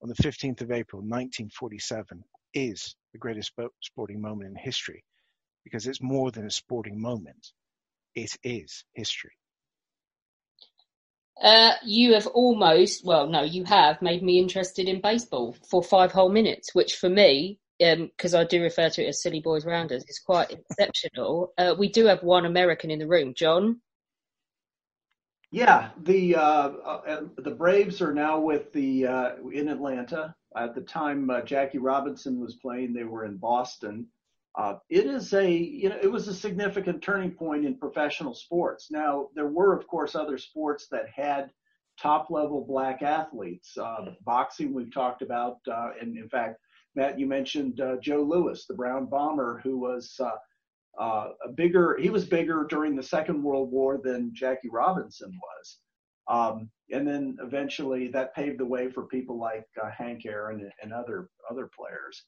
on 0.02 0.08
the 0.08 0.14
15th 0.14 0.62
of 0.62 0.72
April 0.72 1.00
1947 1.00 2.24
is 2.54 2.96
the 3.12 3.18
greatest 3.18 3.52
sporting 3.82 4.20
moment 4.20 4.50
in 4.50 4.56
history 4.56 5.04
because 5.64 5.86
it's 5.86 6.02
more 6.02 6.30
than 6.30 6.46
a 6.46 6.50
sporting 6.50 7.00
moment. 7.00 7.52
It 8.14 8.36
is 8.42 8.84
history. 8.94 9.32
Uh, 11.40 11.72
you 11.84 12.14
have 12.14 12.26
almost, 12.28 13.04
well, 13.04 13.28
no, 13.28 13.42
you 13.42 13.64
have 13.64 14.00
made 14.00 14.22
me 14.22 14.38
interested 14.38 14.88
in 14.88 15.00
baseball 15.00 15.54
for 15.68 15.82
five 15.82 16.12
whole 16.12 16.30
minutes, 16.30 16.74
which 16.74 16.96
for 16.96 17.10
me, 17.10 17.58
because 17.78 18.34
um, 18.34 18.40
I 18.40 18.44
do 18.44 18.62
refer 18.62 18.88
to 18.90 19.04
it 19.04 19.08
as 19.08 19.22
Silly 19.22 19.40
Boys 19.40 19.66
Rounders, 19.66 20.04
is 20.08 20.18
quite 20.18 20.50
exceptional. 20.50 21.52
Uh, 21.58 21.74
we 21.78 21.88
do 21.88 22.06
have 22.06 22.22
one 22.22 22.46
American 22.46 22.90
in 22.90 22.98
the 22.98 23.06
room, 23.06 23.34
John. 23.34 23.80
Yeah, 25.50 25.90
the 26.02 26.36
uh, 26.36 26.40
uh, 26.40 27.20
the 27.38 27.52
Braves 27.52 28.02
are 28.02 28.12
now 28.12 28.40
with 28.40 28.72
the 28.72 29.06
uh, 29.06 29.30
in 29.52 29.68
Atlanta. 29.68 30.34
At 30.56 30.74
the 30.74 30.80
time 30.80 31.30
uh, 31.30 31.42
Jackie 31.42 31.78
Robinson 31.78 32.40
was 32.40 32.56
playing, 32.56 32.94
they 32.94 33.04
were 33.04 33.24
in 33.24 33.36
Boston. 33.36 34.06
Uh, 34.56 34.76
it 34.88 35.06
is 35.06 35.34
a 35.34 35.50
you 35.50 35.88
know 35.88 35.98
it 36.02 36.10
was 36.10 36.28
a 36.28 36.34
significant 36.34 37.02
turning 37.02 37.30
point 37.30 37.64
in 37.64 37.76
professional 37.76 38.34
sports. 38.34 38.90
Now 38.90 39.28
there 39.34 39.48
were 39.48 39.76
of 39.76 39.86
course 39.86 40.14
other 40.14 40.38
sports 40.38 40.88
that 40.90 41.08
had 41.14 41.50
top 42.00 42.30
level 42.30 42.64
black 42.66 43.02
athletes. 43.02 43.76
Uh, 43.76 44.12
boxing 44.24 44.74
we've 44.74 44.92
talked 44.92 45.22
about, 45.22 45.58
uh, 45.70 45.90
and 46.00 46.16
in 46.16 46.28
fact, 46.28 46.58
Matt, 46.96 47.18
you 47.18 47.26
mentioned 47.26 47.80
uh, 47.80 47.96
Joe 48.02 48.22
Louis, 48.22 48.64
the 48.66 48.74
Brown 48.74 49.06
Bomber, 49.06 49.60
who 49.62 49.78
was 49.78 50.14
uh, 50.18 50.30
uh, 51.00 51.28
a 51.44 51.52
bigger. 51.54 51.98
He 52.00 52.10
was 52.10 52.24
bigger 52.24 52.66
during 52.68 52.96
the 52.96 53.02
Second 53.02 53.42
World 53.42 53.70
War 53.70 54.00
than 54.02 54.32
Jackie 54.34 54.70
Robinson 54.70 55.30
was. 55.30 55.78
Um, 56.28 56.70
and 56.90 57.06
then 57.06 57.36
eventually 57.40 58.08
that 58.08 58.34
paved 58.34 58.58
the 58.58 58.66
way 58.66 58.90
for 58.90 59.04
people 59.06 59.38
like 59.38 59.64
Hank 59.96 60.26
Aaron 60.26 60.68
and 60.82 60.92
other 60.92 61.28
other 61.50 61.70
players 61.76 62.24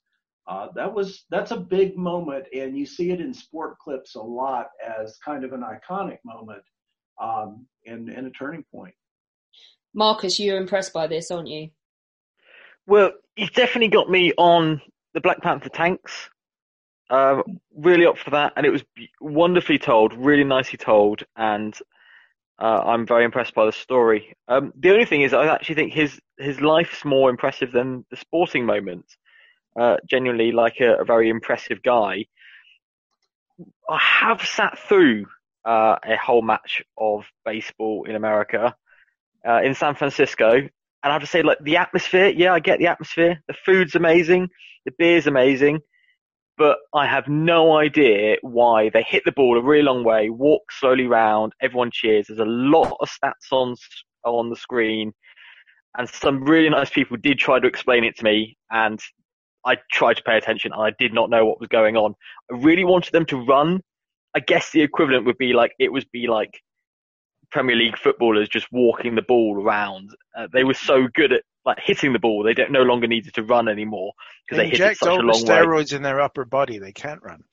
uh, 0.49 0.69
that 0.75 0.93
was 0.93 1.25
that's 1.31 1.51
a 1.51 1.57
big 1.57 1.97
moment, 1.97 2.47
and 2.55 2.77
you 2.77 2.87
see 2.87 3.11
it 3.11 3.21
in 3.21 3.35
sport 3.35 3.79
clips 3.79 4.15
a 4.15 4.21
lot 4.21 4.69
as 4.83 5.19
kind 5.23 5.45
of 5.45 5.53
an 5.53 5.63
iconic 5.63 6.17
moment 6.25 6.63
um, 7.23 7.67
and, 7.85 8.09
and 8.09 8.27
a 8.27 8.31
turning 8.31 8.65
point. 8.75 8.95
Marcus, 9.95 10.41
you're 10.41 10.57
impressed 10.57 10.95
by 10.95 11.07
this, 11.07 11.31
aren't 11.31 11.49
you? 11.49 11.69
Well, 12.89 13.13
he's 13.37 13.51
definitely 13.51 13.89
got 13.89 14.09
me 14.09 14.33
on 14.39 14.81
the 15.13 15.21
Black 15.21 15.43
Panther 15.43 15.69
tanks. 15.69 16.31
Uh, 17.11 17.43
really 17.77 18.07
up 18.07 18.17
for 18.17 18.31
that, 18.31 18.55
and 18.57 18.65
it 18.65 18.71
was 18.71 18.83
wonderfully 19.21 19.79
told, 19.79 20.15
really 20.15 20.45
nicely 20.45 20.79
told, 20.79 21.23
and 21.37 21.79
uh, 22.59 22.81
I'm 22.87 23.07
very 23.07 23.25
impressed 23.27 23.55
by 23.55 23.67
the 23.67 23.73
story. 23.73 24.35
Um, 24.49 24.73
the 24.75 24.91
only 24.91 25.05
thing 25.05 25.21
is, 25.21 25.35
I 25.35 25.47
actually 25.47 25.75
think 25.75 25.93
his 25.93 26.19
his 26.39 26.63
life's 26.63 27.05
more 27.05 27.29
impressive 27.29 27.73
than 27.73 28.07
the 28.11 28.17
sporting 28.17 28.65
moments 28.65 29.17
uh, 29.79 29.97
genuinely 30.09 30.53
like 30.53 30.81
a, 30.81 30.97
a, 31.01 31.05
very 31.05 31.29
impressive 31.29 31.83
guy. 31.83 32.25
I 33.89 33.99
have 33.99 34.43
sat 34.43 34.79
through 34.79 35.27
uh, 35.65 35.97
a 36.05 36.17
whole 36.17 36.43
match 36.43 36.83
of 36.97 37.27
baseball 37.45 38.05
in 38.05 38.17
America, 38.17 38.75
uh, 39.47 39.61
in 39.63 39.75
San 39.75 39.95
Francisco, 39.95 40.69
and 41.03 41.11
I 41.11 41.15
have 41.15 41.23
to 41.23 41.29
say, 41.29 41.43
like 41.43 41.59
the 41.63 41.77
atmosphere. 41.77 42.29
Yeah, 42.29 42.53
I 42.53 42.61
get 42.61 42.79
the 42.79 42.87
atmosphere. 42.87 43.41
The 43.47 43.55
food's 43.65 43.95
amazing. 43.95 44.49
The 44.85 44.93
beer's 44.99 45.27
amazing. 45.27 45.81
But 46.57 46.79
I 46.93 47.07
have 47.07 47.29
no 47.29 47.77
idea 47.77 48.37
why 48.43 48.91
they 48.91 49.03
hit 49.03 49.23
the 49.25 49.33
ball 49.33 49.57
a 49.57 49.63
really 49.63 49.83
long 49.83 50.03
way, 50.03 50.29
walk 50.29 50.63
slowly 50.73 51.07
round, 51.07 51.53
everyone 51.63 51.91
cheers. 51.93 52.27
There's 52.27 52.41
a 52.41 52.45
lot 52.45 52.97
of 53.01 53.09
stats 53.09 53.53
on 53.53 53.77
on 54.25 54.51
the 54.51 54.57
screen, 54.57 55.13
and 55.97 56.09
some 56.09 56.43
really 56.43 56.69
nice 56.69 56.91
people 56.91 57.17
did 57.17 57.39
try 57.39 57.61
to 57.61 57.67
explain 57.67 58.03
it 58.03 58.17
to 58.17 58.25
me, 58.25 58.57
and 58.73 59.01
I 59.69 59.77
tried 59.93 60.15
to 60.15 60.23
pay 60.23 60.37
attention 60.37 60.73
and 60.73 60.83
I 60.83 60.93
did 60.99 61.13
not 61.13 61.31
know 61.31 61.45
what 61.45 61.61
was 61.61 61.69
going 61.69 61.97
on. 61.97 62.15
I 62.51 62.57
really 62.57 62.85
wanted 62.85 63.13
them 63.13 63.27
to 63.27 63.45
run. 63.45 63.81
I 64.35 64.41
guess 64.41 64.71
the 64.71 64.83
equivalent 64.83 65.27
would 65.27 65.39
be 65.39 65.53
like 65.53 65.73
it 65.79 65.93
would 65.93 66.07
be 66.13 66.27
like 66.27 66.61
Premier 67.51 67.77
League 67.77 67.97
footballers 67.97 68.49
just 68.49 68.67
walking 68.73 69.15
the 69.15 69.23
ball 69.23 69.61
around. 69.61 70.11
Uh, 70.37 70.49
they 70.53 70.65
were 70.65 70.75
so 70.75 71.09
good 71.15 71.33
at 71.33 71.43
like 71.65 71.79
hitting 71.85 72.13
the 72.13 72.19
ball, 72.19 72.43
they 72.43 72.55
don't 72.55 72.73
no 72.73 72.83
longer 72.83 73.07
needed 73.07 73.35
to 73.35 73.43
run 73.43 73.69
anymore 73.69 74.13
because 74.47 74.59
they, 74.59 74.71
they 74.71 74.77
hit 74.77 74.93
it 74.93 74.99
such 74.99 75.19
a 75.19 75.21
long 75.21 75.43
steroids 75.43 75.93
way. 75.93 75.97
in 75.97 76.03
their 76.03 76.21
upper 76.21 76.47
body, 76.47 76.79
they 76.79 76.93
can't 76.93 77.23
run. 77.23 77.45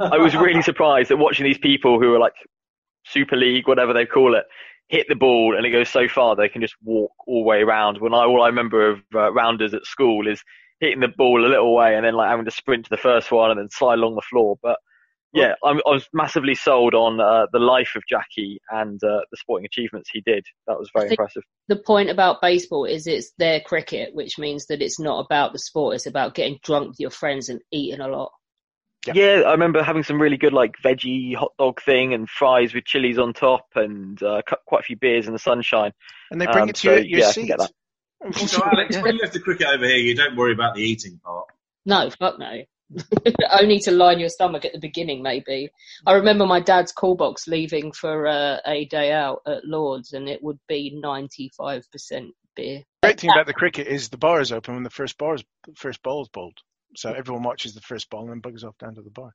I 0.00 0.16
was 0.16 0.34
really 0.34 0.62
surprised 0.62 1.10
at 1.10 1.18
watching 1.18 1.44
these 1.44 1.58
people 1.58 2.00
who 2.00 2.14
are 2.14 2.18
like 2.18 2.32
Super 3.04 3.36
League, 3.36 3.68
whatever 3.68 3.92
they 3.92 4.06
call 4.06 4.34
it, 4.34 4.44
hit 4.88 5.06
the 5.08 5.14
ball 5.14 5.54
and 5.56 5.66
it 5.66 5.70
goes 5.70 5.88
so 5.88 6.08
far 6.08 6.34
they 6.34 6.48
can 6.48 6.62
just 6.62 6.74
walk 6.82 7.12
all 7.26 7.42
the 7.42 7.48
way 7.48 7.60
around. 7.60 8.00
When 8.00 8.14
I 8.14 8.24
all 8.24 8.42
I 8.42 8.46
remember 8.46 8.90
of 8.90 9.02
uh, 9.14 9.32
rounders 9.32 9.74
at 9.74 9.84
school 9.84 10.26
is 10.26 10.42
hitting 10.80 11.00
the 11.00 11.08
ball 11.08 11.44
a 11.44 11.48
little 11.48 11.74
way 11.74 11.94
and 11.94 12.04
then 12.04 12.14
like 12.14 12.30
having 12.30 12.44
to 12.46 12.50
sprint 12.50 12.84
to 12.84 12.90
the 12.90 12.96
first 12.96 13.30
one 13.30 13.50
and 13.50 13.60
then 13.60 13.68
slide 13.70 13.98
along 13.98 14.14
the 14.14 14.22
floor. 14.22 14.56
But 14.62 14.78
yeah, 15.34 15.54
I'm, 15.64 15.78
i 15.86 15.90
was 15.90 16.08
massively 16.12 16.54
sold 16.54 16.94
on 16.94 17.20
uh, 17.20 17.46
the 17.52 17.58
life 17.58 17.92
of 17.96 18.02
Jackie 18.08 18.60
and 18.70 19.02
uh, 19.02 19.20
the 19.30 19.36
sporting 19.36 19.66
achievements 19.66 20.10
he 20.12 20.22
did. 20.24 20.44
That 20.66 20.78
was 20.78 20.90
very 20.94 21.10
impressive. 21.10 21.42
The 21.68 21.76
point 21.76 22.10
about 22.10 22.40
baseball 22.40 22.84
is 22.84 23.06
it's 23.06 23.32
their 23.38 23.60
cricket, 23.60 24.14
which 24.14 24.38
means 24.38 24.66
that 24.66 24.82
it's 24.82 25.00
not 25.00 25.24
about 25.24 25.52
the 25.52 25.58
sport; 25.58 25.96
it's 25.96 26.06
about 26.06 26.34
getting 26.34 26.58
drunk 26.62 26.88
with 26.88 27.00
your 27.00 27.10
friends 27.10 27.48
and 27.48 27.60
eating 27.72 28.00
a 28.00 28.08
lot. 28.08 28.32
Yeah. 29.06 29.12
yeah. 29.14 29.42
I 29.42 29.52
remember 29.52 29.82
having 29.82 30.02
some 30.02 30.20
really 30.20 30.36
good 30.36 30.52
like 30.52 30.76
veggie 30.82 31.34
hot 31.34 31.52
dog 31.58 31.82
thing 31.82 32.14
and 32.14 32.28
fries 32.28 32.72
with 32.72 32.84
chilies 32.84 33.18
on 33.18 33.32
top 33.32 33.66
and 33.74 34.22
uh, 34.22 34.42
quite 34.66 34.80
a 34.80 34.84
few 34.84 34.96
beers 34.96 35.26
in 35.26 35.32
the 35.32 35.38
sunshine. 35.38 35.92
And 36.30 36.40
they 36.40 36.46
bring 36.46 36.64
um, 36.64 36.68
it 36.68 36.76
to 36.76 36.80
so, 36.80 36.92
your, 36.92 37.04
your 37.04 37.20
yeah, 37.20 37.30
seat. 37.30 37.52
Also, 38.24 38.62
Alex, 38.64 38.96
when 39.02 39.16
you 39.16 39.22
have 39.22 39.32
the 39.32 39.40
cricket 39.40 39.66
over 39.66 39.84
here, 39.84 39.98
you 39.98 40.14
don't 40.14 40.36
worry 40.36 40.52
about 40.52 40.74
the 40.74 40.80
eating 40.80 41.20
part. 41.22 41.46
No, 41.84 42.08
fuck 42.10 42.38
no. 42.38 42.62
Only 43.60 43.78
to 43.80 43.90
line 43.90 44.20
your 44.20 44.28
stomach 44.28 44.64
at 44.64 44.72
the 44.72 44.78
beginning, 44.78 45.22
maybe. 45.22 45.70
I 46.06 46.14
remember 46.14 46.46
my 46.46 46.60
dad's 46.60 46.92
call 46.92 47.16
box 47.16 47.46
leaving 47.46 47.92
for 47.92 48.26
uh, 48.26 48.58
a 48.66 48.84
day 48.86 49.12
out 49.12 49.42
at 49.46 49.64
Lords, 49.64 50.12
and 50.12 50.28
it 50.28 50.42
would 50.42 50.58
be 50.68 50.98
ninety-five 51.02 51.90
percent 51.90 52.32
beer. 52.54 52.82
The 53.02 53.08
great 53.08 53.20
thing 53.20 53.30
about 53.30 53.46
the 53.46 53.54
cricket 53.54 53.86
is 53.86 54.08
the 54.08 54.18
bar 54.18 54.40
is 54.40 54.52
open 54.52 54.74
when 54.74 54.84
the 54.84 54.90
first 54.90 55.18
bar 55.18 55.34
is 55.34 55.44
first 55.76 56.02
ball 56.02 56.22
is 56.22 56.28
bowled. 56.28 56.58
So 56.96 57.12
everyone 57.12 57.42
watches 57.42 57.74
the 57.74 57.80
first 57.80 58.08
ball 58.10 58.22
and 58.22 58.30
then 58.30 58.40
bugs 58.40 58.64
off 58.64 58.78
down 58.78 58.94
to 58.94 59.02
the 59.02 59.10
bar. 59.10 59.32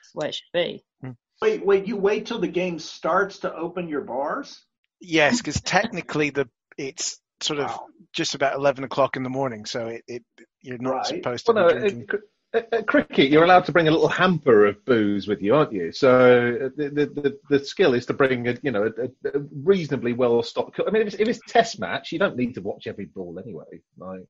That's 0.00 0.14
where 0.14 0.28
it 0.28 0.34
should 0.34 0.52
be. 0.52 0.84
Hmm. 1.00 1.10
Wait, 1.42 1.64
wait, 1.64 1.86
you 1.86 1.96
wait 1.96 2.26
till 2.26 2.38
the 2.38 2.48
game 2.48 2.78
starts 2.78 3.40
to 3.40 3.54
open 3.54 3.88
your 3.88 4.02
bars? 4.02 4.62
Yes, 5.00 5.38
because 5.38 5.60
technically 5.60 6.30
the 6.30 6.48
it's 6.76 7.18
sort 7.40 7.58
of 7.58 7.70
wow. 7.70 7.86
just 8.12 8.34
about 8.34 8.54
eleven 8.54 8.84
o'clock 8.84 9.16
in 9.16 9.22
the 9.22 9.30
morning, 9.30 9.64
so 9.64 9.86
it, 9.86 10.02
it 10.06 10.22
you're 10.62 10.78
not 10.78 10.90
right. 10.90 11.06
supposed 11.06 11.46
to. 11.46 11.52
Well, 11.52 11.74
no, 11.74 12.02
at, 12.52 12.72
at 12.72 12.86
cricket, 12.86 13.30
you're 13.30 13.44
allowed 13.44 13.64
to 13.66 13.72
bring 13.72 13.88
a 13.88 13.90
little 13.90 14.08
hamper 14.08 14.66
of 14.66 14.84
booze 14.84 15.26
with 15.26 15.42
you, 15.42 15.54
aren't 15.54 15.72
you? 15.72 15.92
So 15.92 16.10
uh, 16.10 16.68
the 16.76 16.88
the, 16.88 17.06
the, 17.06 17.38
the 17.48 17.64
skill 17.64 17.94
is 17.94 18.06
to 18.06 18.14
bring 18.14 18.48
a 18.48 18.56
you 18.62 18.70
know 18.70 18.84
a, 18.84 19.04
a 19.28 19.40
reasonably 19.62 20.12
well 20.12 20.42
stocked. 20.42 20.80
I 20.86 20.90
mean, 20.90 21.02
if 21.02 21.08
it's, 21.08 21.16
if 21.20 21.28
it's 21.28 21.40
test 21.46 21.78
match, 21.78 22.12
you 22.12 22.18
don't 22.18 22.36
need 22.36 22.54
to 22.54 22.62
watch 22.62 22.86
every 22.86 23.06
ball 23.06 23.38
anyway. 23.38 23.82
Like 23.96 24.26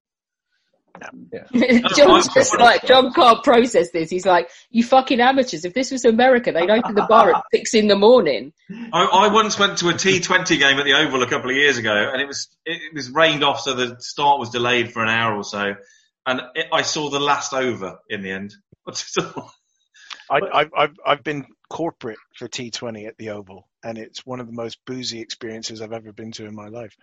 yeah. 1.33 1.81
John's 1.97 2.29
just 2.29 2.59
like 2.59 2.85
John 2.85 3.13
can't 3.13 3.43
process 3.43 3.91
this. 3.91 4.11
He's 4.11 4.27
like, 4.27 4.51
"You 4.71 4.83
fucking 4.83 5.21
amateurs! 5.21 5.65
If 5.65 5.75
this 5.75 5.91
was 5.91 6.05
America, 6.05 6.53
they'd 6.53 6.71
open 6.71 6.95
the 6.95 7.07
bar 7.09 7.35
at 7.35 7.43
six 7.55 7.75
in 7.75 7.87
the 7.87 7.97
morning." 7.97 8.53
I, 8.93 9.05
I, 9.05 9.29
once 9.29 9.59
went 9.59 9.79
to 9.79 9.89
a 9.89 9.93
T20 9.93 10.59
game 10.59 10.79
at 10.79 10.85
the 10.85 10.95
Oval 10.95 11.23
a 11.23 11.29
couple 11.29 11.51
of 11.51 11.57
years 11.57 11.79
ago, 11.79 12.11
and 12.13 12.21
it 12.21 12.27
was 12.27 12.49
it 12.65 12.95
was 12.95 13.11
rained 13.11 13.45
off, 13.45 13.61
so 13.61 13.75
the 13.75 13.97
start 14.01 14.39
was 14.39 14.51
delayed 14.51 14.93
for 14.93 15.03
an 15.03 15.09
hour 15.09 15.37
or 15.37 15.45
so, 15.45 15.75
and 16.31 16.41
it, 16.55 16.67
I 16.73 16.83
saw 16.83 17.11
the 17.11 17.21
last 17.21 17.53
over 17.53 17.99
in 18.09 18.23
the 18.23 18.31
end. 18.31 18.55
I, 20.31 20.67
have 20.77 20.95
I've 21.05 21.25
been 21.25 21.45
corporate 21.69 22.19
for 22.37 22.47
T20 22.47 23.09
at 23.09 23.19
the 23.19 23.31
Oval, 23.31 23.69
and 23.83 23.99
it's 23.99 24.25
one 24.25 24.39
of 24.39 24.47
the 24.47 24.53
most 24.53 24.79
boozy 24.87 25.21
experiences 25.21 25.83
I've 25.83 25.93
ever 25.93 26.13
been 26.13 26.31
to 26.33 26.47
in 26.47 26.55
my 26.55 26.69
life. 26.69 26.95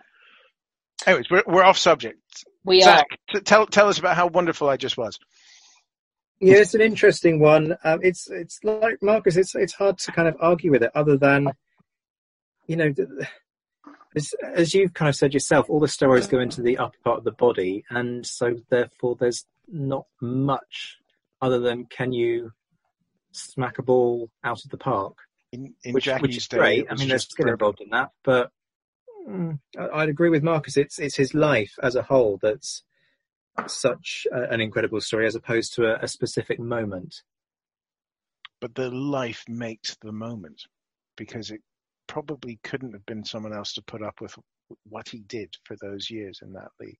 Anyways, 1.06 1.30
we're, 1.30 1.44
we're 1.46 1.62
off 1.62 1.76
subject. 1.76 2.18
We 2.64 2.80
Zach, 2.80 3.06
t- 3.30 3.40
tell 3.40 3.66
tell 3.66 3.88
us 3.88 3.98
about 3.98 4.16
how 4.16 4.28
wonderful 4.28 4.68
I 4.68 4.78
just 4.78 4.96
was. 4.96 5.18
Yeah, 6.40 6.56
it's 6.56 6.74
an 6.74 6.80
interesting 6.80 7.38
one. 7.38 7.76
Um, 7.84 8.00
it's 8.02 8.30
it's 8.30 8.60
like 8.64 9.02
Marcus. 9.02 9.36
It's 9.36 9.54
it's 9.54 9.74
hard 9.74 9.98
to 9.98 10.12
kind 10.12 10.28
of 10.28 10.36
argue 10.40 10.70
with 10.70 10.82
it, 10.82 10.90
other 10.94 11.16
than 11.16 11.52
you 12.66 12.76
know, 12.76 12.94
as, 14.18 14.34
as 14.62 14.74
you've 14.74 14.94
kind 14.94 15.08
of 15.08 15.16
said 15.16 15.32
yourself, 15.32 15.70
all 15.70 15.80
the 15.80 15.94
steroids 15.96 16.28
go 16.28 16.40
into 16.40 16.62
the 16.62 16.76
upper 16.78 16.98
part 17.04 17.18
of 17.18 17.24
the 17.24 17.38
body, 17.46 17.84
and 17.88 18.26
so 18.26 18.46
therefore 18.68 19.16
there's 19.18 19.46
not 19.66 20.06
much 20.20 20.98
other 21.40 21.60
than 21.60 21.86
can 21.86 22.12
you 22.12 22.52
smack 23.32 23.78
a 23.78 23.82
ball 23.82 24.28
out 24.42 24.64
of 24.64 24.70
the 24.70 24.76
park, 24.76 25.16
in, 25.52 25.74
in 25.84 25.92
which, 25.94 26.04
Jackie's 26.04 26.22
which 26.22 26.36
is 26.36 26.48
day, 26.48 26.58
great. 26.58 26.86
I 26.90 26.94
mean, 26.96 27.08
there's 27.08 27.28
skill 27.28 27.48
involved 27.48 27.80
in 27.80 27.90
that, 27.90 28.10
but 28.24 28.50
mm, 29.28 29.58
I'd 29.94 30.08
agree 30.08 30.30
with 30.30 30.42
Marcus. 30.42 30.76
It's 30.76 30.98
it's 30.98 31.16
his 31.16 31.32
life 31.34 31.74
as 31.82 31.94
a 31.94 32.02
whole 32.02 32.38
that's 32.42 32.82
such 33.66 34.26
a, 34.32 34.40
an 34.54 34.60
incredible 34.60 35.00
story, 35.00 35.26
as 35.26 35.34
opposed 35.34 35.74
to 35.74 35.86
a, 35.86 36.04
a 36.04 36.08
specific 36.08 36.58
moment. 36.60 37.22
but 38.60 38.74
the 38.74 38.90
life 38.90 39.44
makes 39.48 39.96
the 40.02 40.12
moment 40.12 40.62
because 41.16 41.50
it 41.50 41.62
probably 42.08 42.58
couldn't 42.64 42.92
have 42.92 43.06
been 43.06 43.24
someone 43.24 43.52
else 43.54 43.72
to 43.74 43.82
put 43.82 44.02
up 44.02 44.20
with 44.20 44.34
what 44.88 45.08
he 45.08 45.20
did 45.20 45.54
for 45.64 45.76
those 45.80 46.10
years 46.10 46.40
in 46.42 46.52
that 46.54 46.68
league. 46.80 46.98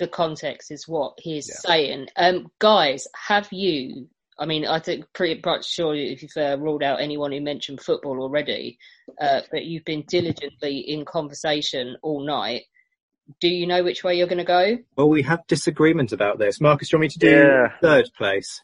the 0.00 0.08
context 0.08 0.70
is 0.70 0.88
what 0.88 1.14
he's 1.18 1.50
saying. 1.66 2.06
Um, 2.16 2.48
guys, 2.58 3.06
have 3.28 3.48
you? 3.52 4.08
I 4.38 4.46
mean, 4.46 4.66
I 4.66 4.80
think 4.80 5.04
pretty 5.12 5.40
much 5.44 5.64
sure 5.68 5.94
if 5.94 6.20
you've 6.22 6.36
uh, 6.36 6.56
ruled 6.58 6.82
out 6.82 7.00
anyone 7.00 7.30
who 7.30 7.40
mentioned 7.40 7.80
football 7.80 8.20
already, 8.20 8.78
uh, 9.20 9.42
but 9.52 9.64
you've 9.64 9.84
been 9.84 10.04
diligently 10.08 10.78
in 10.78 11.04
conversation 11.04 11.96
all 12.02 12.26
night. 12.26 12.62
Do 13.40 13.48
you 13.48 13.66
know 13.68 13.84
which 13.84 14.02
way 14.02 14.16
you're 14.16 14.26
going 14.26 14.38
to 14.38 14.44
go? 14.44 14.76
Well, 14.96 15.08
we 15.08 15.22
have 15.22 15.46
disagreement 15.46 16.10
about 16.12 16.38
this. 16.40 16.60
Marcus, 16.60 16.88
do 16.90 16.96
you 16.96 16.98
want 16.98 17.02
me 17.04 17.08
to 17.10 17.18
do 17.20 17.30
Yeah. 17.30 17.68
third 17.80 18.10
place? 18.18 18.60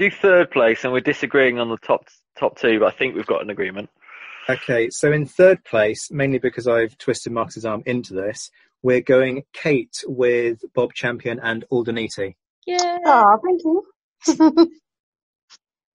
Do 0.00 0.10
third 0.10 0.50
place, 0.50 0.84
and 0.84 0.94
we're 0.94 1.00
disagreeing 1.00 1.58
on 1.58 1.68
the 1.68 1.76
top 1.76 2.06
top 2.38 2.58
two, 2.58 2.78
but 2.78 2.86
I 2.86 2.96
think 2.96 3.14
we've 3.14 3.26
got 3.26 3.42
an 3.42 3.50
agreement. 3.50 3.90
Okay, 4.48 4.88
so 4.88 5.12
in 5.12 5.26
third 5.26 5.62
place, 5.62 6.10
mainly 6.10 6.38
because 6.38 6.66
I've 6.66 6.96
twisted 6.96 7.34
Marcus's 7.34 7.66
arm 7.66 7.82
into 7.84 8.14
this, 8.14 8.50
we're 8.82 9.02
going 9.02 9.42
Kate 9.52 10.02
with 10.06 10.64
Bob 10.74 10.94
Champion 10.94 11.38
and 11.42 11.66
Aldaniti. 11.70 12.34
Yeah. 12.66 12.96
Oh, 13.04 13.38
thank 13.44 13.62
you. 13.62 14.72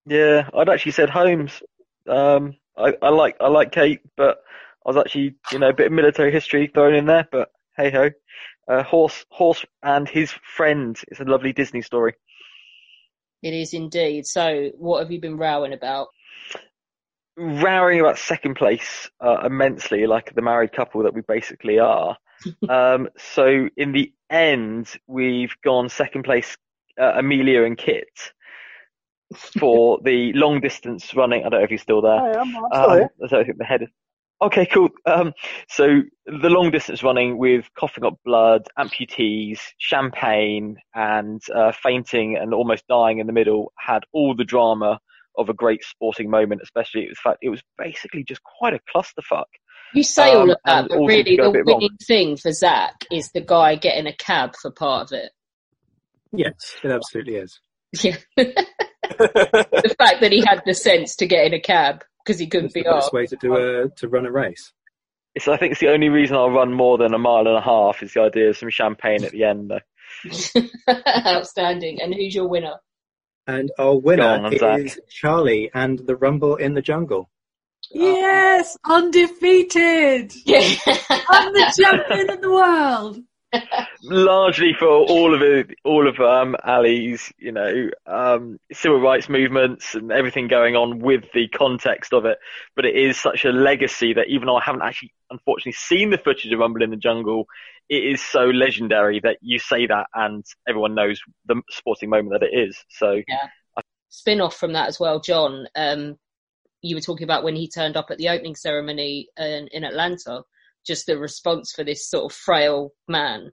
Yeah, 0.06 0.50
I'd 0.54 0.70
actually 0.70 0.92
said 0.92 1.10
Holmes. 1.10 1.64
Um, 2.08 2.54
I, 2.78 2.94
I 3.02 3.10
like 3.10 3.38
I 3.42 3.48
like 3.48 3.72
Kate, 3.72 4.02
but 4.16 4.38
I 4.86 4.90
was 4.90 4.98
actually 4.98 5.34
you 5.52 5.58
know 5.58 5.70
a 5.70 5.74
bit 5.74 5.88
of 5.88 5.94
military 5.94 6.32
history 6.32 6.70
thrown 6.72 6.94
in 6.94 7.08
there. 7.08 7.28
But 7.32 7.50
hey 7.76 7.90
ho, 7.90 8.12
uh, 8.68 8.84
horse 8.84 9.26
horse 9.30 9.66
and 9.82 10.08
his 10.08 10.32
friend. 10.32 10.96
It's 11.08 11.22
a 11.22 11.24
lovely 11.24 11.54
Disney 11.54 11.82
story. 11.82 12.14
It 13.44 13.54
is 13.54 13.74
indeed. 13.74 14.26
So, 14.26 14.72
what 14.78 15.00
have 15.02 15.12
you 15.12 15.20
been 15.20 15.38
rowing 15.38 15.74
about? 15.74 16.08
Rowing 17.38 18.00
about 18.00 18.18
second 18.18 18.56
place 18.56 19.10
uh, 19.20 19.42
immensely, 19.46 20.08
like 20.08 20.34
the 20.34 20.42
married 20.42 20.72
couple 20.72 21.04
that 21.04 21.14
we 21.14 21.22
basically 21.28 21.80
are. 21.80 22.18
um, 22.70 23.10
so 23.18 23.68
in 23.76 23.92
the 23.92 24.14
end, 24.30 24.88
we've 25.08 25.54
gone 25.64 25.90
second 25.90 26.24
place, 26.24 26.56
uh, 27.00 27.14
Amelia 27.18 27.64
and 27.64 27.78
Kit 27.78 28.08
for 29.60 30.00
the 30.04 30.32
long 30.34 30.62
distance 30.62 31.14
running. 31.14 31.42
I 31.46 31.50
don't 31.50 31.60
know 31.60 31.64
if 31.66 31.70
he's 31.70 31.82
still 31.82 32.02
there. 32.02 32.20
Hi, 32.20 32.32
I'm- 32.32 32.56
I'm 32.56 32.64
Um, 32.66 32.72
still 32.72 32.92
here. 32.96 33.10
I 33.24 33.28
don't 33.28 33.46
think 33.46 33.58
the 33.58 33.66
head 33.66 33.82
is. 33.84 33.90
Okay, 34.42 34.66
cool. 34.66 34.90
Um, 35.06 35.32
so 35.70 36.02
the 36.26 36.50
long 36.50 36.70
distance 36.70 37.02
running 37.04 37.38
with 37.38 37.66
coughing 37.80 38.04
up 38.04 38.20
blood, 38.26 38.68
amputees, 38.78 39.60
champagne, 39.78 40.76
and 40.94 41.42
uh, 41.56 41.72
fainting 41.72 42.36
and 42.38 42.54
almost 42.54 42.84
dying 42.88 43.20
in 43.20 43.28
the 43.28 43.34
middle 43.34 43.72
had 43.80 44.04
all 44.12 44.36
the 44.36 44.44
drama 44.44 45.00
of 45.38 45.50
a 45.50 45.54
great 45.54 45.84
sporting 45.84 46.30
moment. 46.30 46.62
Especially 46.64 47.08
the 47.08 47.16
fact 47.16 47.40
it 47.42 47.50
was 47.50 47.62
basically 47.78 48.24
just 48.26 48.42
quite 48.44 48.74
a 48.74 48.80
clusterfuck. 48.94 49.46
You 49.94 50.04
say 50.04 50.34
all 50.34 50.42
Um, 50.44 50.50
of 50.50 50.58
that, 50.66 50.88
but 50.90 50.98
really, 50.98 51.24
seemed 51.24 51.28
to 51.28 51.36
go 51.38 51.44
the 51.44 51.50
a 51.50 51.54
bit 51.54 51.66
wrong. 51.68 51.76
winning 51.78 51.98
thing 52.06 52.38
for 52.38 52.52
Zach 52.52 52.94
is 53.12 53.32
the 53.32 53.42
guy 53.42 53.76
getting 53.76 54.08
a 54.08 54.16
cab 54.16 54.56
for 54.62 54.70
part 54.72 55.12
of 55.12 55.18
it. 55.18 55.32
Yes, 56.34 56.54
it 56.84 56.92
absolutely 56.92 57.36
is. 57.38 57.58
Yeah. 58.04 58.18
the 58.36 59.96
fact 59.98 60.20
that 60.20 60.32
he 60.34 60.44
had 60.46 60.62
the 60.66 60.74
sense 60.74 61.16
to 61.18 61.26
get 61.28 61.46
in 61.46 61.54
a 61.54 61.62
cab 61.62 62.04
because 62.26 62.40
he 62.40 62.48
couldn't 62.48 62.68
It's 62.68 62.74
the 62.74 62.84
best 62.84 63.06
asked. 63.06 63.14
way 63.14 63.26
to 63.28 63.36
do 63.36 63.56
a 63.56 63.90
to 63.90 64.08
run 64.08 64.26
a 64.26 64.32
race. 64.32 64.72
It's, 65.36 65.48
I 65.48 65.58
think 65.58 65.74
it's 65.74 65.82
the 65.82 65.90
only 65.92 66.10
reason 66.10 66.36
I'll 66.38 66.50
run 66.50 66.74
more 66.74 66.98
than 66.98 67.14
a 67.14 67.18
mile 67.18 67.46
and 67.48 67.58
a 67.58 67.62
half 67.62 68.02
is 68.02 68.14
the 68.14 68.22
idea 68.22 68.50
of 68.50 68.58
some 68.58 68.70
champagne 68.70 69.24
at 69.26 69.32
the 69.32 69.44
end. 69.44 69.72
Outstanding. 71.28 72.02
And 72.02 72.14
who's 72.14 72.34
your 72.34 72.48
winner? 72.48 72.76
And 73.48 73.72
our 73.78 73.96
winner 73.96 74.24
on, 74.26 74.58
Zach. 74.58 74.80
is 74.80 75.00
Charlie 75.10 75.70
and 75.74 76.00
the 76.00 76.16
Rumble 76.16 76.56
in 76.56 76.74
the 76.74 76.82
Jungle. 76.82 77.30
Oh, 77.94 78.00
yes, 78.00 78.78
undefeated. 78.86 80.34
I'm 80.48 81.54
the 81.54 81.74
champion 81.78 82.30
of 82.32 82.42
the 82.42 82.50
world. 82.52 83.20
Largely 84.04 84.74
for 84.74 84.88
all 84.88 85.34
of 85.34 85.70
all 85.84 86.08
of 86.08 86.20
um, 86.20 86.56
Ali's, 86.64 87.32
you 87.38 87.52
know, 87.52 87.90
um, 88.06 88.60
civil 88.72 89.00
rights 89.00 89.30
movements 89.30 89.96
and 89.96 90.12
everything 90.12 90.48
going 90.48 90.76
on 90.76 91.00
with 91.00 91.24
the 91.34 91.48
context 91.50 92.14
of 92.14 92.26
it. 92.26 92.38
But 92.76 92.86
it 92.86 92.96
is 92.96 93.20
such 93.20 93.46
a 93.46 93.50
legacy 93.50 94.14
that 94.14 94.28
even 94.28 94.48
though 94.48 94.58
I 94.58 94.64
haven't 94.64 94.84
actually, 94.84 95.14
unfortunately, 95.30 95.74
seen 95.74 96.10
the 96.10 96.18
footage 96.18 96.52
of 96.52 96.60
Rumble 96.60 96.84
in 96.84 96.92
the 96.92 96.98
Jungle, 96.98 97.46
it 97.90 98.04
is 98.04 98.22
so 98.22 98.46
legendary 98.46 99.20
that 99.22 99.38
you 99.42 99.60
say 99.60 99.86
that 99.88 100.08
and 100.14 100.44
everyone 100.68 100.96
knows 100.96 101.20
the 101.46 101.62
sporting 101.70 102.10
moment 102.10 102.40
that 102.40 102.48
it 102.48 102.58
is. 102.58 102.78
So 102.90 103.22
Yeah. 103.28 103.48
Spin 104.10 104.40
off 104.40 104.56
from 104.56 104.72
that 104.74 104.88
as 104.88 104.98
well, 104.98 105.20
John. 105.20 105.68
Um, 105.76 106.18
you 106.82 106.96
were 106.96 107.02
talking 107.02 107.26
about 107.26 107.44
when 107.44 107.56
he 107.56 107.68
turned 107.68 107.98
up 107.98 108.12
at 108.12 108.18
the 108.18 108.30
opening 108.30 108.56
ceremony 108.56 109.28
in, 109.38 109.68
in 109.74 109.84
Atlanta, 109.84 110.44
just 110.86 111.06
the 111.06 111.18
response 111.18 111.72
for 111.74 111.84
this 111.84 112.10
sort 112.10 112.32
of 112.32 112.38
frail 112.38 112.92
man. 113.08 113.52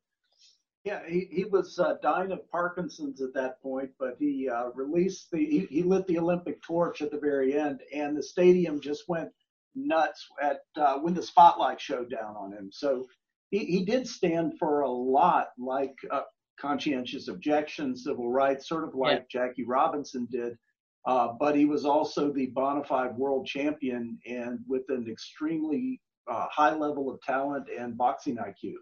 Yeah, 0.84 1.00
he, 1.06 1.28
he 1.30 1.44
was 1.44 1.78
uh, 1.78 1.94
dying 2.02 2.32
of 2.32 2.50
Parkinson's 2.50 3.22
at 3.22 3.34
that 3.34 3.62
point, 3.62 3.90
but 4.00 4.16
he 4.18 4.48
uh, 4.48 4.70
released 4.74 5.30
the 5.30 5.38
he, 5.38 5.66
he 5.70 5.82
lit 5.82 6.06
the 6.08 6.18
Olympic 6.18 6.60
torch 6.62 7.02
at 7.02 7.12
the 7.12 7.20
very 7.20 7.56
end, 7.56 7.80
and 7.94 8.16
the 8.16 8.22
stadium 8.22 8.80
just 8.80 9.08
went 9.08 9.30
nuts 9.76 10.26
at 10.42 10.60
uh, 10.76 10.96
when 10.98 11.14
the 11.14 11.22
spotlight 11.22 11.80
showed 11.80 12.10
down 12.10 12.36
on 12.36 12.52
him. 12.52 12.70
So 12.72 13.06
he, 13.50 13.64
he 13.64 13.84
did 13.84 14.08
stand 14.08 14.58
for 14.58 14.80
a 14.80 14.90
lot, 14.90 15.48
like 15.56 15.94
uh, 16.10 16.22
conscientious 16.58 17.28
objection, 17.28 17.96
civil 17.96 18.30
rights, 18.30 18.68
sort 18.68 18.84
of 18.84 18.94
like 18.94 19.28
Jackie 19.28 19.64
Robinson 19.64 20.26
did. 20.30 20.58
Uh, 21.04 21.28
but 21.38 21.56
he 21.56 21.64
was 21.64 21.84
also 21.84 22.32
the 22.32 22.46
bona 22.46 22.84
fide 22.84 23.16
world 23.16 23.46
champion 23.46 24.18
and 24.26 24.60
with 24.68 24.82
an 24.88 25.08
extremely 25.10 26.00
uh, 26.30 26.46
high 26.50 26.74
level 26.74 27.10
of 27.10 27.20
talent 27.22 27.66
and 27.76 27.96
boxing 27.96 28.36
IQ. 28.36 28.74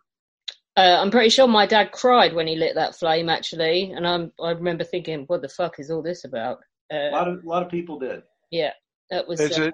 Uh, 0.76 0.98
I'm 1.00 1.10
pretty 1.10 1.30
sure 1.30 1.48
my 1.48 1.66
dad 1.66 1.92
cried 1.92 2.32
when 2.32 2.46
he 2.46 2.56
lit 2.56 2.76
that 2.76 2.94
flame, 2.94 3.28
actually, 3.28 3.92
and 3.92 4.06
I'm, 4.06 4.32
I 4.40 4.50
remember 4.50 4.84
thinking, 4.84 5.24
"What 5.26 5.42
the 5.42 5.48
fuck 5.48 5.78
is 5.78 5.90
all 5.90 6.02
this 6.02 6.24
about?" 6.24 6.58
Uh, 6.92 7.08
A 7.08 7.10
lot 7.10 7.28
of 7.28 7.44
a 7.44 7.48
lot 7.48 7.62
of 7.62 7.70
people 7.70 7.98
did. 7.98 8.22
yeah, 8.50 8.72
that 9.10 9.26
was. 9.26 9.38
There's 9.38 9.58
uh, 9.58 9.68
a 9.68 9.72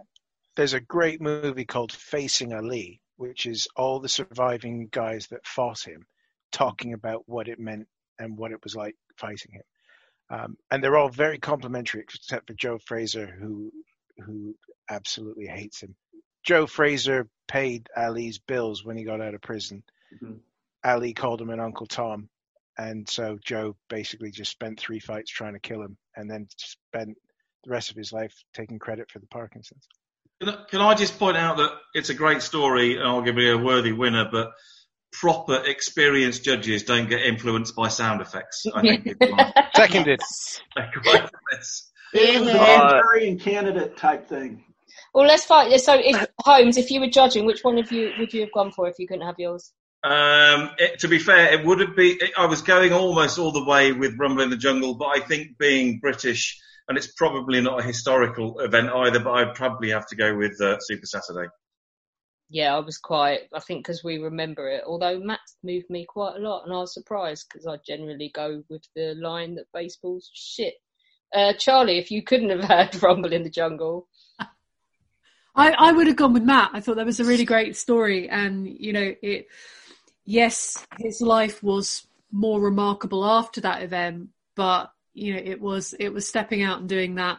there's 0.56 0.72
a 0.72 0.80
great 0.80 1.20
movie 1.20 1.66
called 1.66 1.92
Facing 1.92 2.54
Ali, 2.54 3.00
which 3.16 3.46
is 3.46 3.68
all 3.76 4.00
the 4.00 4.08
surviving 4.08 4.88
guys 4.90 5.26
that 5.28 5.46
fought 5.46 5.86
him 5.86 6.06
talking 6.50 6.94
about 6.94 7.22
what 7.26 7.48
it 7.48 7.60
meant 7.60 7.86
and 8.18 8.36
what 8.36 8.52
it 8.52 8.62
was 8.64 8.74
like 8.74 8.96
fighting 9.18 9.52
him. 9.52 9.62
Um, 10.28 10.56
and 10.70 10.82
they're 10.82 10.96
all 10.96 11.10
very 11.10 11.38
complimentary, 11.38 12.00
except 12.00 12.48
for 12.48 12.54
Joe 12.54 12.78
Frazier, 12.78 13.26
who 13.26 13.70
who 14.24 14.56
absolutely 14.90 15.46
hates 15.46 15.82
him. 15.82 15.94
Joe 16.46 16.66
Frazier 16.66 17.28
paid 17.48 17.88
Ali's 17.96 18.38
bills 18.38 18.84
when 18.84 18.96
he 18.96 19.04
got 19.04 19.20
out 19.20 19.34
of 19.34 19.42
prison. 19.42 19.82
Mm-hmm. 20.14 20.34
Ali 20.84 21.12
called 21.12 21.40
him 21.40 21.50
an 21.50 21.60
Uncle 21.60 21.86
Tom, 21.86 22.28
and 22.78 23.08
so 23.08 23.38
Joe 23.44 23.76
basically 23.88 24.30
just 24.30 24.52
spent 24.52 24.78
three 24.78 25.00
fights 25.00 25.30
trying 25.30 25.54
to 25.54 25.58
kill 25.58 25.82
him, 25.82 25.96
and 26.14 26.30
then 26.30 26.46
spent 26.56 27.16
the 27.64 27.70
rest 27.70 27.90
of 27.90 27.96
his 27.96 28.12
life 28.12 28.32
taking 28.54 28.78
credit 28.78 29.10
for 29.10 29.18
the 29.18 29.26
Parkinson's. 29.26 29.86
Can 30.40 30.50
I, 30.50 30.64
can 30.70 30.80
I 30.80 30.94
just 30.94 31.18
point 31.18 31.36
out 31.36 31.56
that 31.56 31.72
it's 31.94 32.10
a 32.10 32.14
great 32.14 32.42
story 32.42 32.96
and 32.96 33.04
arguably 33.04 33.52
a 33.52 33.58
worthy 33.58 33.92
winner, 33.92 34.28
but 34.30 34.52
proper 35.12 35.62
experienced 35.66 36.44
judges 36.44 36.84
don't 36.84 37.08
get 37.08 37.22
influenced 37.22 37.74
by 37.74 37.88
sound 37.88 38.20
effects. 38.20 38.64
I 38.72 38.82
think 38.82 39.06
it's 39.06 39.32
one. 39.32 39.52
Seconded. 39.74 40.20
It 40.76 42.40
was 42.40 42.48
an 42.48 42.56
Yeah. 42.56 42.90
Manchurian 42.92 43.38
candidate 43.38 43.96
type 43.96 44.28
thing. 44.28 44.62
Well, 45.16 45.26
let's 45.26 45.46
fight. 45.46 45.80
So, 45.80 45.94
if, 45.98 46.26
Holmes, 46.40 46.76
if 46.76 46.90
you 46.90 47.00
were 47.00 47.08
judging, 47.08 47.46
which 47.46 47.64
one 47.64 47.78
of 47.78 47.90
you 47.90 48.10
would 48.18 48.34
you 48.34 48.42
have 48.42 48.52
gone 48.52 48.70
for 48.70 48.86
if 48.86 48.98
you 48.98 49.08
couldn't 49.08 49.24
have 49.24 49.38
yours? 49.38 49.72
Um, 50.04 50.72
it, 50.76 50.98
to 51.00 51.08
be 51.08 51.18
fair, 51.18 51.54
it 51.54 51.64
would 51.64 51.80
have 51.80 51.96
been. 51.96 52.18
It, 52.20 52.32
I 52.36 52.44
was 52.44 52.60
going 52.60 52.92
almost 52.92 53.38
all 53.38 53.50
the 53.50 53.64
way 53.64 53.92
with 53.92 54.18
Rumble 54.18 54.42
in 54.42 54.50
the 54.50 54.58
Jungle, 54.58 54.94
but 54.94 55.06
I 55.06 55.20
think 55.20 55.56
being 55.56 56.00
British 56.00 56.60
and 56.86 56.98
it's 56.98 57.06
probably 57.06 57.62
not 57.62 57.80
a 57.80 57.82
historical 57.82 58.60
event 58.60 58.90
either. 58.90 59.18
But 59.18 59.30
I'd 59.30 59.54
probably 59.54 59.88
have 59.88 60.06
to 60.08 60.16
go 60.16 60.36
with 60.36 60.60
uh, 60.60 60.78
Super 60.80 61.06
Saturday. 61.06 61.48
Yeah, 62.50 62.76
I 62.76 62.80
was 62.80 62.98
quite. 62.98 63.40
I 63.54 63.60
think 63.60 63.86
because 63.86 64.04
we 64.04 64.18
remember 64.18 64.68
it. 64.68 64.84
Although 64.86 65.18
Matt 65.18 65.40
moved 65.64 65.88
me 65.88 66.04
quite 66.06 66.36
a 66.36 66.40
lot, 66.40 66.64
and 66.64 66.74
I 66.74 66.80
was 66.80 66.92
surprised 66.92 67.46
because 67.50 67.66
I 67.66 67.78
generally 67.86 68.30
go 68.34 68.62
with 68.68 68.82
the 68.94 69.14
line 69.14 69.54
that 69.54 69.72
baseball's 69.72 70.30
shit. 70.34 70.74
Uh, 71.34 71.54
Charlie, 71.54 71.96
if 71.96 72.10
you 72.10 72.22
couldn't 72.22 72.50
have 72.50 72.64
had 72.92 73.02
Rumble 73.02 73.32
in 73.32 73.44
the 73.44 73.50
Jungle, 73.50 74.08
I, 75.56 75.70
I 75.72 75.92
would 75.92 76.06
have 76.06 76.16
gone 76.16 76.34
with 76.34 76.42
Matt. 76.42 76.70
I 76.74 76.80
thought 76.80 76.96
that 76.96 77.06
was 77.06 77.20
a 77.20 77.24
really 77.24 77.44
great 77.44 77.76
story, 77.76 78.28
and 78.28 78.68
you 78.68 78.92
know, 78.92 79.14
it. 79.22 79.48
Yes, 80.24 80.84
his 80.98 81.20
life 81.20 81.62
was 81.62 82.06
more 82.32 82.60
remarkable 82.60 83.24
after 83.24 83.60
that 83.62 83.82
event, 83.82 84.30
but 84.54 84.90
you 85.14 85.32
know, 85.32 85.40
it 85.42 85.60
was 85.60 85.94
it 85.98 86.10
was 86.10 86.28
stepping 86.28 86.62
out 86.62 86.80
and 86.80 86.88
doing 86.88 87.14
that. 87.14 87.38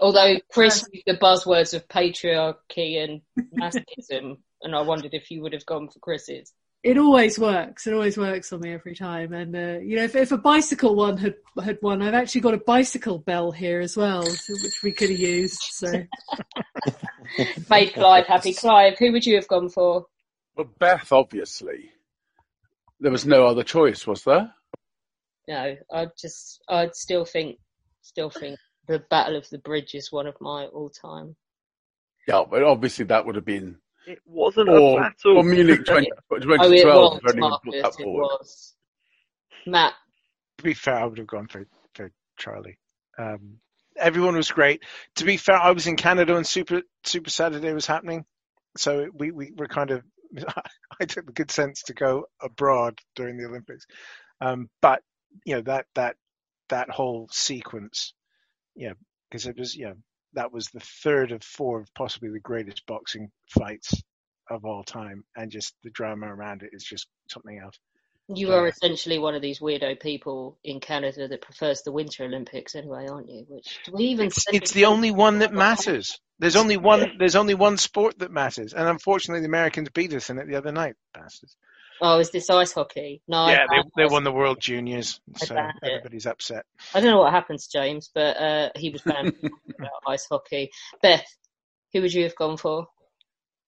although 0.00 0.36
Chris 0.50 0.84
used 0.92 1.06
the 1.06 1.16
buzzwords 1.16 1.74
of 1.74 1.86
patriarchy 1.88 3.02
and 3.02 3.20
masochism, 3.56 4.38
and 4.62 4.74
I 4.74 4.80
wondered 4.82 5.14
if 5.14 5.30
you 5.30 5.42
would 5.42 5.52
have 5.52 5.66
gone 5.66 5.88
for 5.88 5.98
Chris's. 6.00 6.52
It 6.82 6.96
always 6.96 7.38
works. 7.38 7.86
It 7.86 7.92
always 7.92 8.16
works 8.16 8.52
on 8.52 8.60
me 8.60 8.72
every 8.72 8.94
time. 8.94 9.34
And 9.34 9.54
uh, 9.54 9.80
you 9.80 9.96
know, 9.96 10.04
if, 10.04 10.16
if 10.16 10.32
a 10.32 10.38
bicycle 10.38 10.94
one 10.94 11.18
had 11.18 11.34
had 11.62 11.78
won, 11.82 12.00
I've 12.00 12.14
actually 12.14 12.40
got 12.40 12.54
a 12.54 12.58
bicycle 12.58 13.18
bell 13.18 13.52
here 13.52 13.80
as 13.80 13.96
well, 13.96 14.22
which 14.22 14.82
we 14.82 14.92
could 14.92 15.10
have 15.10 15.18
used. 15.18 15.60
So 15.60 15.92
Made 17.70 17.94
Clive 17.94 18.26
happy. 18.26 18.52
Clive, 18.52 18.98
who 18.98 19.12
would 19.12 19.26
you 19.26 19.36
have 19.36 19.48
gone 19.48 19.68
for? 19.68 20.06
Well, 20.56 20.68
Beth, 20.78 21.12
obviously. 21.12 21.90
There 22.98 23.12
was 23.12 23.26
no 23.26 23.46
other 23.46 23.62
choice, 23.62 24.06
was 24.06 24.24
there? 24.24 24.52
No, 25.48 25.76
I'd 25.92 26.10
just, 26.20 26.62
I'd 26.68 26.94
still 26.94 27.24
think, 27.24 27.58
still 28.02 28.30
think 28.30 28.58
the 28.86 28.98
Battle 29.10 29.36
of 29.36 29.48
the 29.50 29.58
Bridge 29.58 29.94
is 29.94 30.12
one 30.12 30.26
of 30.26 30.36
my 30.40 30.66
all-time. 30.66 31.36
Yeah, 32.28 32.44
but 32.48 32.62
obviously 32.62 33.06
that 33.06 33.24
would 33.24 33.36
have 33.36 33.44
been. 33.44 33.78
It 34.06 34.18
wasn't 34.24 34.68
or, 34.68 34.98
a 34.98 35.02
battle. 35.02 35.38
Or 35.38 35.42
Munich 35.44 35.84
20, 35.84 36.10
Oh, 36.30 36.36
it 36.36 36.40
2012. 36.42 37.12
was, 37.12 37.20
if 37.22 37.28
only 37.28 37.34
we 37.34 37.40
Marcus, 37.40 37.60
put 37.64 37.82
that 37.82 38.00
it 38.00 38.06
was. 38.08 38.74
Matt, 39.66 39.92
To 40.58 40.64
be 40.64 40.74
fair, 40.74 40.96
I 40.96 41.04
would 41.04 41.18
have 41.18 41.26
gone 41.26 41.48
for, 41.48 41.66
for 41.94 42.10
Charlie. 42.38 42.78
Um, 43.18 43.58
everyone 43.96 44.36
was 44.36 44.50
great. 44.50 44.82
To 45.16 45.24
be 45.24 45.36
fair, 45.36 45.56
I 45.56 45.72
was 45.72 45.86
in 45.86 45.96
Canada 45.96 46.34
when 46.34 46.44
Super 46.44 46.82
Super 47.04 47.30
Saturday 47.30 47.72
was 47.72 47.86
happening, 47.86 48.24
so 48.76 49.08
we, 49.14 49.30
we 49.30 49.52
were 49.56 49.68
kind 49.68 49.90
of. 49.90 50.02
I 51.00 51.06
took 51.06 51.26
the 51.26 51.32
good 51.32 51.50
sense 51.50 51.82
to 51.84 51.94
go 51.94 52.26
abroad 52.40 52.98
during 53.16 53.36
the 53.36 53.46
Olympics, 53.46 53.84
um, 54.40 54.68
but 54.80 55.02
you 55.44 55.56
know 55.56 55.62
that 55.62 55.86
that 55.96 56.16
that 56.68 56.88
whole 56.88 57.28
sequence, 57.32 58.14
yeah, 58.76 58.92
because 59.28 59.46
it 59.46 59.58
was 59.58 59.76
yeah 59.76 59.94
that 60.34 60.52
was 60.52 60.66
the 60.68 60.80
third 60.80 61.32
of 61.32 61.42
four 61.42 61.80
of 61.80 61.94
possibly 61.94 62.30
the 62.30 62.40
greatest 62.40 62.86
boxing 62.86 63.30
fights 63.48 64.02
of 64.50 64.64
all 64.64 64.82
time, 64.82 65.24
and 65.36 65.50
just 65.50 65.74
the 65.84 65.90
drama 65.90 66.26
around 66.26 66.62
it 66.62 66.70
is 66.72 66.84
just 66.84 67.06
something 67.30 67.58
else. 67.62 67.78
you 68.28 68.52
are 68.52 68.66
essentially 68.66 69.18
one 69.18 69.34
of 69.34 69.42
these 69.42 69.60
weirdo 69.60 69.98
people 70.00 70.58
in 70.64 70.80
Canada 70.80 71.28
that 71.28 71.42
prefers 71.42 71.82
the 71.82 71.92
Winter 71.92 72.24
Olympics 72.24 72.74
anyway, 72.74 73.06
aren't 73.08 73.28
you? 73.28 73.44
Which 73.48 73.78
do 73.84 73.92
we 73.92 74.04
even? 74.04 74.26
It's, 74.26 74.44
it's 74.52 74.72
the 74.72 74.86
only 74.86 75.10
one 75.10 75.40
that 75.40 75.52
matters. 75.52 76.18
There's 76.38 76.56
only 76.56 76.76
one. 76.76 77.12
There's 77.18 77.36
only 77.36 77.54
one 77.54 77.76
sport 77.76 78.18
that 78.20 78.30
matters, 78.30 78.72
and 78.72 78.88
unfortunately, 78.88 79.40
the 79.40 79.48
Americans 79.48 79.90
beat 79.90 80.14
us 80.14 80.30
in 80.30 80.38
it 80.38 80.48
the 80.48 80.56
other 80.56 80.72
night, 80.72 80.94
bastards. 81.12 81.56
Oh, 82.02 82.18
is 82.18 82.30
this 82.30 82.48
ice 82.48 82.72
hockey? 82.72 83.20
No, 83.28 83.48
yeah, 83.48 83.66
they, 83.70 83.82
they 83.96 84.06
won 84.06 84.24
the 84.24 84.32
World 84.32 84.58
Juniors, 84.60 85.20
so 85.36 85.54
banned 85.54 85.78
it. 85.82 85.90
everybody's 85.90 86.26
upset. 86.26 86.64
I 86.94 87.00
don't 87.00 87.10
know 87.10 87.18
what 87.18 87.32
happened 87.32 87.58
to 87.58 87.68
James, 87.70 88.10
but 88.14 88.36
uh, 88.38 88.70
he 88.76 88.90
was 88.90 89.02
banned 89.02 89.34
about 89.78 89.90
ice 90.06 90.26
hockey. 90.30 90.70
Beth, 91.02 91.26
who 91.92 92.00
would 92.00 92.12
you 92.12 92.22
have 92.22 92.36
gone 92.36 92.56
for? 92.56 92.86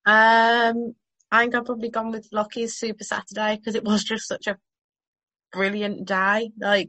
Um, 0.07 0.95
I 1.31 1.43
think 1.43 1.55
I've 1.55 1.67
probably 1.67 1.91
gone 1.91 2.11
with 2.11 2.29
Lockie's 2.33 2.75
Super 2.77 3.05
Saturday 3.05 3.57
because 3.57 3.75
it 3.75 3.85
was 3.85 4.03
just 4.03 4.27
such 4.27 4.47
a 4.47 4.59
brilliant 5.53 6.07
day. 6.07 6.51
Like, 6.59 6.89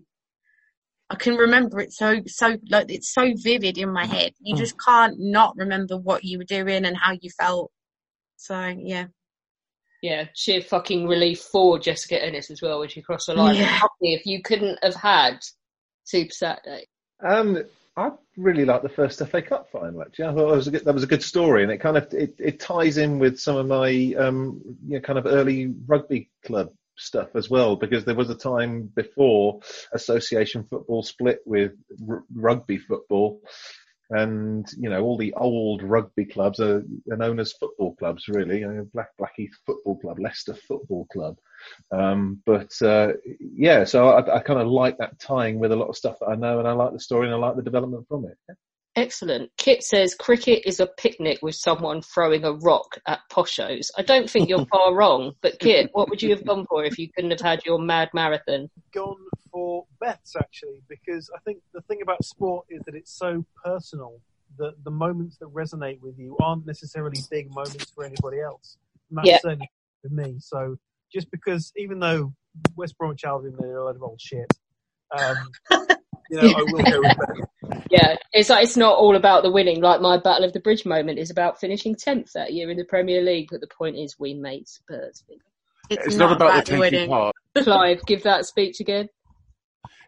I 1.10 1.16
can 1.16 1.36
remember 1.36 1.80
it 1.80 1.92
so, 1.92 2.22
so, 2.26 2.58
like, 2.70 2.90
it's 2.90 3.14
so 3.14 3.34
vivid 3.36 3.78
in 3.78 3.92
my 3.92 4.06
head. 4.06 4.32
You 4.40 4.56
just 4.56 4.76
can't 4.80 5.16
not 5.20 5.56
remember 5.58 5.98
what 5.98 6.24
you 6.24 6.38
were 6.38 6.46
doing 6.46 6.86
and 6.86 6.98
how 6.98 7.12
you 7.20 7.30
felt. 7.30 7.72
So, 8.38 8.74
yeah. 8.80 9.08
Yeah, 10.03 10.25
sheer 10.35 10.59
fucking 10.61 11.07
relief 11.07 11.40
for 11.40 11.80
Jessica 11.80 12.22
Ennis 12.22 12.51
as 12.51 12.61
well 12.61 12.82
when 12.82 12.90
she 12.90 13.01
crossed 13.01 13.27
the 13.27 13.35
line. 13.35 13.56
Yeah. 13.56 13.80
Lockie, 13.82 14.14
If 14.14 14.25
you 14.25 14.41
couldn't 14.41 14.77
have 14.83 14.95
had 14.95 15.40
Super 16.03 16.33
Saturday, 16.33 16.88
Um, 17.25 17.64
I 17.95 18.11
really 18.35 18.65
like 18.65 18.82
the 18.82 18.90
first 18.90 19.25
FA 19.25 19.41
Cup 19.41 19.69
final. 19.72 20.01
Actually, 20.01 20.25
I 20.25 20.33
thought 20.33 20.51
it 20.51 20.56
was 20.57 20.67
a 20.67 20.72
good, 20.72 20.83
that 20.83 20.93
was 20.93 21.03
a 21.03 21.07
good 21.07 21.23
story, 21.23 21.64
and 21.64 21.72
it 21.72 21.77
kind 21.77 21.95
of 21.95 22.14
it, 22.14 22.35
it 22.38 22.59
ties 22.59 22.98
in 22.98 23.17
with 23.17 23.40
some 23.40 23.56
of 23.56 23.65
my 23.67 24.14
um, 24.17 24.61
you 24.85 24.95
know, 24.95 24.99
kind 24.99 25.17
of 25.17 25.25
early 25.25 25.73
rugby 25.88 26.30
club 26.45 26.73
stuff 26.98 27.30
as 27.35 27.49
well, 27.49 27.77
because 27.77 28.03
there 28.03 28.14
was 28.14 28.30
a 28.30 28.35
time 28.35 28.91
before 28.95 29.61
association 29.93 30.65
football 30.69 31.01
split 31.01 31.40
with 31.45 31.72
r- 32.09 32.25
rugby 32.35 32.77
football, 32.77 33.41
and 34.09 34.67
you 34.77 34.90
know 34.90 35.01
all 35.01 35.17
the 35.17 35.33
old 35.33 35.82
rugby 35.83 36.25
clubs 36.25 36.59
are, 36.59 36.83
are 37.11 37.17
known 37.17 37.40
as 37.40 37.53
football 37.53 37.95
clubs, 37.95 38.27
really. 38.27 38.64
Black 38.93 39.09
Blackheath 39.17 39.56
Football 39.65 39.99
Club, 39.99 40.19
Leicester 40.19 40.53
Football 40.53 41.07
Club. 41.11 41.38
Um, 41.91 42.41
but 42.45 42.72
uh, 42.82 43.14
yeah, 43.40 43.83
so 43.83 44.09
I, 44.09 44.38
I 44.38 44.40
kind 44.40 44.59
of 44.59 44.67
like 44.67 44.98
that 44.98 45.19
tying 45.19 45.59
with 45.59 45.72
a 45.72 45.75
lot 45.75 45.90
of 45.90 45.98
stuff 45.98 46.17
that 46.19 46.27
I 46.30 46.35
know, 46.35 46.59
and 46.59 46.67
I 46.67 46.73
like 46.73 46.93
the 46.93 46.99
story 46.99 47.27
and 47.27 47.35
I 47.35 47.38
like 47.38 47.56
the 47.56 47.61
development 47.61 48.07
from 48.07 48.25
it. 48.25 48.38
Excellent. 48.96 49.50
Kit 49.58 49.84
says 49.84 50.16
cricket 50.16 50.64
is 50.66 50.80
a 50.80 50.88
picnic 50.88 51.40
with 51.42 51.56
someone 51.56 52.02
throwing 52.02 52.44
a 52.44 52.54
rock 52.54 52.98
at 53.08 53.20
poshos. 53.32 53.88
I 53.98 54.02
don't 54.04 54.30
think 54.30 54.50
you're 54.50 54.66
far 54.66 54.94
wrong, 54.96 55.34
but 55.42 55.60
Kit, 55.60 55.90
what 55.94 56.10
would 56.10 56.22
you 56.22 56.30
have 56.32 56.46
gone 56.46 56.66
for 56.70 56.84
if 56.86 56.98
you 57.00 57.10
couldn't 57.16 57.32
have 57.32 57.42
had 57.42 57.66
your 57.66 57.80
mad 57.80 58.10
marathon? 58.14 58.70
gone 58.94 59.18
for 59.52 59.86
bets 60.00 60.36
actually 60.36 60.82
because 60.88 61.30
I 61.36 61.40
think 61.46 61.60
the 61.74 61.82
thing 61.82 62.02
about 62.04 62.24
sport 62.24 62.66
is 62.70 62.82
that 62.86 62.94
it's 62.96 63.16
so 63.18 63.44
personal 63.64 64.20
that 64.58 64.74
the 64.84 64.92
moments 64.92 65.38
that 65.40 65.48
resonate 65.52 66.00
with 66.02 66.18
you 66.18 66.38
aren't 66.40 66.66
necessarily 66.68 67.18
big 67.32 67.50
moments 67.50 67.92
for 67.96 68.04
anybody 68.06 68.40
else. 68.40 68.78
And 69.10 69.18
that's 69.18 69.28
Yeah. 69.28 69.40
certainly 69.40 69.72
with 70.04 70.12
me. 70.12 70.36
So 70.40 70.78
just 71.12 71.32
because 71.32 71.72
even 71.76 72.00
though 72.00 72.34
West 72.76 72.98
Bromwich 73.00 73.24
Albion 73.26 73.56
they're 73.58 73.78
a 73.78 73.86
load 73.86 73.96
of 73.96 74.04
old 74.04 74.22
shit, 74.22 74.46
um, 75.12 75.50
you 76.34 76.42
know, 76.42 76.58
I 76.58 76.64
will 76.64 76.84
go 76.84 77.02
with 77.02 77.18
Beth. 77.18 77.84
Yeah, 77.90 78.16
it's 78.34 78.50
like 78.50 78.64
it's 78.64 78.78
not 78.78 78.98
all 78.98 79.16
about 79.16 79.44
the 79.44 79.52
winning. 79.52 79.82
Like 79.82 80.02
my 80.02 80.18
Battle 80.18 80.45
of 80.45 80.53
the 80.53 80.60
Bridge 80.60 80.86
moment 80.86 81.20
is 81.20 81.30
about 81.30 81.60
finishing 81.60 81.95
tenth 81.95 82.34
that 82.34 82.53
year 82.53 82.70
in 82.70 82.78
the 82.78 82.84
Premier 82.86 83.22
League, 83.22 83.50
but 83.52 83.62
the 83.62 83.68
point 83.68 83.98
is 83.98 84.20
we 84.20 84.34
made 84.34 84.68
Spurs. 84.68 85.24
It's 85.90 86.16
not 86.16 86.36
about 86.36 86.66
the 86.66 86.78
taking 86.78 87.10
part. 87.10 87.36
Clive, 87.58 88.02
give 88.06 88.24
that 88.24 88.45
speech 88.45 88.80
again. 88.80 89.10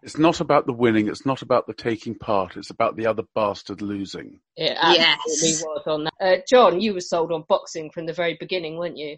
It's 0.02 0.18
not 0.18 0.40
about 0.40 0.66
the 0.66 0.74
winning. 0.74 1.08
It's 1.08 1.26
not 1.26 1.42
about 1.42 1.68
the 1.68 1.74
taking 1.74 2.16
part. 2.16 2.58
It's 2.58 2.70
about 2.70 2.95
the 2.95 3.08
other 3.08 3.24
bastard 3.34 3.82
losing. 3.82 4.40
It 4.56 4.78
absolutely 4.80 5.66
was 5.66 5.84
on 5.88 6.04
that. 6.06 6.14
Uh, 6.20 6.42
John, 6.48 6.82
you 6.82 6.94
were 6.94 7.02
sold 7.02 7.32
on 7.32 7.44
boxing 7.48 7.90
from 7.90 8.06
the 8.06 8.14
very 8.14 8.38
beginning, 8.40 8.78
weren't 8.78 8.98
you? 8.98 9.18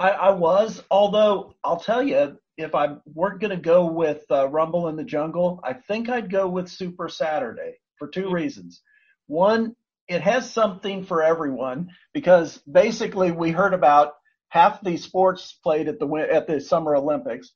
I, 0.00 0.10
I 0.12 0.30
was, 0.30 0.82
although 0.90 1.54
I'll 1.62 1.78
tell 1.78 2.02
you, 2.02 2.38
if 2.56 2.74
I 2.74 2.96
weren't 3.04 3.38
going 3.38 3.50
to 3.50 3.58
go 3.58 3.84
with 3.84 4.24
uh, 4.30 4.48
Rumble 4.48 4.88
in 4.88 4.96
the 4.96 5.04
Jungle, 5.04 5.60
I 5.62 5.74
think 5.74 6.08
I'd 6.08 6.30
go 6.30 6.48
with 6.48 6.70
Super 6.70 7.10
Saturday 7.10 7.74
for 7.98 8.08
two 8.08 8.30
reasons. 8.30 8.80
One, 9.26 9.76
it 10.08 10.22
has 10.22 10.50
something 10.50 11.04
for 11.04 11.22
everyone 11.22 11.90
because 12.14 12.58
basically 12.72 13.30
we 13.30 13.50
heard 13.50 13.74
about 13.74 14.14
half 14.48 14.80
the 14.82 14.96
sports 14.96 15.58
played 15.62 15.86
at 15.86 15.98
the 16.00 16.08
at 16.32 16.46
the 16.46 16.60
Summer 16.62 16.96
Olympics, 16.96 17.52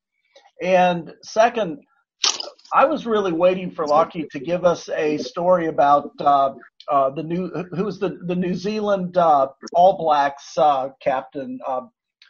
and 0.62 1.12
second, 1.22 1.80
I 2.74 2.84
was 2.84 3.06
really 3.06 3.32
waiting 3.32 3.70
for 3.70 3.86
Lockie 3.86 4.28
to 4.30 4.38
give 4.38 4.66
us 4.66 4.88
a 4.90 5.16
story 5.16 5.66
about 5.66 6.10
uh, 6.20 6.52
uh, 6.90 7.10
the 7.10 7.22
new 7.22 7.48
who 7.74 7.84
was 7.84 7.98
the 7.98 8.20
the 8.26 8.36
New 8.36 8.54
Zealand 8.54 9.16
uh, 9.16 9.48
All 9.72 9.96
Blacks 9.96 10.56
uh, 10.58 10.90
captain. 11.00 11.58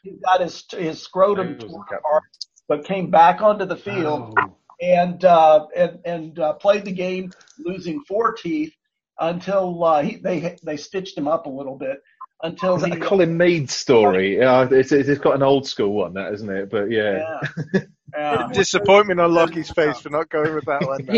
He 0.05 0.12
got 0.24 0.41
his 0.41 0.65
his 0.70 1.02
scrotum 1.02 1.58
torn 1.58 1.83
apart, 1.86 2.24
but 2.68 2.84
came 2.84 3.10
back 3.10 3.41
onto 3.41 3.65
the 3.65 3.76
field 3.76 4.39
and 4.81 5.24
uh, 5.24 5.66
and 5.74 5.99
and 6.05 6.39
uh, 6.39 6.52
played 6.55 6.84
the 6.84 6.92
game, 6.92 7.33
losing 7.58 8.02
four 8.02 8.34
teeth 8.34 8.74
until 9.18 9.83
uh, 9.83 10.02
he, 10.02 10.16
they 10.16 10.57
they 10.62 10.76
stitched 10.76 11.16
him 11.16 11.26
up 11.26 11.47
a 11.47 11.50
little 11.50 11.76
bit 11.76 12.02
until 12.42 12.76
Is 12.76 12.83
that 12.83 12.92
he 12.92 12.99
a 12.99 13.00
Colin 13.00 13.36
Meads 13.36 13.74
story? 13.74 14.39
Yeah, 14.39 14.68
it's, 14.70 14.92
it's 14.92 15.08
it's 15.08 15.20
got 15.20 15.34
an 15.34 15.42
old 15.42 15.66
school 15.66 15.94
one, 15.94 16.15
that 16.15 16.34
isn't 16.34 16.50
it? 16.50 16.70
But 16.70 16.91
yeah. 16.91 17.41
Yeah. 17.73 17.81
Disappointment 18.52 19.18
on 19.20 19.33
Lockie's 19.33 19.70
face 19.70 19.99
for 19.99 20.10
not 20.10 20.28
going 20.31 20.55
with 20.55 20.65
that 20.66 20.86
one. 20.86 21.08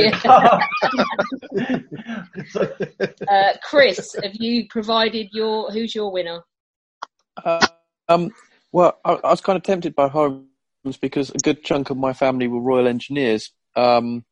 Uh, 3.29 3.53
Chris, 3.63 4.15
have 4.23 4.35
you 4.35 4.67
provided 4.69 5.29
your 5.33 5.71
who's 5.71 5.95
your 5.95 6.11
winner? 6.13 6.43
Uh, 7.45 7.67
um, 8.09 8.31
well, 8.77 8.99
I, 9.07 9.13
I 9.13 9.31
was 9.31 9.41
kind 9.41 9.57
of 9.57 9.63
tempted 9.63 9.95
by 9.95 10.09
Holmes 10.09 10.45
because 11.01 11.31
a 11.31 11.39
good 11.39 11.65
chunk 11.65 11.89
of 11.89 11.97
my 11.97 12.13
family 12.13 12.47
were 12.47 12.61
Royal 12.61 12.87
Engineers. 12.87 13.51
Um, 13.75 14.27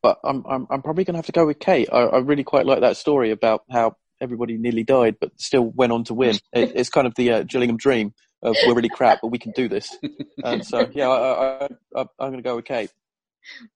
but 0.00 0.20
I'm 0.22 0.46
I'm, 0.46 0.68
I'm 0.70 0.80
probably 0.80 1.02
going 1.02 1.14
to 1.14 1.18
have 1.18 1.26
to 1.26 1.32
go 1.32 1.44
with 1.44 1.58
Kate. 1.58 1.88
I, 1.92 2.02
I 2.02 2.18
really 2.18 2.44
quite 2.44 2.66
like 2.66 2.82
that 2.82 2.96
story 2.96 3.32
about 3.32 3.64
how 3.68 3.96
everybody 4.20 4.56
nearly 4.58 4.84
died, 4.84 5.16
but 5.20 5.32
still 5.40 5.64
went 5.74 5.90
on 5.90 6.04
to 6.04 6.14
win. 6.14 6.38
It, 6.52 6.70
it's 6.76 6.88
kind 6.88 7.08
of 7.08 7.16
the 7.16 7.32
uh, 7.32 7.42
Gillingham 7.42 7.78
dream 7.78 8.14
of 8.42 8.56
we're 8.64 8.74
really 8.74 8.88
crap, 8.88 9.18
but 9.22 9.32
we 9.32 9.38
can 9.38 9.50
do 9.56 9.68
this. 9.68 9.98
And 10.44 10.64
so, 10.64 10.88
yeah, 10.94 11.08
I, 11.08 11.64
I, 11.64 11.68
I, 11.96 12.00
I'm 12.20 12.30
going 12.30 12.36
to 12.36 12.42
go 12.42 12.54
with 12.56 12.66
Kate. 12.66 12.92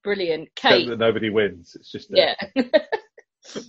Brilliant, 0.04 0.50
Hope 0.62 0.70
Kate. 0.70 0.88
that 0.90 1.00
nobody 1.00 1.28
wins. 1.28 1.74
It's 1.74 1.90
just 1.90 2.12
uh, 2.12 2.14
Yeah. 2.16 2.34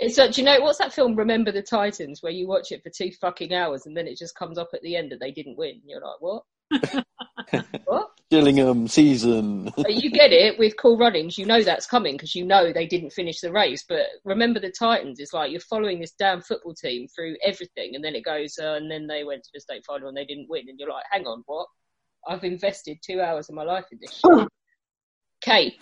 it's 0.00 0.18
like, 0.18 0.32
do 0.32 0.40
you 0.40 0.44
know 0.44 0.60
what's 0.60 0.78
that 0.78 0.92
film? 0.92 1.14
Remember 1.16 1.52
the 1.52 1.62
Titans, 1.62 2.22
where 2.22 2.32
you 2.32 2.46
watch 2.46 2.72
it 2.72 2.82
for 2.82 2.90
two 2.90 3.10
fucking 3.20 3.52
hours 3.54 3.86
and 3.86 3.96
then 3.96 4.06
it 4.06 4.18
just 4.18 4.36
comes 4.36 4.58
up 4.58 4.70
at 4.74 4.82
the 4.82 4.96
end 4.96 5.12
that 5.12 5.20
they 5.20 5.30
didn't 5.30 5.58
win. 5.58 5.80
You're 5.86 6.00
like, 6.00 6.20
what? 6.20 6.42
what? 7.84 8.10
Gillingham 8.30 8.88
season. 8.88 9.72
But 9.76 9.94
you 9.94 10.10
get 10.10 10.32
it 10.32 10.58
with 10.58 10.76
Cool 10.76 10.98
Runnings. 10.98 11.38
You 11.38 11.46
know 11.46 11.62
that's 11.62 11.86
coming 11.86 12.14
because 12.14 12.34
you 12.34 12.44
know 12.44 12.72
they 12.72 12.86
didn't 12.86 13.12
finish 13.12 13.40
the 13.40 13.52
race. 13.52 13.84
But 13.88 14.02
remember 14.24 14.60
the 14.60 14.70
Titans. 14.70 15.18
It's 15.18 15.32
like 15.32 15.50
you're 15.50 15.60
following 15.60 16.00
this 16.00 16.12
damn 16.12 16.42
football 16.42 16.74
team 16.74 17.06
through 17.08 17.36
everything, 17.42 17.94
and 17.94 18.04
then 18.04 18.14
it 18.14 18.24
goes, 18.24 18.58
uh, 18.60 18.74
and 18.74 18.90
then 18.90 19.06
they 19.06 19.24
went 19.24 19.44
to 19.44 19.50
the 19.54 19.60
state 19.60 19.84
final 19.86 20.08
and 20.08 20.16
they 20.16 20.26
didn't 20.26 20.50
win, 20.50 20.68
and 20.68 20.78
you're 20.78 20.90
like, 20.90 21.04
hang 21.10 21.26
on, 21.26 21.42
what? 21.46 21.68
I've 22.28 22.44
invested 22.44 22.98
two 23.02 23.20
hours 23.20 23.48
of 23.48 23.54
my 23.54 23.64
life 23.64 23.86
in 23.92 23.98
this. 24.00 24.12
Shit. 24.12 24.48
Kate, 25.40 25.80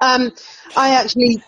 Um, 0.00 0.32
I 0.76 0.90
actually, 0.90 1.42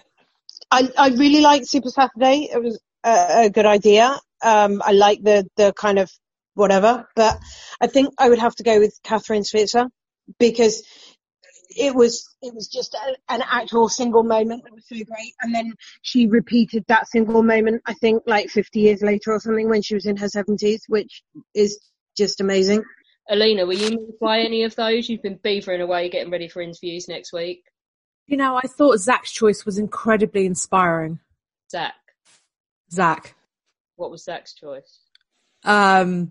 I, 0.71 0.91
I 0.97 1.09
really 1.11 1.41
liked 1.41 1.67
Super 1.67 1.91
Saturday. 1.91 2.49
It 2.53 2.63
was 2.63 2.79
a, 3.05 3.45
a 3.45 3.51
good 3.51 3.67
idea. 3.67 4.19
Um, 4.43 4.83
I 4.85 4.93
like 4.93 5.23
the, 5.23 5.47
the 5.57 5.73
kind 5.73 5.99
of 5.99 6.11
whatever, 6.55 7.09
but 7.17 7.39
I 7.81 7.87
think 7.87 8.13
I 8.19 8.29
would 8.29 8.39
have 8.39 8.55
to 8.57 8.63
go 8.63 8.79
with 8.79 8.99
Kathrine 9.05 9.45
Switzer 9.45 9.87
because 10.39 10.83
it 11.71 11.95
was, 11.95 12.29
it 12.43 12.55
was 12.55 12.69
just 12.69 12.95
a, 12.95 13.17
an 13.33 13.43
actual 13.49 13.89
single 13.89 14.25
moment 14.25 14.65
that 14.65 14.75
was 14.75 14.87
so 14.87 14.97
great. 14.97 15.35
And 15.41 15.55
then 15.55 15.73
she 16.03 16.27
repeated 16.27 16.85
that 16.89 17.09
single 17.09 17.43
moment, 17.43 17.83
I 17.87 17.95
think 17.95 18.23
like 18.27 18.51
50 18.51 18.81
years 18.81 19.03
later 19.03 19.33
or 19.33 19.41
something 19.41 19.69
when 19.69 19.83
she 19.83 19.95
was 19.95 20.07
in 20.07 20.17
her 20.17 20.27
70s, 20.27 20.81
which 20.89 21.23
is 21.55 21.79
just 22.17 22.41
amazing. 22.41 22.83
Alina, 23.31 23.67
were 23.67 23.75
you 23.75 23.91
moved 23.91 24.19
by 24.21 24.41
any 24.41 24.65
of 24.65 24.75
those? 24.75 25.09
You've 25.09 25.23
been 25.23 25.39
beavering 25.39 25.83
away, 25.83 26.09
getting 26.09 26.33
ready 26.33 26.49
for 26.49 26.63
interviews 26.63 27.09
next 27.09 27.33
week. 27.33 27.63
You 28.28 28.36
know, 28.36 28.57
I 28.57 28.66
thought 28.68 28.98
Zach's 28.98 29.32
choice 29.32 29.65
was 29.65 29.78
incredibly 29.78 30.44
inspiring. 30.47 31.18
Zach, 31.70 31.94
Zach. 32.92 33.34
what 33.97 34.10
was 34.10 34.24
Zach's 34.24 34.55
choice? 34.55 35.00
Um, 35.65 36.31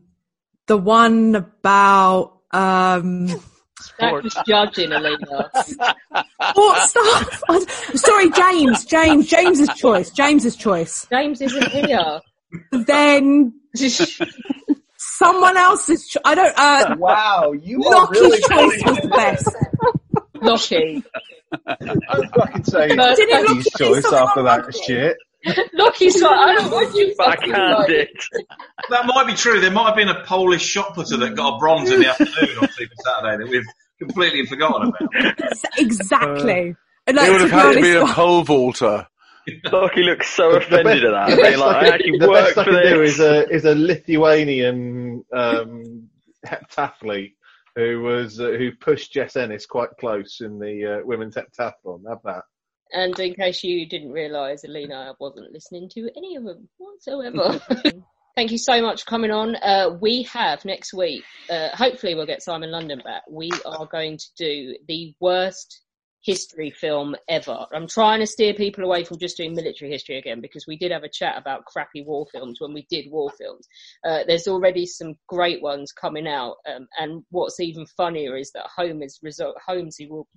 the 0.68 0.78
one 0.78 1.36
about, 1.36 2.38
um, 2.52 3.28
Zach 3.28 4.24
was 4.24 4.38
judging 4.48 4.92
Alina. 4.92 5.50
what 6.54 6.90
stuff? 6.90 7.96
Sorry, 7.96 8.30
James, 8.32 8.86
James, 8.86 9.28
James's 9.28 9.70
choice, 9.76 10.12
James's 10.12 10.56
choice. 10.56 11.08
James 11.12 11.42
isn't 11.42 11.68
here. 11.72 12.22
Then 12.72 13.54
someone 14.98 15.58
else's. 15.58 16.08
Cho- 16.08 16.22
I 16.24 16.36
don't. 16.36 16.54
Uh, 16.58 16.96
Wow, 16.98 17.52
you 17.54 17.84
are 17.84 17.92
Lockie's 17.92 18.22
really 18.22 18.38
choice 18.42 18.84
was 18.86 18.98
the 18.98 19.08
best. 19.10 19.48
Lockie. 20.42 21.04
I'd 21.68 22.30
fucking 22.36 22.64
say 22.64 22.96
But- 22.96 23.16
Didn't 23.16 23.36
Eddie's 23.36 23.68
Lockie 23.80 23.84
choice 24.02 24.14
after 24.14 24.44
that 24.44 24.76
shit. 24.86 25.18
Lockie's 25.74 26.22
like, 26.22 26.32
I 26.40 26.56
don't 26.56 26.72
want 26.72 26.94
you 26.96 27.14
fucking 27.16 27.52
Backhand 27.52 27.80
like. 27.80 27.90
it. 27.90 28.10
That 28.90 29.06
might 29.06 29.28
be 29.28 29.34
true. 29.34 29.60
There 29.62 29.72
might 29.72 29.86
have 29.88 29.96
been 29.96 30.10
a 30.10 30.24
Polish 30.26 30.62
shot 30.64 30.94
putter 30.96 31.16
that 31.18 31.36
got 31.36 31.56
a 31.56 31.60
bronze 31.60 31.90
in 31.92 32.02
the 32.02 32.08
afternoon 32.10 32.58
on 32.62 32.70
Super 32.70 32.94
Saturday 33.06 33.44
that 33.44 33.50
we've 33.50 33.66
completely 34.00 34.46
forgotten 34.46 34.90
about. 34.90 35.54
exactly. 35.78 36.76
And, 37.06 37.18
it 37.18 37.32
would 37.32 37.42
have 37.42 37.50
to 37.52 37.56
had 37.56 37.70
to 37.74 37.76
be 37.76 37.82
be 37.84 37.96
a 37.96 38.06
pole 38.08 38.44
vaulter. 38.44 39.08
Lockie 39.72 40.04
looks 40.04 40.28
so 40.28 40.50
offended 40.58 41.06
at 41.06 41.12
that. 41.12 41.30
The 41.30 41.42
best 41.42 41.58
like, 41.60 41.76
I 41.76 41.80
I 41.80 41.84
can, 41.86 41.94
actually 41.94 42.18
the 42.20 42.30
worked 42.30 42.56
best 42.56 42.58
I 42.58 42.64
for 42.66 42.72
can 42.82 42.84
do 42.92 43.00
this. 43.00 43.14
is 43.14 43.20
a 43.22 43.50
is 43.50 43.66
a 43.66 43.76
Lithuanian 43.76 45.24
um, 45.34 46.10
heptathlete 46.46 47.36
who 47.78 48.02
was 48.02 48.40
uh, 48.40 48.56
who 48.58 48.72
pushed 48.82 49.14
Jess 49.14 49.36
Ennis 49.36 49.66
quite 49.66 49.90
close 50.00 50.42
in 50.42 50.58
the 50.58 50.98
uh, 51.00 51.06
women's 51.06 51.36
heptathlon. 51.36 52.02
Have 52.10 52.24
that. 52.26 52.44
And 52.92 53.18
in 53.20 53.36
case 53.36 53.64
you 53.64 53.88
didn't 53.88 54.12
realise, 54.12 54.64
Alina 54.64 55.14
wasn't 55.20 55.52
listening 55.52 55.90
to 55.94 56.10
any 56.18 56.36
of 56.36 56.44
them 56.44 56.68
whatsoever. 56.78 57.60
Thank 58.36 58.52
you 58.52 58.58
so 58.58 58.82
much 58.82 59.04
for 59.04 59.10
coming 59.10 59.32
on. 59.32 59.56
Uh, 59.58 59.98
we 60.00 60.24
have 60.24 60.64
next 60.64 60.94
week, 60.94 61.24
uh, 61.50 61.70
hopefully 61.74 62.16
we'll 62.16 62.28
get 62.28 62.44
Simon 62.44 62.72
London 62.72 63.02
back. 63.04 63.24
We 63.30 63.50
are 63.66 63.88
going 63.88 64.18
to 64.18 64.26
do 64.38 64.76
the 64.88 65.14
worst 65.20 65.82
history 66.28 66.70
film 66.70 67.16
ever. 67.30 67.66
I'm 67.74 67.88
trying 67.88 68.20
to 68.20 68.28
steer 68.28 68.54
people 68.54 68.84
away 68.84 69.06
from 69.06 69.18
just 69.18 69.38
doing 69.38 69.56
military 69.56 69.90
history 69.90 70.18
again 70.18 70.42
because 70.42 70.66
we 70.68 70.78
did 70.78 70.92
have 70.92 71.04
a 71.04 71.10
chat 71.10 71.36
about 71.38 71.66
crappy 71.66 72.04
war 72.06 72.28
films 72.34 72.60
when 72.60 72.74
we 72.74 72.86
did 72.90 73.06
war 73.10 73.32
films. 73.40 73.66
Uh, 74.06 74.20
there's 74.28 74.48
already 74.48 74.86
some 74.86 75.14
great 75.30 75.62
ones 75.62 75.94
coming 75.94 76.28
out, 76.28 76.58
um, 76.70 76.86
and 77.00 77.24
what's 77.30 77.62
even 77.62 77.86
funnier 77.96 78.36
is 78.36 78.52
that 78.52 78.68
Holmes, 78.76 79.20
result, 79.24 79.56
Holmesy 79.66 80.08
will 80.08 80.28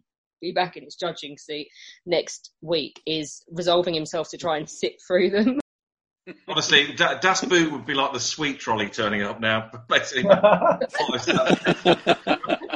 be 0.40 0.52
back 0.52 0.76
in 0.76 0.84
his 0.84 0.94
judging 0.94 1.36
seat 1.36 1.68
next 2.06 2.52
week. 2.62 3.02
Is 3.04 3.42
resolving 3.50 3.94
himself 3.94 4.30
to 4.30 4.38
try 4.38 4.58
and 4.58 4.70
sit 4.70 4.94
through 5.06 5.30
them. 5.30 5.58
Honestly, 6.48 6.92
Da- 6.92 7.18
Das 7.18 7.44
Boot 7.44 7.72
would 7.72 7.86
be 7.86 7.94
like 7.94 8.12
the 8.12 8.20
sweet 8.20 8.60
trolley 8.60 8.88
turning 8.88 9.22
up 9.22 9.40
now. 9.40 9.68
Basically, 9.88 10.30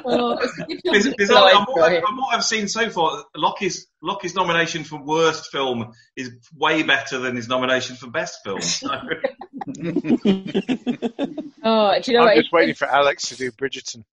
Oh, 0.07 0.33
it's 0.33 0.53
a 0.53 0.54
good 0.54 0.54
There's- 0.85 1.15
there's 1.17 1.31
you 1.31 1.37
only- 1.37 1.53
applied 1.53 1.93
I'm- 1.95 2.03
from 2.07 2.17
what 2.19 2.35
I've 2.35 2.45
seen 2.45 2.69
so 2.69 2.89
far, 2.91 3.25
Lockie's 3.37 3.87
Lockie's 4.03 4.35
nomination 4.35 4.85
for 4.85 5.01
worst 5.03 5.51
film 5.51 5.93
is 6.17 6.31
way 6.57 6.83
better 6.83 7.19
than 7.19 7.37
his 7.37 7.49
nomination 7.49 7.97
for 7.97 8.09
best 8.09 8.39
film. 8.45 8.61
So- 8.75 8.89
Oh, 11.67 11.99
do 11.99 12.13
you 12.13 12.19
know 12.19 12.25
I'm 12.25 12.27
what? 12.27 12.37
just 12.37 12.53
waiting 12.53 12.75
for 12.75 12.87
Alex 12.87 13.29
to 13.31 13.37
do 13.37 13.51
Bridgerton. 13.53 14.05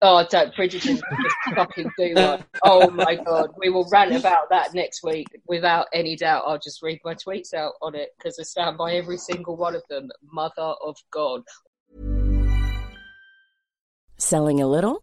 Oh, 0.00 0.24
don't 0.30 0.54
Bridgerton 0.54 0.94
just 1.00 1.56
fucking 1.56 1.90
do 1.98 2.14
one. 2.14 2.44
Oh 2.62 2.88
my 2.90 3.16
god, 3.16 3.50
we 3.58 3.68
will 3.68 3.88
rant 3.90 4.14
about 4.14 4.50
that 4.50 4.72
next 4.74 5.02
week 5.02 5.26
without 5.48 5.86
any 5.92 6.14
doubt. 6.14 6.44
I'll 6.46 6.60
just 6.60 6.80
read 6.82 7.00
my 7.04 7.14
tweets 7.14 7.52
out 7.52 7.72
on 7.82 7.96
it 7.96 8.10
because 8.16 8.38
I 8.38 8.44
stand 8.44 8.78
by 8.78 8.92
every 8.94 9.16
single 9.18 9.56
one 9.56 9.74
of 9.74 9.82
them. 9.90 10.08
Mother 10.32 10.52
of 10.84 10.96
God. 11.10 11.42
Selling 14.18 14.60
a 14.60 14.66
little 14.68 15.02